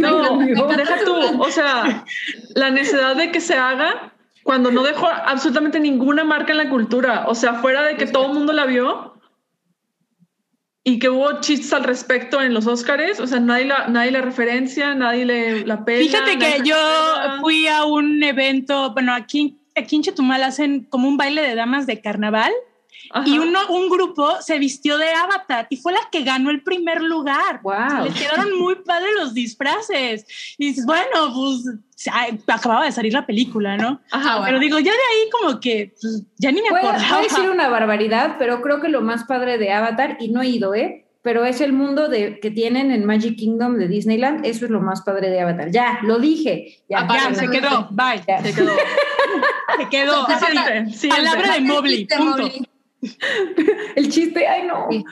No, 0.00 0.40
encanta 0.40 0.76
deja 0.78 1.04
tú, 1.04 1.42
o 1.42 1.50
sea, 1.50 2.06
la 2.54 2.70
necesidad 2.70 3.16
de 3.16 3.30
que 3.30 3.42
se 3.42 3.52
haga 3.54 4.14
cuando 4.44 4.70
no 4.70 4.82
dejó 4.82 5.06
absolutamente 5.06 5.78
ninguna 5.78 6.24
marca 6.24 6.52
en 6.52 6.56
la 6.56 6.70
cultura, 6.70 7.24
o 7.28 7.34
sea, 7.34 7.52
fuera 7.56 7.82
de 7.82 7.96
que 7.96 8.06
todo 8.06 8.28
el 8.28 8.32
mundo 8.32 8.54
la 8.54 8.64
vio 8.64 9.09
y 10.82 10.98
que 10.98 11.10
hubo 11.10 11.40
chistes 11.40 11.72
al 11.72 11.84
respecto 11.84 12.40
en 12.40 12.54
los 12.54 12.66
Óscares, 12.66 13.20
o 13.20 13.26
sea, 13.26 13.40
nadie 13.40 13.66
la, 13.66 13.88
nadie 13.88 14.12
la 14.12 14.22
referencia, 14.22 14.94
nadie 14.94 15.26
le 15.26 15.66
la 15.66 15.84
pela. 15.84 16.00
Fíjate 16.00 16.38
que 16.38 16.62
yo 16.64 16.76
fui 17.40 17.66
a 17.66 17.84
un 17.84 18.22
evento, 18.22 18.92
bueno, 18.92 19.12
aquí, 19.14 19.58
aquí 19.76 19.96
en 19.96 20.02
Chetumal 20.02 20.42
hacen 20.42 20.84
como 20.84 21.08
un 21.08 21.16
baile 21.16 21.42
de 21.42 21.54
damas 21.54 21.86
de 21.86 22.00
carnaval 22.00 22.52
Ajá. 23.12 23.28
y 23.28 23.38
uno, 23.38 23.58
un 23.68 23.88
grupo 23.88 24.40
se 24.40 24.58
vistió 24.58 24.96
de 24.98 25.10
avatar 25.10 25.66
y 25.70 25.76
fue 25.76 25.92
la 25.92 26.00
que 26.12 26.22
ganó 26.22 26.50
el 26.50 26.62
primer 26.62 27.02
lugar. 27.02 27.60
Wow. 27.62 28.04
Les 28.04 28.14
quedaron 28.14 28.58
muy 28.58 28.76
padres 28.76 29.10
los 29.16 29.34
disfraces. 29.34 30.24
Y 30.58 30.68
dices, 30.68 30.86
bueno, 30.86 31.32
pues 31.34 31.80
ay, 32.12 32.40
acababa 32.46 32.84
de 32.84 32.92
salir 32.92 33.12
la 33.12 33.26
película, 33.26 33.76
¿no? 33.76 34.00
Ajá, 34.10 34.42
Pero 34.44 34.58
digo, 34.58 34.78
ya 34.78 34.92
de 34.92 34.98
ahí 34.98 35.30
como 35.30 35.60
que 35.60 35.92
pues, 36.00 36.22
ya 36.38 36.52
ni 36.52 36.62
me 36.62 36.70
voy 36.70 36.80
acordaba. 36.80 37.18
a 37.18 37.22
decir 37.22 37.50
una 37.50 37.68
barbaridad, 37.68 38.36
pero 38.38 38.62
creo 38.62 38.80
que 38.80 38.88
lo 38.88 39.00
más 39.00 39.24
padre 39.24 39.58
de 39.58 39.72
Avatar, 39.72 40.16
y 40.20 40.28
no 40.28 40.42
he 40.42 40.48
ido, 40.48 40.74
¿eh? 40.74 41.06
Pero 41.22 41.44
es 41.44 41.60
el 41.60 41.74
mundo 41.74 42.08
de, 42.08 42.40
que 42.40 42.50
tienen 42.50 42.90
en 42.90 43.04
Magic 43.04 43.36
Kingdom 43.36 43.76
de 43.76 43.88
Disneyland, 43.88 44.46
eso 44.46 44.64
es 44.64 44.70
lo 44.70 44.80
más 44.80 45.02
padre 45.02 45.28
de 45.28 45.40
Avatar. 45.40 45.70
Ya, 45.70 45.98
lo 46.02 46.18
dije. 46.18 46.78
Ya, 46.88 47.06
Ya, 47.06 47.28
ya, 47.28 47.34
se 47.34 47.50
quedó, 47.50 47.88
bye. 47.90 48.22
ya. 48.26 48.42
se 48.42 48.54
quedó. 48.54 48.72
Se 49.76 49.88
quedó. 49.90 50.26
Palabra 51.10 51.54
de 51.54 51.60
Mobley, 51.60 51.96
Chiste, 52.06 52.16
punto. 52.16 52.48
El 53.96 54.10
chiste, 54.10 54.46
ay 54.46 54.66
no. 54.66 54.86
Sí. 54.90 55.04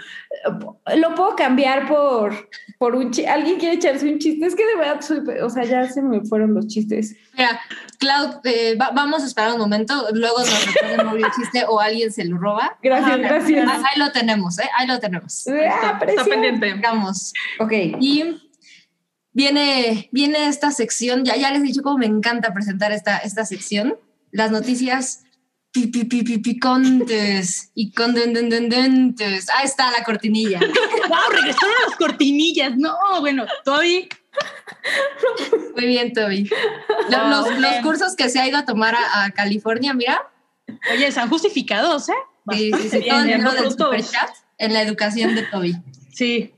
Lo 0.96 1.14
puedo 1.14 1.34
cambiar 1.36 1.88
por, 1.88 2.48
por 2.78 2.94
un 2.94 3.10
chiste. 3.10 3.28
¿Alguien 3.30 3.58
quiere 3.58 3.76
echarse 3.76 4.06
un 4.10 4.18
chiste? 4.18 4.44
Es 4.46 4.54
que 4.54 4.66
de 4.66 4.76
verdad 4.76 5.00
soy, 5.00 5.20
o 5.42 5.48
sea, 5.50 5.64
ya 5.64 5.88
se 5.88 6.02
me 6.02 6.20
fueron 6.22 6.54
los 6.54 6.66
chistes. 6.66 7.16
Mira, 7.36 7.60
Cloud, 7.98 8.40
eh, 8.44 8.76
va- 8.76 8.90
vamos 8.94 9.22
a 9.22 9.26
esperar 9.26 9.52
un 9.52 9.58
momento, 9.58 10.06
luego 10.12 10.38
nos 10.40 10.66
recuerda 10.74 11.04
Mobley 11.04 11.24
el 11.24 11.30
chiste 11.32 11.64
o 11.68 11.80
alguien 11.80 12.12
se 12.12 12.24
lo 12.24 12.38
roba. 12.38 12.78
Gracias, 12.82 13.10
Ah, 13.12 13.16
gracias. 13.16 13.68
Ahí 13.68 13.98
lo 13.98 14.12
tenemos, 14.12 14.58
¿eh? 14.58 14.68
Ahí 14.76 14.86
lo 14.86 14.98
tenemos. 15.00 15.46
Ah, 15.48 15.98
Está, 15.98 16.04
está 16.06 16.24
pendiente. 16.24 16.74
Vamos. 16.82 17.32
Ok. 17.58 17.72
Y 18.00 18.42
viene, 19.32 20.08
viene 20.12 20.46
esta 20.48 20.70
sección, 20.70 21.24
ya, 21.24 21.36
ya 21.36 21.50
les 21.50 21.60
he 21.60 21.64
dicho 21.64 21.82
cómo 21.82 21.98
me 21.98 22.06
encanta 22.06 22.52
presentar 22.52 22.92
esta, 22.92 23.18
esta 23.18 23.44
sección, 23.44 23.96
las 24.30 24.50
noticias 24.50 25.24
picantes 25.72 27.70
y 27.74 27.92
condendendentes. 27.92 29.48
Ahí 29.50 29.66
está 29.66 29.90
la 29.90 30.04
cortinilla. 30.04 30.60
Wow, 31.08 31.30
regresaron 31.30 31.74
las 31.86 31.96
cortinillas. 31.96 32.76
No, 32.76 32.94
bueno, 33.20 33.46
Toby. 33.64 34.08
Muy 35.74 35.86
bien, 35.86 36.12
Toby. 36.12 36.50
Wow, 37.10 37.50
los, 37.58 37.74
cursos 37.82 38.14
que 38.14 38.28
se 38.28 38.38
ha 38.38 38.46
ido 38.46 38.58
a 38.58 38.66
tomar 38.66 38.94
a, 38.94 39.24
a 39.24 39.30
California, 39.30 39.94
mira, 39.94 40.28
Oye, 40.92 41.06
están 41.06 41.28
justificados, 41.28 42.08
¿eh? 42.08 42.12
sí, 42.52 42.70
sí, 42.72 42.88
sí, 42.90 43.08
todo 43.08 43.20
el 43.20 43.26
dinero 43.26 43.52
del 43.52 43.70
superchat 43.70 44.30
en 44.58 44.72
la 44.72 44.82
educación 44.82 45.34
de 45.34 45.42
Toby. 45.42 45.76
Sí. 46.12 46.54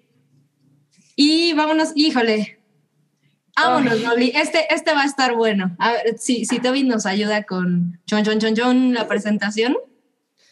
Y 1.16 1.52
vámonos, 1.52 1.90
híjole. 1.94 2.59
Vámonos, 3.62 4.00
Molly. 4.02 4.32
Este, 4.34 4.72
este 4.74 4.92
va 4.94 5.02
a 5.02 5.06
estar 5.06 5.34
bueno. 5.34 5.74
A 5.78 5.92
ver, 5.92 6.18
si, 6.18 6.44
si 6.44 6.58
Toby 6.60 6.84
nos 6.84 7.06
ayuda 7.06 7.44
con 7.44 8.00
chon, 8.06 8.24
chon, 8.24 8.38
chon, 8.38 8.54
chon, 8.54 8.94
la 8.94 9.06
presentación. 9.08 9.76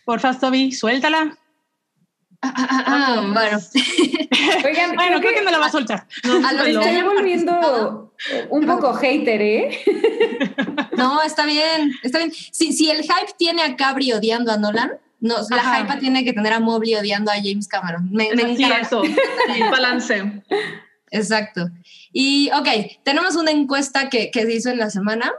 Porfa, 0.05 0.39
Toby, 0.39 0.73
suéltala. 0.73 1.37
Ah, 2.41 2.55
ah, 2.57 2.69
ah, 2.71 2.85
ah, 2.87 3.31
bueno, 3.33 3.59
Oigan, 4.65 4.95
Bueno, 4.95 5.19
creo 5.19 5.21
creo 5.21 5.33
que 5.33 5.39
que 5.41 5.45
no 5.45 5.51
la 5.51 5.59
va 5.59 5.67
a 5.67 5.71
soltar. 5.73 6.07
a 6.25 6.53
los 6.53 6.65
me 6.65 6.71
estoy 6.71 7.03
volviendo 7.03 8.15
un 8.51 8.67
poco 8.67 8.95
hater, 8.95 9.43
¿eh? 9.43 9.79
No, 10.97 11.21
está 11.23 11.47
bien, 11.47 11.93
está 12.03 12.19
bien. 12.19 12.33
Si, 12.33 12.73
si 12.73 12.91
el 12.91 13.03
hype 13.03 13.33
tiene 13.37 13.63
a 13.63 13.75
Cabri 13.77 14.13
odiando 14.13 14.53
a 14.53 14.57
Nolan, 14.57 14.93
no, 15.21 15.35
la 15.51 15.63
hype 15.79 15.97
tiene 15.99 16.25
que 16.25 16.33
tener 16.33 16.53
a 16.53 16.61
Mobley 16.61 16.95
odiando 16.95 17.31
a 17.33 17.35
James 17.35 17.67
Cameron. 17.67 18.09
Me, 18.13 18.33
me 18.35 18.57
Sí, 18.57 18.63
encanta. 18.63 18.99
balance. 19.71 20.43
Exacto. 21.11 21.71
Y 22.13 22.51
ok, 22.51 22.69
tenemos 23.03 23.37
una 23.37 23.51
encuesta 23.51 24.09
que, 24.09 24.31
que 24.31 24.43
se 24.43 24.55
hizo 24.55 24.71
en 24.71 24.79
la 24.79 24.91
semana 24.91 25.33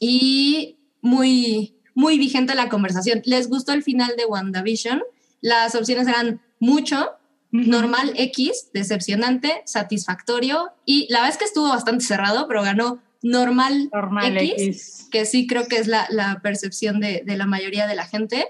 y 0.00 0.76
muy, 1.00 1.76
muy 1.94 2.18
vigente 2.18 2.54
la 2.54 2.68
conversación. 2.68 3.22
¿Les 3.24 3.48
gustó 3.48 3.72
el 3.72 3.82
final 3.82 4.14
de 4.16 4.26
WandaVision? 4.26 5.02
Las 5.40 5.74
opciones 5.74 6.08
eran 6.08 6.40
mucho, 6.58 7.12
normal 7.50 8.12
X, 8.16 8.70
decepcionante, 8.72 9.62
satisfactorio 9.64 10.72
y 10.84 11.06
la 11.10 11.20
verdad 11.20 11.32
es 11.32 11.38
que 11.38 11.44
estuvo 11.44 11.68
bastante 11.68 12.04
cerrado, 12.04 12.48
pero 12.48 12.62
ganó 12.62 13.02
normal, 13.22 13.88
Normal 13.92 14.36
X, 14.36 14.54
X. 14.58 15.08
que 15.10 15.24
sí 15.24 15.46
creo 15.46 15.66
que 15.66 15.76
es 15.76 15.86
la, 15.86 16.06
la 16.10 16.40
percepción 16.42 17.00
de, 17.00 17.22
de 17.24 17.36
la 17.36 17.46
mayoría 17.46 17.86
de 17.86 17.94
la 17.94 18.06
gente. 18.06 18.48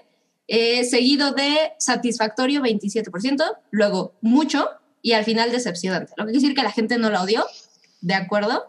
Eh, 0.49 0.85
seguido 0.85 1.33
de 1.33 1.73
satisfactorio 1.79 2.63
27%, 2.63 3.43
luego 3.71 4.15
mucho 4.21 4.69
y 5.07 5.13
al 5.13 5.25
final 5.25 5.53
decepcionante. 5.53 6.13
Lo 6.17 6.25
que 6.25 6.33
quiere 6.33 6.41
decir 6.43 6.57
que 6.57 6.65
la 6.65 6.73
gente 6.73 6.99
no 6.99 7.11
la 7.11 7.23
odió, 7.23 7.47
de 8.01 8.15
acuerdo, 8.15 8.67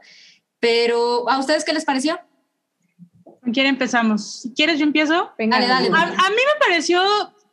pero 0.60 1.28
¿a 1.28 1.40
ustedes 1.40 1.66
qué 1.66 1.74
les 1.74 1.84
pareció? 1.84 2.20
¿Con 3.42 3.52
quién 3.52 3.66
empezamos? 3.66 4.42
Si 4.42 4.54
quieres, 4.54 4.78
yo 4.78 4.86
empiezo. 4.86 5.32
Venga, 5.36 5.60
Dale, 5.60 5.90
dale, 5.90 5.90
A, 5.98 6.04
a 6.04 6.30
mí 6.30 6.36
me 6.36 6.60
pareció, 6.60 7.02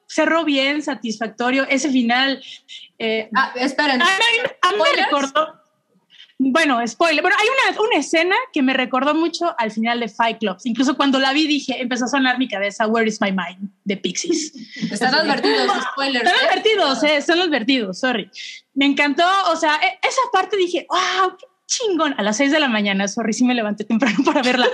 cerró 0.06 0.44
bien, 0.44 0.82
satisfactorio. 0.82 1.66
Ese 1.70 1.90
final. 1.90 2.44
eh, 2.98 3.30
Ah, 3.34 3.54
esperen, 3.56 4.02
a 4.02 4.04
mí, 4.04 4.10
a 4.60 4.72
mí 4.72 4.78
me 4.78 5.02
recordó. 5.02 5.63
Bueno, 6.38 6.86
spoiler. 6.86 7.22
Bueno, 7.22 7.36
hay 7.40 7.46
una, 7.48 7.80
una, 7.80 7.98
escena 7.98 8.34
que 8.52 8.62
me 8.62 8.74
recordó 8.74 9.14
mucho 9.14 9.54
al 9.58 9.70
final 9.70 10.00
de 10.00 10.08
Fight 10.08 10.38
Club. 10.38 10.56
Incluso 10.64 10.96
cuando 10.96 11.18
la 11.18 11.32
vi 11.32 11.46
dije, 11.46 11.80
empezó 11.80 12.06
a 12.06 12.08
sonar 12.08 12.38
mi 12.38 12.48
cabeza, 12.48 12.86
Where 12.86 13.08
is 13.08 13.20
my 13.20 13.30
mind? 13.30 13.70
de 13.84 13.96
Pixies. 13.96 14.52
Están 14.90 15.14
advertidos, 15.14 15.70
spoilers. 15.92 16.26
Están 16.26 16.46
advertidos, 16.46 17.02
eh, 17.04 17.16
están 17.16 17.40
advertidos, 17.40 18.00
sorry. 18.00 18.30
Me 18.74 18.86
encantó, 18.86 19.24
o 19.50 19.56
sea, 19.56 19.76
e, 19.76 20.06
esa 20.06 20.22
parte 20.32 20.56
dije, 20.56 20.86
wow, 20.88 21.36
qué 21.38 21.46
chingón. 21.66 22.14
A 22.18 22.22
las 22.22 22.36
seis 22.36 22.50
de 22.50 22.60
la 22.60 22.68
mañana, 22.68 23.06
sorry, 23.06 23.32
sí 23.32 23.44
me 23.44 23.54
levanté 23.54 23.84
temprano 23.84 24.18
para 24.24 24.42
verla. 24.42 24.68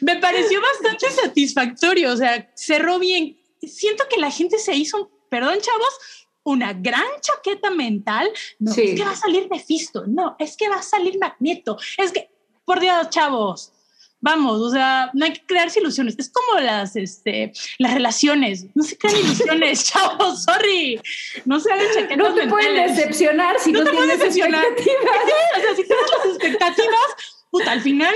me 0.00 0.16
pareció 0.16 0.60
bastante 0.60 1.10
satisfactorio, 1.10 2.12
o 2.12 2.16
sea, 2.16 2.50
cerró 2.54 2.98
bien. 2.98 3.36
Siento 3.62 4.04
que 4.08 4.20
la 4.20 4.30
gente 4.30 4.58
se 4.58 4.74
hizo, 4.74 5.10
perdón, 5.28 5.58
chavos, 5.60 6.25
una 6.46 6.72
gran 6.72 7.04
chaqueta 7.20 7.70
mental. 7.70 8.28
No, 8.58 8.70
es 8.70 8.76
que 8.76 9.04
va 9.04 9.10
a 9.10 9.16
salir 9.16 9.48
Mephisto, 9.50 10.06
no, 10.06 10.36
es 10.38 10.56
que 10.56 10.68
va 10.68 10.76
a 10.76 10.82
salir 10.82 11.18
Magneto, 11.18 11.76
es 11.98 12.12
que, 12.12 12.30
por 12.64 12.80
Dios, 12.80 13.10
chavos, 13.10 13.72
vamos, 14.20 14.60
o 14.60 14.70
sea, 14.70 15.10
no 15.12 15.24
hay 15.24 15.32
que 15.32 15.44
crearse 15.44 15.80
ilusiones. 15.80 16.14
Es 16.18 16.30
como 16.30 16.60
las, 16.60 16.96
este, 16.96 17.52
las 17.78 17.94
relaciones. 17.94 18.66
No 18.74 18.82
se 18.82 18.96
crean 18.96 19.16
ilusiones, 19.18 19.84
chavos, 19.92 20.44
sorry. 20.44 21.00
No 21.44 21.60
se 21.60 21.72
hagan 21.72 21.86
chaquetas 21.94 22.16
No 22.16 22.34
te 22.34 22.46
pueden 22.48 22.88
decepcionar 22.88 23.58
si 23.60 23.72
no, 23.72 23.84
te 23.84 23.90
tienes 23.90 24.18
decepcionar. 24.18 24.64
expectativas. 24.64 25.56
o 25.56 25.60
sea, 25.60 25.76
si 25.76 25.84
tienes 25.84 26.04
las 26.16 26.26
expectativas, 26.26 27.06
puta, 27.50 27.72
al 27.72 27.80
final, 27.80 28.14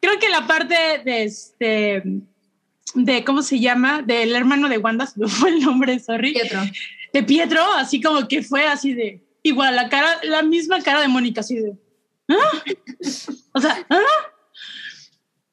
creo 0.00 0.18
que 0.18 0.28
la 0.28 0.46
parte 0.46 1.02
de 1.04 1.24
este, 1.24 2.02
de, 2.94 3.24
¿cómo 3.24 3.42
se 3.42 3.58
llama? 3.58 4.02
Del 4.02 4.34
hermano 4.34 4.68
de 4.68 4.78
Wanda, 4.78 5.06
se 5.06 5.26
fue 5.26 5.50
el 5.50 5.60
nombre, 5.60 5.98
sorry. 5.98 6.32
Pietro 6.32 6.60
de 7.12 7.22
Pietro, 7.22 7.62
así 7.76 8.00
como 8.00 8.26
que 8.26 8.42
fue 8.42 8.66
así 8.66 8.94
de, 8.94 9.22
igual, 9.42 9.76
la 9.76 9.88
cara, 9.88 10.18
la 10.22 10.42
misma 10.42 10.82
cara 10.82 11.00
de 11.00 11.08
Mónica, 11.08 11.40
así 11.40 11.56
de, 11.56 11.74
¿ah? 12.28 12.62
o 13.52 13.60
sea, 13.60 13.86
¿ah? 13.90 14.00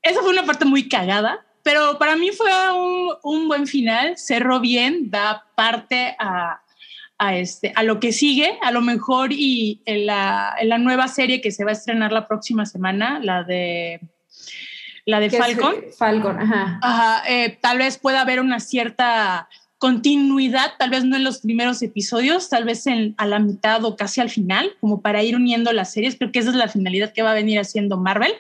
esa 0.02 0.22
fue 0.22 0.30
una 0.30 0.46
parte 0.46 0.66
muy 0.66 0.88
cagada, 0.88 1.46
pero 1.64 1.98
para 1.98 2.16
mí 2.16 2.32
fue 2.32 2.52
un, 2.74 3.14
un 3.24 3.48
buen 3.48 3.68
final, 3.68 4.18
cerró 4.18 4.60
bien, 4.60 5.10
da 5.10 5.46
parte 5.56 6.16
a, 6.18 6.62
a, 7.18 7.36
este, 7.36 7.74
a 7.76 7.84
lo 7.84 8.00
que 8.00 8.14
sigue, 8.14 8.58
a 8.62 8.72
lo 8.72 8.82
mejor 8.82 9.34
y 9.34 9.82
en 9.86 10.06
la, 10.06 10.56
en 10.60 10.70
la 10.70 10.78
nueva 10.78 11.08
serie 11.08 11.42
que 11.42 11.52
se 11.52 11.66
va 11.66 11.72
a 11.72 11.74
estrenar 11.74 12.14
la 12.14 12.28
próxima 12.28 12.66
semana, 12.66 13.20
la 13.22 13.44
de 13.44 14.00
la 15.06 15.20
de 15.20 15.30
Falcon. 15.30 15.76
Falcon, 15.98 16.40
ajá. 16.40 16.80
ajá 16.82 17.24
eh, 17.28 17.58
tal 17.62 17.80
vez 17.80 17.98
pueda 17.98 18.22
haber 18.22 18.40
una 18.40 18.60
cierta 18.60 19.50
continuidad, 19.80 20.74
tal 20.78 20.90
vez 20.90 21.06
no 21.06 21.16
en 21.16 21.24
los 21.24 21.40
primeros 21.40 21.82
episodios, 21.82 22.50
tal 22.50 22.66
vez 22.66 22.86
en, 22.86 23.16
a 23.18 23.26
la 23.26 23.40
mitad 23.40 23.84
o 23.86 23.96
casi 23.96 24.20
al 24.22 24.30
final, 24.30 24.76
como 24.82 25.02
para 25.02 25.24
ir 25.24 25.36
uniendo 25.36 25.72
las 25.72 25.94
series. 25.94 26.18
Creo 26.18 26.32
que 26.32 26.40
esa 26.40 26.50
es 26.50 26.56
la 26.56 26.68
finalidad 26.68 27.14
que 27.14 27.24
va 27.24 27.32
a 27.32 27.36
venir 27.36 27.60
haciendo 27.60 27.98
Marvel. 27.98 28.34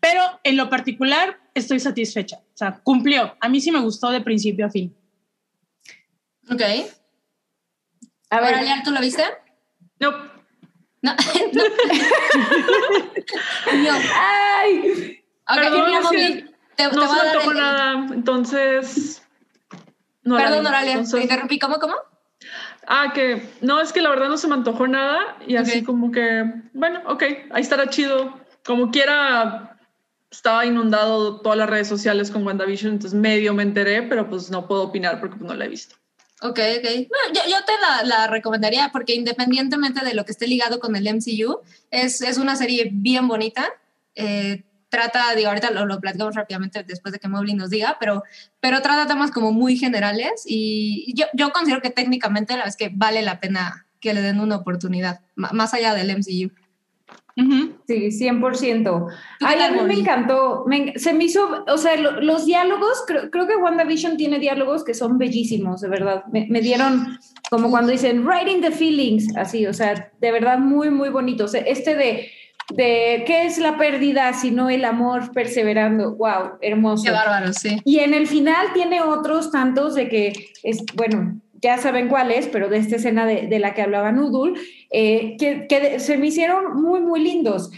Pero 0.00 0.22
en 0.44 0.56
lo 0.56 0.70
particular 0.70 1.40
estoy 1.54 1.80
satisfecha. 1.80 2.36
O 2.36 2.56
sea, 2.56 2.78
cumplió. 2.82 3.36
A 3.40 3.48
mí 3.48 3.60
sí 3.60 3.72
me 3.72 3.80
gustó 3.80 4.10
de 4.10 4.20
principio 4.20 4.66
a 4.66 4.70
fin. 4.70 4.94
Ok. 6.48 6.62
A 8.30 8.40
ver, 8.40 8.54
Aliar, 8.54 8.84
¿tú 8.84 8.92
lo 8.92 9.00
viste? 9.00 9.24
No. 9.98 10.12
No. 11.02 11.12
no. 13.74 13.92
Ay. 14.14 15.22
Okay, 15.50 15.70
Perdón, 15.70 16.10
te, 16.10 16.44
te 16.76 16.84
no 16.92 17.14
se 17.14 17.26
me 17.26 17.32
tocó 17.32 17.54
nada. 17.54 18.06
Entonces, 18.12 19.22
Perdón, 20.22 20.66
Oralia, 20.66 21.02
te 21.02 21.20
interrumpí. 21.20 21.58
¿Cómo, 21.58 21.78
cómo? 21.78 21.94
Ah, 22.86 23.12
que 23.14 23.42
no, 23.60 23.80
es 23.80 23.92
que 23.92 24.00
la 24.00 24.10
verdad 24.10 24.28
no 24.28 24.38
se 24.38 24.48
me 24.48 24.54
antojó 24.54 24.86
nada 24.86 25.36
y 25.46 25.56
así 25.56 25.82
como 25.82 26.10
que, 26.10 26.44
bueno, 26.72 27.02
ok, 27.06 27.22
ahí 27.50 27.62
estará 27.62 27.90
chido. 27.90 28.38
Como 28.64 28.90
quiera, 28.90 29.78
estaba 30.30 30.64
inundado 30.64 31.40
todas 31.40 31.58
las 31.58 31.68
redes 31.68 31.88
sociales 31.88 32.30
con 32.30 32.46
WandaVision, 32.46 32.92
entonces 32.92 33.18
medio 33.18 33.52
me 33.54 33.62
enteré, 33.62 34.02
pero 34.02 34.28
pues 34.28 34.50
no 34.50 34.66
puedo 34.66 34.84
opinar 34.84 35.20
porque 35.20 35.36
pues, 35.36 35.48
no 35.48 35.54
la 35.54 35.66
he 35.66 35.68
visto. 35.68 35.96
Ok, 36.40 36.60
ok. 36.78 36.88
yo, 37.34 37.40
yo, 37.48 37.64
te 37.64 37.72
la, 37.80 38.04
la, 38.04 38.26
recomendaría 38.28 38.90
porque 38.92 39.14
independientemente 39.14 40.04
de 40.04 40.14
lo 40.14 40.24
que 40.24 40.32
esté 40.32 40.46
ligado 40.46 40.78
con 40.78 40.94
el 40.94 41.08
MCU, 41.12 41.60
es, 41.90 42.20
es 42.20 42.38
una 42.38 42.56
serie 42.56 42.90
bien 42.92 43.26
bonita. 43.26 43.72
Eh, 44.14 44.62
trata, 44.88 45.34
digo, 45.34 45.48
ahorita 45.48 45.70
lo, 45.70 45.86
lo, 45.86 46.00
platicamos 46.00 46.34
rápidamente 46.34 46.82
después 46.84 47.12
de 47.12 47.18
que 47.18 47.28
Mobley 47.28 47.54
nos 47.54 47.70
diga, 47.70 47.96
pero, 48.00 48.22
pero 48.60 48.80
trata 48.82 49.06
temas 49.06 49.30
como 49.30 49.52
muy 49.52 49.76
generales 49.76 50.44
y 50.46 51.12
yo, 51.14 51.26
yo 51.34 51.50
considero 51.50 51.82
que 51.82 51.90
técnicamente 51.90 52.56
la 52.56 52.64
vez 52.64 52.76
que 52.76 52.90
vale 52.92 53.22
la 53.22 53.40
pena 53.40 53.86
que 54.00 54.14
le 54.14 54.22
den 54.22 54.40
una 54.40 54.56
oportunidad, 54.56 55.20
más 55.34 55.74
allá 55.74 55.94
del 55.94 56.16
MCU. 56.16 56.52
Uh 57.36 57.42
-huh. 57.42 57.76
Sí, 57.86 58.10
100%. 58.10 59.06
Ay, 59.40 59.60
a 59.60 59.70
mí 59.70 59.80
me 59.86 59.94
encantó. 59.94 60.64
Me, 60.66 60.98
se 60.98 61.12
me 61.12 61.24
hizo, 61.24 61.64
o 61.68 61.78
sea, 61.78 61.96
lo, 61.96 62.20
los 62.20 62.46
diálogos, 62.46 63.04
creo, 63.06 63.30
creo, 63.30 63.46
que 63.46 63.54
WandaVision 63.54 64.16
tiene 64.16 64.40
diálogos 64.40 64.84
que 64.84 64.92
son 64.92 65.18
bellísimos, 65.18 65.80
de 65.80 65.88
verdad. 65.88 66.24
Me, 66.32 66.46
me, 66.50 66.60
dieron 66.60 67.18
como 67.48 67.70
cuando 67.70 67.92
dicen 67.92 68.26
writing 68.26 68.60
the 68.60 68.72
feelings, 68.72 69.36
así, 69.36 69.66
o 69.66 69.72
sea, 69.72 70.10
de 70.20 70.32
verdad 70.32 70.58
muy, 70.58 70.90
muy 70.90 71.10
bonito. 71.10 71.44
O 71.44 71.48
sea, 71.48 71.60
este 71.60 71.94
de 71.94 72.28
de 72.74 73.24
qué 73.26 73.46
es 73.46 73.58
la 73.58 73.78
pérdida 73.78 74.32
sino 74.34 74.70
el 74.70 74.84
amor 74.84 75.32
perseverando. 75.32 76.14
Wow, 76.16 76.58
hermoso. 76.60 77.04
Qué 77.04 77.10
bárbaro, 77.10 77.52
sí. 77.52 77.80
Y 77.84 78.00
en 78.00 78.14
el 78.14 78.26
final 78.26 78.72
tiene 78.74 79.00
otros 79.00 79.50
tantos 79.50 79.94
de 79.94 80.08
que 80.08 80.50
es, 80.62 80.84
bueno, 80.94 81.40
ya 81.60 81.78
saben 81.78 82.08
cuáles, 82.08 82.46
pero 82.48 82.68
de 82.68 82.78
esta 82.78 82.96
escena 82.96 83.26
de, 83.26 83.46
de 83.46 83.58
la 83.58 83.74
que 83.74 83.82
hablaba 83.82 84.12
Nudul, 84.12 84.58
eh, 84.90 85.36
que, 85.38 85.66
que 85.66 85.98
se 85.98 86.16
me 86.18 86.26
hicieron 86.28 86.80
muy, 86.80 87.00
muy 87.00 87.20
lindos. 87.20 87.70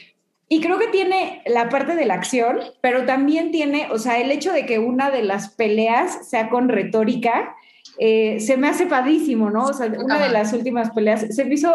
Y 0.48 0.60
creo 0.60 0.78
que 0.78 0.88
tiene 0.88 1.42
la 1.46 1.68
parte 1.68 1.94
de 1.94 2.06
la 2.06 2.14
acción, 2.14 2.58
pero 2.80 3.06
también 3.06 3.52
tiene, 3.52 3.88
o 3.92 3.98
sea, 3.98 4.18
el 4.18 4.32
hecho 4.32 4.52
de 4.52 4.66
que 4.66 4.80
una 4.80 5.10
de 5.10 5.22
las 5.22 5.50
peleas 5.50 6.28
sea 6.28 6.48
con 6.48 6.68
retórica, 6.68 7.54
eh, 7.98 8.40
se 8.40 8.56
me 8.56 8.66
hace 8.66 8.86
padísimo, 8.86 9.50
¿no? 9.50 9.66
O 9.66 9.72
sea, 9.72 9.86
una 9.86 10.18
de 10.18 10.30
las 10.30 10.52
últimas 10.52 10.90
peleas 10.90 11.24
se 11.30 11.44
me 11.44 11.54
hizo 11.54 11.72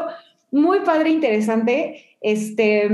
muy 0.56 0.80
padre, 0.80 1.10
interesante. 1.10 2.18
Este, 2.22 2.90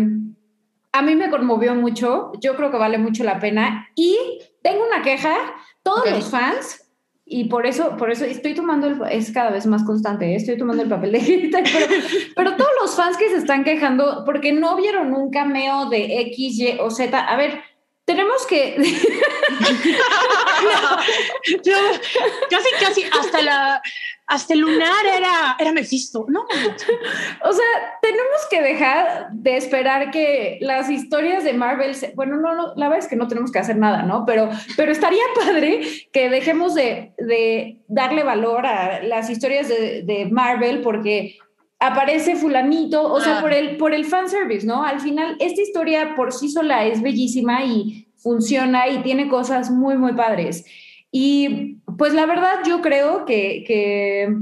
a 0.91 1.01
mí 1.01 1.15
me 1.15 1.29
conmovió 1.29 1.75
mucho, 1.75 2.31
yo 2.41 2.55
creo 2.55 2.71
que 2.71 2.77
vale 2.77 2.97
mucho 2.97 3.23
la 3.23 3.39
pena. 3.39 3.89
Y 3.95 4.17
tengo 4.61 4.85
una 4.85 5.01
queja, 5.01 5.35
todos 5.83 6.01
okay. 6.01 6.13
los 6.13 6.29
fans, 6.29 6.91
y 7.23 7.45
por 7.45 7.65
eso, 7.65 7.95
por 7.97 8.11
eso 8.11 8.25
estoy 8.25 8.53
tomando, 8.53 8.87
el, 8.87 8.99
es 9.09 9.31
cada 9.31 9.51
vez 9.51 9.65
más 9.65 9.83
constante, 9.83 10.25
¿eh? 10.25 10.35
estoy 10.35 10.57
tomando 10.57 10.83
el 10.83 10.89
papel 10.89 11.13
de 11.13 11.19
Hitler, 11.19 11.63
pero, 11.71 11.87
pero 12.35 12.55
todos 12.57 12.71
los 12.81 12.95
fans 12.95 13.15
que 13.15 13.29
se 13.29 13.37
están 13.37 13.63
quejando 13.63 14.23
porque 14.25 14.51
no 14.51 14.75
vieron 14.75 15.13
un 15.13 15.29
cameo 15.31 15.85
de 15.89 16.19
X, 16.21 16.59
Y 16.59 16.77
o 16.79 16.89
Z, 16.89 17.17
a 17.17 17.37
ver, 17.37 17.61
tenemos 18.05 18.45
que. 18.45 18.75
no, 20.63 20.97
yo, 21.63 21.75
casi, 22.49 22.69
casi 22.79 23.03
hasta 23.03 23.41
la. 23.41 23.81
Hasta 24.27 24.53
el 24.53 24.61
lunar 24.61 25.05
era, 25.05 25.57
era 25.59 25.71
Mephisto, 25.73 26.25
¿no? 26.29 26.41
O 27.43 27.53
sea, 27.53 27.65
tenemos 28.01 28.47
que 28.49 28.61
dejar 28.61 29.29
de 29.31 29.57
esperar 29.57 30.11
que 30.11 30.57
las 30.61 30.89
historias 30.89 31.43
de 31.43 31.53
Marvel. 31.53 31.95
Se, 31.95 32.13
bueno, 32.15 32.37
no, 32.37 32.55
no, 32.55 32.73
la 32.75 32.87
verdad 32.87 33.03
es 33.03 33.09
que 33.09 33.15
no 33.15 33.27
tenemos 33.27 33.51
que 33.51 33.59
hacer 33.59 33.77
nada, 33.77 34.03
¿no? 34.03 34.25
Pero, 34.25 34.49
pero 34.77 34.91
estaría 34.91 35.23
padre 35.35 35.81
que 36.13 36.29
dejemos 36.29 36.75
de, 36.75 37.13
de 37.17 37.79
darle 37.87 38.23
valor 38.23 38.65
a 38.65 39.03
las 39.03 39.29
historias 39.29 39.67
de, 39.67 40.03
de 40.03 40.27
Marvel 40.31 40.81
porque 40.81 41.37
aparece 41.81 42.35
fulanito, 42.35 43.01
o 43.01 43.17
ah. 43.17 43.21
sea, 43.21 43.41
por 43.41 43.51
el, 43.51 43.75
por 43.77 43.93
el 43.93 44.05
fanservice, 44.05 44.65
¿no? 44.65 44.83
Al 44.83 45.01
final, 45.01 45.35
esta 45.39 45.61
historia 45.61 46.15
por 46.15 46.31
sí 46.31 46.47
sola 46.47 46.85
es 46.85 47.01
bellísima 47.01 47.65
y 47.65 48.07
funciona 48.17 48.87
y 48.87 49.01
tiene 49.01 49.27
cosas 49.27 49.71
muy, 49.71 49.97
muy 49.97 50.13
padres. 50.13 50.63
Y 51.11 51.77
pues 51.97 52.13
la 52.13 52.25
verdad 52.25 52.59
yo 52.65 52.81
creo 52.81 53.25
que, 53.25 53.63
que 53.67 54.33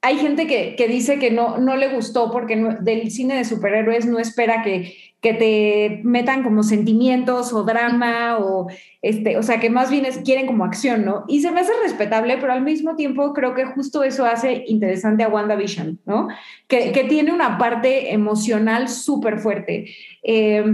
hay 0.00 0.18
gente 0.18 0.46
que, 0.46 0.74
que, 0.76 0.88
dice 0.88 1.18
que 1.18 1.30
no, 1.30 1.58
no 1.58 1.76
le 1.76 1.88
gustó 1.88 2.30
porque 2.30 2.56
del 2.80 3.10
cine 3.10 3.36
de 3.36 3.44
superhéroes 3.44 4.06
no 4.06 4.18
espera 4.18 4.62
que, 4.62 5.11
que 5.22 5.34
te 5.34 6.00
metan 6.02 6.42
como 6.42 6.64
sentimientos 6.64 7.52
o 7.52 7.62
drama 7.62 8.38
o 8.38 8.66
este, 9.02 9.38
o 9.38 9.42
sea, 9.44 9.60
que 9.60 9.70
más 9.70 9.88
bien 9.88 10.04
es, 10.04 10.18
quieren 10.18 10.48
como 10.48 10.64
acción, 10.64 11.04
¿no? 11.04 11.24
Y 11.28 11.40
se 11.42 11.52
me 11.52 11.60
hace 11.60 11.72
respetable, 11.80 12.38
pero 12.38 12.52
al 12.52 12.62
mismo 12.62 12.96
tiempo 12.96 13.32
creo 13.32 13.54
que 13.54 13.64
justo 13.64 14.02
eso 14.02 14.26
hace 14.26 14.64
interesante 14.66 15.22
a 15.22 15.28
WandaVision, 15.28 16.00
¿no? 16.06 16.26
Que, 16.66 16.90
que 16.90 17.04
tiene 17.04 17.32
una 17.32 17.56
parte 17.56 18.12
emocional 18.12 18.88
súper 18.88 19.38
fuerte. 19.38 19.94
Eh, 20.24 20.64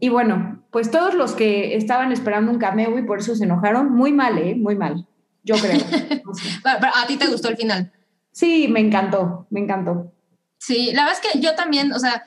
y 0.00 0.08
bueno, 0.08 0.62
pues 0.70 0.90
todos 0.90 1.12
los 1.12 1.32
que 1.32 1.76
estaban 1.76 2.10
esperando 2.10 2.50
un 2.50 2.58
cameo 2.58 2.98
y 2.98 3.02
por 3.02 3.18
eso 3.18 3.36
se 3.36 3.44
enojaron, 3.44 3.92
muy 3.92 4.12
mal, 4.12 4.38
¿eh? 4.38 4.54
Muy 4.54 4.74
mal, 4.74 5.06
yo 5.44 5.56
creo. 5.56 5.80
¿A 6.64 7.06
ti 7.06 7.18
te 7.18 7.26
gustó 7.26 7.50
el 7.50 7.58
final? 7.58 7.92
Sí, 8.32 8.68
me 8.68 8.80
encantó, 8.80 9.46
me 9.50 9.60
encantó. 9.60 10.14
Sí, 10.56 10.92
la 10.94 11.04
verdad 11.04 11.20
es 11.22 11.32
que 11.32 11.40
yo 11.40 11.54
también, 11.54 11.92
o 11.92 11.98
sea, 11.98 12.22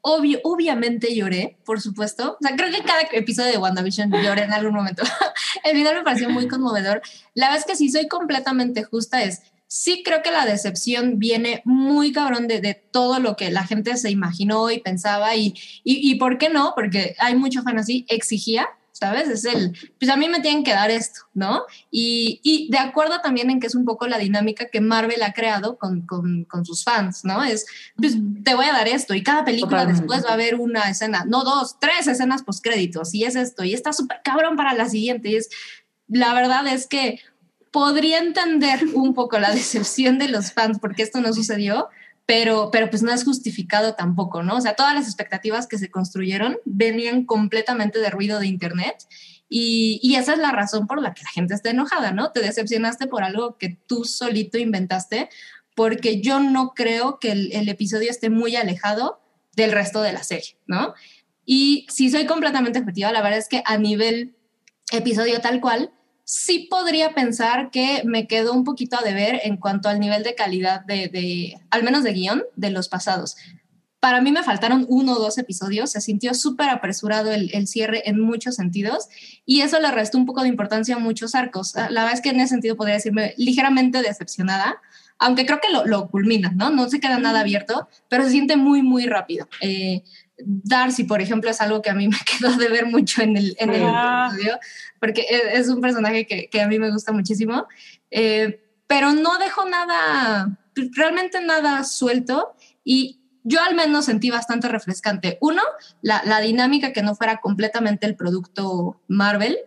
obvio, 0.00 0.40
obviamente 0.44 1.14
lloré, 1.14 1.58
por 1.64 1.80
supuesto. 1.80 2.36
O 2.40 2.46
sea, 2.46 2.56
creo 2.56 2.70
que 2.70 2.82
cada 2.82 3.02
episodio 3.12 3.52
de 3.52 3.58
WandaVision 3.58 4.10
lloré 4.22 4.42
en 4.44 4.52
algún 4.52 4.74
momento. 4.74 5.02
el 5.64 5.76
final 5.76 5.96
me 5.96 6.02
pareció 6.02 6.30
muy 6.30 6.48
conmovedor. 6.48 7.02
La 7.34 7.54
es 7.56 7.64
que 7.64 7.76
si 7.76 7.90
soy 7.90 8.08
completamente 8.08 8.84
justa 8.84 9.22
es, 9.22 9.42
sí 9.66 10.02
creo 10.04 10.22
que 10.22 10.30
la 10.30 10.46
decepción 10.46 11.18
viene 11.18 11.62
muy 11.64 12.12
cabrón 12.12 12.48
de, 12.48 12.60
de 12.60 12.74
todo 12.74 13.20
lo 13.20 13.36
que 13.36 13.50
la 13.50 13.64
gente 13.64 13.96
se 13.96 14.10
imaginó 14.10 14.70
y 14.70 14.80
pensaba 14.80 15.36
y, 15.36 15.54
y, 15.84 16.10
y 16.10 16.14
¿por 16.16 16.38
qué 16.38 16.48
no? 16.48 16.72
Porque 16.74 17.14
hay 17.18 17.34
mucho 17.34 17.62
fan 17.62 17.78
así, 17.78 18.06
exigía 18.08 18.68
¿sabes? 18.98 19.28
Es 19.28 19.44
el, 19.44 19.76
pues 19.98 20.10
a 20.10 20.16
mí 20.16 20.28
me 20.28 20.40
tienen 20.40 20.64
que 20.64 20.72
dar 20.72 20.90
esto, 20.90 21.20
¿no? 21.34 21.62
Y, 21.90 22.40
y 22.42 22.68
de 22.70 22.78
acuerdo 22.78 23.20
también 23.20 23.48
en 23.50 23.60
que 23.60 23.68
es 23.68 23.74
un 23.76 23.84
poco 23.84 24.08
la 24.08 24.18
dinámica 24.18 24.68
que 24.70 24.80
Marvel 24.80 25.22
ha 25.22 25.32
creado 25.32 25.78
con, 25.78 26.02
con, 26.02 26.44
con 26.44 26.64
sus 26.64 26.82
fans, 26.82 27.24
¿no? 27.24 27.44
Es, 27.44 27.66
pues 27.96 28.16
te 28.42 28.54
voy 28.54 28.66
a 28.66 28.72
dar 28.72 28.88
esto 28.88 29.14
y 29.14 29.22
cada 29.22 29.44
película 29.44 29.82
Totalmente. 29.82 30.00
después 30.00 30.24
va 30.24 30.30
a 30.30 30.34
haber 30.34 30.56
una 30.56 30.90
escena, 30.90 31.24
no 31.26 31.44
dos, 31.44 31.78
tres 31.78 32.08
escenas 32.08 32.42
postcréditos 32.42 33.14
y 33.14 33.24
es 33.24 33.36
esto 33.36 33.62
y 33.62 33.72
está 33.72 33.92
súper 33.92 34.20
cabrón 34.24 34.56
para 34.56 34.74
la 34.74 34.88
siguiente 34.88 35.28
y 35.30 35.36
es, 35.36 35.48
la 36.08 36.34
verdad 36.34 36.66
es 36.66 36.88
que 36.88 37.20
podría 37.70 38.18
entender 38.18 38.84
un 38.94 39.14
poco 39.14 39.38
la 39.38 39.50
decepción 39.54 40.18
de 40.18 40.28
los 40.28 40.52
fans 40.52 40.78
porque 40.80 41.02
esto 41.04 41.20
no 41.20 41.32
sucedió, 41.32 41.88
pero, 42.28 42.68
pero 42.70 42.90
pues 42.90 43.02
no 43.02 43.10
es 43.10 43.24
justificado 43.24 43.94
tampoco, 43.94 44.42
¿no? 44.42 44.56
O 44.56 44.60
sea, 44.60 44.74
todas 44.74 44.94
las 44.94 45.06
expectativas 45.06 45.66
que 45.66 45.78
se 45.78 45.90
construyeron 45.90 46.58
venían 46.66 47.24
completamente 47.24 48.00
de 48.00 48.10
ruido 48.10 48.38
de 48.38 48.46
Internet 48.46 48.96
y, 49.48 49.98
y 50.02 50.16
esa 50.16 50.34
es 50.34 50.38
la 50.38 50.52
razón 50.52 50.86
por 50.86 51.00
la 51.00 51.14
que 51.14 51.22
la 51.22 51.30
gente 51.30 51.54
está 51.54 51.70
enojada, 51.70 52.12
¿no? 52.12 52.30
Te 52.30 52.40
decepcionaste 52.40 53.06
por 53.06 53.22
algo 53.24 53.56
que 53.56 53.78
tú 53.86 54.04
solito 54.04 54.58
inventaste, 54.58 55.30
porque 55.74 56.20
yo 56.20 56.38
no 56.38 56.74
creo 56.74 57.18
que 57.18 57.32
el, 57.32 57.50
el 57.54 57.66
episodio 57.70 58.10
esté 58.10 58.28
muy 58.28 58.56
alejado 58.56 59.22
del 59.56 59.72
resto 59.72 60.02
de 60.02 60.12
la 60.12 60.22
serie, 60.22 60.58
¿no? 60.66 60.92
Y 61.46 61.86
si 61.88 62.10
soy 62.10 62.26
completamente 62.26 62.78
objetiva, 62.78 63.10
la 63.10 63.22
verdad 63.22 63.38
es 63.38 63.48
que 63.48 63.62
a 63.64 63.78
nivel 63.78 64.36
episodio 64.92 65.40
tal 65.40 65.62
cual, 65.62 65.92
sí 66.30 66.68
podría 66.70 67.14
pensar 67.14 67.70
que 67.70 68.02
me 68.04 68.26
quedó 68.26 68.52
un 68.52 68.62
poquito 68.62 68.98
a 68.98 69.02
deber 69.02 69.40
en 69.44 69.56
cuanto 69.56 69.88
al 69.88 69.98
nivel 69.98 70.22
de 70.22 70.34
calidad 70.34 70.82
de, 70.82 71.08
de 71.08 71.58
al 71.70 71.82
menos 71.82 72.04
de 72.04 72.12
guion, 72.12 72.42
de 72.54 72.68
los 72.68 72.90
pasados. 72.90 73.36
Para 73.98 74.20
mí 74.20 74.30
me 74.30 74.42
faltaron 74.42 74.84
uno 74.90 75.14
o 75.14 75.18
dos 75.18 75.38
episodios, 75.38 75.90
se 75.90 76.02
sintió 76.02 76.34
súper 76.34 76.68
apresurado 76.68 77.32
el, 77.32 77.50
el, 77.54 77.66
cierre 77.66 78.02
en 78.10 78.20
muchos 78.20 78.56
sentidos 78.56 79.08
y 79.46 79.62
eso 79.62 79.80
le 79.80 79.90
restó 79.90 80.18
un 80.18 80.26
poco 80.26 80.42
de 80.42 80.48
importancia 80.48 80.96
a 80.96 80.98
muchos 80.98 81.34
arcos. 81.34 81.74
La 81.74 82.02
verdad 82.02 82.12
es 82.12 82.20
que 82.20 82.28
en 82.28 82.40
ese 82.40 82.48
sentido 82.48 82.76
podría 82.76 82.96
decirme 82.96 83.32
ligeramente 83.38 84.02
decepcionada, 84.02 84.82
aunque 85.18 85.46
creo 85.46 85.60
que 85.62 85.72
lo, 85.72 85.86
lo 85.86 86.10
culmina, 86.10 86.52
¿no? 86.54 86.68
No 86.68 86.90
se 86.90 87.00
queda 87.00 87.18
nada 87.18 87.40
abierto, 87.40 87.88
pero 88.10 88.24
se 88.24 88.32
siente 88.32 88.58
muy, 88.58 88.82
muy 88.82 89.06
rápido. 89.06 89.48
Eh, 89.62 90.02
Darcy, 90.44 91.04
por 91.04 91.20
ejemplo, 91.20 91.50
es 91.50 91.60
algo 91.60 91.82
que 91.82 91.90
a 91.90 91.94
mí 91.94 92.08
me 92.08 92.18
quedó 92.24 92.56
de 92.56 92.68
ver 92.68 92.86
mucho 92.86 93.22
en 93.22 93.36
el, 93.36 93.56
en 93.58 93.70
el 93.74 93.82
Ah. 93.84 94.28
episodio, 94.30 94.58
porque 95.00 95.26
es, 95.28 95.60
es 95.60 95.68
un 95.68 95.80
personaje 95.80 96.26
que, 96.26 96.48
que 96.48 96.60
a 96.60 96.68
mí 96.68 96.78
me 96.78 96.90
gusta 96.90 97.12
muchísimo, 97.12 97.66
eh, 98.10 98.60
pero 98.86 99.12
no 99.12 99.38
dejó 99.38 99.68
nada, 99.68 100.58
realmente 100.94 101.40
nada 101.40 101.84
suelto 101.84 102.54
y 102.84 103.20
yo 103.44 103.60
al 103.62 103.74
menos 103.74 104.04
sentí 104.04 104.30
bastante 104.30 104.68
refrescante. 104.68 105.38
Uno, 105.40 105.62
la, 106.02 106.22
la 106.24 106.40
dinámica 106.40 106.92
que 106.92 107.02
no 107.02 107.14
fuera 107.14 107.38
completamente 107.38 108.06
el 108.06 108.14
producto 108.16 109.00
Marvel, 109.08 109.58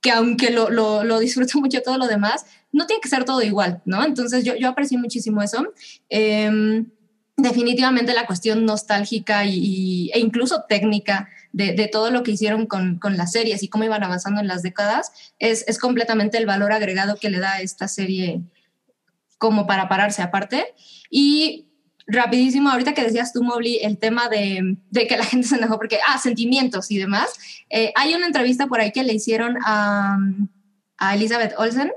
que 0.00 0.10
aunque 0.10 0.50
lo, 0.50 0.70
lo, 0.70 1.04
lo, 1.04 1.18
disfruto 1.18 1.58
mucho 1.60 1.82
todo 1.82 1.98
lo 1.98 2.06
demás, 2.06 2.46
no 2.72 2.86
tiene 2.86 3.00
que 3.00 3.08
ser 3.08 3.24
todo 3.24 3.42
igual, 3.42 3.82
¿no? 3.84 4.04
Entonces 4.04 4.44
yo, 4.44 4.54
yo 4.56 4.68
aprecié 4.68 4.98
muchísimo 4.98 5.42
eso. 5.42 5.72
Eh, 6.08 6.84
definitivamente 7.36 8.14
la 8.14 8.26
cuestión 8.26 8.64
nostálgica 8.64 9.44
y, 9.44 10.10
e 10.14 10.20
incluso 10.20 10.64
técnica 10.68 11.28
de, 11.52 11.72
de, 11.72 11.88
todo 11.88 12.10
lo 12.10 12.22
que 12.22 12.32
hicieron 12.32 12.66
con, 12.66 12.98
con, 12.98 13.16
las 13.16 13.32
series 13.32 13.62
y 13.62 13.68
cómo 13.68 13.84
iban 13.84 14.04
avanzando 14.04 14.40
en 14.40 14.48
las 14.48 14.62
décadas 14.62 15.12
es, 15.38 15.64
es, 15.66 15.78
completamente 15.78 16.38
el 16.38 16.46
valor 16.46 16.72
agregado 16.72 17.16
que 17.16 17.30
le 17.30 17.38
da 17.38 17.54
a 17.54 17.60
esta 17.60 17.88
serie 17.88 18.40
como 19.38 19.66
para 19.66 19.88
pararse 19.88 20.22
aparte. 20.22 20.74
Y 21.10 21.66
rapidísimo, 22.06 22.70
ahorita 22.70 22.94
que 22.94 23.02
decías 23.02 23.32
tú, 23.32 23.42
Mobley, 23.42 23.78
el 23.82 23.98
tema 23.98 24.28
de, 24.28 24.76
de, 24.90 25.06
que 25.06 25.16
la 25.16 25.24
gente 25.24 25.48
se 25.48 25.56
enojó 25.56 25.76
porque, 25.76 25.98
ah, 26.08 26.18
sentimientos 26.18 26.90
y 26.90 26.98
demás, 26.98 27.30
eh, 27.70 27.92
hay 27.96 28.14
una 28.14 28.26
entrevista 28.26 28.66
por 28.66 28.80
ahí 28.80 28.92
que 28.92 29.02
le 29.02 29.12
hicieron 29.12 29.58
a, 29.64 30.18
a 30.98 31.14
Elizabeth 31.14 31.54
Olsen 31.58 31.92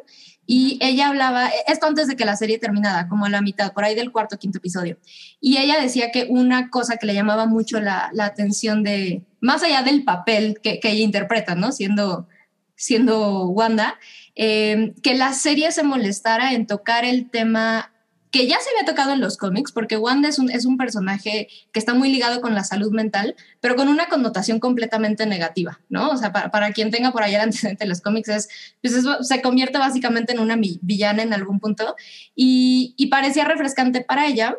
y 0.50 0.80
ella 0.82 1.10
hablaba, 1.10 1.50
esto 1.68 1.88
antes 1.88 2.08
de 2.08 2.16
que 2.16 2.24
la 2.24 2.38
serie 2.38 2.58
terminara, 2.58 3.10
como 3.10 3.26
a 3.26 3.30
la 3.30 3.42
mitad, 3.42 3.74
por 3.74 3.84
ahí 3.84 3.96
del 3.96 4.14
cuarto 4.14 4.40
quinto 4.40 4.60
episodio. 4.60 4.98
Y 5.42 5.58
ella 5.58 5.80
decía 5.80 6.10
que 6.10 6.26
una 6.30 6.70
cosa 6.70 6.96
que 6.96 7.06
le 7.06 7.14
llamaba 7.14 7.46
mucho 7.46 7.82
la, 7.82 8.10
la 8.14 8.26
atención 8.26 8.82
de, 8.82 9.24
más 9.42 9.62
allá 9.62 9.84
del 9.84 10.06
papel 10.06 10.60
que, 10.64 10.80
que 10.80 10.90
ella 10.90 11.04
interpreta, 11.04 11.56
¿no? 11.56 11.74
Siendo, 11.74 12.30
siendo 12.76 13.48
Wanda, 13.50 14.00
eh, 14.36 14.94
que 15.04 15.16
la 15.16 15.34
serie 15.34 15.72
se 15.74 15.84
molestara 15.84 16.54
en 16.54 16.66
tocar 16.66 17.04
el 17.04 17.30
tema 17.30 17.92
que 18.32 18.46
ya 18.46 18.58
se 18.60 18.70
había 18.72 18.86
tocado 18.86 19.14
en 19.14 19.22
los 19.22 19.38
cómics, 19.38 19.72
porque 19.72 19.98
Wanda 19.98 20.28
es 20.28 20.38
un, 20.38 20.52
es 20.52 20.66
un 20.66 20.78
personaje 20.78 21.48
que 21.72 21.80
está 21.80 21.94
muy 21.94 22.12
ligado 22.12 22.42
con 22.42 22.54
la 22.54 22.64
salud 22.64 22.92
mental, 22.92 23.36
pero 23.62 23.76
con 23.76 23.88
una 23.88 24.08
connotación 24.08 24.60
completamente 24.60 25.26
negativa, 25.26 25.80
¿no? 25.90 26.10
O 26.10 26.18
sea, 26.18 26.34
para, 26.34 26.52
para 26.52 26.72
quien 26.74 26.92
tenga 26.92 27.12
por 27.12 27.24
allá 27.24 27.38
el 27.38 27.44
antecedente 27.46 27.86
de 27.86 27.90
los 27.90 28.02
cómics, 28.02 28.30
es, 28.30 28.50
pues 28.82 28.94
es, 28.94 29.06
se 29.22 29.42
convierte 29.42 29.78
básicamente 29.78 30.34
en 30.34 30.40
una 30.40 30.58
villana 30.58 31.24
en 31.24 31.34
algún 31.34 31.60
punto, 31.60 31.96
y, 32.36 32.94
y 32.98 33.08
parecía 33.08 33.46
refrescante 33.46 34.02
para 34.02 34.28
ella, 34.28 34.58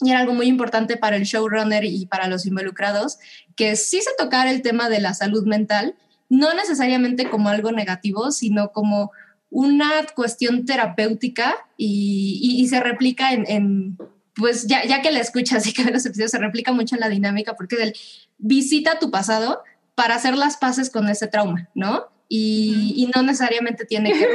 y 0.00 0.10
era 0.10 0.20
algo 0.20 0.32
muy 0.32 0.46
importante 0.46 0.96
para 0.96 1.16
el 1.16 1.24
showrunner 1.24 1.84
y 1.84 2.06
para 2.06 2.28
los 2.28 2.46
involucrados, 2.46 3.18
que 3.56 3.76
sí 3.76 4.00
se 4.00 4.10
tocara 4.16 4.50
el 4.50 4.62
tema 4.62 4.88
de 4.88 5.00
la 5.00 5.14
salud 5.14 5.46
mental, 5.46 5.94
no 6.28 6.54
necesariamente 6.54 7.28
como 7.28 7.48
algo 7.48 7.72
negativo, 7.72 8.30
sino 8.30 8.70
como 8.70 9.10
una 9.50 10.06
cuestión 10.14 10.64
terapéutica 10.64 11.56
y, 11.76 12.38
y, 12.42 12.62
y 12.62 12.68
se 12.68 12.80
replica 12.80 13.32
en, 13.32 13.44
en, 13.48 13.98
pues 14.34 14.66
ya, 14.66 14.84
ya 14.84 15.02
que 15.02 15.10
la 15.10 15.20
escuchas 15.20 15.66
y 15.66 15.72
que 15.72 15.84
ves 15.84 15.92
los 15.92 16.06
episodios, 16.06 16.30
se 16.30 16.38
replica 16.38 16.72
mucho 16.72 16.94
en 16.94 17.00
la 17.00 17.08
dinámica 17.08 17.54
porque 17.54 17.74
es 17.76 17.80
el 17.82 17.94
visita 18.38 18.98
tu 18.98 19.10
pasado 19.10 19.62
para 19.94 20.14
hacer 20.14 20.36
las 20.36 20.56
paces 20.56 20.88
con 20.88 21.08
ese 21.08 21.26
trauma, 21.26 21.68
¿no? 21.74 22.06
Y, 22.32 22.94
y 22.96 23.10
no 23.12 23.24
necesariamente 23.24 23.84
tiene 23.84 24.12
que 24.12 24.24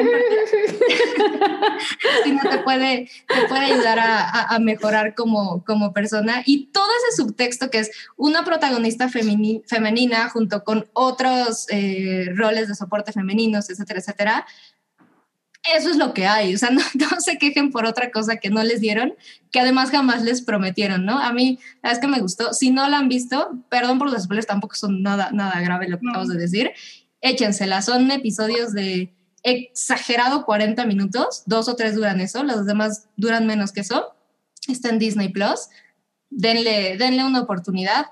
sino 2.25 2.41
te 2.41 2.57
puede, 2.57 3.09
te 3.25 3.47
puede 3.47 3.71
ayudar 3.71 3.99
a, 3.99 4.19
a, 4.19 4.55
a, 4.55 4.59
mejorar 4.59 5.15
como, 5.15 5.63
como 5.63 5.93
persona. 5.93 6.43
Y 6.45 6.65
todo 6.73 6.89
ese 6.99 7.23
subtexto 7.23 7.69
que 7.69 7.79
es 7.79 7.91
una 8.17 8.43
protagonista 8.43 9.07
femini, 9.07 9.63
femenina 9.65 10.29
junto 10.29 10.65
con 10.65 10.89
otros 10.91 11.67
eh, 11.69 12.27
roles 12.35 12.67
de 12.67 12.75
soporte 12.75 13.13
femeninos, 13.13 13.69
etcétera, 13.69 14.01
etcétera, 14.01 14.45
eso 15.73 15.89
es 15.89 15.97
lo 15.97 16.13
que 16.13 16.27
hay, 16.27 16.53
o 16.53 16.57
sea, 16.57 16.69
no, 16.71 16.81
no, 16.93 17.19
se 17.19 17.37
quejen 17.37 17.71
por 17.71 17.85
otra 17.85 18.11
cosa 18.11 18.37
que 18.37 18.49
no 18.49 18.63
les 18.63 18.81
dieron, 18.81 19.13
que 19.51 19.59
además 19.59 19.89
jamás 19.91 20.23
les 20.23 20.41
prometieron, 20.41 21.05
¿no? 21.05 21.19
A 21.19 21.33
mí, 21.33 21.59
la 21.81 21.91
es 21.91 21.99
que 21.99 22.07
me 22.07 22.19
gustó, 22.19 22.53
si 22.53 22.71
no 22.71 22.87
la 22.87 22.97
han 22.97 23.09
visto, 23.09 23.63
perdón 23.69 23.99
por 23.99 24.11
los 24.11 24.23
spoilers, 24.23 24.47
tampoco 24.47 24.75
son 24.75 25.01
nada, 25.01 25.31
nada 25.31 25.59
grave 25.61 25.87
lo 25.87 25.97
que 25.97 26.05
no. 26.05 26.11
acabamos 26.11 26.33
de 26.33 26.39
decir, 26.39 26.71
échensela, 27.21 27.81
son 27.81 28.11
episodios 28.11 28.73
de 28.73 29.13
exagerado 29.43 30.45
40 30.45 30.85
minutos, 30.85 31.43
dos 31.45 31.69
o 31.69 31.75
tres 31.75 31.95
duran 31.95 32.19
eso, 32.19 32.43
los 32.43 32.65
demás 32.65 33.07
duran 33.15 33.45
menos 33.45 33.71
que 33.71 33.81
eso, 33.81 34.15
está 34.67 34.89
en 34.89 34.99
Disney 34.99 35.29
Plus, 35.29 35.69
denle, 36.29 36.97
denle 36.97 37.23
una 37.23 37.41
oportunidad, 37.41 38.07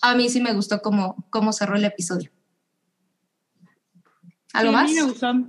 a 0.00 0.14
mí 0.14 0.28
sí 0.28 0.40
me 0.40 0.54
gustó 0.54 0.80
cómo, 0.80 1.26
cómo 1.30 1.52
cerró 1.52 1.76
el 1.76 1.84
episodio. 1.84 2.30
¿Algo 4.52 4.70
sí, 4.70 4.76
más? 4.76 4.90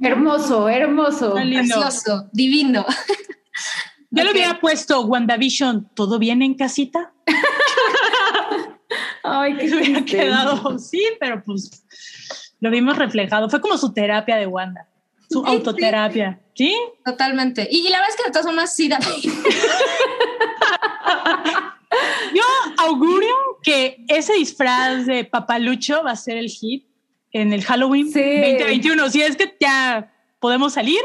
Hermoso, 0.02 0.70
hermoso. 0.70 1.34
Precioso, 1.34 2.30
divino. 2.34 2.86
Yo 4.12 4.24
okay. 4.24 4.26
le 4.26 4.32
hubiera 4.32 4.60
puesto 4.60 5.02
WandaVision, 5.02 5.90
¿todo 5.94 6.18
bien 6.18 6.42
en 6.42 6.56
casita? 6.56 7.14
Ay, 9.24 9.56
qué 9.58 9.70
se 9.70 9.76
hubiera 9.76 10.04
quedado, 10.04 10.80
sí, 10.80 11.04
pero 11.20 11.44
pues 11.44 11.86
lo 12.60 12.72
vimos 12.72 12.98
reflejado. 12.98 13.50
Fue 13.50 13.62
como 13.62 13.78
su 13.78 13.94
terapia 13.94 14.38
de 14.38 14.48
Wanda, 14.48 14.90
su 15.30 15.44
sí, 15.44 15.48
autoterapia, 15.48 16.42
sí. 16.56 16.70
¿sí? 16.70 16.76
Totalmente. 17.06 17.68
Y, 17.70 17.88
y, 17.88 17.90
la 17.90 18.00
verdad 18.00 18.10
es 18.10 18.16
que 18.16 18.24
de 18.24 18.32
todas 18.32 18.46
formas 18.48 18.76
sí 18.76 18.90
da... 18.90 19.00
Yo 22.34 22.44
augurio 22.78 23.36
que 23.62 24.04
ese 24.08 24.34
disfraz 24.34 25.06
de 25.06 25.26
papalucho 25.26 26.04
va 26.04 26.12
a 26.12 26.16
ser 26.16 26.38
el 26.38 26.50
hit 26.50 26.89
en 27.32 27.54
el 27.54 27.64
Halloween 27.64 28.12
sí. 28.12 28.20
2021. 28.20 29.10
Si 29.10 29.22
es 29.22 29.36
que 29.36 29.56
ya 29.60 30.12
podemos 30.40 30.74
salir, 30.74 31.02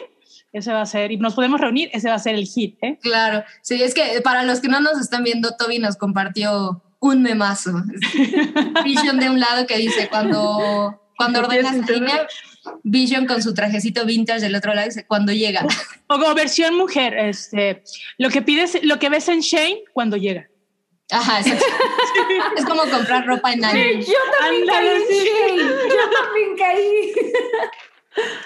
ese 0.52 0.72
va 0.72 0.82
a 0.82 0.86
ser, 0.86 1.10
y 1.10 1.16
nos 1.16 1.34
podemos 1.34 1.60
reunir, 1.60 1.90
ese 1.92 2.08
va 2.08 2.14
a 2.14 2.20
ser 2.20 2.36
el 2.36 2.46
hit. 2.46 2.78
¿eh? 2.82 2.98
Claro, 3.02 3.44
sí, 3.60 3.82
es 3.82 3.92
que 3.92 4.20
para 4.22 4.44
los 4.44 4.60
que 4.60 4.68
no 4.68 4.80
nos 4.80 5.00
están 5.00 5.24
viendo, 5.24 5.56
Toby 5.56 5.78
nos 5.78 5.96
compartió 5.96 6.80
un 7.00 7.22
memazo. 7.22 7.72
Vision 8.84 9.18
de 9.18 9.30
un 9.30 9.40
lado 9.40 9.66
que 9.66 9.76
dice, 9.76 10.08
cuando, 10.08 11.02
cuando 11.16 11.40
ordenas 11.40 11.88
línea, 11.88 12.26
Vision 12.82 13.26
con 13.26 13.42
su 13.42 13.52
trajecito 13.52 14.06
vintage 14.06 14.40
del 14.40 14.54
otro 14.54 14.72
lado 14.74 14.86
dice, 14.86 15.04
cuando 15.06 15.32
llega. 15.32 15.66
O 16.06 16.18
como 16.18 16.34
versión 16.34 16.76
mujer, 16.76 17.14
este, 17.18 17.82
lo 18.16 18.30
que 18.30 18.40
pides, 18.40 18.78
lo 18.84 18.98
que 18.98 19.08
ves 19.08 19.28
en 19.28 19.40
Shane 19.40 19.82
cuando 19.92 20.16
llega. 20.16 20.48
Ajá, 21.14 21.40
exacto. 21.40 21.64
es 22.56 22.64
como 22.64 22.82
comprar 22.82 23.26
ropa 23.26 23.52
en 23.52 23.64
alguien. 23.64 24.02
Sí, 24.02 24.12
yo 24.12 24.18
también 24.40 24.62
Andale, 24.70 24.90
caí, 24.90 25.04
sí. 25.08 25.28
yo 25.58 26.10
también 26.22 26.56
caí. 26.56 27.12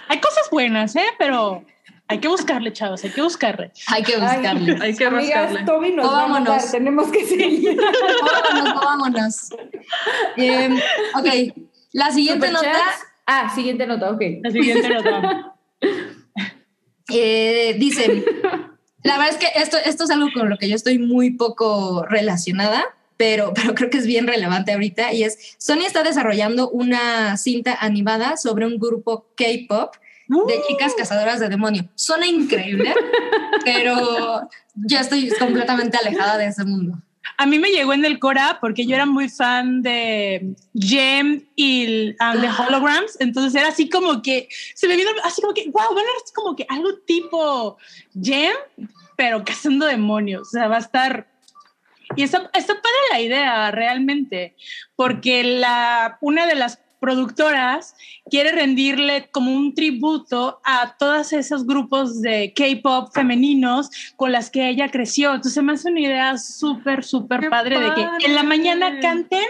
Hay 0.09 0.20
cosas 0.20 0.49
buenas, 0.51 0.97
¿eh? 0.97 1.07
Pero 1.19 1.65
Hay 2.09 2.19
que 2.20 2.28
buscarle, 2.28 2.73
chavos, 2.73 3.05
hay 3.05 3.11
que 3.11 3.20
buscarle. 3.23 3.70
Hay 3.89 4.03
que 4.03 4.16
buscarle. 4.16 4.77
Hay 4.82 4.95
que. 4.97 5.07
Toby 5.66 5.93
nos 5.93 6.07
No, 6.07 6.12
va 6.12 6.19
a 6.19 6.23
vámonos. 6.23 6.70
tenemos 6.70 7.09
que 7.11 7.24
seguir. 7.27 7.77
vámonos, 8.51 8.74
no, 8.74 8.81
vámonos. 8.81 9.51
Eh, 10.36 10.70
ok, 11.15 11.55
la 11.93 12.11
siguiente 12.11 12.51
nota. 12.51 12.73
Ah, 13.27 13.51
siguiente 13.55 13.86
nota, 13.86 14.11
ok. 14.11 14.23
La 14.43 14.51
siguiente 14.51 14.89
nota. 14.89 15.55
eh, 17.11 17.74
dice, 17.78 18.24
la 19.09 19.18
verdad 19.18 19.35
es 19.35 19.39
que 19.39 19.60
esto, 19.60 19.78
esto 19.85 20.05
es 20.05 20.10
algo 20.10 20.28
con 20.32 20.51
lo 20.51 20.59
que 20.59 20.68
yo 20.68 20.76
estoy 20.76 20.98
muy 20.98 21.30
poco 21.30 22.05
relacionada, 22.05 22.85
pero, 23.16 23.52
pero 23.55 23.74
creo 23.74 23.90
que 23.90 23.98
es 23.98 24.06
bien 24.06 24.26
relevante 24.26 24.72
ahorita, 24.72 25.12
y 25.12 25.24
es, 25.24 25.56
Sony 25.59 25.86
está 25.86 26.02
desarrollando 26.02 26.68
una 26.70 27.36
cinta 27.36 27.76
animada 27.80 28.36
sobre 28.36 28.66
un 28.66 28.78
grupo 28.78 29.26
K-Pop 29.36 29.94
de 30.28 30.60
chicas 30.68 30.93
cazadoras 30.94 31.40
de 31.40 31.48
demonio. 31.48 31.89
Suena 31.94 32.26
increíble, 32.26 32.94
pero 33.64 34.47
yo 34.74 34.98
estoy 34.98 35.30
completamente 35.39 35.97
alejada 35.97 36.36
de 36.36 36.48
ese 36.48 36.64
mundo. 36.66 36.98
A 37.40 37.47
mí 37.47 37.59
me 37.59 37.70
llegó 37.70 37.93
en 37.93 38.05
el 38.05 38.19
Cora 38.19 38.59
porque 38.60 38.85
yo 38.85 38.97
era 38.97 39.06
muy 39.06 39.28
fan 39.28 39.81
de 39.81 40.55
Gem 40.74 41.47
y 41.55 41.85
el- 41.85 42.16
and 42.19 42.40
the 42.40 42.48
Holograms, 42.51 43.16
entonces 43.20 43.55
era 43.55 43.69
así 43.69 43.89
como 43.89 44.23
que 44.23 44.48
se 44.74 44.89
me 44.89 44.97
vino 44.97 45.09
así 45.23 45.40
como 45.40 45.55
que, 45.55 45.70
wow, 45.70 45.97
a 45.97 46.01
ser 46.27 46.35
como 46.35 46.56
que 46.56 46.66
algo 46.69 46.94
tipo 47.06 47.78
Gem, 48.20 48.55
pero 49.16 49.44
cazando 49.44 49.86
demonios, 49.86 50.48
o 50.48 50.51
sea, 50.51 50.69
va 50.69 50.77
a 50.77 50.81
estar... 50.81 51.28
Y 52.16 52.23
está, 52.23 52.51
está 52.55 52.74
padre 52.74 52.98
la 53.12 53.20
idea 53.20 53.70
realmente, 53.70 54.56
porque 54.97 55.44
la, 55.44 56.19
una 56.20 56.47
de 56.47 56.55
las 56.55 56.81
productoras 57.01 57.95
quiere 58.31 58.53
rendirle 58.53 59.29
como 59.31 59.53
un 59.53 59.75
tributo 59.75 60.61
a 60.65 60.97
todos 60.99 61.33
esos 61.33 61.66
grupos 61.66 62.20
de 62.20 62.53
K-pop 62.55 63.12
femeninos 63.12 63.91
con 64.16 64.33
las 64.33 64.51
que 64.51 64.69
ella 64.69 64.91
creció. 64.91 65.35
Entonces 65.35 65.62
me 65.62 65.73
hace 65.73 65.91
una 65.91 66.01
idea 66.01 66.39
súper, 66.39 67.05
súper 67.05 67.41
¡Qué 67.41 67.51
padre, 67.51 67.81
de 67.81 67.95
que 67.95 68.03
en 68.03 68.35
la 68.35 68.43
padre! 68.43 68.49
mañana 68.49 69.01
canten 69.01 69.47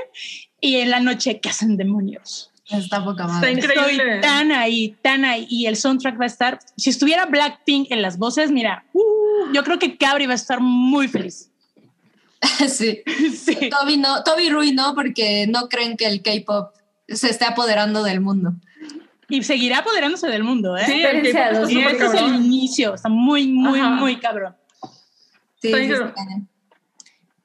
y 0.61 0.77
en 0.77 0.91
la 0.91 1.01
noche 1.01 1.41
cazan 1.41 1.77
demonios. 1.77 2.51
Está 2.71 3.03
poca 3.03 3.25
Está 3.25 3.35
madre. 3.35 3.53
increíble. 3.53 4.15
Estoy 4.17 4.21
tan 4.21 4.53
ahí, 4.53 4.97
tan 5.01 5.25
ahí. 5.25 5.47
Y 5.49 5.67
el 5.67 5.77
soundtrack 5.77 6.21
va 6.21 6.25
a 6.25 6.27
estar, 6.27 6.59
si 6.77 6.91
estuviera 6.91 7.25
Blackpink 7.25 7.91
en 7.91 8.03
las 8.03 8.19
voces, 8.19 8.51
mira, 8.51 8.85
uh, 8.93 9.53
yo 9.55 9.65
creo 9.65 9.79
que 9.79 9.97
Cabri 9.97 10.27
va 10.27 10.33
a 10.33 10.37
estar 10.37 10.61
muy 10.61 11.09
feliz. 11.09 11.51
sí. 12.69 13.01
Sí. 13.35 13.71
Toby 13.71 13.97
no, 13.97 14.23
Toby 14.23 14.51
Rui 14.51 14.73
no, 14.73 14.95
porque 14.95 15.47
no 15.49 15.69
creen 15.69 15.97
que 15.97 16.07
el 16.07 16.23
K-pop 16.23 16.73
se 17.09 17.31
esté 17.31 17.45
apoderando 17.47 18.03
del 18.03 18.21
mundo. 18.21 18.53
Y 19.29 19.43
seguirá 19.43 19.79
apoderándose 19.79 20.27
del 20.29 20.43
mundo, 20.45 20.77
¿eh? 20.77 20.85
Sí, 20.87 21.03
el 21.03 21.33
K-pop 21.33 21.69
este 21.69 22.07
es 22.07 22.15
el 22.15 22.35
inicio, 22.37 22.95
está 22.95 23.09
muy, 23.11 23.49
muy, 23.49 23.79
Ajá. 23.79 23.91
muy 23.91 24.17
cabrón. 24.21 24.55
Sí, 25.61 25.73
sí. 25.75 25.93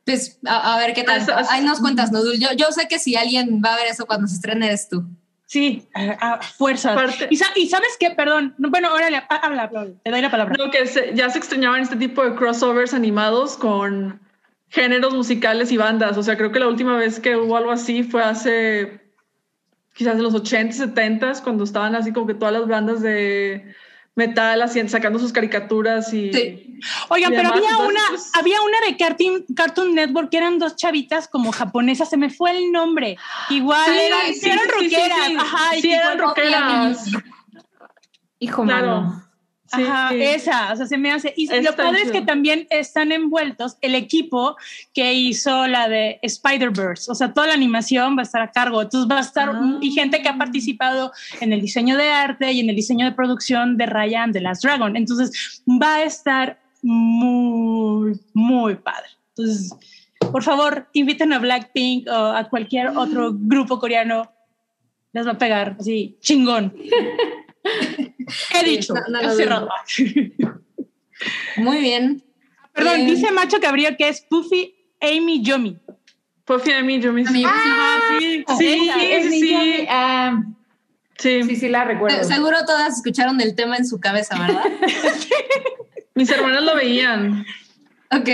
Pues 0.06 0.40
a, 0.46 0.76
a 0.76 0.78
ver 0.80 0.94
qué 0.94 1.04
tal. 1.04 1.26
Ahí 1.50 1.64
nos 1.64 1.80
cuentas, 1.80 2.12
Nodul. 2.12 2.38
Yo, 2.40 2.50
yo 2.56 2.72
sé 2.72 2.88
que 2.90 3.00
si 3.00 3.16
alguien 3.16 3.62
va 3.64 3.74
a 3.74 3.78
ver 3.78 3.88
eso 3.88 4.06
cuando 4.06 4.28
se 4.28 4.36
estrene 4.36 4.68
eres 4.68 4.90
tú. 4.90 5.04
Sí, 5.46 5.88
a, 5.94 6.34
a 6.36 6.42
fuerzas. 6.42 6.94
Aparte- 6.94 7.28
Y, 7.30 7.38
sa- 7.38 7.52
y 7.56 7.68
sabes 7.70 7.96
qué, 8.00 8.10
perdón, 8.12 8.56
no, 8.58 8.70
bueno, 8.70 8.92
órale, 8.94 9.18
ha- 9.18 9.28
habla, 9.36 9.64
habla, 9.64 9.88
te 10.04 10.10
doy 10.12 10.22
la 10.22 10.32
palabra. 10.32 10.56
No, 10.58 10.72
que 10.72 10.88
se- 10.88 11.14
ya 11.16 11.30
se 11.30 11.38
extrañaban 11.38 11.82
este 11.82 11.96
tipo 11.96 12.24
de 12.24 12.36
crossovers 12.36 12.94
animados 12.94 13.56
con 13.56 14.20
géneros 14.70 15.14
musicales 15.14 15.72
y 15.72 15.78
bandas. 15.78 16.18
O 16.18 16.24
sea, 16.24 16.38
creo 16.38 16.52
que 16.52 16.60
la 16.60 16.68
última 16.68 16.98
vez 16.98 17.20
que 17.20 17.36
hubo 17.38 17.56
algo 17.56 17.72
así 17.72 18.04
fue 18.04 18.24
hace 18.24 19.03
quizás 19.94 20.16
en 20.16 20.24
los 20.24 20.34
80, 20.34 20.76
70, 20.76 21.42
cuando 21.44 21.64
estaban 21.64 21.96
así 21.96 22.12
como 22.12 22.28
que 22.28 22.34
todas 22.34 22.54
las 22.54 22.68
bandas 22.68 23.02
de 23.02 23.74
metal 24.16 24.62
haciendo, 24.62 24.92
sacando 24.92 25.18
sus 25.20 25.34
caricaturas 25.34 26.14
y... 26.14 26.32
Sí. 26.34 26.80
Oigan, 27.10 27.34
y 27.34 27.36
pero 27.38 27.50
había 27.50 27.70
entonces, 27.70 27.90
una, 27.90 28.02
pues- 28.10 28.32
había 28.36 28.62
una 28.62 28.78
de 28.86 28.98
Cartoon, 28.98 29.46
Cartoon 29.56 29.96
Network 29.96 30.30
que 30.30 30.38
eran 30.38 30.60
dos 30.60 30.76
chavitas 30.76 31.28
como 31.28 31.52
japonesas, 31.52 32.10
se 32.10 32.18
me 32.18 32.30
fue 32.30 32.52
el 32.52 32.72
nombre. 32.72 33.18
Igual 33.50 33.86
Sí, 33.86 34.00
eran, 34.00 34.34
sí, 34.36 34.50
eran 34.50 34.60
sí, 34.60 34.90
sí, 34.90 34.96
rockeras, 34.96 35.28
sí. 35.28 35.36
ajá, 35.40 35.76
eran 35.84 36.20
rockeras. 36.20 37.06
Hijo 38.40 38.64
Claro. 38.64 38.88
mano. 39.02 39.24
Sí, 39.76 39.82
Ajá, 39.84 40.10
sí. 40.10 40.22
esa, 40.22 40.74
o 40.74 40.76
sea, 40.76 40.86
se 40.86 40.98
me 40.98 41.12
hace. 41.12 41.34
Y 41.36 41.44
Está 41.46 41.62
lo 41.62 41.76
padre 41.76 42.02
es 42.04 42.12
que 42.12 42.22
también 42.22 42.68
están 42.70 43.12
envueltos 43.12 43.78
el 43.82 43.96
equipo 43.96 44.56
que 44.94 45.14
hizo 45.14 45.68
la 45.68 45.88
de 45.90 46.20
Spider-Verse, 46.22 47.12
o 47.12 47.16
sea, 47.16 47.34
toda 47.34 47.48
la 47.48 47.54
animación 47.54 48.16
va 48.18 48.22
a 48.22 48.24
estar 48.24 48.42
a 48.42 48.52
cargo, 48.52 48.82
entonces 48.82 49.10
va 49.10 49.18
a 49.18 49.22
estar, 49.22 49.50
Ah. 49.50 49.78
y 49.82 49.92
gente 49.92 50.22
que 50.22 50.30
ha 50.30 50.38
participado 50.38 51.12
en 51.42 51.54
el 51.54 51.62
diseño 51.62 51.98
de 51.98 52.10
arte 52.10 52.52
y 52.52 52.60
en 52.60 52.70
el 52.70 52.76
diseño 52.76 53.06
de 53.06 53.12
producción 53.14 53.78
de 53.78 53.86
Ryan 53.86 54.32
de 54.32 54.42
Last 54.42 54.64
Dragon, 54.64 54.96
entonces 54.96 55.64
va 55.68 55.96
a 55.96 56.04
estar 56.04 56.60
muy, 56.82 58.20
muy 58.34 58.76
padre. 58.76 59.08
Entonces, 59.36 59.74
por 60.32 60.44
favor, 60.44 60.88
inviten 60.94 61.34
a 61.34 61.40
Blackpink 61.40 62.08
o 62.08 62.14
a 62.14 62.48
cualquier 62.50 62.90
otro 62.90 63.32
grupo 63.34 63.80
coreano, 63.80 64.32
les 65.14 65.26
va 65.28 65.32
a 65.32 65.38
pegar 65.38 65.76
así, 65.80 66.18
chingón. 66.22 66.74
He 67.64 68.64
dicho, 68.70 68.94
no, 69.10 69.22
no. 69.22 69.68
Muy 71.58 71.78
bien. 71.80 72.24
Perdón, 72.74 73.06
dice 73.06 73.32
Macho 73.32 73.60
Cabrillo 73.60 73.96
que 73.98 74.10
es 74.10 74.22
Puffy 74.22 74.76
Amy 75.02 75.44
Yomi. 75.44 75.78
Puffy 76.46 76.72
Amy, 76.74 77.00
yo 77.00 77.14
me 77.14 77.26
Amigo, 77.26 77.50
Ah, 77.54 78.18
sí, 78.20 78.44
Sí, 78.58 78.90
sí, 79.22 79.40
sí. 79.40 79.86
Ah, 79.90 80.44
sí. 81.18 81.44
sí, 81.44 81.56
sí, 81.56 81.70
la 81.70 81.86
recuerdo. 81.86 82.18
se- 82.24 82.34
seguro 82.34 82.58
todas 82.66 82.98
escucharon 82.98 83.40
el 83.40 83.56
tema 83.56 83.78
en 83.78 83.86
su 83.86 84.00
cabeza, 84.00 84.38
¿verdad? 84.40 84.64
Mis 86.16 86.30
hermanas 86.30 86.64
lo 86.64 86.76
veían. 86.76 87.46
ok. 88.12 88.26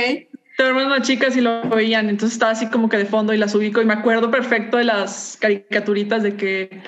Tengo 0.57 0.69
hermanas 0.71 0.89
más 0.99 1.07
chicas 1.07 1.37
y 1.37 1.41
lo 1.41 1.61
veían, 1.69 2.09
entonces 2.09 2.33
estaba 2.35 2.51
así 2.51 2.67
como 2.67 2.89
que 2.89 2.97
de 2.97 3.05
fondo 3.05 3.33
y 3.33 3.37
las 3.37 3.55
ubico 3.55 3.81
y 3.81 3.85
me 3.85 3.93
acuerdo 3.93 4.29
perfecto 4.31 4.75
de 4.77 4.83
las 4.83 5.37
caricaturitas 5.39 6.21
de 6.23 6.35
que 6.35 6.81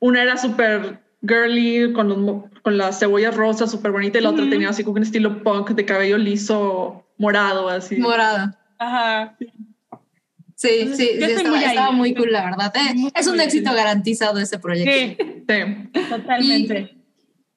una 0.00 0.22
era 0.22 0.36
súper 0.38 1.00
girly 1.26 1.92
con, 1.92 2.08
los, 2.08 2.44
con 2.62 2.78
las 2.78 2.98
cebollas 2.98 3.34
rosas 3.36 3.70
súper 3.70 3.92
bonita 3.92 4.18
y 4.18 4.22
la 4.22 4.30
otra 4.30 4.48
tenía 4.48 4.68
así 4.70 4.84
como 4.84 4.96
un 4.96 5.02
estilo 5.02 5.42
punk 5.42 5.70
de 5.70 5.84
cabello 5.84 6.18
liso 6.18 7.06
morado 7.18 7.68
así. 7.68 7.96
Morada. 7.96 8.58
Ajá. 8.78 9.36
Sí, 10.54 10.68
Entonces, 10.80 10.96
sí, 10.96 11.06
sí, 11.18 11.22
estaba, 11.24 11.48
muy 11.50 11.64
estaba 11.64 11.90
muy 11.92 12.14
cool, 12.14 12.32
la 12.32 12.44
verdad. 12.44 12.72
Eh, 12.76 12.94
Muy, 12.94 13.12
es 13.14 13.26
un 13.28 13.40
éxito 13.40 13.70
cool. 13.70 13.76
garantizado 13.76 14.38
ese 14.40 14.58
proyecto. 14.58 14.92
Sí, 14.92 15.44
Sí. 15.48 16.00
totalmente. 16.08 16.76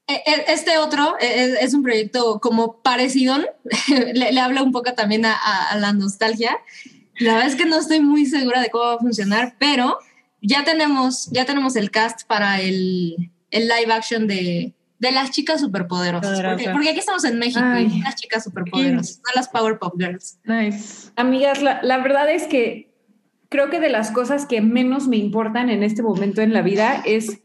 Eh, 0.07 0.21
eh, 0.25 0.45
Este 0.47 0.77
otro 0.77 1.15
eh, 1.19 1.55
es, 1.61 1.73
un 1.73 1.81
proyecto 1.83 2.39
como 2.39 2.81
parecido, 2.81 3.37
le, 4.13 4.31
le 4.31 4.39
habla 4.39 4.61
un 4.61 4.71
poco 4.71 4.93
también 4.93 5.25
a, 5.25 5.33
a- 5.33 5.69
a 5.71 5.77
la 5.77 5.93
nostalgia. 5.93 6.57
La 7.19 7.33
verdad 7.33 7.49
es 7.49 7.55
que 7.55 7.65
no 7.65 7.77
estoy 7.79 8.01
muy 8.01 8.25
segura 8.25 8.61
de 8.61 8.69
cómo 8.69 8.85
va 8.85 8.93
a 8.95 8.99
funcionar, 8.99 9.55
pero 9.59 9.97
ya 10.41 10.63
tenemos, 10.63 11.27
ya 11.31 11.45
tenemos 11.45 11.75
el 11.75 11.91
cast 11.91 12.25
para 12.27 12.61
el, 12.61 13.31
el 13.51 13.67
live 13.67 13.91
action 13.93 14.27
de, 14.27 14.73
de 14.99 15.11
las 15.11 15.31
chicas 15.31 15.61
superpoderosas. 15.61 16.41
Porque, 16.41 16.69
porque 16.71 16.89
aquí 16.89 16.99
estamos 16.99 17.23
en 17.25 17.37
México 17.39 17.61
Ay. 17.63 17.87
y 17.93 18.01
las 18.01 18.15
chicas 18.15 18.43
superpoderosas, 18.43 19.17
no 19.19 19.31
las 19.35 19.49
Powerpuff 19.49 19.93
Girls. 19.97 20.39
Nice. 20.45 21.11
Amigas, 21.15 21.61
la, 21.61 21.81
la 21.83 21.97
verdad 21.99 22.29
es 22.31 22.43
que 22.47 22.89
creo 23.49 23.69
que 23.69 23.79
de 23.79 23.89
las 23.89 24.11
cosas 24.11 24.45
que 24.45 24.61
menos 24.61 25.07
me 25.07 25.17
importan 25.17 25.69
en 25.69 25.83
este 25.83 26.01
momento 26.01 26.41
en 26.41 26.53
la 26.53 26.61
vida 26.61 27.01
es 27.05 27.41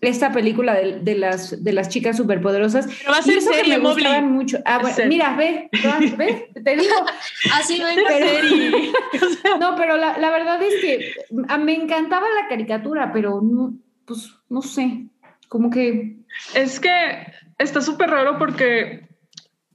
esta 0.00 0.30
película 0.30 0.74
de, 0.74 1.00
de 1.00 1.16
las, 1.16 1.64
de 1.64 1.72
las 1.72 1.88
chicas 1.88 2.16
superpoderosas. 2.16 2.86
Pero 2.86 3.10
va 3.10 3.18
a 3.18 3.22
ser 3.22 3.34
que 3.34 3.40
serie, 3.40 3.78
me 3.78 3.88
gustaban 3.90 4.30
mucho. 4.30 4.58
Ah, 4.64 4.78
bueno, 4.80 4.96
mira, 5.08 5.34
ve, 5.34 5.68
ve, 6.16 6.50
te 6.62 6.76
digo. 6.76 6.94
Así 7.54 7.80
no 7.80 7.86
hay 7.86 7.96
Pero- 7.96 8.08
Serie. 8.10 8.92
No, 9.60 9.74
pero 9.74 9.96
la, 9.96 10.16
la 10.18 10.30
verdad 10.30 10.62
es 10.62 10.74
que 10.80 11.10
a- 11.48 11.58
me 11.58 11.74
encantaba 11.74 12.26
la 12.40 12.46
caricatura, 12.48 13.10
pero 13.12 13.40
no, 13.42 13.74
pues 14.04 14.30
no 14.48 14.62
sé, 14.62 15.06
como 15.48 15.70
que 15.70 16.18
Es 16.54 16.78
que 16.78 17.32
está 17.58 17.80
súper 17.80 18.10
raro 18.10 18.38
porque, 18.38 19.08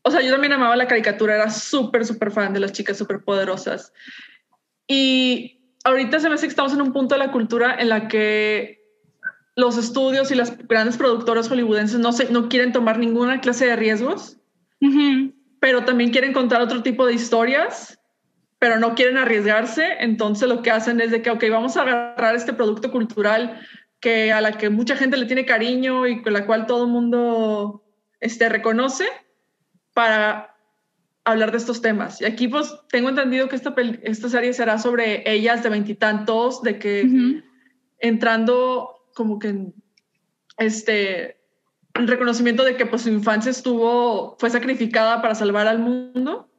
o 0.03 0.11
sea, 0.11 0.21
yo 0.21 0.31
también 0.31 0.53
amaba 0.53 0.75
la 0.75 0.87
caricatura, 0.87 1.35
era 1.35 1.49
súper, 1.49 2.05
súper 2.05 2.31
fan 2.31 2.53
de 2.53 2.59
las 2.59 2.71
chicas 2.71 2.97
superpoderosas. 2.97 3.91
Y 4.87 5.59
ahorita 5.83 6.19
se 6.19 6.29
me 6.29 6.35
hace 6.35 6.47
que 6.47 6.51
estamos 6.51 6.73
en 6.73 6.81
un 6.81 6.93
punto 6.93 7.15
de 7.15 7.19
la 7.19 7.31
cultura 7.31 7.75
en 7.77 7.89
la 7.89 8.07
que 8.07 8.83
los 9.55 9.77
estudios 9.77 10.31
y 10.31 10.35
las 10.35 10.57
grandes 10.67 10.97
productoras 10.97 11.47
hollywoodenses 11.47 11.99
no, 11.99 12.11
se, 12.11 12.31
no 12.31 12.49
quieren 12.49 12.71
tomar 12.71 12.97
ninguna 12.97 13.39
clase 13.39 13.67
de 13.67 13.75
riesgos, 13.75 14.37
pero 15.59 15.85
también 15.85 16.11
quieren 16.11 16.33
contar 16.33 16.61
otro 16.61 16.83
tipo 16.83 17.05
de 17.05 17.13
historias, 17.13 17.99
pero 18.59 18.79
no 18.79 18.95
quieren 18.95 19.17
arriesgarse. 19.17 19.97
Entonces 19.99 20.49
lo 20.49 20.61
que 20.61 20.71
hacen 20.71 20.99
es 21.01 21.11
de 21.11 21.21
que, 21.21 21.29
ok, 21.29 21.43
vamos 21.51 21.77
a 21.77 21.83
agarrar 21.83 22.35
este 22.35 22.53
producto 22.53 22.91
cultural 22.91 23.61
que 24.03 24.33
a 24.33 24.41
la 24.41 24.51
que 24.57 24.69
mucha 24.69 24.97
gente 24.97 25.15
le 25.15 25.27
tiene 25.27 25.45
cariño 25.45 26.05
y 26.07 26.21
con 26.21 26.33
la 26.33 26.45
cual 26.45 26.67
todo 26.67 26.83
el 26.83 26.91
mundo 26.91 27.85
este, 28.19 28.49
reconoce 28.49 29.05
para 29.93 30.57
hablar 31.23 31.51
de 31.51 31.57
estos 31.57 31.81
temas. 31.81 32.19
Y 32.19 32.25
aquí 32.25 32.49
pues 32.49 32.75
tengo 32.89 33.07
entendido 33.07 33.47
que 33.47 33.55
esta, 33.55 33.73
esta 34.01 34.27
serie 34.27 34.51
será 34.51 34.77
sobre 34.77 35.23
ellas 35.31 35.63
de 35.63 35.69
veintitantos, 35.69 36.61
de 36.63 36.79
que 36.79 37.41
entrando 37.99 38.89
como 39.15 39.39
que 39.39 39.47
en, 39.47 39.73
este 40.57 41.37
el 41.93 42.09
reconocimiento 42.09 42.65
de 42.65 42.75
que 42.75 42.85
pues 42.85 43.03
su 43.03 43.09
infancia 43.09 43.51
estuvo, 43.51 44.35
fue 44.37 44.49
sacrificada 44.49 45.21
para 45.21 45.33
salvar 45.33 45.67
al 45.67 45.79
mundo 45.79 46.51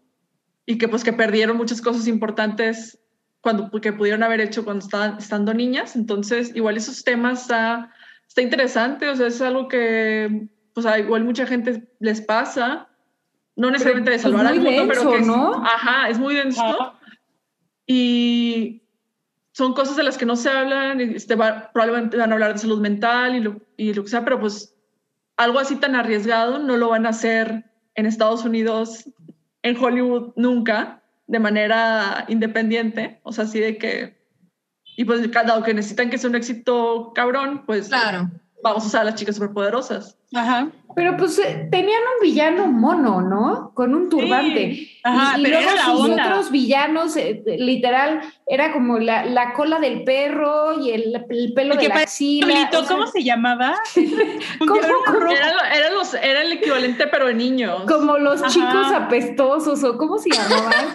y 0.65 0.79
que 0.79 0.89
pues 0.89 1.05
que 1.05 1.13
perdieron 1.13 1.59
muchas 1.59 1.83
cosas 1.83 2.07
importantes 2.07 3.04
cuando 3.45 3.71
que 3.71 3.93
pudieron 3.93 4.23
haber 4.23 4.41
hecho 4.41 4.65
cuando 4.65 4.83
estaban 4.85 5.19
estando 5.19 5.53
niñas. 5.53 5.95
Entonces, 5.97 6.51
igual 6.57 6.79
esos 6.79 7.05
temas 7.05 7.43
está, 7.43 7.93
está 8.27 8.41
interesante, 8.41 9.07
o 9.07 9.15
sea, 9.15 9.27
es 9.27 9.41
algo 9.43 9.69
que 9.69 10.49
pues 10.73 10.87
a 10.87 10.99
igual 10.99 11.23
mucha 11.25 11.47
gente 11.47 11.87
les 12.01 12.21
pasa, 12.23 12.89
no 13.55 13.71
necesariamente 13.71 14.11
de 14.13 14.19
salvar 14.19 14.47
al 14.47 14.61
mundo, 14.61 14.85
pero 14.89 15.11
que 15.13 15.19
es- 15.19 15.27
¿no? 15.27 15.63
ajá, 15.63 16.09
es 16.09 16.19
muy 16.19 16.35
denso. 16.35 16.63
Ajá. 16.65 16.99
Y 17.87 18.83
son 19.53 19.75
cosas 19.75 19.97
de 19.97 20.03
las 20.05 20.17
que 20.19 20.27
no 20.27 20.37
se 20.37 20.49
hablan, 20.49 21.01
y 21.01 21.05
este, 21.15 21.35
va- 21.37 21.71
probablemente 21.73 22.17
van 22.17 22.31
a 22.31 22.35
hablar 22.35 22.55
de 22.55 22.59
salud 22.59 22.81
mental 22.81 23.37
y 23.37 23.41
lo, 23.41 23.61
y 23.77 23.93
lo 23.95 24.03
que 24.03 24.09
sea, 24.11 24.25
pero 24.25 24.41
pues 24.41 24.75
algo 25.37 25.59
así 25.59 25.77
tan 25.77 25.95
arriesgado 25.95 26.59
no 26.59 26.77
lo 26.79 26.89
van 26.89 27.05
a 27.07 27.11
hacer 27.11 27.71
en 27.95 28.07
Estados 28.07 28.45
Unidos, 28.45 29.05
en 29.63 29.77
Hollywood, 29.77 30.33
nunca, 30.35 31.04
de 31.27 31.39
manera 31.39 32.25
independiente, 32.29 33.21
o 33.23 33.33
sea, 33.33 33.45
así 33.45 33.61
de 33.61 33.79
que, 33.79 34.23
y 34.97 35.05
pues 35.05 35.21
dado 35.33 35.63
que 35.63 35.75
necesitan 35.75 36.11
que 36.11 36.19
sea 36.19 36.31
un 36.31 36.37
éxito 36.37 37.13
cabrón, 37.15 37.65
pues 37.67 37.89
Claro. 37.89 38.31
vamos 38.63 38.85
a 38.85 38.87
usar 38.87 39.01
a 39.03 39.05
las 39.05 39.15
chicas 39.15 39.37
superpoderosas. 39.37 40.19
Ajá. 40.35 40.71
Pero 40.95 41.17
pues 41.17 41.39
eh, 41.39 41.69
tenían 41.71 42.01
un 42.17 42.23
villano 42.23 42.67
mono, 42.67 43.21
¿no? 43.21 43.73
Con 43.75 43.95
un 43.95 44.09
turbante. 44.09 44.89
Ajá, 45.03 45.37
y, 45.37 45.41
y 45.41 45.45
pero 45.45 45.57
luego 45.61 45.71
era 45.73 45.77
la 45.77 45.93
sus 45.93 46.01
onda. 46.01 46.27
otros 46.27 46.51
villanos, 46.51 47.17
eh, 47.17 47.43
literal, 47.59 48.21
era 48.47 48.73
como 48.73 48.99
la, 48.99 49.25
la 49.27 49.53
cola 49.53 49.81
del 49.81 50.05
perro 50.05 50.81
y 50.81 50.91
el, 50.91 51.25
el 51.29 51.53
pelo 51.53 51.75
El 51.75 51.81
de 51.81 51.89
la 51.89 51.95
parecía 51.95 52.45
axila. 52.45 52.47
Diablito, 52.47 52.79
o 52.79 52.85
sea, 52.85 52.97
¿Cómo 52.97 53.07
se 53.09 53.23
llamaba? 53.23 53.75
¿Cómo? 54.59 54.77
Era, 55.31 55.77
era 55.77 55.91
los, 55.91 56.15
era 56.15 56.43
el 56.43 56.53
equivalente, 56.53 57.07
pero 57.09 57.27
de 57.27 57.35
niños. 57.35 57.83
Como 57.89 58.19
los 58.19 58.41
Ajá. 58.41 58.51
chicos 58.51 58.93
apestosos, 58.93 59.83
o 59.85 59.99
¿cómo 59.99 60.19
se 60.19 60.31
llamaban? 60.31 60.87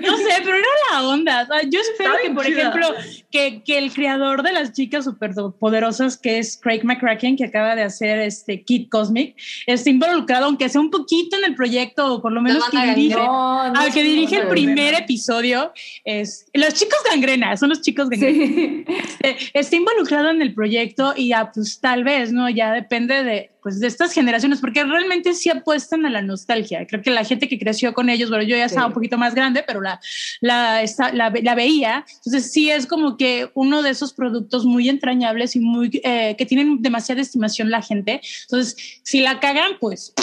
No 0.00 0.16
sé, 0.16 0.32
pero 0.44 0.56
era 0.56 0.66
la 0.92 1.08
onda. 1.08 1.48
Yo 1.68 1.80
espero 1.80 2.14
Está 2.14 2.22
que, 2.22 2.30
por 2.34 2.46
ejemplo, 2.46 2.86
que, 3.30 3.62
que 3.62 3.78
el 3.78 3.92
creador 3.92 4.42
de 4.42 4.52
las 4.52 4.72
chicas 4.72 5.04
superpoderosas, 5.04 6.16
que 6.18 6.38
es 6.38 6.58
Craig 6.60 6.82
McCracken, 6.84 7.36
que 7.36 7.44
acaba 7.44 7.74
de 7.74 7.82
hacer 7.82 8.18
este 8.18 8.62
Kid 8.62 8.88
Cosmic, 8.90 9.29
esté 9.66 9.90
involucrado, 9.90 10.46
aunque 10.46 10.68
sea 10.68 10.80
un 10.80 10.90
poquito 10.90 11.36
en 11.36 11.44
el 11.44 11.54
proyecto, 11.54 12.14
o 12.14 12.22
por 12.22 12.32
lo 12.32 12.40
menos 12.42 12.68
que 12.70 12.78
dirige, 12.94 13.14
No, 13.16 13.72
no 13.72 13.80
al 13.80 13.92
que 13.92 14.02
dirige 14.02 14.36
el 14.36 14.48
primer 14.48 14.94
episodio, 14.94 15.72
es 16.04 16.46
los 16.54 16.74
chicos 16.74 16.98
gangrena, 17.10 17.56
son 17.56 17.68
los 17.70 17.80
chicos 17.82 18.08
gangrena. 18.08 18.46
Sí. 18.46 18.84
Eh, 19.22 19.36
está 19.54 19.76
involucrado 19.76 20.30
en 20.30 20.40
el 20.42 20.54
proyecto 20.54 21.14
y 21.16 21.28
ya 21.28 21.50
pues 21.52 21.80
tal 21.80 22.04
vez, 22.04 22.32
¿no? 22.32 22.48
Ya 22.48 22.72
depende 22.72 23.22
de, 23.22 23.50
pues, 23.62 23.80
de 23.80 23.86
estas 23.86 24.12
generaciones, 24.12 24.60
porque 24.60 24.82
realmente 24.84 25.34
sí 25.34 25.50
apuestan 25.50 26.06
a 26.06 26.10
la 26.10 26.22
nostalgia. 26.22 26.86
Creo 26.86 27.02
que 27.02 27.10
la 27.10 27.24
gente 27.24 27.48
que 27.48 27.58
creció 27.58 27.92
con 27.92 28.08
ellos, 28.08 28.30
bueno, 28.30 28.44
yo 28.44 28.56
ya 28.56 28.64
estaba 28.64 28.86
Sí. 28.86 28.88
un 28.88 28.94
poquito 28.94 29.18
más 29.18 29.34
grande, 29.34 29.62
pero 29.66 29.80
la, 29.82 30.00
la, 30.40 30.82
esta- 30.82 31.12
la, 31.12 31.30
la 31.42 31.54
veía. 31.54 32.04
Entonces 32.24 32.50
sí 32.52 32.70
es 32.70 32.86
como 32.86 33.16
que 33.16 33.50
uno 33.54 33.82
de 33.82 33.90
esos 33.90 34.12
productos 34.14 34.64
muy 34.64 34.88
entrañables 34.88 35.54
y 35.56 35.60
muy, 35.60 36.00
eh, 36.04 36.34
que 36.38 36.46
tienen 36.46 36.80
demasiada 36.80 37.20
estimación 37.20 37.70
la 37.70 37.82
gente. 37.82 38.20
Entonces, 38.44 39.00
si 39.20 39.24
la 39.24 39.38
cagan, 39.38 39.72
pues... 39.78 40.14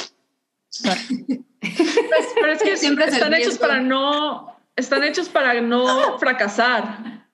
sorry. 0.69 1.45
Pero 1.61 2.51
es 2.51 2.63
que 2.63 2.77
Siempre 2.77 3.05
es 3.05 3.13
están 3.13 3.33
hechos 3.33 3.59
para 3.59 3.79
no, 3.79 4.57
están 4.75 5.03
hechos 5.03 5.29
para 5.29 5.61
no 5.61 6.17
fracasar. 6.17 7.27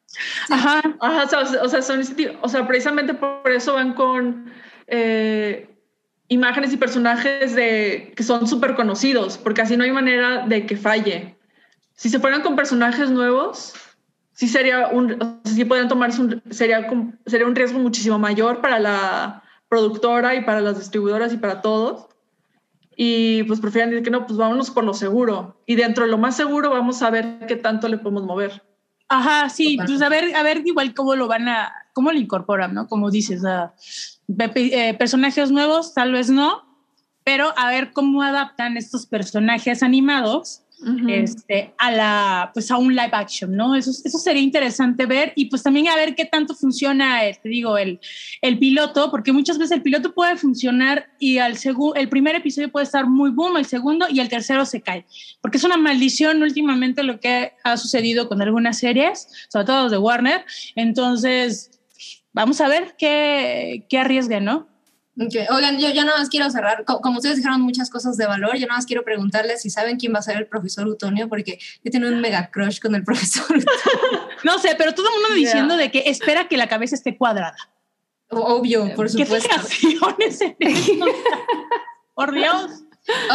Ajá. 0.49 0.81
Ajá, 0.99 1.23
o 1.23 1.27
sea, 1.29 1.63
o 1.63 1.69
sea, 1.69 1.81
son 1.81 2.01
tipo- 2.15 2.37
o 2.41 2.49
sea, 2.49 2.67
precisamente 2.67 3.13
por 3.13 3.49
eso 3.49 3.75
van 3.75 3.93
con 3.93 4.51
eh, 4.87 5.69
imágenes 6.27 6.73
y 6.73 6.77
personajes 6.77 7.55
de, 7.55 8.13
que 8.15 8.23
son 8.23 8.45
súper 8.45 8.75
conocidos, 8.75 9.37
porque 9.37 9.61
así 9.61 9.77
no 9.77 9.85
hay 9.85 9.91
manera 9.91 10.45
de 10.45 10.65
que 10.65 10.75
falle. 10.75 11.37
Si 11.95 12.09
se 12.09 12.19
fueran 12.19 12.41
con 12.41 12.57
personajes 12.57 13.09
nuevos, 13.09 13.73
sí 14.33 14.49
sería 14.49 14.89
un, 14.89 15.13
o 15.13 15.41
sea, 15.45 15.53
sí 15.55 15.63
podrían 15.63 15.87
tomarse 15.87 16.19
un, 16.21 16.43
sería, 16.49 16.85
sería 17.25 17.47
un 17.47 17.55
riesgo 17.55 17.79
muchísimo 17.79 18.19
mayor 18.19 18.59
para 18.59 18.79
la 18.79 19.42
productora 19.73 20.35
y 20.35 20.43
para 20.43 20.61
las 20.61 20.77
distribuidoras 20.77 21.33
y 21.33 21.37
para 21.37 21.63
todos. 21.63 22.05
Y 22.95 23.41
pues 23.45 23.59
prefieren 23.59 23.89
decir 23.89 24.03
que 24.03 24.11
no, 24.11 24.27
pues 24.27 24.37
vámonos 24.37 24.69
por 24.69 24.83
lo 24.83 24.93
seguro. 24.93 25.59
Y 25.65 25.73
dentro 25.73 26.05
de 26.05 26.11
lo 26.11 26.19
más 26.19 26.35
seguro 26.35 26.69
vamos 26.69 27.01
a 27.01 27.09
ver 27.09 27.39
qué 27.47 27.55
tanto 27.55 27.87
le 27.87 27.97
podemos 27.97 28.23
mover. 28.23 28.63
Ajá, 29.09 29.49
sí, 29.49 29.77
pues 29.83 29.99
a 30.03 30.09
ver, 30.09 30.35
a 30.35 30.43
ver 30.43 30.61
igual 30.63 30.93
cómo 30.93 31.15
lo 31.15 31.27
van 31.27 31.49
a, 31.49 31.73
cómo 31.93 32.11
lo 32.11 32.19
incorporan, 32.19 32.75
¿no? 32.75 32.87
Como 32.87 33.09
dices, 33.09 33.43
a 33.45 33.73
personajes 34.99 35.49
nuevos, 35.49 35.95
tal 35.95 36.11
vez 36.11 36.29
no, 36.29 36.61
pero 37.23 37.51
a 37.57 37.71
ver 37.71 37.93
cómo 37.93 38.21
adaptan 38.21 38.77
estos 38.77 39.07
personajes 39.07 39.81
animados 39.81 40.61
este, 41.07 41.73
a 41.77 41.91
la, 41.91 42.51
pues 42.53 42.69
a 42.71 42.77
un 42.77 42.95
live 42.95 43.11
action, 43.11 43.55
¿no? 43.55 43.75
Eso, 43.75 43.91
eso 43.91 44.17
sería 44.17 44.41
interesante 44.41 45.05
ver 45.05 45.33
y 45.35 45.45
pues 45.45 45.63
también 45.63 45.87
a 45.87 45.95
ver 45.95 46.15
qué 46.15 46.25
tanto 46.25 46.55
funciona, 46.55 47.25
eh, 47.25 47.37
te 47.41 47.49
digo, 47.49 47.77
el, 47.77 47.99
el 48.41 48.59
piloto, 48.59 49.11
porque 49.11 49.31
muchas 49.31 49.57
veces 49.57 49.71
el 49.71 49.81
piloto 49.81 50.13
puede 50.13 50.37
funcionar 50.37 51.07
y 51.19 51.37
al 51.37 51.57
el 51.95 52.09
primer 52.09 52.35
episodio 52.35 52.71
puede 52.71 52.85
estar 52.85 53.07
muy 53.07 53.31
boom, 53.31 53.57
el 53.57 53.65
segundo 53.65 54.07
y 54.09 54.19
el 54.19 54.29
tercero 54.29 54.65
se 54.65 54.81
cae, 54.81 55.05
porque 55.41 55.57
es 55.57 55.63
una 55.63 55.77
maldición 55.77 56.41
últimamente 56.41 57.03
lo 57.03 57.19
que 57.19 57.53
ha 57.63 57.77
sucedido 57.77 58.27
con 58.27 58.41
algunas 58.41 58.79
series, 58.79 59.27
sobre 59.49 59.65
todo 59.65 59.89
de 59.89 59.97
Warner, 59.97 60.45
entonces 60.75 61.79
vamos 62.33 62.59
a 62.61 62.67
ver 62.67 62.95
qué, 62.97 63.85
qué 63.89 63.97
arriesgan, 63.99 64.45
¿no? 64.45 64.72
Oigan, 65.15 65.77
yo, 65.79 65.91
yo 65.91 66.03
nada 66.05 66.17
más 66.17 66.29
quiero 66.29 66.49
cerrar. 66.49 66.83
Co- 66.85 66.99
Como 67.01 67.17
ustedes 67.17 67.35
dijeron 67.37 67.61
muchas 67.61 67.89
cosas 67.91 68.17
de 68.17 68.25
valor, 68.25 68.55
yo 68.55 68.65
nada 68.65 68.77
más 68.77 68.85
quiero 68.87 69.03
preguntarles 69.03 69.61
si 69.61 69.69
saben 69.69 69.97
quién 69.97 70.13
va 70.13 70.19
a 70.19 70.23
ser 70.23 70.37
el 70.37 70.47
profesor 70.47 70.87
Utonio, 70.87 71.29
porque 71.29 71.59
yo 71.83 71.91
tengo 71.91 72.07
un 72.07 72.19
mega 72.19 72.49
crush 72.51 72.79
con 72.79 72.95
el 72.95 73.03
profesor 73.05 73.45
Utonio. 73.45 73.67
No 74.43 74.57
sé, 74.57 74.75
pero 74.77 74.93
todo 74.93 75.07
el 75.09 75.13
mundo 75.21 75.29
Yeah. 75.35 75.45
diciendo 75.49 75.77
de 75.77 75.91
que 75.91 76.03
espera 76.07 76.47
que 76.47 76.57
la 76.57 76.67
cabeza 76.67 76.95
esté 76.95 77.15
cuadrada. 77.17 77.55
Obvio, 78.29 78.93
por 78.95 79.05
¿Qué 79.15 79.23
supuesto. 79.25 79.49
fijaciones 79.59 80.41
en 80.41 80.55
esto? 80.59 81.05
Por 82.15 82.33
Dios. 82.33 82.71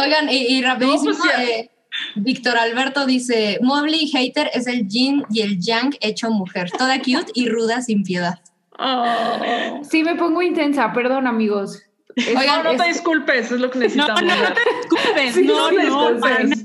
Oigan, 0.03 0.29
y, 0.29 0.35
y 0.57 0.61
rapidísimo, 0.61 1.15
pues 1.17 1.33
eh, 1.39 1.71
Víctor 2.15 2.57
Alberto 2.57 3.05
dice, 3.05 3.59
Mobley 3.61 4.09
Hater 4.11 4.49
es 4.53 4.67
el 4.67 4.87
yin 4.87 5.23
y 5.31 5.41
el 5.41 5.59
yang 5.61 5.95
hecho 6.01 6.29
mujer, 6.31 6.71
toda 6.71 6.97
cute 6.99 7.31
y 7.33 7.47
ruda 7.47 7.81
sin 7.81 8.03
piedad. 8.03 8.39
Oh. 8.81 9.81
Sí, 9.89 10.03
me 10.03 10.15
pongo 10.15 10.41
intensa, 10.41 10.91
perdón, 10.93 11.27
amigos. 11.27 11.81
Es- 12.15 12.27
Oigan, 12.29 12.63
No, 12.63 12.71
no 12.73 12.77
te 12.83 12.89
es- 12.89 12.95
disculpes, 12.95 13.51
es 13.51 13.59
lo 13.59 13.69
que 13.71 13.77
No, 13.79 13.83
necesitamos. 13.83 14.23
no, 14.23 14.35
no 14.35 14.53
te 14.53 14.61
disculpes. 14.79 15.33
Sí, 15.35 15.43
no, 15.43 15.71
no 15.71 15.77
te 16.19 16.43
no. 16.45 16.61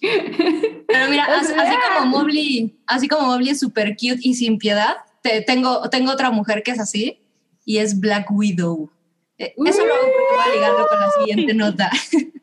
Pero 0.00 1.10
mira, 1.10 1.26
O 1.28 1.32
as- 1.32 1.48
sea- 1.48 1.60
así 1.62 1.76
como 1.96 2.06
Mobley, 2.06 2.78
así 2.86 3.08
como 3.08 3.26
Mobley 3.26 3.50
es 3.50 3.60
súper 3.60 3.90
cute 3.96 4.18
y 4.20 4.34
sin 4.34 4.58
piedad, 4.58 4.96
te- 5.22 5.42
tengo, 5.42 5.88
tengo 5.90 6.12
otra 6.12 6.30
mujer 6.30 6.62
que 6.62 6.70
es 6.72 6.80
así 6.80 7.20
y 7.64 7.78
es 7.78 7.98
Black 7.98 8.30
Widow. 8.30 8.90
Eh, 9.38 9.54
Eso 9.66 9.84
lo 9.86 9.94
hago 9.94 10.02
porque 10.04 10.34
voy 10.34 10.44
a 10.52 10.54
ligarlo 10.56 10.86
con 10.88 11.00
la 11.00 11.10
siguiente 11.18 11.54
nota. 11.54 11.90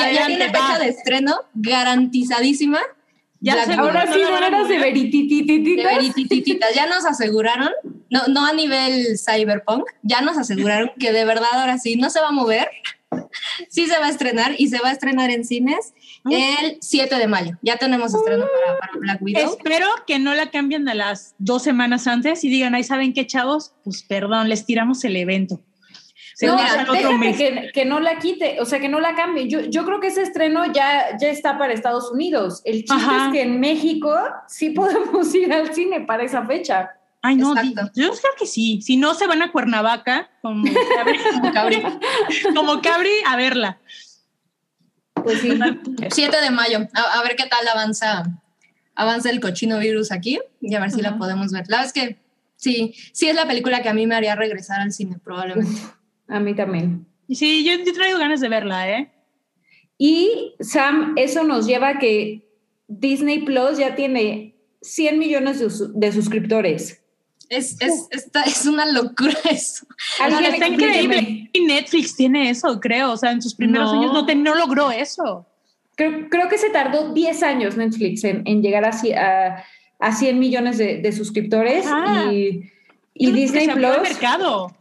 ya, 0.00 0.12
ya 0.12 0.26
tiene 0.26 0.46
fecha 0.48 0.78
de 0.78 0.88
estreno 0.88 1.36
garantizadísima. 1.54 2.80
Ya 3.40 3.54
Black 3.54 3.66
se- 3.66 3.70
Widow. 3.72 3.86
Ahora 3.86 4.12
sí, 4.12 4.22
No, 4.22 4.30
no, 4.30 4.38
no, 4.40 4.44
de 4.44 4.50
no, 4.50 4.56
de 4.58 4.62
no. 4.62 4.68
de 4.68 4.78
verititititas. 4.78 5.84
verititititas. 5.94 6.74
Ya 6.74 6.86
nos 6.86 7.04
aseguraron, 7.04 7.70
no, 8.14 8.28
no 8.28 8.46
a 8.46 8.52
nivel 8.52 9.18
cyberpunk, 9.18 9.84
ya 10.02 10.20
nos 10.20 10.38
aseguraron 10.38 10.92
que 11.00 11.12
de 11.12 11.24
verdad 11.24 11.48
ahora 11.52 11.78
sí 11.78 11.96
no 11.96 12.10
se 12.10 12.20
va 12.20 12.28
a 12.28 12.32
mover. 12.32 12.70
Sí 13.68 13.86
se 13.86 13.98
va 13.98 14.06
a 14.06 14.10
estrenar 14.10 14.54
y 14.58 14.68
se 14.68 14.78
va 14.80 14.88
a 14.90 14.92
estrenar 14.92 15.30
en 15.30 15.44
cines 15.44 15.94
el 16.30 16.78
7 16.80 17.16
de 17.16 17.26
mayo. 17.26 17.58
Ya 17.62 17.76
tenemos 17.76 18.14
estreno 18.14 18.46
para, 18.46 18.78
para 18.78 18.92
Black 18.98 19.22
Widow. 19.22 19.56
Espero 19.56 19.86
que 20.06 20.18
no 20.18 20.34
la 20.34 20.50
cambien 20.50 20.88
a 20.88 20.94
las 20.94 21.34
dos 21.38 21.62
semanas 21.62 22.06
antes 22.06 22.44
y 22.44 22.48
digan, 22.48 22.74
ay, 22.74 22.84
¿saben 22.84 23.12
qué, 23.12 23.26
chavos? 23.26 23.74
Pues 23.84 24.02
perdón, 24.02 24.48
les 24.48 24.66
tiramos 24.66 25.04
el 25.04 25.16
evento. 25.16 25.60
Se 26.34 26.46
No, 26.46 26.56
déjame 26.92 27.70
que 27.72 27.84
no 27.84 28.00
la 28.00 28.18
quite, 28.18 28.60
o 28.60 28.64
sea, 28.64 28.80
que 28.80 28.88
no 28.88 29.00
la 29.00 29.14
cambie. 29.14 29.48
Yo, 29.48 29.60
yo 29.60 29.84
creo 29.84 30.00
que 30.00 30.08
ese 30.08 30.22
estreno 30.22 30.72
ya, 30.72 31.16
ya 31.20 31.28
está 31.28 31.58
para 31.58 31.72
Estados 31.72 32.10
Unidos. 32.10 32.62
El 32.64 32.84
chiste 32.84 32.94
Ajá. 32.94 33.26
es 33.26 33.32
que 33.32 33.42
en 33.42 33.60
México 33.60 34.12
sí 34.48 34.70
podemos 34.70 35.32
ir 35.36 35.52
al 35.52 35.72
cine 35.74 36.00
para 36.00 36.24
esa 36.24 36.44
fecha. 36.44 36.90
Ay, 37.26 37.36
no, 37.36 37.56
Exacto. 37.56 37.90
yo 37.94 38.10
creo 38.10 38.32
que 38.38 38.44
sí. 38.46 38.82
Si 38.82 38.98
no, 38.98 39.14
se 39.14 39.26
van 39.26 39.40
a 39.40 39.50
Cuernavaca 39.50 40.30
como 40.42 40.62
Cabri, 40.94 41.18
Como 41.32 41.52
Cabri. 41.54 41.82
como 42.54 42.82
Cabri 42.82 43.12
a 43.26 43.36
verla. 43.36 43.78
Pues 45.14 45.40
sí. 45.40 45.58
7 46.10 46.36
de 46.42 46.50
mayo. 46.50 46.86
A, 46.92 47.18
a 47.18 47.22
ver 47.22 47.34
qué 47.34 47.46
tal 47.46 47.66
avanza, 47.66 48.24
avanza 48.94 49.30
el 49.30 49.40
cochino 49.40 49.78
virus 49.78 50.12
aquí 50.12 50.38
y 50.60 50.74
a 50.74 50.80
ver 50.80 50.90
si 50.90 51.00
la 51.00 51.16
podemos 51.16 51.50
ver. 51.50 51.64
La 51.68 51.78
verdad 51.78 51.86
es 51.86 51.92
que 51.94 52.18
sí, 52.56 52.94
sí 53.14 53.28
es 53.30 53.34
la 53.34 53.46
película 53.46 53.80
que 53.82 53.88
a 53.88 53.94
mí 53.94 54.06
me 54.06 54.16
haría 54.16 54.34
regresar 54.36 54.80
al 54.82 54.92
cine, 54.92 55.16
probablemente. 55.24 55.80
A 56.28 56.40
mí 56.40 56.54
también. 56.54 57.06
Y 57.26 57.36
sí, 57.36 57.64
yo, 57.64 57.82
yo 57.82 57.92
traigo 57.94 58.18
ganas 58.18 58.40
de 58.42 58.50
verla, 58.50 58.90
¿eh? 58.90 59.10
Y 59.96 60.54
Sam, 60.60 61.14
eso 61.16 61.42
nos 61.44 61.66
lleva 61.66 61.88
a 61.88 61.98
que 61.98 62.46
Disney 62.86 63.44
Plus 63.46 63.78
ya 63.78 63.94
tiene 63.94 64.56
100 64.82 65.18
millones 65.18 65.62
de 65.94 66.12
suscriptores. 66.12 67.00
Es, 67.50 67.76
es, 67.80 68.08
esta, 68.10 68.42
es 68.44 68.66
una 68.66 68.86
locura 68.86 69.34
eso. 69.50 69.86
Está 70.18 70.68
increíble. 70.68 71.50
Y 71.52 71.60
Netflix 71.66 72.16
tiene 72.16 72.50
eso, 72.50 72.80
creo. 72.80 73.12
O 73.12 73.16
sea, 73.16 73.30
en 73.32 73.42
sus 73.42 73.54
primeros 73.54 73.92
No. 73.92 74.00
años 74.00 74.12
no, 74.12 74.26
te- 74.26 74.34
no 74.34 74.54
logró 74.54 74.90
eso. 74.90 75.46
Creo, 75.96 76.28
creo 76.28 76.48
que 76.48 76.58
se 76.58 76.70
tardó 76.70 77.12
10 77.12 77.42
años 77.44 77.76
Netflix 77.76 78.24
en, 78.24 78.42
en 78.46 78.62
llegar 78.62 78.84
a, 78.84 78.90
a, 78.90 79.64
a 80.00 80.12
100 80.12 80.38
millones 80.38 80.78
de, 80.78 80.98
de 80.98 81.12
suscriptores 81.12 81.86
Ah. 81.88 82.30
y, 82.32 82.70
Disney 83.16 83.66
el 83.66 83.74
Plus, 83.74 84.00
mercado. 84.02 84.74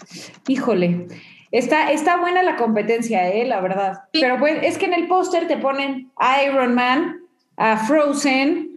híjole, 0.48 1.06
está, 1.52 1.91
está 1.91 2.18
buena 2.18 2.41
la 2.41 2.56
competencia, 2.56 3.30
eh, 3.30 3.45
la 3.45 3.61
verdad. 3.61 3.99
Sí. 4.11 4.22
Pero 4.22 4.40
pues 4.40 4.57
es 4.64 4.80
que 4.80 4.85
en 4.85 4.94
el 4.95 5.07
póster 5.07 5.48
te 5.48 5.57
ponen 5.57 6.10
a 6.18 6.41
Iron 6.44 6.73
Man, 6.73 7.19
a 7.57 7.77
Frozen, 7.85 8.72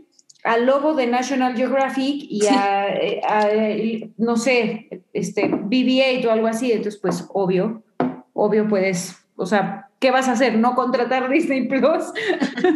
al 0.47 0.65
lobo 0.67 0.95
de 0.95 1.07
National 1.07 1.57
Geographic 1.57 2.25
y 2.29 2.47
a, 2.47 2.89
eh, 2.95 3.21
a, 3.29 3.49
eh, 3.51 4.11
no 4.17 4.37
sé, 4.37 5.03
este, 5.13 5.49
BB-8 5.51 6.25
o 6.27 6.31
algo 6.31 6.47
así. 6.47 6.73
Entonces, 6.73 7.01
pues, 7.01 7.25
obvio, 7.33 7.83
obvio 8.33 8.67
puedes, 8.69 9.17
o 9.37 9.45
sea, 9.47 9.89
¿qué 9.99 10.11
vas 10.11 10.29
a 10.29 10.33
hacer? 10.33 10.57
¿No 10.59 10.75
contratar 10.75 11.29
Disney 11.31 11.69
Plus? 11.69 12.05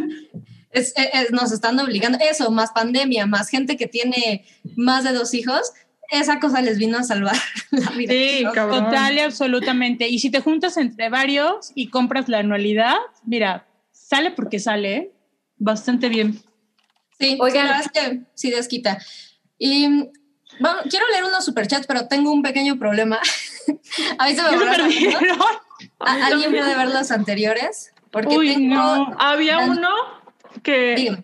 Es, 0.73 0.93
es- 0.95 1.09
es- 1.13 1.31
nos 1.31 1.51
están 1.51 1.77
obligando. 1.81 2.17
Eso, 2.21 2.49
más 2.49 2.71
pandemia, 2.71 3.25
más 3.25 3.49
gente 3.49 3.75
que 3.75 3.87
tiene 3.87 4.45
más 4.77 5.03
de 5.03 5.11
dos 5.11 5.33
hijos. 5.33 5.73
Esa 6.09 6.39
cosa 6.39 6.61
les 6.61 6.77
vino 6.77 6.97
a 6.97 7.03
salvar 7.03 7.35
la 7.71 7.89
vida. 7.91 8.13
Sí, 8.13 8.45
cabrón. 8.53 8.85
Total 8.85 9.15
y 9.15 9.19
absolutamente. 9.19 10.07
Y 10.07 10.19
si 10.19 10.29
te 10.29 10.39
juntas 10.39 10.77
entre 10.77 11.09
varios 11.09 11.73
y 11.75 11.89
compras 11.89 12.29
la 12.29 12.39
anualidad, 12.39 12.95
mira, 13.25 13.67
sale 13.91 14.31
porque 14.31 14.59
sale, 14.59 14.95
¿eh? 14.95 15.11
bastante 15.57 16.07
bien. 16.07 16.39
Sí, 17.21 17.37
Oigan. 17.39 17.67
la 17.67 17.73
verdad 17.77 17.91
es 17.93 18.01
que 18.01 18.21
sí 18.33 18.49
desquita. 18.49 18.97
Y 19.57 19.87
mm, 19.87 20.07
bueno, 20.59 20.77
quiero 20.89 21.05
leer 21.11 21.23
unos 21.23 21.45
superchats, 21.45 21.85
pero 21.87 22.07
tengo 22.07 22.31
un 22.31 22.41
pequeño 22.41 22.77
problema. 22.79 23.19
a 24.17 24.25
mí 24.27 24.33
se 24.35 24.41
me 24.41 24.47
¿Ya 24.47 24.49
se 24.49 24.55
borraron, 24.57 24.87
¿no? 24.87 24.93
perdieron? 24.93 25.39
¿A- 25.99 26.25
¿Alguien 26.27 26.51
puede 26.51 26.75
ver 26.75 26.87
los 26.89 27.11
anteriores? 27.11 27.93
Porque 28.11 28.35
Uy, 28.37 28.53
tengo... 28.53 28.75
no. 28.75 29.15
Había 29.19 29.59
uno 29.59 29.87
que 30.63 30.95
Dígame. 30.95 31.23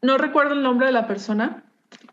no 0.00 0.16
recuerdo 0.16 0.54
el 0.54 0.62
nombre 0.62 0.86
de 0.86 0.92
la 0.92 1.06
persona, 1.06 1.64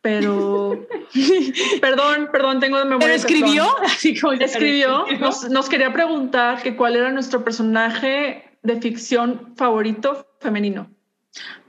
pero 0.01 0.85
perdón, 1.81 2.30
perdón, 2.31 2.60
tengo 2.60 2.77
de 2.77 2.85
memoria. 2.85 3.07
¿Pero 3.07 3.14
escribió? 3.15 3.68
Así 3.85 4.19
como 4.19 4.34
Escribió, 4.34 5.06
nos, 5.19 5.49
nos 5.49 5.69
quería 5.69 5.93
preguntar 5.93 6.61
que 6.61 6.76
cuál 6.76 6.95
era 6.95 7.11
nuestro 7.11 7.43
personaje 7.43 8.57
de 8.64 8.81
ficción 8.81 9.53
favorito 9.56 10.27
femenino. 10.41 10.89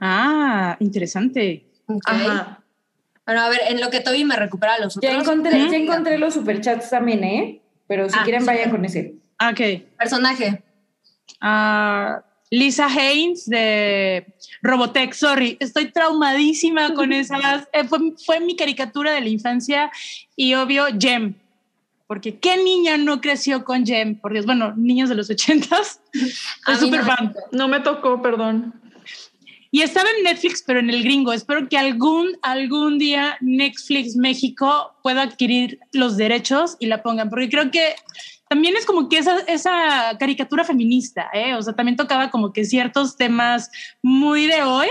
Ah, 0.01 0.77
interesante. 0.81 1.65
Ok. 1.87 2.03
Ajá. 2.07 2.62
Bueno, 3.27 3.43
a 3.43 3.49
ver, 3.49 3.61
en 3.69 3.81
lo 3.81 3.91
que 3.91 4.01
Toby 4.01 4.24
me 4.24 4.37
recupera 4.37 4.78
los 4.78 4.95
Ya 5.01 5.11
otros. 5.11 5.23
encontré, 5.23 5.62
Ujú. 5.62 5.70
ya 5.73 5.77
encontré 5.78 6.19
los 6.19 6.35
superchats 6.35 6.91
también, 6.91 7.23
¿eh? 7.24 7.61
Pero 7.87 8.09
si 8.09 8.16
Ah, 8.19 8.23
quieren, 8.24 8.41
sí. 8.43 8.47
vayan 8.47 8.70
con 8.70 8.85
ese. 8.85 9.15
Ok. 9.41 9.82
Personaje. 9.99 10.62
Ah, 11.41 12.23
Lisa 12.51 12.87
Haynes 12.87 13.49
de 13.49 14.35
Robotech, 14.62 15.12
sorry, 15.15 15.57
estoy 15.61 15.93
traumadísima 15.93 16.95
con 16.95 17.12
esas. 17.12 17.69
eh, 17.73 17.85
fue, 17.85 17.99
fue 18.24 18.41
mi 18.41 18.57
caricatura 18.57 19.12
de 19.12 19.20
la 19.20 19.28
infancia 19.28 19.91
y 20.35 20.55
obvio 20.55 20.87
Jem, 20.99 21.35
porque 22.09 22.39
qué 22.41 22.57
niña 22.57 22.97
no 22.97 23.20
creció 23.20 23.65
con 23.65 23.87
Jem, 23.87 24.19
por 24.20 24.32
Dios, 24.32 24.47
bueno, 24.47 24.74
niños 24.77 25.09
de 25.09 25.15
los 25.15 25.31
ochentas, 25.31 26.01
soy 26.65 26.74
súper 26.77 27.01
no 27.03 27.07
me 27.07 27.12
fan. 27.16 27.35
No 27.53 27.69
me 27.69 27.81
tocó, 27.81 28.20
perdón. 28.20 28.80
Y 29.73 29.83
estaba 29.83 30.09
en 30.17 30.25
Netflix, 30.25 30.63
pero 30.67 30.81
en 30.81 30.91
el 30.91 31.05
gringo. 31.05 31.33
Espero 31.33 31.69
que 31.69 31.79
algún, 31.79 32.37
algún 32.43 32.99
día 32.99 33.37
Netflix 33.41 34.17
México 34.17 34.95
pueda 35.03 35.23
adquirir 35.23 35.79
los 35.93 36.17
derechos 36.17 36.77
y 36.81 36.87
la 36.87 37.03
pongan, 37.03 37.31
porque 37.31 37.49
creo 37.49 37.71
que 37.71 37.95
también 38.49 38.77
es 38.77 38.85
como 38.85 39.09
que 39.09 39.19
esa, 39.19 39.39
esa 39.47 40.17
caricatura 40.19 40.65
feminista, 40.65 41.31
¿eh? 41.33 41.55
o 41.55 41.63
sea, 41.63 41.73
también 41.73 41.97
tocaba 41.97 42.33
como 42.33 42.53
que 42.53 42.65
ciertos 42.65 43.17
temas 43.17 43.71
muy 44.03 44.49
de 44.49 44.65
hoy, 44.65 44.89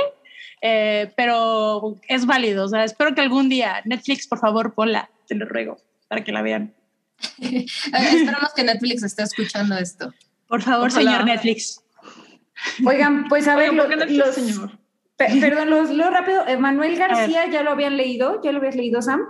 eh, 0.61 1.11
pero 1.18 1.97
es 2.07 2.26
válido. 2.26 2.64
O 2.64 2.68
sea, 2.69 2.85
espero 2.85 3.14
que 3.14 3.19
algún 3.19 3.49
día 3.49 3.81
Netflix, 3.84 4.27
por 4.27 4.39
favor, 4.39 4.73
ponla, 4.73 5.10
te 5.27 5.35
lo 5.35 5.45
ruego, 5.45 5.77
para 6.07 6.23
que 6.23 6.31
la 6.31 6.41
vean. 6.41 6.73
Esperamos 7.41 8.53
que 8.56 8.64
Netflix 8.64 9.03
esté 9.03 9.23
escuchando 9.23 9.77
esto. 9.77 10.14
Por 10.47 10.61
favor, 10.61 10.88
Ojalá. 10.88 11.11
señor 11.11 11.26
Netflix. 11.26 11.84
Oigan, 12.86 13.27
pues 13.27 13.48
a 13.48 13.56
ver, 13.56 13.69
Oigan, 13.72 13.77
lo- 13.77 13.84
¿por 13.84 13.90
qué 13.91 13.98
Netflix, 13.98 14.26
los, 14.26 14.36
señor? 14.36 14.80
pe- 15.18 15.27
perdón, 15.41 15.69
los 15.69 15.90
leo 15.90 16.10
rápido. 16.10 16.44
Manuel 16.60 16.98
García, 16.98 17.48
¿ya 17.49 17.64
lo 17.64 17.72
habían 17.72 17.98
leído? 17.98 18.41
¿Ya 18.44 18.52
lo 18.52 18.60
habías 18.60 18.76
leído, 18.76 19.02
Sam? 19.02 19.22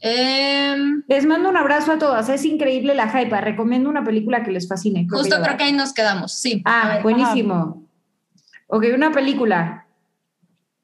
Em, 0.00 1.02
Les 1.08 1.24
mando 1.24 1.48
un 1.48 1.56
abrazo 1.56 1.92
a 1.92 1.98
todas. 1.98 2.28
Es 2.28 2.44
increíble 2.44 2.94
la 2.94 3.08
hype. 3.08 3.40
Recomiendo 3.40 3.88
una 3.88 4.04
película 4.04 4.42
que 4.42 4.50
les 4.50 4.68
fascine. 4.68 5.06
Creo 5.06 5.20
justo 5.20 5.36
creo 5.42 5.56
que 5.56 5.64
ahí 5.64 5.72
nos 5.72 5.92
quedamos, 5.94 6.32
sí. 6.32 6.62
Ah, 6.64 6.88
ver, 6.94 7.02
buenísimo. 7.02 7.82
Ok, 8.66 8.84
una 8.94 9.12
película. 9.12 9.86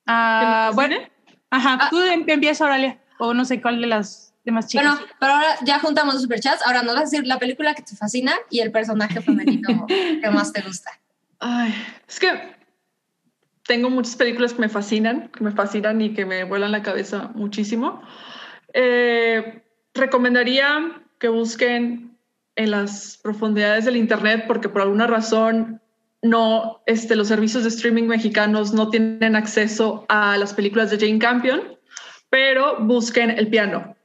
Ah, 0.06 0.68
¿Que 0.70 0.74
bueno, 0.74 0.96
ajá, 1.50 1.78
Ah. 1.82 1.88
tú 1.90 2.00
em- 2.00 2.24
empiezas, 2.26 2.60
Oralia, 2.62 2.98
o 3.18 3.34
no 3.34 3.44
sé 3.44 3.60
cuál 3.60 3.80
de 3.80 3.86
las 3.88 4.32
demás 4.44 4.66
chicas. 4.68 4.86
Bueno, 4.86 5.06
pero 5.18 5.32
ahora 5.34 5.48
ya 5.64 5.78
juntamos 5.80 6.14
los 6.14 6.22
superchats. 6.22 6.62
Ahora 6.66 6.82
nos 6.82 6.94
vas 6.94 7.02
a 7.02 7.04
decir 7.04 7.26
la 7.26 7.38
película 7.38 7.74
que 7.74 7.82
te 7.82 7.94
fascina 7.96 8.32
y 8.48 8.60
el 8.60 8.72
personaje 8.72 9.20
femenino 9.20 9.86
que 10.22 10.30
más 10.30 10.52
te 10.52 10.62
gusta. 10.62 10.90
Ay, 11.40 11.74
es 12.08 12.20
que 12.20 12.28
tengo 13.66 13.90
muchas 13.90 14.16
películas 14.16 14.52
que 14.54 14.60
me 14.60 14.68
fascinan, 14.68 15.28
que 15.28 15.44
me 15.44 15.52
fascinan 15.52 16.00
y 16.00 16.12
que 16.14 16.26
me 16.26 16.44
vuelan 16.44 16.72
la 16.72 16.82
cabeza 16.82 17.30
muchísimo. 17.34 18.02
Eh, 18.74 19.62
recomendaría 19.94 21.02
que 21.18 21.28
busquen 21.28 22.16
en 22.56 22.70
las 22.70 23.18
profundidades 23.22 23.84
del 23.84 23.96
Internet 23.96 24.44
porque 24.46 24.68
por 24.68 24.82
alguna 24.82 25.06
razón 25.06 25.80
no, 26.22 26.82
este, 26.86 27.16
los 27.16 27.28
servicios 27.28 27.62
de 27.62 27.70
streaming 27.70 28.04
mexicanos 28.04 28.72
no 28.74 28.90
tienen 28.90 29.36
acceso 29.36 30.04
a 30.08 30.36
las 30.36 30.52
películas 30.52 30.90
de 30.90 30.98
Jane 30.98 31.18
Campion, 31.18 31.62
pero 32.28 32.78
busquen 32.80 33.30
El 33.30 33.48
Piano. 33.48 33.96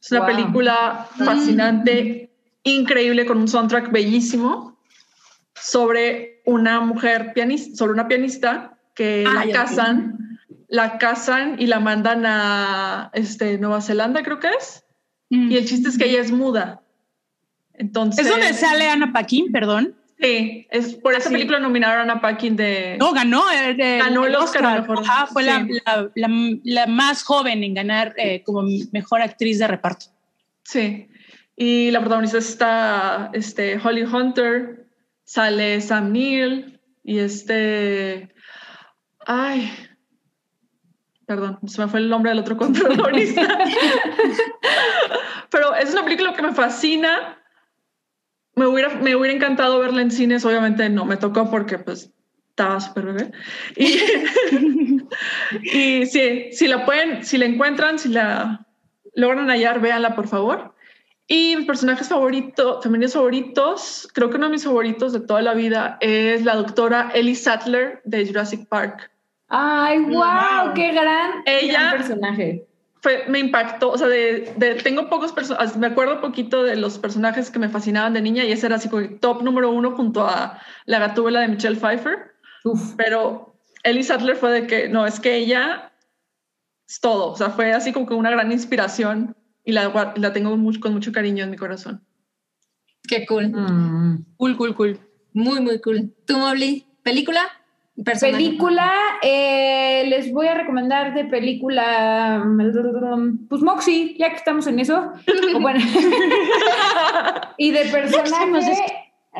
Es 0.00 0.10
una 0.12 0.20
Wow. 0.20 0.28
película 0.28 1.08
fascinante, 1.24 2.30
increíble, 2.62 3.26
con 3.26 3.38
un 3.38 3.48
soundtrack 3.48 3.90
bellísimo 3.90 4.78
sobre 5.54 6.33
una 6.44 6.80
mujer 6.80 7.32
pianista, 7.34 7.76
sobre 7.76 7.92
una 7.92 8.08
pianista 8.08 8.76
que 8.94 9.24
Ah, 9.26 9.44
la 9.46 9.52
casan, 9.52 10.38
la 10.68 10.98
casan 10.98 11.56
y 11.58 11.66
la 11.66 11.80
mandan 11.80 12.24
a 12.26 13.10
este, 13.14 13.58
Nueva 13.58 13.80
Zelanda, 13.80 14.22
creo 14.22 14.38
que 14.40 14.48
es. 14.48 14.84
Mm. 15.30 15.50
Y 15.52 15.56
el 15.56 15.64
chiste 15.66 15.88
es 15.88 15.98
que 15.98 16.04
ella 16.08 16.20
es 16.20 16.30
muda. 16.30 16.82
Entonces. 17.72 18.24
Es 18.24 18.30
donde 18.30 18.52
sale 18.52 18.88
Ana 18.88 19.12
Paquin, 19.12 19.50
perdón. 19.50 19.94
Sí, 20.20 20.66
es 20.70 20.94
por 20.94 21.12
esa 21.14 21.28
sí. 21.28 21.34
película 21.34 21.58
nominaron 21.58 22.08
a 22.08 22.20
Paquin 22.20 22.54
de. 22.54 22.96
No, 23.00 23.12
ganó. 23.12 23.50
eh, 23.50 23.70
el, 23.70 23.98
Ganó 23.98 24.24
el 24.26 24.34
Oscar 24.36 24.64
a 24.64 24.80
mejor- 24.80 25.00
Ajá, 25.00 25.26
fue 25.26 25.42
la, 25.42 25.64
sí. 25.64 25.72
la- 25.84 26.10
la- 26.14 26.58
la 26.62 26.86
más 26.86 27.24
joven 27.24 27.64
en 27.64 27.74
ganar 27.74 28.14
eh, 28.16 28.42
como 28.44 28.62
mejor 28.92 29.22
actriz 29.22 29.58
de 29.58 29.66
reparto. 29.66 30.06
Sí. 30.62 31.08
Y 31.56 31.90
la 31.90 32.00
protagonista 32.00 32.38
está 32.38 33.30
este, 33.32 33.76
Holly 33.82 34.04
Hunter, 34.04 34.83
sale 35.24 35.80
Sam 35.80 36.12
Neill 36.12 36.80
y 37.02 37.18
este. 37.18 38.32
Ay. 39.26 39.72
Perdón, 41.26 41.58
se 41.66 41.80
me 41.80 41.88
fue 41.88 42.00
el 42.00 42.10
nombre 42.10 42.30
del 42.30 42.40
otro 42.40 42.58
protagonista. 42.58 43.42
Pero 45.50 45.74
es 45.74 45.92
una 45.92 46.04
película 46.04 46.34
que 46.34 46.42
me 46.42 46.52
fascina. 46.52 47.40
Me 48.56 48.66
hubiera, 48.66 48.90
me 48.90 49.16
hubiera 49.16 49.34
encantado 49.34 49.80
verla 49.80 50.02
en 50.02 50.12
cines, 50.12 50.44
obviamente 50.44 50.88
no 50.88 51.04
me 51.04 51.16
tocó 51.16 51.50
porque 51.50 51.78
pues 51.78 52.12
estaba 52.50 52.80
súper 52.80 53.06
bebé. 53.06 53.32
Y, 53.74 53.98
y 55.76 56.06
sí, 56.06 56.52
si 56.52 56.68
la 56.68 56.84
pueden, 56.84 57.24
si 57.24 57.36
la 57.36 57.46
encuentran, 57.46 57.98
si 57.98 58.10
la 58.10 58.64
logran 59.14 59.48
hallar, 59.48 59.80
véanla 59.80 60.14
por 60.14 60.28
favor. 60.28 60.73
Y 61.26 61.56
mis 61.56 61.66
personajes 61.66 62.08
favoritos, 62.08 62.82
femeninos 62.82 63.14
favoritos, 63.14 64.08
creo 64.12 64.28
que 64.28 64.36
uno 64.36 64.46
de 64.46 64.52
mis 64.52 64.64
favoritos 64.64 65.12
de 65.14 65.20
toda 65.20 65.40
la 65.40 65.54
vida 65.54 65.96
es 66.00 66.44
la 66.44 66.54
doctora 66.54 67.10
Ellie 67.14 67.34
Sattler 67.34 68.02
de 68.04 68.26
Jurassic 68.26 68.68
Park. 68.68 69.10
Ay, 69.48 70.00
wow, 70.00 70.10
Wow. 70.64 70.74
qué 70.74 70.92
gran, 70.92 71.30
Ella- 71.46 71.80
gran 71.80 71.96
personaje. 71.96 72.66
Fue, 73.00 73.24
me 73.28 73.38
impactó, 73.38 73.90
o 73.90 73.98
sea, 73.98 74.06
de, 74.08 74.52
de- 74.56 74.74
tengo 74.76 75.08
pocos 75.10 75.32
personajes, 75.32 75.76
me 75.76 75.86
acuerdo 75.88 76.20
poquito 76.22 76.62
de 76.62 76.76
los 76.76 76.98
personajes 76.98 77.50
que 77.50 77.58
me 77.58 77.68
fascinaban 77.68 78.14
de 78.14 78.22
niña 78.22 78.44
y 78.44 78.52
ese 78.52 78.66
era 78.66 78.76
así 78.76 78.88
como 78.88 79.02
el 79.02 79.20
top 79.20 79.42
número 79.42 79.70
uno 79.70 79.92
junto 79.92 80.26
a 80.26 80.58
la 80.86 80.98
gatúbela 80.98 81.40
de 81.40 81.48
Michelle 81.48 81.76
Pfeiffer. 81.76 82.34
Uf. 82.64 82.94
Pero 82.96 83.56
Ellie 83.82 84.02
Sattler 84.02 84.36
fue 84.36 84.52
de 84.52 84.66
que, 84.66 84.88
no, 84.88 85.06
es 85.06 85.20
que 85.20 85.36
ella 85.36 85.92
es 86.88 87.00
todo, 87.00 87.32
o 87.32 87.36
sea, 87.36 87.50
fue 87.50 87.72
así 87.72 87.92
como 87.92 88.06
que 88.06 88.14
una 88.14 88.30
gran 88.30 88.50
inspiración 88.52 89.36
y 89.64 89.72
la, 89.72 90.14
la 90.16 90.32
tengo 90.32 90.56
mucho, 90.56 90.80
con 90.80 90.92
mucho 90.92 91.12
cariño 91.12 91.44
en 91.44 91.50
mi 91.50 91.56
corazón. 91.56 92.02
Qué 93.08 93.26
cool. 93.26 93.48
Mm. 93.50 94.24
Cool, 94.36 94.56
cool, 94.56 94.74
cool. 94.74 94.98
Muy, 95.32 95.60
muy 95.60 95.80
cool. 95.80 96.14
¿Tú, 96.26 96.36
Mobley? 96.36 96.86
¿Película? 97.02 97.40
¿Personaje? 98.02 98.42
Película, 98.42 98.92
eh, 99.22 100.04
les 100.08 100.32
voy 100.32 100.48
a 100.48 100.54
recomendar 100.54 101.14
de 101.14 101.26
película, 101.26 102.44
pues 103.48 103.62
Moxie, 103.62 104.16
ya 104.18 104.30
que 104.30 104.36
estamos 104.36 104.66
en 104.66 104.80
eso. 104.80 105.12
O 105.54 105.60
bueno, 105.60 105.78
y 107.56 107.70
de 107.70 107.84
personaje, 107.84 108.74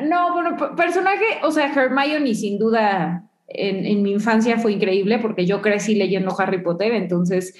no, 0.03 0.33
bueno, 0.33 0.75
personaje, 0.77 1.25
o 1.43 1.51
sea, 1.51 1.73
Hermione 1.73 2.33
sin 2.33 2.57
duda 2.57 3.29
en, 3.49 3.85
en 3.85 4.01
mi 4.01 4.11
infancia 4.11 4.57
fue 4.57 4.71
increíble 4.71 5.19
porque 5.19 5.45
yo 5.45 5.61
crecí 5.61 5.95
leyendo 5.95 6.33
Harry 6.39 6.63
Potter, 6.63 6.93
entonces, 6.93 7.55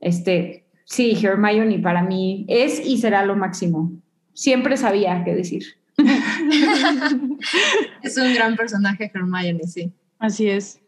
este, 0.00 0.63
sí, 0.84 1.18
Hermione 1.22 1.78
para 1.80 2.02
mí 2.02 2.44
es 2.48 2.80
y 2.84 2.98
será 2.98 3.24
lo 3.24 3.36
máximo. 3.36 3.92
Siempre 4.32 4.76
sabía 4.76 5.22
qué 5.24 5.34
decir. 5.34 5.64
Es 8.02 8.16
un 8.16 8.34
gran 8.34 8.56
personaje, 8.56 9.10
Hermione, 9.12 9.64
sí. 9.66 9.92
Así 10.18 10.48
es. 10.48 10.80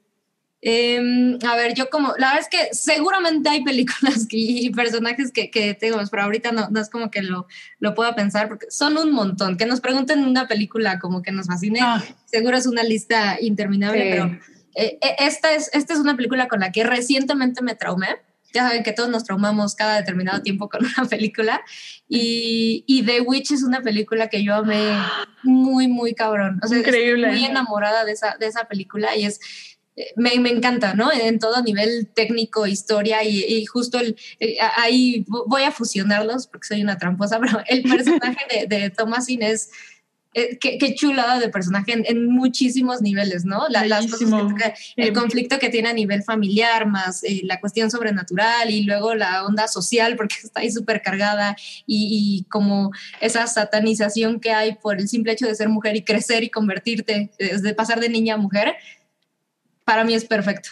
Em, 0.62 1.38
a 1.46 1.54
ver, 1.54 1.74
yo 1.74 1.90
como, 1.90 2.08
la 2.18 2.28
verdad 2.32 2.40
es 2.40 2.48
que 2.48 2.74
seguramente 2.74 3.48
hay 3.48 3.62
películas 3.62 4.26
que- 4.28 4.36
y 4.38 4.70
personajes 4.70 5.30
que, 5.30 5.50
que 5.50 5.74
tengo, 5.74 5.98
pero 6.10 6.22
ahorita 6.24 6.50
no, 6.50 6.68
no 6.70 6.80
es 6.80 6.88
como 6.90 7.10
que 7.10 7.22
lo, 7.22 7.46
lo 7.78 7.94
pueda 7.94 8.14
pensar, 8.16 8.48
porque 8.48 8.66
son 8.70 8.96
un 8.96 9.12
montón. 9.12 9.56
Que 9.56 9.66
nos 9.66 9.80
pregunten 9.80 10.24
una 10.24 10.48
película 10.48 10.98
como 10.98 11.22
que 11.22 11.30
nos 11.30 11.46
fascine, 11.46 11.78
Ah, 11.82 12.02
seguro 12.24 12.56
es 12.56 12.66
una 12.66 12.82
lista 12.82 13.36
interminable, 13.40 14.02
Sí. 14.02 14.08
pero 14.10 14.24
eh, 14.74 14.98
eh, 15.00 15.16
esta, 15.20 15.54
es, 15.54 15.70
esta 15.72 15.94
es 15.94 16.00
una 16.00 16.16
película 16.16 16.48
con 16.48 16.60
la 16.60 16.72
que 16.72 16.84
recientemente 16.84 17.62
me 17.62 17.74
traumé. 17.74 18.08
Ya 18.56 18.68
saben 18.68 18.82
que 18.82 18.92
todos 18.92 19.08
nos 19.08 19.24
traumamos 19.24 19.74
cada 19.74 19.96
determinado 19.96 20.42
tiempo 20.42 20.68
con 20.68 20.84
una 20.84 21.08
película. 21.08 21.62
Y, 22.08 22.84
y 22.86 23.02
The 23.04 23.20
Witch 23.20 23.52
es 23.52 23.62
una 23.62 23.82
película 23.82 24.28
que 24.28 24.42
yo 24.42 24.54
amé 24.54 24.98
muy, 25.42 25.88
muy 25.88 26.14
cabrón. 26.14 26.60
O 26.62 26.66
sea, 26.66 26.78
estoy 26.78 26.92
Increíble. 26.94 27.28
muy 27.28 27.44
enamorada 27.44 28.04
de 28.04 28.12
esa, 28.12 28.36
de 28.38 28.46
esa 28.46 28.64
película 28.64 29.14
y 29.16 29.24
es, 29.24 29.40
eh, 29.96 30.12
me, 30.16 30.38
me 30.40 30.50
encanta, 30.50 30.94
¿no? 30.94 31.12
En 31.12 31.38
todo 31.38 31.62
nivel 31.62 32.08
técnico, 32.14 32.66
historia 32.66 33.24
y, 33.24 33.44
y 33.44 33.66
justo 33.66 33.98
el, 33.98 34.16
eh, 34.40 34.56
ahí 34.76 35.24
voy 35.26 35.62
a 35.62 35.70
fusionarlos 35.72 36.46
porque 36.46 36.68
soy 36.68 36.82
una 36.82 36.98
tramposa, 36.98 37.40
pero 37.40 37.60
el 37.66 37.82
personaje 37.82 38.44
de, 38.50 38.66
de 38.66 38.90
Thomasin 38.90 39.42
es... 39.42 39.70
eh, 40.38 40.58
qué, 40.60 40.76
qué 40.76 40.94
chulada 40.94 41.38
de 41.40 41.48
personaje 41.48 41.92
en, 41.92 42.04
en 42.06 42.26
muchísimos 42.26 43.00
niveles, 43.00 43.46
¿no? 43.46 43.68
La- 43.70 43.86
las 43.86 44.06
cosas 44.06 44.28
que- 44.54 44.74
el 45.02 45.08
Sí. 45.08 45.12
conflicto 45.14 45.58
que 45.58 45.70
tiene 45.70 45.88
a 45.88 45.92
nivel 45.94 46.22
familiar, 46.22 46.86
más 46.86 47.24
eh, 47.24 47.40
la 47.44 47.58
cuestión 47.58 47.90
sobrenatural 47.90 48.70
y 48.70 48.82
luego 48.82 49.14
la 49.14 49.44
onda 49.46 49.66
social, 49.66 50.14
porque 50.14 50.34
está 50.44 50.60
ahí 50.60 50.70
súper 50.70 51.00
cargada, 51.00 51.56
y, 51.86 52.08
y 52.42 52.44
como 52.50 52.92
esa 53.20 53.46
satanización 53.46 54.38
que 54.38 54.50
hay 54.52 54.74
por 54.74 54.98
el 55.00 55.08
simple 55.08 55.32
hecho 55.32 55.46
de 55.46 55.54
ser 55.54 55.68
mujer 55.70 55.96
y 55.96 56.02
crecer 56.02 56.44
y 56.44 56.50
convertirte, 56.50 57.30
de 57.38 57.74
pasar 57.74 57.98
de 58.00 58.08
niña 58.10 58.34
a 58.34 58.38
mujer, 58.38 58.74
para 59.84 60.04
mí 60.04 60.14
es 60.14 60.24
perfecto. 60.26 60.68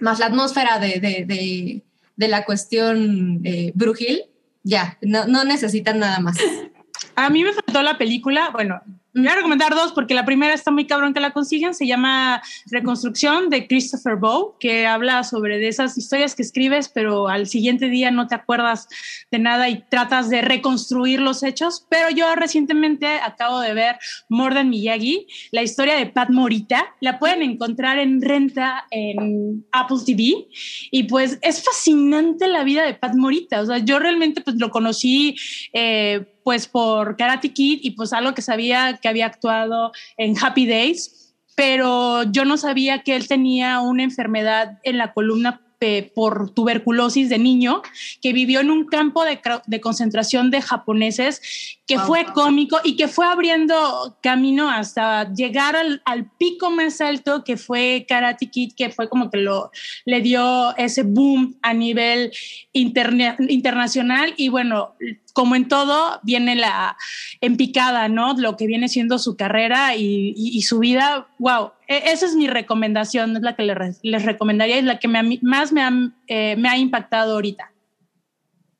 Más 0.00 0.18
la 0.18 0.26
atmósfera 0.26 0.78
de, 0.78 1.00
de, 1.00 1.24
de, 1.26 1.82
de 2.16 2.28
la 2.28 2.44
cuestión 2.44 3.40
eh, 3.44 3.72
brujil, 3.74 4.22
ya, 4.62 4.96
no, 5.02 5.26
no 5.26 5.44
necesitan 5.44 5.98
nada 5.98 6.20
más. 6.20 6.38
A 7.14 7.30
mí 7.30 7.44
me 7.44 7.52
faltó 7.52 7.82
la 7.82 7.98
película, 7.98 8.50
bueno, 8.50 8.80
voy 9.18 9.26
a 9.26 9.34
recomendar 9.34 9.74
dos 9.74 9.92
porque 9.92 10.14
la 10.14 10.24
primera 10.24 10.54
está 10.54 10.70
muy 10.70 10.86
cabrón 10.86 11.14
que 11.14 11.20
la 11.20 11.32
consigan, 11.32 11.74
se 11.74 11.86
llama 11.86 12.42
Reconstrucción 12.70 13.50
de 13.50 13.66
Christopher 13.66 14.16
Bow, 14.16 14.54
que 14.60 14.86
habla 14.86 15.24
sobre 15.24 15.66
esas 15.66 15.96
historias 15.98 16.34
que 16.34 16.42
escribes, 16.42 16.88
pero 16.88 17.28
al 17.28 17.46
siguiente 17.46 17.88
día 17.88 18.10
no 18.10 18.26
te 18.26 18.34
acuerdas 18.34 18.88
de 19.30 19.38
nada 19.38 19.68
y 19.68 19.82
tratas 19.88 20.30
de 20.30 20.42
reconstruir 20.42 21.20
los 21.20 21.42
hechos. 21.42 21.86
Pero 21.88 22.10
yo 22.10 22.34
recientemente 22.34 23.06
acabo 23.06 23.60
de 23.60 23.74
ver 23.74 23.96
Morden 24.28 24.70
Miyagi, 24.70 25.26
la 25.50 25.62
historia 25.62 25.96
de 25.96 26.06
Pat 26.06 26.30
Morita, 26.30 26.94
la 27.00 27.18
pueden 27.18 27.42
encontrar 27.42 27.98
en 27.98 28.22
renta 28.22 28.86
en 28.90 29.66
Apple 29.72 29.98
TV 30.04 30.46
y 30.90 31.04
pues 31.04 31.38
es 31.42 31.64
fascinante 31.64 32.46
la 32.48 32.64
vida 32.64 32.84
de 32.84 32.94
Pat 32.94 33.14
Morita, 33.14 33.60
o 33.60 33.66
sea, 33.66 33.78
yo 33.78 33.98
realmente 33.98 34.40
pues 34.40 34.56
lo 34.56 34.70
conocí 34.70 35.36
eh, 35.72 36.24
pues 36.48 36.66
por 36.66 37.18
Karate 37.18 37.52
Kid 37.52 37.80
y 37.82 37.90
pues 37.90 38.14
algo 38.14 38.32
que 38.32 38.40
sabía 38.40 38.98
que 39.02 39.06
había 39.06 39.26
actuado 39.26 39.92
en 40.16 40.34
Happy 40.42 40.66
Days, 40.66 41.34
pero 41.54 42.22
yo 42.22 42.46
no 42.46 42.56
sabía 42.56 43.02
que 43.02 43.16
él 43.16 43.28
tenía 43.28 43.80
una 43.80 44.02
enfermedad 44.02 44.78
en 44.82 44.96
la 44.96 45.12
columna 45.12 45.60
eh, 45.80 46.10
por 46.14 46.50
tuberculosis 46.50 47.28
de 47.28 47.38
niño, 47.38 47.82
que 48.20 48.32
vivió 48.32 48.60
en 48.60 48.70
un 48.70 48.84
campo 48.86 49.24
de, 49.24 49.40
concentración 49.80 50.50
de 50.50 50.60
japoneses, 50.62 51.40
que 51.86 51.96
Wow. 51.96 52.06
fue 52.06 52.24
cómico 52.34 52.78
y 52.84 52.96
que 52.96 53.08
fue 53.08 53.26
abriendo 53.26 54.18
camino 54.22 54.68
hasta 54.68 55.32
llegar 55.32 55.74
al, 55.76 56.02
al 56.04 56.30
pico 56.32 56.70
más 56.70 57.00
alto 57.00 57.44
que 57.44 57.56
fue 57.56 58.04
Karate 58.08 58.50
Kid, 58.50 58.72
que 58.76 58.90
fue 58.90 59.08
como 59.08 59.30
que 59.30 59.38
lo, 59.38 59.70
le 60.04 60.20
dio 60.20 60.76
ese 60.76 61.02
boom 61.04 61.56
a 61.62 61.72
nivel 61.72 62.30
interne- 62.74 63.36
internacional 63.48 64.34
y 64.36 64.48
bueno, 64.50 64.94
como 65.32 65.54
en 65.56 65.68
todo, 65.68 66.18
viene 66.24 66.56
la 66.56 66.96
empicada, 67.40 68.08
¿no? 68.08 68.34
Lo 68.34 68.56
que 68.56 68.66
viene 68.66 68.88
siendo 68.88 69.18
su 69.18 69.36
carrera 69.36 69.94
y, 69.96 70.34
y- 70.36 70.58
y 70.58 70.62
su 70.62 70.80
vida. 70.80 71.28
Wow, 71.38 71.70
esa 71.88 72.26
es 72.26 72.36
mi 72.36 72.46
recomendación, 72.48 73.36
es 73.36 73.42
la 73.42 73.56
que 73.56 73.62
les 74.02 74.24
recomendaría 74.24 74.78
y 74.78 74.82
la 74.82 74.98
que 74.98 75.08
me 75.08 75.38
más 75.42 75.72
me 75.72 75.82
ha, 75.82 75.90
eh, 76.26 76.54
me 76.56 76.68
ha 76.68 76.76
impactado 76.76 77.34
ahorita. 77.34 77.72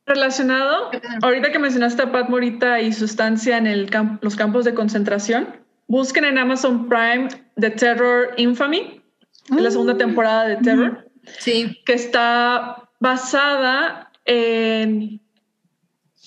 Relacionado, 0.06 0.90
ahorita 1.22 1.50
que 1.50 1.58
mencionaste 1.58 2.02
a 2.02 2.12
Pat 2.12 2.28
Morita 2.28 2.80
y 2.80 2.92
su 2.92 3.06
estancia 3.06 3.56
en 3.56 3.66
el 3.66 3.90
los 4.20 4.36
campos 4.36 4.64
de 4.64 4.74
concentración, 4.74 5.56
busquen 5.86 6.24
en 6.24 6.38
Amazon 6.38 6.88
Prime 6.88 7.28
The 7.58 7.70
Terror 7.70 8.34
Infamy, 8.36 9.02
es 9.50 9.62
la 9.62 9.70
segunda 9.70 9.96
temporada 9.96 10.46
de 10.46 10.56
Terror, 10.56 11.04
Sí, 11.38 11.82
que 11.84 11.92
está 11.92 12.88
basada 13.00 14.10
en, 14.24 15.20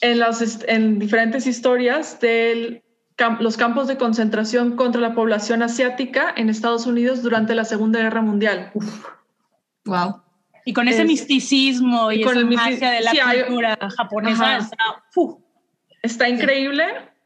en, 0.01 0.19
las 0.19 0.63
en 0.67 0.99
diferentes 0.99 1.47
historias 1.47 2.19
los 3.39 3.55
campos 3.57 3.87
de 3.87 3.97
concentración 3.97 4.75
contra 4.75 4.99
la 5.01 5.13
población 5.13 5.61
asiática 5.61 6.33
en 6.35 6.49
Estados 6.49 6.85
Unidos 6.87 7.21
durante 7.21 7.53
la 7.55 7.65
Segunda 7.65 7.99
Guerra 7.99 8.21
Mundial. 8.21 8.71
wow. 9.85 10.21
Y 10.65 10.73
con 10.73 10.87
ese 10.87 11.01
Es- 11.01 11.07
misticismo 11.07 12.11
y, 12.11 12.21
y 12.21 12.23
con 12.23 12.33
esa 12.33 12.39
el 12.41 12.45
magia 12.55 12.91
de 12.91 13.01
la 13.01 13.11
sí, 13.11 13.19
hay- 13.19 13.43
cultura 13.43 13.77
japonesa, 13.97 14.57
está. 14.57 14.77
Está 16.03 16.29
increíble, 16.29 16.83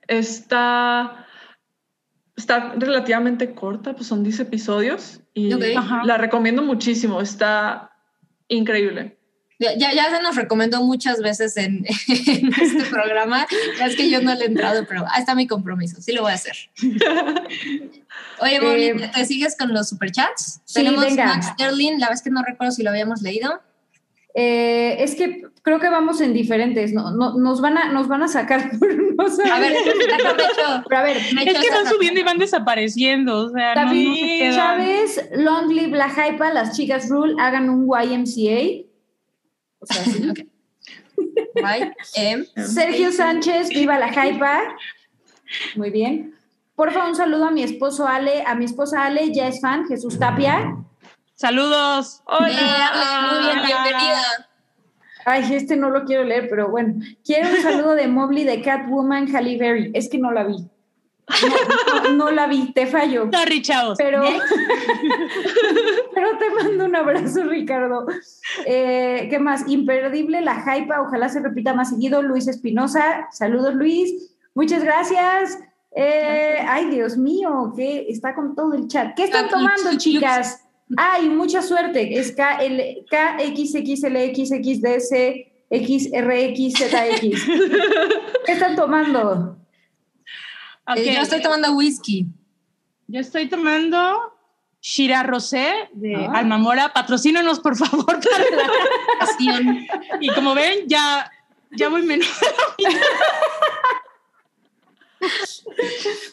está, 0.07 1.25
está 2.35 2.73
relativamente 2.77 3.53
corta, 3.55 3.93
pues 3.93 4.07
son 4.07 4.21
10 4.23 4.41
episodios 4.41 5.21
y 5.33 5.49
la 6.03 6.17
recomiendo 6.17 6.61
muchísimo, 6.61 7.21
está 7.21 7.91
increíble. 8.49 9.14
Ya, 9.57 9.93
ya, 9.93 10.09
se 10.15 10.21
nos 10.21 10.35
recomendó 10.35 10.83
muchas 10.83 11.21
veces 11.21 11.55
en, 11.55 11.85
en 12.07 12.47
este 12.53 12.83
programa. 12.89 13.47
Es 13.81 13.95
que 13.95 14.09
yo 14.09 14.21
no 14.21 14.35
le 14.35 14.43
he 14.45 14.47
entrado, 14.47 14.85
pero 14.87 15.05
ahí 15.09 15.21
está 15.21 15.33
mi 15.33 15.47
compromiso. 15.47 16.01
Sí 16.01 16.11
lo 16.11 16.23
voy 16.23 16.31
a 16.31 16.35
hacer. 16.35 16.55
Oye, 18.41 18.61
Moni, 18.61 18.83
Eh, 18.85 18.93
¿te- 18.95 19.07
¿te 19.07 19.25
sigues 19.25 19.55
con 19.57 19.73
los 19.73 19.89
superchats? 19.89 20.61
sí, 20.65 20.73
Tenemos 20.83 21.05
venga. 21.05 21.25
Max 21.25 21.47
Sterling, 21.53 21.99
la 21.99 22.09
vez 22.09 22.21
que 22.21 22.29
no 22.29 22.43
recuerdo 22.43 22.71
si 22.73 22.83
lo 22.83 22.89
habíamos 22.89 23.21
leído. 23.21 23.61
Eh, 24.37 24.97
es 25.01 25.15
que 25.15 25.43
creo 25.61 25.79
que 25.79 25.87
vamos 25.87 26.19
en 26.19 26.33
diferentes, 26.33 26.91
no, 26.91 27.11
no, 27.11 27.37
nos, 27.37 27.61
van 27.61 27.77
a, 27.77 27.93
nos 27.93 28.09
van 28.09 28.23
a 28.23 28.27
sacar 28.27 28.69
por 28.79 28.93
no 28.93 29.29
saber. 29.29 29.51
A 29.53 29.59
ver. 29.59 29.73
Pero 30.89 30.99
a 30.99 31.03
ver, 31.03 31.17
me 31.33 31.43
Es 31.43 31.57
que 31.59 31.69
van 31.69 31.87
subiendo 31.87 32.19
y 32.19 32.23
van 32.23 32.37
desapareciendo, 32.37 33.45
o 33.45 33.49
sea, 33.51 33.75
no, 33.75 33.83
no 33.85 33.89
se 33.89 33.95
David. 33.95 34.53
Chávez, 34.53 35.29
Long 35.37 35.71
Live 35.71 35.97
la 35.97 36.09
Hypa, 36.09 36.51
las 36.53 36.75
chicas 36.75 37.07
Rule, 37.09 37.35
hagan 37.39 37.69
un 37.69 37.85
YMCA. 37.87 38.83
O 39.89 39.93
sea, 39.93 40.03
sí. 40.03 40.29
Ok. 40.29 40.39
Bye. 41.55 41.93
Em, 42.15 42.45
Sergio 42.57 43.11
Sánchez, 43.11 43.69
viva 43.69 43.97
la 43.97 44.09
Hypa. 44.09 44.75
Muy 45.75 45.89
bien. 45.89 46.35
Por 46.75 46.91
favor, 46.91 47.09
un 47.09 47.15
saludo 47.15 47.45
a 47.45 47.51
mi 47.51 47.63
esposo 47.63 48.07
Ale, 48.07 48.43
a 48.45 48.55
mi 48.55 48.65
esposa 48.65 49.05
Ale, 49.05 49.33
ya 49.33 49.47
es 49.47 49.61
fan, 49.61 49.87
Jesús 49.87 50.19
Tapia. 50.19 50.75
Saludos. 51.35 52.21
eh, 52.27 52.57
Ale, 52.57 53.27
muy 53.31 53.45
bien, 53.45 53.65
bienvenida. 53.65 54.21
Ay, 55.25 55.55
este 55.55 55.75
no 55.75 55.89
lo 55.89 56.03
quiero 56.03 56.23
leer, 56.23 56.47
pero 56.49 56.69
bueno. 56.69 56.95
Quiero 57.23 57.49
un 57.49 57.61
saludo 57.61 57.95
de 57.95 58.07
Mobley 58.07 58.43
de 58.43 58.61
Catwoman 58.61 59.33
Halle 59.33 59.57
Berry. 59.57 59.91
Es 59.93 60.09
que 60.09 60.17
no 60.17 60.31
la 60.31 60.43
vi. 60.43 60.55
No, 62.15 62.31
la 62.31 62.47
vi, 62.47 62.71
te 62.71 62.85
fallo. 62.85 63.29
Sorry, 63.31 63.61
chavos. 63.61 63.97
Pero, 63.97 64.23
pero 66.13 66.37
te 66.37 66.49
mando 66.51 66.85
un 66.85 66.95
abrazo, 66.95 67.43
Ricardo. 67.43 68.05
Eh, 68.65 69.27
¿Qué 69.29 69.39
más? 69.39 69.67
Imperdible 69.67 70.41
la 70.41 70.63
hypa, 70.63 71.01
ojalá 71.01 71.29
se 71.29 71.39
repita 71.41 71.73
más 71.73 71.89
seguido. 71.89 72.21
Luis 72.21 72.47
Espinosa, 72.47 73.27
saludos 73.31 73.73
Luis, 73.73 74.35
muchas 74.53 74.83
gracias. 74.83 75.57
Eh, 75.95 76.57
ay, 76.67 76.89
Dios 76.89 77.17
mío, 77.17 77.73
que 77.75 78.05
está 78.09 78.35
con 78.35 78.53
todo 78.55 78.73
el 78.73 78.87
chat. 78.87 79.15
¿Qué 79.15 79.23
están 79.23 79.49
tomando, 79.49 79.97
chicas? 79.97 80.61
Ay, 80.97 81.29
mucha 81.29 81.61
suerte. 81.61 82.19
Es 82.19 82.31
KL, 82.35 83.05
KXXLXXDS 83.09 83.95
XRXZX. 85.71 87.21
¿Qué 88.45 88.51
están 88.51 88.75
tomando? 88.75 89.57
Eh, 90.95 91.13
yo 91.15 91.21
estoy 91.21 91.41
tomando 91.41 91.71
whisky. 91.73 92.25
Yo 93.07 93.19
estoy 93.19 93.47
tomando 93.49 94.33
Shira 94.81 95.23
Rosé 95.23 95.89
de 95.93 96.15
Ah. 96.15 96.33
Almamora. 96.39 96.93
Patrocínanos, 96.93 97.59
por 97.59 97.75
favor, 97.75 98.05
para 98.05 98.43
la. 98.55 98.71
Y 100.21 100.29
como 100.29 100.53
ven, 100.53 100.87
ya, 100.87 101.29
ya 101.71 101.89
voy 101.89 102.03
menos. 102.03 102.27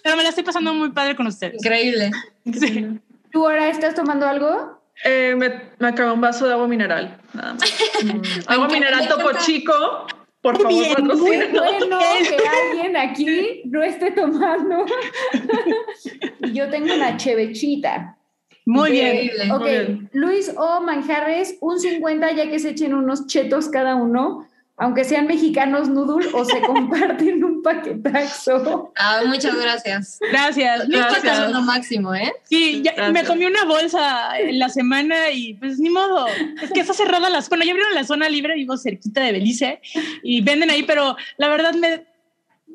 Pero 0.02 0.16
me 0.16 0.22
la 0.22 0.28
estoy 0.30 0.44
pasando 0.44 0.74
muy 0.74 0.90
padre 0.90 1.16
con 1.16 1.26
ustedes. 1.26 1.54
Increíble. 1.54 2.10
Sí. 2.52 3.00
¿Tú 3.30 3.44
ahora 3.46 3.68
estás 3.68 3.94
tomando 3.94 4.26
algo? 4.26 4.82
Eh, 5.04 5.34
me, 5.36 5.70
me 5.78 5.88
acabé 5.88 6.12
un 6.12 6.20
vaso 6.20 6.46
de 6.46 6.52
agua 6.52 6.68
mineral, 6.68 7.18
nada 7.32 7.54
más. 7.54 7.74
agua 8.46 8.68
mineral. 8.68 9.08
Topo 9.08 9.30
Chico, 9.38 10.06
por 10.42 10.56
favor, 10.58 10.72
bien, 10.72 11.06
muy. 11.06 11.18
Bueno, 11.36 11.98
que 12.28 12.36
alguien 12.48 12.96
aquí 12.96 13.62
no 13.64 13.82
esté 13.82 14.10
tomando. 14.10 14.84
yo 16.52 16.68
tengo 16.68 16.94
una 16.94 17.16
chevechita. 17.16 18.16
Muy 18.64 18.90
De- 18.92 19.30
bien. 19.36 19.50
Ok, 19.52 19.60
Muy 19.60 19.70
bien. 19.70 20.10
Luis 20.12 20.52
O. 20.56 20.80
Manjarres, 20.82 21.56
un 21.60 21.80
50 21.80 22.32
ya 22.32 22.48
que 22.50 22.58
se 22.58 22.70
echen 22.70 22.94
unos 22.94 23.26
chetos 23.26 23.68
cada 23.68 23.96
uno, 23.96 24.46
aunque 24.82 25.04
sean 25.04 25.28
mexicanos 25.28 25.88
noodle 25.88 26.28
o 26.34 26.44
se 26.44 26.60
comparten 26.66 27.44
un 27.44 27.62
paquetazo. 27.62 28.92
Ah, 28.96 29.22
muchas 29.24 29.54
gracias. 29.54 30.18
Gracias. 30.32 30.88
Gracias. 30.88 31.24
Esto 31.24 31.46
es 31.46 31.52
lo 31.52 31.62
máximo, 31.62 32.12
¿eh? 32.12 32.32
Sí, 32.42 32.82
ya, 32.82 32.92
Gracias. 32.92 33.12
me 33.12 33.24
comí 33.24 33.44
una 33.44 33.64
bolsa 33.64 34.36
en 34.40 34.58
la 34.58 34.68
semana 34.68 35.30
y 35.30 35.54
pues 35.54 35.78
ni 35.78 35.88
modo. 35.88 36.26
Es 36.60 36.72
que 36.72 36.80
está 36.80 36.94
cerrada 36.94 37.30
las. 37.30 37.48
Bueno, 37.48 37.64
ya 37.64 37.70
abrieron 37.70 37.94
la 37.94 38.02
zona 38.02 38.28
libre, 38.28 38.54
vivo 38.56 38.76
cerquita 38.76 39.20
de 39.20 39.30
Belice 39.30 39.80
y 40.24 40.40
venden 40.40 40.70
ahí, 40.70 40.82
pero 40.82 41.16
la 41.36 41.48
verdad 41.48 41.74
me 41.74 42.04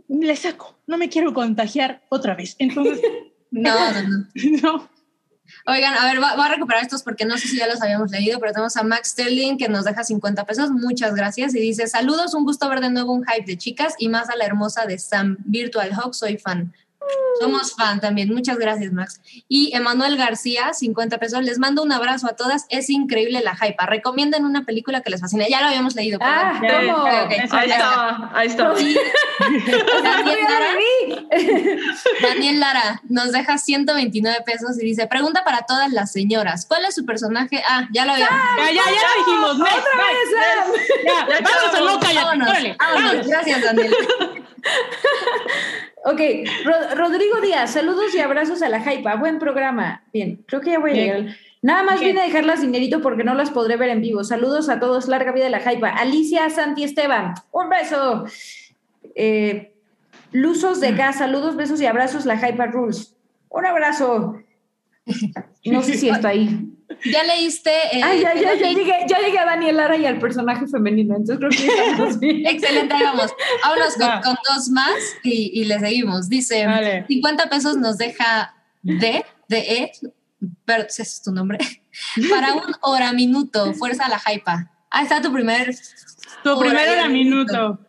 le 0.07 0.35
saco. 0.37 0.79
No 0.87 0.97
me 0.97 1.09
quiero 1.09 1.33
contagiar 1.33 2.03
otra 2.07 2.35
vez. 2.35 2.55
Entonces, 2.57 3.01
No, 3.51 3.73
no, 3.93 4.27
no. 4.61 4.89
Oigan, 5.65 5.93
a 5.93 6.05
ver, 6.05 6.19
voy 6.19 6.45
a 6.45 6.49
recuperar 6.49 6.83
estos 6.83 7.03
porque 7.03 7.25
no 7.25 7.37
sé 7.37 7.47
si 7.47 7.57
ya 7.57 7.67
los 7.67 7.81
habíamos 7.81 8.11
leído, 8.11 8.39
pero 8.39 8.51
tenemos 8.51 8.77
a 8.77 8.83
Max 8.83 9.09
Sterling 9.09 9.57
que 9.57 9.69
nos 9.69 9.85
deja 9.85 10.03
50 10.03 10.45
pesos. 10.45 10.71
Muchas 10.71 11.15
gracias. 11.15 11.55
Y 11.55 11.59
dice: 11.59 11.87
Saludos, 11.87 12.33
un 12.33 12.43
gusto 12.43 12.69
ver 12.69 12.81
de 12.81 12.89
nuevo 12.89 13.13
un 13.13 13.25
hype 13.25 13.45
de 13.45 13.57
chicas 13.57 13.95
y 13.97 14.09
más 14.09 14.29
a 14.29 14.35
la 14.35 14.45
hermosa 14.45 14.85
de 14.85 14.99
Sam, 14.99 15.37
Virtual 15.45 15.91
Hawk, 15.93 16.13
soy 16.13 16.37
fan. 16.37 16.73
Somos 17.39 17.75
fan 17.75 17.99
también. 17.99 18.33
Muchas 18.33 18.57
gracias, 18.57 18.91
Max. 18.93 19.21
Y 19.47 19.75
Emanuel 19.75 20.17
García, 20.17 20.73
50 20.73 21.17
pesos. 21.19 21.43
Les 21.43 21.59
mando 21.59 21.83
un 21.83 21.91
abrazo 21.91 22.27
a 22.27 22.35
todas. 22.35 22.65
Es 22.69 22.89
increíble 22.89 23.41
la 23.43 23.55
hype. 23.55 23.75
Recomienden 23.85 24.43
una 24.45 24.65
película 24.65 25.01
que 25.01 25.09
les 25.11 25.21
fascine. 25.21 25.47
Ya 25.49 25.61
lo 25.61 25.67
habíamos 25.67 25.95
leído. 25.95 26.17
Ah. 26.21 26.59
¿cómo? 26.59 26.93
Ok, 27.03 27.07
ok. 27.25 27.31
Eso 27.43 27.55
Ahí 27.55 27.67
ya. 27.69 27.75
estaba, 27.75 28.31
ahí 28.33 28.47
estaba. 28.47 28.73
Daniel 28.73 30.37
Lara, 30.49 30.67
Daniel 32.21 32.59
Lara 32.59 33.01
nos 33.09 33.31
deja 33.31 33.57
129 33.57 34.39
pesos 34.45 34.81
y 34.81 34.85
dice, 34.85 35.07
pregunta 35.07 35.43
para 35.43 35.61
todas 35.67 35.91
las 35.91 36.11
señoras, 36.11 36.65
¿cuál 36.65 36.85
es 36.85 36.95
su 36.95 37.05
personaje? 37.05 37.61
Ah, 37.67 37.87
ya 37.93 38.05
lo 38.05 38.13
había. 38.13 38.29
Ya, 38.57 38.71
ya, 38.71 38.81
ya 38.85 38.91
lo 38.91 39.25
dijimos. 39.25 39.59
Next, 39.59 39.77
next. 39.77 41.05
Ya, 41.05 41.27
Ya 41.27 41.41
vamos 41.41 41.73
a 41.75 41.79
vámonos, 41.79 41.97
órale, 41.97 42.75
vámonos. 42.77 42.77
vámonos. 42.79 43.27
Gracias, 43.27 43.61
Daniel. 43.63 43.93
Ok, 46.05 46.21
Ro- 46.63 46.95
Rodrigo 46.95 47.41
Díaz, 47.41 47.73
saludos 47.73 48.13
y 48.15 48.19
abrazos 48.19 48.61
a 48.61 48.69
la 48.69 48.81
Jaipa. 48.81 49.15
Buen 49.15 49.39
programa. 49.39 50.03
Bien, 50.13 50.41
creo 50.47 50.61
que 50.61 50.71
ya 50.71 50.79
voy 50.79 50.91
a 50.91 50.93
Bien. 50.93 51.05
llegar. 51.25 51.35
Nada 51.61 51.83
más 51.83 51.99
Bien. 51.99 52.11
vine 52.11 52.21
a 52.21 52.25
dejarlas 52.25 52.61
dinerito 52.61 53.01
porque 53.01 53.23
no 53.25 53.33
las 53.33 53.49
podré 53.49 53.75
ver 53.77 53.89
en 53.89 54.01
vivo. 54.01 54.23
Saludos 54.23 54.69
a 54.69 54.79
todos, 54.79 55.07
larga 55.07 55.31
vida 55.33 55.47
a 55.47 55.49
la 55.49 55.59
Jaipa. 55.59 55.89
Alicia 55.89 56.49
Santi 56.49 56.83
Esteban, 56.83 57.33
un 57.51 57.69
beso. 57.69 58.25
Eh, 59.15 59.73
Luzos 60.31 60.79
de 60.79 60.91
Gas, 60.93 61.17
saludos, 61.17 61.55
besos 61.55 61.81
y 61.81 61.85
abrazos, 61.87 62.25
la 62.25 62.37
Jaipa 62.37 62.67
Rules. 62.67 63.15
Un 63.49 63.65
abrazo. 63.65 64.37
No 65.65 65.81
sé 65.81 65.95
si 65.97 66.09
está 66.09 66.29
ahí. 66.29 66.69
Ya 67.05 67.23
leíste. 67.23 67.71
eh, 67.97 68.01
Ah, 68.03 68.13
ya, 68.15 68.33
ya, 68.35 68.53
ya 68.55 68.69
llegué, 68.69 68.93
ya 69.07 69.19
llegué 69.19 69.39
a 69.39 69.45
Daniel 69.45 69.77
Lara 69.77 69.97
y 69.97 70.05
al 70.05 70.19
personaje 70.19 70.67
femenino, 70.67 71.15
entonces 71.15 71.37
creo 71.37 71.49
que 71.49 71.75
ya 71.75 71.91
estamos 71.91 72.19
bien. 72.19 72.45
Excelente, 72.45 72.93
ahí 72.93 73.03
vamos. 73.03 73.31
Vámonos 73.63 73.95
con, 73.95 74.21
con 74.21 74.35
dos 74.53 74.69
más 74.69 74.95
y, 75.23 75.51
y 75.61 75.65
le 75.65 75.79
seguimos. 75.79 76.29
Dice, 76.29 76.65
Vale. 76.65 77.05
50 77.07 77.49
pesos 77.49 77.77
nos 77.77 77.97
deja 77.97 78.55
D, 78.81 79.23
de 79.47 79.57
E, 79.59 79.91
pero 80.65 80.83
ese 80.83 81.01
es 81.03 81.21
tu 81.21 81.31
nombre, 81.31 81.57
para 82.29 82.53
un 82.53 82.73
hora 82.81 83.13
minuto. 83.13 83.73
Fuerza 83.73 84.05
a 84.05 84.09
la 84.09 84.21
hypa. 84.33 84.71
Ahí 84.89 85.03
está 85.03 85.21
tu 85.21 85.31
primer. 85.33 85.75
Tu 86.43 86.49
hora 86.51 86.83
era 86.83 87.05
un 87.05 87.13
minuto. 87.13 87.79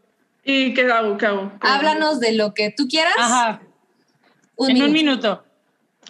¿Y 0.45 0.73
qué 0.75 0.91
hago? 0.91 1.17
¿Qué 1.19 1.27
hago? 1.27 1.53
¿Qué 1.61 1.67
hago? 1.67 1.77
Háblanos 1.77 2.21
de 2.21 2.33
lo 2.33 2.55
que 2.55 2.73
tú 2.77 2.89
quieras. 2.89 3.15
Ajá. 3.19 3.61
Un 4.57 4.71
en 4.71 4.75
minuto. 4.75 4.87
un 4.89 4.93
minuto. 4.93 5.45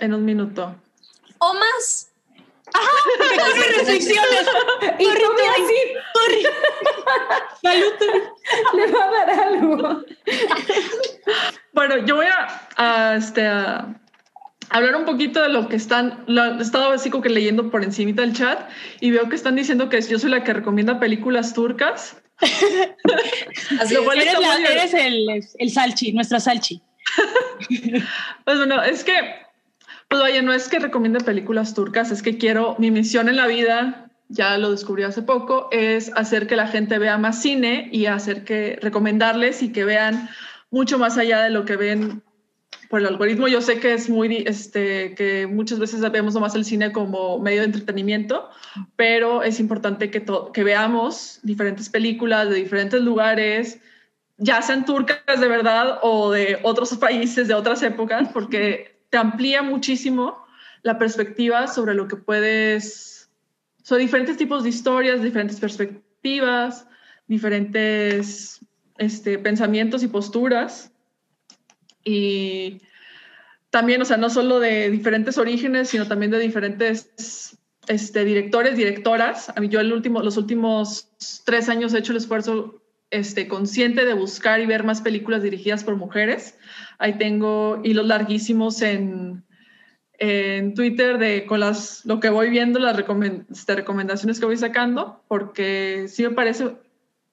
En 0.00 0.14
un 0.14 0.24
minuto. 0.24 0.76
o 1.38 1.54
más. 1.54 2.07
No 3.18 3.44
hay 3.44 3.72
restricciones. 3.76 4.46
Y 4.98 5.04
come 5.04 5.42
así, 5.48 5.80
Salud. 7.62 7.92
le 8.74 8.86
va 8.92 9.04
a 9.04 9.10
dar 9.26 9.30
algo. 9.48 10.02
Bueno, 11.72 11.98
yo 12.06 12.16
voy 12.16 12.26
a, 12.26 12.68
a, 12.76 13.16
este, 13.16 13.46
a 13.46 13.94
hablar 14.70 14.96
un 14.96 15.04
poquito 15.04 15.40
de 15.42 15.48
lo 15.48 15.68
que 15.68 15.76
están, 15.76 16.24
lo, 16.26 16.58
he 16.58 16.62
estado 16.62 16.90
así 16.92 17.10
como 17.10 17.22
que 17.22 17.28
leyendo 17.30 17.70
por 17.70 17.82
encima 17.84 18.12
del 18.20 18.32
chat 18.34 18.68
y 19.00 19.10
veo 19.10 19.28
que 19.28 19.36
están 19.36 19.56
diciendo 19.56 19.88
que 19.88 20.00
yo 20.00 20.18
soy 20.18 20.30
la 20.30 20.44
que 20.44 20.52
recomienda 20.52 21.00
películas 21.00 21.54
turcas. 21.54 22.16
Así 23.80 23.94
Lo 23.94 24.00
es. 24.00 24.06
cual 24.06 24.20
Eres, 24.20 24.38
la- 24.38 24.56
eres 24.70 24.94
el, 24.94 25.26
el 25.58 25.70
salchi, 25.72 26.12
nuestra 26.12 26.38
salchi. 26.40 26.80
Pues 28.44 28.56
bueno, 28.58 28.82
es 28.82 29.02
que, 29.02 29.12
pues 30.08 30.20
vaya, 30.22 30.42
no 30.42 30.52
es 30.52 30.68
que 30.68 30.78
recomiende 30.78 31.20
películas 31.20 31.74
turcas, 31.74 32.10
es 32.10 32.22
que 32.22 32.38
quiero, 32.38 32.76
mi 32.78 32.90
misión 32.90 33.28
en 33.28 33.36
la 33.36 33.46
vida, 33.46 34.10
ya 34.28 34.56
lo 34.58 34.70
descubrí 34.70 35.02
hace 35.02 35.22
poco, 35.22 35.68
es 35.70 36.10
hacer 36.16 36.46
que 36.46 36.56
la 36.56 36.66
gente 36.66 36.98
vea 36.98 37.18
más 37.18 37.42
cine 37.42 37.88
y 37.92 38.06
hacer 38.06 38.44
que, 38.44 38.78
recomendarles 38.80 39.62
y 39.62 39.72
que 39.72 39.84
vean 39.84 40.28
mucho 40.70 40.98
más 40.98 41.18
allá 41.18 41.42
de 41.42 41.50
lo 41.50 41.64
que 41.64 41.76
ven 41.76 42.22
por 42.88 43.00
el 43.00 43.06
algoritmo. 43.06 43.48
Yo 43.48 43.60
sé 43.60 43.80
que 43.80 43.94
es 43.94 44.08
muy, 44.08 44.44
este, 44.46 45.14
que 45.14 45.46
muchas 45.46 45.78
veces 45.78 46.00
vemos 46.10 46.34
nomás 46.34 46.54
el 46.54 46.64
cine 46.64 46.92
como 46.92 47.38
medio 47.38 47.60
de 47.60 47.66
entretenimiento, 47.66 48.48
pero 48.96 49.42
es 49.42 49.60
importante 49.60 50.10
que, 50.10 50.24
que 50.52 50.64
veamos 50.64 51.40
diferentes 51.42 51.88
películas 51.88 52.48
de 52.48 52.56
diferentes 52.56 53.00
lugares, 53.00 53.80
ya 54.38 54.62
sean 54.62 54.84
turcas 54.84 55.40
de 55.40 55.48
verdad 55.48 55.98
o 56.02 56.30
de 56.30 56.58
otros 56.62 56.96
países, 56.98 57.48
de 57.48 57.54
otras 57.54 57.82
épocas, 57.82 58.28
porque 58.32 58.97
te 59.10 59.18
amplía 59.18 59.62
muchísimo 59.62 60.44
la 60.82 60.98
perspectiva 60.98 61.66
sobre 61.66 61.94
lo 61.94 62.08
que 62.08 62.16
puedes, 62.16 63.30
sobre 63.82 64.02
diferentes 64.02 64.36
tipos 64.36 64.62
de 64.62 64.68
historias, 64.70 65.22
diferentes 65.22 65.58
perspectivas, 65.60 66.86
diferentes 67.26 68.60
este, 68.98 69.38
pensamientos 69.38 70.02
y 70.02 70.08
posturas. 70.08 70.92
Y 72.04 72.80
también, 73.70 74.00
o 74.02 74.04
sea, 74.04 74.16
no 74.16 74.30
solo 74.30 74.60
de 74.60 74.90
diferentes 74.90 75.38
orígenes, 75.38 75.88
sino 75.88 76.06
también 76.06 76.30
de 76.30 76.38
diferentes 76.38 77.58
este, 77.86 78.24
directores, 78.24 78.76
directoras. 78.76 79.50
A 79.50 79.60
mí 79.60 79.68
yo 79.68 79.80
el 79.80 79.92
último, 79.92 80.22
los 80.22 80.36
últimos 80.36 81.10
tres 81.44 81.68
años 81.68 81.92
he 81.92 81.98
hecho 81.98 82.12
el 82.12 82.18
esfuerzo 82.18 82.77
este, 83.10 83.48
consciente 83.48 84.04
de 84.04 84.14
buscar 84.14 84.60
y 84.60 84.66
ver 84.66 84.84
más 84.84 85.00
películas 85.00 85.42
dirigidas 85.42 85.84
por 85.84 85.96
mujeres. 85.96 86.58
Ahí 86.98 87.16
tengo 87.18 87.80
hilos 87.84 88.06
larguísimos 88.06 88.82
en, 88.82 89.44
en 90.18 90.74
Twitter 90.74 91.18
de 91.18 91.46
con 91.46 91.60
las, 91.60 92.04
lo 92.04 92.20
que 92.20 92.28
voy 92.28 92.50
viendo, 92.50 92.78
las 92.78 92.98
este, 93.50 93.76
recomendaciones 93.76 94.40
que 94.40 94.46
voy 94.46 94.56
sacando, 94.56 95.22
porque 95.28 96.06
sí 96.08 96.22
me 96.22 96.30
parece 96.30 96.76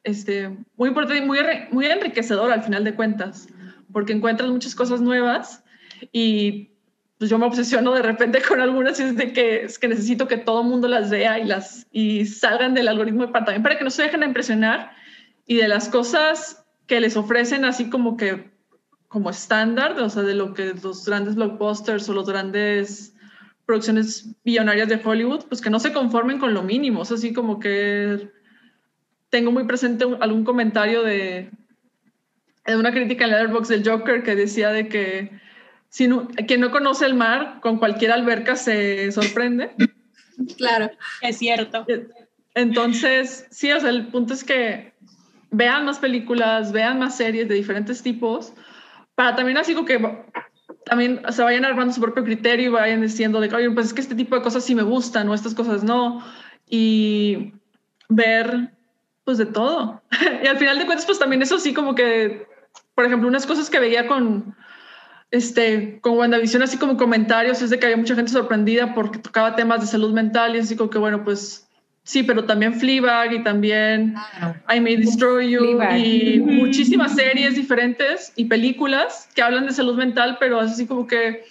este, 0.04 0.56
muy 0.76 0.90
importante 0.90 1.24
y 1.24 1.26
muy, 1.26 1.40
muy 1.72 1.88
enriquecedor 1.88 2.52
al 2.52 2.64
final 2.64 2.84
de 2.84 2.94
cuentas, 2.94 3.48
porque 3.92 4.14
encuentras 4.14 4.50
muchas 4.50 4.76
cosas 4.76 5.02
nuevas 5.02 5.64
y 6.12 6.70
pues 7.18 7.30
yo 7.30 7.40
me 7.40 7.46
obsesiono 7.46 7.94
de 7.94 8.02
repente 8.02 8.42
con 8.48 8.60
algunas 8.60 9.00
y 9.00 9.04
es 9.04 9.16
de 9.16 9.34
que, 9.34 9.64
es 9.64 9.80
que 9.80 9.88
necesito 9.88 10.28
que 10.28 10.38
todo 10.38 10.62
el 10.62 10.68
mundo 10.68 10.88
las 10.88 11.10
vea 11.10 11.40
y, 11.40 11.46
las, 11.46 11.88
y 11.92 12.26
salgan 12.26 12.74
del 12.74 12.88
algoritmo 12.88 13.32
para, 13.32 13.46
también 13.46 13.64
para 13.64 13.78
que 13.78 13.84
no 13.84 13.90
se 13.90 14.04
dejen 14.04 14.20
de 14.20 14.28
impresionar 14.28 14.92
y 15.46 15.56
de 15.56 15.68
las 15.68 15.90
cosas 15.90 16.66
que 16.88 17.00
les 17.00 17.18
ofrecen 17.18 17.66
así 17.66 17.90
como 17.90 18.18
que 18.18 18.52
como 19.08 19.30
estándar, 19.30 19.98
o 20.00 20.10
sea, 20.10 20.24
de 20.24 20.36
lo 20.36 20.54
que 20.54 20.74
los 20.82 21.06
grandes 21.06 21.36
blockbusters 21.36 22.10
o 22.10 22.14
los 22.14 22.28
grandes 22.30 23.16
producciones 23.66 24.36
billonarias 24.44 24.90
de 24.90 25.02
Hollywood, 25.04 25.46
pues 25.48 25.62
que 25.62 25.70
no 25.70 25.80
se 25.80 25.94
conformen 25.94 26.38
con 26.38 26.54
lo 26.54 26.64
mínimo, 26.64 27.04
es 27.04 27.12
así 27.12 27.34
como 27.34 27.60
que 27.60 28.30
tengo 29.30 29.52
muy 29.52 29.66
presente 29.66 30.06
algún 30.20 30.44
comentario 30.44 31.02
de, 31.04 31.50
de 32.66 32.76
una 32.78 32.92
crítica 32.92 33.26
en 33.26 33.32
Letterboxd 33.32 33.70
del 33.70 33.88
Joker 33.88 34.24
que 34.24 34.36
decía 34.36 34.72
de 34.72 34.88
que 34.88 35.40
si 35.90 36.08
no, 36.08 36.28
quien 36.48 36.60
no 36.60 36.72
conoce 36.72 37.06
el 37.06 37.14
mar, 37.14 37.60
con 37.62 37.80
cualquier 37.80 38.12
alberca 38.12 38.56
se 38.56 39.12
sorprende. 39.12 39.72
Claro. 40.58 40.92
Es 41.22 41.38
cierto. 41.38 41.86
Entonces, 42.54 43.48
sí, 43.50 43.72
o 43.72 43.80
sea, 43.80 43.90
el 43.90 44.08
punto 44.08 44.34
es 44.34 44.44
que 44.44 44.95
vean 45.52 45.86
más 45.86 46.00
películas, 46.00 46.72
vean 46.72 47.00
más 47.00 47.18
series 47.18 47.48
de 47.48 47.56
diferentes 47.56 48.02
tipos, 48.02 48.54
para 49.16 49.36
también 49.36 49.58
así 49.58 49.74
como 49.74 49.86
que 49.86 50.00
también 50.86 51.22
se 51.30 51.44
vayan 51.44 51.66
armando 51.66 51.94
su 51.94 52.02
propio 52.02 52.24
criterio 52.24 52.68
y 52.68 52.70
vayan 52.70 53.02
diciendo 53.02 53.40
de 53.40 53.54
oye, 53.54 53.72
pues 53.72 53.88
es 53.88 53.94
que 53.94 54.02
este 54.02 54.16
tipo 54.16 54.36
de 54.36 54.42
cosas 54.42 54.64
sí 54.64 54.76
me 54.76 54.84
gustan 54.84 55.28
o 55.30 55.34
estas 55.34 55.56
cosas 55.56 55.84
no. 55.84 56.24
Y 56.68 57.54
ver, 58.10 58.72
pues 59.24 59.38
de 59.38 59.46
todo. 59.46 60.02
y 60.44 60.48
al 60.48 60.58
final 60.58 60.78
de 60.78 60.86
cuentas, 60.86 61.06
pues 61.06 61.20
también 61.20 61.42
eso 61.42 61.60
sí 61.60 61.74
como 61.74 61.96
que, 61.96 62.48
por 62.94 63.06
ejemplo, 63.06 63.28
unas 63.28 63.46
cosas 63.46 63.70
que 63.70 63.80
veía 63.80 64.08
con, 64.08 64.56
este, 65.32 66.00
con 66.02 66.18
WandaVision, 66.18 66.64
así 66.64 66.78
como 66.78 66.98
comentarios, 66.98 67.62
es 67.62 67.70
de 67.70 67.80
que 67.80 67.88
había 67.88 67.98
mucha 67.98 68.16
gente 68.16 68.32
sorprendida 68.32 68.94
porque 68.94 69.20
tocaba 69.20 69.56
temas 69.56 69.82
de 69.82 69.88
salud 69.88 70.14
mental 70.14 70.56
y 70.56 70.60
así 70.60 70.76
como 70.76 70.90
que, 70.90 71.00
bueno, 71.00 71.24
pues 71.24 71.65
Sí, 72.06 72.22
pero 72.22 72.46
también 72.46 72.76
Fleabag 72.76 73.34
y 73.34 73.44
también 73.44 74.14
I 74.72 74.80
May 74.80 74.98
Destroy 74.98 75.50
You 75.50 75.82
y 75.98 76.40
muchísimas 76.40 77.16
series 77.16 77.56
diferentes 77.56 78.32
y 78.36 78.46
películas 78.46 79.28
que 79.34 79.42
hablan 79.42 79.66
de 79.66 79.74
salud 79.74 79.98
mental, 79.98 80.38
pero 80.40 80.60
así 80.60 80.86
como 80.86 81.08
que 81.08 81.46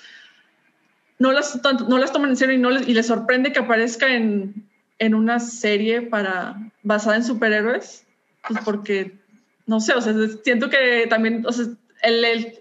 no 1.19 1.33
las, 1.33 1.61
no 1.89 1.99
las 1.99 2.13
toman 2.13 2.31
en 2.31 2.37
serio 2.37 2.55
y, 2.55 2.59
no 2.59 2.71
les, 2.71 2.87
y 2.87 2.95
les 2.95 3.09
sorprende 3.09 3.53
que 3.53 3.59
aparezca 3.59 4.15
en, 4.15 4.65
en 5.01 5.17
una 5.17 5.41
serie 5.41 6.03
para, 6.03 6.55
basada 6.85 7.17
en 7.17 7.25
superhéroes, 7.25 8.07
pues 8.47 8.61
porque, 8.65 9.19
no 9.67 9.81
sé, 9.81 9.95
o 9.95 10.01
sea, 10.01 10.15
siento 10.45 10.71
que 10.71 11.09
también, 11.11 11.45
o 11.47 11.51
sea, 11.51 11.67
el, 12.03 12.61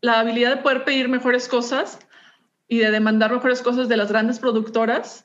la 0.00 0.18
habilidad 0.18 0.56
de 0.56 0.62
poder 0.62 0.82
pedir 0.82 1.08
mejores 1.08 1.46
cosas 1.46 2.00
y 2.66 2.78
de 2.78 2.90
demandar 2.90 3.30
mejores 3.30 3.62
cosas 3.62 3.88
de 3.88 3.96
las 3.96 4.10
grandes 4.10 4.40
productoras 4.40 5.24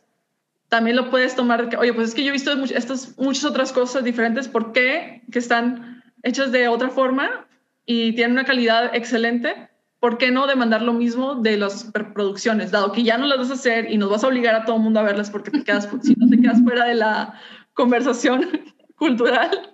también 0.69 0.95
lo 0.95 1.09
puedes 1.09 1.35
tomar, 1.35 1.69
que, 1.69 1.77
oye, 1.77 1.93
pues 1.93 2.09
es 2.09 2.15
que 2.15 2.23
yo 2.23 2.29
he 2.29 2.33
visto 2.33 2.51
estas 2.51 3.17
muchas 3.17 3.45
otras 3.45 3.71
cosas 3.71 4.03
diferentes, 4.03 4.47
¿por 4.47 4.73
qué? 4.73 5.23
Que 5.31 5.39
están 5.39 6.03
hechas 6.23 6.51
de 6.51 6.67
otra 6.67 6.89
forma 6.89 7.47
y 7.85 8.13
tienen 8.13 8.33
una 8.33 8.45
calidad 8.45 8.93
excelente. 8.95 9.69
¿Por 9.99 10.17
qué 10.17 10.29
no 10.29 10.45
demandar 10.45 10.83
lo 10.83 10.93
mismo 10.93 11.35
de 11.35 11.57
las 11.57 11.91
producciones? 12.13 12.69
Dado 12.69 12.91
que 12.91 13.03
ya 13.03 13.17
no 13.17 13.25
las 13.25 13.39
vas 13.39 13.49
a 13.49 13.53
hacer 13.53 13.91
y 13.91 13.97
nos 13.97 14.11
vas 14.11 14.23
a 14.23 14.27
obligar 14.27 14.53
a 14.53 14.65
todo 14.65 14.75
el 14.75 14.83
mundo 14.83 14.99
a 14.99 15.03
verlas 15.03 15.31
porque 15.31 15.49
te 15.49 15.63
quedas, 15.63 15.89
si 16.03 16.13
no 16.15 16.27
te 16.29 16.39
quedas 16.39 16.61
fuera 16.61 16.85
de 16.85 16.95
la 16.95 17.33
conversación 17.73 18.47
cultural, 18.95 19.73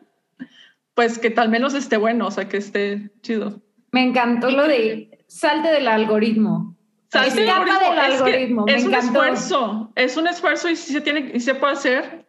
pues 0.94 1.20
que 1.20 1.30
tal 1.30 1.50
menos 1.50 1.74
esté 1.74 1.98
bueno, 1.98 2.28
o 2.28 2.32
sea, 2.32 2.48
que 2.48 2.58
esté 2.58 3.12
chido. 3.22 3.62
Me 3.92 4.04
encantó 4.04 4.50
lo 4.50 4.68
de 4.68 5.26
salte 5.28 5.70
del 5.70 5.88
algoritmo. 5.88 6.73
Es 7.14 7.36
del 7.36 7.50
algoritmo. 7.50 8.66
Es, 8.68 8.86
un 8.86 8.94
esfuerzo, 8.94 9.92
es 9.96 10.18
un 10.18 10.28
esfuerzo 10.28 10.70
y 10.70 10.76
se 10.76 11.02
tiene 11.02 11.32
y 11.34 11.40
se 11.40 11.56
puede 11.56 11.74
hacer. 11.74 12.26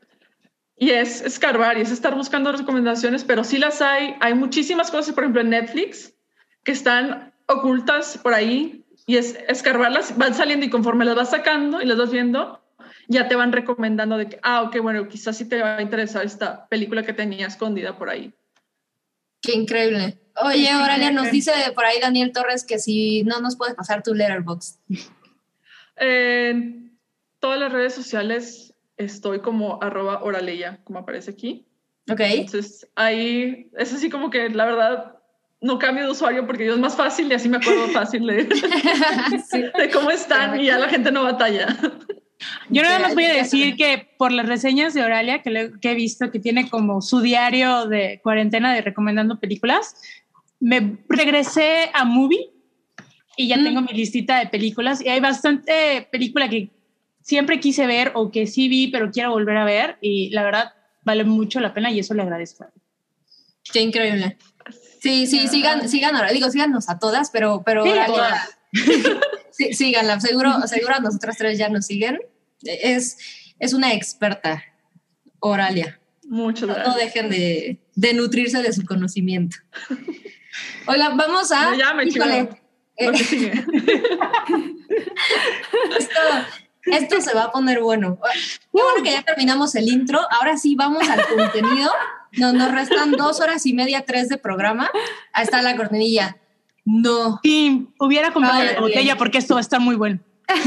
Y 0.77 0.91
es 0.91 1.23
escarbar 1.23 1.79
y 1.79 1.83
es 1.83 1.93
estar 1.93 2.15
buscando 2.15 2.51
recomendaciones, 2.51 3.25
pero 3.25 3.45
sí 3.45 3.59
las 3.59 3.81
hay. 3.81 4.17
Hay 4.21 4.35
muchísimas 4.35 4.91
cosas, 4.91 5.15
por 5.15 5.25
ejemplo, 5.25 5.41
en 5.41 5.51
Netflix 5.51 6.15
que 6.65 6.73
están 6.73 7.33
ocultas 7.47 8.19
por 8.19 8.35
ahí 8.35 8.85
y 9.07 9.17
es 9.17 9.39
escarbarlas, 9.49 10.17
van 10.17 10.35
saliendo 10.35 10.67
y 10.67 10.71
conforme 10.71 11.05
las 11.05 11.15
vas 11.15 11.31
sacando 11.31 11.81
y 11.81 11.87
las 11.87 11.99
vas 11.99 12.11
viendo, 12.11 12.61
ya 13.07 13.29
te 13.29 13.37
van 13.37 13.53
recomendando 13.53 14.17
de 14.17 14.29
que, 14.29 14.41
ah, 14.43 14.63
ok, 14.63 14.79
bueno, 14.81 15.09
quizás 15.09 15.37
sí 15.37 15.49
te 15.49 15.61
va 15.61 15.77
a 15.77 15.83
interesar 15.83 16.25
esta 16.25 16.67
película 16.69 17.03
que 17.03 17.13
tenía 17.13 17.47
escondida 17.47 17.97
por 17.99 18.09
ahí. 18.09 18.33
Qué 19.43 19.53
increíble. 19.53 20.19
Oye, 20.43 20.75
Oralia, 20.75 21.13
nos 21.13 21.31
dice 21.31 21.53
por 21.75 21.85
ahí 21.85 22.01
Daniel 22.01 22.33
Torres 22.33 22.65
que 22.65 22.79
si 22.79 23.23
no 23.25 23.41
nos 23.41 23.57
puedes 23.57 23.75
pasar 23.75 24.03
tu 24.03 24.15
letterbox. 24.15 24.79
En 25.97 26.99
todas 27.39 27.59
las 27.61 27.73
redes 27.73 27.95
sociales 27.95 28.75
estoy 28.97 29.41
como 29.41 29.81
arroba 29.83 30.23
oraleya, 30.23 30.81
como 30.85 31.01
aparece 31.01 31.31
aquí. 31.31 31.67
Ok. 32.11 32.21
Entonces 32.21 32.89
ahí 32.97 33.71
es 33.77 33.93
así 33.93 34.11
como 34.11 34.31
que 34.31 34.49
la 34.51 34.65
verdad 34.65 35.15
no 35.61 35.79
cambio 35.79 36.05
de 36.05 36.11
usuario 36.11 36.47
porque 36.47 36.67
yo 36.67 36.75
es 36.75 36.81
más 36.81 36.97
fácil 36.97 37.31
y 37.31 37.35
así 37.35 37.49
me 37.49 37.57
acuerdo 37.57 37.89
fácil 37.89 38.27
de, 38.27 38.45
de 39.79 39.91
cómo 39.91 40.11
están 40.11 40.61
y 40.61 40.67
ya 40.67 40.79
la 40.79 40.89
gente 40.89 41.11
no 41.11 41.23
batalla. 41.23 41.75
Yo 42.69 42.83
nada 42.83 42.99
más 42.99 43.15
voy 43.15 43.25
a 43.25 43.35
decir 43.35 43.77
que 43.77 44.09
por 44.19 44.33
las 44.33 44.47
reseñas 44.47 44.93
de 44.93 45.03
Oralia 45.03 45.41
que, 45.43 45.73
que, 45.81 45.93
he 45.93 45.95
visto 45.95 46.31
que 46.31 46.39
tiene 46.39 46.69
como 46.69 47.01
su 47.01 47.21
diario 47.21 47.87
de 47.87 48.21
cuarentena 48.23 48.75
de 48.75 48.83
recomendando 48.83 49.41
películas, 49.41 49.97
me 50.65 50.97
regresé 51.11 51.91
a 51.93 52.07
Movie 52.07 52.51
y 53.37 53.49
ya 53.49 53.59
mm. 53.59 53.65
tengo 53.65 53.83
mi 53.83 53.93
listita 53.93 54.39
de 54.39 54.47
películas 54.47 55.03
y 55.03 55.11
hay 55.11 55.21
bastante 55.21 56.09
película 56.11 56.49
que 56.49 56.71
siempre 57.21 57.61
quise 57.61 57.87
ver 57.87 58.13
o 58.15 58.31
que 58.31 58.47
sí 58.47 58.69
vi 58.71 58.89
pero 58.89 59.11
quiero 59.11 59.31
volver 59.31 59.59
a 59.59 59.65
ver 59.67 59.99
y 60.01 60.31
la 60.31 60.43
verdad 60.43 60.73
vale 61.03 61.25
mucho 61.25 61.61
la 61.61 61.75
pena 61.75 61.91
y 61.91 61.99
eso 61.99 62.15
le 62.15 62.23
agradezco. 62.23 62.67
Qué 63.71 63.83
increíble. 63.83 64.39
Sí, 65.03 65.27
sí, 65.27 65.49
sigan, 65.49 65.87
sigan 65.87 66.17
ahora, 66.17 66.33
digo, 66.33 66.51
síganos 66.51 66.89
a 66.89 66.99
todas, 66.99 67.31
pero, 67.31 67.63
pero 67.63 67.85
sí, 69.51 69.75
síganla, 69.75 70.19
seguro, 70.19 70.63
seguro 70.67 70.99
nosotras 71.01 71.37
tres 71.37 71.59
ya 71.59 71.69
nos 71.69 71.85
siguen. 71.85 72.21
Es, 72.63 73.19
es 73.59 73.75
una 73.75 73.93
experta, 73.93 74.65
Oralia. 75.41 76.01
Mucho 76.27 76.67
no, 76.67 76.79
no 76.79 76.97
dejen 76.97 77.29
de, 77.29 77.83
de 77.95 78.15
nutrirse 78.15 78.63
de 78.63 78.73
su 78.73 78.87
conocimiento. 78.87 79.59
Oiga, 80.87 81.11
vamos 81.11 81.51
a. 81.53 81.75
ya 81.77 81.95
me 81.95 82.05
híjole, 82.05 82.49
eh, 82.97 83.11
esto, 85.99 86.21
esto 86.85 87.21
se 87.21 87.35
va 87.35 87.45
a 87.45 87.53
poner 87.53 87.81
bueno. 87.81 88.19
Qué 88.73 88.83
bueno 88.83 89.03
que 89.03 89.11
ya 89.13 89.23
terminamos 89.23 89.75
el 89.75 89.89
intro. 89.89 90.21
Ahora 90.31 90.57
sí 90.57 90.77
vamos 90.77 91.09
al 91.09 91.27
contenido. 91.27 91.91
No, 92.33 92.53
nos 92.53 92.73
restan 92.73 93.13
dos 93.13 93.41
horas 93.41 93.65
y 93.67 93.75
media, 93.75 94.05
tres 94.05 94.29
de 94.29 94.39
programa. 94.39 94.91
Ahí 95.33 95.45
está 95.45 95.63
la 95.63 95.77
cortinilla. 95.77 96.37
No. 96.85 97.41
Sí, 97.43 97.89
hubiera 97.99 98.33
comprado 98.33 98.63
la 98.63 98.81
botella 98.81 99.17
porque 99.17 99.39
esto 99.39 99.55
va 99.55 99.61
a 99.61 99.63
estar 99.63 99.81
muy 99.81 99.97
bueno. 99.97 100.21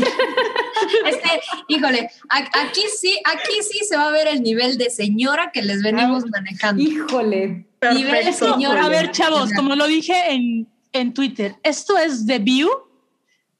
Este, 1.05 1.41
híjole, 1.67 2.09
aquí 2.29 2.81
sí, 2.99 3.19
aquí 3.25 3.61
sí 3.61 3.79
se 3.83 3.97
va 3.97 4.07
a 4.07 4.11
ver 4.11 4.27
el 4.27 4.41
nivel 4.41 4.77
de 4.77 4.89
señora 4.89 5.51
que 5.51 5.61
les 5.61 5.81
venimos 5.81 6.25
manejando. 6.29 6.81
Híjole. 6.81 7.66
Nivel 7.93 8.33
señora. 8.33 8.85
A 8.85 8.89
ver, 8.89 9.11
chavos, 9.11 9.51
como 9.55 9.75
lo 9.75 9.87
dije 9.87 10.31
en, 10.31 10.67
en 10.93 11.13
Twitter, 11.13 11.55
esto 11.63 11.97
es 11.97 12.25
The 12.25 12.39
View, 12.39 12.69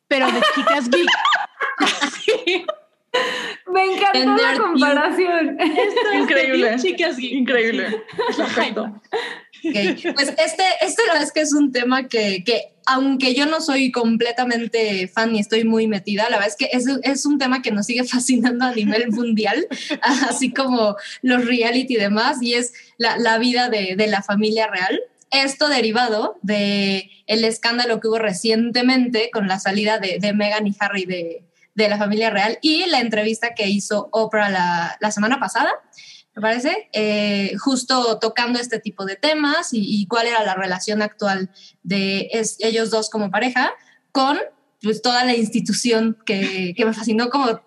pero 0.07 0.31
de 0.31 0.41
chicas 0.55 0.89
geek. 0.89 1.07
Me 3.73 3.83
encantó 3.83 4.35
la 4.35 4.57
comparación. 4.57 5.57
Esto 5.59 6.01
es 6.13 6.19
Increíble. 6.21 6.75
chicas 6.79 7.17
geek. 7.17 7.33
Increíble. 7.33 8.03
Pues 9.61 10.29
este, 10.29 10.63
este 10.81 11.01
es 11.21 11.31
que 11.31 11.41
es 11.41 11.53
un 11.53 11.71
tema 11.71 12.07
que, 12.07 12.43
que, 12.43 12.73
aunque 12.85 13.33
yo 13.33 13.45
no 13.45 13.61
soy 13.61 13.91
completamente 13.91 15.07
fan 15.07 15.35
y 15.35 15.39
estoy 15.39 15.63
muy 15.63 15.87
metida, 15.87 16.29
la 16.29 16.37
verdad 16.37 16.47
es 16.47 16.55
que 16.55 16.69
es, 16.71 16.85
es 17.03 17.25
un 17.25 17.37
tema 17.37 17.61
que 17.61 17.71
nos 17.71 17.85
sigue 17.85 18.03
fascinando 18.07 18.65
a 18.65 18.73
nivel 18.73 19.09
mundial, 19.11 19.67
así 20.01 20.51
como 20.53 20.95
los 21.21 21.45
reality 21.45 21.95
y 21.95 21.97
demás, 21.97 22.41
y 22.41 22.53
es 22.53 22.73
la, 22.97 23.17
la 23.17 23.37
vida 23.37 23.69
de, 23.69 23.95
de, 23.97 24.07
la 24.07 24.21
familia 24.21 24.67
real. 24.67 24.99
Esto 25.31 25.67
derivado 25.67 26.37
de 26.41 27.09
el 27.25 27.43
escándalo 27.43 27.99
que 27.99 28.07
hubo 28.07 28.17
recientemente 28.17 29.29
con 29.31 29.47
la 29.47 29.59
salida 29.59 29.99
de, 29.99 30.19
de 30.19 30.33
Meghan 30.33 30.67
y 30.67 30.75
Harry 30.79 31.05
de, 31.05 31.43
de 31.77 31.89
la 31.89 31.97
familia 31.97 32.31
real 32.31 32.57
y 32.61 32.85
la 32.87 33.01
entrevista 33.01 33.53
que 33.53 33.67
hizo 33.67 34.09
Oprah 34.11 34.49
la, 34.49 34.97
la 34.99 35.11
semana 35.11 35.39
pasada 35.39 35.69
me 36.37 36.41
parece, 36.41 36.87
eh, 36.93 37.55
justo 37.57 38.19
tocando 38.19 38.59
este 38.59 38.79
tipo 38.79 39.05
de 39.05 39.15
temas 39.15 39.69
y, 39.71 40.05
cuál 40.05 40.27
era 40.27 40.43
la 40.43 40.53
relación 40.53 41.01
actual 41.01 41.49
de 41.81 42.29
ellos 42.59 42.91
dos 42.91 43.09
como 43.09 43.31
pareja 43.31 43.73
con 44.11 44.37
pues, 44.83 45.01
toda 45.01 45.25
la 45.25 45.35
institución 45.35 46.15
que, 46.27 46.75
que 46.77 46.85
me 46.85 46.93
fascinó 46.93 47.31
como 47.31 47.59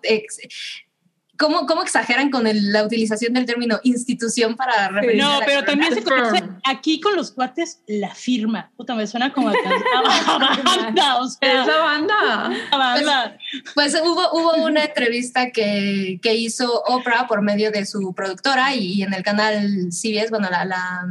¿Cómo, 1.41 1.65
¿Cómo, 1.65 1.81
exageran 1.81 2.29
con 2.29 2.43
la 2.45 2.83
utilización 2.83 3.33
del 3.33 3.47
término 3.47 3.79
institución 3.81 4.55
para 4.55 4.89
referirse 4.89 5.27
No, 5.27 5.39
pero 5.43 5.63
también 5.63 5.91
se 5.91 6.03
conoce 6.03 6.43
aquí 6.63 7.01
con 7.01 7.15
los 7.15 7.31
cuates 7.31 7.81
la 7.87 8.13
firma. 8.13 8.71
Puta, 8.77 8.93
me 8.93 9.07
suena 9.07 9.33
como 9.33 9.49
a, 9.49 9.53
banda, 10.63 11.19
o 11.19 11.27
sea. 11.27 11.63
Esa 11.63 11.77
banda. 11.79 12.51
banda. 12.71 13.37
Pues, 13.73 13.93
pues, 13.93 14.03
hubo, 14.03 14.31
hubo 14.33 14.63
una 14.63 14.85
entrevista 14.85 15.49
que, 15.49 16.19
que, 16.21 16.35
hizo 16.35 16.83
Oprah 16.83 17.25
por 17.27 17.41
medio 17.41 17.71
de 17.71 17.87
su 17.87 18.13
productora 18.13 18.75
y, 18.75 19.01
en 19.01 19.15
el 19.15 19.23
canal 19.23 19.89
CBS, 19.91 20.29
bueno, 20.29 20.47
la, 20.51 20.63
la, 20.63 21.07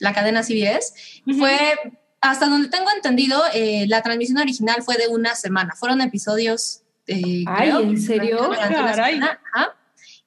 la 0.00 0.12
cadena 0.12 0.42
CBS, 0.42 0.92
fue 1.38 1.78
hasta 2.20 2.46
donde 2.46 2.68
tengo 2.68 2.90
entendido, 2.94 3.42
eh, 3.54 3.86
la 3.88 4.02
transmisión 4.02 4.38
original 4.38 4.82
fue 4.82 4.98
de 4.98 5.08
una 5.08 5.34
semana. 5.34 5.74
Fueron 5.74 6.02
episodios 6.02 6.81
eh, 7.06 7.44
Ay, 7.46 7.70
¿en 7.70 8.00
serio? 8.00 8.50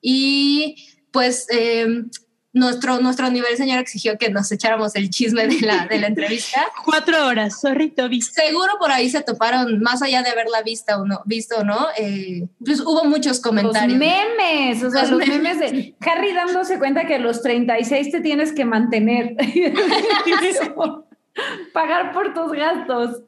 Y 0.02 0.76
pues 1.12 1.48
em, 1.50 2.10
nuestro, 2.56 3.00
nuestro 3.00 3.30
nivel 3.30 3.58
señor 3.58 3.80
exigió 3.80 4.18
que 4.18 4.30
nos 4.30 4.52
echáramos 4.52 4.96
el 4.96 5.10
chisme 5.10 5.46
de 5.46 5.60
la, 5.60 5.88
de 5.88 6.00
la 6.00 6.08
entrevista. 6.08 6.66
Cuatro 6.86 7.28
horas, 7.28 7.60
sorry, 7.60 7.92
Toby. 7.92 8.22
Seguro 8.22 8.74
por 8.80 8.92
ahí 8.92 9.10
se 9.10 9.22
toparon, 9.22 9.82
más 9.82 10.02
allá 10.02 10.24
de 10.24 10.30
haberla 10.30 10.62
vista 10.62 10.98
o 10.98 11.06
no, 11.06 11.22
visto 11.26 11.58
o 11.58 11.64
no, 11.66 11.88
eh, 11.98 12.48
pues 12.64 12.80
hubo 12.80 13.04
muchos 13.04 13.42
comentarios. 13.42 14.00
Los 14.00 14.00
memes, 14.00 14.84
o 14.84 14.90
sea, 14.90 15.06
los, 15.06 15.28
memes. 15.28 15.60
de 15.60 15.96
Harry 16.00 16.34
dándose 16.34 16.80
cuenta 16.80 17.06
que 17.06 17.16
a 17.16 17.20
los 17.20 17.42
36 17.42 18.12
te 18.12 18.22
tienes 18.22 18.54
que 18.54 18.64
mantener. 18.64 19.36
Pagar 21.74 22.14
por 22.14 22.34
tus 22.34 22.54
gastos. 22.54 23.22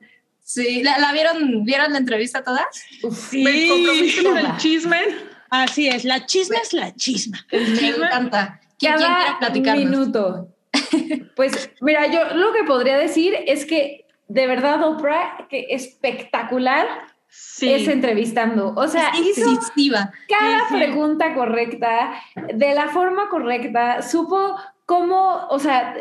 Sí, 0.50 0.82
¿la, 0.82 0.98
la 0.98 1.12
vieron, 1.12 1.66
vieron 1.66 1.92
la 1.92 1.98
entrevista 1.98 2.42
todas? 2.42 2.64
Sí. 3.30 3.44
Me 3.44 3.68
comprometí 3.68 4.24
con 4.24 4.38
el 4.38 4.58
chisme. 4.58 4.98
Así 5.50 5.90
es, 5.90 6.06
la 6.06 6.26
chisma 6.26 6.56
es 6.64 6.72
la 6.72 6.96
chisma. 6.96 7.38
Me 7.52 7.88
encanta. 7.90 8.62
¿Quién, 8.80 8.94
quién 8.94 8.98
quiere 8.98 9.14
Cada 9.24 9.40
platicarnos? 9.40 9.86
minuto. 9.86 10.48
Pues 11.36 11.70
mira, 11.82 12.08
yo 12.08 12.34
lo 12.36 12.52
que 12.54 12.64
podría 12.64 12.98
decir 12.98 13.36
es 13.46 13.66
que 13.66 14.06
de 14.30 14.48
verdad 14.48 14.82
Oprah, 14.88 15.48
que 15.50 15.68
espectacular 15.70 16.88
Sí. 17.30 17.72
es 17.74 17.88
entrevistando. 17.90 18.74
O 18.76 18.88
sea, 18.88 19.12
hizo 19.16 19.50
Incisiva. 19.52 20.12
cada 20.30 20.60
Sí, 20.60 20.66
sí. 20.70 20.76
pregunta 20.78 21.36
correcta, 21.36 22.14
de 22.54 22.74
la 22.74 22.88
forma 22.88 23.28
correcta, 23.30 24.02
supo 24.02 24.56
cómo, 24.88 25.46
o 25.50 25.60
sea, 25.60 25.96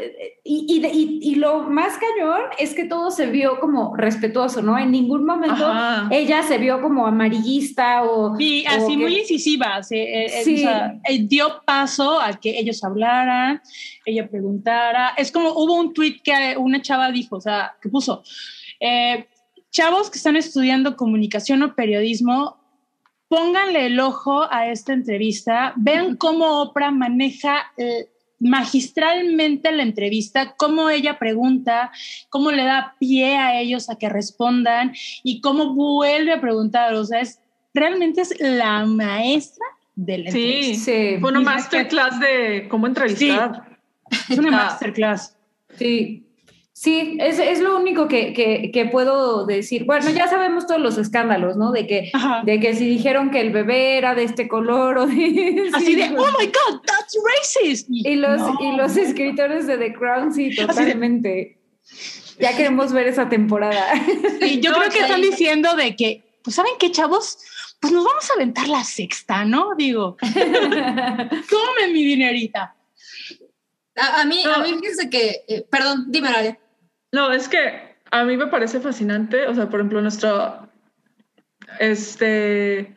y, 0.44 0.64
y, 0.68 0.86
y- 0.86 1.18
y 1.32 1.34
lo 1.34 1.64
más 1.64 1.94
cañón 1.98 2.40
es 2.56 2.72
que 2.72 2.84
todo 2.84 3.10
se 3.10 3.26
vio 3.26 3.58
como 3.58 3.96
respetuoso, 3.96 4.62
¿no? 4.62 4.78
En 4.78 4.92
ningún 4.92 5.26
momento 5.26 5.66
Ajá. 5.66 6.08
ella 6.12 6.44
se 6.44 6.56
vio 6.58 6.80
como 6.80 7.04
amarillista 7.04 8.04
o... 8.04 8.30
O 8.30 8.34
así 8.36 8.92
que- 8.92 8.96
muy 8.96 9.18
incisiva, 9.18 9.82
se, 9.82 9.96
eh, 9.96 10.26
eh, 10.26 10.44
Sí. 10.44 10.54
o 10.54 10.58
sea, 10.58 10.94
eh, 11.08 11.18
dio 11.24 11.62
paso 11.66 12.20
a 12.20 12.34
que 12.34 12.60
ellos 12.60 12.84
hablaran, 12.84 13.60
ella 14.04 14.28
preguntara. 14.30 15.14
Es 15.16 15.32
como 15.32 15.50
hubo 15.50 15.74
un 15.74 15.92
tweet 15.92 16.20
que 16.22 16.54
una 16.56 16.80
chava 16.80 17.10
dijo, 17.10 17.38
o 17.38 17.40
sea, 17.40 17.74
que 17.82 17.88
puso, 17.88 18.22
eh, 18.78 19.26
chavos 19.72 20.10
que 20.10 20.18
están 20.18 20.36
estudiando 20.36 20.94
comunicación 20.96 21.60
o 21.64 21.74
periodismo, 21.74 22.56
pónganle 23.26 23.86
el 23.86 23.98
ojo 23.98 24.46
a 24.48 24.68
esta 24.68 24.92
entrevista, 24.92 25.72
vean 25.74 26.14
cómo 26.16 26.62
Oprah 26.62 26.92
maneja 26.92 27.72
eh, 27.76 28.06
magistralmente 28.38 29.72
la 29.72 29.82
entrevista, 29.82 30.54
cómo 30.56 30.90
ella 30.90 31.18
pregunta, 31.18 31.90
cómo 32.28 32.50
le 32.50 32.64
da 32.64 32.94
pie 32.98 33.36
a 33.36 33.60
ellos 33.60 33.88
a 33.90 33.96
que 33.96 34.08
respondan 34.08 34.92
y 35.22 35.40
cómo 35.40 35.74
vuelve 35.74 36.32
a 36.32 36.40
preguntar, 36.40 36.94
o 36.94 37.04
sea, 37.04 37.20
es 37.20 37.40
realmente 37.74 38.20
es 38.22 38.34
la 38.40 38.84
maestra 38.86 39.64
de 39.94 40.18
la 40.18 40.30
Sí. 40.30 40.38
entrevista. 40.44 40.84
Sí, 40.84 41.16
Fue 41.20 41.30
una 41.30 41.40
masterclass 41.40 42.20
de 42.20 42.66
cómo 42.68 42.86
entrevistar. 42.86 43.78
Es 44.28 44.38
una 44.38 44.50
masterclass. 44.50 45.36
sí. 45.78 46.22
Sí, 46.78 47.16
es, 47.20 47.38
es 47.38 47.60
lo 47.60 47.74
único 47.78 48.06
que, 48.06 48.34
que, 48.34 48.70
que 48.70 48.84
puedo 48.84 49.46
decir. 49.46 49.84
Bueno, 49.86 50.10
ya 50.10 50.28
sabemos 50.28 50.66
todos 50.66 50.78
los 50.78 50.98
escándalos, 50.98 51.56
¿no? 51.56 51.72
De 51.72 51.86
que, 51.86 52.10
Ajá. 52.12 52.42
de 52.44 52.60
que 52.60 52.74
si 52.74 52.86
dijeron 52.86 53.30
que 53.30 53.40
el 53.40 53.50
bebé 53.50 53.96
era 53.96 54.14
de 54.14 54.24
este 54.24 54.46
color 54.46 54.98
o 54.98 55.06
de... 55.06 55.70
Así 55.72 55.86
sí, 55.86 55.94
de, 55.94 56.04
oh 56.18 56.26
my 56.38 56.44
God, 56.46 56.82
that's 56.84 57.16
racist. 57.24 57.86
Y 57.88 58.16
los, 58.16 58.38
No. 58.42 58.58
y 58.60 58.76
los 58.76 58.94
escritores 58.98 59.66
de 59.66 59.78
The 59.78 59.94
Crown, 59.94 60.34
sí, 60.34 60.50
de- 60.54 60.66
totalmente. 60.66 61.58
Ya 62.38 62.54
queremos 62.54 62.92
ver 62.92 63.06
esa 63.08 63.26
temporada. 63.26 63.94
Sí, 64.42 64.60
yo 64.60 64.72
No, 64.72 64.76
creo 64.80 64.90
que 64.90 64.98
están 65.00 65.22
diciendo 65.22 65.74
de 65.76 65.96
que, 65.96 66.24
pues, 66.44 66.56
¿saben 66.56 66.72
qué, 66.78 66.90
chavos? 66.90 67.38
Pues 67.80 67.90
nos 67.90 68.04
vamos 68.04 68.30
a 68.30 68.34
aventar 68.34 68.68
la 68.68 68.84
sexta, 68.84 69.46
¿no? 69.46 69.70
Digo, 69.78 70.18
tome 70.20 71.88
mi 71.90 72.04
dinerita. 72.04 72.76
A, 73.96 74.20
a 74.20 74.24
mí, 74.26 74.42
a 74.44 74.58
mí 74.58 74.74
fíjense 74.78 75.08
que, 75.08 75.42
eh, 75.48 75.64
perdón, 75.70 76.04
dime, 76.08 76.28
Aria. 76.28 76.58
No, 77.16 77.32
es 77.32 77.48
que 77.48 77.96
a 78.10 78.24
mí 78.24 78.36
me 78.36 78.48
parece 78.48 78.78
fascinante, 78.78 79.46
o 79.46 79.54
sea, 79.54 79.70
por 79.70 79.80
ejemplo, 79.80 80.02
nuestro, 80.02 80.68
este, 81.80 82.94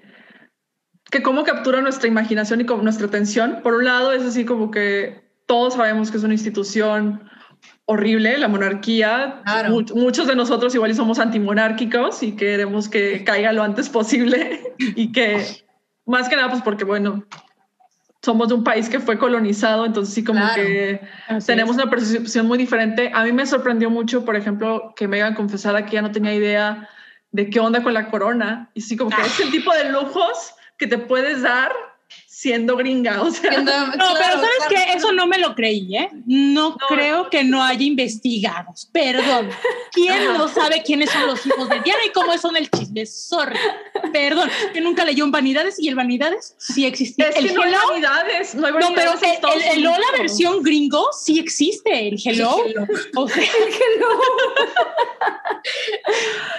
que 1.10 1.22
cómo 1.24 1.46
captura 1.46 1.80
nuestra 1.80 2.10
imaginación 2.10 2.60
y 2.60 2.66
como 2.66 2.84
nuestra 2.84 3.08
atención. 3.08 3.62
Por 3.64 3.76
un 3.76 3.86
lado, 3.86 4.12
es 4.12 4.24
así 4.24 4.44
como 4.44 4.72
que 4.72 5.24
todos 5.46 5.76
sabemos 5.76 6.12
que 6.12 6.18
es 6.18 6.24
una 6.26 6.34
institución 6.34 7.30
horrible, 7.86 8.38
la 8.38 8.50
monarquía. 8.50 9.42
Claro. 9.46 9.86
Muchos 9.96 10.28
de 10.28 10.36
nosotros 10.36 10.76
igual 10.76 10.94
somos 10.94 11.18
antimonárquicos 11.20 12.22
y 12.22 12.36
queremos 12.36 12.90
que 12.90 13.24
caiga 13.24 13.54
lo 13.54 13.64
antes 13.64 13.88
posible 13.88 14.60
y 14.80 15.14
que, 15.14 15.46
más 16.06 16.28
que 16.28 16.36
nada, 16.36 16.50
pues 16.50 16.62
porque, 16.62 16.84
bueno, 16.84 17.24
somos 18.30 18.48
de 18.50 18.54
un 18.54 18.64
país 18.64 18.88
que 18.90 19.00
fue 19.00 19.18
colonizado, 19.18 19.88
entonces 19.88 20.14
sí 20.14 20.24
como 20.24 20.40
Claro. 20.40 20.54
que 20.62 21.02
Así 21.28 21.48
tenemos 21.48 21.76
es. 21.76 21.82
una 21.82 21.90
percepción 21.90 22.46
muy 22.46 22.60
diferente. 22.60 23.10
A 23.12 23.24
mí 23.24 23.32
me 23.32 23.44
sorprendió 23.48 23.90
mucho, 23.90 24.24
por 24.24 24.36
ejemplo, 24.36 24.94
que 24.96 25.08
Megan 25.08 25.34
confesara 25.34 25.84
que 25.88 25.94
ya 25.94 26.04
no 26.04 26.12
tenía 26.12 26.34
idea 26.36 26.88
de 27.32 27.50
qué 27.50 27.60
onda 27.60 27.82
con 27.82 27.96
la 27.96 28.08
corona. 28.12 28.70
Y 28.76 28.82
sí, 28.82 28.96
como 28.96 29.10
que 29.10 29.16
Ah. 29.20 29.26
es 29.26 29.40
el 29.40 29.50
tipo 29.50 29.74
de 29.74 29.90
lujos 29.92 30.54
que 30.78 30.86
te 30.86 31.00
puedes 31.00 31.42
dar 31.42 31.72
siendo 32.42 32.78
gringa. 32.78 33.22
O 33.22 33.30
sea, 33.32 33.52
Siendo- 33.52 33.70
No, 33.72 33.92
claro, 33.92 34.14
pero 34.18 34.34
¿sabes 34.36 34.50
claro. 34.70 34.86
qué? 34.88 34.94
Eso 34.98 35.12
no 35.12 35.28
me 35.28 35.40
lo 35.40 35.56
creí, 35.56 35.94
¿eh? 35.98 36.10
No, 36.26 36.70
No. 36.70 36.78
creo 36.88 37.30
que 37.30 37.44
no 37.44 37.62
haya 37.62 37.84
investigados. 37.84 38.88
Perdón. 38.94 39.50
¿Quién 39.92 40.24
no 40.38 40.48
sabe 40.48 40.82
quiénes 40.84 41.10
son 41.10 41.28
los 41.28 41.46
hijos 41.46 41.68
de 41.68 41.82
Diana 41.82 42.00
y 42.08 42.12
cómo 42.12 42.38
son 42.38 42.56
el 42.56 42.70
chisme? 42.72 43.06
Sorry. 43.06 43.60
Perdón. 44.14 44.50
Que 44.72 44.80
nunca 44.80 45.04
leyó 45.04 45.26
en 45.26 45.32
Vanidades 45.32 45.78
y 45.80 45.90
el 45.90 45.96
Vanidades 45.96 46.56
sí 46.58 46.86
existía. 46.86 47.28
es 47.28 47.36
el 47.36 47.50
que 47.50 47.54
no 47.56 47.62
hay 47.64 47.74
Hello- 47.74 47.88
vanidades, 47.90 48.56
no 48.56 48.68
hay 48.68 48.74
No, 48.74 48.88
pero 48.96 49.12
en 49.14 49.20
el, 49.74 49.80
el, 49.80 49.86
el 49.88 49.94
versión 50.18 50.64
gringo 50.64 51.08
sí 51.12 51.40
existe, 51.40 52.08
el 52.08 52.18
Hello. 52.24 52.56
O 53.18 53.28
sea, 53.28 53.44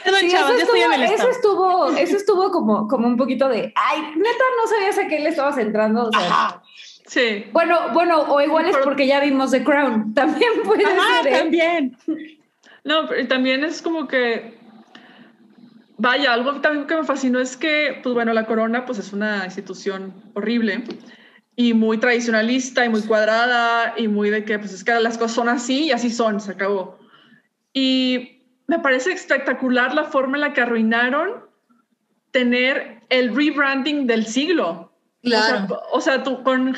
perdón, 0.04 0.20
Sí, 0.20 0.26
eso, 0.26 0.36
ya 0.36 0.58
estoy 0.58 0.80
en 0.80 0.92
estuvo, 0.92 0.94
el 0.94 1.02
eso 1.02 1.12
estado. 1.14 1.30
estuvo, 1.30 1.90
eso 1.96 2.16
estuvo 2.16 2.50
como, 2.50 2.88
como 2.88 3.06
un 3.06 3.16
poquito 3.16 3.48
de, 3.48 3.72
ay, 3.74 4.00
neta, 4.16 4.44
no 4.62 4.68
sabías 4.68 4.98
a 4.98 5.08
qué 5.08 5.18
le 5.20 5.30
estabas 5.30 5.56
entrando. 5.70 6.08
O 6.08 6.12
sea, 6.12 6.20
Ajá, 6.20 6.62
Sí. 7.10 7.46
Bueno, 7.52 7.88
bueno, 7.92 8.20
o 8.22 8.40
igual 8.40 8.66
es 8.66 8.76
porque 8.76 9.04
ya 9.04 9.18
vimos 9.18 9.50
The 9.50 9.64
Crown. 9.64 10.14
También 10.14 10.50
puede 10.64 10.84
Ajá, 10.84 11.22
ser. 11.22 11.32
¿eh? 11.32 11.38
también. 11.38 11.96
No, 12.84 13.08
pero 13.08 13.26
también 13.26 13.64
es 13.64 13.82
como 13.82 14.06
que, 14.06 14.56
vaya, 15.98 16.32
algo 16.32 16.60
también 16.60 16.86
que 16.86 16.94
me 16.94 17.04
fascinó 17.04 17.40
es 17.40 17.56
que, 17.56 17.98
pues 18.02 18.14
bueno, 18.14 18.32
la 18.32 18.46
corona 18.46 18.86
pues 18.86 19.00
es 19.00 19.12
una 19.12 19.44
institución 19.44 20.14
horrible 20.34 20.84
y 21.56 21.74
muy 21.74 21.98
tradicionalista 21.98 22.84
y 22.84 22.88
muy 22.88 23.02
cuadrada 23.02 23.94
y 23.96 24.06
muy 24.06 24.30
de 24.30 24.44
que 24.44 24.58
pues 24.60 24.72
es 24.72 24.84
que 24.84 24.94
las 25.00 25.18
cosas 25.18 25.32
son 25.32 25.48
así 25.48 25.86
y 25.86 25.90
así 25.90 26.10
son, 26.10 26.40
se 26.40 26.52
acabó. 26.52 26.98
Y 27.72 28.44
me 28.68 28.78
parece 28.78 29.12
espectacular 29.12 29.94
la 29.94 30.04
forma 30.04 30.36
en 30.36 30.42
la 30.42 30.52
que 30.52 30.60
arruinaron 30.60 31.44
tener 32.30 33.00
el 33.08 33.34
rebranding 33.34 34.06
del 34.06 34.26
siglo. 34.26 34.89
Claro. 35.22 35.64
O 35.64 35.66
sea, 35.68 35.78
o 35.92 36.00
sea, 36.00 36.22
tú 36.22 36.42
con 36.42 36.74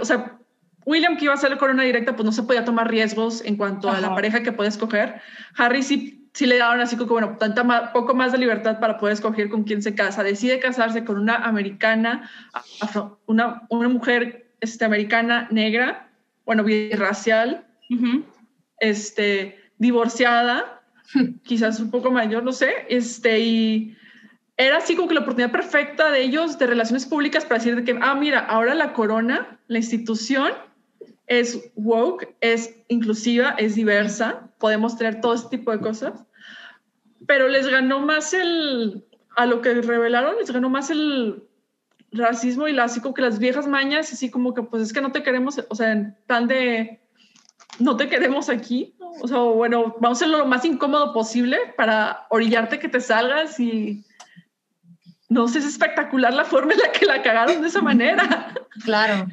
o 0.00 0.04
sea, 0.04 0.38
William 0.84 1.16
que 1.16 1.24
iba 1.24 1.34
a 1.34 1.36
ser 1.36 1.50
la 1.50 1.58
corona 1.58 1.82
directa, 1.82 2.14
pues 2.14 2.24
no 2.24 2.32
se 2.32 2.42
podía 2.42 2.64
tomar 2.64 2.88
riesgos 2.90 3.44
en 3.44 3.56
cuanto 3.56 3.90
a 3.90 4.00
la 4.00 4.14
pareja 4.14 4.42
que 4.42 4.52
puede 4.52 4.68
escoger. 4.68 5.20
Harry 5.56 5.82
sí, 5.82 6.28
sí 6.32 6.46
le 6.46 6.58
daban 6.58 6.80
así 6.80 6.96
como, 6.96 7.10
bueno, 7.10 7.36
tanta 7.38 7.92
poco 7.92 8.14
más 8.14 8.30
de 8.32 8.38
libertad 8.38 8.78
para 8.78 8.98
poder 8.98 9.14
escoger 9.14 9.48
con 9.48 9.64
quién 9.64 9.82
se 9.82 9.94
casa. 9.94 10.22
Decide 10.22 10.60
casarse 10.60 11.04
con 11.04 11.18
una 11.18 11.36
americana, 11.36 12.30
afro- 12.80 13.18
una, 13.26 13.62
una 13.70 13.88
mujer 13.88 14.46
este, 14.60 14.84
americana 14.84 15.48
negra, 15.50 16.08
bueno, 16.44 16.62
birracial, 16.62 17.66
Ujú. 17.90 18.24
este, 18.78 19.58
divorciada, 19.78 20.82
quizás 21.42 21.80
un 21.80 21.90
poco 21.90 22.10
mayor, 22.10 22.42
no 22.44 22.52
sé, 22.52 22.86
este, 22.88 23.40
y 23.40 23.96
era 24.56 24.78
así 24.78 24.96
como 24.96 25.08
que 25.08 25.14
la 25.14 25.20
oportunidad 25.20 25.52
perfecta 25.52 26.10
de 26.10 26.22
ellos 26.22 26.58
de 26.58 26.66
relaciones 26.66 27.04
públicas 27.04 27.44
para 27.44 27.58
decir 27.58 27.76
de 27.76 27.84
que, 27.84 27.98
ah, 28.00 28.14
mira, 28.14 28.40
ahora 28.40 28.74
la 28.74 28.92
corona, 28.92 29.58
la 29.68 29.78
institución, 29.78 30.52
es 31.26 31.70
woke, 31.74 32.34
es 32.40 32.74
inclusiva, 32.88 33.50
es 33.58 33.74
diversa, 33.74 34.48
podemos 34.58 34.96
tener 34.96 35.20
todo 35.20 35.34
este 35.34 35.58
tipo 35.58 35.72
de 35.72 35.80
cosas, 35.80 36.24
pero 37.26 37.48
les 37.48 37.68
ganó 37.68 38.00
más 38.00 38.32
el, 38.32 39.04
a 39.36 39.44
lo 39.46 39.60
que 39.60 39.74
revelaron, 39.74 40.36
les 40.38 40.50
ganó 40.50 40.70
más 40.70 40.90
el 40.90 41.42
racismo 42.12 42.68
y 42.68 42.72
la, 42.72 42.84
así 42.84 43.00
como 43.00 43.14
que 43.14 43.22
las 43.22 43.38
viejas 43.38 43.66
mañas, 43.66 44.12
así 44.12 44.30
como 44.30 44.54
que 44.54 44.62
pues 44.62 44.82
es 44.82 44.92
que 44.92 45.00
no 45.00 45.12
te 45.12 45.22
queremos, 45.22 45.60
o 45.68 45.74
sea, 45.74 45.92
en 45.92 46.16
plan 46.26 46.46
de, 46.46 47.00
no 47.78 47.96
te 47.96 48.08
queremos 48.08 48.48
aquí, 48.48 48.94
o 49.20 49.28
sea, 49.28 49.38
bueno, 49.38 49.96
vamos 50.00 50.22
a 50.22 50.24
hacerlo 50.24 50.38
lo 50.38 50.46
más 50.46 50.64
incómodo 50.64 51.12
posible 51.12 51.58
para 51.76 52.26
orillarte 52.30 52.78
que 52.78 52.88
te 52.88 53.00
salgas 53.00 53.58
y 53.60 54.05
no 55.28 55.48
sé, 55.48 55.58
es 55.58 55.66
espectacular 55.66 56.32
la 56.32 56.44
forma 56.44 56.72
en 56.72 56.80
la 56.80 56.92
que 56.92 57.06
la 57.06 57.22
cagaron 57.22 57.60
de 57.60 57.68
esa 57.68 57.82
manera. 57.82 58.54
Claro. 58.84 59.26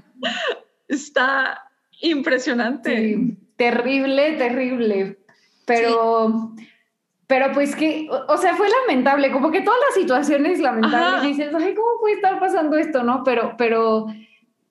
Está 0.88 1.70
impresionante. 2.02 2.96
Sí, 2.96 3.38
terrible, 3.56 4.34
terrible. 4.34 5.20
Pero, 5.66 6.54
pero 7.28 7.52
pues 7.54 7.76
que, 7.76 8.08
o, 8.10 8.34
o 8.34 8.38
sea, 8.38 8.56
fue 8.56 8.68
lamentable, 8.70 9.32
como 9.32 9.52
que 9.52 9.62
todas 9.62 9.80
las 9.88 9.96
situaciones 9.96 10.60
lamentables, 10.60 11.14
Ajá. 11.14 11.22
dices, 11.22 11.54
ay, 11.56 11.74
¿cómo 11.74 12.00
puede 12.00 12.16
estar 12.16 12.40
pasando 12.40 12.76
esto, 12.78 13.04
no? 13.04 13.24
Pero, 13.24 13.56
pero, 13.58 14.08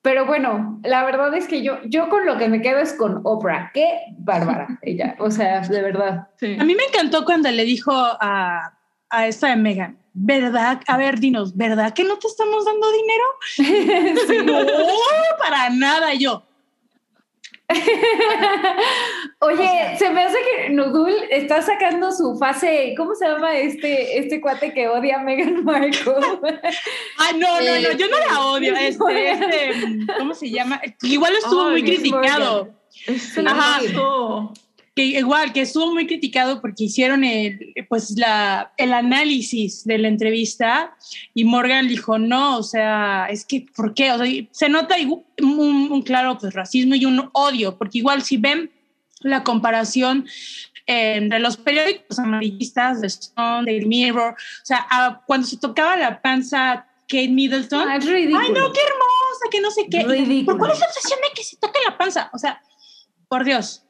pero 0.02 0.26
bueno, 0.26 0.80
la 0.82 1.04
verdad 1.04 1.34
es 1.34 1.48
que 1.48 1.62
yo, 1.62 1.78
yo 1.84 2.08
con 2.08 2.26
lo 2.26 2.36
que 2.36 2.48
me 2.48 2.60
quedo 2.60 2.80
es 2.80 2.92
con 2.92 3.20
Oprah, 3.24 3.70
qué 3.72 3.88
bárbara 4.18 4.78
ella, 4.82 5.16
o 5.18 5.30
sea, 5.30 5.60
de 5.60 5.80
verdad. 5.80 6.28
Sí. 6.36 6.56
A 6.58 6.64
mí 6.64 6.74
me 6.74 6.84
encantó 6.84 7.24
cuando 7.24 7.50
le 7.50 7.64
dijo 7.64 7.92
a, 7.94 8.74
a 9.08 9.26
esta 9.26 9.48
de 9.48 9.56
Megan, 9.56 10.01
¿verdad? 10.14 10.80
A 10.86 10.96
ver, 10.96 11.18
dinos, 11.18 11.56
¿verdad 11.56 11.94
que 11.94 12.04
no 12.04 12.18
te 12.18 12.26
estamos 12.26 12.64
dando 12.64 12.86
dinero? 12.92 13.24
No, 14.44 15.38
para 15.38 15.70
nada 15.70 16.14
yo. 16.14 16.42
Oye, 19.40 19.96
se 19.98 20.10
me 20.10 20.24
hace 20.24 20.36
que 20.38 20.70
Nudul 20.70 21.14
está 21.30 21.62
sacando 21.62 22.12
su 22.12 22.36
fase, 22.36 22.94
¿cómo 22.96 23.14
se 23.14 23.26
llama 23.26 23.56
este, 23.56 24.18
este 24.18 24.40
cuate 24.40 24.72
que 24.72 24.88
odia 24.88 25.20
a 25.20 25.22
Meghan 25.22 25.64
Markle? 25.64 26.14
Ay, 27.18 27.38
no, 27.38 27.60
no, 27.60 27.80
no, 27.80 27.92
yo 27.92 28.08
no 28.08 28.18
la 28.18 28.40
odio. 28.46 28.74
Este, 28.76 29.30
este, 29.30 30.06
¿cómo 30.18 30.34
se 30.34 30.50
llama? 30.50 30.80
Igual 31.02 31.34
estuvo 31.36 31.70
muy 31.70 31.82
criticado. 31.82 32.70
Ajá. 33.46 33.80
Que 34.94 35.04
igual, 35.04 35.54
que 35.54 35.62
estuvo 35.62 35.92
muy 35.92 36.06
criticado 36.06 36.60
porque 36.60 36.84
hicieron 36.84 37.24
el, 37.24 37.74
pues 37.88 38.10
la, 38.18 38.72
el 38.76 38.92
análisis 38.92 39.84
de 39.84 39.96
la 39.96 40.08
entrevista 40.08 40.94
y 41.32 41.44
Morgan 41.44 41.88
dijo, 41.88 42.18
no, 42.18 42.58
o 42.58 42.62
sea, 42.62 43.26
es 43.30 43.46
que, 43.46 43.64
¿por 43.74 43.94
qué? 43.94 44.12
O 44.12 44.18
sea, 44.18 44.26
se 44.50 44.68
nota 44.68 44.96
un, 45.40 45.88
un 45.90 46.02
claro 46.02 46.36
pues, 46.38 46.52
racismo 46.52 46.94
y 46.94 47.06
un 47.06 47.30
odio, 47.32 47.78
porque 47.78 47.98
igual 47.98 48.22
si 48.22 48.36
ven 48.36 48.70
la 49.20 49.44
comparación 49.44 50.26
entre 50.86 51.38
los 51.38 51.56
periódicos 51.56 52.18
amarillistas 52.18 53.00
de 53.00 53.06
Stone, 53.06 53.64
Daily 53.64 53.86
Mirror, 53.86 54.32
o 54.32 54.64
sea, 54.64 55.22
cuando 55.26 55.46
se 55.46 55.56
tocaba 55.56 55.96
la 55.96 56.20
panza 56.20 56.86
Kate 57.08 57.28
Middleton, 57.28 57.88
Ah, 57.88 57.96
es 57.96 58.06
ay 58.06 58.26
no, 58.26 58.72
qué 58.72 58.80
hermosa, 58.80 59.50
que 59.50 59.60
no 59.60 59.70
sé 59.70 59.86
qué. 59.90 60.02
Ridículo. 60.02 60.46
¿Por 60.46 60.58
cuál 60.58 60.72
es 60.72 60.80
la 60.80 60.86
obsesión 60.86 61.20
de 61.20 61.34
que 61.34 61.44
se 61.44 61.56
toque 61.56 61.78
la 61.86 61.96
panza? 61.96 62.30
O 62.32 62.38
sea, 62.38 62.62
por 63.28 63.44
Dios. 63.44 63.84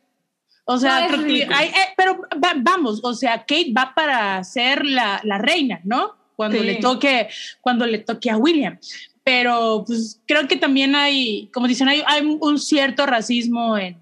O 0.65 0.79
sea, 0.79 1.01
No, 1.01 1.01
es 1.01 1.07
creo 1.09 1.21
que 1.21 1.27
ridículo. 1.27 1.57
hay- 1.57 1.69
eh, 1.69 1.89
pero 1.97 2.21
va- 2.43 2.55
vamos, 2.57 3.01
o 3.03 3.15
sea, 3.15 3.39
Kate 3.39 3.73
va 3.77 3.93
para 3.95 4.43
ser 4.45 4.85
la, 4.87 5.21
la 5.25 5.39
reina, 5.39 5.81
¿no? 5.85 6.15
Cuando 6.37 6.59
Sí. 6.59 6.65
le 6.65 6.75
toque, 6.77 7.29
cuando 7.61 7.87
le 7.87 7.99
toque 7.99 8.31
a 8.31 8.37
William. 8.37 8.79
Pero 9.25 9.85
pues 9.87 10.21
creo 10.27 10.49
que 10.49 10.57
también 10.57 10.95
hay, 10.97 11.49
como 11.53 11.69
dicen, 11.69 11.89
hay, 11.89 12.03
hay 12.07 12.23
un 12.25 12.59
cierto 12.59 13.07
racismo 13.07 13.77
en, 13.79 13.97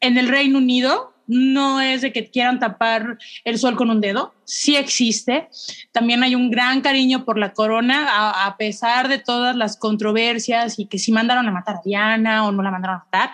en 0.00 0.16
el 0.18 0.28
Reino 0.28 0.58
Unido. 0.58 1.12
No 1.28 1.80
es 1.80 2.02
de 2.02 2.12
que 2.12 2.30
quieran 2.30 2.60
tapar 2.60 3.18
el 3.44 3.58
sol 3.58 3.74
con 3.74 3.90
un 3.90 4.00
dedo, 4.00 4.32
sí 4.44 4.76
existe. 4.76 5.48
También 5.90 6.22
hay 6.22 6.36
un 6.36 6.52
gran 6.52 6.80
cariño 6.82 7.24
por 7.24 7.36
la 7.36 7.52
corona, 7.52 8.06
a, 8.08 8.46
a 8.46 8.56
pesar 8.56 9.08
de 9.08 9.18
todas 9.18 9.56
las 9.56 9.76
controversias 9.76 10.78
y 10.78 10.86
que 10.86 11.00
si 11.00 11.10
mandaron 11.10 11.48
a 11.48 11.50
matar 11.50 11.76
a 11.76 11.80
Diana 11.84 12.46
o 12.46 12.52
no 12.52 12.62
la 12.62 12.70
mandaron 12.70 12.96
a 13.00 13.04
matar. 13.04 13.30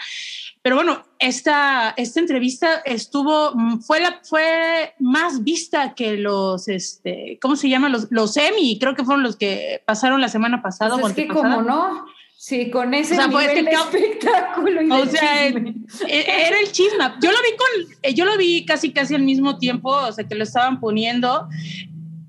Pero 0.63 0.77
bueno, 0.77 1.05
esta, 1.19 1.93
esta 1.97 2.21
entrevista 2.21 2.83
estuvo, 2.85 3.53
mm, 3.55 3.81
fue, 3.81 4.01
la, 4.01 4.21
fue 4.23 4.95
más 5.01 5.43
vista 5.43 5.95
que 5.95 6.17
los, 6.17 6.69
este, 6.69 7.39
¿cómo 7.43 7.57
se 7.57 7.69
llama? 7.69 7.89
Los, 7.89 8.07
los 8.11 8.37
Emmy, 8.37 8.79
creo 8.79 8.95
que 8.95 9.05
fueron 9.05 9.25
los 9.25 9.35
que 9.37 9.83
pasaron 9.85 10.21
la 10.21 10.29
semana 10.29 10.63
pasada. 10.63 10.97
Pues 10.99 11.11
es 11.11 11.17
que 11.17 11.27
como 11.27 11.63
no, 11.63 12.07
sí, 12.37 12.71
con 12.71 12.95
ese 12.95 13.15
O 13.15 13.17
sea, 13.17 13.27
nivel 13.27 13.65
de 13.65 13.71
espectáculo 13.73 14.83
y 14.83 14.91
O 14.93 15.05
sea, 15.07 15.49
chisme. 15.49 15.75
Era 16.09 16.61
el 16.61 16.71
chisma. 16.71 17.19
Yo 17.21 17.33
lo 17.33 17.39
vi 17.39 17.57
con, 17.57 17.95
eh, 18.03 18.15
yo 18.15 18.25
lo 18.25 18.37
vi 18.37 18.65
casi 18.65 18.93
casi 18.93 19.17
al 19.17 19.23
mismo 19.23 19.59
tiempo, 19.59 19.91
o 19.91 20.13
sea 20.13 20.29
que 20.29 20.37
lo 20.37 20.45
estaban 20.45 20.79
poniendo 20.79 21.49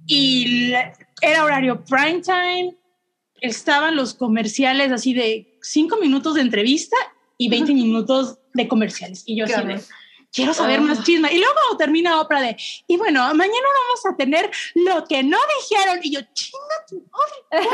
y 0.07 0.69
la- 0.69 0.91
era 1.21 1.45
horario 1.45 1.83
prime 1.85 2.21
time. 2.21 2.75
Estaban 3.41 3.95
los 3.95 4.15
comerciales 4.15 4.91
así 4.91 5.13
de 5.13 5.57
cinco 5.61 5.97
minutos 5.97 6.33
de 6.35 6.41
entrevista 6.41 6.95
y 7.45 7.49
20 7.49 7.73
minutos 7.73 8.37
de 8.53 8.67
comerciales. 8.67 9.23
Y 9.25 9.35
yo 9.37 9.45
así 9.45 9.53
de, 9.67 9.81
quiero 10.31 10.53
saber 10.53 10.79
Oh. 10.79 10.83
más 10.83 11.03
chisma. 11.03 11.31
Y 11.31 11.37
luego 11.37 11.53
termina 11.77 12.19
Oprah 12.21 12.41
de, 12.41 12.55
y 12.87 12.97
bueno, 12.97 13.19
mañana 13.35 13.67
vamos 13.87 14.05
a 14.11 14.15
tener 14.17 14.49
lo 14.75 15.03
que 15.05 15.23
no 15.23 15.37
dijeron. 15.69 15.99
Y 16.03 16.11
yo, 16.13 16.21
chinga 16.33 16.85
tu 16.87 17.03
madre. 17.51 17.67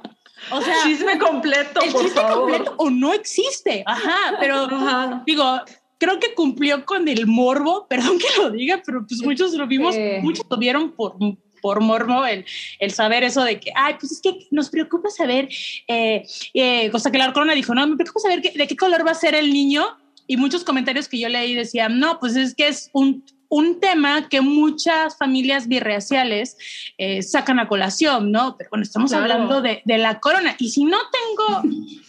O 0.50 0.60
sea, 0.60 0.82
Chisme 0.82 1.18
completo, 1.20 1.80
el 1.82 1.92
por 1.92 2.02
chiste 2.02 2.20
favor. 2.20 2.50
completo 2.50 2.74
o 2.76 2.90
no 2.90 3.12
existe. 3.12 3.84
Ajá, 3.86 4.36
pero 4.40 4.56
Ajá. 4.64 5.22
digo, 5.24 5.60
creo 5.98 6.18
que 6.18 6.34
cumplió 6.34 6.84
con 6.84 7.06
el 7.06 7.28
morbo, 7.28 7.86
perdón 7.86 8.18
que 8.18 8.26
lo 8.42 8.50
diga, 8.50 8.82
pero 8.84 9.06
pues 9.06 9.22
muchos 9.22 9.52
lo 9.54 9.68
vimos, 9.68 9.94
Sí. 9.94 10.00
muchos 10.20 10.44
lo 10.50 10.56
vieron 10.56 10.90
por, 10.92 11.14
por 11.62 11.80
morbo, 11.80 12.26
el, 12.26 12.44
el 12.80 12.90
saber 12.90 13.22
eso 13.24 13.42
de 13.42 13.58
que, 13.58 13.72
ay, 13.74 13.94
pues 13.98 14.12
es 14.12 14.20
que 14.20 14.46
nos 14.50 14.68
preocupa 14.68 15.08
saber, 15.08 15.48
eh, 15.88 16.24
eh, 16.52 16.90
cosa 16.90 17.10
que 17.10 17.16
la 17.16 17.32
corona 17.32 17.54
dijo, 17.54 17.74
no, 17.74 17.86
me 17.86 17.96
preocupa 17.96 18.20
saber 18.20 18.42
que- 18.42 18.50
de 18.50 18.66
qué 18.66 18.76
color 18.76 19.06
va 19.06 19.12
a 19.12 19.14
ser 19.14 19.34
el 19.34 19.50
niño. 19.52 19.86
Y 20.26 20.36
muchos 20.36 20.62
comentarios 20.64 21.08
que 21.08 21.18
yo 21.18 21.28
leí 21.28 21.54
decían, 21.54 21.98
no, 21.98 22.18
pues 22.20 22.36
es 22.36 22.54
que 22.54 22.68
es 22.68 22.90
un, 22.92 23.24
un 23.54 23.80
tema 23.80 24.30
que 24.30 24.40
muchas 24.40 25.18
familias 25.18 25.68
birraciales 25.68 26.56
eh, 26.96 27.20
sacan 27.22 27.58
a 27.58 27.68
colación, 27.68 28.32
¿no? 28.32 28.56
Pero 28.56 28.70
bueno, 28.70 28.82
estamos 28.82 29.10
Claro. 29.10 29.24
hablando 29.30 29.60
de, 29.60 29.82
de 29.84 29.98
la 29.98 30.20
corona. 30.20 30.56
Y 30.58 30.70
si 30.70 30.84
no 30.84 30.96
tengo, 31.10 31.60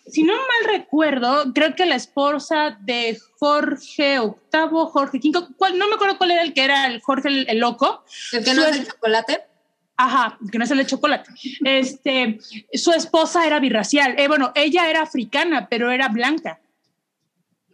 si 0.07 0.23
no 0.23 0.31
mal 0.33 0.71
recuerdo, 0.79 1.51
creo 1.53 1.75
que 1.75 1.85
la 1.85 1.95
esposa 1.95 2.77
de 2.79 3.19
Jorge 3.39 4.19
VIII, 4.19 4.69
Jorge 4.93 5.17
V, 5.21 5.47
¿cuál- 5.57 5.77
no 5.77 5.89
me 5.89 5.95
acuerdo 5.95 6.17
cuál 6.17 6.31
era 6.31 6.43
el 6.43 6.53
que 6.53 6.63
era 6.63 6.87
el 6.87 7.01
Jorge 7.01 7.27
el, 7.27 7.45
el 7.49 7.59
loco. 7.59 8.05
El 8.31 8.43
que 8.45 8.53
no 8.53 8.63
es 8.65 8.77
el 8.77 8.87
chocolate. 8.87 9.41
Ajá, 9.97 10.37
que 10.49 10.57
no 10.57 10.63
es 10.63 10.71
el 10.71 10.77
de 10.77 10.85
chocolate. 10.85 11.29
Este, 11.65 12.39
su 12.73 12.91
esposa 12.93 13.45
era 13.45 13.59
birracial. 13.59 14.15
Eh, 14.17 14.29
bueno, 14.29 14.53
ella 14.55 14.89
era 14.89 15.01
africana, 15.01 15.67
pero 15.69 15.91
era 15.91 16.07
blanca. 16.07 16.61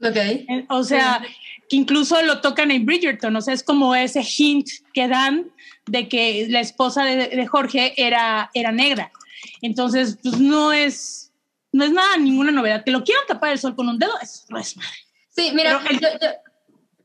Ok. 0.01 0.15
Eh, 0.15 0.65
O 0.69 0.83
sea, 0.83 1.21
que 1.69 1.75
incluso 1.75 2.21
lo 2.23 2.41
tocan 2.41 2.71
en 2.71 2.85
Bridgerton, 2.85 3.35
o 3.35 3.41
sea, 3.41 3.53
es 3.53 3.63
como 3.63 3.95
ese 3.95 4.21
hint 4.23 4.67
que 4.93 5.07
dan 5.07 5.51
de 5.85 6.09
que 6.09 6.47
la 6.49 6.59
esposa 6.59 7.03
de, 7.03 7.27
de 7.29 7.47
Jorge 7.47 7.93
era, 7.95 8.49
era 8.53 8.71
negra. 8.71 9.11
Entonces, 9.61 10.17
pues 10.21 10.39
no 10.39 10.71
es, 10.73 11.31
no 11.71 11.83
es 11.85 11.91
nada, 11.91 12.17
ninguna 12.17 12.51
novedad. 12.51 12.83
Que 12.83 12.91
lo 12.91 13.03
quieran 13.03 13.23
tapar 13.27 13.51
el 13.51 13.59
sol 13.59 13.75
con 13.75 13.87
un 13.87 13.99
dedo, 13.99 14.11
eso 14.21 14.43
no 14.49 14.57
es 14.59 14.75
nada. 14.77 14.89
Sí, 15.29 15.51
mira, 15.53 15.79
el- 15.89 15.99
yo, 15.99 16.07
yo- 16.21 16.27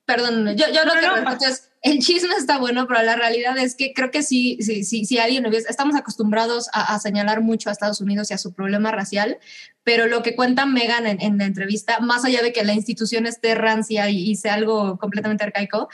perdón, 0.06 0.46
yo, 0.56 0.66
yo 0.72 0.84
lo 0.84 0.94
No, 0.94 1.00
no, 1.00 1.14
respeto 1.16 1.46
es, 1.52 1.70
el 1.82 1.98
chisme 1.98 2.34
está 2.36 2.58
bueno, 2.58 2.86
pero 2.86 3.02
la 3.02 3.16
realidad 3.16 3.56
es 3.58 3.74
que 3.74 3.92
creo 3.92 4.10
que 4.10 4.22
sí, 4.22 4.58
sí, 4.60 4.84
sí, 4.84 5.04
sí 5.04 5.18
alguien 5.18 5.46
hubiese, 5.46 5.68
estamos 5.70 5.94
acostumbrados 5.96 6.68
a, 6.72 6.94
a 6.94 6.98
señalar 6.98 7.40
mucho 7.42 7.68
a 7.68 7.72
Estados 7.72 8.00
Unidos 8.00 8.30
y 8.30 8.34
a 8.34 8.38
su 8.38 8.52
problema 8.54 8.90
racial, 8.90 9.38
pero 9.84 10.06
lo 10.06 10.22
que 10.22 10.34
cuenta 10.34 10.66
Megan 10.66 11.06
en, 11.06 11.20
en 11.20 11.38
la 11.38 11.44
entrevista, 11.44 12.00
más 12.00 12.24
allá 12.24 12.42
de 12.42 12.52
que 12.52 12.64
la 12.64 12.72
institución 12.72 13.26
esté 13.26 13.54
rancia 13.54 14.10
y, 14.10 14.30
y 14.30 14.36
sea 14.36 14.54
algo 14.54 14.98
completamente 14.98 15.44
arcaico, 15.44 15.88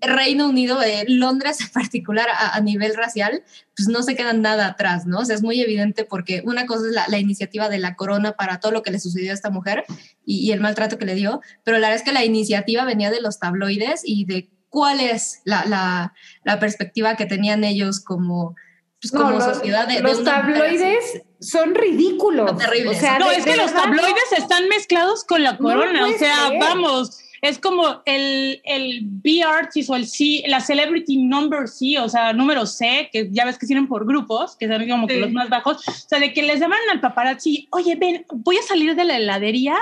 Reino 0.00 0.48
Unido, 0.48 0.82
eh, 0.82 1.04
Londres 1.08 1.60
en 1.60 1.68
particular 1.68 2.28
a, 2.30 2.56
a 2.56 2.60
nivel 2.60 2.94
racial, 2.94 3.42
pues 3.76 3.88
no 3.88 4.02
se 4.02 4.16
quedan 4.16 4.40
nada 4.42 4.66
atrás, 4.66 5.06
¿no? 5.06 5.18
O 5.20 5.24
sea, 5.24 5.36
es 5.36 5.42
muy 5.42 5.60
evidente 5.60 6.04
porque 6.04 6.42
una 6.44 6.66
cosa 6.66 6.86
es 6.88 6.94
la, 6.94 7.06
la 7.08 7.18
iniciativa 7.18 7.68
de 7.68 7.78
la 7.78 7.96
corona 7.96 8.32
para 8.32 8.60
todo 8.60 8.72
lo 8.72 8.82
que 8.82 8.90
le 8.90 8.98
sucedió 8.98 9.30
a 9.30 9.34
esta 9.34 9.50
mujer 9.50 9.84
y, 10.24 10.38
y 10.38 10.52
el 10.52 10.60
maltrato 10.60 10.98
que 10.98 11.04
le 11.04 11.14
dio, 11.14 11.40
pero 11.64 11.78
la 11.78 11.88
verdad 11.88 12.02
es 12.02 12.04
que 12.04 12.14
la 12.14 12.24
iniciativa 12.24 12.84
venía 12.84 13.10
de 13.10 13.20
los 13.20 13.38
tabloides 13.38 14.02
y 14.04 14.24
de 14.24 14.50
cuál 14.70 15.00
es 15.00 15.42
la, 15.44 15.66
la, 15.66 16.14
la 16.44 16.58
perspectiva 16.58 17.16
que 17.16 17.26
tenían 17.26 17.64
ellos 17.64 18.00
como, 18.00 18.56
pues, 19.00 19.12
No, 19.12 19.22
como 19.22 19.32
los, 19.32 19.44
sociedad 19.44 19.86
de, 19.86 20.00
los 20.00 20.24
tabloides 20.24 21.22
son 21.40 21.74
ridículos. 21.74 22.48
Son 22.50 22.58
terribles. 22.58 22.96
O 22.98 23.00
sea, 23.00 23.18
No, 23.18 23.28
de- 23.28 23.36
es 23.36 23.44
que 23.44 23.56
los 23.56 23.72
tabloides 23.72 24.32
están 24.36 24.68
mezclados 24.68 25.24
con 25.24 25.42
la 25.42 25.52
No 25.52 25.58
corona, 25.58 26.02
o 26.02 26.06
puede 26.06 26.18
sea, 26.18 26.48
ser. 26.48 26.58
vamos, 26.60 27.18
es 27.42 27.58
como 27.58 28.02
el, 28.04 28.60
el 28.64 29.00
B-Artist 29.02 29.88
o 29.88 29.96
el 29.96 30.06
C, 30.06 30.42
la 30.46 30.60
Celebrity 30.60 31.16
Number 31.16 31.66
C, 31.66 31.98
o 31.98 32.06
sea, 32.10 32.34
número 32.34 32.66
C, 32.66 33.08
que 33.10 33.28
ya 33.32 33.46
ves 33.46 33.56
que 33.56 33.66
tienen 33.66 33.88
por 33.88 34.06
grupos, 34.06 34.56
que 34.56 34.68
son 34.68 34.86
como 34.86 35.06
que 35.06 35.14
Sí. 35.14 35.20
los 35.20 35.32
más 35.32 35.48
bajos, 35.48 35.88
o 35.88 35.92
sea, 36.08 36.18
de 36.18 36.34
que 36.34 36.42
les 36.42 36.60
llaman 36.60 36.78
al 36.92 37.00
paparazzi, 37.00 37.66
oye, 37.70 37.94
ven, 37.94 38.26
voy 38.30 38.58
a 38.58 38.62
salir 38.62 38.94
de 38.94 39.04
la 39.04 39.16
heladería 39.16 39.76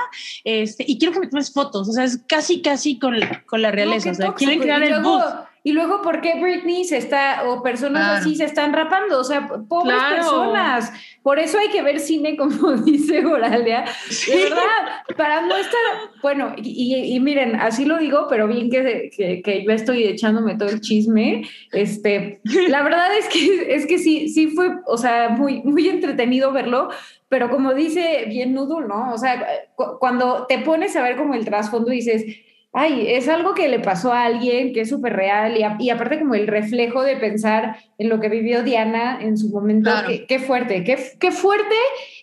este, 0.45 0.85
y 0.87 0.97
quiero 0.97 1.13
que 1.13 1.19
me 1.19 1.27
tomes 1.27 1.51
fotos, 1.51 1.89
o 1.89 1.91
sea, 1.91 2.05
es 2.05 2.19
casi, 2.27 2.61
casi 2.61 2.97
con, 2.97 3.19
la- 3.19 3.43
con 3.45 3.61
la 3.61 3.67
No, 3.69 3.75
realeza, 3.75 4.05
qué 4.05 4.09
o 4.11 4.15
sea, 4.15 4.25
tóxico. 4.27 4.37
quieren 4.51 4.59
crear 4.61 4.81
el 4.83 4.89
luego, 5.01 5.17
buzz. 5.17 5.25
Y 5.69 5.71
luego, 5.73 6.01
¿por 6.01 6.19
qué 6.21 6.39
Britney 6.41 6.83
se 6.83 6.97
está, 6.97 7.43
o 7.47 7.61
personas 7.61 8.01
Claro. 8.03 8.19
así 8.21 8.35
se 8.35 8.45
están 8.45 8.73
rapando? 8.73 9.19
O 9.19 9.23
sea, 9.23 9.47
pobres 9.47 9.95
Claro. 9.97 10.15
personas. 10.15 10.91
Por 11.21 11.37
eso 11.37 11.59
hay 11.59 11.67
que 11.69 11.83
ver 11.83 11.99
cine, 11.99 12.35
como 12.35 12.71
dice 12.85 13.23
Oralia. 13.23 13.85
De 14.27 14.35
verdad, 14.43 15.03
para 15.15 15.41
no 15.41 15.55
estar, 15.55 15.79
bueno, 16.23 16.53
y, 16.57 16.95
y- 16.95 17.15
y 17.15 17.19
miren, 17.19 17.55
así 17.55 17.85
lo 17.85 17.97
digo, 17.99 18.25
pero 18.29 18.47
bien 18.47 18.71
que, 18.71 19.11
que, 19.15 19.43
que 19.43 19.63
yo 19.63 19.71
estoy 19.71 20.05
echándome 20.05 20.55
todo 20.57 20.69
el 20.69 20.81
chisme. 20.81 21.43
Este, 21.71 22.41
la 22.67 22.81
verdad 22.81 23.15
es 23.15 23.27
que, 23.29 23.75
es 23.75 23.85
que 23.85 23.99
sí, 23.99 24.29
sí 24.29 24.47
fue, 24.47 24.71
o 24.87 24.97
sea, 24.97 25.29
muy, 25.29 25.61
muy 25.61 25.87
entretenido 25.87 26.51
verlo, 26.51 26.89
pero 27.27 27.51
como 27.51 27.75
dice 27.75 28.25
bien 28.27 28.55
Noodle, 28.55 28.87
¿no? 28.87 29.13
O 29.13 29.17
sea, 29.19 29.45
cu- 29.75 29.99
cuando 29.99 30.47
te 30.47 30.57
pones 30.59 30.95
a 30.95 31.03
ver 31.03 31.15
como 31.15 31.35
el 31.35 31.45
trasfondo 31.45 31.91
dices, 31.91 32.23
ay, 32.71 33.07
es 33.07 33.27
algo 33.27 33.53
que 33.55 33.67
le 33.67 33.79
pasó 33.79 34.13
a 34.13 34.23
alguien 34.25 34.73
que 34.73 34.81
es 34.81 34.89
súper 34.89 35.13
real 35.13 35.57
y, 35.57 35.63
a- 35.63 35.75
y 35.79 35.89
aparte 35.89 36.19
como 36.19 36.35
el 36.35 36.47
reflejo 36.47 37.01
de 37.03 37.17
pensar 37.17 37.77
en 37.97 38.09
lo 38.09 38.19
que 38.19 38.29
vivió 38.29 38.61
Diana 38.63 39.19
en 39.21 39.37
su 39.37 39.49
momento, 39.49 39.89
Claro. 39.89 40.07
qué, 40.07 40.25
qué 40.27 40.39
fuerte, 40.39 40.83
qué, 40.83 40.97
qué 41.19 41.31
fuerte 41.31 41.75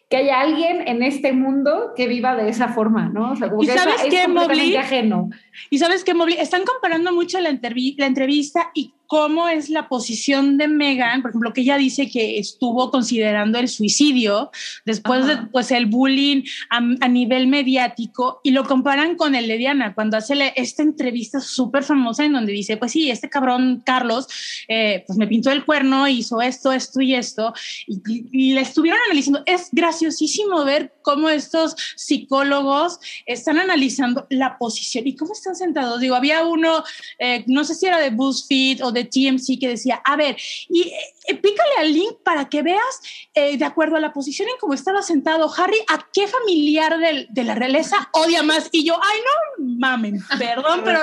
que 0.09 0.19
haya 0.19 0.41
alguien 0.41 0.87
en 0.87 1.03
este 1.03 1.33
mundo 1.33 1.91
que 1.97 2.07
viva 2.07 2.37
de 2.37 2.49
esa 2.49 2.69
forma, 2.69 3.09
¿no? 3.09 3.33
O 3.33 3.37
sea, 3.37 3.49
como 3.49 3.63
¿Y 3.63 3.67
que 3.67 3.73
es- 3.75 3.81
sabes 3.81 3.97
es, 3.97 4.03
qué, 4.05 4.23
completamente 4.25 4.55
Mobley? 4.65 4.77
ajeno. 4.77 5.31
Y 5.69 5.79
sabes 5.79 6.05
qué, 6.05 6.15
Mobley, 6.15 6.39
están 6.39 6.63
comparando 6.65 7.13
mucho 7.13 7.41
la 7.41 7.49
entrevista 7.49 8.71
y 8.73 8.95
cómo 9.07 9.49
es 9.49 9.69
la 9.69 9.89
posición 9.89 10.59
de 10.59 10.69
Megan, 10.69 11.23
por 11.23 11.31
ejemplo, 11.31 11.53
que 11.53 11.63
ella 11.63 11.79
dice 11.79 12.09
que 12.09 12.39
estuvo 12.39 12.91
considerando 12.91 13.59
el 13.59 13.69
suicidio 13.69 14.51
después 14.85 15.27
de 15.27 15.37
pues, 15.53 15.71
el 15.71 15.87
bullying 15.87 16.43
a, 16.71 16.79
a, 16.79 17.09
nivel 17.09 17.47
mediático 17.47 18.41
y 18.43 18.51
lo 18.51 18.65
comparan 18.65 19.17
con 19.17 19.35
el 19.35 19.49
de 19.49 19.59
Diana, 19.59 19.95
cuando 19.95 20.17
hace 20.17 20.53
esta 20.57 20.83
entrevista 20.83 21.41
súper 21.41 21.83
famosa 21.85 22.25
en 22.25 22.33
donde 22.33 22.53
dice, 22.53 22.77
pues 22.77 22.93
sí, 22.93 23.11
este 23.11 23.29
cabrón 23.29 23.83
Carlos, 23.85 24.27
eh, 24.69 25.05
pues 25.07 25.19
me 25.19 25.27
pintó 25.27 25.51
el 25.51 25.65
cuerno, 25.65 26.09
hizo 26.09 26.41
esto, 26.41 26.73
esto 26.73 27.01
y 27.01 27.15
esto, 27.15 27.53
y, 27.87 28.01
y, 28.33 28.53
le 28.55 28.61
estuvieron 28.61 29.01
analizando. 29.07 29.43
Es 29.47 29.69
graciosísimo 29.73 30.65
ver 30.65 30.95
cómo 31.03 31.29
estos 31.29 31.77
psicólogos 31.97 32.99
están 33.27 33.59
analizando 33.59 34.27
la 34.31 34.59
posición 34.59 35.07
y 35.07 35.17
cómo 35.17 35.33
están 35.33 35.57
sentados. 35.57 36.01
Digo, 36.01 36.15
había 36.15 36.45
uno, 36.45 36.83
eh, 37.19 37.45
no 37.47 37.65
sé 37.65 37.75
si 37.75 37.87
era 37.87 37.99
de 37.99 38.11
BuzzFeed 38.11 38.85
o 38.85 38.93
de 38.97 39.05
TMC 39.05 39.59
que 39.61 39.69
decía, 39.69 40.01
a 40.05 40.17
ver, 40.17 40.37
y 40.69 40.93
eh, 41.29 41.35
pícale 41.35 41.77
al 41.79 41.93
link 41.93 42.17
para 42.25 42.49
que 42.49 42.63
veas, 42.63 43.01
eh, 43.35 43.57
de 43.57 43.65
acuerdo 43.65 43.97
a 43.97 44.01
la 44.01 44.13
posición 44.13 44.49
en 44.49 44.57
cómo 44.59 44.75
estaba 44.75 45.03
sentado 45.03 45.53
Harry, 45.57 45.79
a 45.89 46.09
qué 46.13 46.27
familiar 46.27 46.99
de, 46.99 47.27
de 47.31 47.45
la 47.45 47.55
realeza 47.55 48.09
odia 48.13 48.43
más. 48.43 48.69
Y 48.73 48.85
yo, 48.85 48.99
ay, 49.03 49.19
no 49.59 49.67
mamen, 49.79 50.19
perdón, 50.39 50.83
pero 50.85 51.01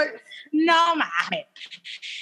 no 0.52 0.96
mames. 0.96 1.48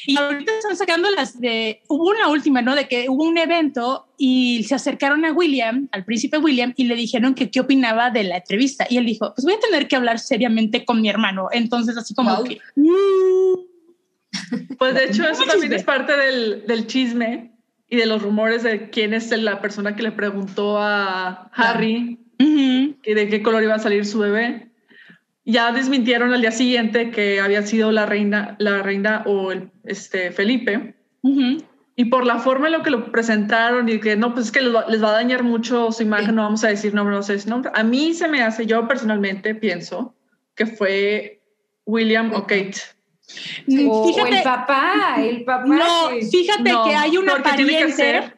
Y 0.06 0.18
ahorita 0.18 0.52
están 0.58 0.76
sacando 0.76 1.10
las 1.12 1.40
de, 1.40 1.82
hubo 1.88 2.10
una 2.10 2.28
última, 2.30 2.62
¿no? 2.62 2.76
De 2.76 2.88
que 2.88 3.08
hubo 3.10 3.24
un 3.24 3.38
evento 3.38 4.08
y 4.18 4.64
se 4.64 4.76
acercaron 4.76 5.26
a 5.26 5.32
William, 5.32 5.90
al 5.92 6.06
príncipe 6.06 6.38
William, 6.38 6.74
y 6.76 6.86
le 6.86 6.96
dijeron 6.96 7.36
que 7.36 7.52
qué 7.52 7.60
opinaba 7.60 8.10
de 8.10 8.24
la 8.24 8.38
entrevista. 8.38 8.88
Y 8.90 8.98
él 8.98 9.06
dijo, 9.06 9.34
pues 9.36 9.46
voy 9.46 9.54
a 9.54 9.60
tener 9.60 9.88
que 9.88 9.96
hablar 9.96 10.20
seriamente 10.20 10.86
con 10.86 11.02
mi 11.02 11.10
hermano. 11.10 11.50
Entonces, 11.52 11.98
así 11.98 12.14
como 12.16 12.36
wow. 12.36 12.44
que... 12.46 12.60
Pues 14.78 14.94
de 14.96 15.06
hecho, 15.06 15.28
eso 15.28 15.44
también 15.44 15.74
es 15.74 15.84
parte 15.84 16.16
del, 16.16 16.66
del, 16.66 16.88
chisme 16.88 17.52
y 17.88 17.98
de 17.98 18.06
los 18.06 18.22
rumores 18.22 18.64
de 18.64 18.90
quién 18.90 19.14
es 19.14 19.30
la 19.32 19.62
persona 19.62 19.96
que 19.96 20.04
le 20.04 20.12
preguntó 20.12 20.78
a 20.80 21.50
Harry 21.54 22.20
uh 22.40 22.44
-huh. 22.44 22.96
que 23.02 23.16
de 23.16 23.30
qué 23.30 23.42
color 23.42 23.64
iba 23.64 23.76
a 23.76 23.80
salir 23.80 24.06
su 24.06 24.20
bebé. 24.20 24.72
Ya 25.46 25.72
desmintieron 25.72 26.34
al 26.34 26.42
día 26.42 26.52
siguiente 26.52 27.12
que 27.12 27.42
había 27.42 27.64
sido 27.64 27.92
la 27.92 28.06
reina, 28.06 28.56
la 28.60 28.82
reina 28.82 29.24
o 29.26 29.52
el, 29.52 29.72
este, 29.84 30.32
Felipe. 30.32 30.96
Uh 31.22 31.36
-huh. 31.36 31.66
Y 31.96 32.06
por 32.06 32.26
la 32.26 32.40
forma 32.40 32.68
en 32.68 32.74
lo 32.74 32.84
que 32.84 32.90
lo 32.90 33.12
presentaron 33.12 33.90
y 33.90 34.00
que 34.00 34.16
no, 34.16 34.34
pues 34.34 34.48
es 34.48 34.52
que 34.52 34.62
les 34.62 34.74
va, 34.74 34.86
les 34.88 35.04
va 35.04 35.10
a 35.10 35.14
dañar 35.14 35.44
mucho 35.44 35.92
su 35.92 36.04
imagen, 36.04 36.30
sí. 36.30 36.36
no 36.36 36.44
vamos 36.44 36.64
a 36.64 36.70
decir 36.70 36.94
nombre, 36.94 37.12
no 37.12 37.18
vamos 37.18 37.30
a 37.30 37.34
decir 37.34 37.50
nombre. 37.50 37.72
A 37.76 37.84
mí 37.84 38.14
se 38.14 38.28
me 38.28 38.42
hace, 38.42 38.66
yo 38.66 38.88
personalmente 38.88 39.54
pienso 39.54 40.16
que 40.56 40.66
fue 40.66 41.42
William 41.86 42.34
o 42.34 42.42
Kate. 42.44 42.78
Sí. 43.68 43.88
O, 43.90 44.08
fíjate, 44.08 44.32
o 44.32 44.38
el 44.38 44.44
papá, 44.44 45.16
el 45.20 45.44
papá. 45.44 45.66
No, 45.66 46.10
que, 46.10 46.26
fíjate 46.26 46.72
no, 46.72 46.84
que 46.86 46.96
hay 46.96 47.18
una 47.18 47.42
pariente. 47.42 47.74
Tiene 47.74 47.86
que 47.86 47.94
ser, 47.94 48.38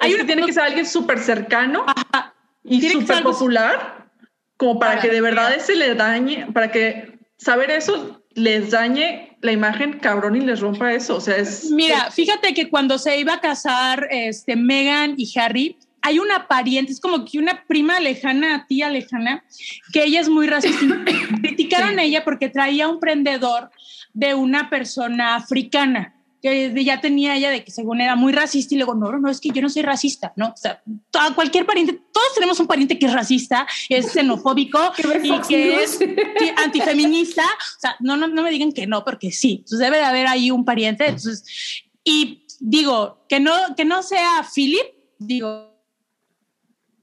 hay 0.00 0.14
una, 0.14 0.26
tiene 0.26 0.46
que 0.46 0.52
ser 0.52 0.62
alguien 0.64 0.86
súper 0.86 1.18
cercano 1.18 1.84
Ajá. 1.86 2.34
y 2.62 2.80
súper 2.88 3.22
popular, 3.22 4.08
como 4.56 4.78
para, 4.78 4.92
para 4.92 5.02
que 5.02 5.10
de 5.10 5.20
verdad 5.20 5.54
ese 5.54 5.76
le 5.76 5.94
dañe, 5.94 6.46
para 6.52 6.70
que 6.70 7.18
saber 7.36 7.70
eso 7.70 8.22
les 8.34 8.70
dañe 8.70 9.36
la 9.40 9.52
imagen 9.52 9.98
cabrón 9.98 10.36
y 10.36 10.40
les 10.40 10.60
rompa 10.60 10.92
eso. 10.92 11.16
O 11.16 11.20
sea, 11.20 11.36
es. 11.36 11.70
Mira, 11.70 12.10
fíjate 12.10 12.54
que 12.54 12.68
cuando 12.68 12.98
se 12.98 13.18
iba 13.18 13.34
a 13.34 13.40
casar 13.40 14.08
este, 14.10 14.56
Megan 14.56 15.14
y 15.16 15.30
Harry, 15.38 15.76
hay 16.02 16.18
una 16.18 16.48
pariente, 16.48 16.92
es 16.92 17.00
como 17.00 17.24
que 17.24 17.38
una 17.38 17.64
prima 17.66 18.00
lejana, 18.00 18.66
tía 18.68 18.90
lejana, 18.90 19.44
que 19.92 20.04
ella 20.04 20.20
es 20.20 20.28
muy 20.28 20.46
racista. 20.46 21.02
Criticaron 21.42 21.94
sí. 21.94 21.98
a 21.98 22.02
ella 22.02 22.24
porque 22.24 22.48
traía 22.48 22.88
un 22.88 23.00
prendedor 23.00 23.70
de 24.14 24.34
una 24.34 24.70
persona 24.70 25.36
africana 25.36 26.14
que 26.44 26.84
ya 26.84 27.00
tenía 27.00 27.34
ella 27.36 27.48
de 27.48 27.64
que 27.64 27.70
según 27.70 28.02
era 28.02 28.16
muy 28.16 28.30
racista 28.30 28.74
y 28.74 28.76
luego, 28.76 28.94
no, 28.94 29.10
no, 29.18 29.30
es 29.30 29.40
que 29.40 29.48
yo 29.48 29.62
no 29.62 29.70
soy 29.70 29.80
racista, 29.80 30.34
¿no? 30.36 30.48
O 30.48 30.56
sea, 30.56 30.82
toda, 31.10 31.34
cualquier 31.34 31.64
pariente, 31.64 31.98
todos 32.12 32.34
tenemos 32.34 32.60
un 32.60 32.66
pariente 32.66 32.98
que 32.98 33.06
es 33.06 33.14
racista, 33.14 33.66
es 33.88 34.12
xenofóbico 34.12 34.78
y 35.22 35.40
que 35.48 35.82
es 35.82 35.98
antifeminista, 36.62 37.44
o 37.44 37.80
sea, 37.80 37.96
no, 38.00 38.18
no, 38.18 38.28
no 38.28 38.42
me 38.42 38.50
digan 38.50 38.72
que 38.72 38.86
no, 38.86 39.04
porque 39.04 39.32
sí, 39.32 39.60
entonces 39.60 39.78
debe 39.78 39.96
de 39.96 40.04
haber 40.04 40.26
ahí 40.26 40.50
un 40.50 40.66
pariente, 40.66 41.06
entonces, 41.06 41.82
y 42.04 42.46
digo, 42.60 43.24
que 43.26 43.40
no, 43.40 43.54
que 43.74 43.86
no 43.86 44.02
sea 44.02 44.46
Philip, 44.54 44.84
digo, 45.18 45.73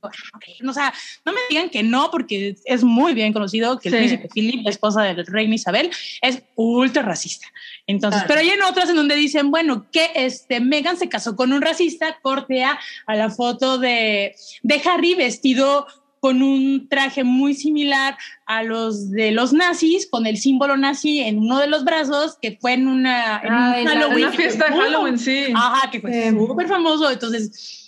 o 0.02 0.74
sea, 0.74 0.94
no 1.26 1.32
me 1.32 1.40
digan 1.50 1.70
que 1.70 1.84
no, 1.84 2.10
porque 2.12 2.56
es 2.66 2.84
muy 2.84 3.14
bien 3.14 3.34
conocido 3.34 3.80
que 3.80 3.90
el 3.90 3.94
sí. 3.94 4.00
príncipe 4.00 4.30
Philip, 4.34 4.64
la 4.64 4.70
esposa 4.70 5.04
del 5.04 5.26
rey 5.26 5.52
Isabel, 5.54 5.92
es 6.22 6.42
ultra 6.56 7.04
racista. 7.04 7.48
Entonces, 7.88 8.24
claro. 8.24 8.28
pero 8.28 8.40
hay 8.42 8.50
en 8.50 8.64
otras 8.64 8.90
en 8.90 8.96
donde 8.96 9.16
dicen, 9.16 9.52
bueno, 9.52 9.86
que 9.92 10.12
este 10.16 10.60
Megan 10.60 10.98
se 10.98 11.10
casó 11.10 11.36
con 11.36 11.54
un 11.54 11.62
racista, 11.62 12.18
cortea 12.22 12.80
a 13.06 13.16
la 13.16 13.30
foto 13.30 13.78
de, 13.78 14.36
de 14.64 14.82
Harry 14.86 15.16
vestido 15.16 15.88
con 16.22 16.44
un 16.44 16.88
traje 16.88 17.24
muy 17.24 17.56
similar 17.56 18.16
a 18.46 18.62
los 18.62 19.10
de 19.10 19.32
los 19.32 19.54
nazis, 19.54 20.08
con 20.08 20.28
el 20.28 20.38
símbolo 20.38 20.78
nazi 20.78 21.22
en 21.22 21.40
uno 21.40 21.58
de 21.58 21.66
los 21.66 21.84
brazos, 21.84 22.38
que 22.40 22.58
fue 22.62 22.74
en 22.74 22.88
una, 22.88 23.42
en 23.42 23.52
ah, 23.52 23.76
un 23.80 23.88
Halloween. 23.88 24.28
Una 24.28 24.32
fiesta 24.32 24.66
de 24.70 24.72
Halloween, 24.72 25.18
sí. 25.18 25.46
Ajá, 25.56 25.90
que 25.90 26.00
fue 26.00 26.28
eh, 26.28 26.30
súper 26.30 26.68
famoso. 26.68 27.10
Entonces, 27.10 27.81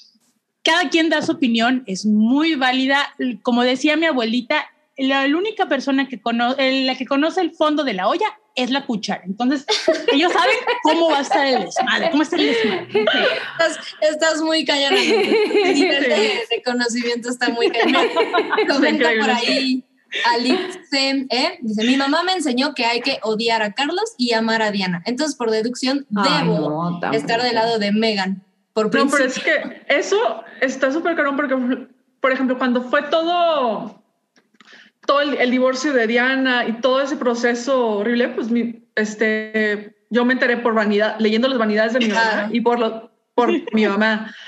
cada 0.63 0.89
quien 0.89 1.09
da 1.09 1.21
su 1.21 1.33
opinión, 1.33 1.83
es 1.87 2.05
muy 2.05 2.55
válida. 2.55 3.13
Como 3.41 3.63
decía 3.63 3.97
mi 3.97 4.05
abuelita, 4.05 4.65
la, 4.97 5.27
la 5.27 5.37
única 5.37 5.67
persona 5.67 6.07
que 6.07 6.21
conoce, 6.21 6.83
la 6.83 6.95
que 6.95 7.05
conoce 7.05 7.41
el 7.41 7.51
fondo 7.51 7.83
de 7.83 7.93
la 7.93 8.07
olla 8.07 8.27
es 8.55 8.69
la 8.69 8.85
cuchara. 8.85 9.23
Entonces, 9.25 9.65
ellos 10.13 10.31
saben 10.31 10.55
cómo 10.83 11.09
va 11.09 11.19
a 11.19 11.21
estar 11.21 11.45
el 11.45 11.65
desmadre, 11.65 12.11
cómo 12.11 12.23
está 12.23 12.35
el 12.35 12.47
desmadre. 12.47 12.87
Estás, 13.53 13.79
estás 14.01 14.41
muy 14.41 14.63
callada. 14.65 14.95
El 14.95 15.73
nivel 15.73 16.03
de, 16.03 16.41
de, 16.49 16.63
conocimiento 16.63 17.29
está 17.29 17.49
muy 17.49 17.69
cañón. 17.69 18.07
Comenta 18.67 19.09
por 19.19 19.29
ahí. 19.29 19.83
Alice, 20.35 20.79
¿eh? 20.91 21.57
dice, 21.61 21.83
mi 21.85 21.97
mamá 21.97 22.23
me 22.23 22.33
enseñó 22.33 22.75
que 22.75 22.85
hay 22.85 23.01
que 23.01 23.19
odiar 23.23 23.63
a 23.63 23.73
Carlos 23.73 24.13
y 24.17 24.33
amar 24.33 24.61
a 24.61 24.71
Diana. 24.71 25.01
Entonces, 25.05 25.35
por 25.35 25.49
deducción, 25.49 26.05
Ay, 26.15 26.47
debo 26.47 26.99
no, 27.01 27.11
estar 27.13 27.41
del 27.41 27.55
lado 27.55 27.79
de 27.79 27.91
Megan. 27.91 28.43
Por 28.73 28.93
no, 28.93 29.07
pero 29.07 29.23
es 29.25 29.39
que 29.39 29.83
eso 29.87 30.43
está 30.59 30.91
súper 30.91 31.15
caro 31.15 31.35
porque, 31.35 31.55
por 32.19 32.31
ejemplo, 32.31 32.57
cuando 32.57 32.81
fue 32.81 33.03
todo 33.03 34.03
todo 35.05 35.21
el, 35.21 35.33
el, 35.35 35.51
divorcio 35.51 35.93
de 35.93 36.07
Diana 36.07 36.65
y 36.65 36.79
todo 36.79 37.01
ese 37.01 37.17
proceso 37.17 37.97
horrible, 37.97 38.29
pues 38.29 38.49
mi, 38.49 38.87
este, 38.95 39.95
yo 40.09 40.25
me 40.25 40.33
enteré 40.33 40.57
por 40.57 40.73
vanidad, 40.73 41.17
leyendo 41.19 41.47
las 41.47 41.57
vanidades 41.57 41.93
de 41.93 41.99
mi 41.99 42.07
mamá 42.07 42.49
y 42.51 42.61
por, 42.61 42.79
lo, 42.79 43.11
por 43.35 43.49
mi 43.73 43.87
mamá. 43.87 44.33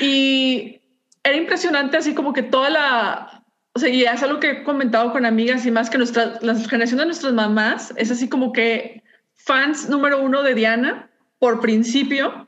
Y 0.00 0.80
era 1.24 1.36
impresionante 1.36 1.96
así 1.96 2.14
como 2.14 2.32
que 2.32 2.44
toda 2.44 2.70
la, 2.70 3.44
o 3.74 3.78
sea, 3.80 3.88
y 3.88 4.04
es 4.04 4.22
algo 4.22 4.38
que 4.38 4.50
he 4.50 4.62
comentado 4.62 5.10
con 5.10 5.26
amigas 5.26 5.66
y 5.66 5.72
más 5.72 5.90
que 5.90 5.98
nuestra, 5.98 6.38
la 6.42 6.54
generación 6.54 7.00
de 7.00 7.06
nuestras 7.06 7.32
mamás 7.32 7.92
es 7.96 8.12
así 8.12 8.28
como 8.28 8.52
que 8.52 9.02
fans 9.34 9.88
número 9.88 10.22
uno 10.22 10.44
de 10.44 10.54
Diana 10.54 11.10
por 11.40 11.58
principio, 11.60 12.46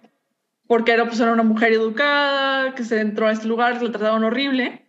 porque 0.66 0.92
era, 0.92 1.06
pues, 1.06 1.20
era 1.20 1.32
una 1.32 1.42
mujer 1.42 1.72
educada, 1.72 2.74
que 2.74 2.84
se 2.84 3.00
entró 3.00 3.26
a 3.26 3.32
este 3.32 3.48
lugar, 3.48 3.78
que 3.78 3.84
la 3.84 3.92
trataban 3.92 4.24
horrible 4.24 4.82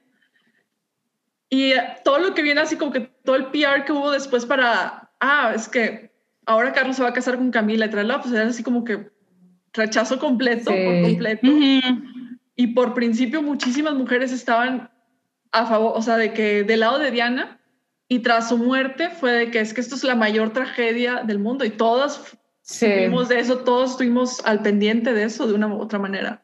y 1.53 1.73
todo 2.03 2.17
lo 2.17 2.33
que 2.33 2.41
viene 2.41 2.61
así 2.61 2.77
como 2.77 2.91
que 2.91 3.01
todo 3.01 3.35
el 3.35 3.45
PR 3.51 3.85
que 3.85 3.91
hubo 3.91 4.09
después 4.09 4.43
para, 4.43 5.11
ah, 5.19 5.51
es 5.55 5.69
que 5.69 6.11
ahora 6.47 6.73
Carlos 6.73 6.95
se 6.95 7.03
va 7.03 7.09
a 7.09 7.13
casar 7.13 7.37
con 7.37 7.51
Camila 7.51 7.85
y 7.85 7.89
traerla, 7.91 8.21
pues 8.21 8.33
era 8.33 8.47
así 8.47 8.63
como 8.63 8.83
que 8.83 9.11
rechazo 9.71 10.17
completo, 10.17 10.71
sí. 10.71 10.83
por 10.83 11.03
completo. 11.03 11.47
Uh 11.47 11.51
-huh. 11.51 12.39
Y 12.55 12.67
por 12.67 12.95
principio 12.95 13.43
muchísimas 13.43 13.93
mujeres 13.93 14.31
estaban 14.31 14.89
a 15.51 15.67
favor, 15.67 15.93
o 15.95 16.01
sea, 16.01 16.17
de 16.17 16.33
que 16.33 16.63
del 16.63 16.79
lado 16.79 16.97
de 16.97 17.11
Diana 17.11 17.59
y 18.07 18.19
tras 18.19 18.49
su 18.49 18.57
muerte 18.57 19.11
fue 19.11 19.31
de 19.33 19.51
que 19.51 19.59
es 19.59 19.75
que 19.75 19.81
esto 19.81 19.93
es 19.93 20.03
la 20.03 20.15
mayor 20.15 20.53
tragedia 20.53 21.21
del 21.23 21.37
mundo 21.37 21.65
y 21.65 21.69
todas 21.69 22.35
sí. 22.64 22.88
supimos 22.88 23.30
de 23.30 23.40
eso, 23.40 23.60
todos 23.60 23.91
estuvimos 23.91 24.44
al 24.45 24.61
pendiente 24.61 25.14
de 25.14 25.23
eso 25.23 25.45
de 25.45 25.53
una 25.53 25.68
u 25.68 25.80
otra 25.80 25.99
manera. 25.99 26.44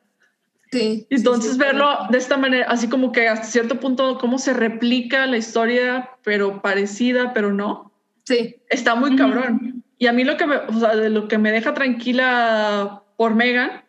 Sí, 0.72 1.08
Entonces 1.10 1.54
sí, 1.54 1.58
sí, 1.58 1.60
verlo 1.60 1.98
de 2.12 2.18
esta 2.20 2.38
manera, 2.38 2.68
así 2.68 2.88
como 2.88 3.12
que 3.12 3.28
hasta 3.28 3.48
cierto 3.48 3.80
punto 3.80 4.20
cómo 4.20 4.38
se 4.38 4.54
replica 4.54 5.26
la 5.26 5.38
historia, 5.38 6.12
pero 6.24 6.62
parecida, 6.62 7.34
pero 7.34 7.52
no. 7.52 7.92
Sí. 8.26 8.58
Está 8.70 8.94
muy 8.94 9.16
cabrón. 9.16 9.84
Y 9.98 10.06
a 10.06 10.14
mí 10.14 10.24
lo 10.24 10.38
que 10.38 10.46
me, 10.46 10.58
o 10.58 10.80
sea, 10.80 10.96
de 10.96 11.10
lo 11.10 11.28
que 11.28 11.40
me 11.40 11.52
deja 11.52 11.74
tranquila 11.74 13.04
por 13.18 13.34
Megan 13.34 13.84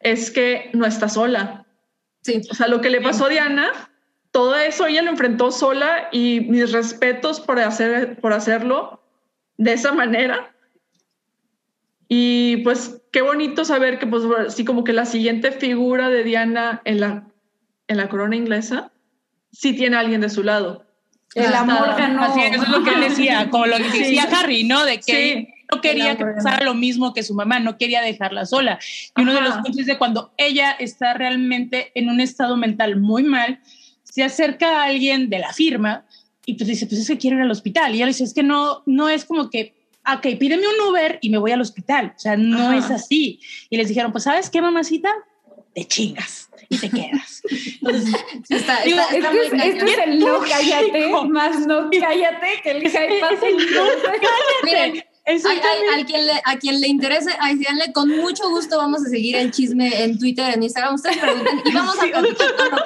es 0.00 0.30
que 0.30 0.70
no 0.74 0.84
está 0.84 1.08
sola. 1.08 1.66
Sí. 2.22 2.42
O 2.50 2.54
sea, 2.54 2.68
lo 2.68 2.82
que 2.82 2.90
le 2.90 3.00
pasó 3.00 3.24
a 3.24 3.30
Diana, 3.30 3.70
todo 4.30 4.54
eso 4.56 4.86
ella 4.86 5.02
lo 5.02 5.10
enfrentó 5.10 5.50
sola 5.50 6.08
y 6.12 6.40
mis 6.40 6.72
respetos 6.72 7.40
por, 7.40 7.58
hacer, 7.58 8.20
por 8.20 8.34
hacerlo 8.34 9.02
de 9.56 9.72
esa 9.72 9.92
manera. 9.92 10.54
Y 12.08 12.58
pues 12.58 13.02
qué 13.12 13.20
bonito 13.20 13.64
saber 13.64 13.98
que 13.98 14.06
pues 14.06 14.24
sí 14.54 14.64
como 14.64 14.82
que 14.82 14.92
la 14.92 15.04
siguiente 15.04 15.52
figura 15.52 16.08
de 16.08 16.24
Diana 16.24 16.80
en 16.84 17.00
la, 17.00 17.28
en 17.86 17.96
la 17.98 18.08
corona 18.08 18.34
inglesa 18.34 18.90
sí 19.52 19.74
tiene 19.74 19.96
a 19.96 20.00
alguien 20.00 20.20
de 20.20 20.30
su 20.30 20.42
lado. 20.42 20.86
El 21.34 21.52
amor 21.52 21.94
ganó. 21.96 22.22
Así, 22.22 22.40
eso 22.40 22.62
es 22.62 22.68
lo 22.68 22.82
que 22.82 22.90
él 22.90 23.00
decía, 23.00 23.48
como 23.50 23.66
lo 23.66 23.76
que 23.76 23.90
decía 23.90 24.22
sí. 24.22 24.34
Harry, 24.34 24.64
¿no? 24.64 24.84
De 24.84 24.98
que 24.98 25.46
sí. 25.46 25.48
no 25.70 25.80
quería 25.80 26.16
que 26.16 26.24
pasara 26.24 26.64
lo 26.64 26.74
mismo 26.74 27.12
que 27.12 27.22
su 27.22 27.34
mamá, 27.34 27.60
no 27.60 27.76
quería 27.76 28.00
dejarla 28.00 28.46
sola. 28.46 28.78
Y 29.16 29.20
uno 29.20 29.34
de 29.34 29.42
los 29.42 29.54
puntos 29.56 29.78
es 29.78 29.86
de 29.86 29.98
cuando 29.98 30.32
ella 30.38 30.72
está 30.72 31.14
realmente 31.14 31.92
en 31.94 32.08
un 32.08 32.20
estado 32.20 32.56
mental 32.56 32.96
muy 32.96 33.22
mal, 33.22 33.60
se 34.02 34.24
acerca 34.24 34.80
a 34.80 34.84
alguien 34.84 35.28
de 35.28 35.38
la 35.38 35.52
firma 35.52 36.06
y 36.46 36.54
pues 36.54 36.66
dice, 36.66 36.86
pues 36.86 37.02
es 37.02 37.08
que 37.08 37.18
quiero 37.18 37.36
ir 37.36 37.42
al 37.42 37.50
hospital. 37.50 37.92
Y 37.92 37.96
ella 37.96 38.06
le 38.06 38.12
dice, 38.12 38.24
es 38.24 38.32
que 38.32 38.42
no, 38.42 38.82
no 38.86 39.10
es 39.10 39.26
como 39.26 39.50
que, 39.50 39.74
ok, 40.16 40.38
pídeme 40.38 40.66
un 40.66 40.88
Uber 40.88 41.18
y 41.20 41.30
me 41.30 41.38
voy 41.38 41.52
al 41.52 41.60
hospital. 41.60 42.12
O 42.16 42.18
sea, 42.18 42.36
no 42.36 42.72
es 42.72 42.90
así. 42.90 43.40
Y 43.70 43.76
les 43.76 43.88
dijeron, 43.88 44.12
pues 44.12 44.24
¿sabes 44.24 44.50
qué, 44.50 44.60
mamacita? 44.62 45.12
Te 45.74 45.84
chingas 45.84 46.48
y 46.68 46.78
te 46.78 46.90
quedas. 46.90 47.42
Entonces, 47.80 48.14
está, 48.48 48.82
digo, 48.82 49.00
está, 49.00 49.16
está 49.16 49.32
esto, 49.32 49.56
es, 49.56 49.64
esto 49.64 49.84
es 49.86 49.98
el 49.98 50.18
no 50.18 50.40
cállate, 50.40 51.10
más 51.28 51.66
no 51.66 51.90
cállate, 51.90 52.60
que 52.62 52.70
el 52.70 52.82
hype 52.82 53.20
pase 53.20 53.48
el 53.48 53.56
no 53.56 53.84
cállate. 54.64 55.07
A, 55.28 56.04
quien 56.06 56.26
le, 56.26 56.32
a 56.42 56.58
quien 56.58 56.80
le 56.80 56.88
interese, 56.88 57.30
a 57.32 57.92
con 57.92 58.08
mucho 58.08 58.48
gusto 58.48 58.78
vamos 58.78 59.04
a 59.04 59.10
seguir 59.10 59.36
el 59.36 59.50
chisme 59.50 60.02
en 60.02 60.18
Twitter, 60.18 60.54
en 60.54 60.62
Instagram. 60.62 60.94
Ustedes 60.94 61.18
pregunten 61.18 61.60
y 61.66 61.72
vamos 61.74 61.96
a 61.98 62.06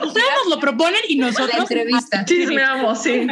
Ustedes 0.06 0.26
nos 0.44 0.48
lo 0.48 0.58
proponen 0.58 1.00
y 1.08 1.16
nosotros. 1.16 1.50
La 1.54 1.62
entrevista. 1.62 2.24
Chismeamos, 2.24 3.00
sí. 3.00 3.28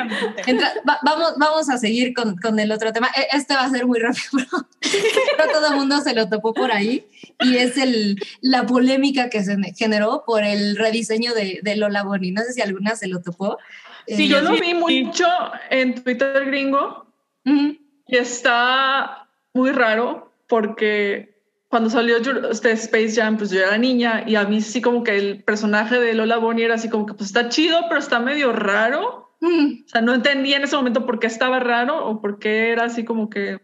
Entra, 0.46 0.72
va, 0.88 1.00
vamos, 1.02 1.34
vamos 1.38 1.68
a 1.68 1.78
seguir 1.78 2.14
con, 2.14 2.36
con, 2.36 2.60
el 2.60 2.70
otro 2.70 2.92
tema. 2.92 3.08
E, 3.16 3.36
este 3.36 3.54
va 3.54 3.62
a 3.62 3.70
ser 3.70 3.84
muy 3.84 3.98
rápido, 3.98 4.46
pero, 5.36 5.52
todo 5.52 5.68
el 5.72 5.76
mundo 5.76 6.00
se 6.02 6.14
lo 6.14 6.28
topó 6.28 6.54
por 6.54 6.70
ahí. 6.70 7.04
Y 7.40 7.56
es 7.56 7.78
el, 7.78 8.16
la 8.42 8.64
polémica 8.66 9.28
que 9.28 9.42
se 9.42 9.56
generó 9.76 10.22
por 10.24 10.44
el 10.44 10.76
rediseño 10.76 11.34
de, 11.34 11.58
de 11.62 11.76
Lola 11.76 12.04
Boni. 12.04 12.30
No 12.30 12.42
sé 12.42 12.52
si 12.52 12.60
alguna 12.60 12.94
se 12.94 13.08
lo 13.08 13.20
topó. 13.20 13.58
Sí, 14.06 14.24
eh, 14.24 14.28
yo 14.28 14.40
lo 14.40 14.52
vi 14.52 14.74
mucho 14.74 15.26
en 15.68 16.00
Twitter 16.00 16.44
gringo. 16.46 17.06
Uh 17.44 17.50
-huh. 17.50 17.89
Y 18.10 18.16
está 18.16 19.28
muy 19.54 19.70
raro 19.70 20.32
porque 20.48 21.40
cuando 21.68 21.88
salió 21.88 22.16
este 22.50 22.72
Space 22.72 23.14
Jam, 23.14 23.36
pues 23.36 23.50
yo 23.50 23.60
era 23.60 23.78
niña 23.78 24.24
y 24.26 24.34
a 24.34 24.44
mí 24.44 24.60
sí 24.60 24.82
como 24.82 25.04
que 25.04 25.16
el 25.16 25.44
personaje 25.44 26.00
de 26.00 26.14
Lola 26.14 26.38
Bonnie 26.38 26.64
era 26.64 26.74
así 26.74 26.88
como 26.88 27.06
que 27.06 27.14
pues 27.14 27.28
está 27.28 27.48
chido, 27.48 27.82
pero 27.88 28.00
está 28.00 28.18
medio 28.18 28.52
raro. 28.52 29.36
Mm. 29.40 29.84
O 29.86 29.88
sea, 29.88 30.00
no 30.00 30.12
entendía 30.12 30.56
en 30.56 30.64
ese 30.64 30.76
momento 30.76 31.06
por 31.06 31.20
qué 31.20 31.28
estaba 31.28 31.60
raro 31.60 32.04
o 32.04 32.20
por 32.20 32.40
qué 32.40 32.72
era 32.72 32.84
así 32.84 33.04
como 33.04 33.30
que... 33.30 33.60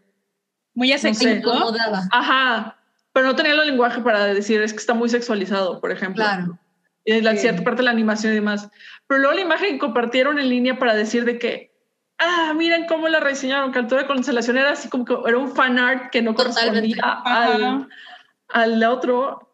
Muy 0.73 0.93
asexualizado. 0.93 1.59
No 1.59 1.73
sé. 1.73 1.79
Ajá, 2.11 2.77
pero 3.11 3.27
no 3.27 3.35
tenía 3.35 3.53
el 3.53 3.67
lenguaje 3.67 3.99
para 4.01 4.25
decir 4.25 4.61
es 4.61 4.71
que 4.71 4.79
está 4.79 4.93
muy 4.93 5.09
sexualizado, 5.09 5.81
por 5.81 5.91
ejemplo. 5.91 6.23
Claro. 6.23 6.59
Y 7.03 7.13
en 7.13 7.25
la 7.25 7.31
sí. 7.31 7.39
cierta 7.39 7.63
parte 7.63 7.79
de 7.79 7.85
la 7.85 7.91
animación 7.91 8.31
y 8.31 8.35
demás. 8.35 8.69
Pero 9.07 9.19
luego 9.19 9.35
la 9.35 9.41
imagen 9.41 9.73
que 9.73 9.79
compartieron 9.79 10.39
en 10.39 10.49
línea 10.49 10.79
para 10.79 10.93
decir 10.93 11.25
de 11.25 11.39
que 11.39 11.76
ah, 12.19 12.53
miren 12.55 12.85
cómo 12.87 13.07
la 13.07 13.19
rediseñaron, 13.19 13.71
que 13.71 13.79
altura 13.79 14.01
de 14.01 14.07
cancelación 14.07 14.57
era 14.57 14.71
así 14.71 14.89
como 14.89 15.05
que 15.05 15.15
era 15.25 15.37
un 15.37 15.53
fan 15.53 15.79
art 15.79 16.11
que 16.11 16.21
no 16.21 16.35
correspondía 16.35 17.21
al, 17.25 17.87
al, 18.49 18.83
otro. 18.83 19.51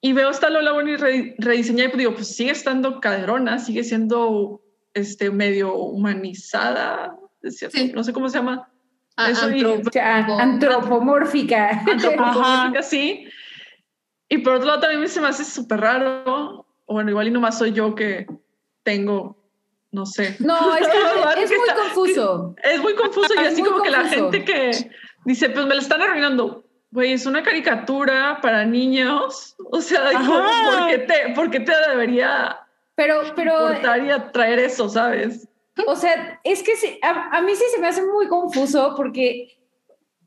Y 0.00 0.12
veo 0.12 0.30
esta 0.30 0.50
Lola 0.50 0.72
Bonnie 0.72 0.96
rediseñada 0.96 1.88
y 1.88 1.88
pues 1.88 1.98
digo, 1.98 2.14
pues 2.14 2.36
sigue 2.36 2.50
estando 2.50 3.00
caderona, 3.00 3.58
sigue 3.58 3.82
siendo 3.82 4.60
este, 4.94 5.30
medio 5.30 5.74
humanizada, 5.74 7.16
sí. 7.42 7.92
no 7.94 8.04
sé 8.04 8.12
cómo 8.12 8.28
se 8.28 8.38
llama. 8.38 8.70
Ah, 9.16 9.30
Eso 9.30 9.46
antrop 9.46 9.94
y, 9.94 9.98
antropomórfica. 9.98 11.82
Antropomórfica, 11.86 12.82
sí. 12.82 13.26
Y 14.28 14.38
por 14.38 14.54
otro 14.54 14.66
lado 14.66 14.80
también 14.80 15.08
se 15.08 15.20
me 15.20 15.28
hace 15.28 15.44
súper 15.44 15.80
raro, 15.80 16.66
o 16.84 16.94
bueno, 16.94 17.10
igual 17.10 17.28
y 17.28 17.30
nomás 17.30 17.58
soy 17.58 17.72
yo 17.72 17.94
que 17.94 18.26
tengo 18.82 19.45
no 19.96 20.04
sé. 20.04 20.36
No, 20.38 20.76
es, 20.76 20.86
que, 20.86 21.42
es 21.42 21.50
muy 21.50 21.68
confuso. 21.74 22.54
Es 22.62 22.80
muy 22.82 22.94
confuso 22.94 23.34
y 23.34 23.38
así 23.38 23.62
como 23.62 23.78
confuso. 23.78 23.82
que 23.82 23.90
la 23.90 24.08
gente 24.08 24.44
que 24.44 24.90
dice, 25.24 25.48
pues 25.48 25.66
me 25.66 25.74
lo 25.74 25.80
están 25.80 26.02
arruinando. 26.02 26.64
Güey, 26.90 27.14
es 27.14 27.24
una 27.24 27.42
caricatura 27.42 28.38
para 28.42 28.64
niños. 28.64 29.56
O 29.70 29.80
sea, 29.80 30.10
¿por 30.12 30.88
qué 30.90 30.98
te, 30.98 31.34
por 31.34 31.50
qué 31.50 31.60
te 31.60 31.72
debería 31.88 32.60
pero, 32.94 33.20
pero, 33.34 33.68
importaría 33.68 34.32
traer 34.32 34.58
eso, 34.58 34.88
sabes? 34.88 35.48
O 35.86 35.96
sea, 35.96 36.40
es 36.44 36.62
que 36.62 36.76
sí, 36.76 36.98
a, 37.02 37.36
a, 37.36 37.42
mí 37.42 37.54
sí 37.54 37.64
se 37.74 37.80
me 37.80 37.88
hace 37.88 38.02
muy 38.02 38.26
confuso 38.26 38.94
porque, 38.96 39.58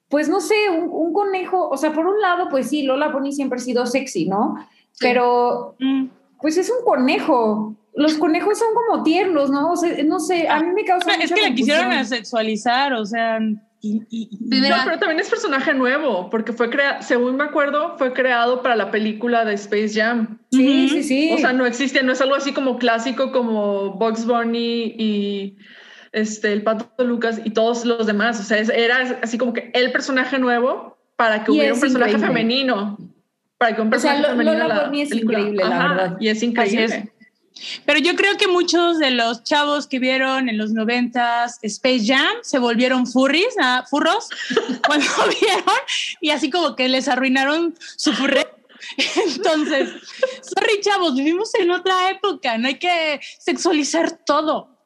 pues 0.07 0.29
no 0.29 0.39
sé, 0.39 0.69
un, 0.69 0.87
un, 0.91 1.11
conejo, 1.11 1.67
o 1.67 1.77
sea, 1.77 1.91
por 1.91 2.05
un 2.05 2.21
lado, 2.21 2.47
pues 2.49 2.69
sí, 2.69 2.83
Lola 2.83 3.09
Bonnie 3.09 3.31
siempre 3.31 3.57
ha 3.57 3.61
sido 3.61 3.87
sexy, 3.87 4.27
¿no? 4.27 4.55
Pero, 4.99 5.75
mm. 5.79 6.05
pues 6.39 6.57
es 6.57 6.69
un 6.69 6.83
conejo 6.85 7.75
los 7.99 8.13
conejos 8.13 8.57
son 8.57 8.69
como 8.73 9.03
tiernos, 9.03 9.51
¿no? 9.51 9.73
O 9.73 9.75
sea, 9.75 9.93
no 10.05 10.21
sé, 10.21 10.47
a 10.47 10.61
mí 10.61 10.71
me 10.73 10.85
causa. 10.85 11.11
Es 11.15 11.33
que 11.33 11.41
la 11.41 11.53
quisieron 11.53 11.91
asexualizar, 11.91 12.93
o 12.93 13.05
sea. 13.05 13.39
Y, 13.81 14.05
y, 14.09 14.29
no, 14.39 14.75
pero 14.85 14.99
también 14.99 15.19
es 15.19 15.29
personaje 15.29 15.73
nuevo, 15.73 16.29
porque 16.29 16.53
fue 16.53 16.69
creado, 16.69 17.01
según 17.01 17.35
me 17.35 17.43
acuerdo, 17.43 17.97
fue 17.97 18.13
creado 18.13 18.61
para 18.61 18.77
la 18.77 18.89
película 18.89 19.43
de 19.43 19.53
Space 19.55 19.99
Jam. 19.99 20.39
Sí, 20.49 20.65
uh 20.65 20.87
-huh. 20.87 20.89
sí, 20.89 21.03
sí. 21.03 21.31
O 21.33 21.37
sea, 21.39 21.51
no 21.51 21.65
existe, 21.65 22.01
no 22.01 22.13
es 22.13 22.21
algo 22.21 22.35
así 22.35 22.53
como 22.53 22.77
clásico 22.77 23.33
como 23.33 23.91
Bugs 23.95 24.25
Bunny 24.25 24.95
y 24.97 25.57
este, 26.13 26.53
el 26.53 26.63
Pato 26.63 27.03
Lucas 27.03 27.41
y 27.43 27.49
todos 27.49 27.83
los 27.83 28.07
demás. 28.07 28.39
O 28.39 28.43
sea, 28.43 28.59
era 28.59 29.19
así 29.21 29.37
como 29.37 29.51
que 29.51 29.71
el 29.73 29.91
personaje 29.91 30.39
nuevo 30.39 30.97
para 31.17 31.43
que 31.43 31.51
y 31.51 31.55
hubiera 31.55 31.73
un 31.73 31.81
personaje 31.81 32.11
increíble. 32.11 32.39
femenino. 32.39 32.97
Para 33.57 33.75
que 33.75 33.81
un 33.81 33.89
personaje 33.89 34.21
o 34.21 34.23
sea, 34.23 34.31
femenino. 34.31 34.57
Lola 34.57 34.85
Bunny 34.85 35.01
es 35.01 35.13
increíble, 35.13 35.63
Ajá, 35.63 35.75
la 35.75 35.87
verdad. 35.89 36.17
Y 36.21 36.29
es 36.29 36.43
increíble. 36.43 37.11
Pero 37.85 37.99
yo 37.99 38.15
creo 38.15 38.37
que 38.37 38.47
muchos 38.47 38.99
de 38.99 39.11
los 39.11 39.43
chavos 39.43 39.87
que 39.87 39.99
vieron 39.99 40.49
en 40.49 40.57
los 40.57 40.71
noventas 40.71 41.59
Space 41.61 42.05
Jam 42.05 42.37
se 42.41 42.59
volvieron 42.59 43.07
furries, 43.07 43.55
¿ah? 43.61 43.85
furros, 43.89 44.29
cuando 44.87 45.07
vieron 45.39 45.79
y 46.21 46.29
así 46.31 46.49
como 46.49 46.75
que 46.75 46.89
les 46.89 47.07
arruinaron 47.07 47.75
su 47.95 48.13
furre. 48.13 48.47
Entonces, 49.25 49.89
sorry 50.41 50.79
chavos, 50.81 51.15
vivimos 51.15 51.53
en 51.55 51.71
otra 51.71 52.11
época, 52.11 52.57
no 52.57 52.67
hay 52.67 52.79
que 52.79 53.19
sexualizar 53.37 54.19
todo. 54.25 54.78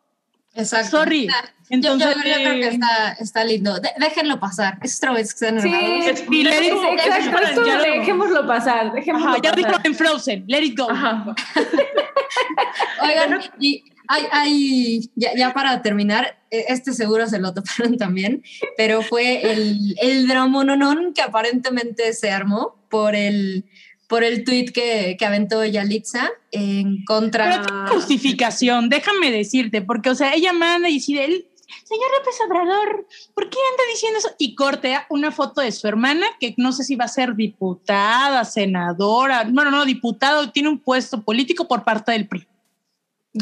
Exacto. 0.55 0.97
Sorry. 0.97 1.27
Entonces, 1.69 2.15
yo, 2.15 2.21
yo, 2.21 2.29
yo, 2.29 2.35
creo 2.35 2.53
que 2.53 2.67
está, 2.67 3.11
está 3.13 3.43
lindo. 3.43 3.79
De, 3.79 3.89
déjenlo 3.97 4.39
pasar. 4.39 4.77
Es 4.83 4.97
otra 4.97 5.13
vez 5.13 5.33
que 5.33 5.45
están 5.45 5.61
sí, 5.61 5.67
enojados. 5.67 6.23
Y 6.29 6.43
let 6.43 6.65
it, 6.65 6.73
exacto, 7.05 7.65
ya 7.65 7.79
dejémoslo 7.79 8.47
pasar. 8.47 8.93
Dejémoslo 8.93 9.29
Ajá, 9.29 9.37
ya 9.41 9.51
pasar. 9.51 9.69
dijo 9.69 9.81
en 9.83 9.95
Frozen, 9.95 10.43
let 10.47 10.61
it 10.61 10.77
go. 10.77 10.89
Ajá. 10.89 11.33
Oigan, 13.01 13.41
y 13.59 13.83
hay, 14.07 14.23
hay 14.31 15.09
ya, 15.15 15.33
ya, 15.35 15.53
para 15.53 15.81
terminar, 15.81 16.37
este 16.51 16.93
seguro 16.93 17.27
se 17.27 17.39
lo 17.39 17.53
toparon 17.53 17.97
también, 17.97 18.43
pero 18.77 19.01
fue 19.01 19.51
el, 19.51 19.95
el 19.99 20.27
dramononón 20.27 21.13
que 21.13 21.21
aparentemente 21.21 22.13
se 22.13 22.29
armó 22.29 22.75
por 22.89 23.15
el 23.15 23.65
por 24.13 24.23
el 24.23 24.43
tweet 24.43 24.65
que, 24.65 25.15
que 25.17 25.25
aventó 25.25 25.65
Yalitza 25.65 26.29
en 26.51 27.03
contra. 27.03 27.63
Pero 27.65 27.87
justificación, 27.87 28.87
déjame 28.87 29.31
decirte, 29.31 29.81
porque, 29.81 30.11
o 30.11 30.13
sea, 30.13 30.35
ella 30.35 30.53
manda 30.53 30.87
y 30.87 30.99
dice, 30.99 31.25
el 31.25 31.47
señor 31.83 32.11
López 32.19 32.35
Obrador, 32.45 33.07
¿por 33.33 33.49
qué 33.49 33.57
anda 33.71 33.83
diciendo 33.91 34.19
eso? 34.19 34.29
Y 34.37 34.53
cortea 34.53 35.07
una 35.09 35.31
foto 35.31 35.61
de 35.61 35.71
su 35.71 35.87
hermana, 35.87 36.27
que 36.39 36.53
no 36.57 36.73
sé 36.73 36.83
si 36.83 36.95
va 36.95 37.05
a 37.05 37.07
ser 37.07 37.33
diputada, 37.33 38.45
senadora, 38.45 39.47
bueno, 39.49 39.71
no, 39.71 39.83
diputado, 39.83 40.51
tiene 40.51 40.69
un 40.69 40.77
puesto 40.77 41.23
político 41.23 41.67
por 41.67 41.83
parte 41.83 42.11
del 42.11 42.27
PRI. 42.27 42.47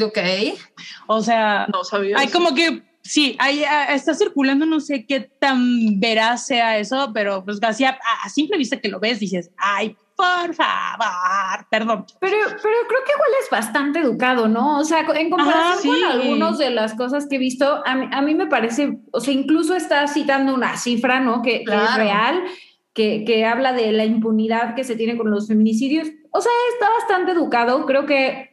Ok. 0.02 0.18
O 1.06 1.20
sea, 1.20 1.66
no 1.70 1.84
sabía 1.84 2.16
hay 2.16 2.28
eso. 2.28 2.38
como 2.38 2.54
que 2.54 2.82
sí, 3.02 3.36
ahí 3.40 3.62
está 3.90 4.14
circulando, 4.14 4.64
no 4.64 4.80
sé 4.80 5.04
qué 5.04 5.20
tan 5.20 6.00
veraz 6.00 6.46
sea 6.46 6.78
eso, 6.78 7.10
pero 7.12 7.44
pues 7.44 7.62
así 7.62 7.84
a, 7.84 7.98
a, 8.24 8.28
simple 8.30 8.56
vista 8.56 8.80
que 8.80 8.88
lo 8.88 9.00
ves, 9.00 9.20
dices, 9.20 9.50
ay, 9.58 9.98
por 10.16 10.54
favor, 10.54 11.66
perdón. 11.70 12.04
Pero, 12.20 12.36
pero 12.46 12.76
creo 12.88 13.00
que 13.04 13.12
igual 13.12 13.30
es 13.42 13.50
bastante 13.50 14.00
educado, 14.00 14.48
¿no? 14.48 14.78
O 14.78 14.84
sea, 14.84 15.00
en 15.00 15.30
comparación 15.30 15.62
Ajá, 15.62 15.78
sí. 15.80 15.88
con 15.88 16.04
algunas 16.04 16.58
de 16.58 16.70
las 16.70 16.94
cosas 16.94 17.26
que 17.26 17.36
he 17.36 17.38
visto, 17.38 17.82
a 17.84 17.94
mí, 17.94 18.08
a 18.10 18.22
mí, 18.22 18.34
me 18.34 18.46
parece, 18.46 18.98
o 19.10 19.20
sea, 19.20 19.34
incluso 19.34 19.74
está 19.74 20.06
citando 20.06 20.54
una 20.54 20.76
cifra, 20.76 21.20
¿no? 21.20 21.42
Que, 21.42 21.64
claro. 21.64 21.82
que 21.82 21.90
es 21.90 21.96
real, 21.96 22.42
que, 22.92 23.24
que 23.24 23.44
habla 23.44 23.72
de 23.72 23.92
la 23.92 24.04
impunidad 24.04 24.74
que 24.74 24.84
se 24.84 24.96
tiene 24.96 25.16
con 25.16 25.30
los 25.30 25.48
feminicidios. 25.48 26.08
O 26.30 26.40
sea, 26.40 26.52
está 26.74 26.90
bastante 26.90 27.32
educado, 27.32 27.86
creo 27.86 28.06
que... 28.06 28.50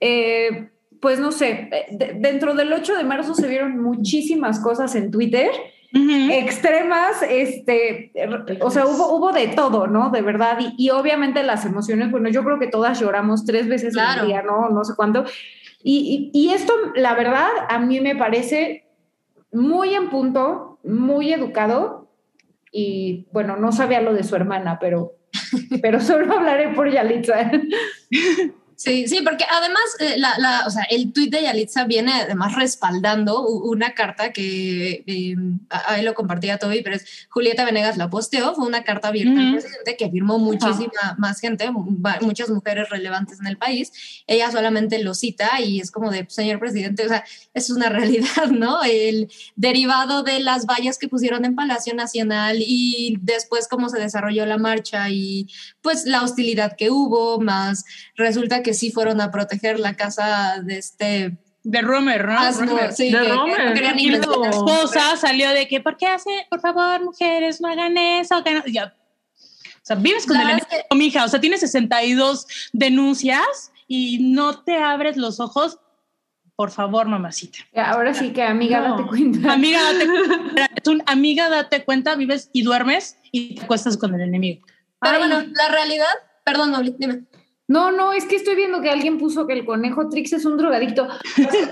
Eh, 0.00 0.70
pues 1.00 1.18
no 1.18 1.32
sé, 1.32 1.70
de, 1.90 2.14
dentro 2.18 2.54
del 2.54 2.72
8 2.72 2.96
de 2.96 3.04
marzo 3.04 3.34
se 3.34 3.48
vieron 3.48 3.82
muchísimas 3.82 4.60
cosas 4.60 4.94
en 4.94 5.10
Twitter, 5.10 5.50
uh 5.94 5.98
-huh. 5.98 6.32
extremas, 6.32 7.22
este, 7.28 8.12
o 8.60 8.70
sea, 8.70 8.86
hubo, 8.86 9.16
hubo 9.16 9.32
de 9.32 9.48
todo, 9.48 9.86
¿no? 9.86 10.10
De 10.10 10.22
verdad, 10.22 10.58
y, 10.60 10.74
y, 10.76 10.90
obviamente 10.90 11.42
las 11.42 11.64
emociones, 11.64 12.10
bueno, 12.10 12.28
yo 12.28 12.44
creo 12.44 12.58
que 12.58 12.68
todas 12.68 13.00
lloramos 13.00 13.44
tres 13.44 13.68
veces 13.68 13.94
claro. 13.94 14.22
al 14.22 14.26
día, 14.26 14.42
¿no? 14.42 14.68
No 14.70 14.84
sé 14.84 14.94
cuánto. 14.96 15.24
Y, 15.82 16.30
y, 16.32 16.40
y, 16.40 16.52
esto, 16.52 16.72
la 16.94 17.14
verdad, 17.14 17.48
a 17.68 17.78
mí 17.78 18.00
me 18.00 18.16
parece 18.16 18.86
muy 19.52 19.94
en 19.94 20.10
punto, 20.10 20.78
muy 20.84 21.32
educado, 21.32 22.08
y 22.72 23.26
bueno, 23.32 23.56
no 23.56 23.72
sabía 23.72 24.00
lo 24.00 24.12
de 24.14 24.22
su 24.22 24.36
hermana, 24.36 24.78
pero, 24.80 25.14
pero 25.82 26.00
solo 26.00 26.34
hablaré 26.34 26.68
por 26.74 26.90
Yalitza. 26.90 27.50
Sí, 28.82 29.06
sí, 29.08 29.20
porque 29.22 29.44
además 29.50 29.82
eh, 29.98 30.14
la, 30.16 30.38
la, 30.38 30.64
o 30.66 30.70
sea, 30.70 30.84
el 30.84 31.12
tuit 31.12 31.30
de 31.30 31.42
Yalitza 31.42 31.84
viene 31.84 32.14
además 32.14 32.54
respaldando 32.54 33.46
una 33.46 33.92
carta 33.92 34.32
que 34.32 35.04
eh, 35.06 35.36
ahí 35.68 36.02
lo 36.02 36.14
compartía 36.14 36.56
Toby, 36.56 36.80
pero 36.80 36.96
es 36.96 37.04
Julieta 37.28 37.66
Venegas 37.66 37.98
la 37.98 38.08
posteó, 38.08 38.54
fue 38.54 38.66
una 38.66 38.82
carta 38.82 39.08
abierta 39.08 39.38
al 39.38 39.52
presidente 39.52 39.98
que 39.98 40.08
firmó 40.08 40.38
muchísima 40.38 41.14
más 41.18 41.40
gente, 41.40 41.70
muchas 42.22 42.48
mujeres 42.48 42.88
relevantes 42.88 43.38
en 43.38 43.48
el 43.48 43.58
país. 43.58 43.92
Ella 44.26 44.50
solamente 44.50 44.98
lo 45.02 45.12
cita 45.12 45.60
y 45.60 45.80
es 45.80 45.90
como 45.90 46.10
de, 46.10 46.24
señor 46.30 46.58
presidente, 46.58 47.04
o 47.04 47.08
sea, 47.10 47.22
es 47.52 47.68
una 47.68 47.88
realidad, 47.90 48.46
¿no? 48.50 48.82
El 48.82 49.30
derivado 49.56 50.22
de 50.22 50.40
las 50.40 50.64
vallas 50.64 50.96
que 50.96 51.06
pusieron 51.06 51.44
en 51.44 51.54
Palacio 51.54 51.92
Nacional 51.92 52.56
y 52.60 53.18
después 53.20 53.68
cómo 53.68 53.90
se 53.90 53.98
desarrolló 53.98 54.46
la 54.46 54.56
marcha 54.56 55.10
y 55.10 55.48
pues 55.82 56.06
la 56.06 56.22
hostilidad 56.22 56.76
que 56.78 56.88
hubo, 56.88 57.38
más 57.42 57.84
resulta 58.16 58.62
que 58.62 58.69
sí 58.74 58.90
fueron 58.90 59.20
a 59.20 59.30
proteger 59.30 59.78
la 59.78 59.94
casa 59.94 60.60
de 60.62 60.78
este 60.78 61.38
de 61.62 61.82
Romer, 61.82 62.26
¿no? 62.26 62.38
Ah, 62.38 62.52
sí, 62.92 63.10
de 63.10 63.28
Romer. 63.28 63.94
la 64.42 64.50
esposa 64.50 65.16
salió 65.16 65.50
de 65.50 65.68
que, 65.68 65.80
¿por 65.80 65.96
qué 65.96 66.06
hace, 66.06 66.46
por 66.48 66.60
favor, 66.60 67.04
mujeres, 67.04 67.60
no 67.60 67.68
hagan 67.68 67.96
eso? 67.96 68.42
Ya. 68.66 68.94
O 69.36 69.82
sea, 69.82 69.96
vives 69.96 70.26
con 70.26 70.36
el 70.36 70.42
enemigo, 70.42 70.66
mi 70.94 71.06
hija. 71.06 71.24
O 71.24 71.28
sea, 71.28 71.40
tienes 71.40 71.60
62 71.60 72.46
denuncias 72.72 73.72
y 73.86 74.18
no 74.32 74.62
te 74.62 74.76
abres 74.76 75.16
los 75.16 75.40
ojos. 75.40 75.78
Por 76.56 76.70
favor, 76.70 77.08
mamacita. 77.08 77.58
Ahora 77.74 78.12
sí 78.12 78.32
que, 78.32 78.42
amiga, 78.42 78.80
date 78.82 79.04
cuenta. 79.06 79.52
Amiga, 79.52 79.80
date 79.92 80.06
cuenta. 80.28 80.70
Es 80.76 80.88
un, 80.88 81.02
amiga, 81.06 81.48
date 81.48 81.84
cuenta, 81.84 82.14
vives 82.14 82.50
y 82.52 82.62
duermes 82.62 83.18
y 83.32 83.54
te 83.54 83.64
acuestas 83.64 83.96
con 83.96 84.14
el 84.14 84.20
enemigo. 84.20 84.64
Pero 85.00 85.18
bueno, 85.18 85.40
la 85.40 85.68
realidad, 85.68 86.06
perdón, 86.44 86.72
Nobli, 86.72 86.94
dime. 86.98 87.24
No, 87.70 87.92
no, 87.92 88.12
es 88.12 88.24
que 88.24 88.34
estoy 88.34 88.56
viendo 88.56 88.82
que 88.82 88.90
alguien 88.90 89.16
puso 89.16 89.46
que 89.46 89.52
el 89.52 89.64
conejo 89.64 90.08
Trix 90.08 90.32
es 90.32 90.44
un 90.44 90.56
drogadicto. 90.56 91.06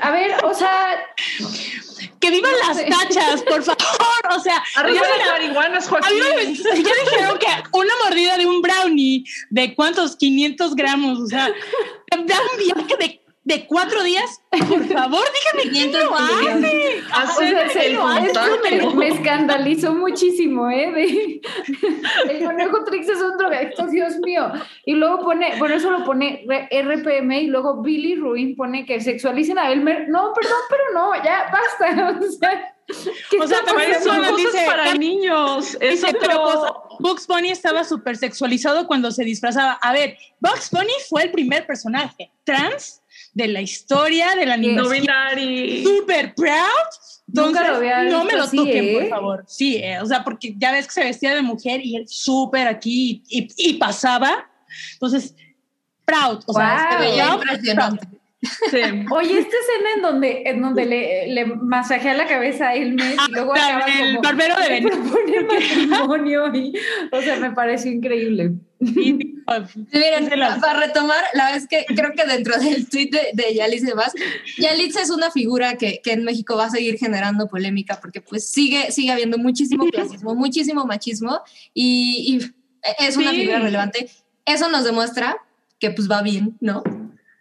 A 0.01 0.11
ver, 0.13 0.45
o 0.45 0.55
sea. 0.55 0.97
Que 2.21 2.33
vivan 2.33 2.53
las 2.67 2.85
tachas, 2.85 3.43
por 3.43 3.63
favor. 3.63 4.37
O 4.37 4.41
sea, 4.41 4.61
arriba 4.77 5.03
las 5.19 5.29
marihuanas, 5.29 5.89
Joaquín. 5.89 6.19
Ya 6.65 6.93
dijeron 7.05 7.39
que 7.39 7.47
una 7.73 7.93
mordida 8.05 8.37
de 8.37 8.47
un 8.47 8.61
brownie 8.61 9.25
de 9.51 9.75
cuántos 9.75 10.17
500 10.17 10.75
gramos, 10.75 11.21
o 11.21 11.27
sea, 11.27 11.49
da 11.49 12.37
un 12.53 12.59
viaje 12.59 12.97
de 12.99 13.21
de 13.49 13.67
cuatro 13.67 14.03
días, 14.03 14.43
por 14.51 14.87
favor, 14.89 15.25
dígame 15.57 15.71
quién 15.73 15.91
lo 15.91 16.15
hace. 16.15 17.87
el 17.87 18.95
me, 18.95 19.09
escandalizó 19.09 19.95
muchísimo, 19.95 20.69
¿eh? 20.69 21.41
el 22.29 22.45
conejo 22.45 22.85
Trix 22.85 23.09
es 23.09 23.23
un 23.23 23.39
drogadicto, 23.39 23.87
Dios 23.87 24.19
mío. 24.19 24.53
Y 24.85 24.93
luego 24.93 25.25
pone, 25.25 25.57
por 25.59 25.73
eso 25.73 25.91
lo 25.91 26.05
pone 26.05 26.45
RPM 26.71 27.41
y 27.41 27.47
luego 27.47 27.81
Billy 27.81 28.17
Ruin 28.17 28.55
pone 28.55 28.85
que 28.85 29.01
sexualicen 29.01 29.59
a 29.59 29.73
Elmer. 29.73 30.11
No, 30.11 30.35
perdón, 30.35 30.61
pero 30.69 30.83
no, 30.93 31.15
ya 31.25 31.51
basta. 31.51 32.21
O 33.39 33.47
sea, 33.47 33.63
también 33.65 34.03
son 34.03 34.17
cosas 34.17 34.63
para 34.65 34.95
niños. 34.95 35.77
Es 35.79 36.03
otro... 36.03 36.87
Bugs 37.01 37.27
Bunny 37.27 37.51
estaba 37.51 37.85
súper 37.85 38.17
sexualizado 38.17 38.87
cuando 38.87 39.11
se 39.11 39.25
disfrazaba. 39.25 39.73
A 39.73 39.93
ver, 39.93 40.17
Bugs 40.41 40.71
Bunny 40.71 40.95
fue 41.07 41.25
el 41.25 41.31
primer 41.31 41.67
personaje 41.67 42.33
trans 42.45 43.03
de 43.39 43.47
la 43.47 43.61
historia 43.61 44.35
de 44.35 44.47
la 44.47 44.55
animación. 44.55 45.07
Super 45.85 46.35
proud. 46.35 46.89
Entonces, 47.29 47.63
no 48.11 48.25
me 48.25 48.33
lo 48.33 48.51
toquen, 48.51 48.95
por 48.95 49.03
¿eh? 49.05 49.09
favor. 49.09 49.45
Sí, 49.47 49.77
eh, 49.77 50.01
o 50.01 50.07
sea, 50.07 50.25
porque 50.25 50.55
ya 50.59 50.73
ves 50.73 50.87
que 50.87 50.93
se 50.93 51.05
vestía 51.05 51.35
de 51.35 51.43
mujer 51.43 51.81
y 51.85 51.97
él 51.97 52.09
súper 52.09 52.67
aquí 52.67 53.23
y, 53.29 53.49
y, 53.57 53.75
pasaba. 53.75 54.51
Entonces, 54.95 55.37
proud. 56.05 56.41
O 56.47 56.53
sea, 56.53 56.89
se 56.91 56.99
veía 56.99 57.35
impresionante. 57.35 58.09
Sí. 58.71 58.79
Oye, 59.11 59.39
esta 59.39 59.57
escena 59.57 59.89
en 59.97 60.03
donde, 60.03 60.43
en 60.47 60.63
donde 60.63 60.85
le, 60.85 61.29
le 61.29 61.47
masajea 61.47 62.15
la 62.15 62.27
cabeza 62.27 62.69
a 62.69 62.75
Elmer 62.75 63.15
y 63.29 63.33
luego 63.33 63.53
acaba 63.53 63.87
el 63.87 64.17
como 64.17 64.23
barbero 64.23 64.57
de 64.57 64.83
propone 64.89 65.41
matrimonio 65.43 66.55
y, 66.55 66.73
o 67.13 67.23
sea, 67.23 67.37
me 67.37 67.53
pareció 67.53 67.93
increíble. 67.93 68.55
Miren, 68.81 69.45
para 70.61 70.81
retomar, 70.81 71.25
la 71.35 71.53
vez 71.53 71.67
que 71.67 71.85
creo 71.87 72.13
que 72.17 72.25
dentro 72.25 72.59
del 72.61 72.89
tweet 72.89 73.11
de, 73.11 73.31
de 73.35 73.55
Yalis 73.55 73.83
y 73.83 73.87
demás, 73.87 74.13
es 74.57 75.11
una 75.11 75.31
figura 75.31 75.77
que, 75.77 76.01
que, 76.03 76.13
en 76.13 76.25
México 76.25 76.57
va 76.57 76.67
a 76.67 76.71
seguir 76.71 76.99
generando 76.99 77.49
polémica 77.49 77.99
porque 78.01 78.21
pues 78.21 78.49
sigue, 78.49 78.91
sigue 78.93 79.11
habiendo 79.11 79.39
muchísimo 79.39 79.87
clasismo, 79.87 80.35
muchísimo 80.35 80.85
machismo 80.87 81.41
y, 81.75 82.41
y 82.41 83.05
es 83.07 83.17
una 83.17 83.31
figura 83.31 83.61
relevante. 83.61 84.09
Eso 84.45 84.69
nos 84.69 84.85
demuestra 84.85 85.37
que 85.79 85.91
pues 85.91 86.11
va 86.11 86.23
bien, 86.23 86.57
¿no? 86.61 86.83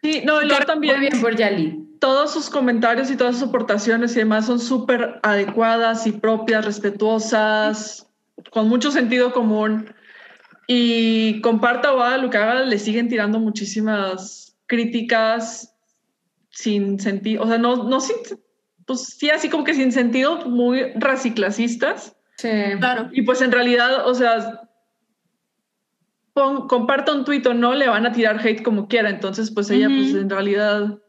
Sí, 0.04 0.22
no, 0.26 0.42
yo 0.42 0.60
también. 0.66 0.98
Muy 0.98 1.08
bien 1.08 1.22
por 1.22 1.36
Yali. 1.36 1.84
Todos 2.00 2.32
sus 2.32 2.50
comentarios 2.50 3.10
y 3.10 3.16
todas 3.16 3.38
sus 3.38 3.50
aportaciones 3.50 4.12
y 4.12 4.20
demás 4.20 4.46
son 4.46 4.60
súper 4.60 5.20
adecuadas 5.24 6.06
y 6.06 6.12
propias, 6.12 6.64
respetuosas, 6.64 8.06
con 8.52 8.70
mucho 8.70 8.92
sentido 8.92 9.34
común. 9.34 9.90
Y 10.68 11.40
comparto 11.42 11.88
a 11.88 11.94
Guadalupe, 11.94 12.38
le 12.66 12.78
siguen 12.78 13.08
tirando 13.08 13.40
muchísimas 13.40 14.58
críticas 14.66 15.74
sin 16.50 17.00
sentido, 17.00 17.44
o 17.44 17.48
sea, 17.48 17.58
no, 17.58 17.84
no 17.84 18.00
sin, 18.02 18.18
pues 18.86 19.16
sí, 19.18 19.30
así 19.30 19.50
como 19.50 19.64
que 19.64 19.74
sin 19.74 19.92
sentido, 19.92 20.46
muy 20.46 20.92
raciclacistas. 20.96 22.16
Sí. 22.38 22.50
Claro. 22.80 23.10
Y 23.12 23.22
pues 23.22 23.42
en 23.42 23.52
realidad, 23.52 24.08
o 24.08 24.14
sea, 24.14 24.68
comparta 26.34 27.14
un 27.14 27.26
tuit 27.26 27.46
o 27.48 27.54
no, 27.54 27.74
le 27.74 27.88
van 27.88 28.06
a 28.06 28.12
tirar 28.12 28.40
hate 28.46 28.64
como 28.64 28.88
quiera. 28.88 29.10
Entonces, 29.10 29.52
pues 29.52 29.70
ella, 29.70 29.88
pues 29.88 30.14
en 30.14 30.30
realidad. 30.30 31.00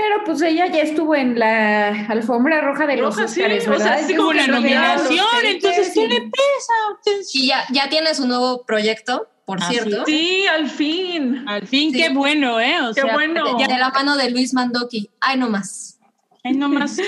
Pero 0.00 0.24
pues 0.24 0.40
ella 0.40 0.66
ya 0.66 0.80
estuvo 0.80 1.14
en 1.14 1.38
la 1.38 2.06
alfombra 2.06 2.62
roja 2.62 2.86
de 2.86 2.96
los 2.96 3.18
Oscars, 3.18 3.68
O 3.68 3.78
sea, 3.78 3.94
así 3.94 4.14
como 4.14 4.30
una 4.30 4.46
nominación, 4.46 5.26
entonces 5.44 5.92
¿qué 5.94 6.08
le 6.08 6.20
pesa? 6.22 7.22
Y 7.34 7.48
ya, 7.48 7.64
ya 7.70 7.88
tiene 7.90 8.14
su 8.14 8.26
nuevo 8.26 8.64
proyecto, 8.64 9.28
por 9.44 9.62
ah, 9.62 9.68
cierto. 9.68 10.06
Sí, 10.06 10.46
al 10.46 10.70
fin. 10.70 11.44
Al 11.46 11.66
fin, 11.66 11.92
qué 11.92 12.08
bueno, 12.08 12.58
¿eh? 12.58 12.80
O 12.80 12.94
qué 12.94 13.02
bueno. 13.02 13.58
De 13.58 13.78
la 13.78 13.90
mano 13.90 14.16
de 14.16 14.30
Luis 14.30 14.54
Mandoki. 14.54 15.10
Ay, 15.20 15.38
no 15.38 15.50
más. 15.50 15.98
Ay, 16.42 16.54
no 16.54 16.70
más. 16.70 16.98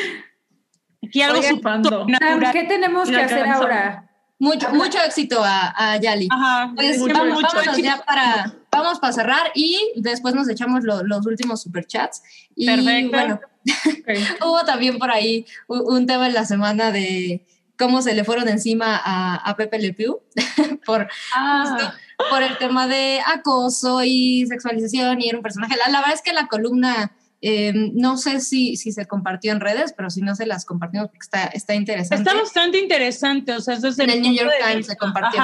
Aquí 1.03 1.23
algo 1.23 1.41
Oigan, 1.41 2.53
¿Qué 2.53 2.65
tenemos 2.65 3.09
que 3.09 3.17
hacer 3.17 3.49
ahora? 3.49 4.11
Mucho, 4.39 4.69
mucho 4.71 4.99
éxito 5.03 5.43
a, 5.43 5.73
a 5.77 5.97
Yali. 5.99 6.29
Ajá, 6.31 6.73
pues, 6.75 6.99
mucho, 6.99 7.15
vamos, 7.15 7.43
ya 7.79 8.03
para, 8.05 8.53
vamos 8.73 8.99
para 8.99 9.13
cerrar 9.13 9.53
y 9.55 9.79
después 9.97 10.35
nos 10.35 10.49
echamos 10.49 10.83
los 10.85 11.27
últimos 11.27 11.63
superchats. 11.63 12.23
Y 12.57 12.67
Perfecto. 12.67 13.11
bueno, 13.11 13.41
hubo 14.47 14.61
también 14.65 14.99
por 14.99 15.11
ahí 15.11 15.47
un, 15.69 16.07
tema 16.07 16.27
en 16.27 16.35
la 16.35 16.45
semana 16.45 16.91
de 16.91 17.45
cómo 17.79 18.03
se 18.03 18.15
le 18.15 18.25
fueron 18.25 18.49
encima 18.49 19.01
a, 19.03 19.37
a 19.37 19.57
Pepe 19.57 19.79
Le 19.79 19.93
Pew 19.93 20.21
por, 20.87 21.09
ah. 21.35 21.95
por 22.31 22.43
el 22.43 22.57
tema 22.59 22.87
de 22.87 23.21
acoso 23.27 24.03
y 24.05 24.47
sexualización 24.47 25.21
y 25.21 25.29
era 25.29 25.39
un 25.39 25.43
personaje. 25.43 25.77
La, 25.77 25.91
la 25.91 25.99
verdad 25.99 26.15
es 26.15 26.23
que 26.23 26.33
la 26.33 26.47
columna 26.47 27.13
Em, 27.45 27.91
no 27.95 28.19
sé 28.19 28.41
si, 28.41 28.77
si 28.77 28.93
se 28.93 29.07
compartió 29.07 29.51
en 29.51 29.59
redes, 29.59 29.93
pero 29.97 30.11
si 30.11 30.21
no 30.21 30.37
se 30.37 30.47
las 30.47 30.65
compartimos 30.65 31.09
porque 31.09 31.25
está, 31.25 31.47
está 31.47 31.75
interesante. 31.75 32.23
Está 32.23 32.41
bastante 32.41 32.79
interesante, 32.79 33.53
o 33.53 33.61
sea, 33.61 33.81
desde 33.81 34.05
en 34.05 34.11
el 34.11 34.23
New 34.23 34.33
York 34.33 34.53
Times 34.65 34.87
se 34.87 34.97
compartió. 34.97 35.43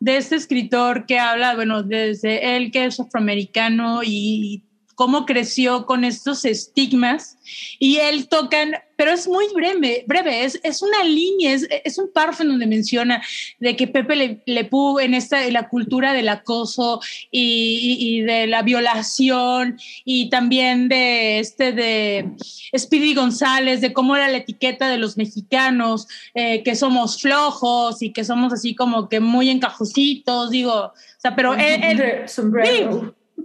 de 0.00 0.16
este 0.16 0.36
escritor 0.36 1.04
que 1.04 1.18
habla, 1.18 1.54
bueno, 1.54 1.82
desde 1.82 2.56
él 2.56 2.70
que 2.70 2.86
es 2.86 2.98
afroamericano 2.98 4.00
y 4.02 4.64
cómo 4.94 5.26
creció 5.26 5.86
con 5.86 6.04
estos 6.04 6.44
estigmas 6.44 7.36
y 7.78 7.96
él 7.96 8.28
tocan, 8.28 8.74
pero 8.96 9.10
es 9.10 9.28
muy 9.28 9.46
breve, 9.54 10.04
breve 10.06 10.44
es, 10.44 10.58
es 10.62 10.82
una 10.82 11.04
línea, 11.04 11.52
es, 11.52 11.66
es 11.84 11.98
un 11.98 12.10
párrafo 12.12 12.42
en 12.42 12.50
donde 12.50 12.66
menciona 12.66 13.22
de 13.58 13.76
que 13.76 13.86
Pepe 13.86 14.16
Le, 14.16 14.42
Le 14.46 14.70
en 15.00 15.14
esta, 15.14 15.46
la 15.50 15.68
cultura 15.68 16.12
del 16.12 16.28
acoso 16.28 17.00
y, 17.30 17.96
y, 17.98 18.22
de 18.22 18.46
la 18.46 18.62
violación 18.62 19.78
y 20.04 20.30
también 20.30 20.88
de 20.88 21.38
este 21.38 21.72
de 21.72 22.32
Speedy 22.76 23.14
González, 23.14 23.80
de 23.80 23.92
cómo 23.92 24.16
era 24.16 24.28
la 24.28 24.38
etiqueta 24.38 24.88
de 24.88 24.98
los 24.98 25.16
mexicanos, 25.16 26.08
eh, 26.34 26.62
que 26.62 26.74
somos 26.74 27.20
flojos 27.20 28.02
y 28.02 28.12
que 28.12 28.24
somos 28.24 28.52
así 28.52 28.74
como 28.74 29.08
que 29.08 29.20
muy 29.20 29.50
encajositos, 29.50 30.50
digo, 30.50 30.74
o 30.74 30.92
sea, 31.18 31.34
pero 31.36 31.54
él, 31.54 32.24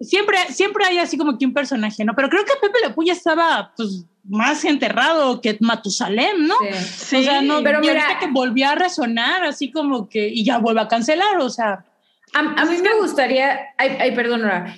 siempre, 0.02 0.38
siempre 0.50 0.86
hay 0.86 0.98
así 0.98 1.18
como 1.18 1.38
que 1.38 1.46
un 1.46 1.54
personaje, 1.54 2.04
¿no? 2.06 2.16
Pero 2.16 2.30
creo 2.30 2.46
que 2.46 2.54
Pepe 2.62 2.80
Le 2.84 2.94
Puya 2.94 3.14
estaba, 3.14 3.74
pues, 3.76 4.06
más 4.24 4.64
enterrado 4.66 5.42
que 5.42 5.58
Matusalem, 5.60 6.48
¿no? 6.48 6.56
Sí. 6.82 7.18
O 7.18 7.24
sea, 7.24 7.42
no, 7.42 7.64
pero 7.64 7.80
mira, 7.80 8.18
que 8.20 8.28
volvió 8.28 8.70
a 8.70 8.76
resonar 8.76 9.44
así 9.44 9.72
como 9.72 10.08
que, 10.08 10.28
y 10.28 10.44
ya 10.44 10.58
vuelve 10.60 10.82
a 10.82 10.88
cancelar, 10.88 11.38
o 11.40 11.50
sea. 11.50 11.86
A, 12.34 12.66
mí 12.66 12.78
me 12.78 12.96
gustaría, 13.00 13.60
ay, 13.78 13.98
ay 14.00 14.16
perdón, 14.16 14.42
Nora. 14.42 14.76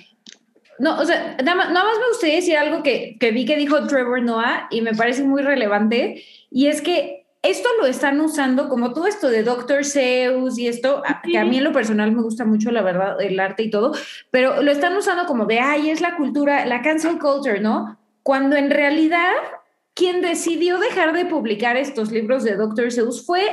No, 0.78 0.98
o 0.98 1.04
sea, 1.04 1.36
nada 1.42 1.54
más, 1.54 1.70
nada 1.70 1.84
más, 1.84 1.98
me 1.98 2.08
gustaría 2.08 2.36
decir 2.36 2.56
algo 2.56 2.82
que, 2.82 3.16
que 3.20 3.30
vi 3.30 3.44
que 3.44 3.56
dijo 3.56 3.86
Trevor 3.86 4.22
Noah 4.22 4.68
y 4.70 4.80
me 4.80 4.94
parece 4.94 5.22
muy 5.22 5.42
relevante, 5.42 6.24
y 6.50 6.66
es 6.66 6.80
que 6.80 7.21
esto 7.42 7.68
lo 7.80 7.86
están 7.86 8.20
usando 8.20 8.68
como 8.68 8.92
todo 8.92 9.06
esto 9.06 9.28
de 9.28 9.42
Dr. 9.42 9.84
Seuss 9.84 10.58
y 10.58 10.68
esto, 10.68 11.02
que 11.24 11.38
a 11.38 11.44
mí 11.44 11.58
en 11.58 11.64
lo 11.64 11.72
personal 11.72 12.12
me 12.12 12.22
gusta 12.22 12.44
mucho, 12.44 12.70
la 12.70 12.82
verdad, 12.82 13.20
el 13.20 13.38
arte 13.40 13.64
y 13.64 13.70
todo, 13.70 13.92
pero 14.30 14.62
lo 14.62 14.70
están 14.70 14.96
usando 14.96 15.26
como 15.26 15.44
de, 15.46 15.58
ay, 15.58 15.90
es 15.90 16.00
la 16.00 16.16
cultura, 16.16 16.64
la 16.66 16.82
cancel 16.82 17.18
culture, 17.18 17.60
¿no? 17.60 17.98
Cuando 18.22 18.54
en 18.54 18.70
realidad 18.70 19.32
quien 19.94 20.20
decidió 20.20 20.78
dejar 20.78 21.12
de 21.12 21.26
publicar 21.26 21.76
estos 21.76 22.12
libros 22.12 22.44
de 22.44 22.56
Dr. 22.56 22.92
Seuss 22.92 23.26
fue, 23.26 23.44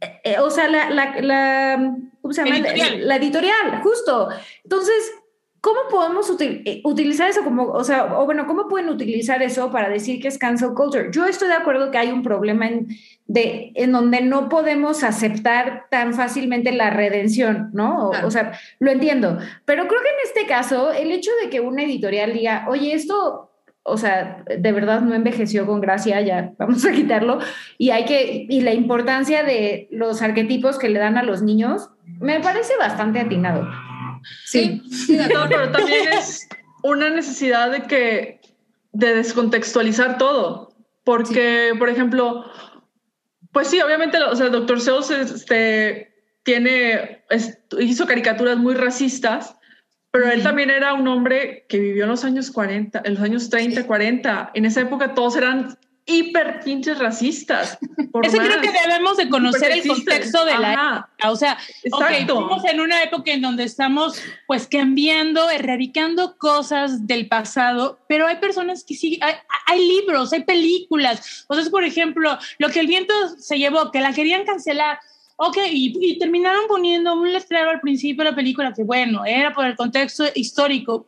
eh, 0.00 0.20
eh, 0.24 0.38
o 0.40 0.50
sea, 0.50 0.66
la, 0.66 0.90
la, 0.90 1.20
la, 1.20 1.96
¿cómo 2.20 2.34
se 2.34 2.42
llama? 2.42 2.56
Editorial. 2.56 3.06
La 3.08 3.16
editorial, 3.16 3.82
justo. 3.82 4.30
Entonces, 4.64 5.12
¿Cómo 5.62 5.78
podemos 5.88 6.28
eh, 6.40 6.80
utilizar 6.82 7.30
eso 7.30 7.44
como, 7.44 7.66
o 7.66 7.84
sea, 7.84 8.18
o 8.18 8.24
bueno, 8.24 8.48
cómo 8.48 8.66
pueden 8.66 8.88
utilizar 8.88 9.40
eso 9.44 9.70
para 9.70 9.88
decir 9.88 10.20
que 10.20 10.26
es 10.26 10.36
cancel 10.36 10.74
culture? 10.74 11.10
Yo 11.12 11.24
estoy 11.24 11.46
de 11.46 11.54
acuerdo 11.54 11.92
que 11.92 11.98
hay 11.98 12.10
un 12.10 12.24
problema 12.24 12.66
en, 12.66 12.88
de, 13.28 13.70
en 13.76 13.92
donde 13.92 14.22
no 14.22 14.48
podemos 14.48 15.04
aceptar 15.04 15.84
tan 15.88 16.14
fácilmente 16.14 16.72
la 16.72 16.90
redención, 16.90 17.70
¿no? 17.74 18.08
O, 18.08 18.26
o, 18.26 18.30
sea, 18.32 18.58
lo 18.80 18.90
entiendo, 18.90 19.38
pero 19.64 19.86
creo 19.86 20.00
que 20.02 20.08
en 20.08 20.16
este 20.24 20.46
caso, 20.48 20.90
el 20.90 21.12
hecho 21.12 21.30
de 21.40 21.48
que 21.48 21.60
una 21.60 21.84
editorial 21.84 22.32
diga, 22.32 22.66
oye, 22.68 22.92
esto, 22.92 23.52
o 23.84 23.96
sea, 23.96 24.42
de 24.44 24.72
verdad 24.72 25.02
no 25.02 25.14
envejeció 25.14 25.64
con 25.64 25.80
gracia, 25.80 26.20
ya 26.22 26.54
vamos 26.58 26.84
a 26.84 26.90
quitarlo, 26.90 27.38
y 27.78 27.90
hay 27.90 28.04
que, 28.04 28.46
y 28.48 28.62
la 28.62 28.74
importancia 28.74 29.44
de 29.44 29.86
los 29.92 30.22
arquetipos 30.22 30.76
que 30.76 30.88
le 30.88 30.98
dan 30.98 31.18
a 31.18 31.22
los 31.22 31.40
niños, 31.40 31.90
me 32.18 32.40
parece 32.40 32.72
bastante 32.80 33.20
atinado. 33.20 33.64
Sí, 34.44 34.82
no, 35.08 35.48
pero 35.48 35.70
también 35.72 36.08
es 36.08 36.48
una 36.82 37.10
necesidad 37.10 37.70
de 37.70 37.82
que 37.82 38.40
de 38.92 39.14
descontextualizar 39.14 40.18
todo, 40.18 40.74
porque 41.04 41.70
sí. 41.72 41.78
por 41.78 41.88
ejemplo, 41.88 42.44
pues 43.52 43.68
sí, 43.68 43.80
obviamente, 43.80 44.18
o 44.18 44.36
sea, 44.36 44.46
el 44.46 44.52
Dr. 44.52 44.80
Seuss 44.80 45.10
este, 45.10 46.14
tiene 46.42 47.24
es, 47.30 47.58
hizo 47.78 48.06
caricaturas 48.06 48.58
muy 48.58 48.74
racistas, 48.74 49.56
pero 50.10 50.30
él 50.30 50.42
también 50.42 50.68
era 50.68 50.92
un 50.92 51.08
hombre 51.08 51.64
que 51.68 51.78
vivió 51.78 52.04
en 52.04 52.10
los 52.10 52.24
años 52.24 52.50
40, 52.50 53.00
en 53.04 53.14
los 53.14 53.22
años 53.22 53.48
30, 53.48 53.80
sí. 53.80 53.86
40. 53.86 54.50
En 54.54 54.66
esa 54.66 54.82
época 54.82 55.14
todos 55.14 55.36
eran 55.36 55.78
hiper 56.04 56.60
pinches 56.64 56.98
racistas. 56.98 57.78
Eso 58.22 58.36
más. 58.36 58.48
creo 58.48 58.60
que 58.60 58.70
debemos 58.72 59.16
de 59.16 59.28
conocer 59.28 59.70
el 59.70 59.86
contexto 59.86 60.44
de 60.44 60.58
la 60.58 60.72
época. 60.72 61.30
O 61.30 61.36
sea, 61.36 61.58
okay, 61.90 62.20
estamos 62.20 62.64
en 62.64 62.80
una 62.80 63.02
época 63.02 63.32
en 63.32 63.40
donde 63.40 63.64
estamos 63.64 64.20
pues 64.46 64.66
cambiando, 64.66 65.48
erradicando 65.50 66.36
cosas 66.36 67.06
del 67.06 67.28
pasado, 67.28 68.00
pero 68.08 68.26
hay 68.26 68.36
personas 68.36 68.84
que 68.84 68.94
sí, 68.94 69.18
hay, 69.22 69.34
hay 69.66 69.88
libros, 69.88 70.32
hay 70.32 70.44
películas. 70.44 71.44
O 71.48 71.54
sea, 71.54 71.70
por 71.70 71.84
ejemplo, 71.84 72.36
lo 72.58 72.68
que 72.68 72.80
el 72.80 72.86
viento 72.86 73.14
se 73.38 73.58
llevó, 73.58 73.90
que 73.90 74.00
la 74.00 74.12
querían 74.12 74.44
cancelar. 74.44 74.98
Ok, 75.36 75.56
y, 75.70 75.96
y 76.00 76.18
terminaron 76.18 76.66
poniendo 76.68 77.14
un 77.14 77.32
letrero 77.32 77.70
al 77.70 77.80
principio 77.80 78.24
de 78.24 78.30
la 78.30 78.36
película 78.36 78.72
que, 78.72 78.84
bueno, 78.84 79.24
era 79.24 79.52
por 79.52 79.66
el 79.66 79.76
contexto 79.76 80.24
histórico. 80.34 81.06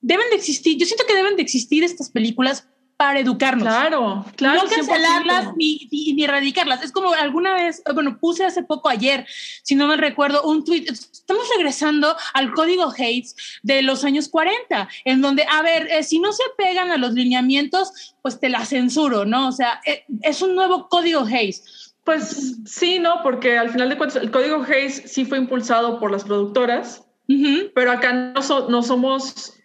Deben 0.00 0.28
de 0.30 0.36
existir, 0.36 0.78
yo 0.78 0.86
siento 0.86 1.04
que 1.06 1.14
deben 1.14 1.36
de 1.36 1.42
existir 1.42 1.82
estas 1.82 2.10
películas 2.10 2.68
para 2.96 3.20
educarnos. 3.20 3.64
Claro, 3.64 4.24
claro. 4.36 4.62
No 4.62 4.68
cancelarlas 4.68 5.54
ni, 5.56 5.88
ni, 5.90 6.14
ni, 6.14 6.24
erradicarlas. 6.24 6.82
Es 6.82 6.92
como 6.92 7.12
alguna 7.12 7.54
vez, 7.54 7.82
bueno, 7.94 8.18
puse 8.18 8.44
hace 8.44 8.62
poco 8.62 8.88
ayer, 8.88 9.26
si 9.62 9.74
no 9.74 9.86
me 9.86 9.96
recuerdo, 9.96 10.42
un 10.44 10.64
tweet. 10.64 10.86
Estamos 10.88 11.46
regresando 11.54 12.16
al 12.32 12.52
código 12.52 12.90
Hayes 12.96 13.36
de 13.62 13.82
los 13.82 14.04
años 14.04 14.28
40, 14.28 14.88
en 15.04 15.20
donde, 15.20 15.44
a 15.50 15.62
ver, 15.62 15.88
eh, 15.90 16.02
si 16.02 16.18
no 16.18 16.32
se 16.32 16.44
pegan 16.56 16.90
a 16.90 16.96
los 16.96 17.12
lineamientos, 17.12 18.14
pues 18.22 18.40
te 18.40 18.48
la 18.48 18.64
censuro, 18.64 19.24
¿no? 19.24 19.48
O 19.48 19.52
sea, 19.52 19.80
eh, 19.84 20.04
es 20.22 20.40
un 20.40 20.54
nuevo 20.54 20.88
código 20.88 21.20
Hayes. 21.20 21.94
Pues 22.04 22.56
sí, 22.64 22.98
¿no? 22.98 23.22
Porque 23.22 23.58
al 23.58 23.70
final 23.70 23.88
de 23.88 23.98
cuentas, 23.98 24.22
el 24.22 24.30
código 24.30 24.62
Hayes 24.62 25.02
sí 25.06 25.24
fue 25.24 25.38
impulsado 25.38 25.98
por 25.98 26.10
las 26.10 26.24
productoras, 26.24 27.04
uh 27.28 27.32
-huh. 27.32 27.72
pero 27.74 27.90
acá 27.90 28.12
no, 28.12 28.40
so, 28.42 28.70
no 28.70 28.82
somos 28.82 29.55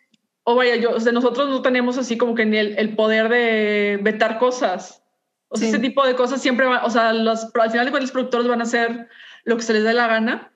o 0.44 0.56
vaya, 0.56 0.76
yo, 0.76 0.92
o 0.92 1.00
sea, 1.00 1.11
nosotros 1.11 1.50
no 1.50 1.61
tenemos 1.61 1.98
así 1.98 2.18
como 2.18 2.36
que 2.36 2.45
ni 2.45 2.58
el, 2.58 2.78
el 2.78 2.95
poder 2.95 3.30
de 3.30 4.00
vetar 4.02 4.40
cosas. 4.40 5.03
O 5.50 5.58
sea, 5.58 5.68
sí. 5.68 5.74
ese 5.74 5.80
tipo 5.82 6.06
de 6.06 6.16
cosas 6.16 6.42
siempre 6.42 6.66
va, 6.66 6.84
o 6.86 6.90
sea, 6.90 7.14
los, 7.14 7.44
al 7.53 7.72
final 7.72 7.86
de 7.86 7.92
cuentas 7.92 8.02
los 8.02 8.11
productores 8.11 8.48
van 8.48 8.61
a 8.61 8.64
hacer 8.64 9.10
lo 9.44 9.58
que 9.58 9.64
se 9.64 9.74
les 9.74 9.84
dé 9.84 9.94
la 9.94 10.08
gana 10.08 10.52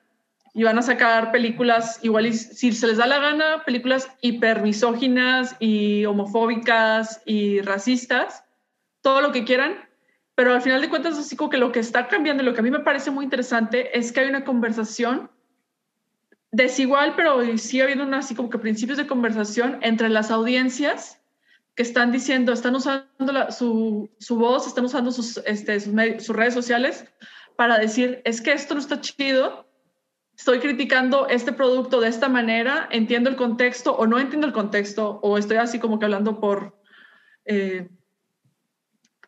y 0.54 0.64
van 0.64 0.78
a 0.78 0.82
sacar 0.82 1.32
películas 1.32 1.98
igual 2.02 2.26
y 2.26 2.32
si 2.32 2.72
se 2.72 2.86
les 2.86 2.96
da 2.96 3.06
la 3.06 3.18
gana, 3.18 3.62
películas 3.66 4.08
hipermisóginas 4.22 5.54
y 5.60 6.06
homofóbicas 6.06 7.20
y 7.26 7.60
racistas, 7.60 8.42
todo 9.02 9.20
lo 9.20 9.32
que 9.32 9.44
quieran, 9.44 9.86
pero 10.34 10.54
al 10.54 10.62
final 10.62 10.80
de 10.80 10.88
cuentas 10.88 11.18
así 11.18 11.36
como 11.36 11.50
que 11.50 11.58
lo 11.58 11.72
que 11.72 11.80
está 11.80 12.08
cambiando, 12.08 12.42
lo 12.42 12.54
que 12.54 12.60
a 12.60 12.62
mí 12.62 12.70
me 12.70 12.80
parece 12.80 13.10
muy 13.10 13.24
interesante 13.24 13.98
es 13.98 14.12
que 14.12 14.20
hay 14.20 14.30
una 14.30 14.44
conversación 14.44 15.30
desigual, 16.56 17.14
pero 17.16 17.58
sigue 17.58 17.82
habiendo 17.82 18.04
una, 18.04 18.18
así 18.18 18.34
como 18.34 18.48
que 18.48 18.58
principios 18.58 18.96
de 18.96 19.06
conversación 19.06 19.78
entre 19.82 20.08
las 20.08 20.30
audiencias 20.30 21.20
que 21.74 21.82
están 21.82 22.10
diciendo, 22.10 22.54
están 22.54 22.74
usando 22.74 23.50
su, 23.50 24.08
su, 24.18 24.38
voz, 24.38 24.66
están 24.66 24.86
usando 24.86 25.12
sus, 25.12 25.36
este, 25.44 25.78
sus, 25.80 26.34
redes 26.34 26.54
sociales 26.54 27.04
para 27.56 27.78
decir, 27.78 28.22
es 28.24 28.40
que 28.40 28.52
esto 28.52 28.72
no 28.72 28.80
está 28.80 29.02
chido, 29.02 29.68
estoy 30.34 30.60
criticando 30.60 31.28
este 31.28 31.52
producto 31.52 32.00
de 32.00 32.08
esta 32.08 32.30
manera, 32.30 32.88
entiendo 32.90 33.28
el 33.28 33.36
contexto 33.36 33.94
o 33.94 34.06
no 34.06 34.18
entiendo 34.18 34.46
el 34.46 34.54
contexto, 34.54 35.20
o 35.22 35.36
estoy 35.36 35.58
así 35.58 35.78
como 35.78 35.98
que 35.98 36.06
hablando 36.06 36.40
por, 36.40 36.80
eh, 37.44 37.90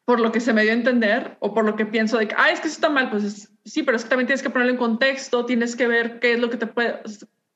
por 0.09 0.21
lo 0.21 0.33
que 0.33 0.41
se 0.41 0.55
me 0.55 0.63
dio 0.63 0.71
a 0.71 0.75
entender, 0.75 1.37
o 1.41 1.53
por 1.53 1.67
lo 1.67 1.77
que 1.77 1.85
pienso 1.85 2.17
de 2.17 2.29
que, 2.29 2.35
ah, 2.39 2.51
es 2.51 2.61
que 2.61 2.69
eso 2.69 2.77
está 2.77 2.89
mal, 2.89 3.11
pues 3.11 3.25
es, 3.25 3.53
sí, 3.67 3.83
pero 3.83 3.95
es 3.95 4.05
que 4.05 4.09
también 4.09 4.27
tienes 4.27 4.43
que 4.43 4.49
ponerlo 4.49 4.73
en 4.73 4.79
contexto, 4.79 5.45
tienes 5.45 5.77
que 5.77 5.87
ver 5.87 6.19
qué 6.19 6.33
es 6.33 6.41
lo 6.41 6.49
que 6.49 6.57
te 6.57 6.67
puede, 6.67 7.03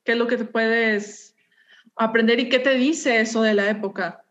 qué 0.03 0.11
es 0.11 0.17
lo 0.19 0.27
que 0.27 0.37
te 0.37 0.45
puedes 0.45 1.35
aprender 1.95 2.39
y 2.39 2.49
qué 2.49 2.59
te 2.59 2.75
dice 2.75 3.19
eso 3.19 3.41
de 3.41 3.55
la 3.55 3.71
época. 3.71 4.23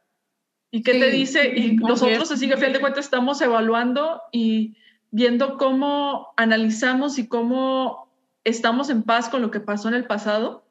Y 0.71 0.85
qué 0.85 0.93
sí, 0.93 1.01
te 1.01 1.11
dice, 1.11 1.53
y 1.57 1.75
nosotros 1.75 2.31
así 2.31 2.47
que 2.47 2.55
a 2.55 2.59
fin 2.59 2.73
de 2.73 2.79
cuentas 2.79 3.07
estamos 3.07 3.41
evaluando 3.41 4.23
y 4.31 4.77
viendo 5.11 5.59
cómo 5.59 6.29
analizamos 6.37 7.19
y 7.19 7.27
cómo 7.27 8.09
estamos 8.45 8.89
en 8.89 9.03
paz 9.03 9.31
con 9.31 9.43
lo 9.43 9.51
que 9.51 9.59
pasó 9.59 9.89
en 9.89 9.95
el 9.95 10.07
pasado, 10.07 10.65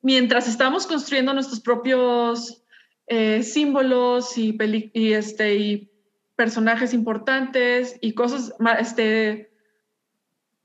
mientras 0.00 0.48
estamos 0.48 0.86
construyendo 0.86 1.34
nuestros 1.34 1.60
propios 1.60 2.62
eh, 3.06 3.42
símbolos 3.42 4.38
y, 4.38 4.56
y, 4.94 5.12
este, 5.12 5.56
y 5.56 5.89
personajes 6.40 6.94
importantes 6.94 7.98
y 8.00 8.14
cosas, 8.14 8.54
este, 8.78 9.52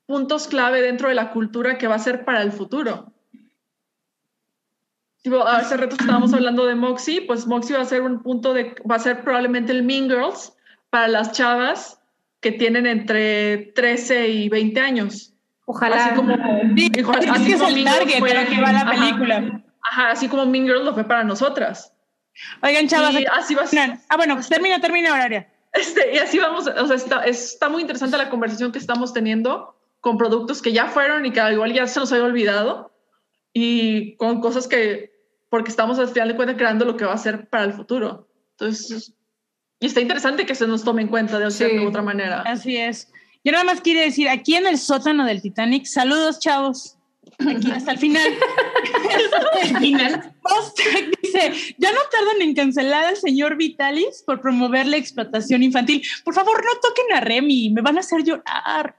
puntos 0.05 0.47
clave 0.47 0.81
dentro 0.81 1.09
de 1.09 1.15
la 1.15 1.31
cultura 1.31 1.77
que 1.77 1.87
va 1.87 1.95
a 1.95 1.99
ser 1.99 2.23
para 2.23 2.41
el 2.43 2.53
futuro. 2.53 3.11
Tipo, 5.21 5.45
hace 5.45 5.75
rato 5.75 5.97
estábamos 5.99 6.33
hablando 6.33 6.65
de 6.65 6.75
Moxie, 6.75 7.23
pues 7.23 7.45
Moxie 7.45 7.75
va 7.75 7.81
a 7.81 7.85
ser 7.85 8.03
un 8.03 8.23
punto 8.23 8.53
de, 8.53 8.73
va 8.89 8.95
a 8.95 8.99
ser 8.99 9.21
probablemente 9.21 9.73
el 9.73 9.83
Mean 9.83 10.05
Girls 10.05 10.53
para 10.89 11.09
las 11.09 11.33
chavas 11.33 11.99
que 12.39 12.53
tienen 12.53 12.85
entre 12.85 13.73
13 13.75 14.29
y 14.29 14.47
20 14.47 14.79
años. 14.79 15.33
Ojalá. 15.65 16.05
Así 16.05 16.15
como, 16.15 16.37
sí, 16.77 16.89
así, 17.17 17.29
así 17.29 17.51
es 17.51 17.61
el 17.61 17.83
target 17.83 18.19
fue, 18.19 18.33
de 18.33 18.45
que 18.45 18.61
va 18.61 18.71
la 18.71 18.89
película. 18.89 19.37
Ajá, 19.39 19.63
ajá, 19.81 20.11
así 20.11 20.29
como 20.29 20.45
Mean 20.45 20.67
Girls 20.67 20.85
lo 20.85 20.93
fue 20.93 21.03
para 21.03 21.25
nosotras. 21.25 21.91
Oigan, 22.61 22.87
chavas. 22.87 23.13
Y 23.19 23.25
así 23.25 23.55
va 23.55 23.63
a 23.63 23.67
ser. 23.67 23.97
Ah, 24.07 24.15
bueno, 24.15 24.35
pues 24.35 24.47
termina, 24.47 24.79
termina, 24.79 25.11
Horaria. 25.11 25.49
Este, 25.75 26.15
y 26.15 26.17
así 26.17 26.39
vamos, 26.39 26.67
o 26.67 26.87
sea, 26.87 26.95
está, 26.95 27.25
está 27.25 27.69
muy 27.69 27.81
interesante 27.81 28.17
la 28.17 28.29
conversación 28.29 28.71
que 28.71 28.79
estamos 28.79 29.13
teniendo 29.13 29.75
con 29.99 30.17
productos 30.17 30.61
que 30.61 30.71
ya 30.71 30.87
fueron 30.87 31.25
y 31.25 31.31
que 31.31 31.41
igual 31.51 31.73
ya 31.73 31.85
se 31.87 31.99
nos 31.99 32.11
había 32.11 32.25
olvidado 32.25 32.91
y 33.51 34.15
con 34.15 34.39
cosas 34.39 34.67
que, 34.67 35.11
porque 35.49 35.69
estamos 35.69 35.99
al 35.99 36.07
final 36.07 36.29
de 36.29 36.35
cuentas 36.35 36.57
creando 36.57 36.85
lo 36.85 36.95
que 36.95 37.05
va 37.05 37.13
a 37.13 37.17
ser 37.17 37.49
para 37.49 37.65
el 37.65 37.73
futuro. 37.73 38.27
Entonces, 38.51 39.13
y 39.79 39.87
está 39.87 39.99
interesante 39.99 40.45
que 40.45 40.55
se 40.55 40.67
nos 40.67 40.83
tome 40.83 41.01
en 41.01 41.09
cuenta 41.09 41.39
de, 41.39 41.51
sí, 41.51 41.65
de 41.65 41.85
otra 41.85 42.01
manera. 42.01 42.41
Así 42.41 42.77
es. 42.77 43.11
Yo 43.43 43.51
nada 43.51 43.63
más 43.63 43.81
quiero 43.81 43.99
decir, 43.99 44.29
aquí 44.29 44.55
en 44.55 44.67
el 44.67 44.77
sótano 44.77 45.25
del 45.25 45.41
Titanic, 45.41 45.85
saludos 45.85 46.39
chavos. 46.39 46.94
Aquí 47.39 47.71
hasta 47.71 47.91
el 47.91 47.97
final. 47.97 48.27
hasta 49.33 49.61
el 49.61 49.77
final. 49.77 50.33
dice, 51.21 51.75
ya 51.77 51.91
no 51.91 51.99
tardan 52.11 52.41
en 52.41 52.55
cancelar 52.55 53.05
al 53.05 53.17
señor 53.17 53.57
Vitalis 53.57 54.23
por 54.25 54.41
promover 54.41 54.87
la 54.87 54.97
explotación 54.97 55.63
infantil. 55.63 56.01
Por 56.23 56.33
favor, 56.33 56.63
no 56.63 56.79
toquen 56.81 57.13
a 57.13 57.21
Remy, 57.21 57.71
me 57.71 57.81
van 57.81 57.97
a 57.97 58.01
hacer 58.01 58.23
llorar. 58.23 58.95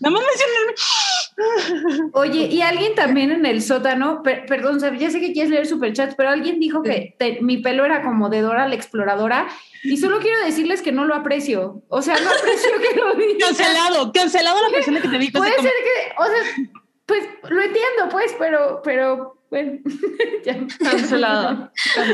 Nada 0.00 0.10
más 0.10 0.22
mencionarme. 0.22 2.10
Oye, 2.14 2.46
y 2.46 2.62
alguien 2.62 2.94
también 2.94 3.30
en 3.30 3.46
el 3.46 3.62
sótano, 3.62 4.22
per 4.22 4.46
perdón, 4.46 4.78
ya 4.98 5.10
sé 5.10 5.20
que 5.20 5.32
quieres 5.32 5.50
leer 5.50 5.66
superchat, 5.66 6.14
pero 6.16 6.30
alguien 6.30 6.60
dijo 6.60 6.82
que 6.82 7.14
te, 7.18 7.40
mi 7.42 7.58
pelo 7.58 7.84
era 7.84 8.02
como 8.02 8.28
de 8.28 8.40
Dora 8.40 8.68
la 8.68 8.74
exploradora. 8.74 9.48
Y 9.82 9.98
solo 9.98 10.18
quiero 10.18 10.44
decirles 10.44 10.82
que 10.82 10.92
no 10.92 11.04
lo 11.04 11.14
aprecio. 11.14 11.82
O 11.88 12.02
sea, 12.02 12.18
no 12.18 12.30
aprecio 12.30 12.70
que 12.80 12.98
lo 12.98 13.14
digan. 13.14 13.38
Cancelado, 13.38 14.12
cancelado 14.12 14.60
la 14.62 14.70
persona 14.70 15.00
que 15.00 15.08
te 15.08 15.18
dijo. 15.18 15.38
Puede 15.38 15.54
ser 15.54 15.62
que, 15.62 16.14
o 16.18 16.24
sea, 16.24 16.70
pues 17.06 17.24
lo 17.48 17.60
entiendo, 17.62 18.08
pues, 18.10 18.34
pero, 18.38 18.80
pero 18.84 19.40
bueno, 19.50 19.78
ya. 20.44 20.56
Cancelado. 20.78 21.70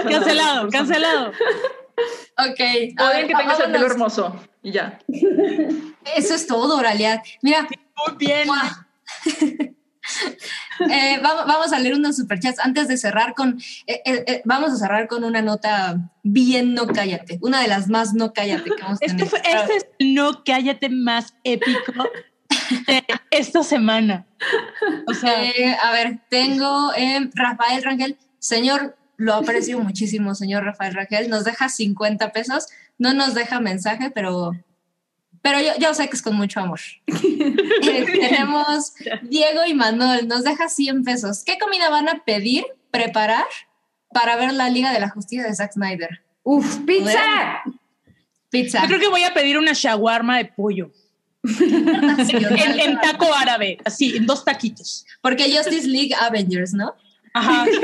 Cancelado, 0.09 0.69
cancelado. 0.71 1.29
Ok. 2.39 2.61
O 2.99 3.03
a 3.03 3.09
alguien 3.09 3.29
que 3.29 3.35
tengas 3.35 3.61
el 3.61 3.73
pelo 3.73 3.87
hermoso 3.87 4.37
y 4.63 4.73
ya. 4.73 4.99
Eso 6.17 6.35
es 6.35 6.47
todo, 6.47 6.77
Oralia. 6.79 7.23
Mira, 7.43 7.63
Muy 8.07 8.17
bien. 8.19 8.49
Eh, 10.91 11.21
vamos, 11.23 11.47
vamos 11.47 11.73
a 11.73 11.79
leer 11.79 11.95
unos 11.95 12.17
superchats 12.17 12.59
antes 12.59 12.89
de 12.89 12.97
cerrar 12.97 13.35
con. 13.35 13.61
eh, 13.87 14.03
eh, 14.05 14.25
eh, 14.27 14.43
vamos 14.45 14.73
a 14.73 14.77
cerrar 14.77 15.07
con 15.07 15.23
una 15.23 15.41
nota 15.43 16.11
bien 16.25 16.75
no 16.75 16.87
cállate. 16.89 17.39
Una 17.41 17.61
de 17.63 17.69
las 17.69 17.89
más 17.89 18.13
no 18.13 18.33
cállate 18.33 18.69
que 18.71 18.83
hemos 18.83 18.95
Este, 19.01 19.07
tenido. 19.07 19.27
fue, 19.29 19.41
este 19.45 19.77
es 19.77 19.87
el 20.01 20.15
no 20.15 20.43
cállate 20.45 20.89
más 20.89 21.35
épico 21.45 22.05
de 22.89 23.05
esta 23.31 23.63
semana. 23.63 24.27
O 25.07 25.15
sea, 25.15 25.45
Eh, 25.45 25.77
a 25.83 25.93
ver, 25.93 26.21
tengo 26.29 26.93
eh, 26.97 27.31
Rafael 27.35 27.83
Rangel. 27.83 28.17
Señor, 28.39 28.97
lo 29.17 29.35
aprecio 29.35 29.79
muchísimo, 29.81 30.35
señor 30.35 30.65
Rafael 30.65 30.95
Rangel. 30.95 31.29
Nos 31.29 31.45
deja 31.45 31.69
50 31.69 32.33
pesos. 32.33 32.67
No 32.99 33.15
nos 33.15 33.35
deja 33.35 33.61
mensaje, 33.61 34.11
pero, 34.11 34.53
pero 35.41 35.61
yo, 35.61 35.73
yo 35.79 35.95
sé 35.95 36.09
que 36.09 36.17
es 36.17 36.23
con 36.23 36.37
mucho 36.37 36.61
amor. 36.61 36.81
Eh, 37.85 38.07
tenemos 38.07 38.95
Diego 39.23 39.63
y 39.67 39.75
Manuel. 39.75 40.29
Nos 40.29 40.45
deja 40.45 40.69
100 40.69 41.03
pesos. 41.03 41.43
¿Qué 41.45 41.59
comida 41.59 41.91
van 41.91 42.09
a 42.09 42.23
pedir, 42.25 42.65
preparar 42.93 43.45
para 44.13 44.37
ver 44.37 44.53
la 44.53 44.71
Liga 44.71 44.93
de 44.93 45.01
la 45.01 45.09
Justicia 45.09 45.45
de 45.45 45.55
Zack 45.55 45.73
Snyder? 45.73 46.23
Uf, 46.45 46.79
pizza. 46.87 47.63
Pizza. 48.51 48.83
yo 48.83 48.87
creo 48.87 49.01
que 49.01 49.09
voy 49.09 49.25
a 49.25 49.35
pedir 49.35 49.59
una 49.59 49.73
shawarma 49.73 50.39
de 50.39 50.45
pollo. 50.45 50.93
En, 52.63 52.81
en 52.81 53.01
taco 53.01 53.27
árabe, 53.35 53.79
así, 53.85 54.17
en 54.17 54.27
dos 54.27 54.45
taquitos. 54.45 55.05
Porque 55.21 55.45
Justice 55.57 55.89
League 55.89 56.15
Avengers, 56.21 56.73
¿no? 56.75 56.95
Ajá. 57.35 57.65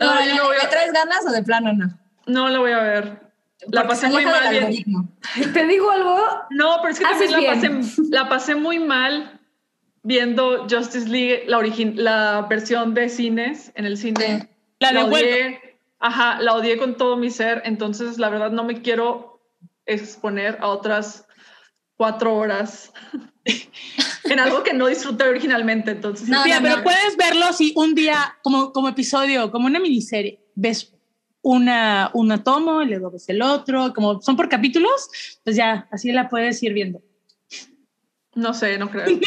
No, 0.00 0.24
yo 0.24 0.34
no 0.36 0.44
voy 0.44 0.56
a- 0.56 0.62
¿Le 0.62 0.68
traes 0.68 0.92
ganas 0.92 1.26
o 1.26 1.32
de 1.32 1.42
plano 1.42 1.72
no? 1.72 1.98
No 2.26 2.48
la 2.48 2.58
voy 2.60 2.70
a 2.72 2.78
ver. 2.80 3.04
La 3.72 3.82
Porque 3.82 3.88
pasé 3.88 4.08
muy 4.08 4.24
mal. 4.24 4.48
bien- 4.50 4.62
algoritmo. 4.64 5.08
¿Te 5.52 5.66
digo 5.66 5.90
algo? 5.90 6.16
No, 6.50 6.76
pero 6.80 6.92
es 6.92 6.98
que 7.00 7.04
Haces 7.06 7.30
también 7.32 7.54
la 7.54 7.60
pasé, 7.80 8.02
la 8.10 8.28
pasé 8.28 8.54
muy 8.54 8.78
mal 8.78 9.40
viendo 10.04 10.68
Justice 10.70 11.08
League, 11.08 11.44
la, 11.48 11.60
la 11.96 12.46
versión 12.48 12.94
de 12.94 13.08
cines 13.08 13.72
en 13.74 13.86
el 13.86 13.96
cine. 13.96 14.40
Sí. 14.42 14.48
La 14.78 14.92
de 14.92 15.02
vuelta. 15.02 15.16
odié, 15.34 15.80
ajá, 15.98 16.40
la 16.40 16.54
odié 16.54 16.78
con 16.78 16.96
todo 16.96 17.16
mi 17.16 17.30
ser, 17.30 17.62
entonces 17.64 18.18
la 18.18 18.28
verdad 18.28 18.52
no 18.52 18.62
me 18.62 18.80
quiero 18.80 19.37
exponer 19.88 20.58
a 20.60 20.68
otras 20.68 21.26
cuatro 21.96 22.36
horas 22.36 22.92
en 24.24 24.38
algo 24.38 24.62
que 24.62 24.72
no 24.72 24.86
disfruté 24.86 25.24
originalmente, 25.24 25.90
entonces 25.90 26.28
No, 26.28 26.44
Mira, 26.44 26.56
no, 26.60 26.62
pero 26.62 26.76
no. 26.78 26.82
puedes 26.84 27.16
verlo 27.16 27.44
así 27.46 27.72
un 27.76 27.94
día 27.94 28.36
como, 28.42 28.72
como 28.72 28.88
episodio, 28.88 29.50
como 29.50 29.66
una 29.66 29.80
miniserie. 29.80 30.40
Ves 30.54 30.94
una, 31.42 32.10
una 32.14 32.42
tomo 32.44 32.82
y 32.82 32.86
luego 32.88 33.10
ves 33.10 33.28
el 33.28 33.42
otro, 33.42 33.92
como 33.94 34.20
son 34.20 34.36
por 34.36 34.48
capítulos, 34.48 35.08
pues 35.44 35.56
ya, 35.56 35.88
así 35.90 36.12
la 36.12 36.28
puedes 36.28 36.62
ir 36.62 36.72
viendo. 36.72 37.02
no 38.34 38.54
sé, 38.54 38.78
no 38.78 38.88
creo. 38.90 39.06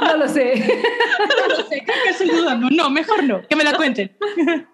No 0.00 0.16
lo 0.16 0.28
sé. 0.28 0.54
No 0.56 1.56
sé, 1.68 1.82
creo 1.84 2.02
que 2.04 2.08
estoy 2.10 2.28
dudando. 2.30 2.68
No, 2.70 2.88
mejor 2.88 3.22
no, 3.24 3.46
que 3.46 3.54
me 3.56 3.64
la 3.64 3.74
cuenten. 3.74 4.16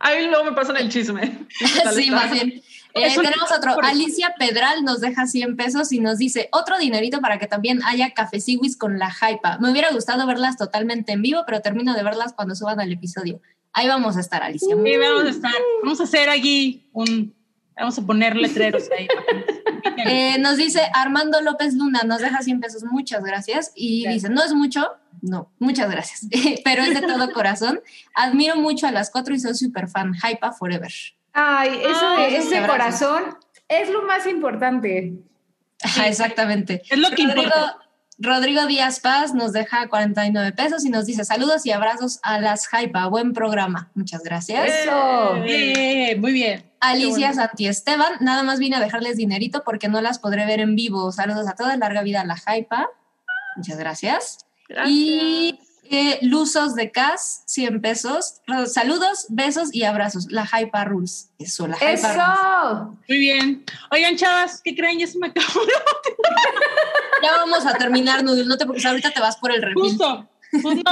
Ahí 0.00 0.26
luego 0.26 0.44
me 0.44 0.52
pasan 0.52 0.76
el 0.78 0.88
chisme. 0.88 1.46
Sí, 1.94 2.10
más 2.10 2.32
bien. 2.32 2.60
Eh, 2.94 3.12
tenemos 3.14 3.50
otro. 3.50 3.76
Alicia 3.82 4.34
Pedral 4.38 4.84
nos 4.84 5.00
deja 5.00 5.26
100 5.26 5.56
pesos 5.56 5.90
y 5.92 5.98
nos 5.98 6.18
dice 6.18 6.48
otro 6.52 6.78
dinerito 6.78 7.20
para 7.20 7.38
que 7.38 7.46
también 7.46 7.82
haya 7.84 8.10
cafeciwis 8.14 8.76
con 8.76 8.98
la 8.98 9.10
hypa. 9.10 9.58
Me 9.58 9.70
hubiera 9.72 9.90
gustado 9.90 10.26
verlas 10.26 10.56
totalmente 10.56 11.12
en 11.12 11.22
vivo, 11.22 11.42
pero 11.44 11.60
termino 11.60 11.94
de 11.94 12.04
verlas 12.04 12.32
cuando 12.34 12.54
suban 12.54 12.80
al 12.80 12.92
episodio. 12.92 13.40
Ahí 13.72 13.88
vamos 13.88 14.16
a 14.16 14.20
estar, 14.20 14.42
Alicia. 14.44 14.76
Sí, 14.76 14.96
vamos 14.96 15.24
a 15.24 15.28
estar, 15.28 15.52
vamos 15.82 16.00
a 16.00 16.04
hacer 16.04 16.30
aquí 16.30 16.88
un, 16.92 17.34
vamos 17.76 17.98
a 17.98 18.02
poner 18.02 18.36
letreros 18.36 18.84
ahí. 18.96 19.08
Eh, 20.06 20.38
nos 20.38 20.56
dice 20.56 20.80
Armando 20.94 21.40
López 21.40 21.74
Luna, 21.74 22.02
nos 22.04 22.20
deja 22.20 22.42
100 22.42 22.60
pesos, 22.60 22.84
muchas 22.84 23.22
gracias. 23.24 23.72
Y 23.74 24.02
Gracias. 24.02 24.22
dice, 24.22 24.34
no 24.34 24.44
es 24.44 24.52
mucho, 24.52 24.88
no, 25.20 25.50
muchas 25.58 25.90
gracias, 25.90 26.26
pero 26.64 26.82
es 26.82 26.94
de 26.94 27.06
todo 27.06 27.32
corazón. 27.32 27.80
Admiro 28.14 28.56
mucho 28.56 28.86
a 28.86 28.92
las 28.92 29.10
cuatro 29.10 29.34
y 29.34 29.40
soy 29.40 29.54
súper 29.54 29.88
fan. 29.88 30.12
Hypa 30.14 30.52
Forever. 30.52 30.92
Ay, 31.34 31.80
eso 31.84 32.08
Ay, 32.16 32.32
de 32.32 32.38
ese 32.38 32.58
abrazos. 32.58 33.08
corazón 33.08 33.38
es 33.68 33.90
lo 33.90 34.02
más 34.02 34.26
importante. 34.26 35.12
Ajá, 35.82 36.08
exactamente. 36.08 36.82
Es 36.88 36.98
lo 36.98 37.10
que 37.10 37.24
Rodrigo, 37.26 37.42
importa. 37.42 37.76
Rodrigo 38.18 38.66
Díaz 38.66 39.00
Paz 39.00 39.34
nos 39.34 39.52
deja 39.52 39.88
49 39.88 40.52
pesos 40.52 40.84
y 40.84 40.90
nos 40.90 41.06
dice 41.06 41.24
saludos 41.24 41.66
y 41.66 41.72
abrazos 41.72 42.20
a 42.22 42.38
las 42.38 42.68
Hypa. 42.72 43.06
Buen 43.08 43.32
programa. 43.32 43.90
Muchas 43.94 44.22
gracias. 44.22 44.68
Eso. 44.68 45.36
Eh, 45.44 46.16
muy 46.18 46.32
bien. 46.32 46.70
Alicia 46.80 47.28
bueno. 47.28 47.34
Santi 47.34 47.66
Esteban, 47.66 48.12
nada 48.20 48.42
más 48.44 48.58
vine 48.58 48.76
a 48.76 48.80
dejarles 48.80 49.16
dinerito 49.16 49.64
porque 49.64 49.88
no 49.88 50.00
las 50.00 50.18
podré 50.18 50.46
ver 50.46 50.60
en 50.60 50.76
vivo. 50.76 51.10
Saludos 51.10 51.48
a 51.48 51.54
todas, 51.54 51.76
larga 51.78 52.02
vida 52.02 52.20
a 52.20 52.24
la 52.24 52.36
Hypa. 52.36 52.88
Muchas 53.56 53.78
gracias. 53.78 54.38
Gracias. 54.68 54.90
Y 54.90 55.58
eh, 55.90 56.18
Luzos 56.22 56.74
de 56.74 56.90
Cas, 56.90 57.42
100 57.46 57.80
pesos. 57.80 58.40
Saludos, 58.72 59.26
besos 59.28 59.68
y 59.74 59.84
abrazos. 59.84 60.26
La 60.30 60.44
Hypa 60.46 60.84
Rules. 60.84 61.30
Eso, 61.38 61.66
la 61.66 61.76
Hypa 61.76 61.86
Rules. 61.86 62.04
Eso. 62.04 62.98
Muy 63.08 63.18
bien. 63.18 63.64
Oigan, 63.90 64.16
chavas, 64.16 64.60
¿qué 64.62 64.74
creen? 64.74 64.98
Ya 64.98 65.06
se 65.06 65.18
me 65.18 65.28
acabó. 65.28 65.60
Ya 67.22 67.32
vamos 67.32 67.64
a 67.66 67.74
terminar, 67.74 68.22
Nudul. 68.22 68.46
No 68.46 68.56
te 68.56 68.64
preocupes, 68.64 68.84
ahorita 68.86 69.10
te 69.10 69.20
vas 69.20 69.36
por 69.36 69.50
el 69.52 69.62
refil. 69.62 69.82
Justo. 69.82 70.28
Pues 70.62 70.76
no. 70.76 70.82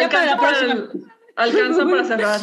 Ya 0.00 0.08
para 0.08 0.26
la 0.26 0.32
Alcanza 0.32 0.36
para, 0.36 0.48
próxima. 0.48 0.72
el- 0.72 1.04
alcanza 1.36 1.84
para 1.84 2.04
cerrar. 2.04 2.40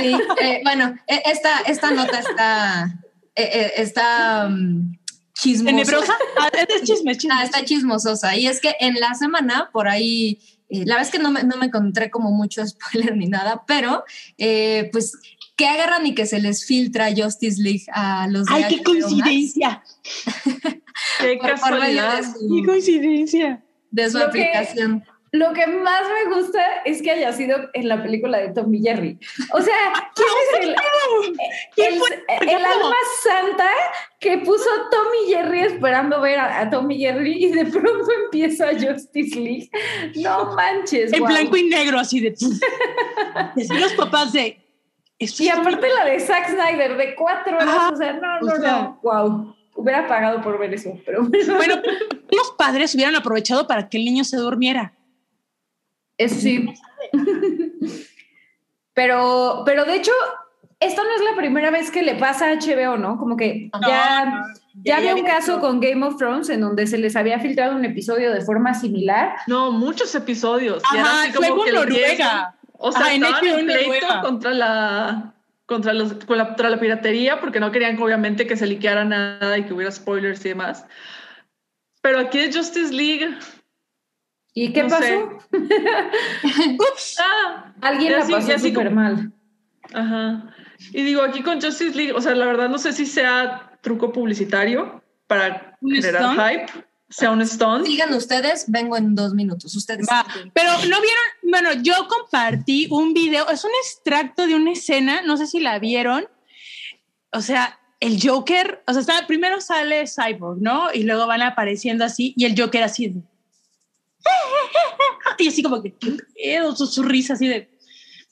Sí, 0.00 0.16
eh, 0.40 0.60
bueno, 0.64 0.94
eh, 1.06 1.22
esta, 1.26 1.60
esta 1.60 1.90
nota 1.92 2.18
está, 2.18 2.86
eh, 3.34 3.50
eh, 3.52 3.72
está 3.76 4.48
mm, 4.48 4.98
chismosa. 5.34 5.66
¿Tenebrosa? 5.76 6.14
Ah, 6.38 6.48
es 6.52 6.82
chisme, 6.82 7.12
es 7.12 7.18
chisme. 7.18 7.34
Ah, 7.38 7.44
está 7.44 7.64
chismososa. 7.64 8.36
Y 8.36 8.46
es 8.46 8.60
que 8.60 8.74
en 8.80 8.94
la 9.00 9.14
semana, 9.14 9.70
por 9.72 9.88
ahí, 9.88 10.40
eh, 10.70 10.84
la 10.86 10.94
verdad 10.96 11.02
es 11.02 11.10
que 11.10 11.18
no 11.18 11.30
me, 11.30 11.42
no 11.42 11.56
me 11.56 11.66
encontré 11.66 12.10
como 12.10 12.30
mucho 12.30 12.66
spoiler 12.66 13.16
ni 13.16 13.26
nada, 13.26 13.64
pero 13.66 14.04
eh, 14.38 14.88
pues 14.92 15.16
que 15.56 15.66
agarran 15.68 16.06
y 16.06 16.14
que 16.14 16.24
se 16.24 16.40
les 16.40 16.64
filtra 16.64 17.08
Justice 17.14 17.60
League 17.60 17.84
a 17.92 18.26
los 18.28 18.46
de 18.46 18.54
Ay, 18.54 18.64
qué 18.76 18.82
coincidencia. 18.82 19.82
Qué 21.20 21.38
casualidad. 21.42 22.22
Qué 22.22 22.64
coincidencia. 22.66 23.62
de 23.90 24.10
su 24.10 24.18
Lo 24.18 24.30
que- 24.30 24.42
aplicación. 24.44 25.04
Lo 25.32 25.52
que 25.52 25.64
más 25.68 26.02
me 26.08 26.34
gusta 26.34 26.60
es 26.84 27.02
que 27.02 27.12
haya 27.12 27.32
sido 27.32 27.56
en 27.72 27.88
la 27.88 28.02
película 28.02 28.38
de 28.38 28.48
Tom 28.48 28.74
y 28.74 28.82
Jerry. 28.82 29.16
O 29.52 29.60
sea, 29.60 29.76
¿quién 30.14 30.28
es 30.42 30.68
el, 30.68 30.74
¿Quién 31.76 31.92
el, 31.94 31.98
fue? 32.00 32.08
el 32.40 32.48
¿Cómo? 32.62 32.66
alma 32.66 32.96
santa 33.22 33.68
que 34.18 34.38
puso 34.38 34.68
Tom 34.90 35.06
y 35.24 35.32
Jerry 35.32 35.60
esperando 35.60 36.20
ver 36.20 36.38
a, 36.40 36.60
a 36.60 36.70
Tom 36.70 36.90
y 36.90 36.98
Jerry 36.98 37.44
y 37.44 37.52
de 37.52 37.64
pronto 37.66 38.06
empieza 38.24 38.70
Justice 38.72 39.38
League? 39.38 39.70
No 40.16 40.52
manches. 40.56 41.12
En 41.12 41.22
blanco 41.22 41.56
y 41.56 41.62
negro, 41.68 42.00
así 42.00 42.18
de. 42.20 42.34
Los 43.78 43.92
papás 43.94 44.32
de. 44.32 44.58
Y 45.18 45.48
aparte 45.48 45.86
la 45.96 46.06
de 46.06 46.18
Zack 46.18 46.48
Snyder 46.50 46.96
de 46.96 47.14
cuatro 47.14 47.54
horas, 47.56 47.68
Ajá. 47.68 47.90
o 47.90 47.96
sea, 47.96 48.12
no, 48.14 48.36
O 48.38 48.40
no, 48.40 48.56
sea. 48.56 48.72
no, 48.72 49.00
wow. 49.02 49.56
Hubiera 49.74 50.08
pagado 50.08 50.40
por 50.42 50.58
ver 50.58 50.74
eso, 50.74 50.98
pero 51.06 51.22
Bueno, 51.22 51.76
los 52.30 52.50
padres 52.58 52.94
hubieran 52.94 53.14
aprovechado 53.16 53.66
para 53.66 53.88
que 53.88 53.98
el 53.98 54.04
niño 54.04 54.24
se 54.24 54.36
durmiera. 54.38 54.94
Eso 56.20 56.34
sí. 56.34 56.72
pero, 58.94 59.62
pero 59.64 59.84
de 59.84 59.96
hecho, 59.96 60.12
esto 60.80 61.02
no 61.02 61.10
es 61.10 61.22
la 61.30 61.36
primera 61.36 61.70
vez 61.70 61.90
que 61.90 62.02
le 62.02 62.14
pasa 62.14 62.50
a 62.50 62.54
HBO, 62.54 62.98
¿no? 62.98 63.18
Como 63.18 63.36
que 63.36 63.70
No, 63.72 63.88
ya, 63.88 64.24
no, 64.26 64.46
ya 64.84 64.98
había 64.98 65.14
un 65.14 65.24
caso 65.24 65.60
con 65.60 65.80
Game 65.80 66.04
of 66.04 66.16
Thrones 66.18 66.50
en 66.50 66.60
donde 66.60 66.86
se 66.86 66.98
les 66.98 67.16
había 67.16 67.38
filtrado 67.38 67.74
un 67.74 67.84
episodio 67.84 68.32
de 68.32 68.42
forma 68.42 68.74
similar. 68.74 69.36
No, 69.46 69.72
muchos 69.72 70.14
episodios. 70.14 70.82
y 70.92 70.98
Ajá, 70.98 71.22
así 71.22 71.32
como 71.32 71.64
que 71.64 71.72
Noruega. 71.72 72.54
O 72.82 72.92
sea, 72.92 73.02
Ajá, 73.02 73.14
en 73.14 73.24
en 73.24 73.66
pleito 73.66 74.06
contra 74.22 74.52
la 74.52 75.34
contra 75.66 75.92
los 75.92 76.14
contra 76.24 76.68
la 76.68 76.80
piratería 76.80 77.40
porque 77.40 77.60
no 77.60 77.70
querían 77.70 78.00
obviamente 78.00 78.46
que 78.46 78.56
se 78.56 78.66
liqueara 78.66 79.04
nada 79.04 79.56
y 79.56 79.64
que 79.64 79.72
hubiera 79.72 79.90
spoilers 79.90 80.44
y 80.44 80.50
demás. 80.50 80.84
Pero 82.02 82.18
aquí 82.18 82.38
es 82.38 82.56
Justice 82.56 82.92
League. 82.92 83.38
¿Y 84.54 84.72
qué 84.72 84.82
No 84.82 84.88
pasó? 84.88 85.38
Ups. 86.78 87.16
Ah, 87.20 87.72
Alguien 87.80 88.12
la 88.12 88.18
así- 88.18 88.32
pasó 88.32 88.58
súper 88.58 88.74
como- 88.88 88.90
mal. 88.96 89.32
ajá. 89.92 90.54
Y 90.92 91.02
digo, 91.02 91.22
aquí 91.22 91.42
con 91.42 91.60
Justice 91.60 91.94
League, 91.96 92.12
o 92.12 92.20
sea, 92.20 92.34
la 92.34 92.46
verdad 92.46 92.68
no 92.70 92.78
sé 92.78 92.92
si 92.92 93.04
sea 93.06 93.78
truco 93.82 94.12
publicitario 94.12 95.02
para 95.26 95.76
¿Un 95.82 95.92
generar 95.92 96.22
stunt? 96.22 96.40
hype, 96.40 96.86
sea 97.10 97.30
un 97.30 97.46
stunt. 97.46 97.86
Sigan 97.86 98.14
ustedes, 98.14 98.64
vengo 98.68 98.96
en 98.96 99.14
dos 99.14 99.34
minutos. 99.34 99.74
Ustedes. 99.76 100.06
Va, 100.10 100.24
Pero 100.54 100.72
no 100.72 100.78
vieron, 101.00 101.24
bueno, 101.42 101.72
yo 101.82 101.94
compartí 102.08 102.88
un 102.90 103.12
video, 103.12 103.48
es 103.50 103.62
un 103.64 103.70
extracto 103.82 104.46
de 104.46 104.54
una 104.54 104.72
escena, 104.72 105.20
no 105.22 105.36
sé 105.36 105.46
si 105.46 105.60
la 105.60 105.78
vieron. 105.78 106.26
O 107.32 107.42
sea, 107.42 107.78
el 108.00 108.18
Joker, 108.22 108.82
o 108.86 108.92
sea, 108.92 109.00
está, 109.02 109.26
primero 109.26 109.60
sale 109.60 110.04
Cyborg, 110.06 110.60
¿no? 110.62 110.88
Y 110.94 111.02
luego 111.02 111.26
van 111.26 111.42
apareciendo 111.42 112.04
así, 112.06 112.32
y 112.36 112.46
el 112.46 112.58
Joker 112.60 112.82
así. 112.84 113.14
Y 115.38 115.48
así 115.48 115.62
como 115.62 115.82
que, 115.82 115.92
¿qué 115.94 116.16
pedo? 116.34 116.76
Su, 116.76 116.86
su 116.86 117.02
risa 117.02 117.34
así 117.34 117.48
de. 117.48 117.70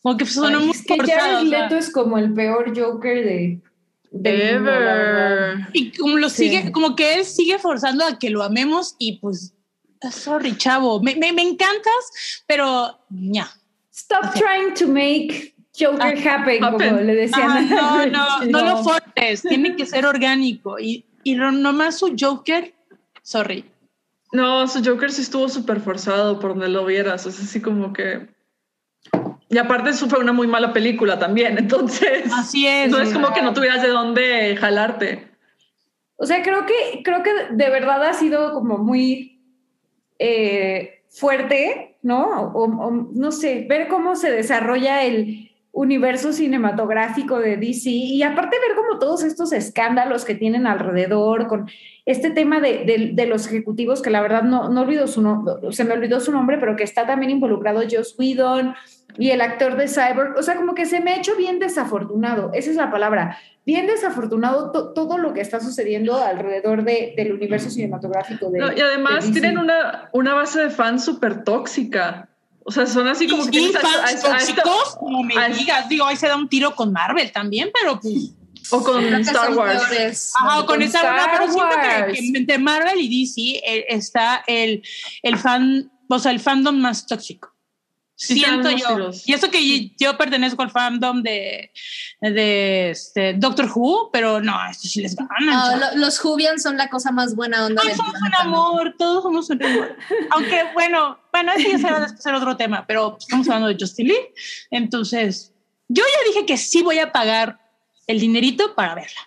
Como 0.03 0.17
que 0.17 0.27
sonó 0.27 0.61
muy 0.61 0.71
Es 0.71 0.85
que 0.85 0.97
forzado, 0.97 1.21
Jared 1.21 1.47
o 1.47 1.51
sea, 1.51 1.63
Leto 1.63 1.77
es 1.77 1.91
como 1.91 2.19
el 2.19 2.33
peor 2.35 2.79
Joker 2.79 3.25
de... 3.25 3.61
mundo, 4.13 4.23
verdad. 4.23 5.53
Ever. 5.55 5.67
Y 5.73 5.93
como 5.97 6.17
lo 6.19 6.29
Sí. 6.29 6.49
sigue, 6.49 6.71
como 6.73 6.95
que 6.95 7.15
él 7.15 7.25
sigue 7.25 7.59
forzando 7.59 8.05
a 8.05 8.19
que 8.19 8.31
lo 8.31 8.43
amemos 8.43 8.95
y 8.99 9.19
pues, 9.19 9.55
sorry, 10.13 10.57
chavo, 10.57 11.01
me, 11.03 11.17
me, 11.17 11.33
me 11.33 11.43
encantas, 11.43 12.43
pero 12.47 12.99
ya. 13.11 13.51
Stop 13.93 14.33
trying 14.35 14.73
to 14.75 14.87
make 14.87 15.55
Joker 15.79 16.17
happen, 16.29 16.61
como 16.61 16.77
happen. 16.77 17.07
le 17.07 17.15
decían. 17.17 17.51
Ah, 17.51 17.61
no, 17.61 18.07
no, 18.07 18.39
no, 18.47 18.47
No. 18.51 18.65
lo 18.77 18.85
forces, 18.85 19.43
tiene 19.43 19.75
que 19.77 19.85
ser 19.87 20.07
orgánico. 20.07 20.79
Y, 20.79 21.05
y 21.25 21.35
no- 21.35 21.51
nomás 21.53 21.99
su 21.99 22.15
Joker, 22.19 22.73
sorry. 23.23 23.65
No, 24.33 24.67
su 24.69 24.85
Joker 24.85 25.11
sí 25.11 25.23
estuvo 25.23 25.49
súper 25.49 25.81
forzado 25.81 26.39
por 26.39 26.51
donde 26.51 26.69
lo 26.69 26.85
vieras. 26.85 27.27
O 27.27 27.31
sea, 27.31 27.45
así 27.45 27.61
como 27.61 27.93
que. 27.93 28.29
Y 29.49 29.57
aparte, 29.57 29.91
eso 29.91 30.09
fue 30.09 30.19
una 30.19 30.33
muy 30.33 30.47
mala 30.47 30.73
película 30.73 31.19
también. 31.19 31.57
Entonces, 31.59 32.31
Así 32.33 32.67
es. 32.67 32.91
no 32.91 32.99
es 32.99 33.13
como 33.13 33.33
que 33.33 33.43
no 33.43 33.55
tuvieras 33.55 33.83
de 33.83 33.89
dónde 33.89 34.57
jalarte. 34.57 35.29
O 36.17 36.27
sea, 36.27 36.43
creo 36.43 36.67
que, 36.67 37.03
creo 37.05 37.23
que 37.23 37.31
de 37.53 37.71
verdad 37.71 38.03
ha 38.05 38.13
sido 38.13 38.53
como 38.53 38.79
muy 38.79 39.41
eh, 40.19 41.05
fuerte, 41.09 41.97
¿no? 42.03 42.53
O, 42.53 42.65
o, 42.65 42.91
no 42.91 43.31
sé, 43.31 43.67
ver 43.69 43.89
cómo 43.89 44.17
se 44.17 44.31
desarrolla 44.31 45.05
el 45.05 45.49
universo 45.73 46.33
cinematográfico 46.33 47.39
de 47.39 47.57
DC 47.57 47.91
y 47.91 48.23
aparte 48.23 48.57
ver 48.67 48.77
como 48.77 48.99
todos 48.99 49.23
estos 49.23 49.53
escándalos 49.53 50.25
que 50.25 50.35
tienen 50.35 50.67
alrededor 50.67 51.47
con 51.47 51.69
este 52.07 52.31
tema 52.31 52.61
de, 52.61 52.85
de- 52.85 53.11
de 53.15 53.27
los 53.27 53.47
ejecutivos 53.47 54.01
que 54.03 54.11
la 54.11 54.21
verdad 54.23 54.43
no, 54.43 54.71
no 54.71 54.81
olvido 54.81 55.07
su 55.07 55.21
nombre, 55.23 55.55
se 55.73 55.85
me 55.85 55.93
olvidó 55.93 56.21
su 56.21 56.33
nombre, 56.33 56.59
pero 56.59 56.75
que 56.75 56.85
está 56.85 57.07
también 57.07 57.31
involucrado 57.31 57.83
Joss 57.89 58.17
Whedon 58.19 58.75
y 59.19 59.31
el 59.31 59.41
actor 59.41 59.77
de 59.77 59.89
Cyborg, 59.89 60.37
o 60.39 60.43
sea, 60.43 60.57
como 60.57 60.75
que 60.75 60.87
se 60.87 61.01
me 61.01 61.13
ha 61.13 61.17
hecho 61.17 61.37
bien 61.37 61.59
desafortunado, 61.59 62.51
esa 62.55 62.71
es 62.71 62.77
la 62.77 62.91
palabra, 62.91 63.37
bien 63.67 63.87
desafortunado 63.87 64.71
to- 64.73 64.93
todo 64.95 65.19
lo 65.19 65.35
que 65.35 65.41
está 65.43 65.61
sucediendo 65.61 66.17
alrededor 66.17 66.83
de- 66.85 67.15
del 67.17 67.33
universo 67.33 67.69
cinematográfico 67.71 68.51
de 68.51 68.59
No, 68.59 68.73
y 68.73 68.81
además 68.81 69.25
de 69.27 69.29
DC. 69.29 69.41
tienen 69.41 69.59
una, 69.59 70.09
una 70.13 70.35
base 70.35 70.61
de 70.61 70.71
fans 70.71 71.05
súper 71.05 71.45
tóxica. 71.45 72.28
O 72.69 72.71
sea, 72.71 72.85
son 72.87 73.09
así 73.09 73.27
como 73.27 73.51
que 73.51 73.73
a- 73.75 73.81
fans 73.81 74.25
a- 74.25 74.29
tóxicos, 74.31 74.99
no 75.11 75.23
me 75.23 75.35
a- 75.39 75.49
digas, 75.49 75.89
digo, 75.89 76.05
ahí 76.05 76.17
se 76.17 76.29
da 76.29 76.37
un 76.37 76.49
tiro 76.51 76.75
con 76.75 76.93
Marvel 76.93 77.33
también, 77.33 77.71
pero 77.73 77.99
pues. 77.99 78.33
o 78.71 78.83
con 78.85 79.03
Star 79.15 79.55
Wars. 79.55 79.83
peores. 79.89 80.33
Ajá, 80.39 80.57
con 80.59 80.67
con 80.67 80.83
esa 80.83 80.99
Star 80.99 81.17
no, 81.17 81.33
pero 81.33 81.51
siento 81.53 81.75
que, 81.81 82.03
Wars. 82.03 82.13
que 82.13 82.39
entre 82.39 82.59
Marvel 82.59 83.01
y 83.01 83.09
DC 83.25 83.41
eh, 83.65 83.87
está 83.89 84.45
el, 84.47 84.83
el 85.23 85.39
fan, 85.39 85.91
o 86.11 86.19
sea, 86.19 86.31
el 86.33 86.41
fandom 86.41 86.77
más 86.79 87.07
tóxico. 87.07 87.55
Sí, 88.21 88.35
Siento 88.41 88.69
yo. 88.73 89.11
Y 89.27 89.33
eso 89.33 89.49
que 89.49 89.93
yo 89.97 90.19
pertenezco 90.19 90.61
al 90.63 90.73
fandom 90.73 91.23
de, 91.23 91.71
de 92.21 92.91
este, 92.91 93.35
Doctor 93.35 93.71
Who, 93.73 94.11
pero 94.13 94.41
no, 94.41 94.59
esto 94.69 94.89
sí 94.89 95.01
les 95.03 95.15
ganan. 95.15 95.37
No, 95.47 95.53
chavos. 95.53 95.81
lo- 95.95 96.01
los 96.01 96.19
Jubian 96.19 96.59
son 96.59 96.77
la 96.77 96.91
cosa 96.91 97.13
más 97.13 97.37
buena 97.37 97.65
onda 97.65 97.81
del 97.85 97.95
somos 97.95 98.15
un 98.21 98.35
amor, 98.35 98.97
todos 98.99 99.23
somos 99.23 99.49
un 99.51 99.63
amor. 99.63 99.97
Aunque 100.31 100.65
bueno, 100.75 101.17
bueno, 101.33 101.53
eso 101.53 101.69
ya 101.71 101.79
será 101.79 102.01
después 102.01 102.27
el 102.27 102.35
otro 102.35 102.57
tema, 102.57 102.85
pero 102.89 103.17
estamos 103.21 103.47
hablando 103.49 103.69
de 103.69 103.77
Justin 103.79 104.09
Lee. 104.09 104.19
Entonces, 104.73 105.53
yo 105.87 106.03
ya 106.03 106.29
dije 106.33 106.45
que 106.45 106.57
sí 106.57 106.83
voy 106.83 106.99
a 106.99 107.13
pagar 107.13 107.61
el 108.09 108.19
dinerito 108.19 108.75
para 108.75 108.97
verla. 108.97 109.21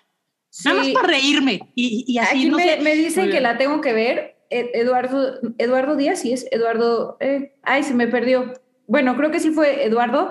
Nada 0.66 0.76
más 0.82 0.88
para 0.90 1.08
reírme. 1.08 1.72
Y, 1.74 2.04
y 2.06 2.18
así, 2.18 2.40
Aquí 2.40 2.44
no 2.50 2.58
me, 2.58 2.64
sé. 2.64 2.80
me 2.82 2.94
dicen 2.94 3.30
que 3.30 3.40
la 3.40 3.56
tengo 3.56 3.80
que 3.80 3.94
ver. 3.94 4.36
Ed- 4.50 4.68
Eduardo, 4.74 5.38
Eduardo 5.56 5.96
Díaz, 5.96 6.20
sí 6.20 6.32
es 6.34 6.46
Eduardo. 6.50 7.16
eh, 7.20 7.54
ay, 7.62 7.82
se 7.84 7.94
me 7.94 8.06
perdió. 8.06 8.52
Bueno, 8.92 9.16
creo 9.16 9.30
que 9.30 9.40
sí 9.40 9.52
fue 9.52 9.86
Eduardo. 9.86 10.28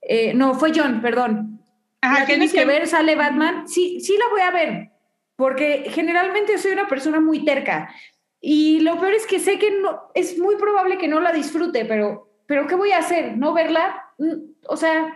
Eh, 0.00 0.32
no, 0.32 0.54
fue 0.54 0.70
John, 0.72 1.02
perdón. 1.02 1.60
Ajá, 2.00 2.20
la 2.20 2.26
tienes 2.26 2.52
que 2.52 2.64
ver, 2.64 2.86
sale 2.86 3.16
Batman. 3.16 3.66
Sí, 3.66 3.98
sí 3.98 4.16
la 4.16 4.28
voy 4.30 4.42
a 4.42 4.52
ver, 4.52 4.90
porque 5.34 5.86
generalmente 5.88 6.56
soy 6.58 6.70
una 6.70 6.86
persona 6.86 7.18
muy 7.18 7.44
terca. 7.44 7.92
Y 8.40 8.78
lo 8.78 9.00
peor 9.00 9.14
es 9.14 9.26
que 9.26 9.40
sé 9.40 9.58
que 9.58 9.72
no, 9.72 10.02
es 10.14 10.38
muy 10.38 10.54
probable 10.54 10.98
que 10.98 11.08
no 11.08 11.20
la 11.20 11.32
disfrute, 11.32 11.84
pero, 11.84 12.30
pero 12.46 12.68
¿qué 12.68 12.76
voy 12.76 12.92
a 12.92 12.98
hacer? 12.98 13.36
¿No 13.36 13.52
verla? 13.54 14.04
Mm, 14.18 14.52
O 14.68 14.76
sea, 14.76 15.12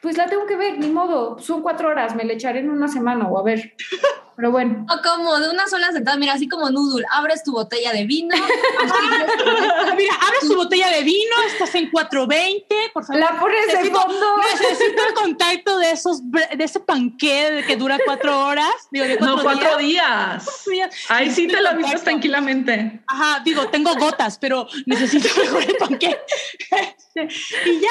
pues 0.00 0.16
la 0.16 0.26
tengo 0.26 0.46
que 0.46 0.56
ver, 0.56 0.78
ni 0.78 0.88
modo. 0.88 1.38
Son 1.38 1.62
cuatro 1.62 1.88
horas, 1.88 2.14
me 2.14 2.24
la 2.24 2.32
echaré 2.34 2.60
en 2.60 2.70
una 2.70 2.88
semana 2.88 3.26
o 3.28 3.38
a 3.38 3.42
ver. 3.42 3.74
Pero 4.36 4.50
bueno. 4.52 4.86
O 4.98 5.02
como 5.02 5.38
de 5.40 5.50
una 5.50 5.66
sola 5.68 5.90
sentada, 5.92 6.16
mira, 6.16 6.32
así 6.34 6.48
como 6.48 6.70
Noodle, 6.70 7.04
abres 7.12 7.42
tu 7.42 7.52
botella 7.52 7.92
de 7.92 8.04
vino. 8.04 8.34
Mira, 9.96 10.14
abres 10.26 10.40
tu 10.48 10.54
botella 10.54 10.88
de 10.90 11.02
vino, 11.02 11.34
estás 11.46 11.74
en 11.74 11.90
420, 11.90 12.74
por 12.94 13.04
favor. 13.04 13.20
La 13.20 13.38
pones 13.40 13.66
de 13.66 13.72
Necesito- 13.74 14.00
fondo. 14.02 14.36
Necesito 14.38 15.02
el 15.08 15.14
contacto 15.14 15.78
de 15.78 15.90
esos 15.90 16.20
de 16.30 16.64
ese 16.64 16.80
panqué 16.80 17.64
que 17.66 17.76
dura 17.76 17.98
cuatro 18.04 18.46
horas. 18.46 18.72
Digo, 18.90 19.06
de 19.06 19.18
cuatro 19.18 19.36
No, 19.36 19.42
cuatro 19.42 19.76
días. 19.78 20.46
Ahí 21.08 21.30
sí 21.30 21.46
te 21.48 21.60
la 21.60 21.72
vistas 21.72 21.78
Contacto. 21.94 22.04
tranquilamente. 22.04 23.02
Ajá, 23.08 23.40
digo, 23.44 23.66
tengo 23.68 23.94
gotas, 23.96 24.38
pero 24.38 24.66
necesito 24.86 25.28
mejor 25.40 25.62
el 25.64 25.76
panqué. 25.76 26.18
Y 27.24 27.80
ya, 27.80 27.88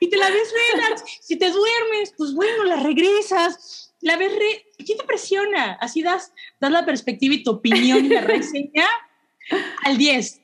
y 0.00 0.08
te 0.08 0.16
la 0.16 0.30
ves 0.30 0.52
relax. 0.72 1.04
Si 1.20 1.36
te 1.36 1.50
duermes, 1.50 2.14
pues 2.16 2.34
bueno, 2.34 2.64
la 2.64 2.76
regresas. 2.76 3.94
La 4.00 4.16
ves 4.16 4.32
re... 4.32 4.66
¿Quién 4.84 4.98
te 4.98 5.04
presiona? 5.04 5.76
Así 5.80 6.02
das, 6.02 6.32
das 6.60 6.70
la 6.70 6.86
perspectiva 6.86 7.34
y 7.34 7.42
tu 7.42 7.50
opinión 7.50 8.04
y 8.04 8.08
la 8.08 8.20
reseña 8.20 8.86
al 9.84 9.98
10. 9.98 10.40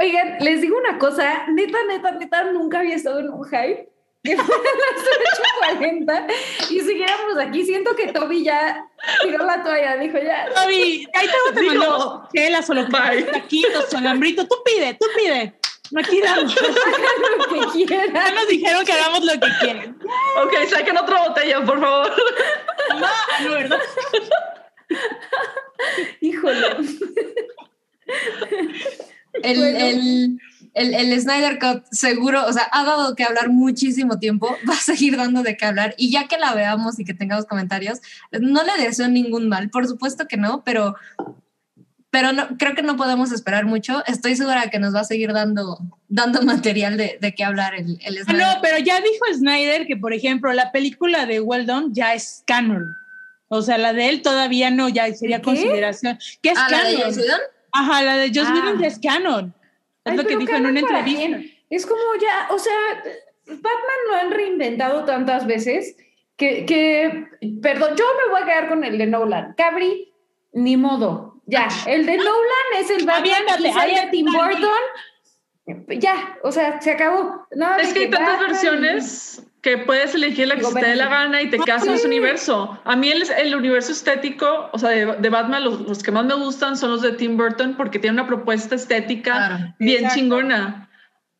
Oigan, 0.00 0.38
les 0.40 0.60
digo 0.60 0.76
una 0.76 0.98
cosa, 0.98 1.46
neta, 1.48 1.78
neta, 1.86 2.10
neta, 2.12 2.44
nunca 2.50 2.80
había 2.80 2.96
estado 2.96 3.20
en 3.20 3.30
un 3.30 3.44
hype. 3.44 3.88
Que 4.24 4.38
fueran 4.38 4.64
las 5.68 5.78
8.40 5.78 6.70
y 6.70 6.80
siguiéramos 6.80 7.36
aquí. 7.38 7.62
Siento 7.62 7.94
que 7.94 8.10
Toby 8.10 8.42
ya 8.42 8.88
tiró 9.22 9.44
la 9.44 9.62
toalla, 9.62 9.98
dijo 9.98 10.16
ya. 10.16 10.48
Toby, 10.54 11.06
ahí 11.12 11.26
te, 11.26 11.60
te 11.60 11.62
mandamos 11.66 12.28
chelas 12.34 12.70
o 12.70 12.74
lo 12.74 12.86
que 12.86 12.90
bye. 12.90 13.22
taquitos 13.24 13.92
o 13.92 13.98
alambrito. 13.98 14.48
Tú 14.48 14.56
pide, 14.64 14.94
tú 14.94 15.06
pide. 15.14 15.54
Aquí 15.96 16.20
damos. 16.20 16.54
Lo 16.60 17.72
que 17.72 17.86
Ya 17.86 17.86
quieran. 17.86 18.34
nos 18.34 18.48
dijeron 18.48 18.84
que 18.84 18.92
hagamos 18.92 19.24
lo 19.24 19.32
que 19.34 19.48
quieren. 19.60 19.98
Ok, 20.42 20.52
saquen 20.70 20.96
otra 20.96 21.28
botella, 21.28 21.64
por 21.64 21.80
favor. 21.80 22.12
No, 22.90 23.48
no, 23.48 23.50
¿verdad? 23.54 23.78
Híjole. 26.20 26.66
El, 29.42 29.56
Bueno. 29.58 29.78
el, 29.78 30.38
el, 30.74 30.94
el 30.94 31.20
Snyder 31.20 31.58
Cut 31.58 31.84
seguro, 31.90 32.44
o 32.46 32.52
sea, 32.52 32.68
ha 32.72 32.84
dado 32.84 33.14
que 33.14 33.24
hablar 33.24 33.48
muchísimo 33.50 34.18
tiempo, 34.18 34.56
va 34.68 34.74
a 34.74 34.80
seguir 34.80 35.16
dando 35.16 35.42
de 35.42 35.56
qué 35.56 35.64
hablar 35.66 35.94
y 35.98 36.10
ya 36.10 36.28
que 36.28 36.38
la 36.38 36.54
veamos 36.54 36.98
y 36.98 37.04
que 37.04 37.14
tengamos 37.14 37.46
comentarios, 37.46 38.00
no 38.32 38.62
le 38.62 38.82
deseo 38.82 39.08
ningún 39.08 39.48
mal, 39.48 39.70
por 39.70 39.86
supuesto 39.86 40.26
que 40.28 40.36
no, 40.36 40.62
pero, 40.64 40.94
pero 42.14 42.32
no, 42.32 42.46
creo 42.58 42.76
que 42.76 42.82
no 42.84 42.96
podemos 42.96 43.32
esperar 43.32 43.64
mucho. 43.64 44.04
Estoy 44.06 44.36
segura 44.36 44.70
que 44.70 44.78
nos 44.78 44.94
va 44.94 45.00
a 45.00 45.04
seguir 45.04 45.32
dando, 45.32 45.80
dando 46.08 46.42
material 46.42 46.96
de, 46.96 47.18
de 47.20 47.34
qué 47.34 47.42
hablar 47.42 47.74
el, 47.74 47.98
el 48.04 48.18
Ah, 48.18 48.22
Snyder. 48.22 48.46
No, 48.46 48.60
pero 48.62 48.78
ya 48.78 49.00
dijo 49.00 49.24
Snyder 49.34 49.84
que, 49.88 49.96
por 49.96 50.12
ejemplo, 50.12 50.52
la 50.52 50.70
película 50.70 51.26
de 51.26 51.40
Well 51.40 51.66
Done 51.66 51.88
ya 51.90 52.14
es 52.14 52.44
canon. 52.46 52.86
O 53.48 53.62
sea, 53.62 53.78
la 53.78 53.92
de 53.92 54.10
él 54.10 54.22
todavía 54.22 54.70
no, 54.70 54.88
ya 54.88 55.12
sería 55.12 55.38
¿Qué? 55.38 55.42
consideración. 55.42 56.16
¿Qué 56.40 56.50
es 56.50 56.58
Ah, 56.58 56.68
la 56.70 56.84
de 56.84 56.94
canon? 56.98 57.14
Joss. 57.14 57.24
Ajá, 57.72 58.02
la 58.02 58.16
de 58.16 58.28
Joss 58.28 58.46
Ah. 58.48 58.54
Whedon 58.54 58.80
ya 58.80 58.86
es 58.86 58.98
canon. 59.00 59.54
Es 60.04 60.12
Ay, 60.12 60.16
lo 60.16 60.22
que 60.22 60.36
dijo 60.36 60.42
en 60.42 60.46
canon 60.62 60.70
una 60.70 60.80
entrevista. 60.80 61.40
Es 61.68 61.84
como 61.84 62.00
ya, 62.22 62.46
o 62.54 62.58
sea, 62.60 62.72
Batman 63.46 64.00
lo 64.08 64.14
han 64.16 64.30
reinventado 64.30 65.04
tantas 65.04 65.46
veces 65.48 65.96
que, 66.36 66.64
que, 66.64 67.26
perdón, 67.60 67.96
yo 67.96 68.04
me 68.24 68.30
voy 68.32 68.42
a 68.42 68.46
quedar 68.46 68.68
con 68.68 68.84
el 68.84 68.98
de 68.98 69.06
Nolan. 69.08 69.54
Cabri, 69.56 70.12
ni 70.52 70.76
modo. 70.76 71.33
Ya, 71.46 71.68
el 71.86 72.06
de 72.06 72.16
Nolan 72.16 72.70
es 72.78 72.90
el 72.90 73.04
Batman 73.04 73.20
Aviéntate, 73.20 73.62
quizá 73.62 73.84
el 73.84 73.90
de 73.94 74.00
aviéntate. 74.00 74.10
Tim 74.10 74.26
Burton. 74.32 75.98
Ya, 76.00 76.38
o 76.42 76.52
sea, 76.52 76.80
se 76.80 76.90
acabó. 76.92 77.46
Nada 77.54 77.78
Es 77.78 77.92
que 77.94 78.00
hay 78.00 78.10
tantas 78.10 78.34
Batman- 78.34 78.50
versiones 78.50 79.42
que 79.62 79.78
puedes 79.78 80.14
elegir 80.14 80.46
la 80.48 80.54
que 80.56 80.60
Digo, 80.60 80.72
se 80.72 80.80
te 80.80 80.86
dé 80.88 80.96
la 80.96 81.08
gana 81.08 81.40
y 81.40 81.48
te 81.48 81.58
quedas 81.58 81.86
en 81.86 81.94
ese 81.94 82.06
universo. 82.06 82.78
A 82.84 82.96
mí 82.96 83.10
el, 83.10 83.22
el 83.30 83.54
universo 83.54 83.92
estético, 83.92 84.68
o 84.72 84.78
sea, 84.78 84.90
de, 84.90 85.06
de 85.06 85.28
Batman, 85.30 85.64
los, 85.64 85.80
los 85.80 86.02
que 86.02 86.10
más 86.12 86.26
me 86.26 86.34
gustan 86.34 86.76
son 86.76 86.90
los 86.90 87.00
de 87.00 87.12
Tim 87.12 87.38
Burton 87.38 87.74
porque 87.76 87.98
tiene 87.98 88.14
una 88.20 88.26
propuesta 88.26 88.74
estética 88.74 89.32
Claro. 89.32 89.74
bien 89.78 89.98
Exacto. 90.04 90.16
chingona. 90.20 90.90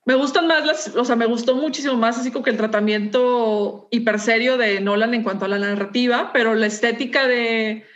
Me 0.06 0.14
gustan 0.14 0.46
más 0.46 0.64
las, 0.64 0.94
o 0.96 1.04
sea, 1.04 1.16
me 1.16 1.26
gustó 1.26 1.54
muchísimo 1.54 1.94
más 1.96 2.18
así 2.18 2.30
como 2.30 2.44
que 2.44 2.50
el 2.50 2.56
tratamiento 2.56 3.88
hiper 3.90 4.18
serio 4.18 4.56
de 4.56 4.80
Nolan 4.80 5.12
en 5.12 5.22
cuanto 5.22 5.44
a 5.44 5.48
la 5.48 5.58
narrativa, 5.58 6.30
pero 6.32 6.54
la 6.54 6.66
estética 6.66 7.26
de 7.26 7.86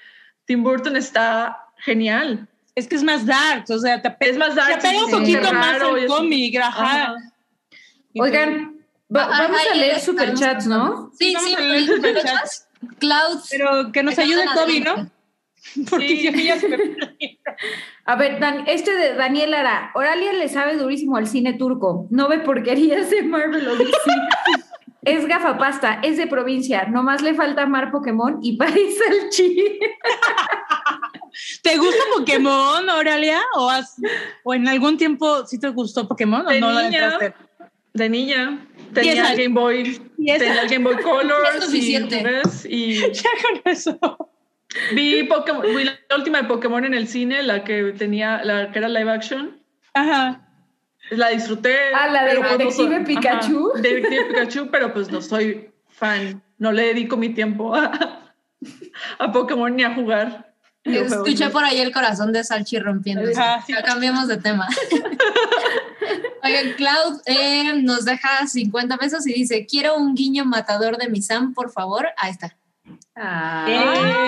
Tim 0.45 0.63
Burton 0.63 0.97
está 0.97 1.68
genial. 1.81 2.49
Es 2.75 2.87
que 2.87 2.95
es 2.97 3.03
más 3.03 3.27
dark, 3.27 3.65
o 3.71 3.79
sea, 3.79 4.01
te, 4.01 4.15
Es 4.21 4.37
más 4.39 4.55
dark, 4.55 4.79
te 4.81 4.89
pega 4.89 5.01
un 5.05 5.07
sí, 5.07 5.13
poquito 5.13 5.49
sí. 5.49 5.55
más 5.55 5.73
Raro 5.81 5.97
es- 5.97 6.07
cómic, 6.07 6.57
ajá. 6.57 7.03
Ajá. 7.03 7.15
Oigan, 8.15 8.77
va- 9.15 9.25
Ah, 9.25 9.43
vamos 9.43 9.61
ah, 9.69 9.73
a 9.73 9.77
leer 9.77 10.01
superchats, 10.01 10.67
¿no? 10.67 11.11
Sí, 11.19 11.35
sí, 11.39 11.55
a 11.55 11.61
leer 11.61 11.87
superchats. 11.87 12.69
Cloud. 12.99 13.41
Pero 13.51 13.91
que 13.93 14.03
nos 14.03 14.17
ayude 14.19 14.45
Toby, 14.55 14.81
¿no? 14.81 15.11
Porque 15.91 16.09
Sí. 16.09 16.17
si 16.19 16.29
a 16.29 16.33
mí 16.33 16.45
ya 16.45 16.59
se 16.59 16.69
me 16.69 16.79
A 18.07 18.15
ver, 18.17 18.39
Dan- 18.41 18.65
este 18.69 18.95
de 18.95 19.15
Daniel 19.15 19.51
Lara. 19.51 19.91
Oralia 19.95 20.33
le 20.33 20.49
sabe 20.49 20.77
durísimo 20.77 21.17
al 21.17 21.27
cine 21.27 21.55
turco. 21.55 22.07
No 22.11 22.29
ve 22.29 22.39
porquerías 22.39 23.11
de 23.11 23.23
Marvel 23.25 23.67
o 23.69 23.77
DC. 23.77 23.91
es 25.03 25.27
gafapasta, 25.27 26.01
es 26.03 26.17
de 26.17 26.27
provincia, 26.27 26.87
nomás 26.87 27.23
le 27.23 27.35
falta 27.35 27.63
amar 27.63 27.91
Pokémon 27.91 28.39
y 28.43 28.57
parece 28.59 29.05
el 29.11 29.29
chi. 29.31 29.79
¿Te 31.63 31.77
gusta 31.77 32.03
Pokémon, 32.17 32.89
Oralia? 32.89 33.41
¿O, 33.55 33.69
has, 33.71 33.97
¿O 34.43 34.55
en 34.55 34.67
algún 34.69 34.97
tiempo 34.97 35.47
sí 35.47 35.59
te 35.61 35.69
gustó 35.69 36.09
Pokémon 36.09 36.47
o 36.47 36.51
De 36.51 36.61
no 36.61 36.73
lo 36.73 36.83
niña. 36.83 37.19
De 37.93 38.09
niña. 38.09 38.67
Y 38.91 38.93
Tenía 38.95 39.13
esa- 39.13 39.33
el 39.33 39.39
Game 39.43 39.55
Boy. 39.61 40.01
y 40.19 40.27
Tenía 40.39 40.63
el 40.63 40.69
Game 40.69 40.85
Boy 40.85 41.03
Color. 41.03 41.43
Es 41.57 41.65
suficiente. 41.65 42.43
Y, 42.69 42.75
y 42.75 42.95
Ya 43.13 43.31
con 43.43 43.61
eso. 43.73 43.99
vi 44.95 45.23
Pokémon, 45.25 45.63
vi 45.77 45.85
la 45.85 45.99
última 46.17 46.43
de 46.43 46.49
Pokémon 46.49 46.85
en 46.85 46.95
el 46.95 47.07
cine, 47.07 47.43
la 47.43 47.65
que 47.65 47.93
tenía, 47.97 48.43
la 48.45 48.71
que 48.73 48.79
era 48.79 48.89
live 48.89 49.11
action. 49.11 49.61
Ajá. 49.95 50.48
La 51.11 51.31
disfruté. 51.31 51.77
Ah, 51.95 52.09
la 52.09 52.25
de 52.25 52.37
pues, 52.37 52.51
no 52.51 52.59
Detective 52.59 53.01
Pikachu. 53.05 53.71
Ajá, 53.73 53.81
Detective 53.81 54.25
Pikachu, 54.27 54.71
pero 54.71 54.93
pues 54.93 55.11
no 55.11 55.21
soy 55.21 55.71
fan. 55.89 56.43
No 56.59 56.73
le 56.73 56.87
dedico 56.87 57.17
mi 57.17 57.31
tiempo 57.31 57.75
a, 57.75 58.33
a 59.19 59.33
Pokémon 59.33 59.75
ni 59.75 59.85
a 59.85 59.95
jugar. 59.95 60.55
Escuché 60.85 61.51
por 61.51 61.65
ahí 61.65 61.79
el 61.79 61.93
corazón 61.93 62.33
de 62.33 62.45
Salchi 62.45 62.79
rompiéndose. 62.79 63.35
Ah, 63.37 63.63
sí. 63.67 63.73
Cambiamos 63.85 64.29
de 64.29 64.39
tema. 64.39 64.69
Oigan, 66.43 66.73
Cloud 66.77 67.21
eh, 67.27 67.83
nos 67.83 68.05
deja 68.05 68.47
50 68.47 68.97
pesos 68.97 69.27
y 69.27 69.35
dice, 69.35 69.67
quiero 69.67 69.97
un 69.97 70.15
guiño 70.15 70.45
matador 70.45 70.97
de 70.97 71.09
mi 71.09 71.21
Sam, 71.21 71.53
por 71.53 71.71
favor. 71.71 72.09
Ahí 72.17 72.31
está. 72.31 72.57
Ah. 73.21 73.67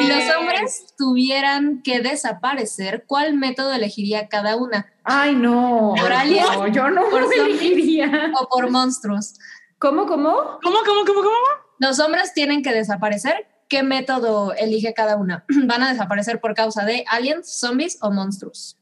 Si 0.01 0.09
los 0.09 0.37
hombres 0.37 0.95
tuvieran 0.99 1.83
que 1.83 2.01
desaparecer, 2.01 3.05
¿cuál 3.07 3.35
método 3.35 3.73
elegiría 3.73 4.29
cada 4.29 4.57
una? 4.57 4.93
Ay, 5.05 5.35
no. 5.35 5.91
Oralia. 5.93 6.45
No, 6.55 6.67
yo 6.67 6.91
no 6.91 7.09
Por 7.09 7.25
elegiría. 7.35 8.33
¿O 8.41 8.49
por 8.49 8.71
monstruos? 8.71 9.39
¿Cómo, 9.79 10.07
cómo? 10.07 10.59
¿Cómo, 10.63 10.79
cómo, 10.85 11.05
cómo, 11.07 11.21
cómo? 11.21 11.37
Los 11.79 12.01
hombres 12.01 12.35
tienen 12.35 12.63
que 12.63 12.73
desaparecer. 12.73 13.47
¿Qué 13.69 13.85
método 13.85 14.53
elige 14.55 14.93
cada 14.93 15.17
una? 15.17 15.45
¿Van 15.67 15.83
a 15.83 15.93
desaparecer 15.93 16.41
por 16.41 16.55
causa 16.55 16.85
de 16.85 17.05
aliens, 17.09 17.49
zombies 17.49 17.99
o 18.01 18.11
monstruos? 18.11 18.77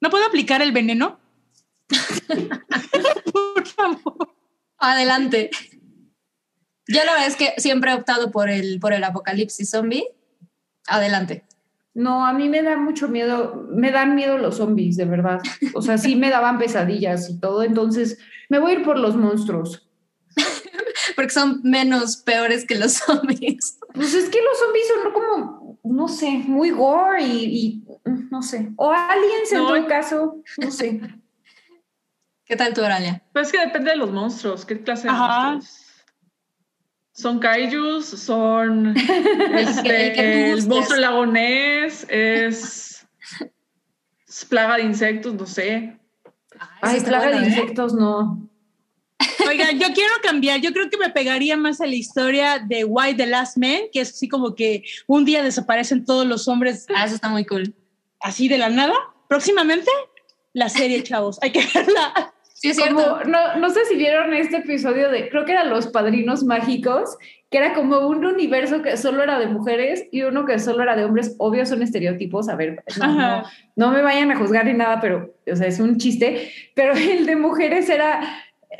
¿No 0.00 0.10
puedo 0.10 0.24
aplicar 0.24 0.62
el 0.62 0.72
veneno? 0.72 1.18
Por 3.32 3.66
favor. 3.66 4.34
Adelante. 4.78 5.50
Yo 6.88 7.04
la 7.04 7.12
verdad 7.12 7.26
es 7.28 7.36
que 7.36 7.54
siempre 7.58 7.90
he 7.90 7.94
optado 7.94 8.30
por 8.30 8.50
el, 8.50 8.80
por 8.80 8.92
el 8.92 9.04
apocalipsis 9.04 9.70
zombie. 9.70 10.04
Adelante. 10.86 11.44
No, 11.94 12.26
a 12.26 12.32
mí 12.32 12.48
me 12.48 12.62
da 12.62 12.76
mucho 12.76 13.08
miedo, 13.08 13.66
me 13.70 13.90
dan 13.90 14.14
miedo 14.14 14.38
los 14.38 14.56
zombies, 14.56 14.96
de 14.96 15.04
verdad. 15.04 15.40
O 15.74 15.82
sea, 15.82 15.98
sí 15.98 16.16
me 16.16 16.30
daban 16.30 16.58
pesadillas 16.58 17.28
y 17.28 17.38
todo, 17.38 17.62
entonces 17.62 18.18
me 18.48 18.58
voy 18.58 18.72
a 18.72 18.74
ir 18.76 18.82
por 18.84 18.98
los 18.98 19.14
monstruos. 19.14 19.86
Porque 21.16 21.30
son 21.30 21.60
menos 21.62 22.16
peores 22.16 22.64
que 22.66 22.76
los 22.76 22.92
zombies. 23.06 23.78
Pues 23.92 24.14
es 24.14 24.28
que 24.30 24.38
los 24.42 24.58
zombies 24.58 24.84
son 24.88 25.12
como, 25.12 25.78
no 25.84 26.08
sé, 26.08 26.30
muy 26.30 26.70
gore 26.70 27.22
y, 27.22 27.44
y, 27.44 27.84
no 28.30 28.42
sé. 28.42 28.70
O 28.76 28.90
aliens 28.90 29.52
en 29.52 29.58
No. 29.58 29.68
todo 29.68 29.86
caso, 29.86 30.42
no 30.56 30.70
sé. 30.70 31.00
¿Qué 32.46 32.56
tal 32.56 32.72
tu 32.74 32.82
Oralia? 32.82 33.22
Pues 33.32 33.48
es 33.48 33.52
que 33.52 33.60
depende 33.60 33.90
de 33.90 33.96
los 33.96 34.10
monstruos. 34.10 34.64
¿Qué 34.64 34.82
clase 34.82 35.04
de 35.04 35.10
Ajá. 35.10 35.52
monstruos? 35.52 35.81
Son 37.22 37.38
kaijus, 37.38 38.06
son 38.06 38.96
este, 39.54 40.50
el 40.50 40.66
monstruo 40.66 40.98
lagonés, 40.98 42.04
es, 42.08 43.06
es 44.26 44.44
plaga 44.44 44.78
de 44.78 44.82
insectos, 44.82 45.32
no 45.32 45.46
sé. 45.46 45.96
Ay, 46.80 47.00
plaga 47.00 47.30
de 47.30 47.36
¿eh? 47.36 47.48
insectos, 47.48 47.94
no. 47.94 48.50
Oigan, 49.48 49.78
yo 49.78 49.86
quiero 49.94 50.14
cambiar. 50.20 50.60
Yo 50.60 50.72
creo 50.72 50.90
que 50.90 50.98
me 50.98 51.10
pegaría 51.10 51.56
más 51.56 51.80
a 51.80 51.86
la 51.86 51.94
historia 51.94 52.58
de 52.58 52.84
Why 52.84 53.14
the 53.14 53.26
Last 53.26 53.56
Man, 53.56 53.82
que 53.92 54.00
es 54.00 54.10
así 54.10 54.28
como 54.28 54.56
que 54.56 54.82
un 55.06 55.24
día 55.24 55.44
desaparecen 55.44 56.04
todos 56.04 56.26
los 56.26 56.48
hombres 56.48 56.86
Ah, 56.92 57.04
eso 57.04 57.14
está 57.14 57.28
muy 57.28 57.44
cool. 57.46 57.72
así 58.18 58.48
de 58.48 58.58
la 58.58 58.68
nada. 58.68 58.94
Próximamente, 59.28 59.92
la 60.54 60.68
serie, 60.68 61.04
chavos. 61.04 61.38
Hay 61.40 61.52
que 61.52 61.64
verla. 61.72 62.34
Sí, 62.62 62.70
es 62.70 62.76
cierto. 62.76 62.94
Como, 62.94 63.24
no, 63.24 63.56
no 63.56 63.70
sé 63.70 63.84
si 63.86 63.96
vieron 63.96 64.32
este 64.34 64.58
episodio 64.58 65.10
de, 65.10 65.28
creo 65.28 65.44
que 65.44 65.50
eran 65.50 65.68
Los 65.68 65.88
Padrinos 65.88 66.44
Mágicos, 66.44 67.18
que 67.50 67.58
era 67.58 67.74
como 67.74 68.06
un 68.06 68.24
universo 68.24 68.82
que 68.82 68.96
solo 68.96 69.22
era 69.24 69.40
de 69.40 69.48
mujeres 69.48 70.04
y 70.12 70.22
uno 70.22 70.46
que 70.46 70.60
solo 70.60 70.84
era 70.84 70.94
de 70.94 71.04
hombres. 71.04 71.34
Obvio 71.38 71.66
son 71.66 71.82
estereotipos, 71.82 72.48
a 72.48 72.54
ver, 72.54 72.84
no, 73.00 73.42
no, 73.74 73.90
me 73.90 74.00
vayan 74.00 74.30
a 74.30 74.36
juzgar 74.36 74.64
ni 74.64 74.74
nada, 74.74 75.00
pero, 75.00 75.34
o 75.50 75.56
sea, 75.56 75.66
es 75.66 75.80
un 75.80 75.96
chiste. 75.98 76.52
Pero 76.76 76.92
el 76.92 77.26
de 77.26 77.34
mujeres 77.34 77.88
era 77.90 78.20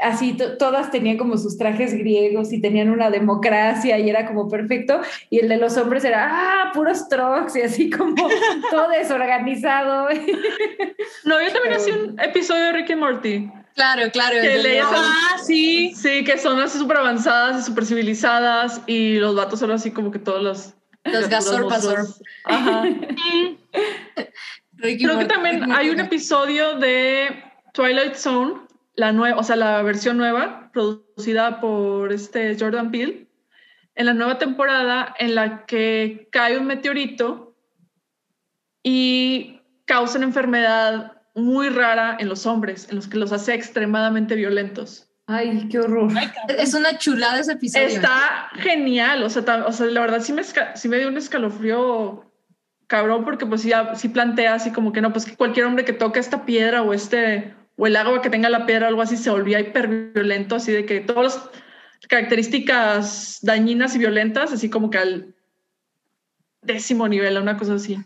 así, 0.01 0.35
to- 0.36 0.57
todas 0.59 0.91
tenían 0.93 1.19
como 1.19 1.36
sus 1.36 1.59
trajes 1.59 1.93
griegos 1.93 2.52
y 2.52 2.61
tenían 2.62 2.89
una 2.89 3.11
democracia 3.11 3.99
y 3.99 4.09
era 4.09 4.27
como 4.27 4.49
perfecto. 4.49 5.01
Y 5.28 5.41
el 5.41 5.49
de 5.49 5.57
los 5.57 5.77
hombres 5.77 6.05
era, 6.05 6.28
ah, 6.31 6.70
puros 6.73 7.09
trucks 7.09 7.57
y 7.57 7.62
así 7.62 7.91
como 7.91 8.15
todo 8.70 8.89
desorganizado. 8.97 10.09
No, 11.25 11.41
yo 11.43 11.52
también 11.52 11.62
Pero- 11.65 11.77
hacía 11.77 11.94
un 11.97 12.20
episodio 12.20 12.62
de 12.67 12.73
Rick 12.75 12.91
y 12.91 12.94
Morty. 12.97 13.51
Claro, 13.75 14.10
claro. 14.12 14.41
Que 14.41 14.59
los- 14.59 14.89
Ah, 14.94 15.36
sí. 15.44 15.94
Sí, 15.94 16.25
que 16.25 16.39
son 16.39 16.60
así 16.60 16.78
súper 16.78 16.99
avanzadas 16.99 17.60
y 17.60 17.65
súper 17.65 17.86
civilizadas 17.86 18.83
y 18.86 19.17
los 19.17 19.34
vatos 19.34 19.60
son 19.60 19.70
así 19.70 19.91
como 19.91 20.10
que 20.10 20.18
todos 20.18 20.42
los... 20.42 20.75
Los 21.05 21.28
Gasorpasorp. 21.28 22.09
Ajá. 22.44 22.84
Creo 24.76 25.18
que 25.18 25.25
también 25.25 25.73
hay 25.73 25.91
un 25.91 26.01
episodio 26.01 26.78
de 26.78 27.42
Twilight 27.73 28.15
Zone, 28.15 28.55
la 28.94 29.12
nueva, 29.12 29.39
o 29.39 29.42
sea, 29.42 29.57
la 29.57 29.83
versión 29.83 30.17
nueva, 30.17 30.70
producida 30.73 31.60
por 31.60 32.12
este 32.12 32.57
Jordan 32.59 32.91
Peele, 32.91 33.26
en 33.94 34.07
la 34.07 34.15
nueva 34.15 34.39
temporada 34.39 35.15
en 35.18 35.34
la 35.34 35.67
que 35.67 36.28
cae 36.31 36.59
un 36.59 36.67
meteorito 36.67 37.55
y 38.83 39.60
causa 39.84 40.18
una 40.18 40.26
enfermedad 40.26 41.22
muy 41.35 41.69
rara 41.69 42.17
en 42.20 42.28
los 42.28 42.47
hombres, 42.47 42.89
en 42.91 42.97
los 42.97 43.09
que 43.09 43.17
los 43.17 43.33
hace 43.33 43.55
extremadamente 43.55 44.35
violentos. 44.35 45.09
Ay, 45.27 45.69
qué 45.70 45.78
horror. 45.78 46.11
Es 46.59 46.75
una 46.75 46.99
chulada 46.99 47.39
ese 47.41 47.52
episodio. 47.52 47.86
Está 47.86 48.49
genial, 48.57 49.23
o 49.23 49.31
sea, 49.31 49.44
ta- 49.44 49.67
o 49.67 49.73
sea, 49.73 49.86
la 49.86 50.01
verdad 50.01 50.20
sí 50.20 50.33
me, 50.33 50.43
sí 50.44 50.89
me 50.89 50.99
dio 50.99 51.09
un 51.09 51.17
escalofrío 51.17 52.25
cabrón 52.86 53.25
porque 53.25 53.47
pues 53.47 53.62
ya 53.62 53.94
sí 53.94 54.09
plantea 54.11 54.55
así 54.55 54.70
como 54.73 54.93
que 54.93 55.01
no, 55.01 55.12
pues 55.12 55.25
que 55.25 55.36
cualquier 55.36 55.65
hombre 55.67 55.85
que 55.85 55.93
toque 55.94 56.19
esta 56.20 56.44
piedra 56.44 56.83
o 56.83 56.93
este 56.93 57.55
o 57.77 57.86
el 57.86 57.97
agua 57.97 58.20
que 58.20 58.28
tenga 58.28 58.51
la 58.51 58.67
piedra 58.67 58.86
o 58.86 58.89
algo 58.91 59.01
así 59.01 59.17
se 59.17 59.31
volvía 59.31 59.61
hiperviolento, 59.61 60.57
así 60.57 60.73
de 60.73 60.85
que 60.85 61.01
todas 61.01 61.36
las 61.36 61.51
características 62.09 63.39
dañinas 63.43 63.94
y 63.94 63.99
violentas, 63.99 64.52
así 64.52 64.69
como 64.69 64.91
que 64.91 64.99
al 64.99 65.35
décimo 66.61 67.09
nivel, 67.09 67.39
una 67.39 67.57
cosa 67.57 67.75
así. 67.75 67.99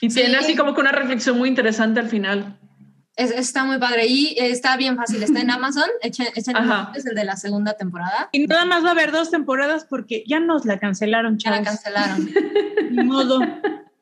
Y 0.00 0.10
Sí. 0.10 0.20
tiene 0.20 0.36
así 0.38 0.56
como 0.56 0.74
que 0.74 0.80
una 0.80 0.92
reflexión 0.92 1.36
muy 1.36 1.48
interesante 1.48 2.00
al 2.00 2.08
final. 2.08 2.58
Es- 3.16 3.30
está 3.30 3.64
muy 3.64 3.78
padre 3.78 4.06
y 4.06 4.34
está 4.38 4.76
bien 4.76 4.96
fácil. 4.96 5.22
Está 5.22 5.40
en 5.40 5.50
Amazon. 5.50 5.88
Echen, 6.02 6.28
es 6.34 6.48
el 7.06 7.14
de 7.14 7.24
la 7.24 7.36
segunda 7.36 7.74
temporada. 7.74 8.28
Y 8.32 8.46
nada 8.46 8.64
más 8.64 8.84
va 8.84 8.88
a 8.88 8.92
haber 8.92 9.12
dos 9.12 9.30
temporadas 9.30 9.84
porque 9.88 10.24
ya 10.26 10.40
nos 10.40 10.64
la 10.64 10.78
cancelaron, 10.78 11.38
Ya 11.38 11.50
la 11.50 11.62
cancelaron. 11.62 12.30
Ni 12.90 13.02
modo. 13.04 13.40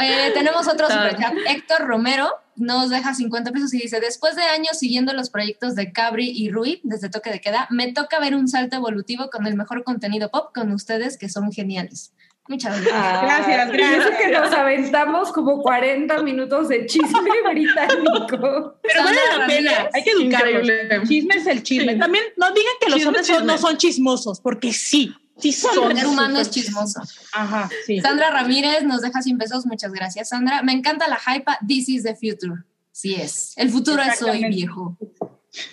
Eh, 0.00 0.30
tenemos 0.34 0.68
otro 0.68 0.86
superchat. 0.88 1.32
Héctor 1.48 1.80
Romero 1.84 2.30
nos 2.54 2.90
deja 2.90 3.12
50 3.12 3.50
pesos 3.50 3.74
y 3.74 3.78
dice: 3.78 3.98
Después 3.98 4.36
de 4.36 4.42
años 4.42 4.78
siguiendo 4.78 5.12
los 5.14 5.30
proyectos 5.30 5.74
de 5.74 5.90
Cabri 5.92 6.30
y 6.30 6.48
Rui 6.48 6.80
desde 6.84 7.08
Toque 7.08 7.30
de 7.32 7.40
Queda, 7.40 7.66
me 7.70 7.92
toca 7.92 8.20
ver 8.20 8.36
un 8.36 8.46
salto 8.46 8.76
evolutivo 8.76 9.30
con 9.30 9.48
el 9.48 9.56
mejor 9.56 9.82
contenido 9.82 10.30
pop 10.30 10.50
con 10.54 10.70
ustedes 10.70 11.18
que 11.18 11.28
son 11.28 11.50
geniales. 11.50 12.12
Muchas 12.50 12.84
gracias. 12.84 13.22
Gracias, 13.22 13.48
Y 13.48 13.80
eso 13.80 14.08
gracias. 14.08 14.18
que 14.18 14.30
nos 14.32 14.52
aventamos 14.52 15.30
como 15.30 15.62
40 15.62 16.20
minutos 16.24 16.66
de 16.66 16.84
chisme 16.86 17.30
británico. 17.48 18.74
Pero 18.82 19.04
vale 19.04 19.20
la 19.38 19.46
pena. 19.46 19.88
Hay 19.92 20.02
que 20.02 20.10
educarlos. 20.10 20.64
Increíble. 20.64 21.02
Chisme 21.06 21.34
es 21.36 21.46
el 21.46 21.62
chisme. 21.62 21.92
Sí. 21.92 21.98
También 22.00 22.24
no 22.36 22.48
digan 22.52 22.72
que 22.80 22.86
los 22.88 22.96
Chisme, 22.96 23.08
hombres 23.08 23.44
no 23.44 23.56
son 23.56 23.76
chismosos, 23.76 24.40
porque 24.40 24.72
sí. 24.72 25.14
Sí 25.38 25.52
son. 25.52 25.92
El 25.92 25.98
ser 25.98 26.06
humano 26.08 26.40
es 26.40 26.50
chismoso. 26.50 27.00
Ajá, 27.32 27.70
sí. 27.86 28.00
Sandra 28.00 28.30
Ramírez 28.32 28.82
nos 28.82 29.00
deja 29.00 29.22
100 29.22 29.38
pesos. 29.38 29.64
Muchas 29.64 29.92
gracias, 29.92 30.30
Sandra. 30.30 30.64
Me 30.64 30.72
encanta 30.72 31.06
la 31.06 31.18
hypa. 31.18 31.56
This 31.68 31.88
is 31.88 32.02
the 32.02 32.16
future. 32.16 32.64
Sí 32.90 33.14
es. 33.14 33.52
El 33.56 33.70
futuro 33.70 34.02
es 34.02 34.20
hoy, 34.22 34.44
viejo. 34.46 34.98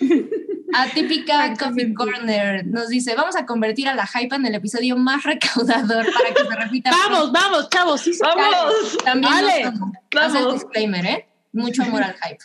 Atípica 0.74 1.54
Coffee 1.58 1.94
Corner 1.94 2.66
nos 2.66 2.88
dice: 2.88 3.14
Vamos 3.14 3.36
a 3.36 3.46
convertir 3.46 3.88
a 3.88 3.94
la 3.94 4.08
hypa 4.08 4.36
en 4.36 4.46
el 4.46 4.54
episodio 4.54 4.96
más 4.96 5.22
recaudador 5.24 6.06
para 6.12 6.34
que 6.34 6.44
se 6.48 6.54
repita. 6.56 6.90
Vamos, 6.90 7.32
vamos, 7.32 7.68
chavos. 7.70 8.00
Sí 8.02 8.12
¡Vamos! 8.20 8.98
También 9.04 9.32
Vale, 9.32 9.64
nos 9.64 9.74
tomo. 9.74 9.92
Hace 10.20 10.38
el 10.38 10.44
vamos. 10.44 10.60
disclaimer, 10.60 11.06
¿eh? 11.06 11.28
Mucho 11.52 11.82
amor 11.82 12.02
al 12.02 12.14
hype. 12.14 12.44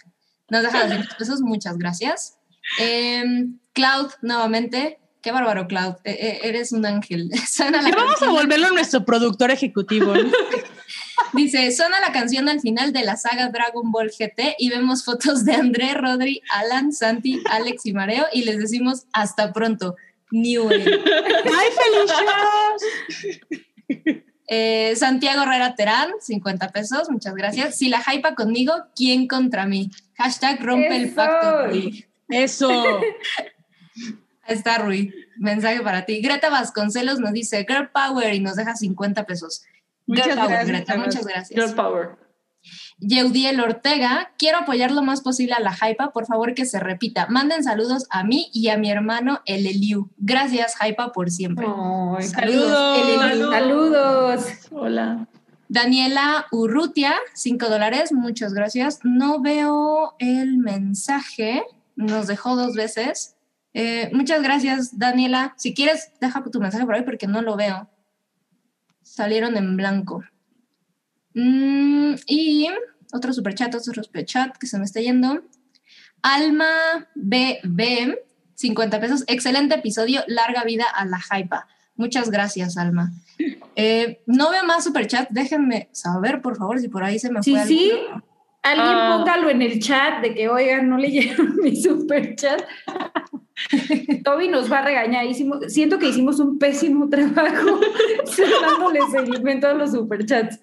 Nos 0.50 0.64
deja 0.64 0.84
200 0.84 1.16
pesos, 1.16 1.42
muchas 1.42 1.78
gracias. 1.78 2.38
Em, 2.80 3.58
Cloud, 3.74 4.12
nuevamente. 4.22 5.00
Qué 5.22 5.32
bárbaro, 5.32 5.68
Cloud. 5.68 5.96
E- 6.04 6.12
e- 6.12 6.48
eres 6.50 6.72
un 6.74 6.86
ángel. 6.86 7.30
Suena 7.50 7.82
la 7.82 7.90
vamos 7.92 8.22
a 8.22 8.30
volverlo 8.30 8.70
nuestro 8.72 9.04
productor 9.06 9.52
ejecutivo. 9.52 10.14
Dice, 11.34 11.72
suena 11.72 12.00
la 12.00 12.12
canción 12.12 12.50
al 12.50 12.62
final 12.62 12.94
de 12.94 13.04
la 13.04 13.18
saga 13.18 13.50
Dragon 13.50 13.92
Ball 13.92 14.10
GT 14.12 14.56
y 14.58 14.70
vemos 14.70 15.04
fotos 15.06 15.46
de 15.46 15.54
André, 15.54 15.94
Rodri, 15.94 16.42
Alan, 16.50 16.92
Santi, 16.92 17.42
Alex 17.50 17.86
y 17.86 17.94
Mareo 17.94 18.26
y 18.34 18.44
les 18.44 18.60
decimos 18.60 19.06
hasta 19.14 19.54
pronto. 19.54 19.96
New 20.32 20.68
Age. 20.70 20.90
¡Ay, 20.90 21.70
Felicios! 21.78 22.84
Eh, 24.48 24.94
Santiago 24.98 25.44
Herrera 25.44 25.76
Terán, 25.76 26.12
50 26.20 26.70
pesos, 26.70 27.10
muchas 27.10 27.34
gracias. 27.34 27.78
Si 27.78 27.88
la 27.88 28.04
hypa 28.06 28.36
conmigo, 28.36 28.74
¿quién 28.96 29.28
contra 29.28 29.66
mí? 29.66 29.90
Hashtag 30.16 30.62
rompe 30.62 30.96
el 30.96 31.06
Eso. 31.06 31.16
pacto. 31.16 31.68
Rui. 31.68 32.06
Eso. 32.30 32.70
Ahí 34.46 34.56
está 34.56 34.78
Rui, 34.80 35.14
mensaje 35.38 35.82
para 35.82 36.06
ti. 36.06 36.22
Greta 36.22 36.50
Vasconcelos 36.50 37.20
nos 37.20 37.32
dice 37.32 37.66
Girl 37.68 37.90
Power 37.90 38.34
y 38.34 38.42
nos 38.42 38.56
deja 38.56 38.76
50 38.76 39.26
pesos. 39.26 39.64
Muchas 40.06 40.26
Girl 40.26 40.38
Power, 40.38 40.50
gracias. 40.50 40.68
Greta, 40.68 40.98
muchas 40.98 41.22
Girl 41.22 41.34
gracias. 41.34 41.74
Power. 41.74 42.24
Yeudiel 43.00 43.60
Ortega, 43.60 44.32
quiero 44.38 44.60
apoyar 44.60 44.92
lo 44.92 45.02
más 45.02 45.22
posible 45.22 45.54
a 45.54 45.60
la 45.60 45.74
hypa, 45.74 46.12
por 46.12 46.26
favor 46.26 46.54
que 46.54 46.66
se 46.66 46.80
repita. 46.80 47.28
Manden 47.28 47.64
saludos 47.64 48.06
a 48.10 48.24
mí 48.24 48.50
y 48.54 48.70
a 48.70 48.78
mi 48.78 48.90
hermano 48.90 49.42
El 49.46 49.66
Eliu. 49.68 50.10
Gracias, 50.18 50.76
hypa, 50.82 51.12
por 51.12 51.30
siempre. 51.30 51.68
Ay, 51.68 52.24
Saludos. 52.24 53.00
Saludos. 53.20 53.52
Saludos. 53.52 54.46
Hola. 54.72 55.28
Daniela 55.68 56.46
Urrutia, 56.52 57.16
5 57.34 57.68
dólares, 57.68 58.14
muchas 58.14 58.54
gracias. 58.54 59.00
No 59.04 59.42
veo 59.42 60.16
el 60.20 60.58
mensaje, 60.58 61.64
nos 61.96 62.28
dejó 62.28 62.56
dos 62.56 62.76
veces. 62.76 63.36
Eh, 63.74 64.12
muchas 64.14 64.44
gracias, 64.44 65.00
Daniela. 65.00 65.56
Si 65.58 65.74
quieres, 65.74 66.12
deja 66.22 66.44
tu 66.44 66.60
mensaje 66.60 66.86
por 66.86 66.94
ahí 66.94 67.02
porque 67.02 67.28
no 67.28 67.42
lo 67.42 67.56
veo. 67.56 67.90
Salieron 69.18 69.58
en 69.58 69.78
blanco. 69.78 70.24
Mm, 71.36 72.16
y 72.26 72.68
otro 73.14 73.32
superchat, 73.32 73.76
otro 73.76 74.04
superchat 74.04 74.58
que 74.58 74.66
se 74.66 74.80
me 74.80 74.86
está 74.86 75.02
yendo. 75.02 75.44
Alma 76.24 76.66
BB, 77.14 78.18
50 78.56 79.00
pesos. 79.00 79.24
Excelente 79.28 79.76
episodio, 79.76 80.24
larga 80.26 80.64
vida 80.64 80.86
a 80.86 81.06
la 81.06 81.20
hypa. 81.20 81.68
Muchas 81.96 82.32
gracias, 82.32 82.76
Alma. 82.76 83.12
Eh, 83.76 84.24
no 84.26 84.50
veo 84.50 84.64
más 84.64 84.84
superchat, 84.84 85.30
déjenme 85.30 85.90
saber, 85.92 86.42
por 86.42 86.58
favor, 86.58 86.80
si 86.80 86.88
por 86.88 87.04
ahí 87.04 87.20
se 87.20 87.32
me 87.32 87.44
Sí, 87.44 87.52
fue 87.52 87.66
sí. 87.68 87.92
Alguien 88.64 88.88
Ah. 88.98 89.18
póngalo 89.20 89.52
en 89.52 89.62
el 89.62 89.80
chat 89.80 90.24
de 90.24 90.34
que, 90.34 90.50
oigan, 90.50 90.90
no 90.90 90.98
leyeron 90.98 91.56
mi 91.62 91.76
super 91.76 92.36
chat. 92.36 92.64
Toby 94.24 94.48
nos 94.48 94.72
va 94.72 94.80
a 94.80 94.86
regañar. 94.86 95.26
Hicimos, 95.26 95.72
siento 95.72 96.00
que 96.00 96.08
hicimos 96.10 96.40
un 96.40 96.58
pésimo 96.60 97.10
trabajo 97.10 97.80
dándole 98.62 99.00
seguimiento 99.12 99.68
a 99.68 99.74
los 99.74 99.92
superchats. 99.92 100.60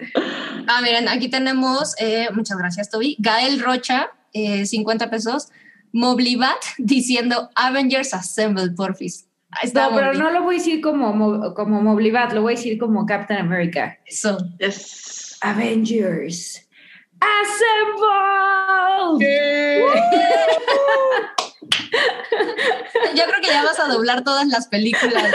Ah, 0.66 0.80
miren, 0.82 1.08
aquí 1.08 1.28
tenemos, 1.28 1.94
eh, 2.00 2.28
muchas 2.34 2.58
gracias, 2.58 2.90
Toby. 2.90 3.16
Gael 3.18 3.60
Rocha, 3.60 4.10
eh, 4.32 4.66
50 4.66 5.10
pesos. 5.10 5.48
Moblibat 5.92 6.58
diciendo 6.78 7.50
Avengers 7.56 8.14
Assemble, 8.14 8.70
porfis. 8.70 9.26
Está, 9.62 9.88
No, 9.90 9.96
pero 9.96 10.06
Mobli. 10.08 10.18
no 10.20 10.30
lo 10.30 10.42
voy 10.44 10.54
a 10.54 10.58
decir 10.58 10.80
como, 10.80 11.12
Mo- 11.12 11.54
como 11.54 11.82
Moblibat, 11.82 12.32
lo 12.32 12.42
voy 12.42 12.52
a 12.52 12.56
decir 12.56 12.78
como 12.78 13.04
Captain 13.06 13.40
America. 13.40 13.98
Eso. 14.06 14.38
Yes. 14.60 15.36
Avengers. 15.40 16.68
Assemble. 17.18 19.26
Yo 21.62 23.24
creo 23.24 23.40
que 23.42 23.48
ya 23.48 23.62
vas 23.62 23.78
a 23.78 23.88
doblar 23.88 24.24
todas 24.24 24.46
las 24.46 24.68
películas 24.68 25.32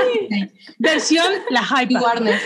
Versión 0.78 1.26
La 1.50 1.64
Hype. 1.64 1.94
Warner. 1.96 2.40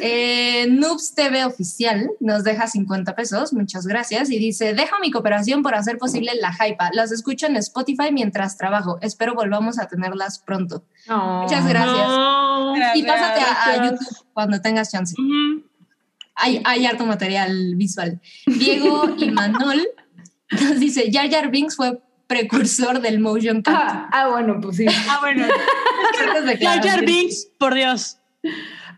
Eh, 0.00 0.68
Noobs 0.70 1.14
TV 1.14 1.44
Oficial 1.44 2.10
nos 2.20 2.44
deja 2.44 2.68
50 2.68 3.16
pesos, 3.16 3.52
muchas 3.52 3.84
gracias, 3.84 4.30
y 4.30 4.38
dice, 4.38 4.74
dejo 4.74 4.96
mi 5.00 5.10
cooperación 5.10 5.62
por 5.62 5.74
hacer 5.74 5.98
posible 5.98 6.32
la 6.40 6.52
hypa. 6.52 6.90
Las 6.92 7.10
escucho 7.10 7.46
en 7.46 7.56
Spotify 7.56 8.12
mientras 8.12 8.56
trabajo. 8.56 8.98
Espero 9.00 9.34
volvamos 9.34 9.80
a 9.80 9.88
tenerlas 9.88 10.38
pronto. 10.38 10.84
Muchas 11.08 11.66
gracias. 11.66 12.06
No. 12.06 12.76
Y 12.94 13.02
pásate 13.02 13.40
a. 13.40 13.90
YouTube 13.90 14.26
cuando 14.32 14.60
tengas 14.60 14.90
chance. 14.92 15.16
Hay, 16.36 16.62
hay 16.64 16.86
harto 16.86 17.04
material 17.04 17.74
visual. 17.74 18.20
Diego 18.46 19.14
y 19.18 19.30
Manol 19.30 19.82
nos 20.60 20.80
dice, 20.80 21.10
Jar 21.12 21.30
Jar 21.30 21.50
Binks 21.50 21.76
fue 21.76 21.98
precursor 22.26 23.00
del 23.00 23.18
motion 23.20 23.62
capture. 23.62 23.88
Ah, 23.90 24.08
ah, 24.12 24.28
bueno, 24.28 24.58
pues 24.60 24.76
sí. 24.76 24.86
Ah, 25.08 25.18
bueno. 25.20 25.46
Jar 26.60 26.82
Jar. 26.82 27.04
Binks, 27.04 27.48
por 27.58 27.74
Dios. 27.74 28.18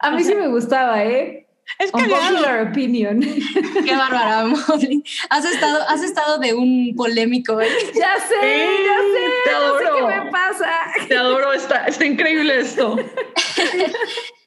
A 0.00 0.10
mí 0.12 0.22
sí 0.22 0.34
me 0.34 0.46
gustaba, 0.48 1.02
¿eh? 1.04 1.40
Es 1.78 1.90
cagado. 1.90 2.14
Unpopular 2.14 2.68
opinion. 2.68 3.20
Qué 3.20 3.96
bárbara, 3.96 4.44
Molly. 4.44 5.02
Has 5.30 5.44
estado, 5.46 5.88
has 5.88 6.02
estado 6.02 6.38
de 6.38 6.52
un 6.54 6.94
polémico, 6.94 7.60
¿eh? 7.60 7.68
ya 7.94 8.14
sé, 8.28 8.68
ya 8.84 8.98
sé. 8.98 9.30
Te 9.44 9.50
No 9.52 9.78
sé 9.78 9.86
adoro. 9.86 9.96
qué 10.08 10.24
me 10.24 10.30
pasa. 10.30 10.70
Te 11.08 11.16
adoro, 11.16 11.52
está, 11.54 11.86
está 11.86 12.04
increíble 12.04 12.60
esto. 12.60 12.96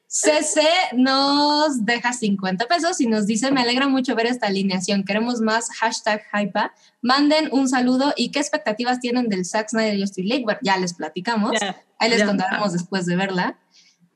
CC 0.07 0.61
nos 0.93 1.85
deja 1.85 2.13
50 2.13 2.65
pesos 2.67 3.01
y 3.01 3.07
nos 3.07 3.27
dice, 3.27 3.51
me 3.51 3.61
alegra 3.61 3.89
mucho 3.89 4.15
ver 4.15 4.27
esta 4.27 4.47
alineación, 4.47 5.03
queremos 5.03 5.41
más 5.41 5.69
hashtag 5.71 6.21
hypa. 6.33 6.73
Manden 7.01 7.49
un 7.51 7.67
saludo 7.67 8.13
y 8.15 8.31
qué 8.31 8.39
expectativas 8.39 8.99
tienen 8.99 9.27
del 9.27 9.45
Zack 9.45 9.69
Snyder 9.69 9.99
Justice 9.99 10.27
League. 10.27 10.45
Bueno, 10.45 10.59
ya 10.63 10.77
les 10.77 10.93
platicamos. 10.93 11.51
Ahí 11.99 12.09
les 12.09 12.23
contaremos 12.23 12.73
después 12.73 13.05
de 13.05 13.15
verla. 13.15 13.57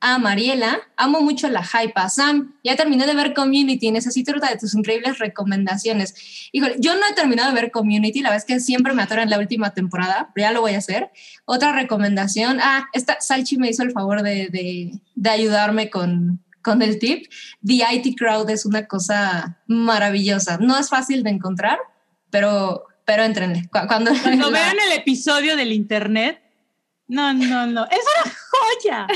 A 0.04 0.18
Mariela, 0.18 0.80
amo 0.96 1.20
mucho 1.20 1.48
la 1.48 1.62
hypa. 1.62 2.08
Sam, 2.10 2.54
ya 2.64 2.74
terminé 2.74 3.06
de 3.06 3.14
ver 3.14 3.34
Community, 3.34 3.92
necesito 3.92 4.32
otra 4.36 4.50
de 4.50 4.56
tus 4.58 4.74
increíbles 4.74 5.18
recomendaciones. 5.20 6.48
Híjole, 6.50 6.74
yo 6.80 6.96
no 6.96 7.02
he 7.08 7.12
terminado 7.14 7.52
de 7.54 7.60
ver 7.60 7.70
Community, 7.70 8.20
la 8.20 8.30
verdad 8.30 8.44
es 8.48 8.52
que 8.52 8.58
siempre 8.60 8.94
me 8.94 9.02
atoran 9.02 9.30
la 9.30 9.38
última 9.38 9.74
temporada, 9.74 10.30
pero 10.34 10.48
ya 10.48 10.52
lo 10.52 10.60
voy 10.60 10.74
a 10.74 10.78
hacer. 10.78 11.10
Otra 11.44 11.70
recomendación, 11.72 12.58
ah, 12.60 12.88
esta 12.92 13.20
Salchi 13.20 13.58
me 13.58 13.68
hizo 13.70 13.84
el 13.84 13.92
favor 13.92 14.22
de, 14.22 14.48
de- 14.48 14.90
de 15.14 15.30
ayudarme 15.30 15.88
con, 15.88 16.42
con 16.62 16.82
el 16.82 16.98
tip. 16.98 17.26
The 17.64 17.84
IT 17.92 18.16
Crowd 18.18 18.50
es 18.50 18.66
una 18.66 18.86
cosa 18.88 19.58
maravillosa. 19.68 20.58
No 20.58 20.76
es 20.78 20.88
fácil 20.88 21.22
de 21.22 21.30
encontrar, 21.30 21.78
pero, 22.30 22.86
pero 23.04 23.22
entrenle. 23.22 23.68
Cu- 23.70 23.86
Cuando, 23.86 24.10
Cuando 24.20 24.50
la- 24.50 24.58
vean 24.58 24.76
el 24.90 24.98
episodio 24.98 25.54
del 25.56 25.70
internet, 25.72 26.40
no, 27.12 27.32
no, 27.34 27.66
no. 27.66 27.84
Es 27.86 28.00
una 28.24 28.34
joya. 28.50 29.06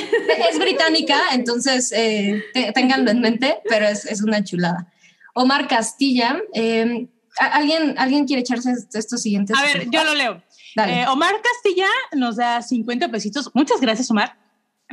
es 0.50 0.58
británica, 0.58 1.20
entonces 1.33 1.92
eh, 1.92 2.44
te- 2.55 2.73
ténganlo 2.73 3.10
en 3.10 3.20
mente, 3.20 3.58
pero 3.68 3.86
es, 3.86 4.05
es 4.05 4.23
una 4.23 4.42
chulada. 4.44 4.92
Omar 5.34 5.68
Castilla, 5.68 6.39
eh, 6.55 7.08
¿a- 7.41 7.47
¿alguien, 7.57 7.94
¿alguien 7.99 8.26
quiere 8.26 8.41
echarse 8.42 8.73
estos 8.94 9.20
siguientes? 9.23 9.57
A 9.58 9.62
ver, 9.62 9.89
yo 9.91 10.05
lo 10.05 10.15
leo. 10.15 10.42
Eh, 10.86 11.07
Omar 11.08 11.34
Castilla 11.42 11.89
nos 12.12 12.36
da 12.36 12.60
50 12.60 13.08
pesitos. 13.10 13.50
Muchas 13.55 13.81
gracias, 13.81 14.10
Omar. 14.10 14.36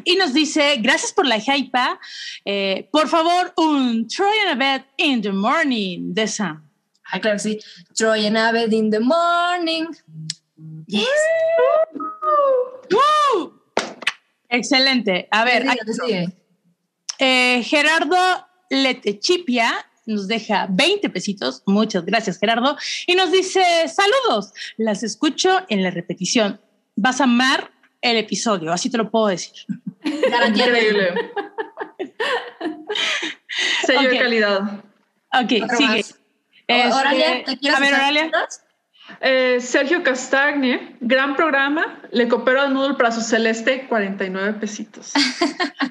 Y 0.06 0.16
nos 0.16 0.34
dice, 0.34 0.78
gracias 0.78 1.12
por 1.14 1.26
la 1.28 1.40
hype. 1.40 1.78
Eh, 2.46 2.90
por 2.92 3.08
favor, 3.10 3.54
un 3.58 4.08
Troy 4.08 4.34
and 4.48 4.52
a 4.52 4.56
bed 4.56 4.86
in 4.98 5.22
the 5.22 5.32
morning 5.32 6.14
de 6.14 6.28
Sam. 6.28 6.70
Ay, 7.12 7.20
claro 7.22 7.38
sí. 7.38 7.60
Troy 7.96 8.26
and 8.26 8.38
Abed 8.38 8.74
in 8.74 8.90
the 8.90 9.00
morning. 9.00 9.86
Yes. 10.88 11.08
¡Woo! 12.92 13.62
Excelente. 14.50 15.28
A 15.32 15.44
ver, 15.44 15.66
Sigue, 15.92 16.28
eh, 17.20 17.64
Gerardo 17.64 18.18
Letechipia 18.70 19.90
nos 20.06 20.28
deja 20.28 20.68
20 20.70 21.10
pesitos. 21.10 21.64
Muchas 21.66 22.06
gracias, 22.06 22.38
Gerardo. 22.40 22.78
Y 23.08 23.16
nos 23.16 23.32
dice, 23.32 23.64
saludos. 23.88 24.52
Las 24.78 25.04
escucho 25.04 25.62
en 25.70 25.84
la 25.84 25.92
repetición. 25.92 26.60
Vas 26.96 27.22
a 27.22 27.26
amar 27.26 27.72
el 28.02 28.18
episodio, 28.18 28.72
así 28.74 28.90
te 28.90 28.98
lo 28.98 29.10
puedo 29.10 29.28
decir. 29.28 29.54
Increíble. 30.04 31.14
Sello 33.86 34.02
Ok. 34.02 34.10
de 34.10 34.20
calidad. 34.20 34.62
Ok, 35.34 35.52
Otro 35.64 35.78
sigue. 35.78 36.00
Este, 36.00 36.94
Oralia, 36.94 37.44
¿te 37.46 37.58
quieres 37.58 37.78
a 37.78 37.82
ver, 37.82 37.94
Oralia. 37.94 38.32
Eh, 39.26 39.62
Sergio 39.62 40.04
Castagne, 40.04 40.98
gran 41.00 41.38
programa. 41.38 42.02
Le 42.12 42.28
coopero 42.28 42.60
al 42.60 42.74
Noodle 42.74 42.96
para 42.96 43.10
su 43.10 43.22
celeste, 43.22 43.88
49 43.88 44.60
pesitos. 44.60 45.14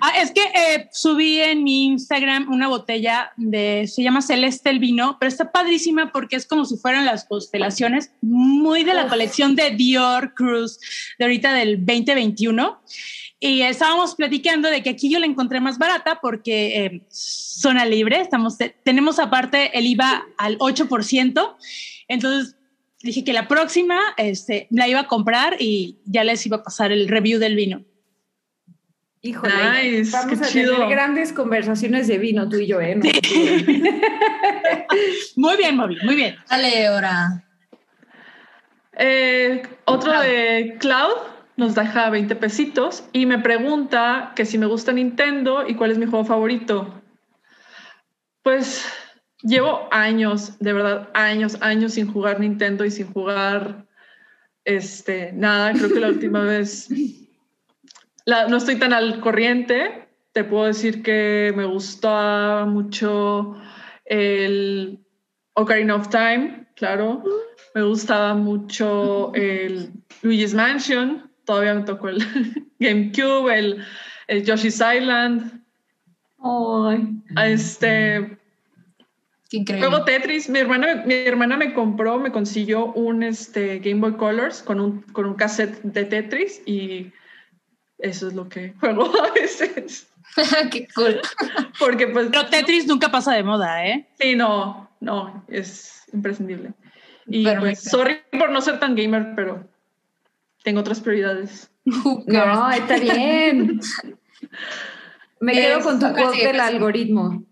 Ah, 0.05 0.21
es 0.21 0.33
que 0.33 0.41
eh, 0.41 0.89
subí 0.91 1.41
en 1.41 1.63
mi 1.63 1.85
Instagram 1.85 2.51
una 2.51 2.67
botella 2.67 3.31
de, 3.37 3.87
se 3.87 4.03
llama 4.03 4.21
Celeste 4.21 4.69
el 4.69 4.81
vino, 4.81 5.17
pero 5.21 5.29
está 5.29 5.53
padrísima 5.53 6.11
porque 6.11 6.35
es 6.35 6.45
como 6.45 6.65
si 6.65 6.77
fueran 6.77 7.05
las 7.05 7.25
constelaciones, 7.25 8.11
muy 8.21 8.83
de 8.83 8.95
la 8.95 9.05
Uf. 9.05 9.11
colección 9.11 9.55
de 9.55 9.71
Dior 9.71 10.35
Cruise 10.35 10.81
de 11.21 11.25
ahorita 11.25 11.53
del 11.53 11.87
2021. 11.87 12.83
Y 13.39 13.63
estábamos 13.63 14.17
platicando 14.17 14.69
de 14.71 14.83
que 14.83 14.91
aquí 14.91 15.09
yo 15.09 15.21
la 15.21 15.27
encontré 15.27 15.61
más 15.61 15.79
barata 15.79 16.19
porque 16.21 16.85
eh, 16.85 17.03
zona 17.09 17.85
libre, 17.85 18.21
estamos, 18.21 18.57
tenemos 18.83 19.21
aparte 19.21 19.79
el 19.79 19.87
IVA 19.87 20.25
al 20.37 20.59
8%. 20.59 21.57
Entonces 22.09 22.57
dije 23.03 23.25
que 23.25 23.33
la 23.33 23.49
próxima 23.49 23.99
este, 24.17 24.67
la 24.71 24.89
iba 24.89 25.01
a 25.01 25.09
comprar 25.09 25.57
y 25.61 25.99
ya 26.05 26.25
les 26.25 26.45
iba 26.47 26.59
a 26.59 26.63
pasar 26.63 26.93
el 26.93 27.09
review 27.09 27.39
del 27.39 27.57
vino. 27.57 27.83
Híjole, 29.25 29.55
Nice, 29.91 30.11
vamos 30.11 30.39
qué 30.39 30.45
a 30.45 30.49
chido. 30.49 30.75
tener 30.75 30.89
grandes 30.91 31.33
conversaciones 31.33 32.09
de 32.09 32.19
vino 32.19 32.49
tú 32.49 32.57
y 32.57 32.67
yo, 32.67 32.81
¿eh? 32.81 32.97
No, 32.97 33.03
Muy 35.37 35.57
bien, 35.57 35.77
Moby, 35.77 35.97
muy 36.03 36.17
bien. 36.17 36.37
Dale, 36.51 36.91
Ora. 36.91 37.45
Eh, 38.95 39.63
otro 39.85 40.11
Cloud. 40.11 40.23
de 40.25 40.77
Cloud, 40.81 41.13
nos 41.57 41.75
deja 41.75 42.11
20 42.11 42.35
pesitos 42.37 43.05
y 43.13 43.27
me 43.27 43.39
pregunta 43.39 44.33
que 44.35 44.45
si 44.45 44.59
me 44.59 44.67
gusta 44.67 44.93
Nintendo 44.93 45.67
y 45.69 45.75
cuál 45.77 45.93
es 45.93 45.99
mi 45.99 46.07
juego 46.07 46.25
favorito. 46.25 47.01
Pues 48.43 48.85
llevo 49.43 49.89
años, 49.91 50.59
de 50.59 50.73
verdad, 50.73 51.09
años, 51.15 51.59
años 51.61 51.95
sin 51.95 52.13
jugar 52.13 52.41
Nintendo 52.41 52.85
y 52.85 52.91
sin 52.91 53.13
jugar 53.13 53.87
este, 54.65 55.33
nada. 55.33 55.73
Creo 55.73 55.93
que 55.93 56.01
la 56.01 56.09
última 56.09 56.43
vez 56.45 56.89
no 58.27 58.57
estoy 58.57 58.77
tan 58.77 58.93
al 58.93 59.21
corriente. 59.21 60.09
Te 60.33 60.45
puedo 60.45 60.65
decir 60.65 61.03
que 61.03 61.53
me 61.57 61.65
gustó 61.65 62.67
mucho 62.67 63.55
el 64.07 64.99
Ocarina 65.55 65.97
of 65.97 66.09
Time, 66.09 66.67
claro. 66.75 67.23
Me 67.75 67.83
gustaba 67.83 68.35
mucho 68.35 69.33
el 69.35 69.93
Luigi's 70.23 70.55
Mansion. 70.55 71.31
Todavía 71.45 71.75
me 71.75 71.83
tocó 71.83 72.09
el 72.09 72.19
GameCube, 72.79 73.51
el, 73.51 73.85
el 74.29 74.45
Yoshi's 74.45 74.81
Island. 74.81 75.63
Este. 77.37 78.39
Juego 79.67 80.05
Tetris. 80.05 80.49
Mi 80.49 80.59
hermana, 80.59 81.03
mi 81.07 81.15
hermana 81.15 81.57
me 81.57 81.75
compró, 81.75 82.19
me 82.19 82.33
consiguió 82.33 82.87
un 82.93 83.23
este, 83.23 83.79
Game 83.81 84.01
Boy 84.01 84.17
Colors 84.17 84.63
con 84.63 84.81
un, 84.81 85.03
con 85.13 85.27
un 85.27 85.35
cassette 85.35 85.83
de 85.83 86.05
Tetris 86.05 86.63
y 86.67 87.13
eso 87.99 88.29
es 88.29 88.35
lo 88.35 88.49
que 88.49 88.75
juego 88.81 89.13
a 89.25 89.33
veces. 89.33 90.09
Qué 90.71 90.89
cool. 90.95 91.21
Porque 91.79 92.09
pues. 92.09 92.29
Pero 92.31 92.47
Tetris 92.47 92.87
nunca 92.87 93.11
pasa 93.11 93.35
de 93.35 93.43
moda, 93.43 93.87
¿eh? 93.87 94.09
Sí, 94.19 94.35
no, 94.35 94.91
no, 95.01 95.45
es 95.49 96.05
imprescindible. 96.13 96.73
Y 97.27 97.45
pues, 97.45 97.83
sorry 97.83 98.19
por 98.39 98.51
no 98.51 98.61
ser 98.61 98.81
tan 98.81 98.97
gamer, 98.97 99.35
pero 99.37 99.69
tengo 100.63 100.81
otras 100.81 101.01
prioridades. 101.01 101.69
No, 102.27 102.71
está 102.71 102.97
bien. 102.97 103.81
Me 105.41 105.53
quedo 105.53 105.81
con 105.81 105.99
tu 105.99 106.07
voz 106.07 106.37
del 106.37 106.61
algoritmo. 106.61 107.45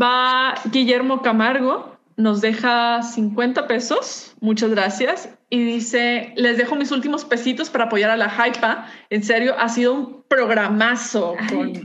Va 0.00 0.54
Guillermo 0.66 1.22
Camargo, 1.22 1.96
nos 2.16 2.40
deja 2.40 3.02
50 3.02 3.66
pesos, 3.66 4.34
muchas 4.40 4.70
gracias, 4.70 5.30
y 5.48 5.62
dice, 5.62 6.32
les 6.34 6.58
dejo 6.58 6.74
mis 6.74 6.90
últimos 6.90 7.24
pesitos 7.24 7.70
para 7.70 7.84
apoyar 7.84 8.10
a 8.10 8.16
la 8.16 8.26
Hypa. 8.26 8.90
En 9.10 9.22
serio, 9.22 9.54
ha 9.58 9.68
sido 9.68 9.94
un 9.94 10.24
programazo. 10.28 11.36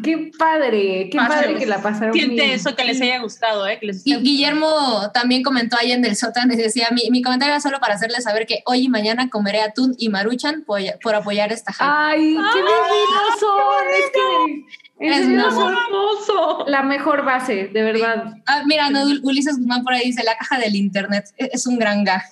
qué 0.04 0.32
padre, 0.38 1.10
qué 1.12 1.18
padre 1.18 1.56
que 1.58 1.68
la 1.68 1.80
pasaron 1.82 2.14
Siente 2.14 2.54
eso, 2.54 2.76
que 2.76 2.84
les 2.86 3.00
haya 3.02 3.20
gustado. 3.20 3.68
¿eh? 3.68 3.80
y 3.82 4.16
Guillermo 4.16 5.12
también 5.14 5.44
comentó 5.44 5.78
ahí 5.80 5.92
en 5.92 6.04
el 6.06 6.16
sótano 6.16 6.54
y 6.54 6.58
decía, 6.58 6.88
mi, 6.92 7.12
mi, 7.12 7.22
comentario 7.22 7.54
era 7.54 7.62
solo 7.62 7.80
para 7.80 7.94
hacerles 7.94 8.24
saber 8.24 8.48
que 8.48 8.64
hoy 8.66 8.86
y 8.86 8.90
mañana 8.90 9.30
comeré 9.30 9.62
atún 9.62 9.94
y 10.00 10.10
maruchan 10.10 10.64
por, 10.64 10.82
por 11.04 11.14
apoyar 11.14 11.52
esta 11.52 11.72
Hypa. 11.72 12.08
¡Ay, 12.08 12.36
qué 12.36 12.60
divinos 12.60 13.40
son! 13.40 13.86
Es 13.94 14.12
que 14.12 14.82
es, 15.02 15.28
hermoso. 15.28 16.66
La 16.68 16.84
mejor 16.84 17.26
base, 17.26 17.70
de 17.70 17.82
verdad. 17.82 18.36
Ah, 18.46 18.64
mira, 18.66 18.90
no, 18.90 19.04
Ulises 19.24 19.58
Guzmán 19.58 19.84
por 19.84 19.94
ahí 19.94 20.06
dice, 20.06 20.24
la 20.24 20.38
caja 20.38 20.60
del 20.60 20.76
internet 20.76 21.26
e-, 21.38 21.50
es 21.54 21.66
un 21.66 21.80
gran 21.80 22.04
gag. 22.04 22.24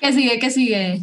¿Qué 0.00 0.12
sigue? 0.12 0.38
¿Qué 0.38 0.50
sigue? 0.50 1.02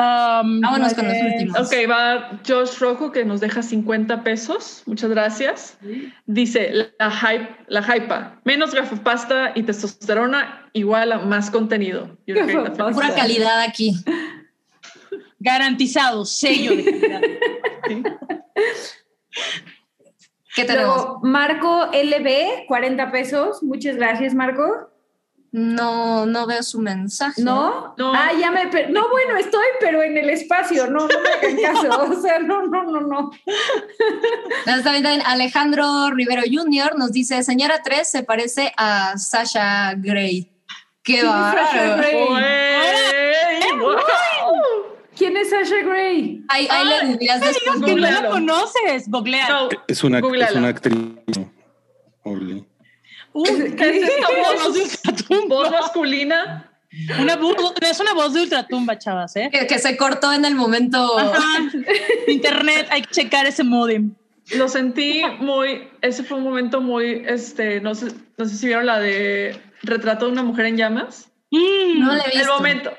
Um, 0.00 0.62
Vámonos 0.62 0.94
con 0.94 1.06
los 1.08 1.16
últimos. 1.20 1.60
Ok, 1.60 1.74
va 1.90 2.40
Josh 2.48 2.78
Rojo 2.78 3.12
que 3.12 3.22
nos 3.26 3.40
deja 3.40 3.62
50 3.62 4.24
pesos. 4.24 4.82
Muchas 4.86 5.10
gracias. 5.10 5.76
Dice 6.24 6.92
la 6.98 7.10
hype, 7.10 7.48
la 7.68 7.82
hypa, 7.82 8.40
menos 8.44 8.74
gafapasta 8.74 9.52
y 9.54 9.62
testosterona 9.62 10.70
igual 10.72 11.12
a 11.12 11.18
más 11.18 11.50
contenido. 11.50 12.16
Pura 12.94 13.14
calidad 13.14 13.60
aquí. 13.60 13.94
Garantizado, 15.40 16.24
sello 16.26 16.76
de 16.76 16.84
calidad. 16.84 17.20
¿Qué 20.54 20.64
tenemos? 20.64 21.22
Marco 21.22 21.86
LB, 21.86 22.66
40 22.66 23.10
pesos. 23.10 23.62
Muchas 23.62 23.96
gracias, 23.96 24.34
Marco. 24.34 24.90
No, 25.52 26.26
no 26.26 26.46
veo 26.46 26.62
su 26.62 26.78
mensaje. 26.78 27.42
¿No? 27.42 27.94
no. 27.96 28.12
Ah, 28.14 28.30
ya 28.38 28.50
me... 28.50 28.66
No, 28.88 29.08
bueno, 29.08 29.36
estoy, 29.36 29.66
pero 29.80 30.02
en 30.02 30.16
el 30.16 30.30
espacio. 30.30 30.86
No, 30.88 31.08
no 31.08 31.20
me 31.20 31.28
hagan 31.28 31.56
caso. 31.74 32.02
O 32.12 32.20
sea, 32.20 32.38
no, 32.38 32.66
no, 32.66 32.84
no, 32.84 33.00
no. 33.00 33.30
También 34.64 35.22
Alejandro 35.24 36.10
Rivero 36.10 36.42
Jr. 36.42 36.96
nos 36.98 37.12
dice, 37.12 37.42
señora 37.42 37.82
3 37.82 38.08
se 38.08 38.22
parece 38.22 38.72
a 38.76 39.16
Sasha 39.16 39.94
Gray. 39.96 40.52
¡Qué 41.02 41.24
va! 41.24 41.52
Sasha 41.52 41.96
Gray! 41.96 42.28
¿Quién 45.20 45.36
es 45.36 45.50
Sasha 45.50 45.82
Gray? 45.84 46.42
Ahí, 46.48 46.66
ahí 46.70 46.88
le 46.88 47.12
dirías 47.12 47.42
después. 47.42 47.82
que 47.84 47.94
no 47.94 47.98
la 47.98 48.30
conoces, 48.30 49.06
googlear. 49.06 49.50
No, 49.50 49.68
es, 49.86 50.02
una, 50.02 50.18
es 50.18 50.54
una 50.54 50.68
actriz. 50.68 50.96
Uy, 53.34 53.74
¿Qué 53.76 53.98
es 53.98 54.08
esta 54.08 54.28
voz 54.30 54.74
de 54.74 54.80
ultratumba? 54.80 55.56
¿Voz 55.56 55.70
masculina? 55.70 56.72
Una, 57.20 57.38
es 57.82 58.00
una 58.00 58.14
voz 58.14 58.32
de 58.32 58.40
ultratumba, 58.40 58.98
chavas, 58.98 59.36
¿eh? 59.36 59.50
Que, 59.52 59.66
que 59.66 59.78
se 59.78 59.94
cortó 59.98 60.32
en 60.32 60.46
el 60.46 60.54
momento. 60.54 61.14
Internet, 62.26 62.88
hay 62.90 63.02
que 63.02 63.10
checar 63.10 63.44
ese 63.44 63.62
modem. 63.62 64.14
Lo 64.56 64.70
sentí 64.70 65.22
muy, 65.38 65.86
ese 66.00 66.24
fue 66.24 66.38
un 66.38 66.44
momento 66.44 66.80
muy, 66.80 67.24
este, 67.26 67.82
no 67.82 67.94
sé, 67.94 68.14
no 68.38 68.46
sé 68.46 68.56
si 68.56 68.68
vieron 68.68 68.86
la 68.86 68.98
de 68.98 69.60
Retrato 69.82 70.24
de 70.24 70.32
una 70.32 70.42
mujer 70.44 70.64
en 70.64 70.78
llamas. 70.78 71.30
Mm, 71.50 72.00
no 72.00 72.14
le 72.14 72.22
he 72.22 72.30
visto. 72.30 72.40
El 72.40 72.48
momento, 72.48 72.92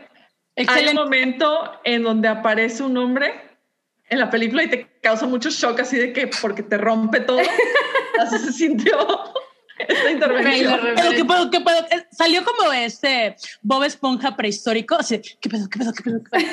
hay 0.67 0.87
un 0.87 0.95
momento 0.95 1.79
en 1.83 2.03
donde 2.03 2.27
aparece 2.27 2.83
un 2.83 2.97
hombre 2.97 3.33
en 4.09 4.19
la 4.19 4.29
película 4.29 4.63
y 4.63 4.69
te 4.69 4.87
causa 5.01 5.25
mucho 5.25 5.49
shock 5.49 5.79
así 5.79 5.97
de 5.97 6.13
que 6.13 6.27
porque 6.27 6.63
te 6.63 6.77
rompe 6.77 7.21
todo. 7.21 7.39
así 8.19 8.37
se 8.39 8.53
sintió 8.53 8.97
esta 9.87 10.11
intervención. 10.11 10.79
Pero 10.95 11.11
¿qué 11.11 11.25
pedo, 11.25 11.49
qué 11.49 12.05
Salió 12.11 12.43
como 12.43 12.71
este 12.71 13.35
Bob 13.61 13.83
Esponja 13.83 14.35
prehistórico. 14.35 14.95
Así, 14.95 15.19
¿qué 15.19 15.49
pedo, 15.49 15.67
qué 15.69 15.79
pedo, 15.79 15.93
qué 15.93 16.03
pedo? 16.03 16.23
Qué 16.23 16.29
pedo? 16.29 16.41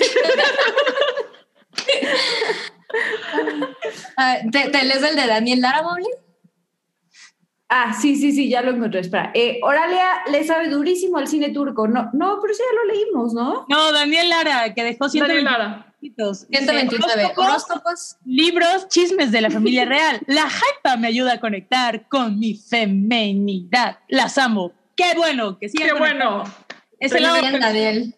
Ah, 4.16 4.38
¿te, 4.50 4.70
¿te, 4.70 4.84
lees 4.84 5.02
el 5.02 5.14
de 5.14 5.26
Daniel 5.26 5.60
Lara, 5.60 5.82
Mobley? 5.82 6.08
Ah, 7.70 7.92
sí, 7.92 8.16
sí, 8.16 8.32
sí, 8.32 8.48
ya 8.48 8.62
lo 8.62 8.70
encontré. 8.70 9.00
Espera. 9.00 9.30
Eh, 9.34 9.60
Oralia 9.62 10.22
le 10.30 10.42
sabe 10.44 10.68
durísimo 10.68 11.18
al 11.18 11.28
cine 11.28 11.50
turco. 11.50 11.86
No, 11.86 12.08
no, 12.14 12.38
pero 12.40 12.54
sí 12.54 12.62
ya 12.66 12.74
lo 12.76 12.94
leímos, 12.94 13.34
¿no? 13.34 13.66
No, 13.68 13.92
Daniel 13.92 14.30
Lara, 14.30 14.72
que 14.72 14.84
dejó 14.84 15.08
129. 15.08 15.84
129. 16.00 17.32
Horóscopos. 17.36 18.16
Libros, 18.24 18.88
chismes 18.88 19.32
de 19.32 19.42
la 19.42 19.50
familia 19.50 19.84
real. 19.86 20.20
La 20.26 20.46
hypa 20.46 20.96
me 20.96 21.08
ayuda 21.08 21.34
a 21.34 21.40
conectar 21.40 22.08
con 22.08 22.38
mi 22.38 22.54
femenidad. 22.54 23.98
Las 24.08 24.38
amo. 24.38 24.72
Qué 24.96 25.14
bueno, 25.16 25.58
que 25.58 25.68
sí. 25.68 25.76
Qué 25.76 25.92
bueno. 25.92 26.44
Es 26.98 27.12
el 27.12 27.22
lado 27.22 27.36
Daniel. 27.58 28.14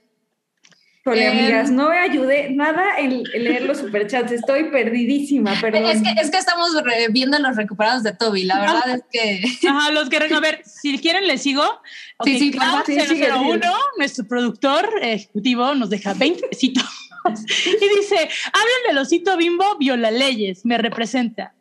Híjole, 1.03 1.27
em, 1.27 1.39
amigas, 1.39 1.71
no 1.71 1.89
me 1.89 1.99
ayudé 1.99 2.51
nada 2.51 2.99
en, 2.99 3.23
leer 3.23 3.63
los 3.63 3.79
superchats, 3.79 4.33
estoy 4.33 4.65
perdidísimo. 4.65 5.51
perdón. 5.61 5.87
Es 5.87 6.03
que, 6.03 6.11
es 6.21 6.31
que 6.31 6.39
estamos 6.39 6.71
viendo 7.11 7.39
los 7.39 7.57
recuperados 7.57 8.03
de 8.03 8.13
Toby, 8.13 8.45
la 8.45 8.61
verdad 8.61 8.91
es 8.91 9.03
que... 9.11 9.43
Ajá, 9.69 9.91
los 9.93 10.11
que... 10.11 10.17
A 10.19 10.41
ver, 10.41 10.63
si 10.65 10.99
quieren 10.99 11.27
les 11.27 11.43
sigo. 11.43 11.65
sí, 12.25 12.39
sí, 12.39 12.51
claro. 12.51 12.83
Sí, 12.85 12.99
nuestro 13.97 14.27
productor 14.27 14.89
ejecutivo, 15.01 15.75
nos 15.75 15.89
deja 15.89 16.13
20 16.15 16.49
pesitos 16.49 16.85
y 17.25 17.99
dice, 17.99 18.17
hablen 18.17 18.87
del 18.89 18.99
osito 18.99 19.37
bimbo, 19.37 19.77
viola 19.79 20.11
leyes, 20.11 20.65
me 20.65 20.79
representa. 20.79 21.55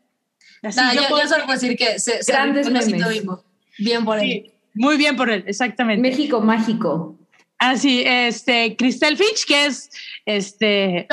Así 0.61 0.79
yo, 0.93 1.01
yo, 1.01 1.27
solo 1.27 1.45
puedo 1.45 1.59
decir 1.59 1.77
que 1.77 1.99
se, 1.99 2.19
Grandes 2.27 2.67
el 2.67 2.77
osito 2.77 3.09
bimbo. 3.09 3.43
Bien 3.77 4.03
por 4.03 4.19
él. 4.19 4.51
Muy 4.73 4.97
bien 4.97 5.15
por 5.15 5.29
él, 5.29 5.43
exactamente. 5.47 6.01
México 6.01 6.41
mágico. 6.41 7.18
Así, 7.59 8.05
ah, 8.05 8.27
este, 8.27 8.75
Crystal 8.77 9.17
Fitch, 9.17 9.45
que 9.45 9.65
es 9.65 9.89
este. 10.25 11.07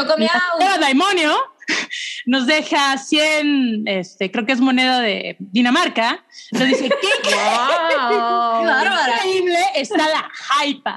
La 0.61 0.79
demonio, 0.87 1.37
nos 2.27 2.47
deja 2.47 2.97
100, 2.97 3.83
este, 3.87 4.31
creo 4.31 4.47
que 4.47 4.53
es 4.53 4.61
moneda 4.61 5.01
de 5.01 5.37
Dinamarca. 5.39 6.25
Nos 6.53 6.69
dice, 6.69 6.89
¡qué, 6.89 7.35
wow, 7.35 8.65
increíble 8.65 9.59
está 9.75 10.09
la 10.09 10.31
hype! 10.61 10.91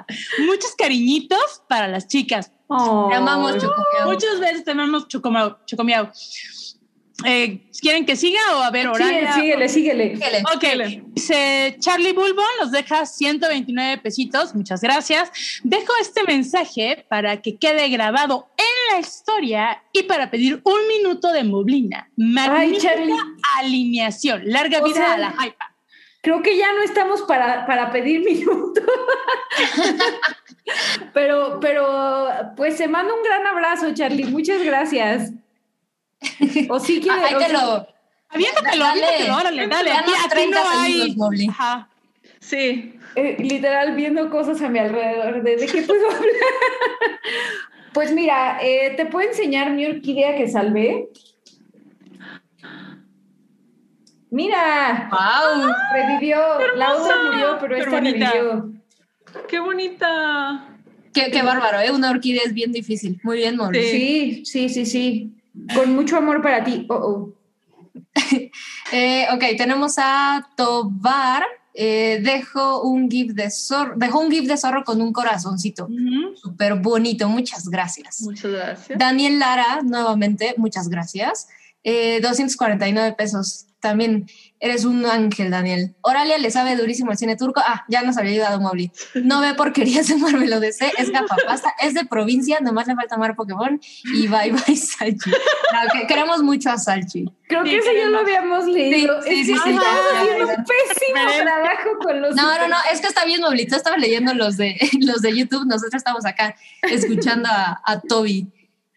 Muchos 0.46 0.76
cariñitos 0.78 1.64
para 1.68 1.88
las 1.88 2.08
chicas. 2.08 2.52
Te 3.10 3.16
amamos, 3.16 3.54
Chocomiao. 3.54 4.06
Muchas 4.06 4.40
veces 4.40 4.64
te 4.64 4.72
amamos, 4.72 5.08
Chocomiao. 5.08 6.12
Eh, 7.26 7.62
¿Quieren 7.82 8.06
que 8.06 8.16
siga 8.16 8.40
o 8.56 8.62
a 8.62 8.72
ver 8.72 8.88
horario? 8.88 9.34
Síguele, 9.34 9.70
síguele, 9.70 10.16
síguele. 10.16 10.44
Ok, 10.56 11.04
dice 11.14 11.76
Charlie 11.80 12.14
Bulbo 12.14 12.42
nos 12.60 12.72
deja 12.72 13.06
129 13.06 13.98
pesitos, 14.02 14.56
muchas 14.56 14.82
gracias. 14.82 15.32
Dejo 15.64 15.92
este 16.02 16.24
mensaje 16.24 17.06
para 17.10 17.42
que 17.42 17.58
quede 17.58 17.90
grabado 17.90 18.50
en 18.58 18.94
la 18.94 19.00
historia 19.00 19.84
y 19.92 20.04
para 20.04 20.32
pedir 20.32 20.62
un 20.64 20.88
minuto 20.88 21.32
de 21.32 21.44
moblina. 21.44 22.10
Magnífica 22.16 22.92
alineación, 23.58 24.42
larga 24.46 24.82
vida 24.82 25.14
a 25.14 25.18
la 25.18 25.32
hype. 25.32 25.58
creo 26.22 26.42
que 26.42 26.58
ya 26.58 26.74
no 26.74 26.82
estamos 26.84 27.22
para, 27.24 27.66
para 27.66 27.92
pedir 27.92 28.22
minutos. 28.26 28.84
pero, 31.14 31.60
pero, 31.60 32.30
pues 32.56 32.78
se 32.78 32.88
manda 32.88 33.14
un 33.14 33.24
gran 33.24 33.46
abrazo, 33.46 33.94
Charlie. 33.94 34.26
Muchas 34.26 34.64
gracias. 34.64 35.32
O 36.70 36.80
sí 36.80 37.00
quiere. 37.02 37.20
Ahí 37.22 37.36
te 37.38 37.54
lo. 37.54 37.88
Aviéntatelo, 38.32 38.84
Dale. 38.84 39.04
aviéntatelo, 39.06 39.38
órale, 39.38 39.68
dale. 39.68 39.92
Aquí, 39.92 40.12
aquí 40.12 40.30
30 40.30 40.64
no 40.64 40.70
hay. 40.70 41.16
Ajá. 41.50 41.90
Sí. 42.40 42.94
eh, 43.16 43.38
literal 43.40 43.96
viendo 43.96 44.30
cosas 44.30 44.62
a 44.62 44.70
mi 44.70 44.80
alrededor. 44.80 45.42
¿De, 45.44 45.56
de 45.58 45.66
qué 45.66 45.82
puedo 45.82 46.08
hablar? 46.12 46.32
pues 47.94 48.12
mira, 48.12 48.60
eh, 48.62 48.94
te 48.96 49.06
puedo 49.08 49.28
enseñar 49.28 49.72
mi 49.72 49.86
orquídea 49.86 50.36
que 50.38 50.48
salvé. 50.48 51.10
Mira, 54.32 55.10
¡Wow! 55.12 55.74
revivió. 55.94 56.38
La 56.76 56.96
otra 56.96 57.16
murió, 57.24 57.58
pero 57.60 57.76
Qué 57.76 57.82
esta 57.82 57.92
bonita. 57.96 58.32
revivió. 58.32 58.72
Qué 59.48 59.60
bonita. 59.60 60.68
Qué, 61.14 61.32
qué 61.32 61.42
bárbaro, 61.42 61.80
¿eh? 61.80 61.92
Una 61.92 62.12
orquídea 62.12 62.44
es 62.46 62.54
bien 62.54 62.72
difícil. 62.72 63.20
Muy 63.24 63.38
bien, 63.38 63.56
Mobley. 63.58 63.84
Sí, 63.90 64.44
sí, 64.46 64.70
sí, 64.70 64.86
sí. 64.86 65.32
Con 65.74 65.96
mucho 65.96 66.18
amor 66.18 66.42
para 66.42 66.64
ti. 66.64 66.86
Oh, 66.90 66.96
oh. 66.96 67.34
Eh, 68.92 69.28
ok, 69.32 69.44
tenemos 69.58 69.96
a 69.98 70.50
Tobar. 70.56 71.44
Eh, 71.76 72.20
dejo 72.24 72.82
un 72.82 73.10
GIF 73.10 73.34
de 73.34 73.50
zorro, 73.52 73.94
dejó 73.96 74.20
un 74.20 74.32
GIF 74.32 74.48
de 74.48 74.58
zorro 74.58 74.84
con 74.84 75.02
un 75.02 75.14
corazoncito. 75.14 75.86
Ujú. 75.86 76.36
Súper 76.36 76.76
bonito, 76.76 77.30
muchas 77.30 77.70
gracias. 77.70 78.22
Muchas 78.22 78.52
gracias. 78.52 78.98
Daniel 78.98 79.40
Lara, 79.40 79.82
nuevamente, 79.84 80.56
muchas 80.58 80.90
gracias. 80.90 81.48
Eh, 81.84 82.20
249 82.22 83.16
pesos. 83.18 83.68
También 83.80 84.28
eres 84.60 84.84
un 84.86 85.06
ángel, 85.06 85.52
Daniel. 85.52 85.96
Oralia 86.02 86.38
le 86.38 86.52
sabe 86.52 86.76
durísimo 86.76 87.12
el 87.12 87.18
cine 87.18 87.36
turco. 87.38 87.62
Ah, 87.66 87.86
ya 87.88 88.02
nos 88.02 88.18
había 88.18 88.32
ayudado 88.32 88.60
Mowgli. 88.60 88.92
No 89.24 89.40
ve 89.42 89.54
porquerías 89.54 90.08
de 90.08 90.18
Marvel 90.18 90.52
o 90.54 90.60
DC, 90.60 90.92
es 90.98 91.12
gafapasta, 91.12 91.74
es 91.82 91.94
de 91.94 92.06
provincia, 92.06 92.60
nomás 92.62 92.88
le 92.88 92.96
falta 92.96 93.16
amar 93.16 93.36
Pokémon 93.36 93.80
y 94.14 94.28
bye 94.28 94.52
bye 94.52 94.76
Salchi. 94.76 95.30
No, 95.32 95.80
que- 95.94 96.08
queremos 96.08 96.44
mucho 96.44 96.70
a 96.72 96.78
Salchi. 96.78 97.26
Creo 97.48 97.64
Sí, 97.64 97.70
que 97.72 97.78
eso 97.78 97.90
ya 97.98 98.06
lo 98.10 98.20
habíamos 98.20 98.66
leído. 98.66 99.22
Sí, 99.24 99.30
sí, 99.30 99.40
Es 99.42 99.48
sí, 99.48 99.54
que 99.54 99.60
sí, 99.64 99.70
estamos 99.70 99.84
ya, 100.14 100.20
haciendo 100.20 100.46
ya, 100.48 100.54
un 100.58 100.66
pésimo 100.66 101.44
trabajo 101.44 101.90
con 102.02 102.22
los. 102.22 102.36
No, 102.36 102.58
no, 102.60 102.68
no, 102.68 102.76
es 102.92 103.02
que 103.02 103.08
está 103.08 103.26
bien, 103.26 103.42
Mowgli. 103.42 103.66
Tú 103.66 103.76
estabas 103.76 104.00
leyendo 104.00 104.34
los 104.34 104.58
de, 104.58 104.78
los 105.02 105.22
de 105.22 105.36
YouTube, 105.38 105.66
nosotros 105.66 105.96
estamos 105.96 106.26
acá 106.26 106.56
escuchando 106.84 107.50
a, 107.50 107.82
a 107.86 108.00
Toby. 108.02 108.48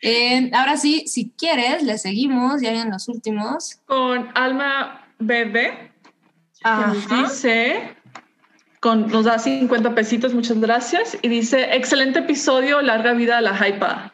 Eh, 0.04 0.50
ahora 0.52 0.76
sí, 0.76 1.04
si 1.06 1.30
quieres, 1.38 1.84
le 1.84 1.96
seguimos, 1.96 2.60
ya 2.60 2.72
vienen 2.72 2.90
los 2.90 3.06
últimos. 3.08 3.78
Con 3.86 4.30
Alma 4.34 5.01
Bebé, 5.26 5.92
que 6.62 6.70
nos 6.70 7.06
Ajá. 7.06 7.22
dice, 7.22 7.96
con, 8.80 9.08
nos 9.08 9.24
da 9.24 9.38
50 9.38 9.94
pesitos, 9.94 10.34
muchas 10.34 10.58
gracias. 10.60 11.16
Y 11.22 11.28
dice, 11.28 11.74
excelente 11.76 12.20
episodio, 12.20 12.80
larga 12.82 13.12
vida 13.14 13.38
a 13.38 13.40
la 13.40 13.52
hypa. 13.68 14.12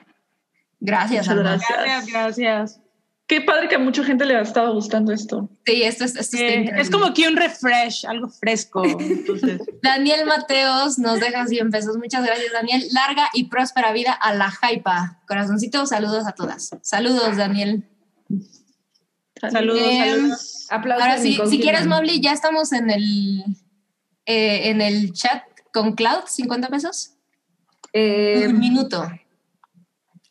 Gracias, 0.81 1.27
Muchas 1.29 1.39
Alma. 1.39 1.65
gracias. 1.79 2.07
Gracias. 2.07 2.81
Qué 3.27 3.43
padre 3.43 3.69
que 3.69 3.75
a 3.75 3.79
mucha 3.79 4.03
gente 4.05 4.25
le 4.25 4.37
ha 4.37 4.41
estado 4.41 4.73
gustando 4.73 5.13
esto. 5.13 5.51
Sí, 5.67 5.83
esto, 5.83 6.05
es- 6.07 6.17
esto 6.17 6.37
está 6.39 6.49
Eh, 6.49 6.81
es 6.81 6.89
como 6.89 7.13
que 7.13 7.29
un 7.29 7.37
refresh, 7.37 8.07
algo 8.07 8.29
fresco. 8.31 8.83
Entonces, 8.87 9.61
Daniel 9.83 10.25
Mateos 10.25 10.99
nos 10.99 11.21
deja 11.21 11.47
100 11.47 11.71
pesos. 11.71 11.99
Muchas 11.99 12.25
gracias, 12.25 12.51
Daniel. 12.55 12.83
Larga 12.93 13.29
y 13.35 13.45
próspera 13.51 13.93
vida 13.93 14.13
a 14.13 14.33
la 14.33 14.51
Jaipa. 14.51 15.21
Corazoncito, 15.29 15.85
saludos 15.85 16.27
a 16.27 16.33
todas. 16.33 16.71
Saludos, 16.81 17.37
Daniel. 17.37 17.85
saludos, 19.51 19.83
Em, 19.83 19.99
saludos. 19.99 20.58
Aplausos. 20.71 21.03
Ahora 21.03 21.15
a 21.15 21.23
sí, 21.23 21.39
si 21.49 21.61
quieres. 21.61 21.87
Mobley, 21.87 22.21
ya 22.21 22.33
estamos 22.33 22.73
en 22.73 22.91
el, 22.91 23.43
eh, 24.27 24.69
en 24.71 24.81
el 24.81 25.13
chat 25.13 25.43
con 25.73 25.95
Cloud, 25.95 26.25
50 26.27 26.69
pesos. 26.69 27.15
Eh, 27.93 28.47
Un 28.49 28.59
minuto. 28.59 29.11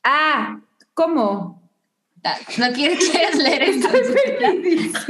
ah, 0.04 0.60
¿cómo? 0.94 1.58
¿No 2.58 2.74
quieres, 2.74 3.00
quieres 3.12 3.36
leer 3.38 3.64
esto? 3.64 3.88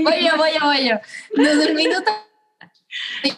Voy 0.04 0.24
yo, 0.24 0.38
voy 0.38 0.50
yo, 0.60 0.66
voy 0.66 0.88
yo. 0.90 0.96
Desde 1.36 1.70
el 1.70 1.76
minuto. 1.76 2.12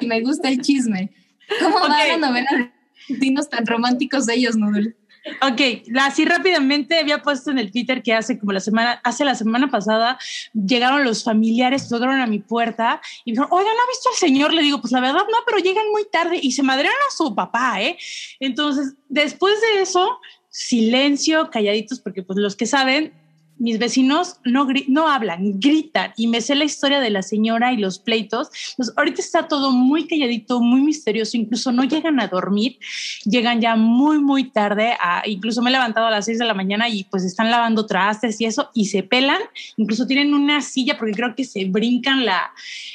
Me 0.01 0.21
gusta 0.21 0.49
el 0.49 0.61
chisme. 0.61 1.13
¿Cómo 1.61 1.79
va 1.79 1.85
Ok. 1.85 2.07
la 2.09 2.17
novela 2.17 2.49
de 2.51 2.71
destinos 3.07 3.49
tan 3.49 3.65
románticos 3.65 4.25
de 4.25 4.35
ellos, 4.35 4.55
Nudul? 4.55 4.95
Ok, 5.41 5.61
así 5.99 6.25
rápidamente 6.25 6.99
había 6.99 7.21
puesto 7.21 7.51
en 7.51 7.59
el 7.59 7.71
Twitter 7.71 8.01
que 8.01 8.13
hace 8.13 8.39
como 8.39 8.51
la 8.51 8.59
semana, 8.59 9.01
hace 9.03 9.25
la 9.25 9.35
semana 9.35 9.69
pasada 9.69 10.17
llegaron 10.53 11.03
los 11.03 11.23
familiares, 11.23 11.89
tocaron 11.89 12.19
a 12.19 12.27
mi 12.27 12.39
puerta 12.39 13.01
y 13.25 13.31
dijeron, 13.31 13.49
oigan, 13.51 13.73
¿no 13.75 13.83
ha 13.83 13.87
visto 13.87 14.09
al 14.09 14.15
señor? 14.15 14.53
Le 14.53 14.61
digo, 14.61 14.81
pues 14.81 14.91
la 14.91 15.01
verdad 15.01 15.25
no, 15.29 15.37
pero 15.45 15.59
llegan 15.59 15.89
muy 15.91 16.05
tarde 16.11 16.39
y 16.41 16.51
se 16.51 16.63
madrearon 16.63 16.99
a 17.07 17.15
su 17.15 17.35
papá, 17.35 17.81
¿eh? 17.81 17.97
Entonces, 18.39 18.95
después 19.07 19.59
de 19.61 19.81
eso, 19.81 20.19
silencio, 20.49 21.49
calladitos, 21.51 21.99
porque 21.99 22.23
pues 22.23 22.39
los 22.39 22.55
que 22.55 22.65
saben, 22.65 23.13
mis 23.59 23.79
vecinos 23.79 24.37
no, 24.43 24.67
no 24.87 25.07
hablan, 25.07 25.59
gritan 25.59 26.13
y 26.17 26.27
me 26.27 26.41
sé 26.41 26.55
la 26.55 26.65
historia 26.65 26.99
de 26.99 27.09
la 27.09 27.21
señora 27.21 27.73
y 27.73 27.77
los 27.77 27.99
pleitos. 27.99 28.49
Entonces, 28.71 28.95
ahorita 28.97 29.21
está 29.21 29.47
todo 29.47 29.71
muy 29.71 30.07
calladito, 30.07 30.59
muy 30.59 30.81
misterioso, 30.81 31.37
incluso 31.37 31.71
no 31.71 31.83
llegan 31.83 32.19
a 32.19 32.27
dormir 32.27 32.79
llegan 33.25 33.61
ya 33.61 33.75
muy, 33.75 34.19
muy 34.19 34.51
tarde. 34.51 34.93
Incluso 35.25 35.61
me 35.61 35.69
he 35.69 35.73
levantado 35.73 36.07
a 36.07 36.11
las 36.11 36.25
6 36.25 36.39
de 36.39 36.45
la 36.45 36.53
mañana 36.53 36.89
y 36.89 37.05
pues 37.05 37.23
están 37.23 37.51
lavando 37.51 37.85
trastes 37.85 38.39
y 38.41 38.45
eso 38.45 38.69
y 38.73 38.85
se 38.85 39.03
pelan. 39.03 39.39
Incluso 39.77 40.07
tienen 40.07 40.33
una 40.33 40.61
silla 40.61 40.97
porque 40.97 41.13
creo 41.13 41.35
que 41.35 41.43
se 41.43 41.65
brincan 41.65 42.25
la, 42.25 42.51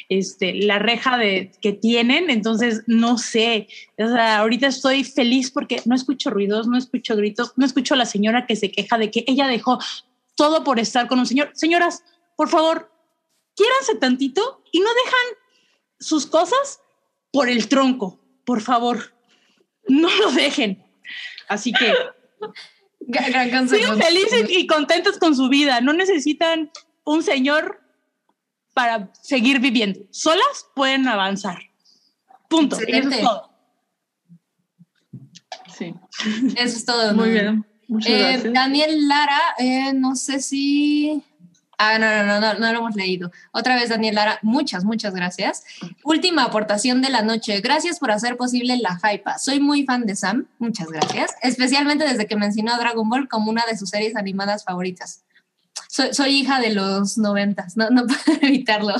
este, 0.08 0.54
la 0.54 0.78
reja 0.78 1.18
de, 1.18 1.52
que 1.60 1.72
tienen. 1.72 2.30
Entonces, 2.30 2.82
no 2.86 3.18
sé. 3.18 3.68
O 3.98 4.08
sea, 4.08 4.38
ahorita 4.38 4.66
estoy 4.66 5.04
feliz 5.04 5.50
porque 5.50 5.80
no 5.84 5.94
escucho 5.94 6.30
ruidos, 6.30 6.66
no 6.66 6.76
escucho 6.76 7.16
gritos, 7.16 7.52
no 7.56 7.64
escucho 7.64 7.94
a 7.94 7.98
la 7.98 8.06
señora 8.06 8.46
que 8.46 8.56
se 8.56 8.70
queja 8.70 8.98
de 8.98 9.10
que 9.10 9.24
ella 9.26 9.46
dejó 9.46 9.78
todo 10.34 10.64
por 10.64 10.78
estar 10.78 11.08
con 11.08 11.18
un 11.18 11.26
señor. 11.26 11.50
Señoras, 11.54 12.04
por 12.36 12.48
favor, 12.48 12.92
quiéranse 13.54 13.94
tantito 13.96 14.62
y 14.72 14.80
no 14.80 14.88
dejan 14.88 15.38
sus 15.98 16.26
cosas 16.26 16.80
por 17.32 17.48
el 17.48 17.68
tronco, 17.68 18.20
por 18.44 18.60
favor. 18.60 19.14
No 19.88 20.08
lo 20.16 20.32
dejen. 20.32 20.84
Así 21.48 21.72
que 21.72 21.92
Gran, 23.06 23.68
sigan 23.68 24.00
felices 24.00 24.46
y 24.48 24.66
contentos 24.66 25.18
con 25.18 25.36
su 25.36 25.48
vida. 25.48 25.80
No 25.80 25.92
necesitan 25.92 26.70
un 27.04 27.22
señor 27.22 27.80
para 28.72 29.12
seguir 29.20 29.60
viviendo. 29.60 30.00
Solas 30.10 30.66
pueden 30.74 31.06
avanzar. 31.06 31.58
Punto. 32.48 32.76
Eso 32.76 33.08
es 33.08 33.20
todo. 33.20 33.50
Sí. 35.76 35.94
Eso 36.56 36.76
es 36.76 36.84
todo. 36.84 37.14
Muy 37.14 37.30
bien. 37.30 37.66
Eh. 38.06 38.50
Daniel 38.52 39.08
Lara, 39.08 39.40
eh, 39.58 39.92
no 39.94 40.16
sé 40.16 40.40
si. 40.40 41.22
Ah, 41.76 41.98
no, 41.98 42.06
no, 42.06 42.24
no, 42.24 42.40
no, 42.40 42.54
no 42.60 42.72
lo 42.72 42.78
hemos 42.78 42.94
leído. 42.94 43.32
Otra 43.50 43.74
vez, 43.74 43.88
Daniel 43.88 44.14
Lara, 44.14 44.38
muchas, 44.42 44.84
muchas 44.84 45.12
gracias. 45.12 45.64
Última 46.04 46.44
aportación 46.44 47.02
de 47.02 47.10
la 47.10 47.22
noche. 47.22 47.60
Gracias 47.60 47.98
por 47.98 48.12
hacer 48.12 48.36
posible 48.36 48.76
la 48.76 48.98
hypa. 49.02 49.38
Soy 49.38 49.58
muy 49.58 49.84
fan 49.84 50.06
de 50.06 50.14
Sam, 50.14 50.46
muchas 50.60 50.86
gracias. 50.88 51.32
Especialmente 51.42 52.04
desde 52.06 52.26
que 52.26 52.36
mencionó 52.36 52.74
a 52.74 52.78
Dragon 52.78 53.08
Ball 53.10 53.28
como 53.28 53.50
una 53.50 53.64
de 53.68 53.76
sus 53.76 53.90
series 53.90 54.14
animadas 54.14 54.62
favoritas. 54.64 55.24
Soy, 55.88 56.14
soy 56.14 56.30
hija 56.36 56.60
de 56.60 56.70
los 56.72 57.18
noventas, 57.18 57.76
no, 57.76 57.90
no 57.90 58.06
puedo 58.24 58.38
evitarlo. 58.42 58.94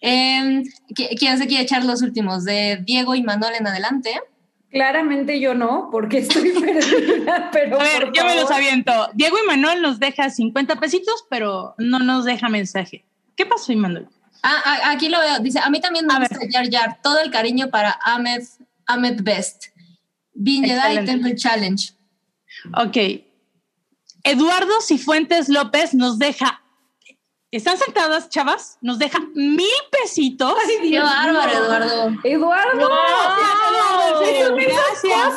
Em, 0.00 0.62
¿qui- 0.90 1.16
¿Quién 1.18 1.38
se 1.38 1.46
quiere 1.46 1.62
echar 1.64 1.84
los 1.84 2.02
últimos? 2.02 2.44
De 2.44 2.78
Diego 2.84 3.14
y 3.14 3.22
Manuel 3.22 3.54
en 3.58 3.66
adelante. 3.66 4.20
Claramente 4.74 5.38
yo 5.38 5.54
no, 5.54 5.88
porque 5.92 6.18
estoy 6.18 6.50
perdida, 6.60 7.48
pero. 7.52 7.80
A 7.80 7.84
ver, 7.84 8.06
por 8.06 8.12
yo 8.12 8.24
me 8.24 8.34
los 8.34 8.50
aviento. 8.50 8.90
Diego 9.14 9.36
Manuel 9.46 9.80
nos 9.80 10.00
deja 10.00 10.28
50 10.28 10.80
pesitos, 10.80 11.24
pero 11.30 11.76
no 11.78 12.00
nos 12.00 12.24
deja 12.24 12.48
mensaje. 12.48 13.04
¿Qué 13.36 13.46
pasó, 13.46 13.72
Manuel? 13.74 14.08
Ah, 14.42 14.60
ah, 14.64 14.90
aquí 14.90 15.08
lo 15.08 15.20
veo. 15.20 15.38
Dice, 15.38 15.60
a 15.60 15.70
mí 15.70 15.80
también 15.80 16.06
me 16.06 16.14
A 16.14 16.18
gusta. 16.18 16.98
Todo 17.04 17.20
el 17.20 17.30
cariño 17.30 17.70
para 17.70 17.96
Ahmed, 18.02 18.42
Ahmed 18.86 19.20
Best. 19.22 19.66
Jedi 20.34 20.72
Excelente. 20.72 21.12
Temple 21.12 21.36
Challenge. 21.36 21.92
Ok. 22.76 22.96
Eduardo 24.24 24.80
Cifuentes 24.80 25.48
López 25.48 25.94
nos 25.94 26.18
deja. 26.18 26.63
¿Están 27.56 27.78
sentadas, 27.78 28.28
chavas? 28.30 28.78
Nos 28.80 28.98
deja 28.98 29.20
mil 29.34 29.68
pesitos. 29.90 30.54
Ay, 30.60 30.76
Qué 30.80 30.86
Dios 30.88 31.04
bárbaro, 31.04 31.52
mío. 31.52 31.60
Eduardo. 31.62 32.20
Eduardo. 32.24 32.88
Gracias, 32.88 33.54
Eduardo, 33.70 34.22
en 34.22 34.26
serio, 34.26 34.56
gracias. 34.56 35.36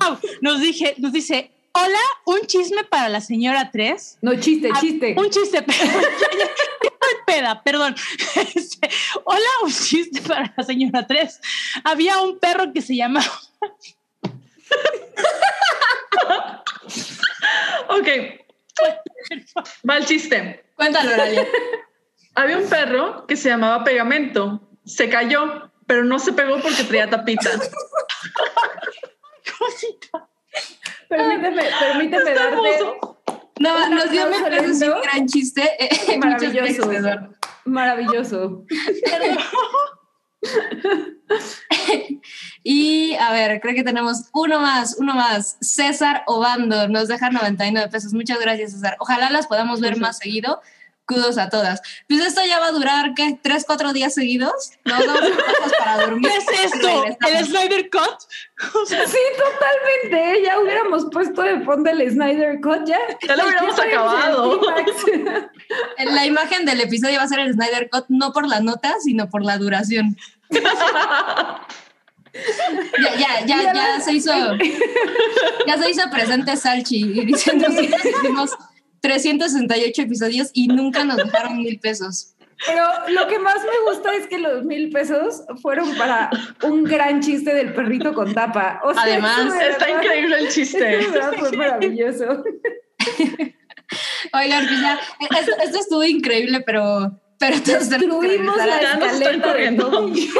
Wow. 0.00 0.18
Nos, 0.40 0.60
dije, 0.60 0.94
nos 0.96 1.12
dice, 1.12 1.50
hola, 1.72 1.98
un 2.24 2.40
chisme 2.46 2.82
para 2.84 3.10
la 3.10 3.20
señora 3.20 3.70
3. 3.70 4.18
No, 4.22 4.40
chiste, 4.40 4.70
Ah, 4.72 4.78
chiste. 4.80 5.14
Un 5.18 5.28
chiste, 5.28 5.62
peda, 7.26 7.62
perdón. 7.62 7.94
Este, 8.54 8.88
hola, 9.24 9.50
un 9.64 9.70
chiste 9.72 10.22
para 10.22 10.54
la 10.56 10.64
señora 10.64 11.06
3. 11.06 11.40
Había 11.84 12.20
un 12.22 12.38
perro 12.38 12.72
que 12.72 12.80
se 12.80 12.96
llamaba... 12.96 13.30
Ok. 17.90 18.08
Va 19.88 19.96
el 19.96 20.06
chiste. 20.06 20.64
Cuéntalo, 20.74 21.12
Oralia. 21.12 21.46
Había 22.34 22.58
un 22.58 22.68
perro 22.68 23.26
que 23.26 23.36
se 23.36 23.48
llamaba 23.48 23.84
Pegamento. 23.84 24.68
Se 24.84 25.08
cayó, 25.08 25.72
pero 25.86 26.04
no 26.04 26.18
se 26.18 26.32
pegó 26.32 26.60
porque 26.60 26.84
traía 26.84 27.08
tapita. 27.08 27.50
Permíteme, 31.08 31.62
permíteme 31.78 32.30
Está 32.32 32.50
darte 32.50 32.78
hermoso. 32.78 33.22
No, 33.60 33.88
nos 33.88 34.10
dio 34.10 34.28
lento. 34.28 34.96
un 34.96 35.02
gran 35.02 35.26
chiste. 35.26 35.62
Maravilloso. 36.18 36.90
maravilloso. 37.64 38.64
Y 42.68 43.14
a 43.14 43.32
ver, 43.32 43.60
creo 43.60 43.76
que 43.76 43.84
tenemos 43.84 44.24
uno 44.32 44.58
más, 44.58 44.96
uno 44.98 45.14
más. 45.14 45.56
César 45.60 46.24
Obando 46.26 46.88
nos 46.88 47.06
deja 47.06 47.30
99 47.30 47.88
pesos. 47.90 48.12
Muchas 48.12 48.40
gracias, 48.40 48.72
César. 48.72 48.96
Ojalá 48.98 49.30
las 49.30 49.46
podamos 49.46 49.80
ver 49.80 49.96
más 49.98 50.18
seguido. 50.18 50.60
Kudos 51.06 51.38
a 51.38 51.48
todas. 51.48 51.80
Pues 52.08 52.20
esto 52.20 52.40
ya 52.44 52.58
va 52.58 52.66
a 52.66 52.72
durar, 52.72 53.14
¿qué? 53.14 53.38
¿Tres, 53.40 53.64
cuatro 53.64 53.92
días 53.92 54.12
seguidos? 54.12 54.72
Nos 54.84 55.04
unas 55.04 55.20
cosas 55.20 55.72
para 55.78 55.96
dormir. 55.98 56.28
¿Qué 56.30 56.36
es 56.36 56.72
esto? 56.72 57.04
¿El 57.28 57.46
Snyder 57.46 57.90
Cut? 57.90 58.74
O 58.74 58.86
sea, 58.86 59.06
Sí, 59.06 59.18
totalmente. 59.36 60.42
Ya 60.44 60.58
hubiéramos 60.58 61.06
puesto 61.12 61.42
de 61.42 61.60
fondo 61.60 61.90
el 61.90 62.10
Snyder 62.10 62.60
Cut 62.60 62.86
ya. 62.86 62.98
Ya 63.26 63.36
lo 63.36 63.44
hubiéramos 63.44 63.78
acabado. 63.78 64.60
La 65.98 66.26
imagen 66.26 66.64
del 66.66 66.80
episodio 66.80 67.18
va 67.18 67.24
a 67.24 67.28
ser 67.28 67.38
el 67.38 67.52
Snyder 67.52 67.88
Cut, 67.88 68.06
no 68.08 68.32
por 68.32 68.48
la 68.48 68.60
nota, 68.60 68.94
sino 69.00 69.30
por 69.30 69.44
la 69.44 69.58
duración. 69.58 70.16
Ya, 73.00 73.16
ya, 73.16 73.46
ya, 73.46 73.72
Ya 73.72 74.00
se 74.00 74.12
hizo, 74.12 74.30
ya 75.66 75.78
se 75.78 75.90
hizo 75.90 76.10
presente 76.10 76.54
Salchi 76.54 76.98
y 76.98 77.24
diciendo 77.24 77.66
que 77.68 77.90
hicimos 78.10 78.50
368 79.00 80.02
episodios 80.02 80.50
y 80.52 80.68
nunca 80.68 81.04
nos 81.04 81.16
dejaron 81.16 81.58
mil 81.58 81.78
pesos. 81.78 82.36
Pero 82.64 82.84
lo 83.08 83.28
que 83.28 83.38
más 83.38 83.56
me 83.56 83.90
gusta 83.92 84.14
es 84.14 84.26
que 84.28 84.38
los 84.38 84.64
mil 84.64 84.90
pesos 84.90 85.42
fueron 85.60 85.94
para 85.96 86.30
un 86.62 86.84
gran 86.84 87.20
chiste 87.20 87.54
del 87.54 87.74
perrito 87.74 88.14
con 88.14 88.32
tapa. 88.32 88.80
O 88.82 88.94
sea, 88.94 89.02
Además, 89.02 89.52
Está 89.60 89.90
increíble 89.90 90.38
el 90.38 90.48
chiste. 90.48 91.02
fue 91.38 91.52
maravilloso. 91.52 92.42
Oigan, 94.32 94.66
pues 94.66 94.80
ya, 94.80 94.98
esto, 95.38 95.52
esto 95.62 95.78
estuvo 95.78 96.04
increíble, 96.04 96.62
pero, 96.62 97.20
pero 97.38 97.56
Destruimos 97.58 98.56
la 98.56 98.80
escaleta 98.80 99.54
de. 99.54 99.72
Toby. 99.72 100.30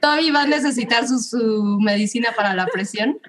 Toby 0.00 0.30
va 0.30 0.42
a 0.42 0.46
necesitar 0.46 1.06
su, 1.06 1.18
su 1.18 1.78
medicina 1.80 2.32
para 2.36 2.54
la 2.54 2.66
presión. 2.66 3.20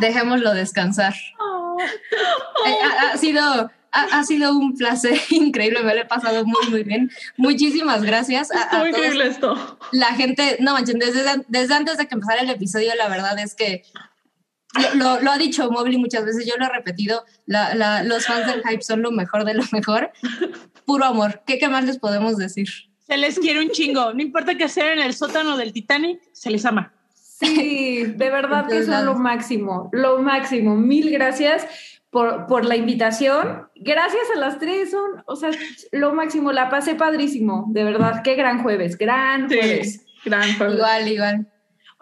Dejémoslo 0.00 0.54
descansar. 0.54 1.14
Eh, 1.14 1.67
ha, 2.66 3.12
ha 3.12 3.16
sido, 3.16 3.42
ha, 3.42 3.70
ha 3.92 4.24
sido 4.24 4.52
un 4.56 4.76
placer 4.76 5.18
increíble, 5.30 5.82
me 5.82 5.94
lo 5.94 6.02
he 6.02 6.06
pasado 6.06 6.44
muy, 6.44 6.66
muy 6.70 6.82
bien. 6.82 7.10
Muchísimas 7.36 8.02
gracias 8.02 8.50
a, 8.50 8.62
a 8.64 8.70
todos. 8.70 8.88
increíble 8.88 9.26
esto. 9.26 9.78
La 9.92 10.08
gente, 10.14 10.56
no 10.60 10.72
manchen, 10.72 10.98
desde, 10.98 11.22
desde 11.48 11.74
antes 11.74 11.96
de 11.98 12.06
que 12.06 12.14
empezara 12.14 12.40
el 12.42 12.50
episodio, 12.50 12.92
la 12.96 13.08
verdad 13.08 13.38
es 13.38 13.54
que 13.54 13.82
lo, 14.74 14.94
lo- 14.96 15.20
lo 15.22 15.30
ha 15.30 15.38
dicho 15.38 15.70
Mobley 15.70 15.96
muchas 15.98 16.24
veces, 16.24 16.44
yo 16.46 16.54
lo 16.58 16.66
he 16.66 16.68
repetido, 16.68 17.24
la- 17.46 17.74
la- 17.74 18.02
los 18.02 18.26
fans 18.26 18.46
del 18.46 18.62
hype 18.62 18.82
son 18.82 19.02
lo 19.02 19.10
mejor 19.10 19.44
de 19.44 19.54
lo 19.54 19.64
mejor. 19.72 20.12
Puro 20.84 21.04
amor. 21.04 21.42
¿Qué, 21.46 21.58
qué 21.58 21.68
más 21.68 21.84
les 21.84 21.98
podemos 21.98 22.36
decir? 22.36 22.68
se 23.06 23.16
les 23.16 23.38
quiere 23.38 23.60
un 23.60 23.70
chingo. 23.70 24.12
No 24.12 24.20
importa 24.20 24.54
que 24.58 24.68
sea 24.68 24.92
en 24.92 24.98
el 24.98 25.14
sótano 25.14 25.56
del 25.56 25.72
Titanic, 25.72 26.20
se 26.32 26.50
les 26.50 26.66
ama. 26.66 26.92
Sí, 27.40 28.04
de 28.16 28.30
verdad 28.30 28.66
que 28.68 28.82
son 28.84 29.06
lo 29.06 29.14
máximo, 29.14 29.88
lo 29.92 30.18
máximo. 30.18 30.76
Mil 30.76 31.10
gracias 31.10 31.66
por, 32.10 32.46
por 32.46 32.64
la 32.64 32.76
invitación. 32.76 33.68
Gracias 33.76 34.22
a 34.34 34.38
las 34.38 34.58
tres, 34.58 34.90
son, 34.90 35.22
o 35.26 35.36
sea, 35.36 35.50
lo 35.92 36.12
máximo. 36.14 36.52
La 36.52 36.68
pasé 36.68 36.94
padrísimo, 36.94 37.66
de 37.68 37.84
verdad. 37.84 38.22
Qué 38.22 38.34
gran 38.34 38.62
jueves, 38.62 38.98
gran 38.98 39.48
jueves. 39.48 40.00
Sí, 40.22 40.28
gran 40.30 40.56
juego. 40.56 40.74
Igual, 40.74 41.08
igual. 41.08 41.46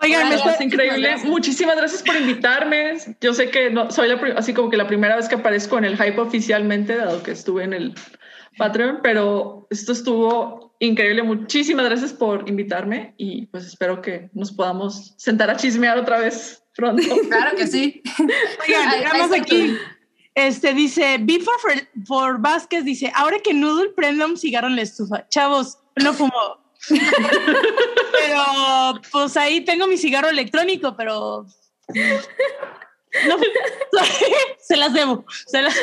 Oigan, 0.02 0.28
me 0.28 0.34
está- 0.34 0.52
Es 0.52 0.60
increíble. 0.60 0.96
Muchísimas 0.98 1.10
gracias. 1.10 1.30
Muchísimas 1.30 1.76
gracias 1.76 2.02
por 2.02 2.16
invitarme. 2.16 2.94
Yo 3.20 3.32
sé 3.34 3.50
que 3.50 3.70
no 3.70 3.90
soy 3.90 4.08
la, 4.08 4.20
así 4.36 4.52
como 4.52 4.70
que 4.70 4.76
la 4.76 4.86
primera 4.86 5.16
vez 5.16 5.28
que 5.28 5.36
aparezco 5.36 5.78
en 5.78 5.84
el 5.84 5.96
hype 5.96 6.20
oficialmente, 6.20 6.96
dado 6.96 7.22
que 7.22 7.30
estuve 7.32 7.64
en 7.64 7.72
el 7.72 7.94
Patreon, 8.58 9.00
pero 9.02 9.66
esto 9.70 9.92
estuvo 9.92 10.65
increíble. 10.78 11.22
Muchísimas 11.22 11.86
gracias 11.86 12.12
por 12.12 12.48
invitarme 12.48 13.14
y 13.16 13.46
pues 13.46 13.66
espero 13.66 14.02
que 14.02 14.30
nos 14.32 14.52
podamos 14.52 15.14
sentar 15.16 15.50
a 15.50 15.56
chismear 15.56 15.98
otra 15.98 16.18
vez 16.18 16.62
pronto. 16.74 17.02
Claro 17.28 17.56
que 17.56 17.66
sí. 17.66 18.02
Oigan, 18.66 19.22
está 19.22 19.36
aquí. 19.36 19.76
Este 20.34 20.74
dice, 20.74 21.16
B 21.18 21.40
for, 21.40 22.06
for 22.06 22.40
Vázquez 22.40 22.84
dice, 22.84 23.10
ahora 23.14 23.38
que 23.38 23.54
Noodle 23.54 23.92
prenda 23.96 24.26
un 24.26 24.36
cigarro 24.36 24.66
en 24.66 24.76
la 24.76 24.82
estufa. 24.82 25.26
Chavos, 25.28 25.78
no 25.96 26.12
fumo. 26.12 26.32
pero 26.88 29.00
pues 29.10 29.36
ahí 29.36 29.62
tengo 29.62 29.86
mi 29.86 29.96
cigarro 29.96 30.28
electrónico, 30.28 30.94
pero 30.94 31.46
no, 33.26 33.38
se 34.60 34.76
las 34.76 34.92
debo. 34.92 35.24
Se 35.46 35.62
las 35.62 35.74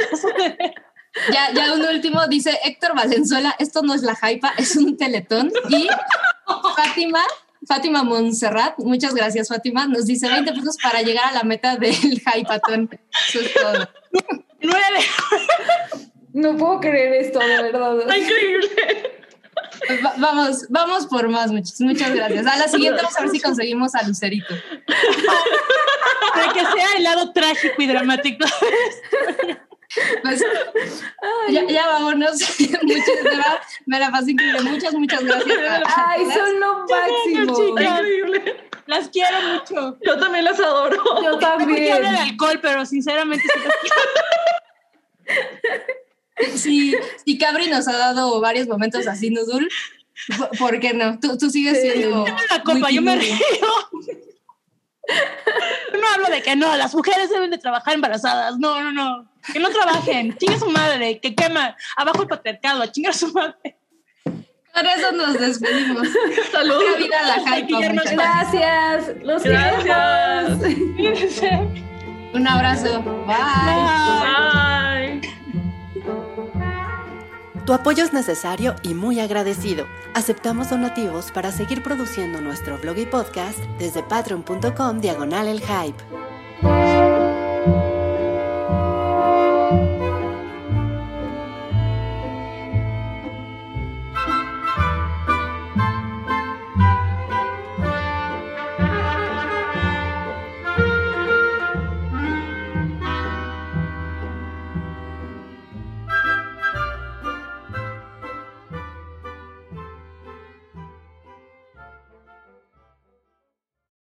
Ya, 1.31 1.51
ya 1.53 1.73
un 1.73 1.81
último 1.85 2.25
dice 2.27 2.57
Héctor 2.63 2.95
Valenzuela, 2.95 3.55
esto 3.59 3.81
no 3.83 3.93
es 3.93 4.01
la 4.01 4.17
hypa, 4.29 4.53
es 4.57 4.75
un 4.75 4.97
teletón. 4.97 5.51
Y 5.69 5.87
Fátima, 6.75 7.21
Fátima 7.67 8.03
Montserrat, 8.03 8.77
muchas 8.79 9.13
gracias 9.13 9.47
Fátima, 9.49 9.85
nos 9.87 10.05
dice 10.07 10.27
20 10.27 10.51
pesos 10.53 10.77
para 10.81 11.01
llegar 11.01 11.25
a 11.25 11.31
la 11.33 11.43
meta 11.43 11.75
del 11.77 11.93
hypatón. 12.35 12.89
Eso 13.29 13.39
es 13.41 13.53
todo. 13.53 13.89
Nueve. 14.61 14.99
No 16.33 16.57
puedo 16.57 16.79
creer 16.79 17.13
esto, 17.25 17.37
de 17.39 17.61
verdad. 17.61 17.99
Está 17.99 18.17
increíble. 18.17 18.67
Va- 20.03 20.13
vamos, 20.17 20.65
vamos 20.69 21.05
por 21.05 21.29
más, 21.29 21.51
muchas, 21.51 21.79
muchas 21.81 22.11
gracias. 22.15 22.47
A 22.47 22.57
la 22.57 22.67
siguiente 22.67 23.01
vamos 23.03 23.17
a 23.17 23.21
ver 23.21 23.29
si 23.29 23.39
conseguimos 23.39 23.93
a 23.93 24.01
Lucerito. 24.07 24.55
Para 26.33 26.53
que 26.53 26.59
sea 26.61 26.87
el 26.97 27.03
lado 27.03 27.31
trágico 27.33 27.79
y 27.81 27.85
dramático. 27.87 28.45
Pues, 30.23 30.41
ya, 31.49 31.67
ya 31.67 31.87
vámonos. 31.87 32.33
Muchas 32.59 33.23
gracias. 33.23 33.79
Me 33.85 33.99
la 33.99 34.11
pasé 34.11 34.31
increíble. 34.31 34.61
Muchas, 34.61 34.93
muchas 34.93 35.23
gracias. 35.23 35.83
Ay, 35.95 36.25
son 36.33 36.59
lo 36.59 36.85
máximo. 36.87 37.63
Increíble. 37.69 38.69
Las 38.87 39.07
quiero 39.09 39.37
mucho. 39.53 39.97
Yo 40.05 40.19
también 40.19 40.45
las 40.45 40.59
adoro. 40.59 40.97
Yo 41.21 41.31
No 41.31 41.39
porque 41.39 41.45
habla 41.45 41.65
de 41.67 41.89
también. 42.15 42.31
alcohol, 42.33 42.59
pero 42.61 42.85
sinceramente 42.85 43.43
sí 43.43 43.59
las 43.63 43.73
quiero. 43.81 43.95
Sí, 46.57 46.95
sí, 47.25 47.37
Cabri 47.37 47.67
nos 47.69 47.87
ha 47.87 47.97
dado 47.97 48.39
varios 48.41 48.67
momentos 48.67 49.07
así, 49.07 49.29
Nudul. 49.29 49.69
¿Por- 50.37 50.57
¿Por 50.57 50.79
qué 50.79 50.93
no? 50.93 51.19
Tú, 51.19 51.37
tú 51.37 51.49
sigues 51.49 51.81
Sí. 51.81 51.91
siendo. 51.91 52.25
la 52.49 52.63
copa, 52.63 52.89
yo 52.89 53.01
me 53.01 53.15
río. 53.15 53.35
Yo 55.93 55.99
no 55.99 56.07
hablo 56.13 56.27
de 56.29 56.41
que 56.41 56.55
no, 56.55 56.75
las 56.77 56.93
mujeres 56.95 57.29
deben 57.29 57.51
de 57.51 57.57
trabajar 57.57 57.93
embarazadas. 57.93 58.57
No, 58.57 58.81
no, 58.81 58.91
no. 58.91 59.29
Que 59.51 59.59
no 59.59 59.69
trabajen. 59.69 60.37
Chinga 60.37 60.57
su 60.57 60.69
madre, 60.69 61.19
que 61.19 61.35
quema. 61.35 61.75
Abajo 61.95 62.23
el 62.23 62.27
patriarcado, 62.27 62.83
a 62.83 62.91
chingar 62.91 63.11
a 63.13 63.17
su 63.17 63.31
madre. 63.33 63.77
Con 64.73 64.85
eso 64.87 65.11
nos 65.11 65.39
despedimos. 65.39 66.07
Salud. 66.51 66.77
Pura 66.77 66.97
vida 66.97 67.19
a 67.19 67.27
la 67.27 67.37
muchachos. 67.61 68.11
Gracias. 68.11 69.23
Los 69.23 69.43
Gracias. 69.43 70.59
queremos. 71.39 71.79
Un 72.33 72.47
abrazo. 72.47 73.03
Bye. 73.27 73.35
Bye. 74.21 75.33
Tu 77.65 77.73
apoyo 77.73 78.03
es 78.03 78.11
necesario 78.11 78.75
y 78.83 78.93
muy 78.93 79.19
agradecido. 79.19 79.87
Aceptamos 80.15 80.69
donativos 80.69 81.31
para 81.31 81.51
seguir 81.51 81.81
produciendo 81.81 82.41
nuestro 82.41 82.77
blog 82.79 82.97
y 82.97 83.05
podcast 83.05 83.59
desde 83.77 84.03
patreon.com 84.03 84.99
diagonal 84.99 85.47
el 85.47 85.61
hype. 85.61 86.03